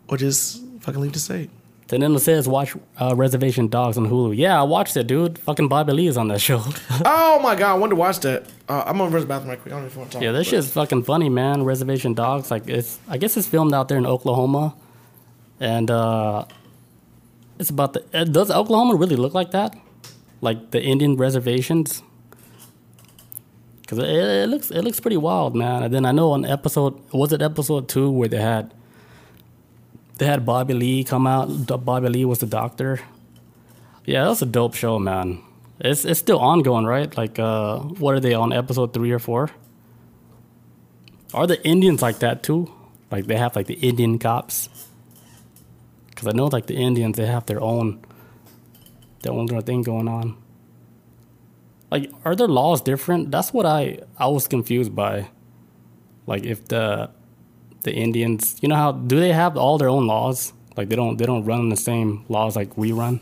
or 0.08 0.16
just 0.16 0.62
fucking 0.80 1.00
leave 1.00 1.12
the 1.12 1.18
state. 1.18 1.50
It 1.90 2.18
says 2.20 2.48
watch 2.48 2.74
uh, 2.98 3.14
Reservation 3.14 3.68
Dogs 3.68 3.96
on 3.96 4.08
Hulu. 4.08 4.36
Yeah, 4.36 4.58
I 4.58 4.62
watched 4.64 4.96
it, 4.96 5.06
dude. 5.06 5.38
Fucking 5.40 5.68
Bobby 5.68 5.92
Lee 5.92 6.06
is 6.06 6.16
on 6.16 6.28
that 6.28 6.40
show. 6.40 6.62
Oh 7.04 7.38
my 7.40 7.54
god, 7.56 7.72
I 7.72 7.74
wanted 7.74 7.90
to 7.90 7.96
watch 7.96 8.20
that. 8.20 8.46
Uh, 8.68 8.84
I'm 8.86 8.96
gonna 8.98 9.10
run 9.10 9.12
to 9.14 9.20
the 9.20 9.26
bathroom 9.26 9.50
right 9.50 9.60
quick. 9.60 9.72
I 9.72 9.76
don't 9.76 9.82
know 9.82 9.88
if 9.88 9.94
you 9.94 9.98
want 10.00 10.10
to 10.12 10.16
talk. 10.16 10.22
yeah, 10.22 10.32
this 10.32 10.46
shit's 10.48 10.70
fucking 10.70 11.02
funny, 11.02 11.28
man. 11.28 11.62
Reservation 11.64 12.14
Dogs, 12.14 12.50
like 12.50 12.68
it's. 12.68 12.98
I 13.08 13.18
guess 13.18 13.36
it's 13.36 13.46
filmed 13.46 13.74
out 13.74 13.88
there 13.88 13.98
in 13.98 14.06
Oklahoma, 14.06 14.74
and 15.64 15.90
uh 15.90 16.44
it's 17.58 17.70
about 17.70 17.92
the. 17.92 18.04
Uh, 18.12 18.24
does 18.24 18.50
Oklahoma 18.50 18.96
really 18.96 19.16
look 19.16 19.34
like 19.34 19.52
that? 19.52 19.76
Like 20.40 20.70
the 20.72 20.82
Indian 20.82 21.16
reservations? 21.16 22.02
Because 23.80 23.98
it, 23.98 24.08
it 24.08 24.48
looks 24.48 24.70
it 24.70 24.82
looks 24.82 25.00
pretty 25.00 25.16
wild, 25.16 25.54
man. 25.54 25.82
And 25.82 25.94
then 25.94 26.04
I 26.04 26.12
know 26.12 26.32
on 26.32 26.44
episode 26.44 27.00
was 27.12 27.32
it 27.32 27.42
episode 27.42 27.88
two 27.88 28.10
where 28.10 28.28
they 28.28 28.40
had 28.40 28.74
they 30.18 30.26
had 30.26 30.44
Bobby 30.44 30.74
Lee 30.74 31.04
come 31.04 31.26
out. 31.26 31.46
Bobby 31.84 32.08
Lee 32.08 32.24
was 32.24 32.40
the 32.40 32.46
doctor. 32.46 33.00
Yeah, 34.04 34.24
that's 34.24 34.42
a 34.42 34.46
dope 34.46 34.74
show, 34.74 34.98
man. 34.98 35.40
It's 35.80 36.04
it's 36.04 36.18
still 36.20 36.38
ongoing, 36.38 36.84
right? 36.84 37.16
Like, 37.16 37.38
uh, 37.38 37.78
what 37.78 38.14
are 38.14 38.20
they 38.20 38.34
on 38.34 38.52
episode 38.52 38.92
three 38.92 39.12
or 39.12 39.18
four? 39.18 39.50
Are 41.32 41.46
the 41.46 41.64
Indians 41.64 42.02
like 42.02 42.18
that 42.18 42.42
too? 42.42 42.70
Like 43.10 43.26
they 43.26 43.36
have 43.36 43.54
like 43.56 43.66
the 43.66 43.74
Indian 43.74 44.18
cops? 44.18 44.68
Because 46.24 46.34
I 46.34 46.36
know 46.36 46.46
like 46.46 46.66
the 46.66 46.74
Indians, 46.74 47.16
they 47.16 47.26
have 47.26 47.44
their 47.46 47.60
own 47.60 48.00
their 49.22 49.32
own 49.32 49.46
little 49.46 49.62
thing 49.62 49.82
going 49.82 50.08
on. 50.08 50.36
Like, 51.90 52.10
are 52.24 52.34
their 52.34 52.48
laws 52.48 52.80
different? 52.80 53.30
That's 53.30 53.52
what 53.52 53.66
I 53.66 53.98
I 54.18 54.28
was 54.28 54.48
confused 54.48 54.94
by. 54.94 55.28
Like, 56.26 56.44
if 56.44 56.66
the 56.68 57.10
the 57.82 57.92
Indians, 57.92 58.56
you 58.62 58.68
know 58.68 58.76
how 58.76 58.92
do 58.92 59.20
they 59.20 59.32
have 59.32 59.58
all 59.58 59.76
their 59.76 59.90
own 59.90 60.06
laws? 60.06 60.54
Like 60.76 60.88
they 60.88 60.96
don't 60.96 61.18
they 61.18 61.26
don't 61.26 61.44
run 61.44 61.68
the 61.68 61.76
same 61.76 62.24
laws 62.28 62.56
like 62.56 62.78
we 62.78 62.92
run. 62.92 63.20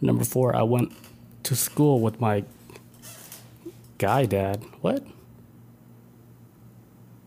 Number 0.00 0.24
four, 0.24 0.56
I 0.56 0.62
went 0.62 0.92
to 1.42 1.54
school 1.54 2.00
with 2.00 2.18
my 2.18 2.44
guy 3.98 4.24
dad. 4.24 4.64
What? 4.80 5.04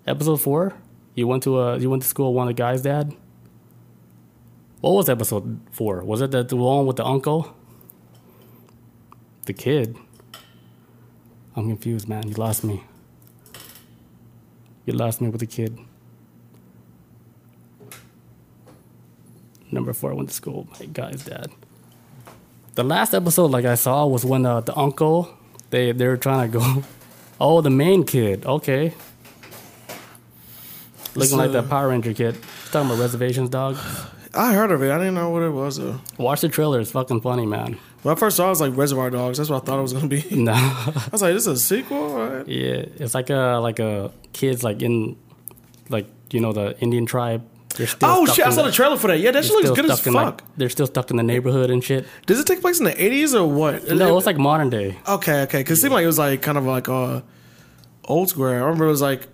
Episode 0.07 0.41
four? 0.41 0.73
You 1.13 1.27
went 1.27 1.43
to 1.43 1.59
a 1.59 1.77
you 1.77 1.91
went 1.91 2.01
to 2.01 2.09
school 2.09 2.33
with 2.33 2.37
one 2.37 2.47
of 2.49 2.55
the 2.55 2.59
guys' 2.59 2.81
dad? 2.81 3.15
What 4.83 4.95
was 4.95 5.07
episode 5.07 5.61
four? 5.71 6.03
Was 6.03 6.19
it 6.19 6.31
the, 6.31 6.43
the 6.43 6.57
one 6.57 6.85
with 6.85 6.97
the 6.97 7.05
uncle? 7.05 7.55
The 9.45 9.53
kid? 9.53 9.95
I'm 11.55 11.69
confused, 11.69 12.09
man. 12.09 12.27
You 12.27 12.33
lost 12.33 12.65
me. 12.65 12.83
You 14.85 14.91
lost 14.91 15.21
me 15.21 15.29
with 15.29 15.39
the 15.39 15.45
kid. 15.45 15.79
Number 19.71 19.93
four, 19.93 20.11
I 20.11 20.15
went 20.15 20.27
to 20.27 20.35
school 20.35 20.67
my 20.77 20.85
guy's 20.87 21.23
dad. 21.23 21.49
The 22.75 22.83
last 22.83 23.13
episode, 23.13 23.51
like 23.51 23.63
I 23.63 23.75
saw, 23.75 24.05
was 24.05 24.25
when 24.25 24.45
uh, 24.45 24.59
the 24.59 24.77
uncle 24.77 25.29
they 25.69 25.93
they 25.93 26.07
were 26.07 26.17
trying 26.17 26.51
to 26.51 26.59
go. 26.59 26.83
Oh, 27.39 27.61
the 27.61 27.69
main 27.69 28.03
kid. 28.03 28.45
Okay, 28.45 28.93
looking 31.15 31.37
like 31.37 31.51
that 31.53 31.67
Power 31.67 31.89
Ranger 31.89 32.13
kid. 32.13 32.37
Talking 32.71 32.89
about 32.89 32.99
reservations, 32.99 33.49
dog. 33.49 33.77
I 34.35 34.53
heard 34.53 34.71
of 34.71 34.81
it. 34.81 34.91
I 34.91 34.97
didn't 34.97 35.13
know 35.13 35.29
what 35.29 35.43
it 35.43 35.51
was 35.51 35.77
though. 35.77 35.99
Watch 36.17 36.41
the 36.41 36.49
trailer. 36.49 36.79
It's 36.79 36.91
fucking 36.91 37.21
funny, 37.21 37.45
man. 37.45 37.77
When 38.01 38.15
I 38.15 38.19
first 38.19 38.37
saw, 38.37 38.45
it, 38.45 38.47
I 38.47 38.49
was 38.49 38.61
like 38.61 38.75
Reservoir 38.75 39.09
Dogs. 39.09 39.37
That's 39.37 39.49
what 39.49 39.61
I 39.61 39.65
thought 39.65 39.79
it 39.79 39.81
was 39.83 39.93
gonna 39.93 40.07
be. 40.07 40.23
No, 40.31 40.53
I 40.53 41.09
was 41.11 41.21
like, 41.21 41.33
this 41.33 41.47
is 41.47 41.47
a 41.47 41.57
sequel. 41.57 42.09
Right. 42.17 42.47
yeah, 42.47 42.85
it's 42.97 43.13
like 43.13 43.29
a 43.29 43.59
like 43.61 43.79
a 43.79 44.11
kids 44.33 44.63
like 44.63 44.81
in 44.81 45.15
like 45.89 46.07
you 46.31 46.39
know 46.39 46.51
the 46.51 46.77
Indian 46.79 47.05
tribe. 47.05 47.47
Oh 48.03 48.25
shit! 48.27 48.45
I 48.45 48.51
saw 48.51 48.61
the 48.63 48.71
trailer 48.71 48.97
for 48.97 49.07
that. 49.07 49.19
Yeah, 49.19 49.31
that 49.31 49.43
shit 49.43 49.53
looks 49.53 49.71
good 49.71 49.89
as 49.89 49.99
fuck. 49.99 50.07
in, 50.07 50.13
like, 50.13 50.41
they're 50.57 50.69
still 50.69 50.85
stuck 50.85 51.09
in 51.09 51.17
the 51.17 51.23
neighborhood 51.23 51.71
and 51.71 51.83
shit. 51.83 52.05
Does 52.27 52.39
it 52.39 52.45
take 52.45 52.61
place 52.61 52.77
in 52.79 52.85
the 52.85 52.91
'80s 52.93 53.33
or 53.33 53.47
what? 53.47 53.87
No, 53.89 54.15
it's 54.17 54.27
like 54.27 54.37
modern 54.37 54.69
day. 54.69 54.97
Okay, 55.07 55.41
okay. 55.43 55.59
Because 55.59 55.79
it 55.79 55.81
seemed 55.81 55.93
like 55.93 56.03
it 56.03 56.07
was 56.07 56.19
like 56.19 56.41
kind 56.43 56.57
of 56.57 56.65
like 56.65 56.87
uh, 56.87 57.21
old 58.05 58.29
square. 58.29 58.55
I 58.57 58.65
remember 58.65 58.85
it 58.85 58.89
was 58.89 59.01
like 59.01 59.27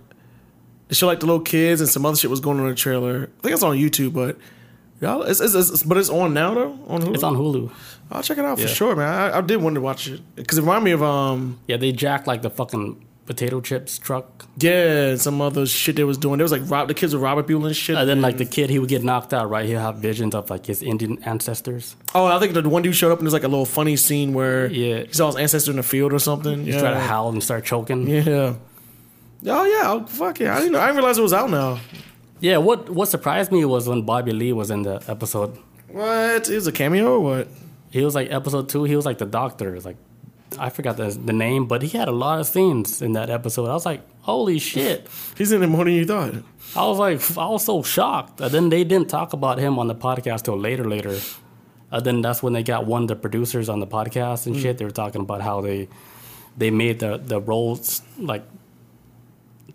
it 0.88 0.96
showed 0.96 1.08
like 1.08 1.20
the 1.20 1.26
little 1.26 1.42
kids 1.42 1.80
and 1.80 1.90
some 1.90 2.06
other 2.06 2.16
shit 2.16 2.30
was 2.30 2.40
going 2.40 2.58
on 2.58 2.64
in 2.64 2.70
the 2.70 2.76
trailer. 2.76 3.30
I 3.38 3.42
think 3.42 3.52
it's 3.54 3.62
on 3.62 3.76
YouTube, 3.76 4.14
but 4.14 4.38
y'all, 5.00 5.22
it's, 5.22 5.40
it's, 5.40 5.54
it's 5.54 5.82
but 5.82 5.96
it's 5.98 6.10
on 6.10 6.34
now 6.34 6.54
though. 6.54 6.78
On 6.88 7.00
Hulu. 7.02 7.14
It's 7.14 7.22
on 7.22 7.36
Hulu. 7.36 7.70
I'll 8.10 8.22
check 8.22 8.38
it 8.38 8.44
out 8.44 8.58
for 8.60 8.68
sure, 8.68 8.96
man. 8.96 9.08
I, 9.08 9.38
I 9.38 9.40
did 9.40 9.56
want 9.62 9.74
to 9.76 9.80
watch 9.80 10.08
it 10.08 10.20
because 10.36 10.58
it 10.58 10.62
reminded 10.62 10.84
me 10.84 10.90
of 10.92 11.02
um 11.02 11.58
Yeah, 11.66 11.76
they 11.76 11.92
jacked 11.92 12.26
like 12.26 12.42
the 12.42 12.50
fucking 12.50 13.06
potato 13.26 13.60
chips 13.60 13.96
truck. 13.96 14.46
yeah 14.58 15.10
and 15.10 15.20
some 15.20 15.40
other 15.40 15.64
shit 15.64 15.94
they 15.94 16.02
was 16.02 16.18
doing. 16.18 16.38
There 16.38 16.44
was 16.44 16.50
like 16.50 16.62
rob 16.68 16.88
the 16.88 16.94
kids 16.94 17.14
were 17.14 17.20
robbing 17.20 17.44
people 17.44 17.64
and 17.66 17.76
shit. 17.76 17.96
And 17.96 18.08
then 18.08 18.20
like 18.20 18.38
the 18.38 18.44
kid, 18.44 18.70
he 18.70 18.80
would 18.80 18.88
get 18.88 19.04
knocked 19.04 19.32
out, 19.32 19.48
right? 19.48 19.64
He'll 19.66 19.78
have 19.78 19.98
visions 19.98 20.34
of 20.34 20.50
like 20.50 20.66
his 20.66 20.82
Indian 20.82 21.22
ancestors. 21.22 21.94
oh, 22.14 22.26
I 22.26 22.40
think 22.40 22.54
the 22.54 22.68
one 22.68 22.82
dude 22.82 22.96
showed 22.96 23.12
up 23.12 23.18
and 23.20 23.26
there's 23.26 23.32
like 23.32 23.44
a 23.44 23.48
little 23.48 23.66
funny 23.66 23.94
scene 23.96 24.32
where 24.34 24.66
Yeah. 24.72 25.04
he 25.04 25.12
saw 25.12 25.26
his 25.28 25.36
ancestor 25.36 25.70
in 25.70 25.76
the 25.76 25.84
field 25.84 26.12
or 26.12 26.18
something. 26.18 26.64
He 26.64 26.72
yeah. 26.72 26.80
try 26.80 26.90
to 26.92 26.98
howl 27.00 27.28
and 27.30 27.40
start 27.42 27.64
choking. 27.64 28.08
Yeah. 28.08 28.22
Yeah. 28.22 28.54
Oh 29.54 29.64
yeah, 29.64 29.82
oh, 29.92 30.04
fuck 30.06 30.38
yeah! 30.40 30.54
I 30.54 30.58
didn't 30.58 30.72
know. 30.72 30.80
I 30.80 30.86
didn't 30.86 30.96
realize 30.98 31.16
it 31.16 31.22
was 31.22 31.32
out 31.32 31.48
now. 31.48 31.80
What 32.40 32.90
what 32.90 33.08
surprised 33.08 33.52
me 33.52 33.64
was 33.64 33.88
when 33.88 34.02
Bobby 34.02 34.32
Lee 34.32 34.52
was 34.52 34.70
in 34.70 34.82
the 34.82 35.02
episode. 35.08 35.56
What? 35.88 36.48
It 36.48 36.54
was 36.54 36.66
a 36.66 36.72
cameo 36.72 37.14
or 37.14 37.20
what? 37.20 37.48
He 37.90 38.04
was 38.04 38.14
like 38.14 38.30
episode 38.30 38.68
two. 38.68 38.84
He 38.84 38.96
was 38.96 39.04
like 39.04 39.18
the 39.18 39.26
doctor. 39.26 39.78
Like 39.80 39.96
I 40.58 40.70
forgot 40.70 40.96
the 40.96 41.10
the 41.10 41.32
name, 41.32 41.66
but 41.66 41.82
he 41.82 41.96
had 41.96 42.08
a 42.08 42.12
lot 42.12 42.40
of 42.40 42.46
scenes 42.46 43.02
in 43.02 43.12
that 43.12 43.30
episode. 43.30 43.68
I 43.68 43.74
was 43.74 43.86
like, 43.86 44.02
holy 44.22 44.58
shit! 44.58 45.08
He's 45.36 45.52
in 45.52 45.62
it 45.62 45.66
more 45.68 45.84
than 45.84 45.94
you 45.94 46.06
thought. 46.06 46.34
I 46.76 46.86
was 46.86 46.98
like, 46.98 47.20
I 47.36 47.46
was 47.46 47.64
so 47.64 47.82
shocked. 47.82 48.40
And 48.40 48.50
then 48.50 48.68
they 48.68 48.84
didn't 48.84 49.08
talk 49.08 49.32
about 49.32 49.58
him 49.58 49.78
on 49.78 49.88
the 49.88 49.94
podcast 49.94 50.42
till 50.42 50.58
later, 50.58 50.84
later. 50.84 51.18
And 51.90 52.06
then 52.06 52.22
that's 52.22 52.42
when 52.42 52.52
they 52.52 52.62
got 52.62 52.86
one 52.86 53.02
of 53.02 53.08
the 53.08 53.16
producers 53.16 53.68
on 53.68 53.80
the 53.80 53.86
podcast 53.86 54.46
and 54.46 54.54
mm. 54.54 54.62
shit. 54.62 54.78
They 54.78 54.84
were 54.84 54.92
talking 54.92 55.22
about 55.22 55.40
how 55.42 55.60
they 55.60 55.88
they 56.56 56.70
made 56.70 57.00
the 57.00 57.18
the 57.18 57.40
roles 57.40 58.02
like 58.18 58.44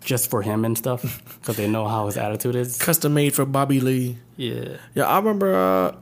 just 0.00 0.30
for 0.30 0.42
him 0.42 0.64
and 0.64 0.76
stuff 0.76 1.22
because 1.40 1.56
they 1.56 1.68
know 1.68 1.86
how 1.86 2.06
his 2.06 2.16
attitude 2.16 2.56
is. 2.56 2.78
Custom 2.78 3.14
made 3.14 3.34
for 3.34 3.44
Bobby 3.44 3.80
Lee. 3.80 4.18
Yeah, 4.36 4.76
Yeah, 4.94 5.04
I 5.06 5.18
remember. 5.18 5.54
Uh, 5.54 5.92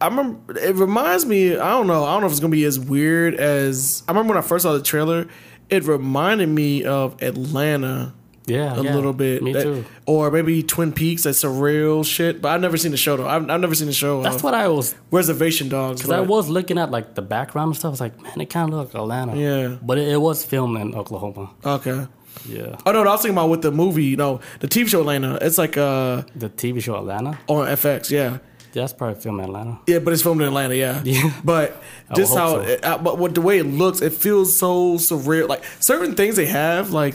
I 0.00 0.08
remember. 0.08 0.58
It 0.58 0.74
reminds 0.74 1.26
me. 1.26 1.56
I 1.56 1.70
don't 1.70 1.86
know. 1.86 2.04
I 2.04 2.12
don't 2.12 2.22
know 2.22 2.26
if 2.26 2.32
it's 2.32 2.40
gonna 2.40 2.50
be 2.50 2.64
as 2.64 2.78
weird 2.78 3.34
as. 3.34 4.02
I 4.08 4.12
remember 4.12 4.34
when 4.34 4.42
I 4.42 4.46
first 4.46 4.64
saw 4.64 4.72
the 4.72 4.82
trailer. 4.82 5.28
It 5.70 5.84
reminded 5.84 6.48
me 6.48 6.84
of 6.84 7.22
Atlanta 7.22 8.12
yeah, 8.46 8.74
a 8.78 8.82
yeah. 8.82 8.94
little 8.94 9.12
bit. 9.12 9.42
Me 9.42 9.52
That- 9.52 9.62
too. 9.62 9.84
Or 10.06 10.30
maybe 10.30 10.62
Twin 10.62 10.92
Peaks. 10.92 11.22
That's 11.22 11.42
surreal 11.42 12.04
shit. 12.04 12.42
But 12.42 12.52
I've 12.52 12.60
never 12.60 12.76
seen 12.76 12.90
the 12.90 12.96
show 12.96 13.16
though. 13.16 13.28
I've, 13.28 13.48
I've 13.48 13.60
never 13.60 13.74
seen 13.74 13.86
the 13.86 13.92
show. 13.92 14.22
That's 14.22 14.36
uh, 14.36 14.40
what 14.40 14.54
I 14.54 14.68
was 14.68 14.94
Reservation 15.10 15.68
Dogs. 15.68 16.00
Because 16.00 16.12
I 16.12 16.20
was 16.20 16.48
looking 16.48 16.78
at 16.78 16.90
like 16.90 17.14
the 17.14 17.22
background 17.22 17.68
and 17.68 17.76
stuff. 17.76 17.90
I 17.90 17.92
was 17.92 18.00
like, 18.00 18.20
man, 18.20 18.40
it 18.40 18.50
kind 18.50 18.72
of 18.72 18.78
looked 18.78 18.94
like 18.94 19.02
Atlanta. 19.02 19.36
Yeah. 19.36 19.76
But 19.80 19.98
it, 19.98 20.08
it 20.08 20.20
was 20.20 20.44
filmed 20.44 20.78
in 20.78 20.94
Oklahoma. 20.94 21.50
Okay. 21.64 22.06
Yeah. 22.48 22.76
Oh 22.84 22.92
no, 22.92 23.04
no, 23.04 23.10
I 23.10 23.12
was 23.12 23.22
thinking 23.22 23.36
about 23.36 23.50
with 23.50 23.62
the 23.62 23.70
movie. 23.70 24.16
No, 24.16 24.40
the 24.60 24.68
TV 24.68 24.88
show 24.88 25.00
Atlanta. 25.00 25.38
It's 25.40 25.58
like 25.58 25.76
uh 25.76 26.22
The 26.34 26.48
TV 26.50 26.82
show 26.82 26.96
Atlanta. 26.96 27.38
on 27.48 27.66
FX. 27.68 28.10
Yeah. 28.10 28.38
That's 28.72 28.94
probably 28.94 29.20
filmed 29.20 29.40
in 29.40 29.44
Atlanta. 29.44 29.78
Yeah, 29.86 29.98
but 29.98 30.14
it's 30.14 30.22
filmed 30.22 30.40
in 30.40 30.48
Atlanta, 30.48 30.74
yeah. 30.74 31.02
Yeah. 31.04 31.30
But 31.44 31.82
just 32.16 32.34
how, 32.34 32.54
so. 32.54 32.60
it, 32.62 32.82
uh, 32.82 32.96
but 32.96 33.18
what 33.18 33.34
the 33.34 33.42
way 33.42 33.58
it 33.58 33.64
looks, 33.66 34.00
it 34.00 34.14
feels 34.14 34.56
so 34.58 34.94
surreal. 34.96 35.46
Like 35.46 35.62
certain 35.78 36.14
things 36.14 36.36
they 36.36 36.46
have, 36.46 36.90
like, 36.90 37.14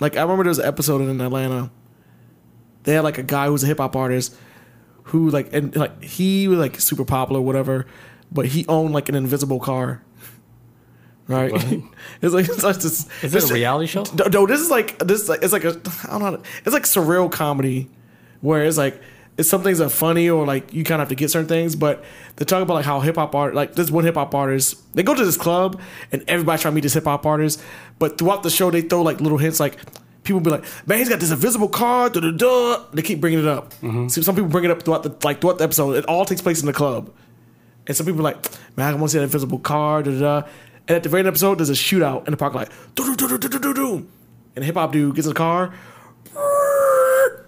like 0.00 0.16
I 0.16 0.22
remember 0.22 0.42
there 0.42 0.48
was 0.50 0.58
an 0.58 0.66
episode 0.66 1.00
in 1.00 1.20
Atlanta. 1.20 1.70
They 2.82 2.94
had 2.94 3.04
like 3.04 3.18
a 3.18 3.22
guy 3.22 3.46
who's 3.46 3.62
a 3.62 3.66
hip 3.68 3.78
hop 3.78 3.94
artist, 3.94 4.34
who 5.04 5.30
like 5.30 5.52
and 5.52 5.74
like 5.76 6.02
he 6.02 6.48
was 6.48 6.58
like 6.58 6.80
super 6.80 7.04
popular, 7.04 7.40
whatever, 7.40 7.86
but 8.32 8.46
he 8.46 8.66
owned 8.66 8.92
like 8.92 9.08
an 9.08 9.14
invisible 9.14 9.60
car. 9.60 10.02
Right? 11.28 11.52
It's 12.22 12.34
like 12.34 12.48
it's 12.48 12.64
like 12.64 12.76
this. 12.76 13.06
Is 13.22 13.34
it 13.34 13.50
a 13.50 13.54
reality 13.54 13.86
show? 13.86 14.04
No, 14.14 14.24
no, 14.24 14.46
this 14.46 14.60
is 14.60 14.70
like 14.70 14.98
this. 14.98 15.22
Is 15.22 15.28
like 15.28 15.42
it's 15.42 15.52
like 15.52 15.64
a 15.64 15.80
I 16.08 16.18
don't 16.18 16.32
know. 16.32 16.42
It's 16.64 16.72
like 16.72 16.82
surreal 16.84 17.30
comedy, 17.30 17.88
where 18.40 18.64
it's 18.64 18.78
like 18.78 19.00
it's 19.36 19.48
some 19.48 19.62
things 19.62 19.80
are 19.80 19.88
funny 19.88 20.28
or 20.28 20.44
like 20.44 20.72
you 20.74 20.82
kind 20.82 21.00
of 21.00 21.06
have 21.06 21.10
to 21.10 21.14
get 21.14 21.30
certain 21.30 21.46
things. 21.46 21.76
But 21.76 22.02
they 22.36 22.44
talk 22.44 22.60
about 22.60 22.74
like 22.74 22.84
how 22.84 23.00
hip 23.00 23.14
hop 23.14 23.34
art, 23.34 23.54
like 23.54 23.74
this 23.74 23.90
one 23.90 24.04
hip 24.04 24.16
hop 24.16 24.34
artist, 24.34 24.82
they 24.94 25.04
go 25.04 25.14
to 25.14 25.24
this 25.24 25.36
club 25.36 25.80
and 26.10 26.24
everybody 26.26 26.60
try 26.60 26.70
to 26.70 26.74
meet 26.74 26.80
this 26.80 26.94
hip 26.94 27.04
hop 27.04 27.24
artist. 27.24 27.62
But 27.98 28.18
throughout 28.18 28.42
the 28.42 28.50
show, 28.50 28.70
they 28.70 28.80
throw 28.80 29.02
like 29.02 29.20
little 29.20 29.38
hints, 29.38 29.60
like 29.60 29.78
people 30.24 30.40
be 30.40 30.50
like, 30.50 30.64
"Man, 30.86 30.98
he's 30.98 31.08
got 31.08 31.20
this 31.20 31.30
invisible 31.30 31.68
car." 31.68 32.10
Da 32.10 32.20
da 32.20 32.32
da. 32.32 32.84
They 32.92 33.02
keep 33.02 33.20
bringing 33.20 33.40
it 33.40 33.46
up. 33.46 33.74
Mm-hmm. 33.74 34.08
See, 34.08 34.22
some 34.22 34.34
people 34.34 34.50
bring 34.50 34.64
it 34.64 34.70
up 34.72 34.82
throughout 34.82 35.04
the 35.04 35.14
like 35.22 35.40
throughout 35.40 35.58
the 35.58 35.64
episode. 35.64 35.96
It 35.96 36.04
all 36.06 36.24
takes 36.24 36.42
place 36.42 36.60
in 36.60 36.66
the 36.66 36.72
club. 36.72 37.12
And 37.86 37.96
some 37.96 38.04
people 38.04 38.20
are 38.20 38.24
like, 38.24 38.46
man, 38.76 38.92
I 38.92 38.96
want 38.96 39.04
to 39.04 39.08
see 39.12 39.18
that 39.18 39.24
invisible 39.24 39.58
car, 39.60 40.02
da 40.02 40.18
da. 40.20 40.48
And 40.88 40.96
at 40.96 41.02
the 41.02 41.08
very 41.10 41.20
end 41.20 41.28
of 41.28 41.34
the 41.34 41.36
episode, 41.36 41.58
there's 41.58 41.68
a 41.70 41.74
shootout 41.74 42.26
in 42.26 42.30
the 42.30 42.36
park, 42.36 42.54
like, 42.54 42.70
do 42.94 43.14
do 43.14 43.28
do 43.28 43.38
do 43.38 43.48
do 43.48 43.58
do 43.58 43.74
do. 43.74 43.94
And 44.56 44.62
the 44.62 44.64
hip 44.64 44.74
hop 44.76 44.90
dude 44.92 45.14
gets 45.14 45.26
in 45.26 45.34
the 45.34 45.38
car, 45.38 45.72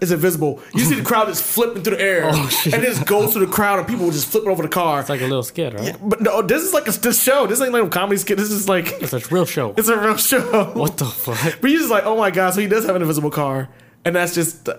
it's 0.01 0.11
invisible. 0.11 0.59
You 0.73 0.79
see 0.83 0.95
the 0.95 1.03
crowd 1.03 1.27
just 1.27 1.43
flipping 1.43 1.83
through 1.83 1.95
the 1.97 2.01
air, 2.01 2.21
Oh, 2.25 2.47
shit. 2.49 2.73
and 2.73 2.83
it 2.83 2.87
just 2.87 3.05
goes 3.05 3.33
through 3.33 3.45
the 3.45 3.51
crowd, 3.51 3.77
and 3.79 3.87
people 3.87 4.09
just 4.09 4.27
flipping 4.27 4.49
over 4.49 4.63
the 4.63 4.69
car. 4.69 4.99
It's 4.99 5.09
like 5.09 5.21
a 5.21 5.25
little 5.25 5.43
skit, 5.43 5.73
right? 5.75 5.95
but 6.01 6.21
no, 6.21 6.41
this 6.41 6.63
is 6.63 6.73
like 6.73 6.87
a 6.87 6.91
this 6.91 7.21
show. 7.21 7.45
This 7.45 7.61
ain't 7.61 7.71
like 7.73 7.83
a 7.83 7.89
comedy 7.89 8.17
skit. 8.17 8.37
This 8.37 8.49
is 8.51 8.67
like 8.67 8.91
It's 9.01 9.13
a 9.13 9.19
real 9.33 9.45
show. 9.45 9.73
it's 9.77 9.87
a 9.89 9.97
real 9.99 10.17
show. 10.17 10.71
what 10.73 10.97
the 10.97 11.05
fuck? 11.05 11.59
But 11.61 11.69
you're 11.69 11.79
just 11.79 11.91
like, 11.91 12.05
oh 12.05 12.17
my 12.17 12.31
god, 12.31 12.53
so 12.53 12.61
he 12.61 12.67
does 12.67 12.85
have 12.85 12.95
an 12.95 13.01
invisible 13.01 13.29
car, 13.31 13.69
and 14.05 14.15
that's 14.15 14.33
just 14.33 14.69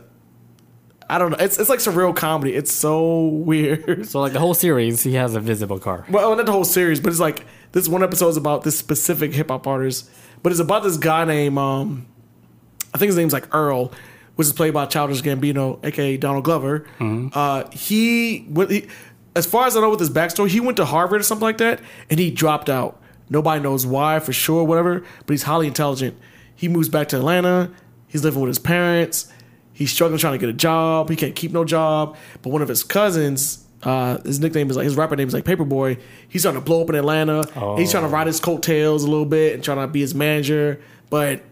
I 1.09 1.19
don't 1.19 1.31
know. 1.31 1.37
It's 1.41 1.59
it's 1.59 1.69
like 1.69 1.79
surreal 1.81 2.15
comedy. 2.15 2.55
It's 2.55 2.73
so 2.73 3.25
weird. 3.27 4.07
So 4.07 4.21
like 4.21 4.33
the 4.33 4.41
whole 4.41 4.55
series, 4.55 5.03
he 5.03 5.15
has 5.15 5.35
a 5.35 5.41
visible 5.41 5.79
car. 5.79 6.05
Well, 6.11 6.35
not 6.37 6.47
the 6.47 6.53
whole 6.53 6.65
series, 6.65 7.01
but 7.01 7.11
it's 7.11 7.21
like 7.21 7.45
this 7.73 7.89
one 7.89 8.03
episode 8.03 8.29
is 8.29 8.37
about 8.37 8.63
this 8.63 8.79
specific 8.79 9.33
hip 9.33 9.49
hop 9.49 9.67
artist, 9.67 10.09
but 10.43 10.53
it's 10.53 10.61
about 10.61 10.83
this 10.83 10.97
guy 10.97 11.25
named 11.25 11.59
um, 11.59 12.07
I 12.95 12.99
think 12.99 13.09
his 13.09 13.17
name's 13.17 13.33
like 13.33 13.53
Earl, 13.55 13.93
which 14.37 14.47
is 14.47 14.53
played 14.53 14.75
by 14.75 14.87
Childish 14.87 15.23
Gambino, 15.23 15.85
aka 15.85 16.17
Donald 16.17 16.45
Glover. 16.45 16.87
Uh, 17.33 17.69
he, 17.71 18.47
went, 18.51 18.71
he, 18.71 18.87
as 19.35 19.47
far 19.47 19.67
as 19.67 19.77
I 19.77 19.81
know, 19.81 19.91
with 19.91 20.01
his 20.01 20.11
backstory, 20.11 20.49
he 20.49 20.61
went 20.61 20.77
to 20.77 20.85
Harvard 20.85 21.21
or 21.21 21.25
something 21.25 21.45
like 21.45 21.59
that, 21.59 21.81
and 22.11 22.21
he 22.21 22.31
dropped 22.31 22.69
out. 22.69 23.01
Nobody 23.31 23.63
knows 23.63 23.87
why 23.87 24.19
for 24.19 24.33
sure, 24.35 24.63
whatever. 24.65 25.01
But 25.25 25.33
he's 25.33 25.45
highly 25.45 25.67
intelligent. 25.67 26.19
He 26.55 26.69
moves 26.69 26.91
back 26.91 27.09
to 27.09 27.17
Atlanta. 27.17 27.71
He's 28.09 28.23
living 28.25 28.41
with 28.43 28.49
his 28.49 28.59
parents. 28.59 29.32
He's 29.73 29.91
struggling 29.91 30.19
trying 30.19 30.35
to 30.35 30.39
get 30.39 30.49
a 30.49 30.53
job. 30.55 31.09
He 31.11 31.17
can't 31.17 31.35
keep 31.35 31.53
no 31.53 31.65
job. 31.65 32.17
But 32.43 32.51
one 32.51 32.63
of 32.63 32.69
his 32.69 32.83
cousins, 32.85 33.65
uh, 33.83 34.19
his 34.19 34.39
nickname 34.39 34.71
is 34.71 34.77
like 34.77 34.85
his 34.85 34.97
rapper 34.97 35.17
name 35.17 35.29
is 35.29 35.35
like 35.35 35.45
Paper 35.45 35.65
Boi. 35.65 35.99
He's 36.29 36.43
starting 36.43 36.61
to 36.61 36.65
blow 36.65 36.83
up 36.83 36.89
in 36.91 36.95
Atlanta. 36.95 37.43
He's 37.79 37.91
trying 37.91 38.05
to 38.05 38.09
ride 38.09 38.27
his 38.27 38.39
coattails 38.41 39.05
a 39.05 39.09
little 39.11 39.25
bit 39.27 39.55
and 39.55 39.65
trying 39.65 39.79
to 39.79 39.87
be 39.87 40.01
his 40.01 40.15
manager. 40.15 40.81
But 41.11 41.43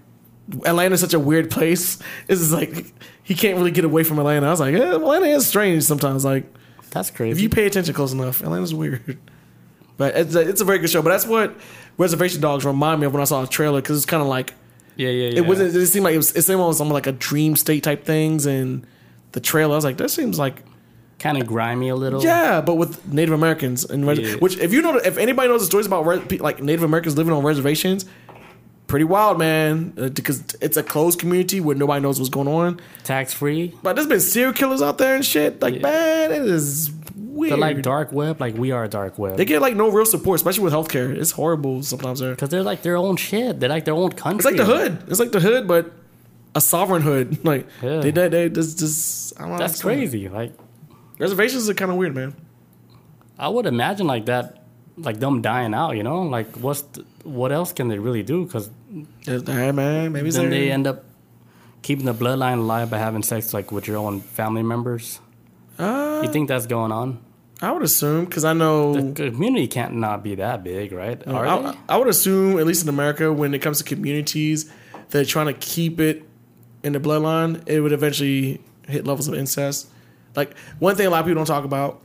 Atlanta's 0.64 1.00
such 1.00 1.14
a 1.14 1.20
weird 1.20 1.50
place. 1.50 1.98
This 2.26 2.40
is 2.40 2.52
like 2.52 2.92
he 3.22 3.34
can't 3.34 3.56
really 3.56 3.70
get 3.70 3.84
away 3.84 4.04
from 4.04 4.18
Atlanta. 4.18 4.46
I 4.46 4.50
was 4.50 4.60
like, 4.60 4.74
eh, 4.74 4.94
Atlanta 4.94 5.26
is 5.26 5.46
strange 5.46 5.82
sometimes. 5.84 6.24
Like 6.24 6.44
That's 6.90 7.10
crazy. 7.10 7.32
if 7.32 7.40
you 7.40 7.48
pay 7.48 7.66
attention 7.66 7.94
close 7.94 8.12
enough, 8.12 8.42
Atlanta's 8.42 8.74
weird. 8.74 9.18
But 9.96 10.16
it's 10.16 10.34
a, 10.34 10.40
it's 10.40 10.62
a 10.62 10.64
very 10.64 10.78
good 10.78 10.88
show. 10.88 11.02
But 11.02 11.10
that's 11.10 11.26
what 11.26 11.54
Reservation 11.98 12.40
Dogs 12.40 12.64
remind 12.64 13.00
me 13.02 13.06
of 13.06 13.12
when 13.12 13.20
I 13.20 13.26
saw 13.26 13.42
a 13.42 13.46
trailer 13.46 13.82
because 13.82 13.98
it's 13.98 14.06
kind 14.06 14.22
of 14.22 14.28
like 14.28 14.54
yeah, 15.00 15.08
yeah, 15.10 15.28
yeah. 15.30 15.38
it 15.38 15.46
wasn't. 15.46 15.74
It 15.74 15.86
seemed 15.86 16.04
like 16.04 16.14
it 16.14 16.18
was. 16.18 16.34
It 16.36 16.42
seemed 16.42 16.60
almost 16.60 16.78
something 16.78 16.92
like 16.94 17.06
a 17.06 17.12
dream 17.12 17.56
state 17.56 17.82
type 17.82 18.04
things 18.04 18.46
and 18.46 18.86
the 19.32 19.40
trailer. 19.40 19.72
I 19.74 19.76
was 19.76 19.84
like, 19.84 19.96
that 19.98 20.10
seems 20.10 20.38
like 20.38 20.62
kind 21.18 21.36
of 21.40 21.46
grimy 21.46 21.88
a 21.88 21.94
little. 21.96 22.22
yeah, 22.22 22.60
but 22.60 22.76
with 22.76 23.06
Native 23.12 23.34
Americans 23.34 23.84
and 23.84 24.06
res- 24.06 24.18
Yeah. 24.18 24.34
which 24.36 24.56
if 24.58 24.72
you 24.72 24.80
know 24.82 24.96
if 24.96 25.18
anybody 25.18 25.48
knows 25.48 25.60
the 25.60 25.66
stories 25.66 25.86
about 25.86 26.06
res- 26.06 26.40
like 26.40 26.62
Native 26.62 26.82
Americans 26.82 27.16
living 27.18 27.32
on 27.34 27.42
reservations, 27.44 28.06
pretty 28.86 29.04
wild, 29.04 29.38
man. 29.38 29.92
Uh, 29.98 30.08
because 30.08 30.42
it's 30.60 30.76
a 30.76 30.82
closed 30.82 31.18
community 31.18 31.60
where 31.60 31.76
nobody 31.76 32.00
knows 32.02 32.18
what's 32.18 32.30
going 32.30 32.48
on. 32.48 32.80
Tax 33.04 33.32
free. 33.32 33.74
But 33.82 33.94
there's 33.96 34.08
been 34.08 34.20
serial 34.20 34.52
killers 34.52 34.82
out 34.82 34.98
there 34.98 35.14
and 35.14 35.24
shit. 35.24 35.60
Like 35.62 35.74
Yeah. 35.76 35.82
man, 35.82 36.32
it 36.32 36.42
is 36.42 36.90
weird. 37.40 37.52
They're 37.52 37.58
like 37.58 37.82
dark 37.82 38.12
web, 38.12 38.40
like 38.40 38.54
we 38.64 38.70
are 38.76 38.86
dark 38.88 39.18
web. 39.18 39.36
They 39.36 39.44
get 39.44 39.60
like 39.60 39.74
no 39.76 39.88
real 39.90 40.06
support, 40.06 40.36
especially 40.36 40.64
with 40.64 40.72
healthcare. 40.72 41.08
It's 41.22 41.32
horrible 41.32 41.82
sometimes. 41.82 42.20
There, 42.20 42.30
Because 42.30 42.50
they're 42.50 42.62
like 42.72 42.82
their 42.82 42.96
own 42.96 43.16
shit. 43.16 43.58
They're 43.60 43.68
like 43.76 43.84
their 43.84 43.94
own 43.94 44.12
country. 44.12 44.38
it's 44.38 44.44
like 44.50 44.56
the 44.56 44.64
hood. 44.74 44.92
It's 45.08 45.20
like 45.20 45.32
the 45.32 45.40
hood, 45.40 45.66
but 45.66 45.92
a 46.54 46.60
sovereign 46.60 47.02
hood. 47.02 47.26
Like 47.50 47.66
Yeah. 47.82 48.00
they, 48.00 48.10
they, 48.10 48.28
they 48.28 48.48
just, 48.48 48.78
just 48.78 49.38
I 49.38 49.42
don't 49.42 49.52
know. 49.52 49.58
That's 49.58 49.80
crazy. 49.82 50.28
Like 50.28 50.52
Reservations 51.18 51.68
are 51.68 51.74
kind 51.74 51.90
of 51.90 51.96
weird, 51.96 52.14
man. 52.14 52.34
I 53.38 53.48
would 53.48 53.66
imagine 53.66 54.06
like 54.06 54.26
that, 54.26 54.62
like 54.96 55.18
them 55.20 55.42
dying 55.42 55.74
out. 55.74 55.96
You 55.96 56.02
know, 56.02 56.22
like 56.22 56.56
what's 56.56 56.82
the, 56.82 57.04
what 57.24 57.52
else 57.52 57.72
can 57.72 57.88
they 57.88 57.98
really 57.98 58.22
do? 58.22 58.44
Because 58.44 58.70
Hey, 59.26 59.72
man, 59.72 60.12
maybe 60.12 60.30
then 60.30 60.50
they 60.50 60.70
end 60.70 60.86
up 60.86 61.04
keeping 61.82 62.04
the 62.04 62.12
bloodline 62.14 62.58
alive 62.58 62.90
by 62.90 62.98
having 62.98 63.22
sex 63.22 63.54
like 63.54 63.70
with 63.72 63.86
your 63.86 63.96
own 63.98 64.20
family 64.20 64.62
members. 64.62 65.20
Uh, 65.78 66.20
You 66.24 66.30
think 66.32 66.48
that's 66.48 66.66
going 66.66 66.92
on? 66.92 67.18
I 67.62 67.72
would 67.72 67.82
assume 67.82 68.24
because 68.24 68.44
I 68.44 68.52
know. 68.52 68.94
The 68.94 69.30
community 69.30 69.68
can't 69.68 69.94
not 69.94 70.22
be 70.22 70.36
that 70.36 70.64
big, 70.64 70.92
right? 70.92 71.26
Are 71.26 71.46
I, 71.46 71.72
they? 71.72 71.78
I 71.88 71.96
would 71.98 72.08
assume, 72.08 72.58
at 72.58 72.66
least 72.66 72.82
in 72.82 72.88
America, 72.88 73.32
when 73.32 73.52
it 73.52 73.58
comes 73.60 73.78
to 73.78 73.84
communities, 73.84 74.72
they're 75.10 75.24
trying 75.24 75.46
to 75.46 75.54
keep 75.54 76.00
it 76.00 76.24
in 76.82 76.94
the 76.94 77.00
bloodline. 77.00 77.62
It 77.68 77.80
would 77.80 77.92
eventually 77.92 78.60
hit 78.88 79.06
levels 79.06 79.28
of 79.28 79.34
incest. 79.34 79.88
Like 80.34 80.56
one 80.78 80.96
thing 80.96 81.06
a 81.06 81.10
lot 81.10 81.20
of 81.20 81.26
people 81.26 81.36
don't 81.36 81.46
talk 81.46 81.64
about. 81.64 82.00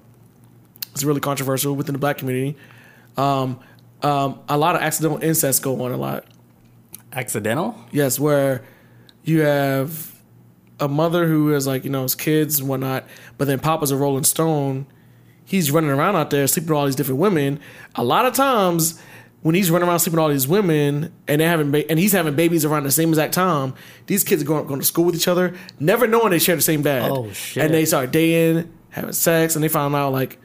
It's 0.91 1.03
really 1.03 1.21
controversial 1.21 1.75
within 1.75 1.93
the 1.93 1.99
black 1.99 2.17
community. 2.17 2.57
Um, 3.17 3.59
um, 4.01 4.39
a 4.49 4.57
lot 4.57 4.75
of 4.75 4.81
accidental 4.81 5.21
incest 5.21 5.61
go 5.61 5.81
on 5.83 5.91
a 5.91 5.97
lot. 5.97 6.25
Accidental? 7.13 7.75
Yes, 7.91 8.19
where 8.19 8.63
you 9.23 9.41
have 9.41 10.15
a 10.79 10.87
mother 10.87 11.27
who 11.27 11.49
has 11.49 11.65
like 11.65 11.85
you 11.85 11.89
know 11.89 12.03
his 12.03 12.15
kids 12.15 12.59
and 12.59 12.67
whatnot, 12.67 13.05
but 13.37 13.47
then 13.47 13.59
Papa's 13.59 13.91
a 13.91 13.97
Rolling 13.97 14.23
Stone. 14.23 14.85
He's 15.45 15.71
running 15.71 15.91
around 15.91 16.15
out 16.15 16.31
there 16.31 16.47
sleeping 16.47 16.69
with 16.69 16.77
all 16.77 16.85
these 16.85 16.95
different 16.95 17.19
women. 17.19 17.59
A 17.95 18.03
lot 18.03 18.25
of 18.25 18.33
times, 18.33 18.99
when 19.41 19.53
he's 19.55 19.69
running 19.69 19.87
around 19.87 19.99
sleeping 19.99 20.17
with 20.17 20.23
all 20.23 20.29
these 20.29 20.47
women 20.47 21.13
and 21.27 21.39
they 21.39 21.45
having 21.45 21.71
ba- 21.71 21.89
and 21.89 21.99
he's 21.99 22.11
having 22.11 22.35
babies 22.35 22.65
around 22.65 22.83
the 22.83 22.91
same 22.91 23.09
exact 23.09 23.33
time, 23.33 23.75
these 24.07 24.23
kids 24.23 24.41
are 24.41 24.45
going 24.45 24.65
going 24.65 24.79
to 24.79 24.85
school 24.85 25.05
with 25.05 25.15
each 25.15 25.27
other, 25.27 25.55
never 25.79 26.07
knowing 26.07 26.31
they 26.31 26.39
share 26.39 26.55
the 26.55 26.61
same 26.61 26.81
dad. 26.81 27.11
Oh, 27.11 27.31
shit. 27.31 27.63
And 27.63 27.73
they 27.73 27.85
start 27.85 28.11
dating, 28.11 28.73
having 28.89 29.13
sex, 29.13 29.55
and 29.55 29.63
they 29.63 29.69
find 29.69 29.93
out 29.95 30.11
like. 30.11 30.39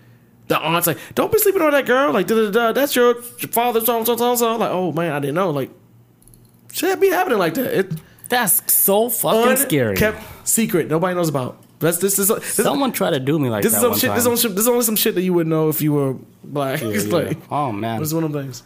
The 0.49 0.59
aunt's 0.59 0.89
like, 0.89 0.99
don't 1.15 1.31
be 1.31 1.39
sleeping 1.39 1.63
with 1.63 1.71
that 1.71 1.87
girl. 1.87 2.13
Like, 2.13 2.27
da 2.27 2.35
da 2.35 2.51
da. 2.51 2.73
That's 2.73 2.97
your, 2.97 3.15
your 3.39 3.53
father. 3.53 3.81
So 3.85 4.03
so 4.03 4.17
so 4.17 4.35
so. 4.35 4.57
Like, 4.57 4.71
oh 4.73 4.91
man, 4.91 5.13
I 5.13 5.21
didn't 5.21 5.37
know. 5.37 5.51
Like, 5.51 5.71
should 6.73 6.89
shit 6.89 7.01
be 7.01 7.09
happening 7.09 7.39
like 7.39 7.55
that. 7.55 7.79
It, 7.79 7.93
That's 8.29 8.73
so 8.73 9.11
fucking 9.11 9.57
scary. 9.59 9.97
Kept 9.97 10.21
secret. 10.49 10.89
Nobody 10.89 11.15
knows 11.15 11.29
about. 11.29 11.63
That's 11.81 11.99
this 11.99 12.19
is 12.19 12.29
this, 12.29 12.55
Someone 12.55 12.93
try 12.93 13.11
to 13.11 13.19
do 13.21 13.39
me 13.39 13.49
like 13.51 13.63
this 13.63 13.73
that 13.73 13.79
is 13.79 13.83
some 13.83 13.95
shit. 13.99 14.11
This 14.11 14.19
is, 14.19 14.25
some 14.25 14.37
shit- 14.37 14.51
this 14.57 14.61
is 14.63 14.69
only 14.69 14.85
some 14.85 14.97
shit 14.97 15.15
that 15.17 15.23
you 15.23 15.33
would 15.33 15.47
know 15.47 15.69
if 15.69 15.81
you 15.83 15.93
were 15.93 16.15
black. 16.45 16.81
Yeah, 16.83 16.89
It's 16.97 17.07
yeah. 17.07 17.13
like 17.15 17.39
Oh 17.51 17.73
man, 17.73 18.01
it's 18.03 18.13
one 18.15 18.23
of 18.25 18.33
them 18.33 18.43
things. 18.45 18.63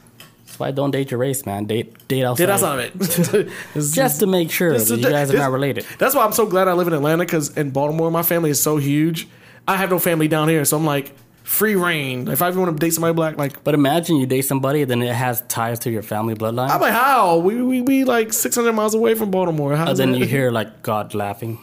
that's 0.46 0.58
why 0.58 0.70
don't 0.72 0.90
date 0.90 1.10
your 1.12 1.18
race, 1.20 1.46
man. 1.46 1.64
Date 1.66 2.08
date 2.08 2.24
outside. 2.24 2.46
Did 2.46 2.50
I 2.50 2.56
saw 2.56 2.76
it? 2.78 3.48
Just 3.94 4.20
to 4.20 4.26
make 4.26 4.50
sure 4.50 4.72
This 4.72 4.88
that 4.88 4.94
is- 4.98 5.00
you 5.04 5.10
guys 5.10 5.28
are 5.30 5.32
this- 5.32 5.40
not 5.40 5.52
related. 5.52 5.86
That's 5.98 6.14
why 6.14 6.24
I'm 6.24 6.32
so 6.32 6.44
glad 6.46 6.66
I 6.68 6.72
live 6.74 6.88
in 6.88 6.92
Atlanta 6.92 7.24
because 7.24 7.56
in 7.56 7.70
Baltimore 7.70 8.10
my 8.10 8.22
family 8.22 8.50
is 8.50 8.60
so 8.60 8.76
huge. 8.76 9.28
I 9.66 9.76
have 9.76 9.90
no 9.90 9.98
family 9.98 10.28
down 10.28 10.48
here, 10.48 10.64
so 10.64 10.76
I'm 10.76 10.84
like 10.84 11.12
free 11.44 11.76
reign. 11.76 12.26
If 12.26 12.42
I 12.42 12.48
ever 12.48 12.58
want 12.60 12.76
to 12.76 12.80
date 12.84 12.94
somebody 12.94 13.14
black, 13.14 13.36
like 13.38 13.62
But 13.62 13.74
imagine 13.74 14.16
you 14.16 14.26
date 14.26 14.42
somebody, 14.42 14.82
then 14.84 15.02
it 15.02 15.14
has 15.14 15.42
ties 15.42 15.78
to 15.80 15.90
your 15.90 16.02
family 16.02 16.34
bloodline. 16.34 16.68
I'm 16.70 16.80
like, 16.80 16.92
how 16.92 17.36
we 17.38 17.62
we 17.62 17.80
be 17.82 18.02
like 18.04 18.32
600 18.32 18.72
miles 18.72 18.94
away 18.94 19.14
from 19.14 19.30
Baltimore. 19.30 19.76
How's 19.76 19.88
and 19.90 19.98
then 19.98 20.12
that? 20.12 20.18
you 20.18 20.26
hear 20.26 20.50
like 20.50 20.82
God 20.82 21.14
laughing. 21.14 21.58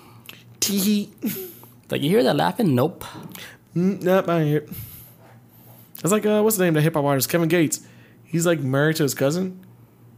Tee. 0.62 1.10
Like 1.90 2.02
you 2.02 2.10
hear 2.10 2.24
that 2.24 2.38
laughing? 2.38 2.74
Nope. 2.74 3.04
Mm, 3.76 4.02
Nope, 4.02 4.30
I 4.30 4.40
ain't 4.40 4.48
hear. 4.48 4.58
it. 4.60 4.70
It's 6.04 6.12
like 6.12 6.26
uh, 6.26 6.42
what's 6.42 6.56
the 6.58 6.64
name? 6.64 6.70
of 6.72 6.76
The 6.76 6.82
hip 6.82 6.94
hop 6.94 7.04
artist 7.04 7.28
Kevin 7.30 7.50
Gates. 7.50 7.82
He's 8.24 8.46
like 8.46 8.60
married 8.62 8.96
to 8.96 9.04
his 9.04 9.14
cousin, 9.14 9.60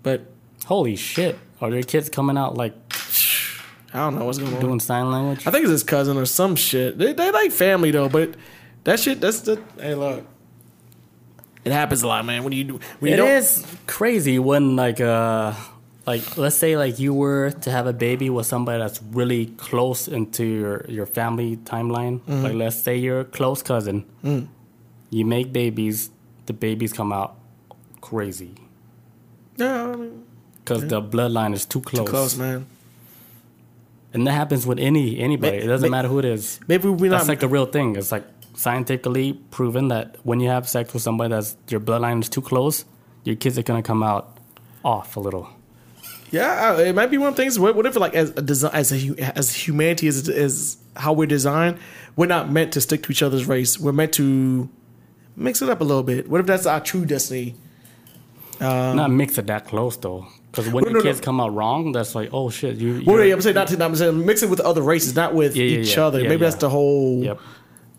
but 0.03 0.29
Holy 0.65 0.95
shit! 0.95 1.37
Are 1.59 1.69
your 1.71 1.81
kids 1.83 2.09
coming 2.09 2.37
out 2.37 2.55
like 2.55 2.73
I 3.93 3.97
don't 3.99 4.15
know 4.17 4.25
what's 4.25 4.37
going 4.37 4.53
on. 4.53 4.61
doing 4.61 4.79
sign 4.79 5.11
language? 5.11 5.45
I 5.45 5.51
think 5.51 5.63
it's 5.63 5.71
his 5.71 5.83
cousin 5.83 6.15
or 6.17 6.25
some 6.25 6.55
shit. 6.55 6.97
They, 6.97 7.11
they 7.13 7.31
like 7.31 7.51
family 7.51 7.91
though, 7.91 8.07
but 8.09 8.35
that 8.85 8.99
shit. 8.99 9.19
That's 9.19 9.41
the 9.41 9.59
hey 9.79 9.95
look. 9.95 10.25
It 11.65 11.71
happens 11.71 12.01
a 12.03 12.07
lot, 12.07 12.25
man. 12.25 12.43
When 12.43 12.53
you 12.53 12.63
do, 12.65 12.79
when 12.99 13.09
you 13.09 13.15
It 13.15 13.17
don't, 13.17 13.29
is 13.29 13.65
crazy 13.87 14.37
when 14.39 14.75
like 14.75 15.01
uh 15.01 15.53
like 16.05 16.37
let's 16.37 16.57
say 16.57 16.75
like 16.77 16.99
you 16.99 17.13
were 17.13 17.51
to 17.51 17.71
have 17.71 17.87
a 17.87 17.93
baby 17.93 18.29
with 18.29 18.45
somebody 18.45 18.79
that's 18.79 19.01
really 19.11 19.45
close 19.57 20.07
into 20.07 20.43
your 20.43 20.85
your 20.89 21.05
family 21.05 21.57
timeline. 21.57 22.19
Mm-hmm. 22.21 22.43
Like 22.43 22.53
let's 22.53 22.81
say 22.81 22.97
you're 22.97 23.21
a 23.21 23.25
close 23.25 23.61
cousin. 23.63 24.05
Mm. 24.23 24.47
You 25.09 25.25
make 25.25 25.53
babies, 25.53 26.09
the 26.47 26.53
babies 26.53 26.91
come 26.91 27.13
out 27.13 27.35
crazy 28.01 28.55
Yeah, 29.57 29.83
I 29.91 29.95
mean, 29.95 30.25
because 30.59 30.87
the 30.87 31.01
bloodline 31.01 31.53
is 31.53 31.65
too 31.65 31.79
close. 31.81 32.09
close, 32.09 32.37
man. 32.37 32.65
And 34.13 34.27
that 34.27 34.33
happens 34.33 34.65
with 34.67 34.79
any 34.79 35.19
anybody. 35.19 35.57
Ma- 35.59 35.63
it 35.63 35.67
doesn't 35.67 35.89
ma- 35.89 35.97
matter 35.97 36.07
who 36.09 36.19
it 36.19 36.25
is. 36.25 36.59
Maybe 36.67 36.89
we 36.89 37.07
That's 37.07 37.27
not. 37.27 37.29
like 37.33 37.43
a 37.43 37.47
real 37.47 37.65
thing. 37.65 37.95
It's 37.95 38.11
like 38.11 38.25
scientifically 38.55 39.33
proven 39.51 39.87
that 39.87 40.17
when 40.23 40.39
you 40.39 40.49
have 40.49 40.67
sex 40.67 40.93
with 40.93 41.01
somebody 41.01 41.29
that's 41.29 41.55
your 41.69 41.79
bloodline 41.79 42.21
is 42.21 42.29
too 42.29 42.41
close, 42.41 42.83
your 43.23 43.35
kids 43.35 43.57
are 43.57 43.63
gonna 43.63 43.81
come 43.83 44.03
out 44.03 44.37
off 44.83 45.15
a 45.15 45.19
little. 45.19 45.49
Yeah, 46.33 46.79
it 46.79 46.95
might 46.95 47.11
be 47.11 47.17
one 47.19 47.29
of 47.29 47.35
the 47.35 47.43
things. 47.43 47.59
What, 47.59 47.85
if 47.85 47.95
like 47.95 48.15
as 48.15 48.31
a 48.31 48.41
design, 48.41 48.71
as 48.73 48.91
a 48.91 49.37
as 49.37 49.53
humanity 49.53 50.07
is 50.07 50.27
is 50.27 50.77
how 50.95 51.13
we're 51.13 51.27
designed? 51.27 51.77
We're 52.15 52.25
not 52.25 52.49
meant 52.51 52.73
to 52.73 52.81
stick 52.81 53.03
to 53.03 53.11
each 53.11 53.21
other's 53.21 53.45
race. 53.47 53.79
We're 53.79 53.91
meant 53.91 54.13
to 54.15 54.67
mix 55.35 55.61
it 55.61 55.69
up 55.69 55.79
a 55.79 55.83
little 55.83 56.01
bit. 56.01 56.27
What 56.27 56.41
if 56.41 56.47
that's 56.47 56.65
our 56.65 56.79
true 56.79 57.05
destiny? 57.05 57.53
Not 58.59 59.11
mix 59.11 59.37
it 59.37 59.45
that 59.47 59.65
close 59.65 59.95
though, 59.97 60.25
because 60.51 60.69
when 60.69 60.85
Um, 60.85 60.89
your 60.89 60.93
No, 60.93 60.99
no, 60.99 61.03
no. 61.03 61.09
kids 61.11 61.21
come 61.21 61.39
out 61.39 61.53
wrong, 61.53 61.91
that's 61.91 62.15
like, 62.15 62.29
oh 62.33 62.49
shit, 62.49 62.77
you. 62.77 63.03
Well, 63.05 63.23
yeah, 63.23 63.33
I'm 63.35 63.41
saying 63.41 63.55
not 63.55 63.67
to. 63.67 63.83
I'm 63.83 63.95
saying 63.95 64.25
mix 64.25 64.41
it 64.41 64.49
with 64.49 64.59
other 64.61 64.81
races, 64.81 65.15
not 65.15 65.35
with 65.35 65.55
Yeah, 65.55 65.65
yeah, 65.65 65.79
each 65.79 65.97
other. 65.99 66.19
Maybe 66.23 66.37
that's 66.37 66.55
the 66.55 66.69
whole. 66.69 67.23
Yep. 67.23 67.39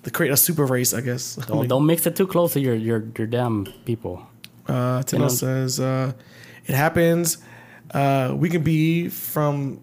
The 0.02 0.11
create 0.11 0.32
a 0.32 0.36
super 0.36 0.66
race, 0.66 0.93
I 0.93 1.01
guess. 1.01 1.36
Don't, 1.48 1.66
don't 1.66 1.86
mix 1.86 2.05
it 2.06 2.15
too 2.15 2.27
close 2.27 2.52
to 2.55 2.61
your 2.61 2.74
your 2.74 3.05
your 3.16 3.27
damn 3.27 3.65
people. 3.86 4.27
Uh, 4.66 5.02
Tino 5.02 5.24
know? 5.24 5.28
says 5.28 5.78
uh, 5.81 6.12
it 6.66 6.74
happens. 6.74 7.39
Uh, 7.94 8.34
we 8.36 8.50
can 8.50 8.62
be 8.62 9.08
from 9.08 9.80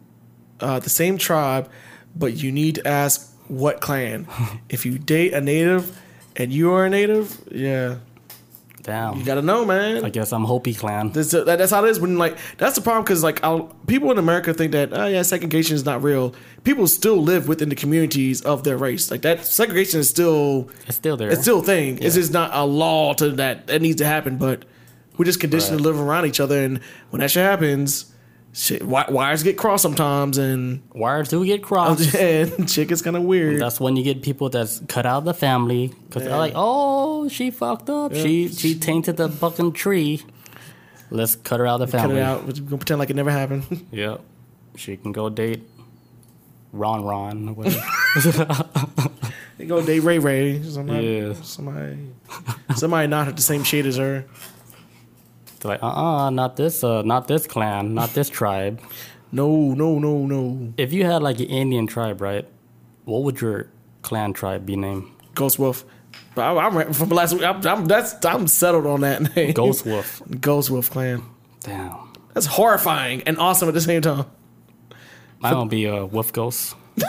uh, 0.60 0.80
the 0.80 0.90
same 0.90 1.18
tribe, 1.18 1.70
but 2.16 2.34
you 2.36 2.52
need 2.52 2.76
to 2.76 2.88
ask 2.88 3.36
what 3.48 3.82
clan. 3.82 4.28
if 4.70 4.86
you 4.86 5.00
date 5.00 5.34
a 5.34 5.42
native 5.42 5.98
and 6.36 6.54
you 6.54 6.72
are 6.74 6.86
a 6.86 6.90
native, 6.90 7.42
yeah, 7.50 7.98
Damn. 8.84 9.20
You 9.20 9.26
gotta 9.26 9.42
know, 9.42 9.64
man. 9.66 10.04
I 10.04 10.10
guess 10.10 10.34
I'm 10.34 10.44
Hopi 10.44 10.74
clan. 10.74 11.12
That's, 11.12 11.32
that, 11.32 11.46
that's 11.46 11.72
how 11.72 11.86
it 11.86 11.90
is 11.90 12.00
when 12.00 12.18
like 12.18 12.38
that's 12.58 12.76
the 12.76 12.82
problem 12.82 13.04
because 13.04 13.24
like 13.24 13.44
I'll, 13.44 13.64
people 13.88 14.12
in 14.12 14.18
America 14.18 14.54
think 14.54 14.72
that 14.72 14.90
oh 14.92 15.06
yeah 15.06 15.22
segregation 15.22 15.76
is 15.76 15.86
not 15.86 16.02
real. 16.02 16.34
People 16.64 16.88
still 16.88 17.18
live 17.18 17.48
within 17.48 17.70
the 17.70 17.76
communities 17.76 18.42
of 18.42 18.64
their 18.64 18.78
race. 18.78 19.12
Like 19.12 19.22
that 19.22 19.46
segregation 19.46 20.00
is 20.00 20.10
still 20.10 20.70
It's 20.88 20.96
still 20.98 21.18
there. 21.18 21.30
it's 21.30 21.42
still 21.42 21.60
a 21.60 21.64
thing. 21.64 22.00
It's 22.02 22.16
just 22.16 22.34
not 22.34 22.52
a 22.54 22.66
law 22.66 23.14
to 23.14 23.30
that 23.32 23.68
that 23.68 23.82
needs 23.82 23.98
to 23.98 24.06
happen. 24.06 24.38
But 24.38 24.66
we're 25.18 25.26
just 25.26 25.40
conditioned 25.40 25.78
to 25.80 25.84
live 25.84 26.00
around 26.00 26.26
each 26.26 26.40
other, 26.40 26.62
and 26.64 26.80
when 27.10 27.20
that 27.20 27.32
shit 27.32 27.44
happens, 27.44 28.12
shit, 28.54 28.80
wi- 28.82 29.10
wires 29.10 29.44
get 29.44 29.58
crossed 29.58 29.82
sometimes, 29.84 30.38
and 30.38 30.82
Wires 30.94 31.30
do 31.30 31.46
get 31.46 31.62
crossed. 31.70 32.14
and 32.16 32.70
shit 32.70 32.88
gets 32.88 33.02
kind 33.02 33.16
of 33.16 33.24
weird. 33.24 33.60
That's 33.62 33.80
when 33.80 33.96
you 33.96 34.04
get 34.04 34.22
people 34.22 34.50
that's 34.50 34.82
cut 34.88 35.06
out 35.06 35.20
of 35.20 35.26
the 35.26 35.34
family 35.34 35.88
because 36.08 36.24
Yeah. 36.24 36.30
they're 36.30 36.38
like, 36.38 36.54
"Oh, 36.56 37.28
she 37.30 37.52
fucked 37.52 37.90
up. 37.90 38.14
She 38.14 38.48
she 38.50 38.76
tainted 38.76 39.18
the 39.18 39.30
fucking 39.30 39.74
tree. 39.74 40.22
Let's 41.10 41.36
cut 41.36 41.60
her 41.60 41.68
out 41.68 41.82
of 41.82 41.92
the 41.92 41.98
family. 41.98 42.16
Cut 42.16 42.24
family." 42.24 42.40
it 42.40 42.42
out. 42.42 42.46
We're 42.48 42.66
gonna 42.66 42.78
pretend 42.78 43.00
like 43.00 43.10
it 43.10 43.16
never 43.16 43.32
happened. 43.32 43.66
Yep, 43.92 44.22
she 44.78 44.96
can 44.98 45.12
go 45.12 45.30
date 45.30 45.64
Ron 46.72 47.04
Ron. 47.04 47.50
or 47.50 47.54
Whatever. 47.54 47.84
they 49.58 49.66
go 49.66 49.86
date 49.86 50.00
Ray 50.00 50.20
Ray. 50.20 50.64
Somebody, 50.64 51.06
Yeah. 51.06 51.34
somebody, 51.42 51.98
somebody 52.76 53.08
not 53.08 53.26
have 53.28 53.36
the 53.36 53.42
same 53.42 53.64
shade 53.64 53.86
as 53.86 53.98
her. 53.98 54.26
They're 55.62 55.72
like, 55.72 55.84
"Uh, 55.84 55.88
uh 55.88 56.30
not 56.30 56.58
this, 56.58 56.84
uh, 56.84 57.02
not 57.04 57.28
this 57.28 57.48
clan, 57.48 57.94
not 57.94 58.14
this 58.14 58.30
tribe." 58.30 58.82
No, 59.34 59.74
no, 59.74 59.98
no, 59.98 60.26
no. 60.26 60.74
If 60.76 60.92
you 60.92 61.06
had 61.06 61.22
like 61.22 61.40
an 61.40 61.46
Indian 61.46 61.88
tribe, 61.88 62.20
right? 62.20 62.46
What 63.06 63.24
would 63.24 63.40
your 63.40 63.70
clan 64.02 64.34
tribe 64.34 64.66
be 64.66 64.76
named? 64.76 65.10
Ghost 65.36 65.58
Wolf. 65.58 65.86
But 66.36 66.42
I, 66.42 66.68
I'm 66.68 66.92
from 66.94 67.10
last 67.10 67.34
week. 67.34 67.44
I'm, 67.44 67.66
I'm 67.66 67.86
that's 67.86 68.26
I'm 68.26 68.48
settled 68.48 68.86
on 68.86 69.02
that 69.02 69.36
name. 69.36 69.54
Ghost 69.56 69.86
Wolf. 69.86 70.22
Ghost 70.42 70.70
Wolf 70.70 70.90
Clan. 70.92 71.24
Damn. 71.62 72.12
That's 72.34 72.46
horrifying 72.46 73.24
and 73.24 73.38
awesome 73.38 73.68
at 73.68 73.74
the 73.74 73.82
same 73.82 74.02
time. 74.02 74.26
Mine 75.40 75.56
will 75.56 75.66
be 75.66 75.86
a 75.86 76.06
Wolf 76.06 76.34
Ghost. 76.34 76.76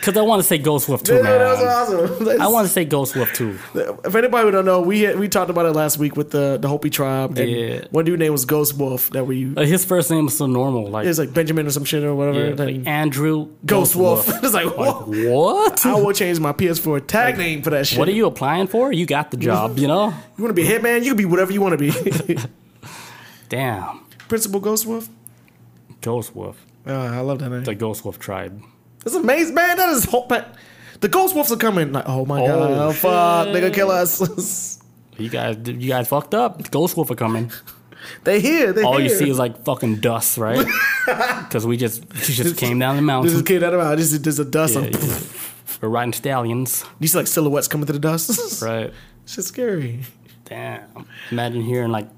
Because 0.00 0.16
I 0.16 0.22
want 0.22 0.40
to 0.40 0.46
say 0.46 0.58
Ghost 0.58 0.88
Wolf 0.88 1.02
too, 1.02 1.14
man. 1.14 1.24
that 1.24 1.58
was 1.58 1.62
awesome. 1.64 2.18
That's- 2.24 2.40
I 2.40 2.46
want 2.46 2.66
to 2.68 2.72
say 2.72 2.84
Ghost 2.84 3.16
Wolf 3.16 3.32
too. 3.32 3.58
If 3.74 4.14
anybody 4.14 4.44
who 4.44 4.50
don't 4.52 4.64
know, 4.64 4.80
we 4.80 5.00
had, 5.02 5.18
we 5.18 5.28
talked 5.28 5.50
about 5.50 5.66
it 5.66 5.72
last 5.72 5.98
week 5.98 6.16
with 6.16 6.30
the 6.30 6.56
the 6.56 6.68
Hopi 6.68 6.88
tribe. 6.88 7.36
And 7.36 7.50
Yeah. 7.50 7.84
one 7.90 8.04
dude 8.04 8.18
name 8.20 8.30
was 8.32 8.44
Ghost 8.44 8.76
Wolf. 8.76 9.10
That 9.10 9.26
we 9.26 9.46
Like 9.46 9.66
his 9.66 9.84
first 9.84 10.08
name 10.10 10.26
was 10.26 10.36
so 10.38 10.46
normal, 10.46 10.86
like, 10.88 11.06
it's 11.06 11.18
like 11.18 11.34
Benjamin 11.34 11.66
or 11.66 11.70
some 11.70 11.84
shit 11.84 12.04
or 12.04 12.14
whatever. 12.14 12.48
yeah, 12.50 12.54
like 12.54 12.86
Andrew 12.86 13.48
Ghost 13.66 13.96
Wolf. 13.96 14.28
it's 14.44 14.54
like, 14.54 14.66
Like, 14.76 14.94
what? 15.06 15.84
I 15.84 15.94
will 15.94 16.12
change 16.12 16.38
my 16.38 16.52
PS4 16.52 17.04
tag 17.06 17.36
name 17.36 17.62
for 17.62 17.70
that 17.70 17.86
shit. 17.88 17.98
What 17.98 18.06
are 18.08 18.12
you 18.12 18.26
applying 18.26 18.68
for? 18.68 18.92
You 18.92 19.04
got 19.04 19.32
the 19.32 19.36
job, 19.36 19.78
you 19.78 19.88
know? 19.88 20.14
You 20.38 20.44
want 20.44 20.54
to 20.54 20.62
be 20.62 20.72
a 20.72 20.78
hitman? 20.78 21.02
You 21.02 21.10
can 21.10 21.16
be 21.16 21.24
whatever 21.24 21.52
you 21.52 21.60
want 21.60 21.76
to 21.76 21.92
be. 22.26 22.38
Damn. 23.48 24.04
Principal 24.28 24.60
Ghost 24.60 24.86
Wolf. 24.86 25.08
Ghost 26.00 26.36
Wolf. 26.36 26.64
Oh, 26.86 26.94
I 26.94 27.18
love 27.20 27.40
that 27.40 27.48
name. 27.50 27.64
The 27.64 27.74
Ghost 27.74 28.04
Wolf 28.04 28.20
tribe. 28.20 28.62
That's 29.04 29.16
amazing, 29.16 29.54
man. 29.54 29.76
That 29.76 29.90
is 29.90 30.04
whole. 30.04 30.26
man, 30.28 30.44
The 31.00 31.08
Ghost 31.08 31.34
Wolves 31.34 31.52
are 31.52 31.56
coming. 31.56 31.92
Like, 31.92 32.04
oh 32.08 32.24
my 32.24 32.40
oh, 32.42 32.46
god, 32.46 32.70
Oh, 32.70 32.88
oh, 32.88 32.92
fuck, 32.92 33.52
they 33.52 33.60
gonna 33.60 33.72
kill 33.74 33.90
us. 33.90 34.74
You 35.18 35.28
guys, 35.28 35.56
you 35.66 35.88
guys 35.88 36.06
fucked 36.06 36.32
up. 36.32 36.62
The 36.62 36.68
Ghost 36.68 36.96
Wolf 36.96 37.10
are 37.10 37.16
coming. 37.16 37.50
they 38.22 38.40
here. 38.40 38.72
They 38.72 38.84
All 38.84 38.98
here. 38.98 39.08
you 39.08 39.14
see 39.16 39.28
is 39.28 39.36
like 39.36 39.64
fucking 39.64 39.96
dust, 39.96 40.38
right? 40.38 40.64
Because 41.06 41.66
we 41.66 41.76
just, 41.76 42.04
she 42.18 42.34
just 42.34 42.56
came 42.56 42.78
down 42.78 42.96
the 42.96 43.00
This 43.22 43.32
is 43.32 43.38
mountain. 43.38 43.44
kid 43.44 43.62
out 43.64 43.74
of 43.74 43.98
This 43.98 44.12
is 44.12 44.18
just 44.20 44.38
a 44.38 44.44
dust. 44.44 44.74
Yeah, 44.74 44.90
yeah. 44.92 45.18
We're 45.80 45.88
riding 45.88 46.12
stallions, 46.12 46.84
You 47.00 47.08
see 47.08 47.18
like 47.18 47.26
silhouettes 47.26 47.66
coming 47.66 47.86
through 47.86 47.98
the 47.98 48.08
dust. 48.08 48.62
right? 48.62 48.92
Shit's 49.26 49.48
scary. 49.48 50.00
Damn. 50.44 51.06
Imagine 51.30 51.62
hearing 51.62 51.90
like, 51.90 52.08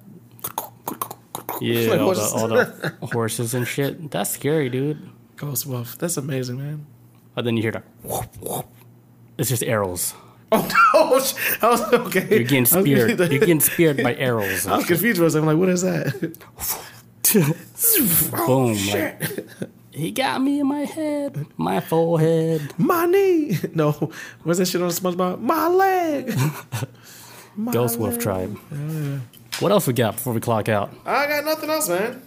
yeah, 1.61 1.91
Like 1.91 2.01
all 2.01 2.15
the, 2.15 2.31
all 2.35 2.49
the 2.49 3.07
horses 3.13 3.55
and 3.55 3.67
shit. 3.67 4.11
That's 4.11 4.31
scary, 4.31 4.69
dude. 4.69 5.09
Ghost 5.41 5.65
Wolf. 5.65 5.97
That's 5.97 6.19
amazing, 6.19 6.59
man. 6.59 6.85
But 7.35 7.47
then 7.47 7.57
you 7.57 7.63
hear 7.63 7.73
the, 7.73 7.83
whoop, 8.03 8.27
whoop. 8.43 8.67
it's 9.39 9.49
just 9.49 9.63
arrows. 9.63 10.15
Oh 10.53 10.67
no! 10.93 11.15
I 11.63 11.71
was 11.71 11.93
okay. 11.93 12.27
You're 12.29 12.41
getting 12.41 12.67
speared. 12.67 13.21
You're 13.21 13.39
getting 13.39 13.61
speared 13.61 14.03
by 14.03 14.17
arrows. 14.17 14.67
I 14.67 14.79
was 14.79 14.85
confused 14.85 15.21
for 15.21 15.27
a. 15.27 15.41
I'm 15.41 15.47
like, 15.47 15.57
what 15.57 15.69
is 15.69 15.83
that? 15.83 16.13
Boom! 17.33 17.55
Oh, 18.35 18.77
like, 18.93 19.47
he 19.93 20.11
got 20.11 20.43
me 20.43 20.59
in 20.59 20.67
my 20.67 20.81
head, 20.81 21.47
my 21.57 21.79
forehead. 21.79 22.75
My 22.79 23.07
knee. 23.07 23.59
No, 23.77 23.93
what's 24.43 24.59
that 24.59 24.67
shit 24.67 24.83
on 24.83 24.89
the 24.89 24.95
SpongeBob? 24.95 25.41
My 25.41 25.69
leg. 25.69 26.37
My 27.55 27.71
Ghost 27.71 28.01
Wolf 28.01 28.15
leg. 28.15 28.21
tribe. 28.21 28.59
What 29.61 29.71
else 29.71 29.87
we 29.87 29.93
got 29.93 30.17
before 30.17 30.33
we 30.33 30.41
clock 30.41 30.69
out? 30.69 30.93
I 31.07 31.29
got 31.29 31.45
nothing 31.45 31.71
else, 31.71 31.89
man. 31.89 32.23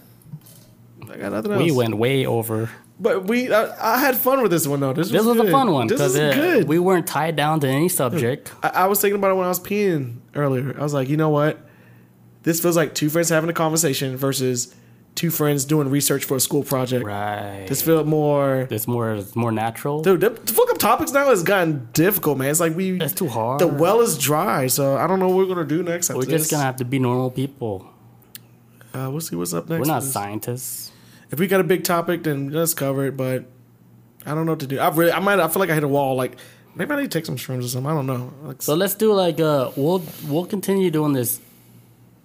I 1.10 1.16
got 1.18 1.32
nothing 1.32 1.52
else. 1.52 1.62
We 1.62 1.72
went 1.72 1.98
way 1.98 2.24
over. 2.24 2.70
But 3.00 3.24
we. 3.24 3.52
I, 3.52 3.94
I 3.96 3.98
had 3.98 4.16
fun 4.16 4.42
with 4.42 4.50
this 4.50 4.66
one 4.66 4.80
though. 4.80 4.92
This, 4.92 5.10
This 5.10 5.24
was 5.24 5.36
good. 5.36 5.46
a 5.48 5.50
fun 5.50 5.70
one 5.72 5.86
This 5.88 5.98
because 5.98 6.14
is 6.16 6.34
good. 6.34 6.68
we 6.68 6.78
weren't 6.78 7.06
tied 7.06 7.36
down 7.36 7.60
to 7.60 7.68
any 7.68 7.88
subject. 7.88 8.52
I, 8.62 8.68
I 8.68 8.86
was 8.86 9.00
thinking 9.00 9.18
about 9.18 9.30
it 9.32 9.34
when 9.34 9.44
I 9.46 9.48
was 9.48 9.60
peeing 9.60 10.18
earlier. 10.34 10.74
I 10.78 10.82
was 10.82 10.94
like, 10.94 11.08
you 11.08 11.16
know 11.16 11.30
what? 11.30 11.58
This 12.44 12.60
feels 12.60 12.76
like 12.76 12.94
two 12.94 13.08
friends 13.10 13.28
having 13.30 13.48
a 13.50 13.54
conversation 13.54 14.16
versus 14.16 14.74
two 15.14 15.30
friends 15.30 15.64
doing 15.64 15.88
research 15.88 16.24
for 16.24 16.36
a 16.36 16.40
school 16.40 16.62
project. 16.62 17.06
Right. 17.06 17.66
This 17.68 17.80
felt 17.82 18.06
more. 18.06 18.66
It's 18.70 18.86
more. 18.86 19.14
It's 19.14 19.34
more 19.36 19.50
natural. 19.52 20.02
Dude, 20.02 20.20
the, 20.20 20.30
the 20.30 20.52
fuck 20.52 20.70
up 20.70 20.78
topics 20.78 21.10
now 21.12 21.26
has 21.28 21.42
gotten 21.42 21.88
difficult, 21.94 22.36
man. 22.38 22.50
It's 22.50 22.60
like 22.60 22.76
we. 22.76 23.00
It's 23.00 23.14
too 23.14 23.28
hard. 23.28 23.60
The 23.60 23.66
well 23.68 24.00
is 24.02 24.18
dry, 24.18 24.66
so 24.66 24.96
I 24.96 25.06
don't 25.06 25.20
know 25.20 25.28
what 25.28 25.36
we're 25.48 25.54
gonna 25.54 25.66
do 25.66 25.82
next. 25.82 26.10
We're 26.10 26.22
just 26.22 26.30
this. 26.30 26.50
gonna 26.50 26.64
have 26.64 26.76
to 26.76 26.84
be 26.84 26.98
normal 26.98 27.30
people. 27.30 27.88
Uh, 28.92 29.08
we'll 29.10 29.20
see 29.20 29.34
what's 29.36 29.54
up 29.54 29.68
next. 29.68 29.80
We're 29.80 29.92
not 29.92 30.02
This- 30.02 30.12
scientists. 30.12 30.90
If 31.34 31.40
we 31.40 31.48
got 31.48 31.60
a 31.60 31.64
big 31.64 31.82
topic, 31.82 32.22
then 32.22 32.50
let's 32.50 32.74
cover 32.74 33.06
it. 33.06 33.16
But 33.16 33.44
I 34.24 34.34
don't 34.34 34.46
know 34.46 34.52
what 34.52 34.60
to 34.60 34.66
do. 34.68 34.78
I 34.78 34.88
really, 34.90 35.10
I 35.12 35.18
might. 35.18 35.40
I 35.40 35.48
feel 35.48 35.60
like 35.60 35.70
I 35.70 35.74
hit 35.74 35.82
a 35.82 35.88
wall. 35.88 36.14
Like 36.14 36.36
maybe 36.76 36.92
I 36.92 36.96
need 36.96 37.10
to 37.10 37.18
take 37.18 37.26
some 37.26 37.36
shrooms 37.36 37.64
or 37.64 37.68
something. 37.68 37.90
I 37.90 37.94
don't 37.94 38.06
know. 38.06 38.32
Like, 38.44 38.62
So 38.62 38.74
let's 38.76 38.94
do 38.94 39.12
like 39.12 39.40
uh 39.40 39.72
we'll 39.76 40.02
we'll 40.28 40.46
continue 40.46 40.90
doing 40.92 41.12
this 41.12 41.40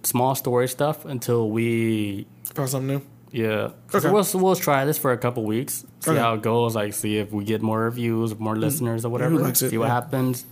small 0.03 0.35
story 0.35 0.67
stuff 0.67 1.05
until 1.05 1.49
we 1.49 2.27
find 2.53 2.69
something 2.69 2.87
new. 2.87 3.01
yeah. 3.31 3.71
So 3.89 3.97
Okay. 3.97 4.09
we'll 4.11 4.27
we'll 4.35 4.55
try 4.55 4.85
this 4.85 4.97
for 4.99 5.11
a 5.11 5.17
couple 5.17 5.43
weeks. 5.43 5.85
See 6.01 6.11
Okay. 6.11 6.19
how 6.19 6.35
it 6.35 6.41
goes. 6.43 6.75
Like 6.75 6.93
see 6.93 7.17
if 7.17 7.31
we 7.31 7.43
get 7.43 7.61
more 7.61 7.79
reviews, 7.85 8.37
more 8.37 8.55
listeners 8.55 9.05
or 9.05 9.09
whatever. 9.09 9.53
see 9.55 9.77
what 9.77 9.87
yeah. 9.87 9.93
happens. 9.93 10.45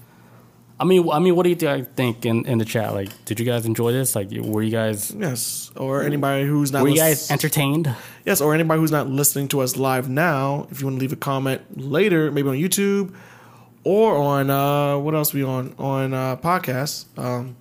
I 0.80 0.84
mean, 0.86 1.10
I 1.10 1.18
mean, 1.20 1.36
what 1.36 1.44
do 1.44 1.50
you 1.50 1.56
guys 1.56 1.88
think 1.96 2.26
in, 2.26 2.46
in 2.46 2.60
the 2.60 2.66
chat? 2.66 2.94
Like, 2.94 3.10
did 3.26 3.40
you 3.40 3.46
guys 3.48 3.66
enjoy 3.66 3.92
this? 3.94 4.16
Like, 4.16 4.30
were 4.32 4.62
you 4.62 4.70
guys 4.72 5.12
Yes, 5.12 5.72
or 5.76 6.04
anybody 6.04 6.46
who's 6.46 6.72
not. 6.72 6.84
were 6.84 6.90
you 6.90 6.98
guys 6.98 7.32
entertained? 7.32 7.94
Yes, 8.26 8.42
or 8.42 8.54
anybody 8.54 8.80
who's 8.80 8.92
not 8.92 9.08
listening 9.10 9.48
to 9.50 9.62
us 9.62 9.76
live 9.76 10.08
now, 10.08 10.68
if 10.70 10.80
you 10.82 10.86
want 10.88 10.98
to 10.98 11.02
leave 11.02 11.14
a 11.14 11.16
comment 11.16 11.62
later, 11.82 12.32
maybe 12.32 12.48
on 12.50 12.56
YouTube 12.56 13.16
or 13.84 14.18
on 14.18 14.50
uh, 14.52 14.98
what 15.00 15.16
else 15.16 15.34
we 15.34 15.44
on 15.44 15.74
on 15.80 16.14
uh, 16.14 16.36
podcasts. 16.38 17.06
Um, 17.18 17.56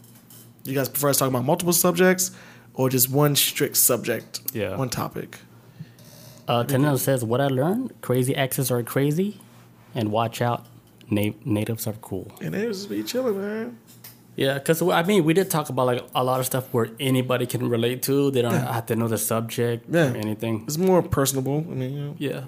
you 0.64 0.74
guys 0.74 0.88
prefer 0.88 1.08
us 1.10 1.18
talking 1.18 1.34
about 1.34 1.44
multiple 1.46 1.72
subjects 1.72 2.32
or 2.74 2.90
just 2.90 3.08
one 3.08 3.34
strict 3.36 3.76
subject? 3.76 4.40
Yeah. 4.52 4.76
one 4.76 4.90
topic. 4.90 5.38
Uh, 6.48 6.64
Tanel 6.64 6.98
says, 6.98 7.24
"What 7.24 7.40
I 7.40 7.46
learned: 7.48 7.94
crazy 8.02 8.34
exes 8.36 8.70
are 8.70 8.82
crazy, 8.82 9.40
and 9.94 10.12
watch 10.12 10.42
out, 10.42 10.66
na- 11.10 11.34
natives 11.44 11.86
are 11.86 11.94
cool." 12.00 12.30
And 12.40 12.54
just 12.54 12.88
be 12.88 13.02
chilling, 13.02 13.38
man. 13.40 13.78
Yeah, 14.36 14.54
because 14.58 14.82
I 14.82 15.02
mean, 15.02 15.24
we 15.24 15.32
did 15.32 15.50
talk 15.50 15.70
about 15.70 15.86
like 15.86 16.04
a 16.14 16.22
lot 16.22 16.40
of 16.40 16.46
stuff 16.46 16.68
where 16.72 16.88
anybody 17.00 17.46
can 17.46 17.68
relate 17.70 18.02
to. 18.02 18.30
They 18.30 18.42
don't 18.42 18.52
have 18.52 18.84
to 18.86 18.96
know 18.96 19.08
the 19.08 19.16
subject 19.18 19.86
Yeah. 19.90 20.12
or 20.12 20.16
anything. 20.16 20.64
It's 20.66 20.76
more 20.76 21.02
personable. 21.02 21.64
I 21.70 21.74
mean, 21.74 21.92
you 21.96 22.00
know. 22.04 22.14
Yeah, 22.18 22.44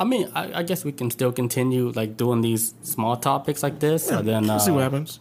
I 0.00 0.04
mean, 0.04 0.28
I, 0.34 0.60
I 0.60 0.62
guess 0.64 0.84
we 0.84 0.90
can 0.92 1.10
still 1.12 1.30
continue 1.32 1.90
like 1.94 2.16
doing 2.16 2.40
these 2.42 2.74
small 2.82 3.16
topics 3.16 3.62
like 3.62 3.78
this, 3.78 4.08
Yeah, 4.10 4.18
and 4.18 4.28
then 4.28 4.46
we'll 4.48 4.58
see 4.58 4.72
what 4.72 4.80
uh, 4.80 4.90
happens. 4.90 5.20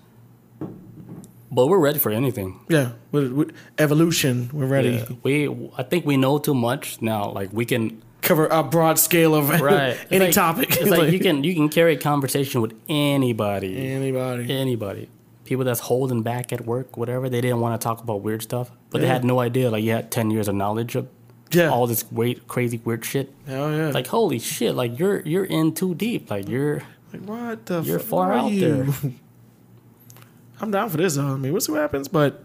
but 1.51 1.67
we're 1.67 1.79
ready 1.79 1.99
for 1.99 2.11
anything. 2.11 2.59
Yeah, 2.67 2.93
with, 3.11 3.31
with 3.31 3.51
evolution, 3.77 4.49
we're 4.53 4.65
ready. 4.65 4.89
Yeah. 5.05 5.15
We, 5.23 5.69
I 5.77 5.83
think 5.83 6.05
we 6.05 6.17
know 6.17 6.37
too 6.39 6.53
much 6.55 7.01
now. 7.01 7.29
Like 7.29 7.53
we 7.53 7.63
can, 7.65 8.01
Cover 8.25 8.47
a 8.47 8.63
broad 8.63 8.99
scale 8.99 9.33
of 9.35 9.49
right? 9.49 9.97
Any 10.11 10.25
like- 10.25 10.33
topic. 10.33 10.71
It's 10.75 10.89
like 10.89 11.11
you 11.13 11.19
can 11.19 11.43
you 11.43 11.53
can 11.53 11.69
carry 11.69 11.93
a 11.93 11.97
conversation 11.97 12.61
with 12.61 12.73
anybody. 12.89 13.87
anybody. 13.87 14.51
anybody. 14.51 15.09
People 15.45 15.63
that's 15.63 15.79
holding 15.79 16.23
back 16.23 16.51
at 16.51 16.65
work, 16.65 16.97
whatever, 16.97 17.29
they 17.29 17.39
didn't 17.39 17.59
want 17.59 17.79
to 17.79 17.83
talk 17.83 18.01
about 18.01 18.21
weird 18.21 18.41
stuff, 18.41 18.71
but 18.89 18.99
they 19.01 19.07
had 19.07 19.23
no 19.23 19.39
idea. 19.39 19.69
Like 19.69 19.83
you 19.83 19.91
had 19.91 20.09
ten 20.11 20.31
years 20.31 20.47
of 20.47 20.55
knowledge 20.55 20.95
of 20.95 21.07
Yeah. 21.51 21.69
all 21.69 21.85
this 21.85 22.03
weird, 22.11 22.47
crazy, 22.47 22.81
weird 22.83 23.05
shit. 23.05 23.31
Hell 23.45 23.71
yeah. 23.71 23.89
Like 23.91 24.07
holy 24.07 24.39
shit! 24.39 24.73
Like 24.73 24.97
you're 24.97 25.21
you're 25.21 25.45
in 25.45 25.73
too 25.75 25.93
deep. 25.93 26.31
Like 26.31 26.49
you're 26.49 26.81
Like, 27.13 27.21
what 27.29 27.65
the 27.67 27.81
You're 27.83 27.99
fuck 27.99 28.07
far 28.09 28.33
out 28.33 28.51
you? 28.51 28.59
there. 28.85 29.11
I'm 30.61 30.71
down 30.71 30.89
for 30.89 30.97
this 30.97 31.15
though. 31.15 31.33
I 31.33 31.35
mean, 31.37 31.51
we'll 31.51 31.61
see 31.61 31.71
what 31.73 31.81
happens, 31.81 32.07
but 32.07 32.43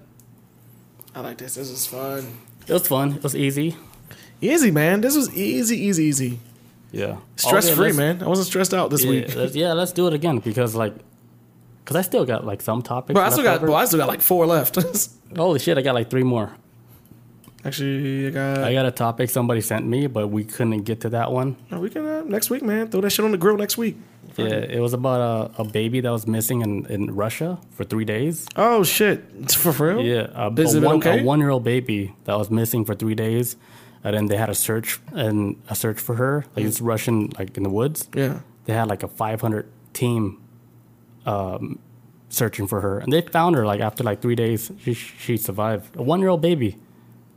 I 1.15 1.21
like 1.21 1.39
this. 1.39 1.55
This 1.55 1.71
is 1.71 1.87
fun. 1.87 2.27
it 2.67 2.73
was 2.73 2.87
fun. 2.87 3.15
It 3.15 3.23
was 3.23 3.35
easy. 3.35 3.77
Easy, 4.41 4.71
man. 4.71 5.01
This 5.01 5.17
was 5.17 5.35
easy, 5.37 5.77
easy, 5.79 6.05
easy. 6.05 6.41
Yeah, 6.93 7.19
Stress 7.37 7.71
free, 7.71 7.93
man. 7.93 8.23
I 8.23 8.27
wasn't 8.27 8.49
stressed 8.49 8.75
out 8.75 8.91
this 8.91 9.05
Yeah, 9.05 9.11
week. 9.11 9.35
let's, 9.37 9.55
yeah, 9.55 9.73
let's 9.75 9.93
do 9.93 10.09
it 10.09 10.13
again 10.15 10.39
because 10.39 10.75
like, 10.75 10.95
because 11.85 11.97
I 11.97 12.03
still 12.03 12.25
got 12.25 12.45
like 12.45 12.63
some 12.63 12.83
topics. 12.83 13.15
Bro, 13.15 13.23
I 13.23 13.31
still 13.31 13.45
got. 13.45 13.61
Bro. 13.61 13.75
I 13.75 13.85
still 13.85 13.99
got 13.99 14.09
like 14.09 14.21
four 14.21 14.45
left. 14.47 14.77
Holy 15.37 15.59
shit! 15.61 15.79
I 15.79 15.83
got 15.83 15.95
like 15.95 16.11
three 16.11 16.25
more. 16.25 16.51
Actually, 17.65 18.29
I 18.29 18.31
got. 18.31 18.59
I 18.65 18.73
got 18.73 18.87
a 18.87 18.91
topic 18.91 19.31
somebody 19.31 19.61
sent 19.61 19.87
me, 19.87 20.07
but 20.09 20.29
we 20.29 20.43
couldn't 20.45 20.83
get 20.83 21.03
to 21.03 21.11
that 21.11 21.31
one. 21.31 21.57
No, 21.71 21.79
we 21.79 21.91
can 21.91 22.05
uh, 22.07 22.23
next 22.25 22.51
week, 22.51 22.63
man. 22.63 22.89
Throw 22.89 23.03
that 23.03 23.11
shit 23.11 23.25
on 23.25 23.31
the 23.33 23.39
grill 23.39 23.57
next 23.57 23.77
week. 23.77 23.97
Yeah, 24.37 24.47
it 24.47 24.81
was 24.81 24.95
about 24.95 25.53
a, 25.59 25.63
a 25.63 25.65
baby 25.65 26.01
that 26.01 26.11
was 26.11 26.27
missing 26.27 26.63
in, 26.63 26.87
in 26.87 27.15
Russia 27.15 27.59
for 27.73 27.85
three 27.85 28.05
days. 28.07 28.47
Oh 28.57 28.83
shit! 28.83 29.51
For 29.53 29.73
real? 29.73 30.01
Yeah, 30.01 30.29
a, 30.35 30.53
Is 30.61 30.75
a 30.75 30.81
one 30.81 30.97
okay? 30.97 31.21
a 31.21 31.23
one 31.23 31.39
year 31.41 31.51
old 31.51 31.63
baby 31.65 32.15
that 32.25 32.39
was 32.39 32.51
missing 32.51 32.85
for 32.85 32.95
three 32.95 33.15
days, 33.15 33.57
and 34.05 34.15
then 34.17 34.27
they 34.27 34.37
had 34.37 34.49
a 34.51 34.55
search 34.55 34.99
and 35.13 35.57
a 35.69 35.75
search 35.75 35.99
for 36.01 36.15
her. 36.17 36.45
Like 36.57 36.65
it's 36.67 36.81
Russian, 36.81 37.31
like 37.39 37.57
in 37.57 37.63
the 37.63 37.71
woods. 37.71 38.09
Yeah. 38.15 38.41
They 38.65 38.73
had 38.75 38.89
like 38.89 39.03
a 39.03 39.09
500 39.09 39.67
team 39.93 40.41
um, 41.27 41.79
searching 42.29 42.67
for 42.67 42.81
her, 42.81 42.99
and 42.99 43.13
they 43.13 43.21
found 43.23 43.57
her 43.57 43.67
like 43.67 43.81
after 43.81 44.05
like 44.05 44.21
three 44.23 44.35
days. 44.35 44.71
She 44.83 44.95
she 44.95 45.37
survived. 45.37 45.97
A 45.97 46.03
one 46.03 46.21
year 46.21 46.29
old 46.29 46.41
baby 46.41 46.79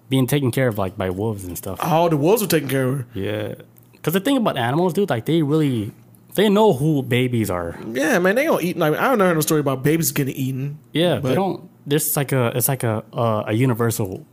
being 0.10 0.27
taken 0.27 0.52
care 0.52 0.68
of 0.68 0.77
like 0.77 0.98
by 0.98 1.10
wolves 1.10 1.44
and 1.45 1.57
stuff. 1.57 1.80
Oh, 1.81 2.10
the 2.10 2.18
wolves 2.18 2.41
were 2.41 2.48
taking 2.48 2.69
care 2.69 2.88
of 2.88 2.98
her. 2.99 3.07
Yeah, 3.14 3.56
because 3.94 4.14
the 4.14 4.19
thing 4.19 4.38
about 4.38 4.57
animals, 4.57 4.94
dude, 4.94 5.10
like 5.10 5.26
they 5.26 5.41
really 5.41 5.91
they 6.35 6.49
know 6.49 6.73
who 6.73 7.02
babies 7.03 7.49
are. 7.49 7.80
Yeah, 7.91 8.19
man, 8.19 8.35
they 8.35 8.45
don't 8.45 8.64
eat. 8.64 8.77
Like 8.77 8.94
I 8.95 9.07
don't 9.10 9.18
know 9.18 9.34
no 9.34 9.41
story 9.41 9.60
about 9.61 9.84
babies 9.84 10.11
getting 10.11 10.35
eaten. 10.35 10.80
Yeah, 10.91 11.19
But- 11.19 11.30
they 11.30 11.35
don't. 11.35 11.69
There's 11.85 12.15
like 12.15 12.31
a 12.31 12.56
it's 12.56 12.69
like 12.69 12.84
a 12.84 13.03
uh, 13.11 13.44
a 13.48 13.53
universal 13.53 14.26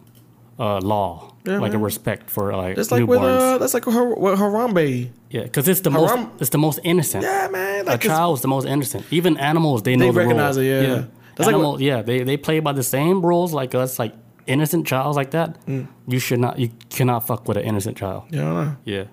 uh, 0.60 0.78
law, 0.82 1.32
Yeah, 1.46 1.58
like 1.58 1.74
a 1.74 1.78
respect 1.78 2.28
for 2.30 2.52
like 2.54 2.76
That's 2.76 2.90
like 2.92 3.02
newborns. 3.02 3.08
with 3.08 3.22
uh, 3.22 3.58
that's 3.58 3.74
like 3.74 3.86
with, 3.86 3.94
Har- 3.94 4.14
with 4.24 4.38
Harambe. 4.38 5.10
yeah, 5.30 5.44
because 5.44 5.66
it's 5.68 5.80
the 5.80 5.90
Haram- 5.90 6.24
most 6.28 6.40
it's 6.42 6.50
the 6.50 6.58
most 6.58 6.78
innocent. 6.84 7.22
Yeah, 7.24 7.48
man. 7.50 7.86
a 7.86 7.90
Like 7.90 8.04
it's- 8.04 8.06
child 8.16 8.36
is 8.38 8.42
the 8.42 8.48
most 8.48 8.66
innocent. 8.66 9.04
Even 9.10 9.36
animals, 9.38 9.82
they 9.82 9.96
know 9.96 10.06
They 10.06 10.10
the 10.12 10.18
recognize 10.20 10.56
rules. 10.58 10.66
it, 10.66 10.70
yeah. 10.70 10.94
yeah. 10.96 11.04
That's 11.36 11.46
like 11.46 11.54
Animal, 11.54 11.80
yeah, 11.80 12.02
they 12.02 12.22
they 12.24 12.36
play 12.36 12.60
by 12.60 12.72
the 12.72 12.82
same 12.82 13.16
rules 13.24 13.54
like 13.54 13.74
us, 13.74 13.98
like 13.98 14.12
innocent 14.46 14.86
childs 14.86 15.16
like 15.16 15.30
that. 15.30 15.56
Mm. 15.66 15.86
You 16.06 16.18
should 16.18 16.40
not, 16.40 16.58
you 16.58 16.68
cannot 16.90 17.26
fuck 17.26 17.48
with 17.48 17.56
an 17.56 17.64
innocent 17.64 17.96
child. 17.96 18.24
Yeah, 18.30 18.40
know. 18.42 18.76
Yeah, 18.84 19.04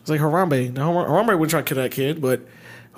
It's 0.00 0.10
like 0.10 0.20
Harambe. 0.20 0.72
Now 0.72 0.92
Har- 0.92 1.08
Harambe 1.08 1.32
wouldn't 1.38 1.50
try 1.50 1.60
to 1.62 1.68
kill 1.74 1.80
that 1.82 1.92
kid, 1.92 2.20
but 2.20 2.40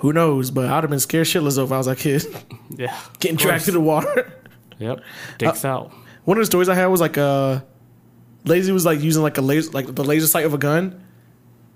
who 0.01 0.13
knows? 0.13 0.49
But 0.49 0.65
I'd 0.65 0.83
have 0.83 0.89
been 0.89 0.99
scared 1.09 1.27
shitless 1.27 1.63
if 1.63 1.71
I 1.71 1.77
was 1.77 1.85
that 1.85 1.99
kid 1.99 2.25
yeah. 2.83 2.95
getting 3.19 3.37
dragged 3.37 3.65
to 3.65 3.71
the 3.71 3.81
water. 3.91 4.33
Yep, 4.79 5.01
dicks 5.37 5.63
out. 5.65 5.91
One 6.25 6.37
of 6.37 6.41
the 6.41 6.45
stories 6.47 6.69
I 6.69 6.75
had 6.75 6.87
was 6.87 7.01
like 7.01 7.17
uh 7.17 7.59
Lazy 8.45 8.71
was 8.71 8.85
like 8.85 9.01
using 9.01 9.21
like 9.23 9.37
a 9.37 9.41
laser 9.41 9.71
like 9.71 9.93
the 9.93 10.03
laser 10.03 10.27
sight 10.27 10.45
of 10.45 10.53
a 10.53 10.57
gun. 10.57 11.03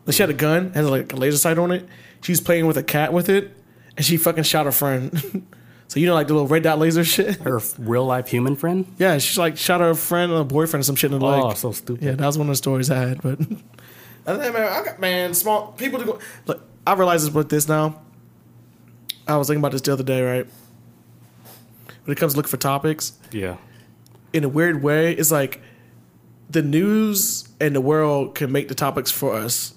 Like 0.05 0.15
she 0.15 0.23
had 0.23 0.29
a 0.29 0.33
gun, 0.33 0.71
had 0.73 0.85
like 0.85 1.13
a 1.13 1.15
laser 1.15 1.37
sight 1.37 1.57
on 1.57 1.71
it. 1.71 1.87
She 2.21 2.31
was 2.31 2.41
playing 2.41 2.65
with 2.67 2.77
a 2.77 2.83
cat 2.83 3.13
with 3.13 3.29
it, 3.29 3.51
and 3.97 4.05
she 4.05 4.17
fucking 4.17 4.43
shot 4.43 4.65
her 4.65 4.71
friend. 4.71 5.45
so 5.87 5.99
you 5.99 6.05
know 6.05 6.13
like 6.13 6.27
the 6.27 6.33
little 6.33 6.47
red 6.47 6.63
dot 6.63 6.79
laser 6.79 7.03
shit. 7.15 7.35
Her 7.41 7.59
real 7.77 8.05
life 8.05 8.27
human 8.27 8.55
friend. 8.55 8.85
Yeah, 8.97 9.17
she 9.17 9.39
like 9.39 9.57
shot 9.57 9.81
her 9.81 9.93
friend 9.95 10.31
or 10.31 10.43
boyfriend 10.43 10.81
or 10.81 10.83
some 10.85 10.95
shit 10.95 11.11
in 11.11 11.19
the 11.19 11.25
Oh, 11.25 11.47
leg. 11.47 11.57
so 11.57 11.71
stupid. 11.71 12.03
Yeah, 12.03 12.11
that 12.15 12.25
was 12.25 12.37
one 12.37 12.47
of 12.47 12.51
the 12.51 12.57
stories 12.57 12.89
I 12.91 12.97
had. 12.97 13.21
But 13.21 13.39
I 14.25 14.37
think, 14.37 14.53
man, 14.53 14.71
I 14.71 14.83
got 14.85 14.99
man, 14.99 15.33
small 15.33 15.73
people 15.73 15.99
to 15.99 16.05
go. 16.05 16.19
Look, 16.45 16.61
I 16.87 16.93
realize 16.93 17.23
this 17.25 17.33
with 17.33 17.49
this 17.49 17.67
now. 17.67 18.01
I 19.27 19.37
was 19.37 19.47
thinking 19.47 19.61
about 19.61 19.71
this 19.73 19.81
the 19.81 19.93
other 19.93 20.03
day, 20.03 20.21
right? 20.21 20.47
When 22.05 22.15
it 22.15 22.19
comes 22.19 22.33
to 22.33 22.37
looking 22.37 22.49
for 22.49 22.57
topics, 22.57 23.13
Yeah, 23.31 23.55
in 24.33 24.43
a 24.43 24.49
weird 24.49 24.83
way, 24.83 25.13
it's 25.13 25.31
like 25.31 25.61
the 26.53 26.61
news 26.61 27.47
and 27.59 27.75
the 27.75 27.81
world 27.81 28.35
can 28.35 28.51
make 28.51 28.67
the 28.69 28.75
topics 28.75 29.11
for 29.11 29.33
us 29.35 29.73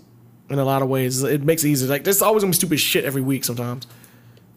in 0.49 0.59
a 0.59 0.65
lot 0.65 0.81
of 0.83 0.89
ways. 0.89 1.23
It 1.23 1.43
makes 1.43 1.65
it 1.65 1.69
easier. 1.71 1.89
Like 1.89 2.05
there's 2.05 2.23
always 2.23 2.43
gonna 2.43 2.53
be 2.53 2.57
stupid 2.57 2.79
shit 2.81 3.05
every 3.05 3.23
week 3.23 3.45
sometimes. 3.45 3.87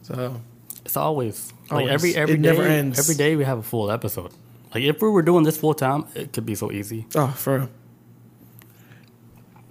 So 0.03 0.39
it's 0.85 0.97
always 0.97 1.51
like 1.71 1.71
Always. 1.71 1.89
every 1.91 2.15
every 2.15 2.35
It 2.35 2.41
day. 2.41 2.49
never 2.49 2.63
ends. 2.63 2.99
Every 2.99 3.15
day 3.15 3.35
we 3.35 3.43
have 3.43 3.57
a 3.59 3.63
full 3.63 3.89
episode. 3.91 4.31
Like 4.73 4.83
if 4.83 5.01
we 5.01 5.09
were 5.09 5.21
doing 5.23 5.43
this 5.43 5.57
full 5.57 5.73
time, 5.73 6.05
it 6.15 6.31
could 6.33 6.45
be 6.45 6.55
so 6.55 6.71
easy. 6.71 7.05
oh, 7.15 7.27
for 7.29 7.57
real. 7.59 7.69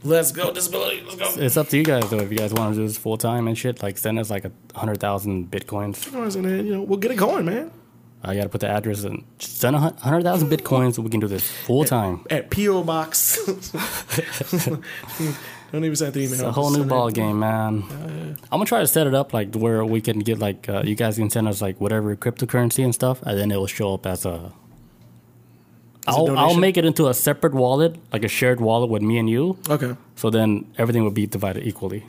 Let's 0.04 0.30
go 0.30 0.52
disability. 0.52 1.02
Let's 1.04 1.36
go. 1.36 1.42
It's 1.42 1.56
up 1.56 1.68
to 1.68 1.76
you 1.76 1.84
guys 1.84 2.08
though. 2.10 2.20
If 2.20 2.30
you 2.30 2.38
guys 2.38 2.52
want 2.54 2.74
to 2.74 2.80
do 2.80 2.86
this 2.86 2.96
full 2.96 3.16
time 3.18 3.48
and 3.48 3.58
shit, 3.58 3.82
like 3.82 3.98
send 3.98 4.18
us 4.18 4.30
like 4.30 4.44
a 4.44 4.52
hundred 4.76 5.00
thousand 5.00 5.50
bitcoins. 5.50 6.06
And 6.36 6.44
then, 6.44 6.66
you 6.66 6.74
know, 6.74 6.82
we'll 6.82 6.98
get 7.00 7.10
it 7.10 7.16
going, 7.16 7.44
man. 7.46 7.72
I 8.22 8.34
gotta 8.34 8.48
put 8.48 8.60
the 8.60 8.68
address 8.68 9.04
and 9.04 9.24
just 9.38 9.58
send 9.58 9.76
a 9.76 9.78
hundred 9.78 10.24
thousand 10.24 10.50
bitcoins 10.50 10.94
so 10.94 11.02
we 11.02 11.10
can 11.10 11.20
do 11.20 11.28
this 11.28 11.50
full 11.50 11.84
time. 11.84 12.24
At 12.30 12.50
PO 12.50 12.82
Box. 12.82 13.38
Don't 15.70 15.84
even 15.84 15.96
send 15.96 16.14
the 16.14 16.20
email. 16.20 16.32
It's 16.32 16.42
a 16.42 16.50
whole 16.50 16.70
new 16.70 16.78
send 16.78 16.86
it. 16.86 16.88
ball 16.88 17.10
game, 17.10 17.40
man. 17.40 17.84
I'm 17.90 18.36
gonna 18.50 18.64
try 18.64 18.80
to 18.80 18.86
set 18.86 19.06
it 19.06 19.14
up 19.14 19.32
like 19.32 19.54
where 19.54 19.84
we 19.84 20.00
can 20.00 20.18
get 20.20 20.38
like 20.38 20.68
uh, 20.68 20.82
you 20.84 20.94
guys 20.94 21.16
can 21.16 21.30
send 21.30 21.46
us 21.46 21.62
like 21.62 21.80
whatever 21.80 22.16
cryptocurrency 22.16 22.82
and 22.84 22.94
stuff, 22.94 23.22
and 23.22 23.38
then 23.38 23.50
it 23.50 23.56
will 23.56 23.66
show 23.66 23.94
up 23.94 24.06
as 24.06 24.24
a 24.24 24.52
I'll, 26.08 26.38
I'll 26.38 26.56
make 26.56 26.76
it 26.78 26.84
into 26.86 27.08
a 27.08 27.14
separate 27.14 27.52
wallet, 27.54 27.96
like 28.12 28.24
a 28.24 28.28
shared 28.28 28.60
wallet 28.60 28.88
with 28.88 29.02
me 29.02 29.18
and 29.18 29.28
you. 29.28 29.58
Okay. 29.68 29.94
So 30.16 30.30
then 30.30 30.72
everything 30.78 31.04
will 31.04 31.10
be 31.10 31.26
divided 31.26 31.66
equally. 31.66 32.06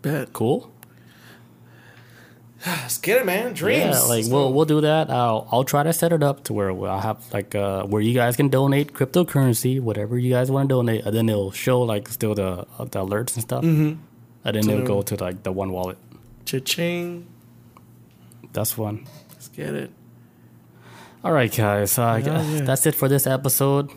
Bet. 0.00 0.32
Cool. 0.32 0.71
Let's 2.64 2.98
get 2.98 3.18
it, 3.18 3.26
man. 3.26 3.54
Dreams. 3.54 3.96
Yeah, 3.96 4.00
like 4.02 4.24
we'll 4.28 4.52
we'll 4.52 4.64
do 4.64 4.80
that. 4.82 5.10
I'll 5.10 5.48
I'll 5.50 5.64
try 5.64 5.82
to 5.82 5.92
set 5.92 6.12
it 6.12 6.22
up 6.22 6.44
to 6.44 6.52
where 6.52 6.70
I'll 6.70 7.00
have 7.00 7.18
like 7.32 7.54
uh 7.54 7.82
where 7.84 8.00
you 8.00 8.14
guys 8.14 8.36
can 8.36 8.48
donate 8.48 8.92
cryptocurrency, 8.92 9.80
whatever 9.80 10.16
you 10.18 10.30
guys 10.30 10.50
want 10.50 10.68
to 10.68 10.74
donate, 10.74 11.04
and 11.04 11.14
then 11.16 11.28
it'll 11.28 11.50
show 11.50 11.80
like 11.82 12.08
still 12.08 12.34
the 12.34 12.64
uh, 12.78 12.84
the 12.84 13.00
alerts 13.04 13.34
and 13.34 13.42
stuff, 13.42 13.64
mm-hmm. 13.64 13.98
and 14.44 14.56
then 14.56 14.70
it'll 14.70 14.86
go 14.86 15.02
to 15.02 15.16
like 15.16 15.42
the 15.42 15.50
one 15.50 15.72
wallet. 15.72 15.98
Cha-ching. 16.44 17.26
That's 18.52 18.76
one. 18.76 19.06
Let's 19.30 19.48
get 19.48 19.74
it. 19.74 19.90
All 21.24 21.32
right, 21.32 21.54
guys. 21.54 21.98
Uh, 21.98 22.20
Yeah, 22.24 22.42
yeah. 22.42 22.60
That's 22.62 22.84
it 22.86 22.94
for 22.94 23.08
this 23.08 23.26
episode. 23.26 23.90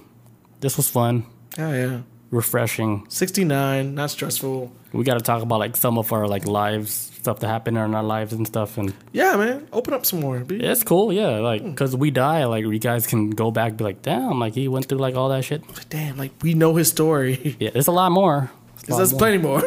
This 0.62 0.78
was 0.78 0.88
fun, 0.90 1.26
Oh, 1.58 1.74
yeah. 1.74 2.02
refreshing. 2.32 3.06
69, 3.10 3.96
not 3.96 4.12
stressful. 4.12 4.72
We 4.94 5.04
got 5.04 5.16
to 5.16 5.22
talk 5.24 5.42
about 5.44 5.60
like 5.60 5.76
some 5.76 5.98
of 5.98 6.14
our 6.14 6.28
like 6.28 6.46
lives, 6.46 7.12
stuff 7.26 7.39
that 7.41 7.47
happened 7.47 7.77
in 7.77 7.93
our 7.95 8.03
lives 8.15 8.31
and 8.34 8.45
stuff, 8.47 8.77
and 8.77 8.93
Yeah, 9.11 9.35
man. 9.35 9.68
Open 9.73 9.93
up 9.93 10.06
some 10.06 10.19
more. 10.22 10.39
Be, 10.39 10.56
it's 10.64 10.84
cool. 10.84 11.11
Yeah, 11.11 11.39
like 11.52 11.61
Hmm. 11.61 11.72
because 11.72 11.95
we 11.95 12.10
die, 12.11 12.45
like 12.45 12.64
you 12.64 12.80
guys 12.80 13.07
can 13.11 13.31
go 13.31 13.52
back, 13.52 13.69
and 13.69 13.77
be 13.77 13.84
like, 13.89 14.02
damn, 14.02 14.39
like 14.39 14.53
he 14.53 14.68
went 14.68 14.85
through 14.88 14.99
like 14.99 15.15
all 15.15 15.30
that 15.30 15.43
shit. 15.43 15.61
Damn, 15.89 16.18
like 16.18 16.31
we 16.41 16.53
know 16.53 16.76
his 16.76 16.88
story. 16.89 17.34
Yeah, 17.60 17.72
there's 17.73 17.88
a 17.88 17.91
lot 18.02 18.11
more. 18.11 18.52
There's 18.85 18.97
There's 18.97 19.11
more. 19.14 19.19
plenty 19.19 19.38
more. 19.39 19.61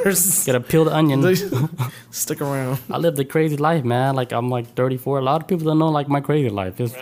Gotta 0.47 0.60
peel 0.60 0.85
the 0.85 0.94
onion. 0.94 1.20
Stick 2.10 2.40
around. 2.40 2.78
I 2.89 2.98
lived 2.98 3.18
a 3.18 3.24
crazy 3.24 3.56
life, 3.56 3.82
man. 3.85 4.14
Like 4.14 4.30
I'm 4.32 4.48
like 4.56 4.66
34. 4.74 5.18
A 5.18 5.22
lot 5.22 5.43
of 5.43 5.48
people 5.48 5.66
don't 5.66 5.78
know 5.78 5.89
like 5.90 6.09
my 6.09 6.20
crazy 6.20 6.51
life. 6.51 6.78
It's 6.80 6.94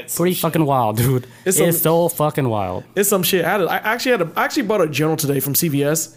It's 0.00 0.16
pretty 0.16 0.36
fucking 0.36 0.64
wild, 0.64 0.96
dude. 0.98 1.24
It's 1.44 1.58
It's, 1.58 1.78
some- 1.82 2.06
so 2.08 2.08
fucking 2.08 2.48
wild. 2.48 2.84
It's 2.94 3.08
some 3.08 3.24
shit. 3.24 3.44
I, 3.44 3.48
had 3.50 3.60
a, 3.62 3.66
I 3.66 3.76
actually 3.92 4.12
had 4.12 4.22
a, 4.22 4.28
I 4.36 4.44
actually 4.44 4.62
bought 4.70 4.80
a 4.80 4.86
journal 4.88 5.16
today 5.16 5.40
from 5.40 5.54
CVS. 5.54 6.14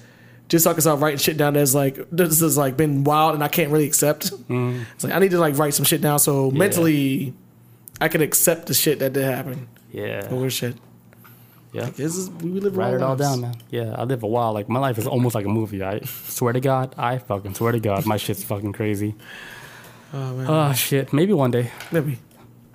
Just 0.49 0.65
so 0.65 0.71
I 0.71 0.77
start 0.79 0.99
writing 0.99 1.17
shit 1.17 1.37
down 1.37 1.53
that's 1.53 1.73
like 1.73 1.97
this 2.11 2.41
has 2.41 2.57
like 2.57 2.77
been 2.77 3.03
wild 3.03 3.33
and 3.33 3.43
I 3.43 3.47
can't 3.47 3.71
really 3.71 3.85
accept. 3.87 4.31
Mm-hmm. 4.31 4.83
It's 4.95 5.03
like 5.03 5.13
I 5.13 5.19
need 5.19 5.31
to 5.31 5.39
like 5.39 5.57
write 5.57 5.73
some 5.73 5.85
shit 5.85 6.01
down 6.01 6.19
so 6.19 6.51
mentally 6.51 7.33
I 8.01 8.07
can 8.07 8.21
accept 8.21 8.67
the 8.67 8.73
shit 8.73 8.99
that 8.99 9.13
did 9.13 9.23
happen. 9.23 9.67
Yeah, 9.91 10.31
weird 10.33 10.51
shit. 10.53 10.75
yeah. 11.71 11.89
This 11.89 12.15
is 12.17 12.29
we 12.29 12.59
live 12.59 12.75
Write 12.77 12.93
it 12.93 13.01
all 13.01 13.15
down, 13.15 13.41
man. 13.41 13.55
Yeah, 13.71 13.95
I 13.97 14.03
live 14.03 14.21
a 14.23 14.27
while. 14.27 14.53
Like 14.53 14.69
my 14.69 14.79
life 14.79 14.97
is 14.97 15.07
almost 15.07 15.33
like 15.33 15.45
a 15.45 15.49
movie. 15.49 15.81
I 15.83 16.01
swear 16.01 16.53
to 16.53 16.59
God, 16.59 16.93
I 16.97 17.17
fucking 17.19 17.55
swear 17.55 17.71
to 17.71 17.79
God, 17.79 18.05
my 18.05 18.17
shit's 18.17 18.43
fucking 18.43 18.73
crazy. 18.73 19.15
Oh 20.13 20.33
man, 20.35 20.45
Oh 20.49 20.73
shit, 20.73 21.13
maybe 21.13 21.33
one 21.33 21.49
day. 21.51 21.71
maybe 21.91 22.19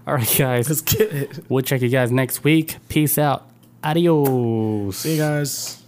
All 0.07 0.15
right, 0.15 0.35
guys. 0.39 0.69
let's 0.69 0.81
get 0.81 1.13
it. 1.13 1.45
We'll 1.49 1.63
check 1.63 1.83
you 1.83 1.89
guys 1.91 2.11
next 2.11 2.43
week. 2.43 2.77
Peace 2.89 3.19
out. 3.19 3.49
Adios. 3.85 4.97
See 4.97 5.13
you 5.17 5.19
guys. 5.23 5.83